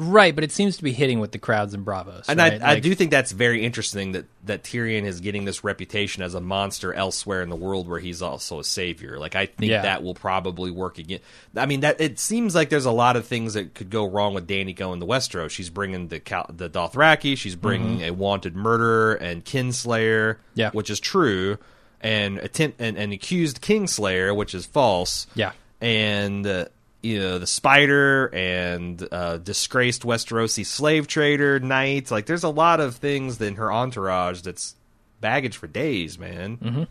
Right, 0.03 0.35
but 0.35 0.45
it 0.45 0.51
seems 0.51 0.79
to 0.79 0.83
be 0.83 0.93
hitting 0.93 1.21
with 1.21 1.33
the 1.33 1.39
crowds 1.39 1.75
and 1.75 1.85
Braavos. 1.85 2.25
And 2.27 2.39
right? 2.39 2.63
I, 2.63 2.73
I 2.73 2.81
do 2.81 2.95
think 2.95 3.11
that's 3.11 3.33
very 3.33 3.63
interesting 3.63 4.13
that, 4.13 4.25
that 4.47 4.63
Tyrion 4.63 5.05
is 5.05 5.21
getting 5.21 5.45
this 5.45 5.63
reputation 5.63 6.23
as 6.23 6.35
a 6.35 6.41
monster 6.41 6.95
elsewhere 6.95 7.43
in 7.43 7.51
the 7.51 7.57
world 7.57 7.87
where 7.87 7.99
he's 8.01 8.23
also 8.23 8.61
a 8.61 8.65
savior. 8.65 9.19
Like 9.19 9.37
I 9.37 9.45
think 9.45 9.71
Yeah. 9.73 9.83
that 9.83 10.03
will 10.03 10.15
probably 10.15 10.71
work 10.71 10.97
again. 10.99 11.21
I 11.55 11.67
mean 11.67 11.81
that 11.81 12.01
it 12.01 12.19
seems 12.19 12.55
like 12.55 12.71
there's 12.71 12.87
a 12.87 12.91
lot 12.91 13.17
of 13.17 13.27
things 13.27 13.53
that 13.55 13.75
could 13.75 13.91
go 13.91 14.09
wrong 14.09 14.33
with 14.33 14.49
Dany 14.49 14.75
going 14.75 15.01
to 15.01 15.07
Westeros. 15.07 15.51
She's 15.51 15.69
bringing 15.69 16.09
the 16.09 16.21
the 16.49 16.71
Dothraki. 16.71 17.37
She's 17.37 17.57
bringing 17.57 18.01
a 18.03 18.13
wanted 18.13 18.57
murderer 18.57 19.15
and 19.15 19.45
kinslayer, 19.45 20.37
Mm-hmm. 20.37 20.41
Yeah. 20.55 20.71
which 20.71 20.89
is 20.89 20.99
true, 20.99 21.59
and 22.01 22.39
attempt 22.39 22.81
and, 22.81 22.97
and 22.97 23.13
accused 23.13 23.61
kingslayer, 23.61 24.35
which 24.35 24.55
is 24.55 24.65
false 24.65 25.27
Yeah. 25.35 25.53
and 25.81 26.47
uh, 26.47 26.65
you 27.03 27.19
know 27.19 27.39
the 27.39 27.47
spider 27.47 28.27
and 28.35 29.07
uh, 29.11 29.39
disgraced 29.39 30.03
Westerosi 30.03 30.65
slave 30.65 31.07
trader 31.07 31.61
knight. 31.61 32.11
Like, 32.11 32.27
there's 32.27 32.45
a 32.45 32.49
lot 32.49 32.81
of 32.81 32.97
things 32.97 33.41
in 33.41 33.57
her 33.57 33.73
entourage 33.73 34.43
that's 34.43 34.75
baggage 35.21 35.57
for 35.57 35.67
days, 35.67 36.19
man. 36.19 36.57
Mm-hmm. 36.59 36.83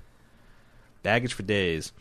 Baggage 1.04 1.34
for 1.34 1.44
days. 1.44 1.92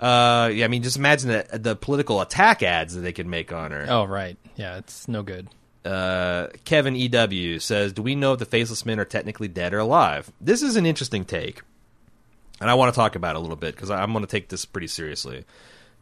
Uh, 0.00 0.50
yeah, 0.52 0.64
I 0.64 0.68
mean, 0.68 0.82
just 0.82 0.96
imagine 0.96 1.30
the, 1.30 1.58
the 1.58 1.76
political 1.76 2.20
attack 2.20 2.62
ads 2.62 2.94
that 2.94 3.00
they 3.00 3.12
could 3.12 3.26
make 3.26 3.52
on 3.52 3.72
her. 3.72 3.86
Oh, 3.88 4.04
right. 4.04 4.36
Yeah, 4.56 4.78
it's 4.78 5.08
no 5.08 5.22
good. 5.22 5.48
Uh, 5.84 6.48
Kevin 6.64 6.94
EW 6.96 7.58
says, 7.58 7.92
"Do 7.92 8.02
we 8.02 8.14
know 8.14 8.34
if 8.34 8.38
the 8.38 8.44
faceless 8.44 8.84
men 8.84 9.00
are 9.00 9.04
technically 9.04 9.48
dead 9.48 9.72
or 9.72 9.78
alive?" 9.78 10.30
This 10.40 10.62
is 10.62 10.76
an 10.76 10.86
interesting 10.86 11.24
take, 11.24 11.62
and 12.60 12.68
I 12.68 12.74
want 12.74 12.92
to 12.92 12.96
talk 12.96 13.14
about 13.14 13.36
it 13.36 13.38
a 13.38 13.40
little 13.40 13.56
bit 13.56 13.74
because 13.74 13.90
I'm 13.90 14.12
going 14.12 14.24
to 14.24 14.30
take 14.30 14.48
this 14.48 14.64
pretty 14.64 14.88
seriously. 14.88 15.44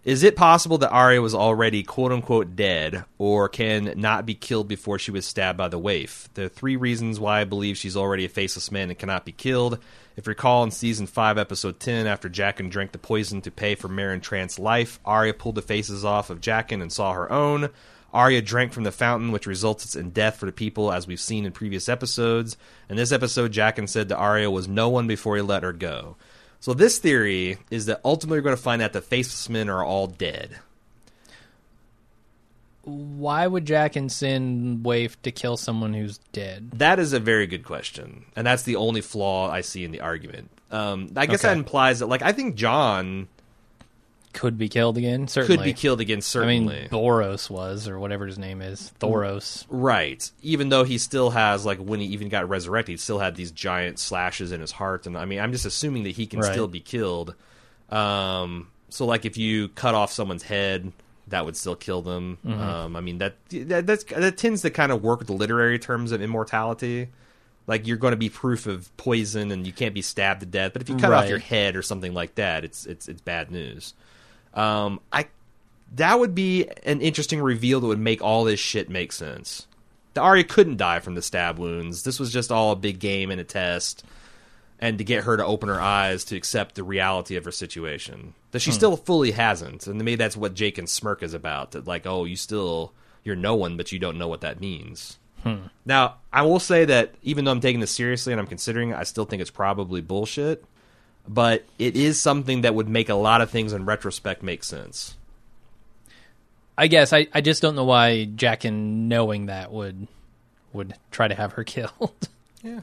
Is 0.07 0.23
it 0.23 0.37
possible 0.37 0.79
that 0.79 0.93
Arya 0.93 1.21
was 1.21 1.35
already 1.35 1.83
"quote 1.83 2.13
unquote" 2.13 2.55
dead, 2.55 3.05
or 3.19 3.49
can 3.49 3.93
not 3.97 4.25
be 4.25 4.35
killed 4.35 4.69
before 4.69 5.01
she 5.01 5.11
was 5.11 5.27
stabbed 5.27 5.59
by 5.59 5.67
the 5.67 5.81
waif? 5.81 6.29
There 6.35 6.47
are 6.47 6.49
three 6.49 6.77
reasons 6.77 7.19
why 7.19 7.41
I 7.41 7.45
believe 7.45 7.77
she's 7.77 7.97
already 7.97 8.25
a 8.25 8.29
faceless 8.29 8.71
man 8.71 8.89
and 8.89 8.97
cannot 8.97 9.25
be 9.25 9.33
killed. 9.33 9.81
If 10.17 10.27
you 10.27 10.31
recall 10.31 10.63
in 10.63 10.71
season 10.71 11.09
five, 11.09 11.39
episode 11.39 11.81
ten, 11.81 12.07
after 12.07 12.29
Jaqen 12.29 12.71
drank 12.71 12.93
the 12.93 12.99
poison 12.99 13.41
to 13.41 13.51
pay 13.51 13.75
for 13.75 13.89
Meryn 13.89 14.23
Trant's 14.23 14.61
life, 14.61 15.01
Arya 15.05 15.35
pulled 15.35 15.57
the 15.57 15.61
faces 15.61 16.05
off 16.05 16.31
of 16.31 16.41
Jaqen 16.41 16.81
and 16.81 16.93
saw 16.93 17.13
her 17.13 17.33
own. 17.33 17.71
Arya 18.15 18.43
drank 18.43 18.73
from 18.73 18.85
the 18.85 18.93
fountain, 18.93 19.33
which 19.33 19.45
results 19.45 19.97
in 19.97 20.11
death 20.11 20.37
for 20.37 20.47
the 20.47 20.53
people, 20.53 20.93
as 20.93 21.09
we've 21.09 21.19
seen 21.19 21.45
in 21.45 21.51
previous 21.51 21.89
episodes. 21.89 22.57
In 22.89 22.95
this 22.95 23.11
episode, 23.11 23.53
Jaqen 23.53 23.89
said 23.89 24.09
that 24.11 24.19
Arya 24.19 24.53
was 24.53 24.69
no 24.69 24.89
one 24.89 25.09
before 25.09 25.35
he 25.35 25.43
let 25.43 25.65
her 25.65 25.73
go. 25.73 26.17
So 26.61 26.75
this 26.75 26.99
theory 26.99 27.59
is 27.71 27.87
that 27.87 28.01
ultimately 28.05 28.37
you're 28.37 28.43
going 28.43 28.57
to 28.57 28.63
find 28.63 28.83
out 28.83 28.93
the 28.93 29.01
faceless 29.01 29.49
men 29.49 29.69
are 29.69 29.85
all 29.85 30.07
dead. 30.07 30.59
Why 32.83 33.47
would 33.49 33.67
Jaqen 33.67 34.11
Sin 34.11 34.83
waif 34.85 35.21
to 35.23 35.33
kill 35.33 35.57
someone 35.57 35.93
who's 35.93 36.19
dead? 36.33 36.71
That 36.75 37.01
is 37.01 37.13
a 37.13 37.19
very 37.19 37.49
good 37.49 37.65
question, 37.65 38.27
and 38.37 38.47
that's 38.47 38.63
the 38.63 38.77
only 38.77 39.01
flaw 39.01 39.51
I 39.51 39.61
see 39.63 39.85
in 39.85 39.91
the 39.91 40.01
argument. 40.01 40.51
Um, 40.71 41.11
I 41.17 41.27
guess 41.27 41.41
Okay. 41.45 41.49
that 41.49 41.57
implies 41.59 41.99
that, 41.99 42.07
like, 42.07 42.23
I 42.23 42.31
think 42.33 42.55
Jon 42.55 43.27
Could 44.37 44.59
be 44.59 44.69
killed 44.69 44.99
again. 44.99 45.27
Certainly 45.29 45.57
could 45.57 45.65
be 45.65 45.73
killed 45.73 46.01
again. 46.01 46.19
I 46.19 46.21
Certainly, 46.21 46.59
mean, 46.61 46.89
Thoros 46.91 47.49
was, 47.51 47.89
or 47.89 47.99
whatever 47.99 48.27
his 48.27 48.39
name 48.39 48.61
is, 48.61 48.93
Thoros. 49.01 49.65
Right. 49.71 50.31
Even 50.43 50.69
though 50.69 50.85
he 50.85 50.99
still 50.99 51.31
has 51.31 51.65
like 51.65 51.79
when 51.79 52.01
he 52.01 52.07
even 52.09 52.29
got 52.29 52.49
resurrected, 52.49 52.93
he 52.93 52.97
still 52.99 53.19
had 53.19 53.35
these 53.35 53.51
giant 53.51 53.99
slashes 53.99 54.53
in 54.53 54.61
his 54.61 54.73
heart, 54.73 55.07
and 55.07 55.17
I 55.17 55.25
mean, 55.25 55.41
I'm 55.41 55.53
just 55.53 55.65
assuming 55.65 56.05
that 56.05 56.11
he 56.17 56.27
can 56.27 56.41
Right. 56.41 56.53
still 56.53 56.69
be 56.69 56.81
killed. 56.81 57.35
Um, 57.89 58.69
so 58.91 59.07
like 59.07 59.25
if 59.25 59.37
you 59.37 59.69
cut 59.69 59.95
off 59.95 60.13
someone's 60.13 60.43
head, 60.43 60.93
that 61.29 61.45
would 61.45 61.57
still 61.57 61.77
kill 61.77 62.03
them. 62.03 62.39
Mm-hmm. 62.47 62.61
Um, 62.61 62.97
I 62.97 63.01
mean 63.01 63.19
that, 63.19 63.37
that 63.51 63.87
that's 63.87 64.05
that 64.05 64.37
tends 64.37 64.63
to 64.63 64.71
kind 64.71 64.93
of 64.93 65.03
work 65.03 65.21
with 65.21 65.29
the 65.29 65.35
literary 65.35 65.79
terms 65.79 66.13
of 66.13 66.23
immortality. 66.23 67.09
Like 67.67 67.87
you're 67.87 67.97
going 67.97 68.13
to 68.13 68.17
be 68.17 68.29
proof 68.29 68.67
of 68.67 68.97
poison, 68.97 69.51
and 69.51 69.67
you 69.67 69.73
can't 69.73 69.93
be 69.95 70.03
stabbed 70.03 70.41
to 70.41 70.47
death. 70.47 70.73
But 70.73 70.83
if 70.83 70.89
you 70.89 70.97
cut 70.97 71.13
off 71.13 71.29
your 71.29 71.41
head 71.41 71.75
or 71.75 71.83
something 71.83 72.15
like 72.15 72.37
that, 72.37 72.65
it's 72.65 72.87
it's 72.87 73.09
it's 73.09 73.21
bad 73.21 73.51
news. 73.51 73.95
Um, 74.57 75.01
I 75.13 75.29
that 75.95 76.19
would 76.19 76.35
be 76.35 76.69
an 76.83 77.01
interesting 77.01 77.41
reveal 77.41 77.81
that 77.81 77.87
would 77.87 78.01
make 78.01 78.21
all 78.23 78.45
this 78.45 78.59
shit 78.59 78.91
make 78.91 79.13
sense. 79.13 79.67
The 80.15 80.21
Arya 80.23 80.45
couldn't 80.45 80.79
die 80.79 81.01
from 81.01 81.15
the 81.15 81.23
stab 81.23 81.59
wounds. 81.59 82.03
This 82.03 82.19
was 82.19 82.33
just 82.33 82.51
all 82.51 82.73
a 82.73 82.77
big 82.77 82.99
game 82.99 83.31
and 83.31 83.41
a 83.41 83.45
test, 83.45 84.03
and 84.81 84.99
to 84.99 85.05
get 85.05 85.25
her 85.25 85.37
to 85.37 85.45
open 85.45 85.69
her 85.69 85.81
eyes 85.81 86.25
to 86.25 86.37
accept 86.37 86.75
the 86.75 86.83
reality 86.83 87.37
of 87.37 87.45
her 87.45 87.53
situation 87.53 88.35
that 88.51 88.61
she 88.61 88.71
still 88.73 88.97
fully 88.97 89.33
hasn't. 89.33 89.87
And 89.87 89.99
maybe 89.99 90.17
that's 90.17 90.37
what 90.37 90.55
Jaqen's 90.55 90.91
smirk 90.91 91.23
is 91.23 91.35
about. 91.35 91.73
That 91.73 91.87
like, 91.87 92.07
oh, 92.07 92.25
you 92.25 92.37
still 92.37 92.93
you're 93.23 93.37
no 93.37 93.55
one, 93.55 93.77
but 93.77 93.93
you 93.93 93.99
don't 93.99 94.19
know 94.19 94.29
what 94.29 94.41
that 94.41 94.61
means. 94.61 95.19
Now, 95.85 96.17
I 96.33 96.43
will 96.43 96.59
say 96.59 96.87
that 96.87 97.15
even 97.23 97.45
though 97.45 97.51
I'm 97.53 97.61
taking 97.61 97.81
this 97.81 97.91
seriously 97.91 98.33
and 98.33 98.41
I'm 98.41 98.47
considering, 98.49 98.91
it, 98.91 98.97
I 98.97 99.05
still 99.05 99.27
think 99.27 99.43
it's 99.43 99.51
probably 99.51 100.01
bullshit. 100.01 100.65
But 101.29 101.65
it 101.79 101.97
is 101.97 102.21
something 102.21 102.61
that 102.63 102.75
would 102.75 102.89
make 102.89 103.09
a 103.09 103.15
lot 103.15 103.41
of 103.41 103.51
things 103.51 103.73
in 103.73 103.85
retrospect 103.85 104.43
make 104.43 104.63
sense. 104.65 105.17
I 106.79 106.87
guess 106.89 107.13
I, 107.13 107.27
I 107.33 107.41
just 107.41 107.63
don't 107.63 107.75
know 107.75 107.85
why 107.85 108.29
Jaqen, 108.37 108.65
in 108.67 109.09
knowing 109.09 109.47
that, 109.47 109.73
would 109.73 110.07
would 110.73 110.95
try 111.11 111.27
to 111.27 111.35
have 111.35 111.53
her 111.55 111.65
killed. 111.75 112.29
Yeah. 112.63 112.81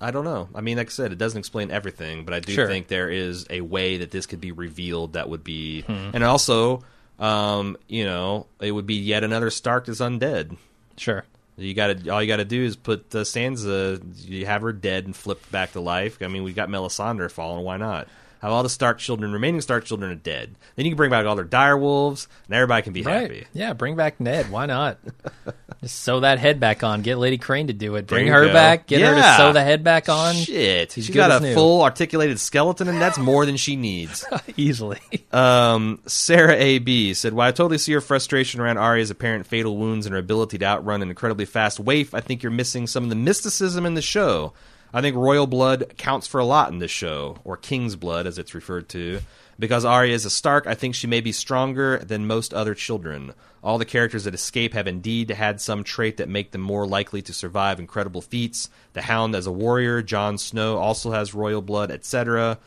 I 0.00 0.10
don't 0.12 0.24
know. 0.24 0.48
I 0.54 0.60
mean, 0.60 0.78
like 0.78 0.86
I 0.86 0.90
said, 0.90 1.10
it 1.12 1.18
doesn't 1.18 1.38
explain 1.38 1.70
everything, 1.72 2.24
but 2.24 2.32
I 2.32 2.38
do 2.40 2.52
Sure. 2.54 2.68
think 2.68 2.86
there 2.86 3.10
is 3.10 3.46
a 3.50 3.60
way 3.62 3.98
that 3.98 4.10
this 4.12 4.26
could 4.26 4.40
be 4.40 4.52
revealed 4.52 5.14
that 5.14 5.28
would 5.28 5.42
be, 5.42 5.84
and 5.88 6.22
also, 6.22 6.84
um, 7.18 7.76
you 7.88 8.04
know, 8.04 8.46
it 8.60 8.70
would 8.70 8.86
be 8.86 8.94
yet 8.94 9.24
another 9.24 9.50
Stark 9.50 9.88
is 9.88 9.98
undead. 10.00 10.56
sure. 10.96 11.24
You 11.58 11.74
got 11.74 11.98
to 11.98 12.10
all 12.10 12.22
you 12.22 12.28
got 12.28 12.36
to 12.36 12.44
do 12.44 12.64
is 12.64 12.76
put 12.76 13.12
uh, 13.14 13.18
Sansa. 13.18 14.00
You 14.24 14.46
have 14.46 14.62
her 14.62 14.72
dead 14.72 15.06
and 15.06 15.14
flipped 15.14 15.50
back 15.50 15.72
to 15.72 15.80
life. 15.80 16.22
I 16.22 16.28
mean, 16.28 16.44
we 16.44 16.52
got 16.52 16.68
Melisandre 16.68 17.30
fallen. 17.30 17.64
Why 17.64 17.76
not? 17.76 18.06
Have 18.40 18.52
all 18.52 18.62
the 18.62 18.68
Stark 18.68 18.98
children, 18.98 19.32
remaining 19.32 19.60
Stark 19.60 19.84
children, 19.84 20.12
are 20.12 20.14
dead. 20.14 20.54
Then 20.76 20.86
you 20.86 20.92
can 20.92 20.96
bring 20.96 21.10
back 21.10 21.26
all 21.26 21.34
their 21.34 21.44
dire 21.44 21.76
wolves, 21.76 22.28
and 22.46 22.54
everybody 22.54 22.82
can 22.82 22.92
be 22.92 23.02
happy. 23.02 23.46
Yeah, 23.52 23.72
bring 23.72 23.96
back 23.96 24.20
Ned. 24.20 24.50
Why 24.50 24.66
not? 24.66 24.98
Just 25.80 26.00
sew 26.00 26.20
that 26.20 26.38
head 26.38 26.58
back 26.58 26.82
on. 26.82 27.02
Get 27.02 27.18
Lady 27.18 27.38
Crane 27.38 27.68
to 27.68 27.72
do 27.72 27.94
it. 27.96 28.06
Bring 28.08 28.26
her 28.28 28.46
go. 28.46 28.52
back. 28.52 28.86
Get 28.86 29.00
her 29.00 29.14
to 29.14 29.36
sew 29.36 29.52
the 29.52 29.62
head 29.62 29.84
back 29.84 30.08
on 30.08 30.34
Shit, 30.34 30.92
She's 30.92 31.06
she's 31.06 31.14
good 31.14 31.18
got 31.28 31.40
a 31.42 31.44
new. 31.44 31.54
full 31.54 31.82
articulated 31.82 32.40
skeleton, 32.40 32.88
and 32.88 33.00
that's 33.00 33.18
more 33.18 33.46
than 33.46 33.56
she 33.56 33.76
needs. 33.76 34.24
easily. 34.56 34.98
Um, 35.32 36.00
Sarah 36.06 36.56
AB 36.56 37.14
said, 37.14 37.32
"While 37.32 37.48
I 37.48 37.52
totally 37.52 37.78
see 37.78 37.92
your 37.92 38.00
frustration 38.00 38.60
around 38.60 38.78
Arya's 38.78 39.10
apparent 39.10 39.46
fatal 39.46 39.76
wounds 39.76 40.06
and 40.06 40.12
her 40.12 40.18
ability 40.18 40.58
to 40.58 40.64
outrun 40.64 41.02
an 41.02 41.10
incredibly 41.10 41.44
fast 41.44 41.78
waif, 41.78 42.12
I 42.14 42.20
think 42.20 42.42
you're 42.42 42.50
missing 42.50 42.86
some 42.86 43.04
of 43.04 43.08
the 43.10 43.16
mysticism 43.16 43.86
in 43.86 43.94
the 43.94 44.02
show. 44.02 44.52
I 44.92 45.00
think 45.00 45.16
royal 45.16 45.46
blood 45.46 45.94
counts 45.98 46.26
for 46.26 46.38
a 46.38 46.44
lot 46.44 46.72
in 46.72 46.78
this 46.78 46.90
show, 46.90 47.38
or 47.44 47.56
king's 47.56 47.96
blood 47.96 48.26
as 48.26 48.38
it's 48.38 48.54
referred 48.54 48.88
to. 48.90 49.20
Because 49.58 49.84
Arya 49.84 50.14
is 50.14 50.24
a 50.24 50.30
Stark, 50.30 50.66
I 50.66 50.74
think 50.74 50.94
she 50.94 51.08
may 51.08 51.20
be 51.20 51.32
stronger 51.32 51.98
than 51.98 52.26
most 52.26 52.54
other 52.54 52.74
children. 52.74 53.34
All 53.62 53.76
the 53.76 53.84
characters 53.84 54.24
that 54.24 54.34
escape 54.34 54.72
have 54.72 54.86
indeed 54.86 55.30
had 55.30 55.60
some 55.60 55.82
trait 55.82 56.16
that 56.18 56.28
make 56.28 56.52
them 56.52 56.60
more 56.60 56.86
likely 56.86 57.22
to 57.22 57.32
survive 57.32 57.80
incredible 57.80 58.20
feats. 58.20 58.70
The 58.92 59.02
Hound 59.02 59.34
as 59.34 59.48
a 59.48 59.52
warrior, 59.52 60.00
Jon 60.00 60.38
Snow 60.38 60.78
also 60.78 61.10
has 61.10 61.34
royal 61.34 61.60
blood, 61.60 61.90
etc. 61.90 62.58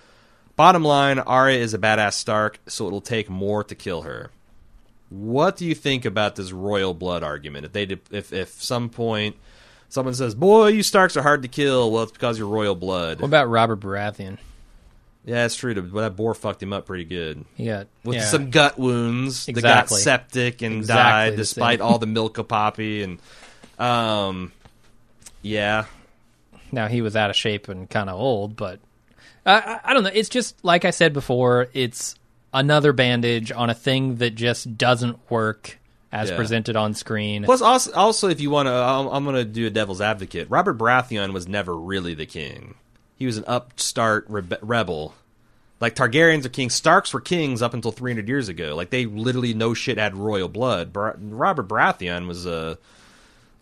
Bottom 0.57 0.84
line, 0.84 1.18
Arya 1.19 1.60
is 1.60 1.73
a 1.73 1.80
badass 1.80 2.14
Stark, 2.14 2.60
so 2.68 2.88
it'll 2.88 2.99
take 2.99 3.30
more 3.30 3.64
to 3.64 3.73
kill 3.73 4.02
her. 4.02 4.30
What 5.10 5.56
do 5.56 5.65
you 5.65 5.76
think 5.76 6.03
about 6.03 6.35
this 6.35 6.52
royal 6.52 6.93
blood 6.93 7.23
argument? 7.23 7.65
If 7.65 7.72
they 7.72 7.84
if 8.11 8.34
if 8.34 8.61
some 8.61 8.89
point 8.89 9.38
someone 9.91 10.15
says, 10.15 10.34
"Boy, 10.34 10.69
you 10.69 10.81
Starks 10.81 11.15
are 11.15 11.22
hard 11.22 11.43
to 11.43 11.47
kill," 11.47 11.91
well, 11.91 12.03
it's 12.03 12.11
because 12.11 12.39
you're 12.39 12.47
royal 12.47 12.76
blood. 12.76 13.22
What 13.22 13.27
about 13.27 13.49
Robert 13.49 13.80
Baratheon? 13.80 14.39
Yeah, 15.23 15.45
it's 15.45 15.55
true. 15.55 15.80
But 15.80 16.01
that 16.01 16.15
boar 16.15 16.34
fucked 16.34 16.63
him 16.63 16.73
up 16.73 16.88
pretty 16.88 17.03
good 17.05 17.45
He 17.55 17.68
got 17.68 17.88
with 18.03 18.15
yeah. 18.15 18.23
some 18.23 18.49
gut 18.49 18.80
wounds. 18.80 19.45
that 19.45 19.61
got 19.61 19.89
septic 19.89 20.63
and 20.63 20.77
Exactly 20.77 21.03
died 21.03 21.35
despite 21.35 21.80
all 21.80 21.99
the 21.99 22.07
milk 22.07 22.39
of 22.39 22.47
poppy 22.47 23.03
and 23.03 23.19
um, 23.77 24.51
yeah, 25.41 25.85
Now 26.72 26.88
he 26.88 27.01
was 27.01 27.15
out 27.15 27.30
of 27.30 27.35
shape 27.35 27.68
and 27.68 27.89
kind 27.89 28.09
of 28.09 28.19
old, 28.19 28.55
but 28.55 28.80
I, 29.45 29.53
I, 29.53 29.80
I 29.85 29.93
don't 29.93 30.03
know. 30.03 30.11
It's 30.13 30.30
just 30.30 30.63
like 30.63 30.85
I 30.85 30.91
said 30.91 31.13
before. 31.13 31.68
It's 31.73 32.15
another 32.53 32.93
bandage 32.93 33.51
on 33.51 33.69
a 33.69 33.73
thing 33.73 34.15
that 34.18 34.35
just 34.35 34.77
doesn't 34.77 35.19
work 35.31 35.80
as 36.12 36.30
Yeah. 36.30 36.36
presented 36.36 36.76
on 36.76 36.94
screen. 36.94 37.44
Plus, 37.44 37.62
also, 37.62 37.92
also 37.94 38.28
if 38.30 38.42
you 38.42 38.50
want 38.50 38.68
to, 38.68 38.74
I'm, 38.74 39.08
I'm 39.08 39.24
going 39.24 39.36
to 39.38 39.46
do 39.46 39.66
a 39.68 39.70
devil's 39.70 40.02
advocate. 40.02 40.50
Robert 40.50 40.78
Baratheon 40.78 41.34
was 41.34 41.48
never 41.48 41.76
really 41.76 42.14
the 42.14 42.26
king. 42.26 42.76
He 43.16 43.26
was 43.26 43.38
an 43.38 43.46
upstart 43.48 44.28
rebe- 44.30 44.58
rebel. 44.62 45.14
Like 45.80 45.96
Targaryens 45.96 46.46
are 46.46 46.50
kings. 46.50 46.76
Starks 46.76 47.14
were 47.14 47.22
kings 47.22 47.62
up 47.62 47.74
until 47.74 47.92
300 47.92 48.28
years 48.28 48.50
ago. 48.50 48.76
Like 48.76 48.90
they 48.90 49.06
literally 49.06 49.54
no 49.54 49.74
shit 49.74 49.98
had 49.98 50.16
royal 50.16 50.48
blood. 50.50 50.92
Bar- 50.94 51.16
Robert 51.20 51.68
Baratheon 51.68 52.28
was 52.28 52.46
a, 52.46 52.78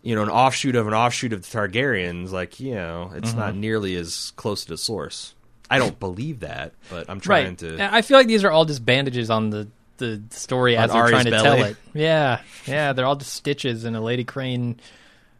you 0.02 0.14
know, 0.14 0.22
an 0.22 0.28
offshoot 0.28 0.76
of 0.76 0.86
an 0.86 0.92
offshoot 0.94 1.32
of 1.32 1.42
the 1.42 1.58
Targaryens. 1.58 2.30
Like 2.30 2.58
you 2.60 2.74
know, 2.74 3.12
it's 3.14 3.32
not 3.32 3.52
Mm-hmm. 3.52 3.60
nearly 3.60 3.96
as 3.96 4.32
close 4.36 4.64
to 4.64 4.70
the 4.70 4.76
source. 4.78 5.34
I 5.70 5.78
don't 5.78 5.98
believe 6.00 6.40
that, 6.40 6.72
but 6.90 7.08
I'm 7.08 7.20
trying 7.20 7.46
right. 7.50 7.58
to. 7.58 7.94
I 7.94 8.02
feel 8.02 8.18
like 8.18 8.26
these 8.26 8.42
are 8.44 8.50
all 8.50 8.64
just 8.64 8.84
bandages 8.84 9.30
on 9.30 9.50
the 9.50 9.68
the 10.00 10.20
story 10.30 10.76
as 10.76 10.90
they're 10.92 11.06
trying 11.08 11.26
to 11.26 11.30
belly. 11.30 11.42
tell 11.60 11.64
it. 11.70 11.76
Yeah, 11.94 12.40
yeah. 12.66 12.92
They're 12.92 13.06
all 13.06 13.14
just 13.16 13.32
stitches 13.32 13.84
in 13.84 13.94
a 13.94 14.00
Lady 14.00 14.24
Crane 14.24 14.80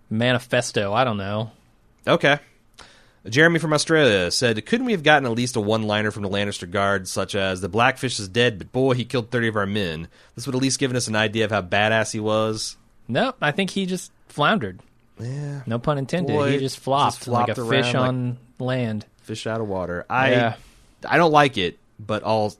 manifesto. 0.08 0.92
I 0.92 1.04
don't 1.04 1.16
know. 1.16 1.50
Okay. 2.06 2.38
Jeremy 3.28 3.58
from 3.58 3.72
Australia 3.74 4.30
said, 4.30 4.64
"Couldn't 4.64 4.86
we 4.86 4.92
have 4.92 5.02
gotten 5.02 5.26
at 5.26 5.32
least 5.32 5.54
a 5.56 5.60
one-liner 5.60 6.10
from 6.10 6.22
the 6.22 6.30
Lannister 6.30 6.70
guard, 6.70 7.06
such 7.06 7.34
as 7.34 7.60
the 7.60 7.68
Blackfish 7.68 8.18
is 8.18 8.28
dead, 8.28 8.56
but 8.58 8.72
boy, 8.72 8.94
he 8.94 9.04
killed 9.04 9.30
thirty 9.30 9.48
of 9.48 9.56
our 9.56 9.66
men. 9.66 10.08
This 10.34 10.46
would 10.46 10.54
at 10.54 10.62
least 10.62 10.78
given 10.78 10.96
us 10.96 11.06
an 11.06 11.16
idea 11.16 11.44
of 11.44 11.50
how 11.50 11.60
badass 11.60 12.12
he 12.12 12.20
was." 12.20 12.76
No, 13.08 13.34
I 13.42 13.50
think 13.50 13.70
he 13.70 13.84
just 13.86 14.10
floundered. 14.28 14.80
Yeah, 15.18 15.60
No 15.66 15.78
pun 15.78 15.98
intended. 15.98 16.32
Boy, 16.32 16.52
he 16.52 16.58
just 16.60 16.78
flopped, 16.78 17.16
just 17.16 17.24
flopped 17.24 17.48
like 17.48 17.58
a 17.58 17.68
fish 17.68 17.86
like- 17.92 17.96
on 17.96 18.38
land. 18.58 19.04
fish 19.22 19.46
out 19.46 19.60
of 19.60 19.68
water. 19.68 20.06
I, 20.08 20.30
Yeah. 20.30 20.54
I 21.06 21.18
don't 21.18 21.30
like 21.32 21.58
it, 21.58 21.78
but 21.98 22.22
all, 22.22 22.54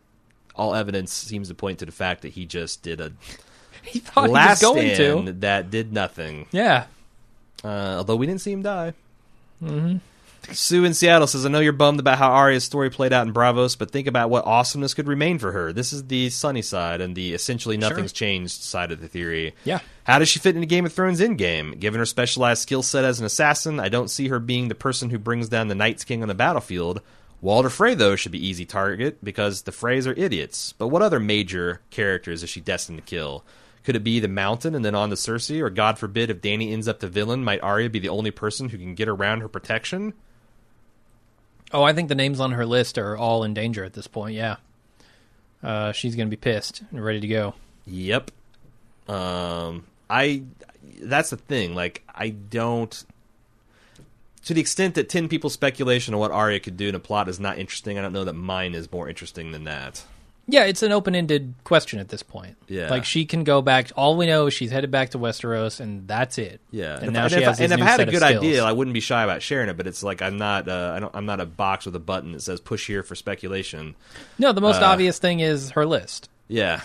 all 0.61 0.75
evidence 0.75 1.11
seems 1.13 1.49
to 1.49 1.55
point 1.55 1.79
to 1.79 1.87
the 1.87 1.93
fact 1.93 2.21
that 2.23 2.29
he 2.35 2.45
just 2.45 2.83
did 2.83 3.01
a 3.01 3.13
He 3.83 3.99
thought 4.01 4.29
last 4.29 4.61
he 4.61 4.67
was 4.67 4.75
going 4.75 4.95
stand 4.95 5.27
to. 5.27 5.33
that 5.41 5.71
did 5.71 5.91
nothing. 5.91 6.47
Yeah. 6.53 6.85
Uh, 7.65 7.97
although 7.97 8.17
we 8.17 8.27
didn't 8.27 8.43
see 8.43 8.53
him 8.53 8.61
die. 8.63 8.93
Sue 10.53 10.85
in 10.85 10.95
Seattle 10.95 11.27
says, 11.27 11.47
I 11.47 11.49
know 11.49 11.61
you're 11.61 11.73
bummed 11.73 12.01
about 12.01 12.19
how 12.19 12.31
Arya's 12.31 12.65
story 12.65 12.91
played 12.91 13.13
out 13.13 13.27
in 13.27 13.33
Braavos, 13.33 13.79
but 13.79 13.91
think 13.91 14.07
about 14.07 14.31
what 14.31 14.45
awesomeness 14.47 14.95
could 14.95 15.07
remain 15.07 15.39
for 15.39 15.53
her. 15.53 15.73
This 15.73 15.93
is 15.93 16.05
the 16.09 16.29
sunny 16.31 16.63
side 16.63 17.01
and 17.01 17.15
the 17.15 17.33
essentially 17.35 17.77
nothing's 17.77 18.13
changed 18.13 18.61
side 18.63 18.91
of 18.91 19.01
the 19.01 19.09
theory. 19.09 19.55
Yeah. 19.65 19.81
How 20.05 20.19
does 20.19 20.29
she 20.29 20.39
fit 20.41 20.55
into 20.57 20.67
Game 20.67 20.85
of 20.87 20.93
Thrones 20.93 21.21
in 21.21 21.37
game? 21.37 21.73
Given 21.73 21.99
her 22.01 22.07
specialized 22.07 22.63
skill 22.63 22.83
set 22.83 23.05
as 23.05 23.21
an 23.21 23.27
assassin, 23.27 23.79
I 23.81 23.89
don't 23.89 24.09
see 24.09 24.29
her 24.29 24.41
being 24.41 24.69
the 24.69 24.75
person 24.75 25.11
who 25.11 25.19
brings 25.19 25.49
down 25.49 25.69
the 25.69 25.75
Night's 25.75 26.05
King 26.05 26.23
on 26.23 26.29
the 26.29 26.35
battlefield. 26.35 27.01
Walder 27.43 27.71
Frey, 27.71 27.95
though, 27.95 28.17
should 28.17 28.33
be 28.33 28.47
easy 28.47 28.67
target 28.67 29.25
because 29.25 29.63
the 29.63 29.71
Freys 29.71 30.07
are 30.07 30.19
idiots. 30.19 30.75
But 30.75 30.89
what 30.89 31.03
other 31.03 31.19
major 31.19 31.81
characters 31.91 32.43
is 32.43 32.51
she 32.51 32.61
destined 32.61 32.99
to 32.99 33.05
kill? 33.05 33.45
Could 33.83 33.97
it 33.97 34.05
be 34.05 34.21
the 34.21 34.29
Mountain 34.29 34.75
and 34.75 34.85
then 34.85 34.95
on 34.95 35.09
to 35.09 35.17
Cersei? 35.17 35.63
Or 35.63 35.71
God 35.71 35.99
forbid, 35.99 36.29
if 36.29 36.43
Dany 36.43 36.73
ends 36.73 36.87
up 36.87 37.01
the 37.01 37.09
villain, 37.09 37.43
might 37.43 37.63
Arya 37.63 37.89
be 37.89 37.99
the 37.99 38.11
only 38.11 38.31
person 38.31 38.69
who 38.69 38.77
can 38.77 38.95
get 38.95 39.09
around 39.09 39.41
her 39.41 39.49
protection? 39.49 40.13
Oh, 41.73 41.83
I 41.83 41.95
think 41.95 42.09
the 42.09 42.15
names 42.15 42.41
on 42.41 42.53
her 42.53 42.67
list 42.67 42.99
are 42.99 43.17
all 43.17 43.43
in 43.43 43.55
danger 43.55 43.85
at 43.85 43.95
this 43.95 44.07
point. 44.07 44.35
Yeah. 44.35 44.57
Uh, 45.63 45.93
she's 45.93 46.17
going 46.17 46.27
to 46.29 46.37
be 46.37 46.41
pissed 46.41 46.83
and 46.91 47.03
ready 47.03 47.21
to 47.21 47.29
go. 47.29 47.55
Yep. 47.87 48.31
Um, 49.09 49.87
I. 50.09 50.43
That's 51.01 51.31
the 51.31 51.37
thing. 51.37 51.75
Like, 51.75 52.03
I 52.15 52.31
don't. 52.31 53.05
To 54.45 54.55
the 54.55 54.61
extent 54.61 54.95
that 54.95 55.09
ten 55.09 55.29
people's 55.29 55.53
speculation 55.53 56.15
on 56.15 56.21
what 56.21 56.31
Arya 56.31 56.61
could 56.61 56.77
do 56.77 56.89
in 56.89 56.95
a 56.95 57.01
plot 57.01 57.29
is 57.29 57.39
not 57.39 57.59
interesting, 57.59 57.99
I 57.99 58.03
don't 58.03 58.13
know 58.13 58.25
that 58.25 58.33
mine 58.35 58.75
is 58.75 58.91
more 58.91 59.09
interesting 59.09 59.53
than 59.53 59.65
that. 59.65 60.03
Yeah, 60.49 60.65
it's 60.65 60.83
an 60.83 60.91
open-ended 60.91 61.55
question 61.63 62.01
at 62.01 62.09
this 62.09 62.25
point. 62.25 62.57
Yeah. 62.67 62.91
like 62.91 63.05
she 63.05 63.25
can 63.25 63.45
go 63.45 63.63
back. 63.63 63.93
All 63.95 64.17
we 64.17 64.27
know 64.27 64.47
is 64.47 64.55
she's 64.55 64.73
headed 64.73 64.91
back 64.91 65.11
to 65.11 65.19
Westeros, 65.19 65.79
and 65.79 66.09
that's 66.09 66.39
it. 66.39 66.61
Yeah, 66.73 66.97
and 66.97 67.07
if, 67.07 67.13
now 67.13 67.23
and 67.25 67.33
she 67.33 67.39
if, 67.39 67.45
has 67.45 67.59
this 67.59 67.71
and 67.71 67.81
if 67.81 67.87
I 67.87 67.91
had 67.91 68.01
a 68.01 68.11
good 68.11 68.23
idea, 68.23 68.65
I 68.65 68.73
wouldn't 68.73 68.95
be 68.95 69.01
shy 69.01 69.23
about 69.23 69.43
sharing 69.43 69.69
it. 69.69 69.77
But 69.77 69.87
it's 69.87 70.03
like 70.03 70.23
I'm 70.23 70.39
not. 70.39 70.69
Uh, 70.69 70.95
I 70.97 71.01
don't. 71.01 71.15
I'm 71.15 71.27
not 71.27 71.41
a 71.41 71.47
box 71.47 71.87
with 71.87 71.95
a 71.95 72.01
button 72.01 72.33
that 72.33 72.43
says 72.43 72.61
push 72.61 72.87
here 72.87 73.03
for 73.03 73.15
speculation. 73.15 73.95
no, 74.39 74.53
the 74.53 74.61
most 74.61 74.83
uh, 74.83 74.87
obvious 74.87 75.19
thing 75.19 75.41
is 75.41 75.71
her 75.71 75.87
list. 75.87 76.29
Yeah, 76.49 76.81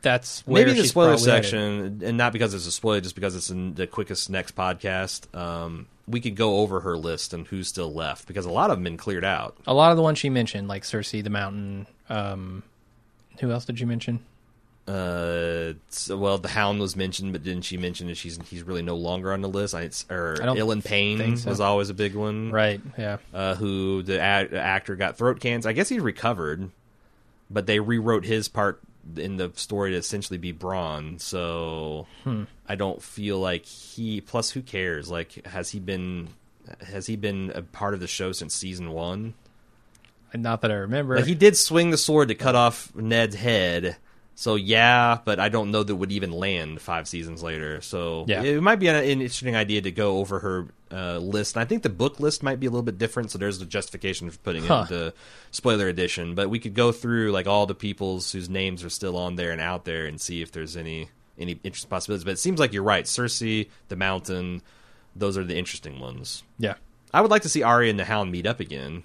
That's 0.00 0.46
where 0.46 0.62
maybe 0.62 0.78
in 0.78 0.82
the 0.82 0.88
spoiler 0.88 1.10
probably 1.10 1.30
headed. 1.30 1.44
section, 1.44 2.00
and 2.02 2.16
not 2.16 2.32
because 2.32 2.54
it's 2.54 2.66
a 2.66 2.72
spoiler, 2.72 3.02
just 3.02 3.14
because 3.14 3.36
it's 3.36 3.50
in 3.50 3.74
the 3.74 3.86
quickest 3.86 4.30
next 4.30 4.56
podcast. 4.56 5.36
Um, 5.36 5.86
we 6.08 6.20
could 6.20 6.36
go 6.36 6.58
over 6.58 6.80
her 6.80 6.96
list 6.96 7.32
and 7.34 7.46
who's 7.48 7.68
still 7.68 7.92
left 7.92 8.26
because 8.28 8.46
a 8.46 8.50
lot 8.50 8.70
of 8.70 8.76
them 8.76 8.84
been 8.84 8.96
cleared 8.96 9.24
out. 9.24 9.56
A 9.66 9.74
lot 9.74 9.90
of 9.90 9.96
the 9.96 10.02
ones 10.02 10.18
she 10.18 10.30
mentioned, 10.30 10.68
like 10.68 10.82
Cersei, 10.84 11.22
the 11.24 11.30
Mountain. 11.30 11.86
Um, 12.08 12.62
who 13.40 13.50
else 13.50 13.64
did 13.64 13.80
you 13.80 13.86
mention? 13.86 14.20
Uh, 14.86 15.72
so, 15.88 16.16
well, 16.16 16.38
the 16.38 16.46
Hound 16.48 16.78
was 16.78 16.94
mentioned, 16.94 17.32
but 17.32 17.42
didn't 17.42 17.64
she 17.64 17.76
mention 17.76 18.06
that 18.06 18.16
she's 18.16 18.38
he's 18.48 18.62
really 18.62 18.82
no 18.82 18.94
longer 18.94 19.32
on 19.32 19.40
the 19.40 19.48
list? 19.48 19.74
I, 19.74 19.90
or 20.08 20.36
I 20.40 20.46
don't 20.46 20.56
Ilyn 20.56 20.84
Payne 20.84 21.18
think 21.18 21.38
so. 21.38 21.50
was 21.50 21.60
always 21.60 21.90
a 21.90 21.94
big 21.94 22.14
one, 22.14 22.52
Right. 22.52 22.80
Yeah. 22.96 23.16
Uh, 23.34 23.56
who 23.56 24.02
the 24.04 24.18
a- 24.18 24.20
actor 24.56 24.94
got 24.94 25.18
throat 25.18 25.40
cancer. 25.40 25.68
I 25.68 25.72
guess 25.72 25.88
he 25.88 25.98
recovered, 25.98 26.70
but 27.50 27.66
they 27.66 27.80
rewrote 27.80 28.24
his 28.24 28.48
part 28.48 28.80
in 29.16 29.36
the 29.36 29.52
story 29.56 29.92
to 29.92 29.96
essentially 29.96 30.38
be 30.38 30.52
Bronn. 30.52 31.20
So 31.20 32.06
Hmm. 32.24 32.44
I 32.68 32.74
don't 32.74 33.02
feel 33.02 33.38
like 33.38 33.64
he. 33.64 34.20
Plus, 34.20 34.50
who 34.50 34.62
cares? 34.62 35.10
Like, 35.10 35.46
has 35.46 35.70
he 35.70 35.78
been? 35.80 36.28
Has 36.88 37.06
he 37.06 37.14
been 37.16 37.52
a 37.54 37.62
part 37.62 37.94
of 37.94 38.00
the 38.00 38.08
show 38.08 38.32
since 38.32 38.52
season 38.54 38.90
one? 38.90 39.34
Not 40.34 40.60
that 40.62 40.70
I 40.72 40.74
remember. 40.74 41.16
Like 41.16 41.24
he 41.26 41.34
did 41.36 41.56
swing 41.56 41.90
the 41.90 41.96
sword 41.96 42.28
to 42.28 42.34
cut 42.34 42.54
off 42.56 42.94
Ned's 42.94 43.36
head. 43.36 43.96
So 44.38 44.54
yeah, 44.56 45.18
but 45.24 45.40
I 45.40 45.48
don't 45.48 45.70
know 45.70 45.82
that 45.82 45.92
it 45.92 45.96
would 45.96 46.12
even 46.12 46.30
land 46.30 46.80
five 46.82 47.08
seasons 47.08 47.42
later. 47.42 47.80
So 47.80 48.26
Yeah. 48.28 48.42
it 48.42 48.62
might 48.62 48.76
be 48.76 48.86
an, 48.88 48.94
an 48.96 49.04
interesting 49.04 49.56
idea 49.56 49.80
to 49.80 49.90
go 49.90 50.18
over 50.18 50.38
her 50.40 50.68
uh, 50.92 51.16
list. 51.18 51.56
And 51.56 51.62
I 51.62 51.64
think 51.64 51.82
the 51.82 51.88
book 51.88 52.20
list 52.20 52.42
might 52.42 52.60
be 52.60 52.66
a 52.66 52.70
little 52.70 52.82
bit 52.84 52.98
different. 52.98 53.30
So 53.30 53.38
there's 53.38 53.58
the 53.58 53.64
justification 53.64 54.30
for 54.30 54.38
putting 54.38 54.64
Huh. 54.64 54.84
it 54.88 54.92
into 54.94 55.14
spoiler 55.52 55.88
edition. 55.88 56.34
But 56.34 56.50
we 56.50 56.58
could 56.58 56.74
go 56.74 56.92
through 56.92 57.32
like 57.32 57.46
all 57.46 57.64
the 57.64 57.74
people's 57.74 58.30
whose 58.30 58.50
names 58.50 58.84
are 58.84 58.90
still 58.90 59.16
on 59.16 59.36
there 59.36 59.52
and 59.52 59.60
out 59.60 59.86
there 59.86 60.04
and 60.04 60.20
see 60.20 60.42
if 60.42 60.52
there's 60.52 60.76
any 60.76 61.08
any 61.38 61.58
interesting 61.64 61.88
possibilities. 61.90 62.24
But 62.24 62.32
it 62.32 62.38
seems 62.38 62.58
like 62.60 62.72
you're 62.74 62.82
right. 62.82 63.04
Cersei, 63.06 63.68
the 63.88 63.96
Mountain, 63.96 64.60
those 65.16 65.36
are 65.38 65.44
the 65.44 65.56
interesting 65.56 65.98
ones. 65.98 66.42
yeah. 66.58 66.74
I 67.14 67.22
would 67.22 67.30
like 67.30 67.42
to 67.42 67.48
see 67.48 67.62
Arya 67.62 67.88
and 67.88 67.98
the 67.98 68.04
Hound 68.04 68.30
meet 68.30 68.46
up 68.46 68.60
again 68.60 69.02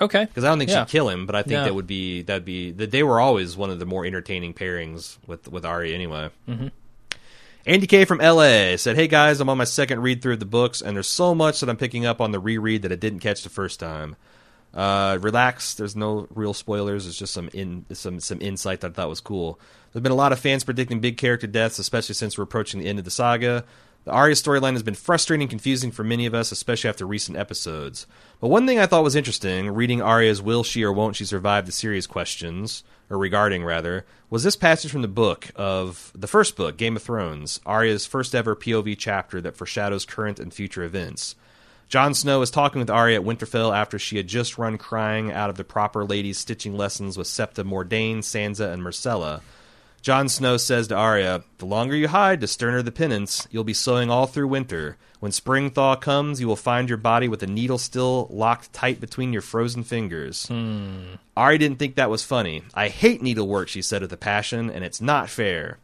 Okay. 0.00 0.24
because 0.24 0.44
I 0.44 0.48
don't 0.48 0.58
think 0.58 0.70
Yeah. 0.70 0.84
she'd 0.84 0.90
kill 0.90 1.08
him, 1.08 1.26
but 1.26 1.34
I 1.34 1.42
think 1.42 1.52
Yeah. 1.52 1.64
that 1.64 1.74
would 1.74 1.86
be 1.86 2.22
that'd 2.22 2.44
be 2.44 2.70
that 2.72 2.90
they 2.90 3.02
were 3.02 3.20
always 3.20 3.56
one 3.56 3.70
of 3.70 3.78
the 3.78 3.86
more 3.86 4.04
entertaining 4.06 4.54
pairings 4.54 5.18
with 5.26 5.48
with 5.48 5.64
Ari 5.64 5.94
anyway. 5.94 6.30
Mm-hmm. 6.48 6.68
Andy 7.64 7.86
K 7.86 8.04
from 8.04 8.20
LA 8.20 8.76
said, 8.76 8.96
"Hey 8.96 9.06
guys, 9.06 9.40
I'm 9.40 9.48
on 9.48 9.58
my 9.58 9.64
second 9.64 10.00
read 10.02 10.20
through 10.22 10.32
of 10.34 10.40
the 10.40 10.46
books, 10.46 10.80
and 10.82 10.96
there's 10.96 11.08
so 11.08 11.34
much 11.34 11.60
that 11.60 11.68
I'm 11.68 11.76
picking 11.76 12.04
up 12.06 12.20
on 12.20 12.32
the 12.32 12.40
reread 12.40 12.82
that 12.82 12.90
I 12.92 12.96
didn't 12.96 13.20
catch 13.20 13.42
the 13.42 13.50
first 13.50 13.78
time. 13.78 14.16
Uh, 14.74 15.18
relax, 15.20 15.74
there's 15.74 15.94
no 15.94 16.26
real 16.34 16.54
spoilers. 16.54 17.06
It's 17.06 17.18
just 17.18 17.32
some 17.34 17.48
in 17.52 17.84
some 17.92 18.18
some 18.18 18.40
insight 18.40 18.80
that 18.80 18.92
I 18.92 18.94
thought 18.94 19.08
was 19.08 19.20
cool. 19.20 19.60
There's 19.92 20.02
been 20.02 20.10
a 20.12 20.16
lot 20.16 20.32
of 20.32 20.40
fans 20.40 20.64
predicting 20.64 21.00
big 21.00 21.18
character 21.18 21.46
deaths, 21.46 21.78
especially 21.78 22.14
since 22.14 22.36
we're 22.38 22.44
approaching 22.44 22.80
the 22.80 22.86
end 22.88 22.98
of 22.98 23.04
the 23.04 23.10
saga. 23.10 23.64
The 24.04 24.10
Arya 24.10 24.34
storyline 24.34 24.72
has 24.72 24.82
been 24.82 24.94
frustrating 24.94 25.44
and 25.44 25.50
confusing 25.50 25.92
for 25.92 26.02
many 26.02 26.26
of 26.26 26.34
us, 26.34 26.50
especially 26.50 26.90
after 26.90 27.06
recent 27.06 27.38
episodes. 27.38 28.08
But 28.40 28.48
one 28.48 28.66
thing 28.66 28.80
I 28.80 28.86
thought 28.86 29.04
was 29.04 29.14
interesting, 29.14 29.70
reading 29.70 30.02
Arya's 30.02 30.42
will 30.42 30.64
she 30.64 30.82
or 30.82 30.92
won't 30.92 31.14
she 31.14 31.24
survive 31.24 31.66
the 31.66 31.72
series 31.72 32.08
questions, 32.08 32.82
or 33.08 33.16
regarding 33.16 33.62
rather, 33.62 34.04
was 34.28 34.42
this 34.42 34.56
passage 34.56 34.90
from 34.90 35.02
the 35.02 35.08
book 35.08 35.50
of 35.54 36.10
the 36.16 36.26
first 36.26 36.56
book, 36.56 36.76
Game 36.76 36.96
of 36.96 37.02
Thrones, 37.02 37.60
Arya's 37.64 38.04
first 38.04 38.34
ever 38.34 38.56
POV 38.56 38.96
chapter 38.98 39.40
that 39.40 39.56
foreshadows 39.56 40.04
current 40.04 40.40
and 40.40 40.52
future 40.52 40.82
events. 40.82 41.36
Jon 41.88 42.12
Snow 42.14 42.42
is 42.42 42.50
talking 42.50 42.80
with 42.80 42.90
Arya 42.90 43.20
at 43.20 43.26
Winterfell 43.26 43.76
after 43.76 44.00
she 44.00 44.16
had 44.16 44.26
just 44.26 44.58
run 44.58 44.78
crying 44.78 45.30
out 45.30 45.50
of 45.50 45.56
the 45.56 45.62
proper 45.62 46.04
ladies' 46.04 46.38
stitching 46.38 46.76
lessons 46.76 47.16
with 47.16 47.26
Septa 47.28 47.62
Mordane, 47.62 48.18
Sansa, 48.18 48.72
and 48.72 48.82
Myrcella. 48.82 49.42
Jon 50.02 50.28
Snow 50.28 50.56
says 50.56 50.88
to 50.88 50.96
Arya, 50.96 51.44
The 51.58 51.64
longer 51.64 51.94
you 51.94 52.08
hide, 52.08 52.40
the 52.40 52.48
sterner 52.48 52.82
the 52.82 52.90
penance. 52.90 53.46
You'll 53.52 53.62
be 53.62 53.72
sewing 53.72 54.10
all 54.10 54.26
through 54.26 54.48
winter. 54.48 54.96
When 55.20 55.30
spring 55.30 55.70
thaw 55.70 55.94
comes, 55.94 56.40
you 56.40 56.48
will 56.48 56.56
find 56.56 56.88
your 56.88 56.98
body 56.98 57.28
with 57.28 57.40
a 57.44 57.46
needle 57.46 57.78
still 57.78 58.26
locked 58.28 58.72
tight 58.72 59.00
between 59.00 59.32
your 59.32 59.42
frozen 59.42 59.84
fingers. 59.84 60.48
Hmm. 60.48 61.14
Arya 61.36 61.58
didn't 61.58 61.78
think 61.78 61.94
that 61.94 62.10
was 62.10 62.24
funny. 62.24 62.64
I 62.74 62.88
hate 62.88 63.22
needlework, 63.22 63.68
she 63.68 63.80
said 63.80 64.02
with 64.02 64.12
a 64.12 64.16
passion, 64.16 64.70
and 64.70 64.84
it's 64.84 65.00
not 65.00 65.30
fair. 65.30 65.78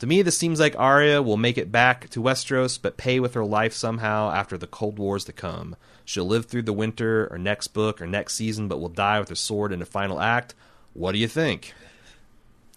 To 0.00 0.06
me, 0.06 0.20
this 0.20 0.36
seems 0.36 0.60
like 0.60 0.78
Arya 0.78 1.22
will 1.22 1.38
make 1.38 1.56
it 1.56 1.72
back 1.72 2.10
to 2.10 2.20
Westeros, 2.20 2.78
but 2.80 2.98
pay 2.98 3.20
with 3.20 3.32
her 3.32 3.44
life 3.44 3.72
somehow 3.72 4.32
after 4.32 4.58
the 4.58 4.66
Cold 4.66 4.98
Wars 4.98 5.24
to 5.24 5.32
come. 5.32 5.76
She'll 6.04 6.26
live 6.26 6.44
through 6.44 6.64
the 6.64 6.74
winter, 6.74 7.26
or 7.30 7.38
next 7.38 7.68
book, 7.68 8.02
or 8.02 8.06
next 8.06 8.34
season, 8.34 8.68
but 8.68 8.80
will 8.80 8.90
die 8.90 9.18
with 9.18 9.30
her 9.30 9.34
sword 9.34 9.72
in 9.72 9.78
the 9.78 9.86
final 9.86 10.20
act. 10.20 10.54
What 10.92 11.12
do 11.12 11.18
you 11.18 11.28
think? 11.28 11.72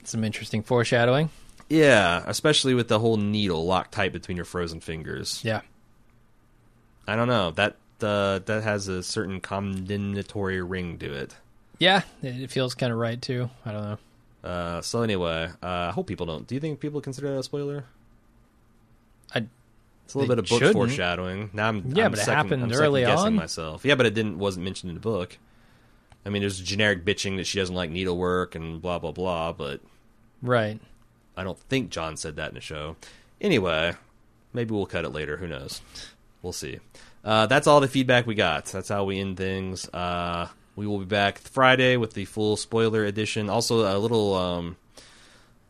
Some 0.05 0.23
interesting 0.23 0.63
foreshadowing. 0.63 1.29
Yeah, 1.69 2.23
especially 2.27 2.73
with 2.75 2.87
the 2.87 2.99
whole 2.99 3.17
needle 3.17 3.65
locked 3.65 3.91
tight 3.93 4.13
between 4.13 4.37
your 4.37 4.45
frozen 4.45 4.79
fingers. 4.79 5.41
Yeah. 5.43 5.61
I 7.07 7.15
don't 7.15 7.27
know. 7.27 7.51
That 7.51 7.77
uh, 8.01 8.39
that 8.45 8.63
has 8.63 8.87
a 8.87 9.01
certain 9.03 9.39
condemnatory 9.41 10.61
ring 10.61 10.97
to 10.99 11.13
it. 11.13 11.35
Yeah, 11.79 12.03
it 12.21 12.51
feels 12.51 12.75
kind 12.75 12.91
of 12.93 12.99
right 12.99 13.21
too. 13.21 13.49
I 13.65 13.71
don't 13.71 13.83
know. 13.83 13.97
Uh, 14.49 14.81
so 14.81 15.01
anyway, 15.01 15.49
uh, 15.63 15.65
I 15.65 15.91
hope 15.91 16.05
people 16.07 16.25
don't. 16.27 16.45
Do 16.45 16.53
you 16.55 16.61
think 16.61 16.79
people 16.79 17.01
consider 17.01 17.31
that 17.33 17.39
a 17.39 17.43
spoiler? 17.43 17.85
I 19.33 19.45
It's 20.05 20.13
a 20.13 20.19
little 20.19 20.35
bit 20.35 20.39
of 20.39 20.47
book 20.47 20.59
shouldn't. 20.59 20.75
foreshadowing. 20.75 21.49
Now 21.53 21.67
I'm 21.69 21.77
Yeah, 21.95 22.05
I'm 22.05 22.11
but 22.11 22.19
it 22.19 22.25
happened 22.27 22.63
I'm 22.63 22.71
early 22.73 23.01
second-guessing 23.01 23.27
on. 23.27 23.35
myself. 23.35 23.83
Yeah, 23.85 23.95
but 23.95 24.05
it 24.05 24.13
didn't 24.13 24.37
wasn't 24.37 24.65
mentioned 24.65 24.89
in 24.91 24.95
the 24.95 25.01
book. 25.01 25.37
I 26.25 26.29
mean, 26.29 26.41
there's 26.41 26.59
generic 26.59 27.05
bitching 27.05 27.37
that 27.37 27.45
she 27.47 27.59
doesn't 27.59 27.75
like 27.75 27.89
needlework 27.89 28.53
and 28.55 28.81
blah 28.81 28.99
blah 28.99 29.11
blah, 29.11 29.51
but 29.51 29.81
right. 30.41 30.79
I 31.37 31.43
don't 31.43 31.59
think 31.59 31.89
Jon 31.89 32.17
said 32.17 32.37
that 32.37 32.49
in 32.49 32.55
the 32.55 32.61
show. 32.61 32.95
Anyway, 33.41 33.93
maybe 34.53 34.73
we'll 34.73 34.85
cut 34.85 35.05
it 35.05 35.09
later. 35.09 35.37
Who 35.37 35.47
knows? 35.47 35.81
We'll 36.41 36.53
see. 36.53 36.79
Uh, 37.23 37.47
that's 37.47 37.67
all 37.67 37.81
the 37.81 37.87
feedback 37.87 38.25
we 38.27 38.35
got. 38.35 38.65
That's 38.65 38.89
how 38.89 39.03
we 39.03 39.19
end 39.19 39.37
things. 39.37 39.89
Uh, 39.89 40.47
we 40.75 40.87
will 40.87 40.99
be 40.99 41.05
back 41.05 41.39
Friday 41.39 41.97
with 41.97 42.13
the 42.13 42.25
full 42.25 42.55
spoiler 42.55 43.03
edition. 43.03 43.49
Also, 43.49 43.79
a 43.79 43.97
little 43.97 44.35
um, 44.35 44.77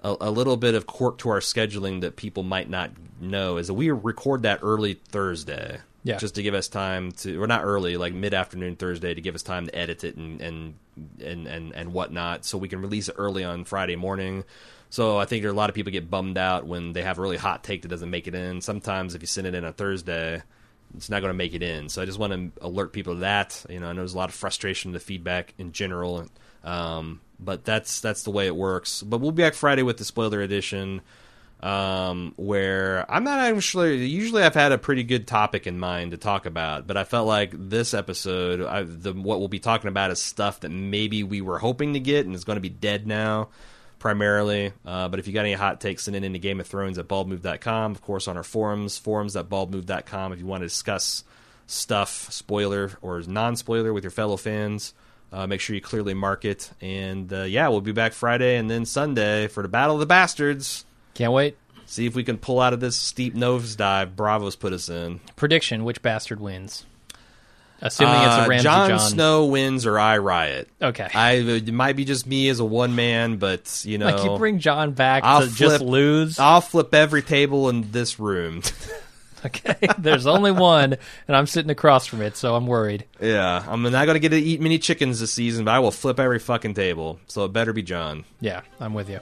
a, 0.04 0.16
a 0.22 0.32
little 0.32 0.58
bit 0.58 0.76
of 0.76 0.86
quirk 0.86 1.18
to 1.20 1.30
our 1.30 1.40
scheduling 1.40 2.02
that 2.02 2.16
people 2.16 2.44
might 2.44 2.70
not 2.70 2.92
know 3.20 3.58
is 3.58 3.68
that 3.68 3.74
we 3.74 3.90
record 3.90 4.44
that 4.44 4.60
early 4.62 4.94
Thursday. 4.94 5.80
Yeah. 6.06 6.18
Just 6.18 6.36
to 6.36 6.44
give 6.44 6.53
us 6.53 6.68
time 6.68 7.14
to, 7.14 7.41
or 7.41 7.48
not 7.48 7.64
early, 7.64 7.98
like 7.98 8.14
mid 8.14 8.36
afternoon 8.36 8.76
Thursday, 8.76 9.15
to 9.15 9.22
give 9.22 9.34
us 9.34 9.41
time 9.41 9.65
to 9.65 9.76
edit 9.76 10.03
it 10.03 10.15
and 10.15 10.40
and 10.40 10.76
and 11.19 11.48
and 11.48 11.73
and 11.73 11.94
whatnot, 11.94 12.45
so 12.45 12.60
we 12.60 12.69
can 12.69 12.80
release 12.80 13.10
it 13.10 13.15
early 13.18 13.44
on 13.44 13.65
Friday 13.65 13.95
morning. 13.95 14.44
So 14.91 15.18
I 15.18 15.26
think 15.26 15.41
there 15.41 15.49
are 15.49 15.53
a 15.53 15.57
lot 15.57 15.69
of 15.69 15.76
people 15.76 15.91
get 15.91 16.11
bummed 16.11 16.38
out 16.38 16.68
when 16.68 16.94
they 16.94 17.02
have 17.02 17.18
a 17.18 17.22
really 17.23 17.38
hot 17.38 17.64
take 17.64 17.82
that 17.82 17.88
doesn't 17.88 18.11
make 18.11 18.27
it 18.27 18.36
in. 18.36 18.61
Sometimes 18.61 19.15
if 19.15 19.23
you 19.23 19.27
send 19.27 19.48
it 19.48 19.56
in 19.56 19.65
on 19.65 19.73
Thursday, 19.73 20.44
it's 20.95 21.10
not 21.10 21.22
going 21.22 21.32
to 21.32 21.38
make 21.38 21.56
it 21.56 21.64
in. 21.64 21.90
So 21.90 22.03
I 22.03 22.06
just 22.06 22.19
want 22.19 22.34
to 22.34 22.64
alert 22.64 22.94
people 22.94 23.15
to 23.15 23.19
that. 23.22 23.65
You 23.68 23.80
know, 23.80 23.88
I 23.88 23.94
know 23.94 24.02
there's 24.02 24.14
a 24.14 24.18
lot 24.18 24.30
of 24.30 24.36
frustration 24.36 24.90
in 24.90 24.94
the 24.94 24.99
feedback 24.99 25.56
in 25.57 25.72
general, 25.72 26.27
um, 26.64 27.19
but 27.40 27.65
that's 27.65 27.99
that's 27.99 28.22
the 28.22 28.32
way 28.32 28.45
it 28.45 28.56
works. 28.56 29.02
But 29.02 29.22
we'll 29.22 29.32
be 29.32 29.41
back 29.41 29.56
Friday 29.56 29.82
with 29.82 29.98
the 29.98 30.06
spoiler 30.06 30.40
edition, 30.41 31.02
um, 31.66 32.34
where 32.38 33.12
I'm 33.12 33.24
not 33.24 33.40
actually. 33.40 34.06
Usually, 34.06 34.44
I've 34.44 34.54
had 34.54 34.72
a 34.72 34.78
pretty 34.78 35.04
good 35.04 35.26
topic 35.26 35.66
in 35.66 35.80
mind 35.80 36.12
to 36.12 36.18
talk 36.18 36.46
about, 36.46 36.86
but 36.86 36.96
I 36.96 37.06
felt 37.06 37.28
like 37.28 37.54
this 37.58 37.96
episode, 37.96 38.62
I, 38.62 38.84
the 38.84 39.14
what 39.14 39.40
we'll 39.40 39.48
be 39.48 39.60
talking 39.60 39.88
about 39.88 40.12
is 40.12 40.22
stuff 40.22 40.60
that 40.60 40.70
maybe 40.70 41.24
we 41.24 41.42
were 41.42 41.58
hoping 41.58 41.94
to 41.94 42.00
get 42.00 42.28
and 42.28 42.36
is 42.36 42.44
going 42.44 42.58
to 42.58 42.62
be 42.62 42.70
dead 42.70 43.08
now 43.08 43.50
primarily. 43.98 44.74
Uh, 44.86 45.08
but 45.08 45.20
if 45.20 45.26
you 45.26 45.34
got 45.34 45.40
any 45.40 45.54
hot 45.54 45.82
takes, 45.82 46.04
send 46.04 46.16
it 46.16 46.24
into 46.24 46.38
Game 46.38 46.60
of 46.60 46.68
Thrones 46.68 47.00
at 47.00 47.08
baldmove.com. 47.08 47.94
Of 47.94 48.02
course, 48.04 48.28
on 48.28 48.38
our 48.38 48.44
forums, 48.44 49.00
forums 49.00 49.36
at 49.36 49.50
baldmove.com. 49.50 50.34
If 50.34 50.40
you 50.40 50.46
want 50.46 50.62
to 50.62 50.68
discuss 50.68 51.24
stuff, 51.66 52.32
spoiler 52.32 52.92
or 53.02 53.24
non 53.24 53.56
spoiler, 53.56 53.92
with 53.92 54.04
your 54.04 54.12
fellow 54.12 54.38
fans, 54.38 54.94
uh, 55.34 55.48
make 55.48 55.62
sure 55.62 55.76
you 55.76 55.82
clearly 55.82 56.14
mark 56.14 56.46
it. 56.46 56.70
And 56.80 57.34
uh, 57.34 57.42
yeah, 57.44 57.70
we'll 57.70 57.82
be 57.82 57.92
back 57.92 58.14
Friday 58.14 58.58
and 58.58 58.70
then 58.70 58.86
Sunday 58.86 59.48
for 59.48 59.64
the 59.64 59.70
Battle 59.70 59.96
of 59.96 60.00
the 60.00 60.06
Bastards. 60.06 60.86
Can't 61.16 61.34
wait. 61.34 61.58
See 61.88 62.06
if 62.06 62.16
we 62.16 62.24
can 62.24 62.38
pull 62.38 62.60
out 62.60 62.74
of 62.74 62.80
this 62.80 62.96
steep 62.96 63.36
nosedive 63.36 64.16
Braavos 64.16 64.58
put 64.60 64.74
us 64.74 64.90
in. 64.90 65.20
Prediction: 65.36 65.84
Which 65.84 66.02
bastard 66.02 66.40
wins? 66.40 66.86
Assuming 67.82 68.16
it's 68.16 68.34
Uh, 68.36 68.44
a 68.46 68.48
Ramsay 68.48 68.64
Jon 68.64 68.90
John. 68.90 69.00
Snow 69.00 69.46
wins 69.48 69.86
or 69.86 70.00
I 70.00 70.18
riot. 70.18 70.70
Okay. 70.82 71.08
I 71.14 71.34
it 71.34 71.74
might 71.74 71.96
be 71.98 72.06
just 72.06 72.26
me 72.26 72.48
as 72.50 72.60
a 72.62 72.66
one 72.66 72.96
man, 72.96 73.36
but 73.38 73.84
you 73.86 73.98
know, 73.98 74.06
like 74.06 74.24
you 74.24 74.38
bring 74.38 74.60
Jon 74.60 74.94
back 74.94 75.24
I'll 75.26 75.42
to 75.48 75.54
just 75.54 75.82
lose. 75.82 76.40
I'll 76.40 76.62
flip 76.62 76.94
every 76.94 77.22
table 77.22 77.70
in 77.70 77.92
this 77.92 78.20
room. 78.20 78.62
Okay. 79.46 79.76
There's 80.00 80.26
only 80.26 80.50
one, 80.52 80.96
and 81.28 81.38
I'm 81.38 81.46
sitting 81.46 81.70
across 81.70 82.08
from 82.08 82.24
it, 82.24 82.36
so 82.36 82.56
I'm 82.56 82.66
worried. 82.66 83.06
yeah, 83.22 83.64
I'm 83.68 83.84
not 83.84 84.06
going 84.06 84.16
to 84.16 84.20
get 84.20 84.30
to 84.30 84.40
eat 84.40 84.60
many 84.60 84.80
chickens 84.80 85.20
this 85.20 85.32
season, 85.34 85.66
but 85.66 85.72
I 85.76 85.80
will 85.82 85.92
flip 85.92 86.20
every 86.20 86.40
fucking 86.40 86.74
table. 86.74 87.20
So 87.28 87.46
it 87.46 87.54
better 87.54 87.72
be 87.72 87.84
Jon. 87.84 88.26
Yeah, 88.40 88.62
I'm 88.80 88.96
with 88.96 89.08
you. 89.08 89.20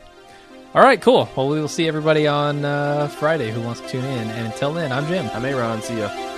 All 0.75 0.81
right, 0.81 0.99
cool. 0.99 1.29
Well, 1.35 1.49
we 1.49 1.61
will 1.61 1.67
see 1.67 1.87
everybody 1.87 2.25
on 2.25 2.65
uh, 2.65 3.07
Friday 3.07 3.51
who 3.51 3.61
wants 3.61 3.81
to 3.81 3.87
tune 3.87 4.03
in. 4.03 4.27
And 4.29 4.47
until 4.47 4.73
then, 4.73 4.91
I'm 4.91 5.05
Jim. 5.05 5.29
I'm 5.31 5.45
Aaron. 5.45 5.83
See 5.83 5.99
ya. 5.99 6.32